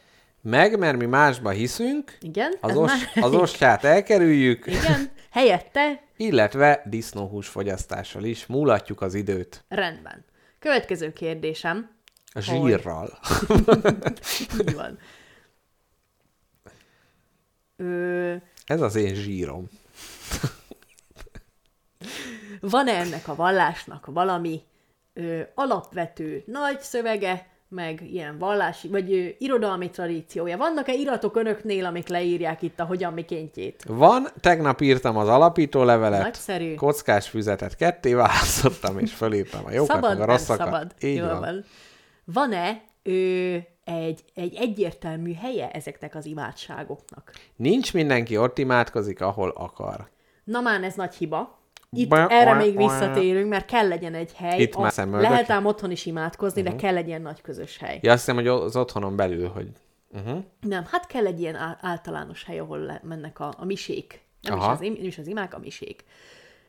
Meg, 0.46 0.78
mert 0.80 0.98
mi 0.98 1.06
másba 1.06 1.50
hiszünk, 1.50 2.18
Igen, 2.22 2.54
az, 2.62 2.76
os, 2.78 2.92
már- 2.92 3.24
az 3.26 3.34
ostját 3.34 3.84
elkerüljük, 3.84 4.66
Igen, 4.68 5.12
helyette 5.32 6.04
illetve 6.18 6.82
disznóhús 6.86 7.48
fogyasztással 7.48 8.24
is 8.24 8.46
múlatjuk 8.46 9.02
az 9.02 9.14
időt. 9.14 9.64
rendben. 9.68 10.26
Következő 10.60 11.14
kérdésem. 11.14 11.90
A 12.34 12.40
zsírral. 12.40 13.20
Így 14.60 14.74
van. 14.74 14.98
Ö, 17.78 18.36
Ez 18.66 18.82
az 18.82 18.96
én 18.96 19.14
zsírom. 19.14 19.70
van-e 22.60 22.92
ennek 22.94 23.28
a 23.28 23.36
vallásnak 23.36 24.06
valami 24.06 24.62
ö, 25.14 25.42
alapvető 25.54 26.44
nagy 26.46 26.80
szövege, 26.80 27.48
meg 27.70 28.02
ilyen 28.12 28.38
vallási, 28.38 28.88
vagy 28.88 29.14
ö, 29.14 29.28
irodalmi 29.38 29.90
tradíciója? 29.90 30.58
Vannak-e 30.58 30.94
iratok 30.94 31.36
önöknél, 31.36 31.86
amik 31.86 32.08
leírják 32.08 32.62
itt 32.62 32.80
a 32.80 32.84
hogyan 32.86 33.14
mikéntjét? 33.14 33.84
Van, 33.88 34.28
tegnap 34.40 34.82
írtam 34.82 35.18
az 35.18 35.28
alapító 35.28 35.84
levelet, 35.84 36.22
Nagyszerű. 36.24 36.76
kockás 36.76 37.30
füzetet 37.30 37.76
ketté 37.76 38.14
választottam, 38.14 39.00
és 39.00 39.14
fölírtam 39.14 39.66
a 39.66 39.72
jókat, 39.72 39.96
szabad, 39.96 40.18
meg 40.18 40.30
a 40.30 40.32
rosszakat. 40.32 40.66
szabad. 40.66 40.92
Így 41.02 41.16
Jól 41.16 41.28
van. 41.28 41.40
van. 41.40 41.64
Van-e 42.26 42.82
ö, 43.04 43.56
egy, 43.84 44.24
egy 44.34 44.56
egyértelmű 44.56 45.34
helye 45.34 45.72
ezeknek 45.72 46.16
az 46.16 46.26
imádságoknak? 46.26 47.32
Nincs 47.56 47.94
mindenki 47.94 48.38
ott 48.38 48.58
imádkozik, 48.58 49.22
ahol 49.22 49.50
akar. 49.50 50.10
Na 50.44 50.62
már 50.62 50.84
ez 50.84 50.94
nagy 50.94 51.14
hiba. 51.16 51.60
Itt 51.96 52.14
erre 52.14 52.54
még 52.54 52.78
visszatérünk, 52.78 53.50
mert 53.50 53.66
kell 53.66 53.88
legyen 53.88 54.14
egy 54.14 54.34
hely. 54.36 54.62
Itt 54.62 54.78
már 54.78 54.92
szemöldök. 54.92 55.30
lehet 55.30 55.50
ám 55.50 55.66
otthon 55.66 55.92
is 55.92 56.06
imádkozni, 56.06 56.62
Mhm. 56.62 56.70
de 56.72 56.76
kell 56.76 56.96
egy 56.98 57.08
ilyen 57.08 57.22
nagy 57.22 57.42
közös 57.42 57.78
hely. 57.78 58.00
Ja, 58.02 58.12
azt 58.12 58.20
hiszem, 58.20 58.36
hogy 58.36 58.48
az 58.48 58.76
otthonon 58.76 59.16
belül, 59.16 59.48
hogy 59.48 59.68
uh-huh. 60.12 60.44
Nem, 60.62 60.86
hát 60.92 61.08
kell 61.08 61.26
egy 61.26 61.40
ilyen 61.40 61.78
általános 61.82 62.44
hely, 62.44 62.60
ahol 62.60 62.80
le- 62.80 63.02
mennek 63.04 63.40
a, 63.40 63.54
a 63.58 63.66
misék. 63.66 64.22
Nem 64.42 64.58
is, 64.58 64.64
Aha. 64.64 64.72
az, 64.72 64.82
im- 64.82 64.98
nem 64.98 65.08
is 65.08 65.18
az 65.18 65.28
imák, 65.28 65.54
a 65.54 65.60
misék. 65.60 66.04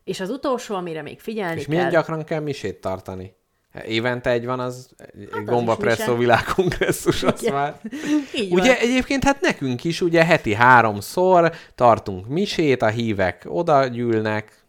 És 0.05 0.21
az 0.21 0.31
utolsó, 0.31 0.75
amire 0.75 1.03
még 1.03 1.21
figyelni 1.21 1.59
És 1.61 1.67
kell... 1.67 1.75
milyen 1.75 1.91
gyakran 1.91 2.25
kell 2.25 2.41
misét 2.41 2.81
tartani? 2.81 3.35
Évente 3.87 4.31
egy 4.31 4.45
van, 4.47 4.61
az 4.61 4.91
Hát 4.99 5.11
az 5.33 5.45
Gomba 5.45 5.73
is 5.73 5.79
Presszó 5.79 6.03
mise. 6.05 6.19
világkongresszus, 6.19 7.23
az 7.23 7.43
Igen. 7.43 7.55
már. 7.55 7.81
Így 8.41 8.53
Ugye 8.53 8.67
van. 8.73 8.77
egyébként 8.81 9.25
hát 9.25 9.41
nekünk 9.41 9.85
is 9.85 10.01
ugye 10.01 10.25
heti 10.25 10.55
háromszor 10.55 11.53
tartunk 11.75 12.29
misét, 12.29 12.83
a 12.83 12.87
hívek 12.89 13.45
oda 13.49 13.87
gyűlnek. 13.87 14.65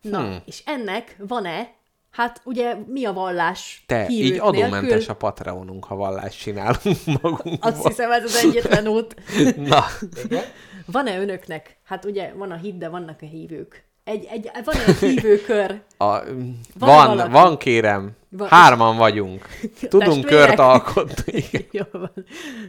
Na, 0.00 0.18
Hmm. 0.20 0.36
és 0.44 0.62
ennek 0.66 1.16
van-e, 1.28 1.70
hát 2.10 2.40
ugye 2.44 2.74
mi 2.86 3.04
a 3.04 3.12
vallás 3.12 3.84
Te, 3.86 4.06
így 4.08 4.38
adómentes 4.38 4.80
nélkül? 4.90 5.06
a 5.10 5.14
Patreonunk, 5.14 5.84
ha 5.84 5.94
vallást 5.94 6.38
csinálunk 6.40 7.04
magunkból. 7.22 7.56
Azt 7.60 7.86
hiszem, 7.86 8.10
ez 8.12 8.24
az 8.24 8.34
egyetlen 8.44 8.86
út. 8.88 9.14
Na, 9.56 9.84
Van-e 10.86 11.20
önöknek? 11.20 11.76
Hát 11.84 12.04
ugye 12.04 12.32
van 12.36 12.50
a 12.50 12.56
hit, 12.56 12.78
de 12.78 12.88
vannak 12.88 13.18
a 13.22 13.26
hívők. 13.26 13.86
Egy, 14.04 14.24
egy, 14.30 14.50
van 14.64 14.74
egy 14.86 14.94
hívőkör? 14.96 15.70
a, 15.98 16.04
Van 16.04 16.56
van, 16.78 17.06
valaki? 17.06 17.30
van 17.30 17.56
kérem. 17.56 18.16
Van- 18.30 18.48
Hárman 18.48 18.96
vagyunk. 18.96 19.46
Tudunk 19.88 20.22
Testvérek? 20.24 20.46
kört 20.46 20.58
alkotni. 20.58 21.44
Jó 21.70 21.82
van. 21.92 22.12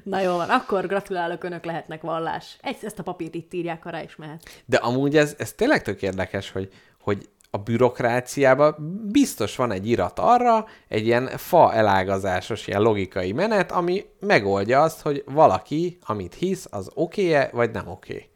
Na 0.03 0.19
jó 0.21 0.35
van, 0.35 0.49
akkor 0.49 0.87
gratulálok, 0.87 1.43
önök 1.43 1.65
lehetnek 1.65 2.01
vallás. 2.01 2.57
Ezt, 2.61 2.83
ezt 2.83 2.99
a 2.99 3.03
papírt 3.03 3.35
itt 3.35 3.53
írják, 3.53 3.85
arra 3.85 4.01
is 4.03 4.15
mehet. 4.15 4.63
De 4.65 4.77
amúgy 4.77 5.17
ez, 5.17 5.35
ez 5.37 5.53
tényleg 5.53 5.81
tök 5.83 6.01
érdekes, 6.01 6.51
hogy, 6.51 6.69
hogy 7.01 7.29
a 7.51 7.57
bürokráciában 7.57 8.75
biztos 9.11 9.55
van 9.55 9.71
egy 9.71 9.87
irat 9.87 10.19
arra, 10.19 10.65
egy 10.87 11.05
ilyen 11.05 11.27
fa 11.27 11.73
elágazásos, 11.73 12.67
ilyen 12.67 12.81
logikai 12.81 13.31
menet, 13.31 13.71
ami 13.71 14.05
megoldja 14.19 14.81
azt, 14.81 15.01
hogy 15.01 15.23
valaki, 15.25 15.97
amit 16.01 16.33
hisz, 16.33 16.67
az 16.71 16.91
oké-e, 16.93 17.49
vagy 17.53 17.71
nem 17.71 17.87
oké. 17.87 18.29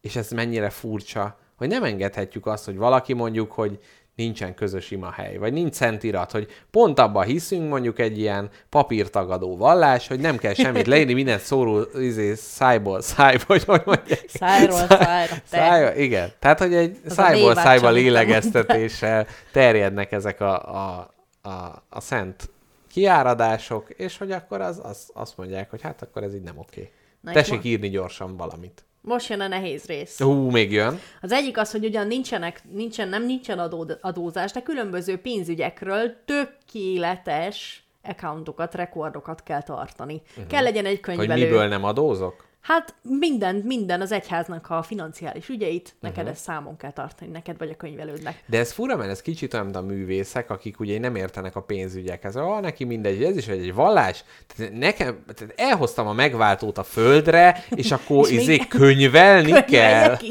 És 0.00 0.16
ez 0.16 0.30
mennyire 0.30 0.70
furcsa, 0.70 1.38
hogy 1.56 1.68
nem 1.68 1.84
engedhetjük 1.84 2.46
azt, 2.46 2.64
hogy 2.64 2.76
valaki 2.76 3.12
mondjuk, 3.12 3.52
hogy 3.52 3.78
nincsen 4.20 4.54
közös 4.54 4.90
imahely, 4.90 5.36
vagy 5.36 5.52
nincs 5.52 5.74
szent 5.74 6.02
irat, 6.02 6.30
hogy 6.30 6.46
pont 6.70 6.98
abban 6.98 7.24
hiszünk 7.24 7.68
mondjuk 7.68 7.98
egy 7.98 8.18
ilyen 8.18 8.50
papírtagadó 8.68 9.56
vallás, 9.56 10.08
hogy 10.08 10.20
nem 10.20 10.36
kell 10.36 10.54
semmit 10.54 10.86
leírni, 10.86 11.12
mindent 11.12 11.40
szóró 11.40 11.80
izé, 11.94 12.34
szájból 12.34 13.00
szájba, 13.00 13.44
vagy 13.46 13.64
hogy 13.64 13.82
mondják. 13.84 14.24
Szájról 14.28 14.86
szájra, 14.88 15.34
te. 15.34 15.56
Szájba, 15.56 15.94
igen. 15.96 16.32
Tehát, 16.38 16.58
hogy 16.58 16.74
egy 16.74 17.00
Az 17.06 17.12
szájból 17.12 17.54
szájba 17.54 17.90
lélegeztetéssel 17.90 19.26
terjednek 19.52 20.12
ezek 20.12 20.40
a, 20.40 20.74
a, 20.74 21.14
a, 21.42 21.82
a 21.88 22.00
szent 22.00 22.50
kiáradások, 22.88 23.90
és 23.90 24.18
hogy 24.18 24.32
akkor 24.32 24.60
az, 24.60 24.80
az, 24.82 25.10
azt 25.14 25.36
mondják, 25.36 25.70
hogy 25.70 25.82
hát 25.82 26.02
akkor 26.02 26.22
ez 26.22 26.34
így 26.34 26.42
nem 26.42 26.58
oké. 26.58 26.90
Na 27.20 27.30
és 27.30 27.36
Tessék 27.36 27.54
mo- 27.54 27.64
írni 27.64 27.88
gyorsan 27.88 28.36
valamit. 28.36 28.84
Most 29.02 29.28
jön 29.28 29.40
a 29.40 29.46
nehéz 29.48 29.84
rész. 29.84 30.20
Hú, 30.22 30.50
még 30.50 30.72
jön. 30.72 31.00
Az 31.20 31.32
egyik 31.32 31.58
az, 31.58 31.70
hogy 31.70 31.84
ugyan 31.84 32.06
nincsenek, 32.06 32.60
nincsen, 32.72 33.08
nem 33.08 33.26
nincsen 33.26 33.58
adó, 33.58 33.90
adózás, 34.00 34.52
de 34.52 34.62
különböző 34.62 35.16
pénzügyekről 35.16 36.14
tökéletes 36.24 37.84
accountokat, 38.02 38.74
rekordokat 38.74 39.42
kell 39.42 39.62
tartani. 39.62 40.22
Uh-huh. 40.30 40.46
Kell 40.46 40.62
legyen 40.62 40.84
egy 40.84 41.00
Hogy 41.04 41.16
könyvelő. 41.16 41.44
miből 41.44 41.68
nem 41.68 41.84
adózok? 41.84 42.48
Hát 42.60 42.94
minden, 43.02 43.54
minden 43.56 44.00
az 44.00 44.12
egyháznak 44.12 44.70
a 44.70 44.82
financiális 44.82 45.48
ügyeit, 45.48 45.94
neked 46.00 46.26
ezt 46.26 46.42
számon 46.42 46.76
kell 46.76 46.92
tartani, 46.92 47.30
neked 47.30 47.58
vagy 47.58 47.70
a 47.70 47.76
könyvelődnek. 47.76 48.42
De 48.46 48.58
ez 48.58 48.72
fura, 48.72 48.96
mert 48.96 49.10
ez 49.10 49.22
kicsit 49.22 49.52
olyan, 49.52 49.64
mint 49.64 49.76
a 49.76 49.82
művészek, 49.82 50.50
akik 50.50 50.80
ugye 50.80 50.98
nem 50.98 51.16
értenek 51.16 51.56
a 51.56 51.62
pénzügyekhez. 51.62 52.36
Ah, 52.36 52.60
neki 52.60 52.84
mindegy, 52.84 53.24
ez 53.24 53.36
is 53.36 53.48
egy, 53.48 53.62
egy 53.62 53.74
vallás. 53.74 54.24
Tehát 54.56 54.72
nekem, 54.72 55.24
tehát 55.34 55.54
elhoztam 55.56 56.06
a 56.06 56.12
megváltót 56.12 56.78
a 56.78 56.82
földre, 56.82 57.64
és 57.70 57.90
akkor 57.92 58.26
És 58.30 58.30
még 58.30 58.40
izé 58.40 58.56
könyvelni 58.56 59.64
kell. 59.64 60.16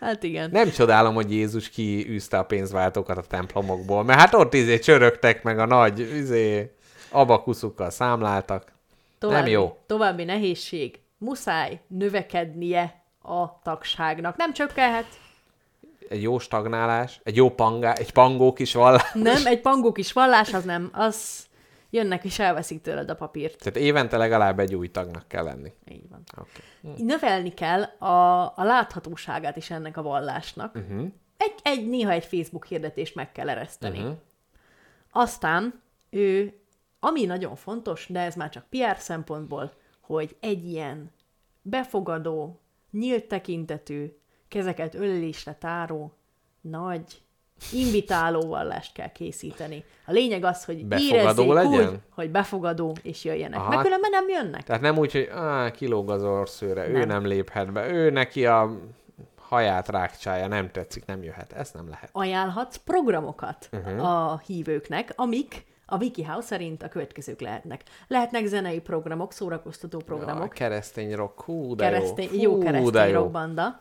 Hát 0.00 0.22
igen. 0.22 0.50
Nem 0.50 0.70
csodálom, 0.70 1.14
hogy 1.14 1.32
Jézus 1.32 1.68
kiűzte 1.68 2.38
a 2.38 2.44
pénzváltókat 2.44 3.16
a 3.16 3.22
templomokból, 3.22 4.04
mert 4.04 4.18
hát 4.18 4.34
ott 4.34 4.54
izé 4.54 4.78
csörögtek 4.78 5.42
meg 5.42 5.58
a 5.58 5.66
nagy 5.66 5.98
izé, 6.16 6.70
abakuszukkal 7.10 7.90
számláltak. 7.90 8.72
További, 9.20 9.40
Nem 9.40 9.50
jó. 9.60 9.78
További 9.86 10.24
nehézség. 10.24 11.00
Muszáj 11.18 11.80
növekednie 11.86 13.04
a 13.22 13.62
tagságnak. 13.62 14.36
Nem 14.36 14.52
csökkenhet. 14.52 15.06
Egy 16.08 16.22
jó 16.22 16.38
stagnálás, 16.38 17.20
egy 17.24 17.36
jó 17.36 17.50
pangá, 17.50 17.92
egy 17.92 18.12
pangó 18.12 18.52
kis 18.52 18.74
vallás. 18.74 19.12
Nem, 19.12 19.46
egy 19.46 19.60
pangók 19.60 19.98
is 19.98 20.12
vallás, 20.12 20.54
az 20.54 20.64
nem. 20.64 20.90
Az 20.92 21.46
jönnek 21.90 22.24
és 22.24 22.38
elveszik 22.38 22.80
tőled 22.80 23.10
a 23.10 23.14
papírt. 23.14 23.58
Tehát 23.58 23.78
évente 23.78 24.16
legalább 24.16 24.58
egy 24.58 24.74
új 24.74 24.90
tagnak 24.90 25.28
kell 25.28 25.44
lenni. 25.44 25.72
Így 25.88 26.08
van. 26.10 26.22
Okay. 26.32 27.04
Növelni 27.04 27.54
kell 27.54 27.82
a, 27.82 28.42
a 28.42 28.64
láthatóságát 28.64 29.56
is 29.56 29.70
ennek 29.70 29.96
a 29.96 30.02
vallásnak. 30.02 30.74
Uh-huh. 30.74 31.06
Egy, 31.36 31.54
egy, 31.62 31.88
néha 31.88 32.10
egy 32.10 32.24
Facebook 32.24 32.64
hirdetést 32.64 33.14
meg 33.14 33.32
kell 33.32 33.48
ereszteni. 33.48 33.98
Uh-huh. 33.98 34.16
Aztán 35.12 35.82
ő, 36.10 36.59
ami 37.00 37.24
nagyon 37.24 37.56
fontos, 37.56 38.06
de 38.08 38.20
ez 38.20 38.34
már 38.34 38.48
csak 38.48 38.64
PR 38.68 38.98
szempontból, 38.98 39.72
hogy 40.00 40.36
egy 40.40 40.68
ilyen 40.68 41.10
befogadó, 41.62 42.60
nyílt 42.90 43.24
tekintetű, 43.24 44.16
kezeket 44.48 44.94
ölelésre 44.94 45.54
táró, 45.54 46.12
nagy, 46.60 47.22
invitáló 47.72 48.40
vallást 48.40 48.92
kell 48.92 49.12
készíteni. 49.12 49.84
A 50.06 50.12
lényeg 50.12 50.44
az, 50.44 50.64
hogy 50.64 50.86
Befogadó 50.86 51.16
érezzék 51.16 51.52
legyen? 51.52 51.92
úgy, 51.92 51.98
hogy 52.10 52.30
befogadó, 52.30 52.96
és 53.02 53.24
jöjjenek. 53.24 53.58
Aha. 53.58 53.68
Mert 53.68 53.82
különben 53.82 54.10
nem 54.10 54.28
jönnek. 54.28 54.62
Tehát 54.62 54.82
nem 54.82 54.98
úgy, 54.98 55.12
hogy 55.12 55.28
á, 55.34 55.70
kilóg 55.70 56.10
az 56.10 56.24
orszőre, 56.24 56.88
ő 56.88 56.92
Nem. 56.92 57.08
nem 57.08 57.26
léphet 57.26 57.72
be, 57.72 57.90
ő 57.90 58.10
neki 58.10 58.46
a 58.46 58.70
haját 59.36 59.88
rákcsája, 59.88 60.46
nem 60.46 60.70
tetszik, 60.70 61.04
nem 61.04 61.22
jöhet. 61.22 61.52
Ez 61.52 61.70
nem 61.70 61.88
lehet. 61.88 62.08
ajánlhatsz 62.12 62.76
programokat 62.76 63.68
uh-huh. 63.72 64.04
a 64.04 64.42
hívőknek, 64.46 65.12
amik 65.16 65.64
a 65.90 65.96
WikiHow 65.96 66.40
szerint 66.40 66.82
a 66.82 66.88
következők 66.88 67.40
lehetnek. 67.40 67.82
Lehetnek 68.08 68.46
zenei 68.46 68.80
programok, 68.80 69.32
szórakoztató 69.32 69.98
programok, 69.98 70.48
keresztény 70.52 71.14
rock, 71.14 71.40
hú, 71.40 71.74
de 71.74 71.84
keresztény, 71.84 72.28
jó. 72.32 72.40
jó, 72.42 72.52
Fú, 72.52 72.58
de 72.58 72.64
keresztény 72.70 73.08
jó. 73.08 73.20
rockbanda. 73.20 73.80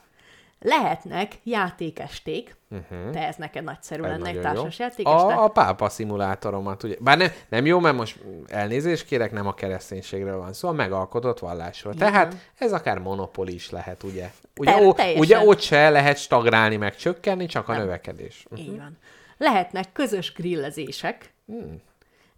Lehetnek 0.61 1.31
játékesték, 1.43 2.55
uh-huh. 2.69 3.09
te 3.11 3.27
ez 3.27 3.35
neked 3.35 3.63
nagyszerű 3.63 4.01
Mhm. 4.01 4.11
Ez 4.11 4.17
lenne 4.17 4.29
egy 4.29 4.41
társas 4.41 4.79
játékestek. 4.79 5.38
A, 5.38 5.43
a 5.43 5.47
pápa 5.47 5.89
szimulátoromat, 5.89 6.83
ugye. 6.83 6.95
Bár 6.99 7.17
nem, 7.17 7.31
nem 7.49 7.65
jó, 7.65 7.79
mert 7.79 7.95
most 7.95 8.19
elnézést 8.47 9.05
kérek, 9.05 9.31
nem 9.31 9.47
a 9.47 9.53
kereszténységről 9.53 10.38
van 10.38 10.53
szó, 10.53 10.69
a 10.69 10.71
megalkotott 10.71 11.39
vallásról. 11.39 11.93
Tehát 11.93 12.35
ez 12.57 12.73
akár 12.73 12.99
monopoli 12.99 13.53
is 13.53 13.69
lehet, 13.69 14.03
ugye? 14.03 14.31
Ugye, 14.57 14.71
Ter- 14.71 14.83
ó, 14.85 14.93
teljesen. 14.93 15.21
ugye 15.21 15.39
ott 15.39 15.59
se 15.59 15.89
lehet 15.89 16.17
stagnálni, 16.17 16.75
meg 16.75 16.95
csökkenni, 16.95 17.45
csak 17.45 17.69
a 17.69 17.77
növekedés. 17.77 18.45
Így 18.55 18.77
van. 18.77 18.97
Lehetnek 19.38 19.91
közös 19.91 20.33
grillezések, 20.33 21.33
Hmm. 21.45 21.81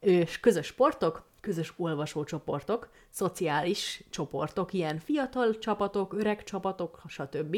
És 0.02 0.40
közös 0.40 0.66
sportok, 0.66 1.30
közös 1.42 1.74
olvasócsoportok, 1.78 2.90
szociális 3.10 4.04
csoportok, 4.10 4.74
ilyen 4.74 5.00
fiatal 5.00 5.58
csapatok, 5.58 6.14
öreg 6.14 6.44
csapatok, 6.44 7.02
stb. 7.08 7.58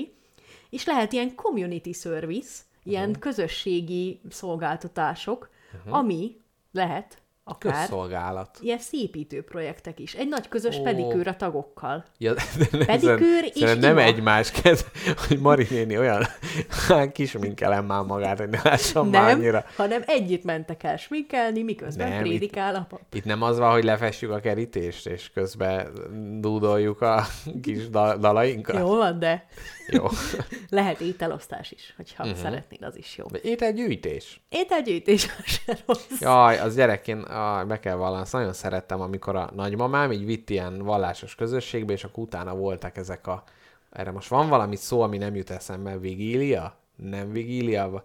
És 0.69 0.85
lehet 0.85 1.13
ilyen 1.13 1.35
community 1.35 1.91
service, 1.91 2.61
ilyen 2.83 3.03
Hmm. 3.03 3.19
közösségi 3.19 4.21
szolgáltatások, 4.29 5.49
ami 5.89 6.37
lehet 6.71 7.21
akár. 7.45 7.73
Közszolgálat. 7.73 8.57
Ilyen 8.61 8.79
szépítő 8.79 9.43
projektek 9.43 9.99
is. 9.99 10.13
Egy 10.13 10.27
nagy 10.27 10.47
közös 10.47 10.77
Ó. 10.77 10.81
pedikőr 10.83 11.27
a 11.27 11.35
tagokkal. 11.35 12.05
Ja, 12.17 12.33
de 12.33 12.85
Pedikőr 12.85 13.51
és 13.53 13.59
nem 13.79 13.91
ima. 13.91 14.01
egymás 14.01 14.51
kez, 14.51 14.85
hogy 15.27 15.39
Mari 15.39 15.67
néni 15.69 15.97
olyan 15.97 16.23
hát 16.87 17.11
kis 17.11 17.31
minkelem 17.31 17.85
már 17.85 18.03
magát, 18.03 18.37
hogy 18.39 18.49
ne 18.49 18.59
lássam 18.63 19.09
már 19.09 19.25
Nem, 19.27 19.37
annyira. 19.39 19.65
hanem 19.75 20.03
együtt 20.07 20.43
mentek 20.43 20.83
el 20.83 20.97
sminkelni, 20.97 21.63
miközben 21.63 22.09
Nem, 22.09 22.19
prédikál 22.21 22.75
a 22.75 22.85
pap. 22.89 23.01
Itt 23.13 23.25
nem 23.25 23.41
az 23.41 23.57
van, 23.57 23.71
hogy 23.71 23.83
lefestjük 23.83 24.31
a 24.31 24.39
kerítést, 24.39 25.07
és 25.07 25.31
közben 25.33 25.87
dúdoljuk 26.39 27.01
a 27.01 27.23
kis 27.61 27.89
da- 27.89 28.17
dalainkat? 28.17 28.77
Jó 28.79 28.95
van, 28.95 29.19
de 29.19 29.45
Jó. 29.87 30.05
lehet 30.69 30.99
ételosztás 30.99 31.71
is, 31.71 31.93
hogyha 31.97 32.23
Mhm. 32.23 32.31
uh-huh. 32.31 32.45
szeretnéd, 32.49 32.83
az 32.83 32.97
is 32.97 33.17
jó. 33.17 33.25
Ételgyűjtés. 33.41 34.41
Ételgyűjtés 34.49 35.21
se 35.45 35.77
rossz. 35.85 36.05
Jaj, 36.19 36.59
az 36.59 36.75
gyerekként, 36.75 37.27
ah, 37.33 37.65
be 37.67 37.79
kell 37.79 37.95
vallani, 37.95 38.21
azt 38.21 38.33
nagyon 38.33 38.53
szerettem, 38.53 39.01
amikor 39.01 39.35
a 39.35 39.49
nagymamám 39.55 40.11
így 40.11 40.25
vitt 40.25 40.49
ilyen 40.49 40.83
vallásos 40.83 41.35
közösségbe, 41.35 41.93
és 41.93 42.03
akkor 42.03 42.23
utána 42.23 42.55
voltak 42.55 42.97
ezek 42.97 43.27
a... 43.27 43.43
Erre 43.91 44.11
most 44.11 44.29
van 44.29 44.49
valami 44.49 44.75
szó, 44.75 45.01
ami 45.01 45.17
nem 45.17 45.35
jut 45.35 45.49
eszembe. 45.49 45.97
Vigília? 45.97 46.75
Nem 46.95 47.31
vigília? 47.31 48.03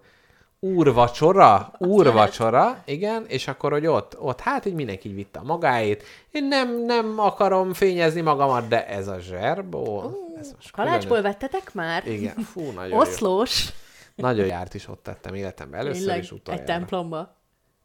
Úrvacsora? 0.61 1.73
Úrvacsora, 1.79 2.83
igen, 2.85 3.25
és 3.27 3.49
akkor, 3.49 3.73
hogy 3.73 3.87
ott, 3.87 4.21
ott 4.21 4.41
hát 4.41 4.65
így 4.65 4.75
mindenki 4.75 5.09
így 5.09 5.15
vitte 5.15 5.39
a 5.39 5.43
magáét. 5.43 6.05
Én 6.31 6.45
nem, 6.45 6.85
nem 6.85 7.19
akarom 7.19 7.73
fényezni 7.73 8.21
magamat, 8.21 8.69
de 8.69 8.87
ez 8.87 9.09
a 9.09 9.19
zserbó, 9.19 10.11
ez 10.39 10.53
most 10.55 10.71
Kalácsból 10.71 11.17
különös. 11.17 11.37
vettetek 11.41 11.75
már? 11.75 12.07
Igen, 12.07 12.35
fú, 12.35 12.71
nagyon 12.71 12.89
jó. 12.89 12.99
Oszlós. 12.99 13.73
Nagyon 14.15 14.47
járt 14.47 14.75
is 14.75 14.89
ott 14.89 15.03
tettem 15.03 15.35
életemben 15.35 15.81
először 15.81 16.01
Tényleg, 16.01 16.23
is 16.23 16.33
utoljára. 16.33 16.67
egy 16.67 16.77
templomba. 16.77 17.37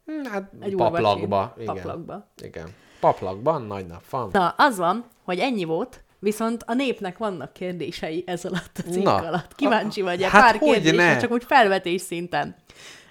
Hm, 0.06 0.24
Hát 0.30 0.50
Egy 0.60 0.74
paplakba. 0.74 1.54
Igen. 1.58 1.74
Paplakba. 1.74 2.30
Igen. 2.42 2.68
Paplakban 3.00 3.62
nagy 3.62 3.86
nap 3.86 4.08
van. 4.10 4.28
Na, 4.32 4.48
az 4.56 4.76
van, 4.76 5.04
hogy 5.24 5.38
ennyi 5.38 5.64
volt, 5.64 6.04
viszont 6.18 6.62
a 6.66 6.74
népnek 6.74 7.18
vannak 7.18 7.52
kérdései 7.52 8.22
ez 8.26 8.44
alatt 8.44 8.78
a 8.86 8.90
cikk 8.90 9.02
Na. 9.04 9.14
alatt. 9.14 9.54
Kíváncsi 9.54 10.02
vagy 10.02 10.22
-e? 10.22 10.28
Hát 10.28 10.42
Pár 10.42 10.58
kérdés, 10.58 10.92
ne? 10.92 11.16
csak 11.16 11.30
úgy 11.30 11.44
felvetés 11.44 12.00
szinten. 12.00 12.56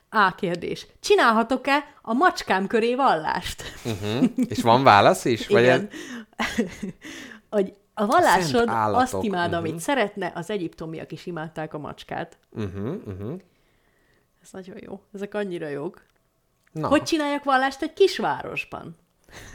A 0.10 0.36
kérdés. 0.36 0.88
Csinálhatok-e 1.00 1.84
a 2.02 2.14
macskám 2.14 2.68
köré 2.68 2.96
vallást? 2.96 3.64
Uh-huh. 3.86 4.24
És 4.48 4.62
van 4.62 4.84
válasz 4.84 5.26
is? 5.26 5.48
Vagy 5.48 5.62
Igen. 5.64 5.90
hogy 7.50 7.74
a 7.94 8.06
vallásod 8.06 8.70
állatok. 8.70 9.02
azt 9.02 9.24
imád, 9.26 9.50
Mhm. 9.50 9.58
amit 9.60 9.80
szeretne, 9.80 10.32
az 10.36 10.50
egyiptomiak 10.50 11.12
is 11.12 11.26
imádták 11.26 11.74
a 11.74 11.78
macskát. 11.78 12.38
Uh-huh, 12.52 12.96
uh-huh. 13.06 13.34
Ez 14.44 14.50
nagyon 14.52 14.76
jó. 14.80 15.02
Ezek 15.14 15.34
annyira 15.34 15.68
jók. 15.68 16.02
Na. 16.74 16.88
Hogy 16.88 17.04
csináljak 17.04 17.44
vallást 17.44 17.82
egy 17.82 17.94
kisvárosban? 17.94 18.96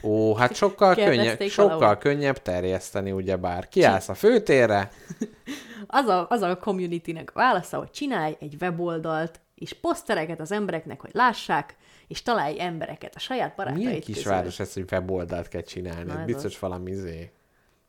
Ó, 0.03 0.35
hát 0.35 0.55
sokkal 0.55 0.95
könnyebb, 0.95 1.41
sokkal 1.41 1.99
könnyebb 1.99 2.43
terjeszteni, 2.43 3.13
ugyebár. 3.13 3.69
Kiállsz 3.69 4.09
a 4.09 4.15
főtérre, 4.15 4.91
Az 5.87 6.07
a, 6.07 6.27
az 6.29 6.43
a 6.43 6.57
communitynek 6.57 7.31
a 7.31 7.39
válasza, 7.39 7.79
hogy 7.79 7.91
csinálj 7.91 8.37
egy 8.41 8.57
weboldalt, 8.61 9.41
és 9.55 9.73
posztereket 9.73 10.41
az 10.41 10.53
embereknek, 10.53 11.01
hogy 11.01 11.11
lássák, 11.13 11.77
és 12.07 12.23
találj 12.23 12.61
embereket, 12.61 13.15
a 13.15 13.19
saját 13.19 13.55
barátaid 13.57 13.85
milyen 13.85 14.01
kisváros 14.01 14.61
ez, 14.61 14.73
hogy 14.73 14.85
weboldalt 14.91 15.49
kell 15.49 15.63
csinálni? 15.63 16.13
Na, 16.13 16.25
Biztos 16.25 16.59
valami 16.59 16.91
izé, 16.91 17.31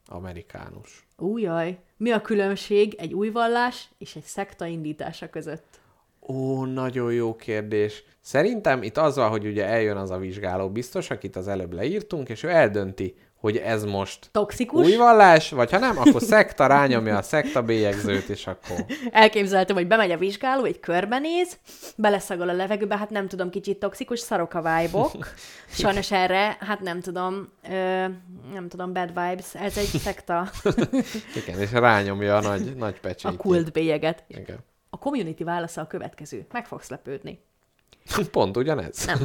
amerikánus. 0.06 1.08
Újjaj, 1.18 1.80
mi 1.98 2.12
a 2.12 2.22
különbség 2.22 2.94
egy 2.94 3.14
új 3.14 3.30
vallás 3.30 3.90
és 3.98 4.16
egy 4.16 4.24
szekta 4.24 4.66
indítása 4.66 5.30
között? 5.30 5.79
Ó, 6.28 6.66
nagyon 6.66 7.14
jó 7.14 7.36
kérdés. 7.36 8.04
Szerintem 8.22 8.84
itt 8.84 8.98
az 8.98 9.16
van, 9.16 9.30
hogy 9.30 9.46
ugye 9.46 9.66
eljön 9.66 9.98
az 9.98 10.10
a 10.10 10.18
vizsgáló 10.18 10.70
biztos, 10.70 11.10
akit 11.10 11.36
az 11.36 11.48
előbb 11.48 11.74
leírtunk, 11.74 12.30
és 12.30 12.44
ő 12.44 12.50
eldönti, 12.50 13.16
hogy 13.40 13.58
ez 13.58 13.84
most 13.84 14.30
Toxikus? 14.32 14.86
új 14.86 14.96
vallás, 14.96 15.50
vagy 15.50 15.72
ha 15.72 15.78
nem, 15.78 15.98
akkor 15.98 16.22
szekta 16.22 16.68
rányomja 16.68 17.18
a 17.18 17.22
szekta 17.22 17.62
bélyegzőt, 17.62 18.30
és 18.30 18.48
akkor... 18.48 18.86
Elképzeltem, 19.12 19.76
hogy 19.76 19.88
bemegy 19.88 20.12
a 20.12 20.18
vizsgáló, 20.18 20.64
egy 20.64 20.80
körbenéz, 20.80 21.58
beleszagol 21.96 22.50
a 22.50 22.54
levegőbe, 22.54 22.98
hát 22.98 23.10
nem 23.10 23.28
tudom, 23.28 23.50
kicsit 23.50 23.80
toxikus, 23.80 24.20
szarok 24.20 24.54
a 24.54 24.62
vibe-ok. 24.62 25.12
Sajnos 25.70 26.12
erre, 26.12 26.58
hát 26.60 26.80
nem 26.80 27.02
tudom, 27.02 27.50
ö, 27.70 28.06
nem 28.54 28.68
tudom, 28.68 28.94
bad 28.94 29.08
vibes, 29.08 29.56
ez 29.56 29.78
egy 29.78 30.00
szekta, 30.00 30.50
Igen, 31.46 31.60
és 31.60 31.72
rányomja 31.72 32.38
a 32.38 32.42
nagy, 32.42 32.76
nagy 32.76 32.96
a 32.98 33.00
pecsétjét. 33.02 33.40
kult 33.40 33.72
bélyeget. 33.72 34.24
Igen. 34.28 34.58
A 34.90 34.98
community 34.98 35.44
válasza 35.44 35.82
a 35.82 35.88
következő. 35.88 36.48
Meg 36.52 36.68
fogsz 36.68 36.90
lepődni. 36.90 37.40
Pont 38.32 38.58
ugyanez. 38.58 39.06
Nem. 39.06 39.20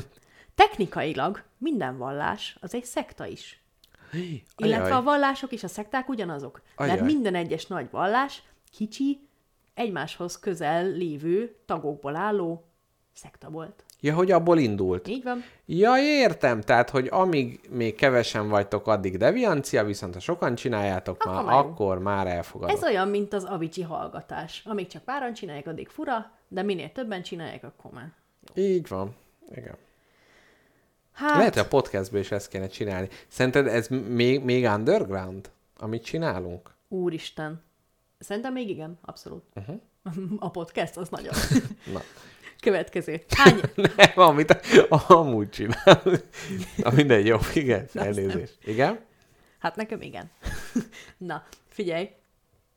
Technikailag 0.55 1.43
minden 1.59 1.99
vallás 1.99 2.57
az 2.61 2.75
egy 2.75 2.85
szekta 2.85 3.27
is. 3.27 3.63
Illetve 4.57 4.85
Ajaj. 4.85 4.99
a 4.99 5.03
vallások 5.03 5.53
és 5.53 5.63
a 5.63 5.69
szekták 5.69 6.09
ugyanazok. 6.09 6.63
Mert 6.77 6.93
Ajaj. 6.93 7.05
minden 7.05 7.35
egyes 7.35 7.67
nagy 7.67 7.91
vallás 7.91 8.43
kicsi, 8.71 9.29
egymáshoz 9.75 10.39
közel 10.39 10.87
lévő 10.87 11.57
tagokból 11.67 12.17
álló 12.17 12.65
szekta 13.13 13.51
volt. 13.51 13.84
Ja, 14.05 14.15
hogy 14.15 14.31
abból 14.31 14.59
indult. 14.59 15.09
Így 15.09 15.23
van? 15.23 15.45
Ja, 15.67 15.95
értem. 15.99 16.61
Tehát, 16.61 16.91
hogy 16.91 17.09
amíg 17.11 17.61
még 17.71 17.95
kevesen 17.95 18.49
vagytok, 18.49 18.87
addig 18.87 19.17
deviancia, 19.17 19.85
viszont 19.85 20.15
ha 20.15 20.21
sokan 20.21 20.55
csináljátok 20.55 21.25
Akkor 21.25 21.45
már, 21.45 21.55
akkor 21.55 21.99
már 21.99 22.27
elfogadod. 22.27 22.77
Ez 22.77 22.83
olyan, 22.83 23.09
mint 23.09 23.33
az 23.33 23.45
avicii 23.45 23.83
hallgatás. 23.83 24.63
Amíg 24.65 24.87
csak 24.87 25.03
páran 25.03 25.33
csinálják, 25.33 25.67
addig 25.67 25.89
fura, 25.89 26.31
de 26.49 26.63
minél 26.63 26.93
többen 26.93 27.23
csinálják, 27.23 27.65
akkor 27.65 27.91
már. 27.91 28.13
Így 28.55 28.89
van. 28.89 29.15
Igen. 29.51 29.77
Hát, 31.13 31.37
Lehet, 31.37 31.55
hogy 31.55 31.63
a 31.63 31.69
podcastből 31.69 32.21
is 32.21 32.31
ezt 32.31 32.49
kéne 32.49 32.67
csinálni. 32.67 33.09
Szerinted 33.29 33.67
ez 33.67 33.89
még, 33.89 34.45
még 34.45 34.65
underground, 34.65 35.51
amit 35.79 36.05
csinálunk? 36.05 36.71
úristen. 36.89 37.63
Szerintem 38.19 38.53
még 38.53 38.69
igen, 38.69 38.99
abszolút. 39.03 39.43
Uh-huh. 39.55 39.81
A 40.39 40.51
podcast 40.51 40.97
az 40.97 41.09
nagyon. 41.09 41.35
Na. 41.93 42.01
Következő. 42.65 43.21
Hány, 43.29 43.61
Nem, 43.97 44.11
amit 44.15 44.61
amúgy 45.09 45.49
csinál. 45.51 46.03
Na 46.77 46.91
mindegy, 46.91 47.27
jó, 47.27 47.39
igen, 47.55 47.87
elnézést. 47.95 48.59
Igen? 48.65 48.99
Hát 49.59 49.77
nekem 49.77 50.01
igen. 50.01 50.31
Na, 51.19 51.43
figyelj, 51.69 52.11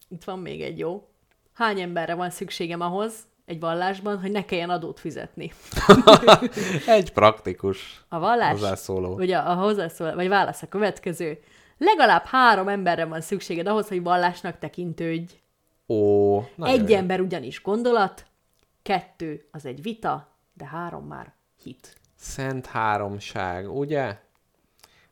itt 0.09 0.24
van 0.24 0.40
még 0.40 0.61
egy 0.61 0.80
jó. 0.80 1.07
Hány 1.53 1.80
emberre 1.82 2.14
van 2.14 2.30
szükségem 2.30 2.82
ahhoz, 2.82 3.14
egy 3.45 3.59
vallásban, 3.59 4.19
hogy 4.19 4.32
ne 4.32 4.45
kelljen 4.45 4.69
adót 4.69 4.99
fizetni? 4.99 5.51
Egy 6.88 7.14
praktikus 7.14 8.06
A 8.09 8.19
vallás, 8.19 8.51
hozzászóló. 8.51 9.16
ugye 9.16 9.38
a 9.38 9.53
hozzászól, 9.53 10.16
vagy 10.16 10.27
válasz 10.27 10.61
a 10.61 10.67
következő. 10.67 11.40
Legalább 11.77 12.25
három 12.25 12.67
emberre 12.67 13.06
van 13.06 13.22
szükséged 13.22 13.67
ahhoz, 13.67 13.88
hogy 13.88 14.03
vallásnak 14.03 14.59
tekintődj. 14.59 15.33
Ó, 15.88 16.40
egy 16.61 16.90
jó. 16.90 16.95
ember 16.95 17.19
ugyanis 17.19 17.61
gondolat, 17.61 18.25
kettő 18.88 19.48
az 19.51 19.66
egy 19.66 19.82
vita, 19.82 20.38
de 20.53 20.66
három 20.66 21.06
már 21.06 21.33
hit. 21.61 21.95
Szent 22.16 22.66
háromság, 22.66 23.69
ugye? 23.69 24.19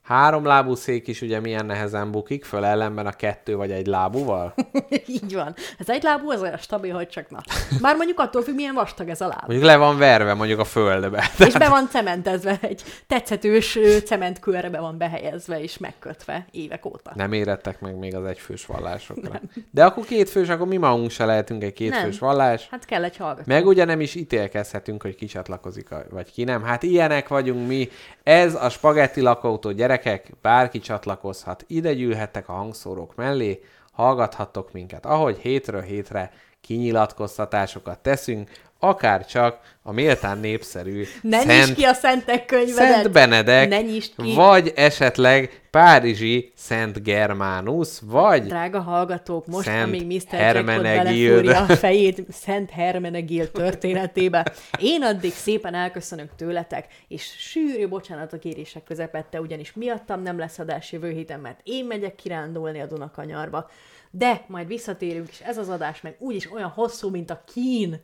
Három 0.05 0.45
lábú 0.45 0.75
szék 0.75 1.07
is 1.07 1.21
ugye 1.21 1.39
milyen 1.39 1.65
nehezen 1.65 2.11
bukik 2.11 2.45
föl 2.45 2.65
ellenben 2.65 3.05
a 3.05 3.11
kettő 3.11 3.55
vagy 3.55 3.71
egy 3.71 3.85
lábúval? 3.87 4.53
Így 5.07 5.33
van. 5.33 5.55
Ez 5.79 5.89
egy 5.89 6.03
lábú, 6.03 6.31
az 6.31 6.41
olyan 6.41 6.57
stabil, 6.57 6.93
hogy 6.93 7.07
csak 7.07 7.29
na. 7.29 7.41
Már 7.81 7.95
mondjuk 7.95 8.19
attól 8.19 8.41
függ, 8.41 8.55
milyen 8.55 8.73
vastag 8.73 9.09
ez 9.09 9.21
a 9.21 9.27
láb. 9.27 9.41
Mondjuk 9.45 9.63
le 9.63 9.75
van 9.77 9.97
verve 9.97 10.33
mondjuk 10.33 10.59
a 10.59 10.63
földbe. 10.63 11.29
És 11.39 11.53
be 11.53 11.69
van 11.69 11.87
cementezve, 11.89 12.57
egy 12.61 12.83
tetszetős 13.07 13.77
cementkőre 14.05 14.69
be 14.69 14.79
van 14.79 14.97
behelyezve 14.97 15.61
és 15.61 15.77
megkötve 15.77 16.45
évek 16.51 16.85
óta. 16.85 17.11
Nem 17.15 17.33
érettek 17.33 17.79
meg 17.79 17.97
még 17.97 18.15
az 18.15 18.25
egyfős 18.25 18.65
vallásokra. 18.65 19.29
Nem. 19.31 19.41
De 19.71 19.85
akkor 19.85 20.05
kétfős, 20.05 20.49
akkor 20.49 20.67
mi 20.67 20.77
magunk 20.77 21.09
se 21.09 21.25
lehetünk 21.25 21.63
egy 21.63 21.73
kétfős 21.73 22.19
Nem. 22.19 22.29
vallás. 22.29 22.67
Hát 22.71 22.85
kell 22.85 23.03
egy 23.03 23.17
hallgató. 23.17 23.43
Meg 23.45 23.65
ugye 23.67 23.85
nem 23.85 24.01
is 24.01 24.15
ítélkezhetünk, 24.15 25.01
hogy 25.01 25.15
ki 25.15 25.25
csatlakozik, 25.25 25.91
a- 25.91 26.05
vagy 26.09 26.31
ki 26.31 26.43
nem. 26.43 26.63
Hát 26.63 26.83
ilyenek 26.83 27.27
vagyunk 27.27 27.67
mi. 27.67 27.89
Ez 28.23 28.55
a 28.55 28.69
spagetti 28.69 29.21
lakótó 29.21 29.71
gyerekek, 30.03 30.31
bárki 30.41 30.79
csatlakozhat. 30.79 31.63
Ide 31.67 31.93
gyűlhettek 31.93 32.49
a 32.49 32.53
hangszórók 32.53 33.15
mellé, 33.15 33.61
hallgathattok 33.91 34.71
minket, 34.71 35.05
ahogy 35.05 35.37
hétről 35.37 35.81
hétre 35.81 36.31
kinyilatkoztatásokat 36.61 37.99
teszünk, 37.99 38.49
akár 38.87 39.25
csak 39.25 39.59
a 39.87 39.91
méltán 39.91 40.37
népszerű 40.37 41.03
Ne 41.21 41.39
Szent, 41.39 41.73
ki 41.73 41.83
a 41.83 41.93
szentek 41.93 42.45
könyvedet! 42.45 42.75
Szent 42.75 43.11
Benedek, 43.11 43.69
Ne 43.69 43.81
ki! 43.83 44.33
vagy 44.35 44.73
esetleg 44.75 45.61
Párizsi 45.71 46.51
Szent 46.55 47.03
Germánus, 47.03 47.99
vagy 48.01 48.43
Drága 48.43 48.81
hallgatók, 48.81 49.45
most, 49.45 49.65
Szent 49.65 49.83
amíg 49.83 50.05
Mr. 50.05 50.39
Jackpot 50.39 50.65
belefúrja 50.65 51.59
a 51.59 51.75
fejét 51.75 52.23
Szent 52.31 52.69
Hermenegild 52.69 53.51
történetébe, 53.51 54.51
én 54.79 55.03
addig 55.03 55.33
szépen 55.33 55.73
elköszönök 55.73 56.35
tőletek, 56.35 56.87
és 57.07 57.23
sűrű 57.37 57.87
bocsánatok 57.87 58.39
kérések 58.39 58.83
közepette, 58.83 59.41
ugyanis 59.41 59.73
miattam 59.73 60.21
nem 60.21 60.37
lesz 60.37 60.59
adás 60.59 60.91
jövő 60.91 61.11
héten, 61.11 61.39
mert 61.39 61.59
én 61.63 61.85
megyek 61.85 62.15
kirándulni 62.15 62.79
a 62.79 62.85
Dunakanyarba. 62.85 63.69
De 64.17 64.45
majd 64.47 64.67
visszatérünk, 64.67 65.29
és 65.29 65.39
ez 65.39 65.57
az 65.57 65.69
adás 65.69 66.01
meg 66.01 66.15
úgyis 66.19 66.51
olyan 66.51 66.69
hosszú, 66.69 67.09
mint 67.09 67.29
a 67.29 67.43
kín. 67.53 67.99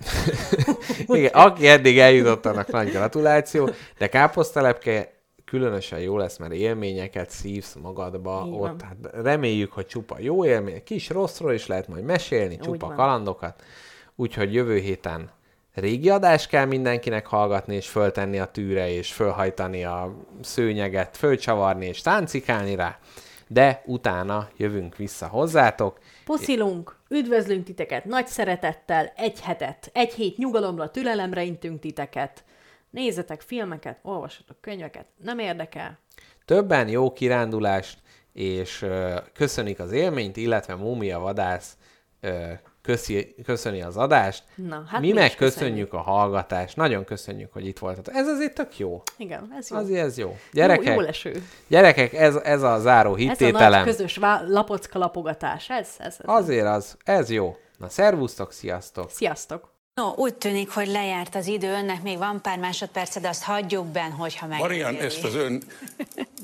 Igen, 1.08 1.34
aki 1.34 1.68
eddig 1.68 2.00
eljutott, 2.00 2.46
annak 2.46 2.72
nagy 2.72 2.90
gratuláció, 2.90 3.70
de 3.98 4.10
káposztelepke 4.10 5.14
különösen 5.46 6.00
jó 6.00 6.18
lesz, 6.18 6.38
mert 6.38 6.54
élményeket 6.54 7.30
szívsz 7.30 7.76
magadba 7.82 8.44
Így 8.48 8.54
ott. 8.54 8.82
Hát 8.82 8.96
reméljük, 9.12 9.72
hogy 9.72 9.86
csupa 9.86 10.16
jó 10.20 10.46
élmény, 10.46 10.84
kis 10.84 11.10
rosszról 11.10 11.54
is 11.54 11.68
lehet 11.68 11.88
majd 11.88 12.04
mesélni, 12.04 12.58
csupa 12.58 12.88
van. 12.88 12.96
kalandokat. 12.96 13.64
Úgyhogy 14.16 14.54
jövő 14.54 14.78
héten 14.78 15.30
régi 15.74 16.10
adást 16.10 16.48
kell 16.48 16.66
mindenkinek 16.66 17.26
hallgatni, 17.26 17.76
és 17.76 17.88
föltenni 17.88 18.40
a 18.40 18.46
tűre, 18.46 18.90
és 18.90 19.14
fölhajtani 19.14 19.84
a 19.84 20.16
szőnyeget, 20.42 21.18
fölcsavarni, 21.18 21.86
és 21.86 22.02
táncikálni 22.02 22.76
rá. 22.76 23.00
De 23.54 23.82
utána 23.86 24.50
jövünk 24.58 24.96
vissza 24.96 25.28
hozzátok. 25.28 26.00
Puszilunk, 26.26 26.96
üdvözlünk 27.10 27.64
titeket 27.64 28.06
nagy 28.06 28.28
szeretettel, 28.28 29.14
egy 29.16 29.42
hetet, 29.42 29.90
egy 29.94 30.14
hét 30.14 30.38
nyugalomra, 30.38 30.92
türelemre 30.92 31.44
intünk 31.44 31.80
titeket. 31.80 32.44
Nézzetek 32.90 33.42
filmeket, 33.42 34.00
olvassatok 34.02 34.62
könyveket, 34.62 35.06
nem 35.24 35.40
érdekel. 35.40 36.00
Többen 36.46 36.88
jó 36.88 37.14
kirándulást, 37.14 38.00
és 38.34 38.82
ö, 38.82 39.18
köszönik 39.34 39.80
az 39.80 39.92
élményt, 39.92 40.38
illetve 40.38 40.76
Múmia 40.76 41.20
Vadász 41.20 41.78
ö, 42.20 42.52
köszi, 42.82 43.36
köszöni 43.44 43.82
az 43.82 43.98
adást. 43.98 44.44
Na, 44.56 44.84
hát 44.88 45.02
mi, 45.02 45.12
mi 45.12 45.30
köszönjük. 45.38 45.94
a 45.94 45.98
hallgatást. 46.02 46.76
Nagyon 46.76 47.04
köszönjük, 47.04 47.54
hogy 47.54 47.66
itt 47.68 47.80
voltatok. 47.80 48.14
Ez 48.16 48.28
azért 48.28 48.54
tök 48.54 48.80
jó. 48.80 49.02
Igen, 49.18 49.54
ez 49.58 49.70
jó. 49.70 49.78
Azért 49.78 50.06
ez 50.06 50.18
jó. 50.18 50.28
jó, 50.28 50.36
Gyerekek, 50.52 50.94
jó 50.96 51.00
leső. 51.00 51.44
gyerekek 51.68 52.14
ez, 52.14 52.36
ez 52.36 52.62
a 52.62 52.80
záró 52.80 53.16
Ez 53.16 53.22
a 53.22 53.26
nagy 53.26 53.38
hittételem. 53.38 53.84
közös 53.84 54.18
vá- 54.18 54.44
lapocka 54.48 55.00
lapogatás, 55.00 55.70
ez, 55.70 55.90
ez, 55.98 56.16
ez. 56.20 56.26
Azért 56.26 56.66
az, 56.68 56.98
ez 57.04 57.30
jó. 57.30 57.56
Na, 57.78 57.90
szervusztok, 57.90 58.52
sziasztok! 58.52 59.10
Sziasztok! 59.10 59.71
No, 59.94 60.14
úgy 60.16 60.34
tűnik, 60.34 60.70
hogy 60.70 60.88
lejárt 60.88 61.36
az 61.36 61.48
idő, 61.48 61.68
önnek 61.68 62.02
még 62.02 62.18
van 62.18 62.42
pár 62.42 62.60
másodperce, 62.60 63.20
de 63.20 63.28
azt 63.28 63.44
hagyjuk 63.44 63.86
benn, 63.86 64.12
hogyha 64.12 64.48
meg. 64.48 64.60
Marian, 64.60 64.96
ezt 64.96 65.24
az 65.24 65.36
ön 65.36 65.64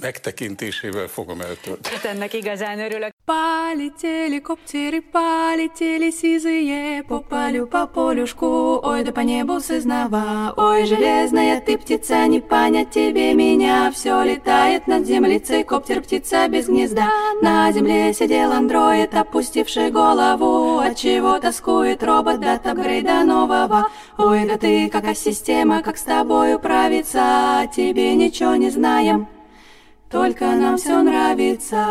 megtekintésével 0.02 1.08
fogom 1.08 1.42
eltölteni. 1.42 1.96
Hát 1.96 2.06
ennek 2.06 2.34
igazán 2.34 2.80
örülök. 2.80 3.16
Полетели 3.28 4.40
коптеры, 4.40 5.02
полетели 5.02 6.12
сизые 6.12 7.04
По 7.04 7.20
полю, 7.20 7.68
по 7.68 7.86
полюшку, 7.86 8.80
ой, 8.82 9.04
да 9.04 9.12
по 9.12 9.20
небу 9.20 9.60
сызнова 9.60 10.54
Ой, 10.56 10.86
железная 10.86 11.60
ты 11.60 11.78
птица, 11.78 12.26
не 12.28 12.40
понять 12.40 12.92
тебе 12.92 13.34
меня 13.34 13.92
Все 13.92 14.24
летает 14.24 14.88
над 14.88 15.06
землицей, 15.06 15.66
коптер 15.66 16.02
птица 16.04 16.48
без 16.48 16.68
гнезда 16.68 17.10
На 17.42 17.70
земле 17.74 18.14
сидел 18.14 18.54
андроид, 18.54 19.14
опустивший 19.14 19.92
голову 19.92 20.80
Отчего 20.80 21.38
тоскует 21.40 22.02
робот, 22.02 22.40
да 22.40 22.54
апгрейда 22.64 23.26
нового 23.38 23.88
Ой, 24.18 24.46
да 24.46 24.58
ты 24.58 24.90
какая 24.90 25.16
система, 25.16 25.82
как 25.82 25.98
с 25.98 26.04
тобой 26.04 26.56
управиться 26.56 27.70
Тебе 27.76 28.16
ничего 28.16 28.56
не 28.56 28.70
знаем 28.70 29.28
только 30.10 30.46
нам 30.46 30.78
все 30.78 31.02
нравится. 31.02 31.86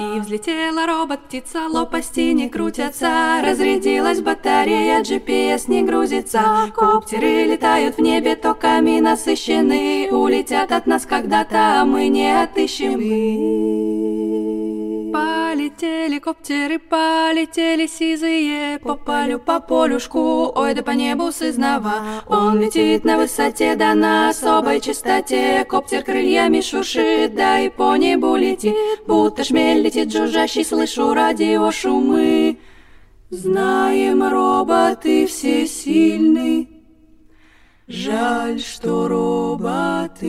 И 0.00 0.20
взлетела 0.20 0.86
робот-птица, 0.86 1.68
лопасти 1.68 2.32
не 2.32 2.48
крутятся, 2.48 3.42
разрядилась 3.44 4.22
батарея, 4.22 5.02
GPS 5.02 5.64
не 5.68 5.82
грузится. 5.82 6.40
Коптеры 6.74 7.44
летают 7.44 7.98
в 7.98 8.00
небе, 8.00 8.36
токами 8.36 9.00
насыщены, 9.00 10.08
улетят 10.10 10.72
от 10.72 10.86
нас 10.86 11.04
когда-то, 11.04 11.82
а 11.82 11.84
мы 11.84 12.08
не 12.08 12.42
отыщем 12.42 13.00
их. 13.00 14.13
Полетели 15.74 16.20
коптеры, 16.20 16.78
полетели 16.78 17.88
сизые 17.88 18.78
По 18.78 18.94
полю, 18.94 19.40
по 19.40 19.58
полюшку, 19.58 20.52
ой, 20.54 20.72
да 20.72 20.82
по 20.84 20.90
небу 20.92 21.32
сызнова. 21.32 22.22
Он 22.28 22.60
летит 22.60 23.04
на 23.04 23.16
высоте, 23.16 23.74
да 23.74 23.94
на 23.94 24.28
особой 24.28 24.80
частоте. 24.80 25.64
Коптер 25.68 26.04
крыльями 26.04 26.60
шуршит, 26.60 27.34
да 27.34 27.58
и 27.58 27.70
по 27.70 27.96
небу 27.96 28.36
летит. 28.36 28.76
Будто 29.08 29.42
шмель 29.42 29.82
летит 29.82 30.12
жужжащий, 30.12 30.64
слышу 30.64 31.12
радиошумы 31.12 32.58
Знаем, 33.30 34.22
роботы 34.22 35.26
все 35.26 35.66
сильны. 35.66 36.68
Жаль, 37.88 38.60
что 38.60 39.08
роботы 39.08 40.26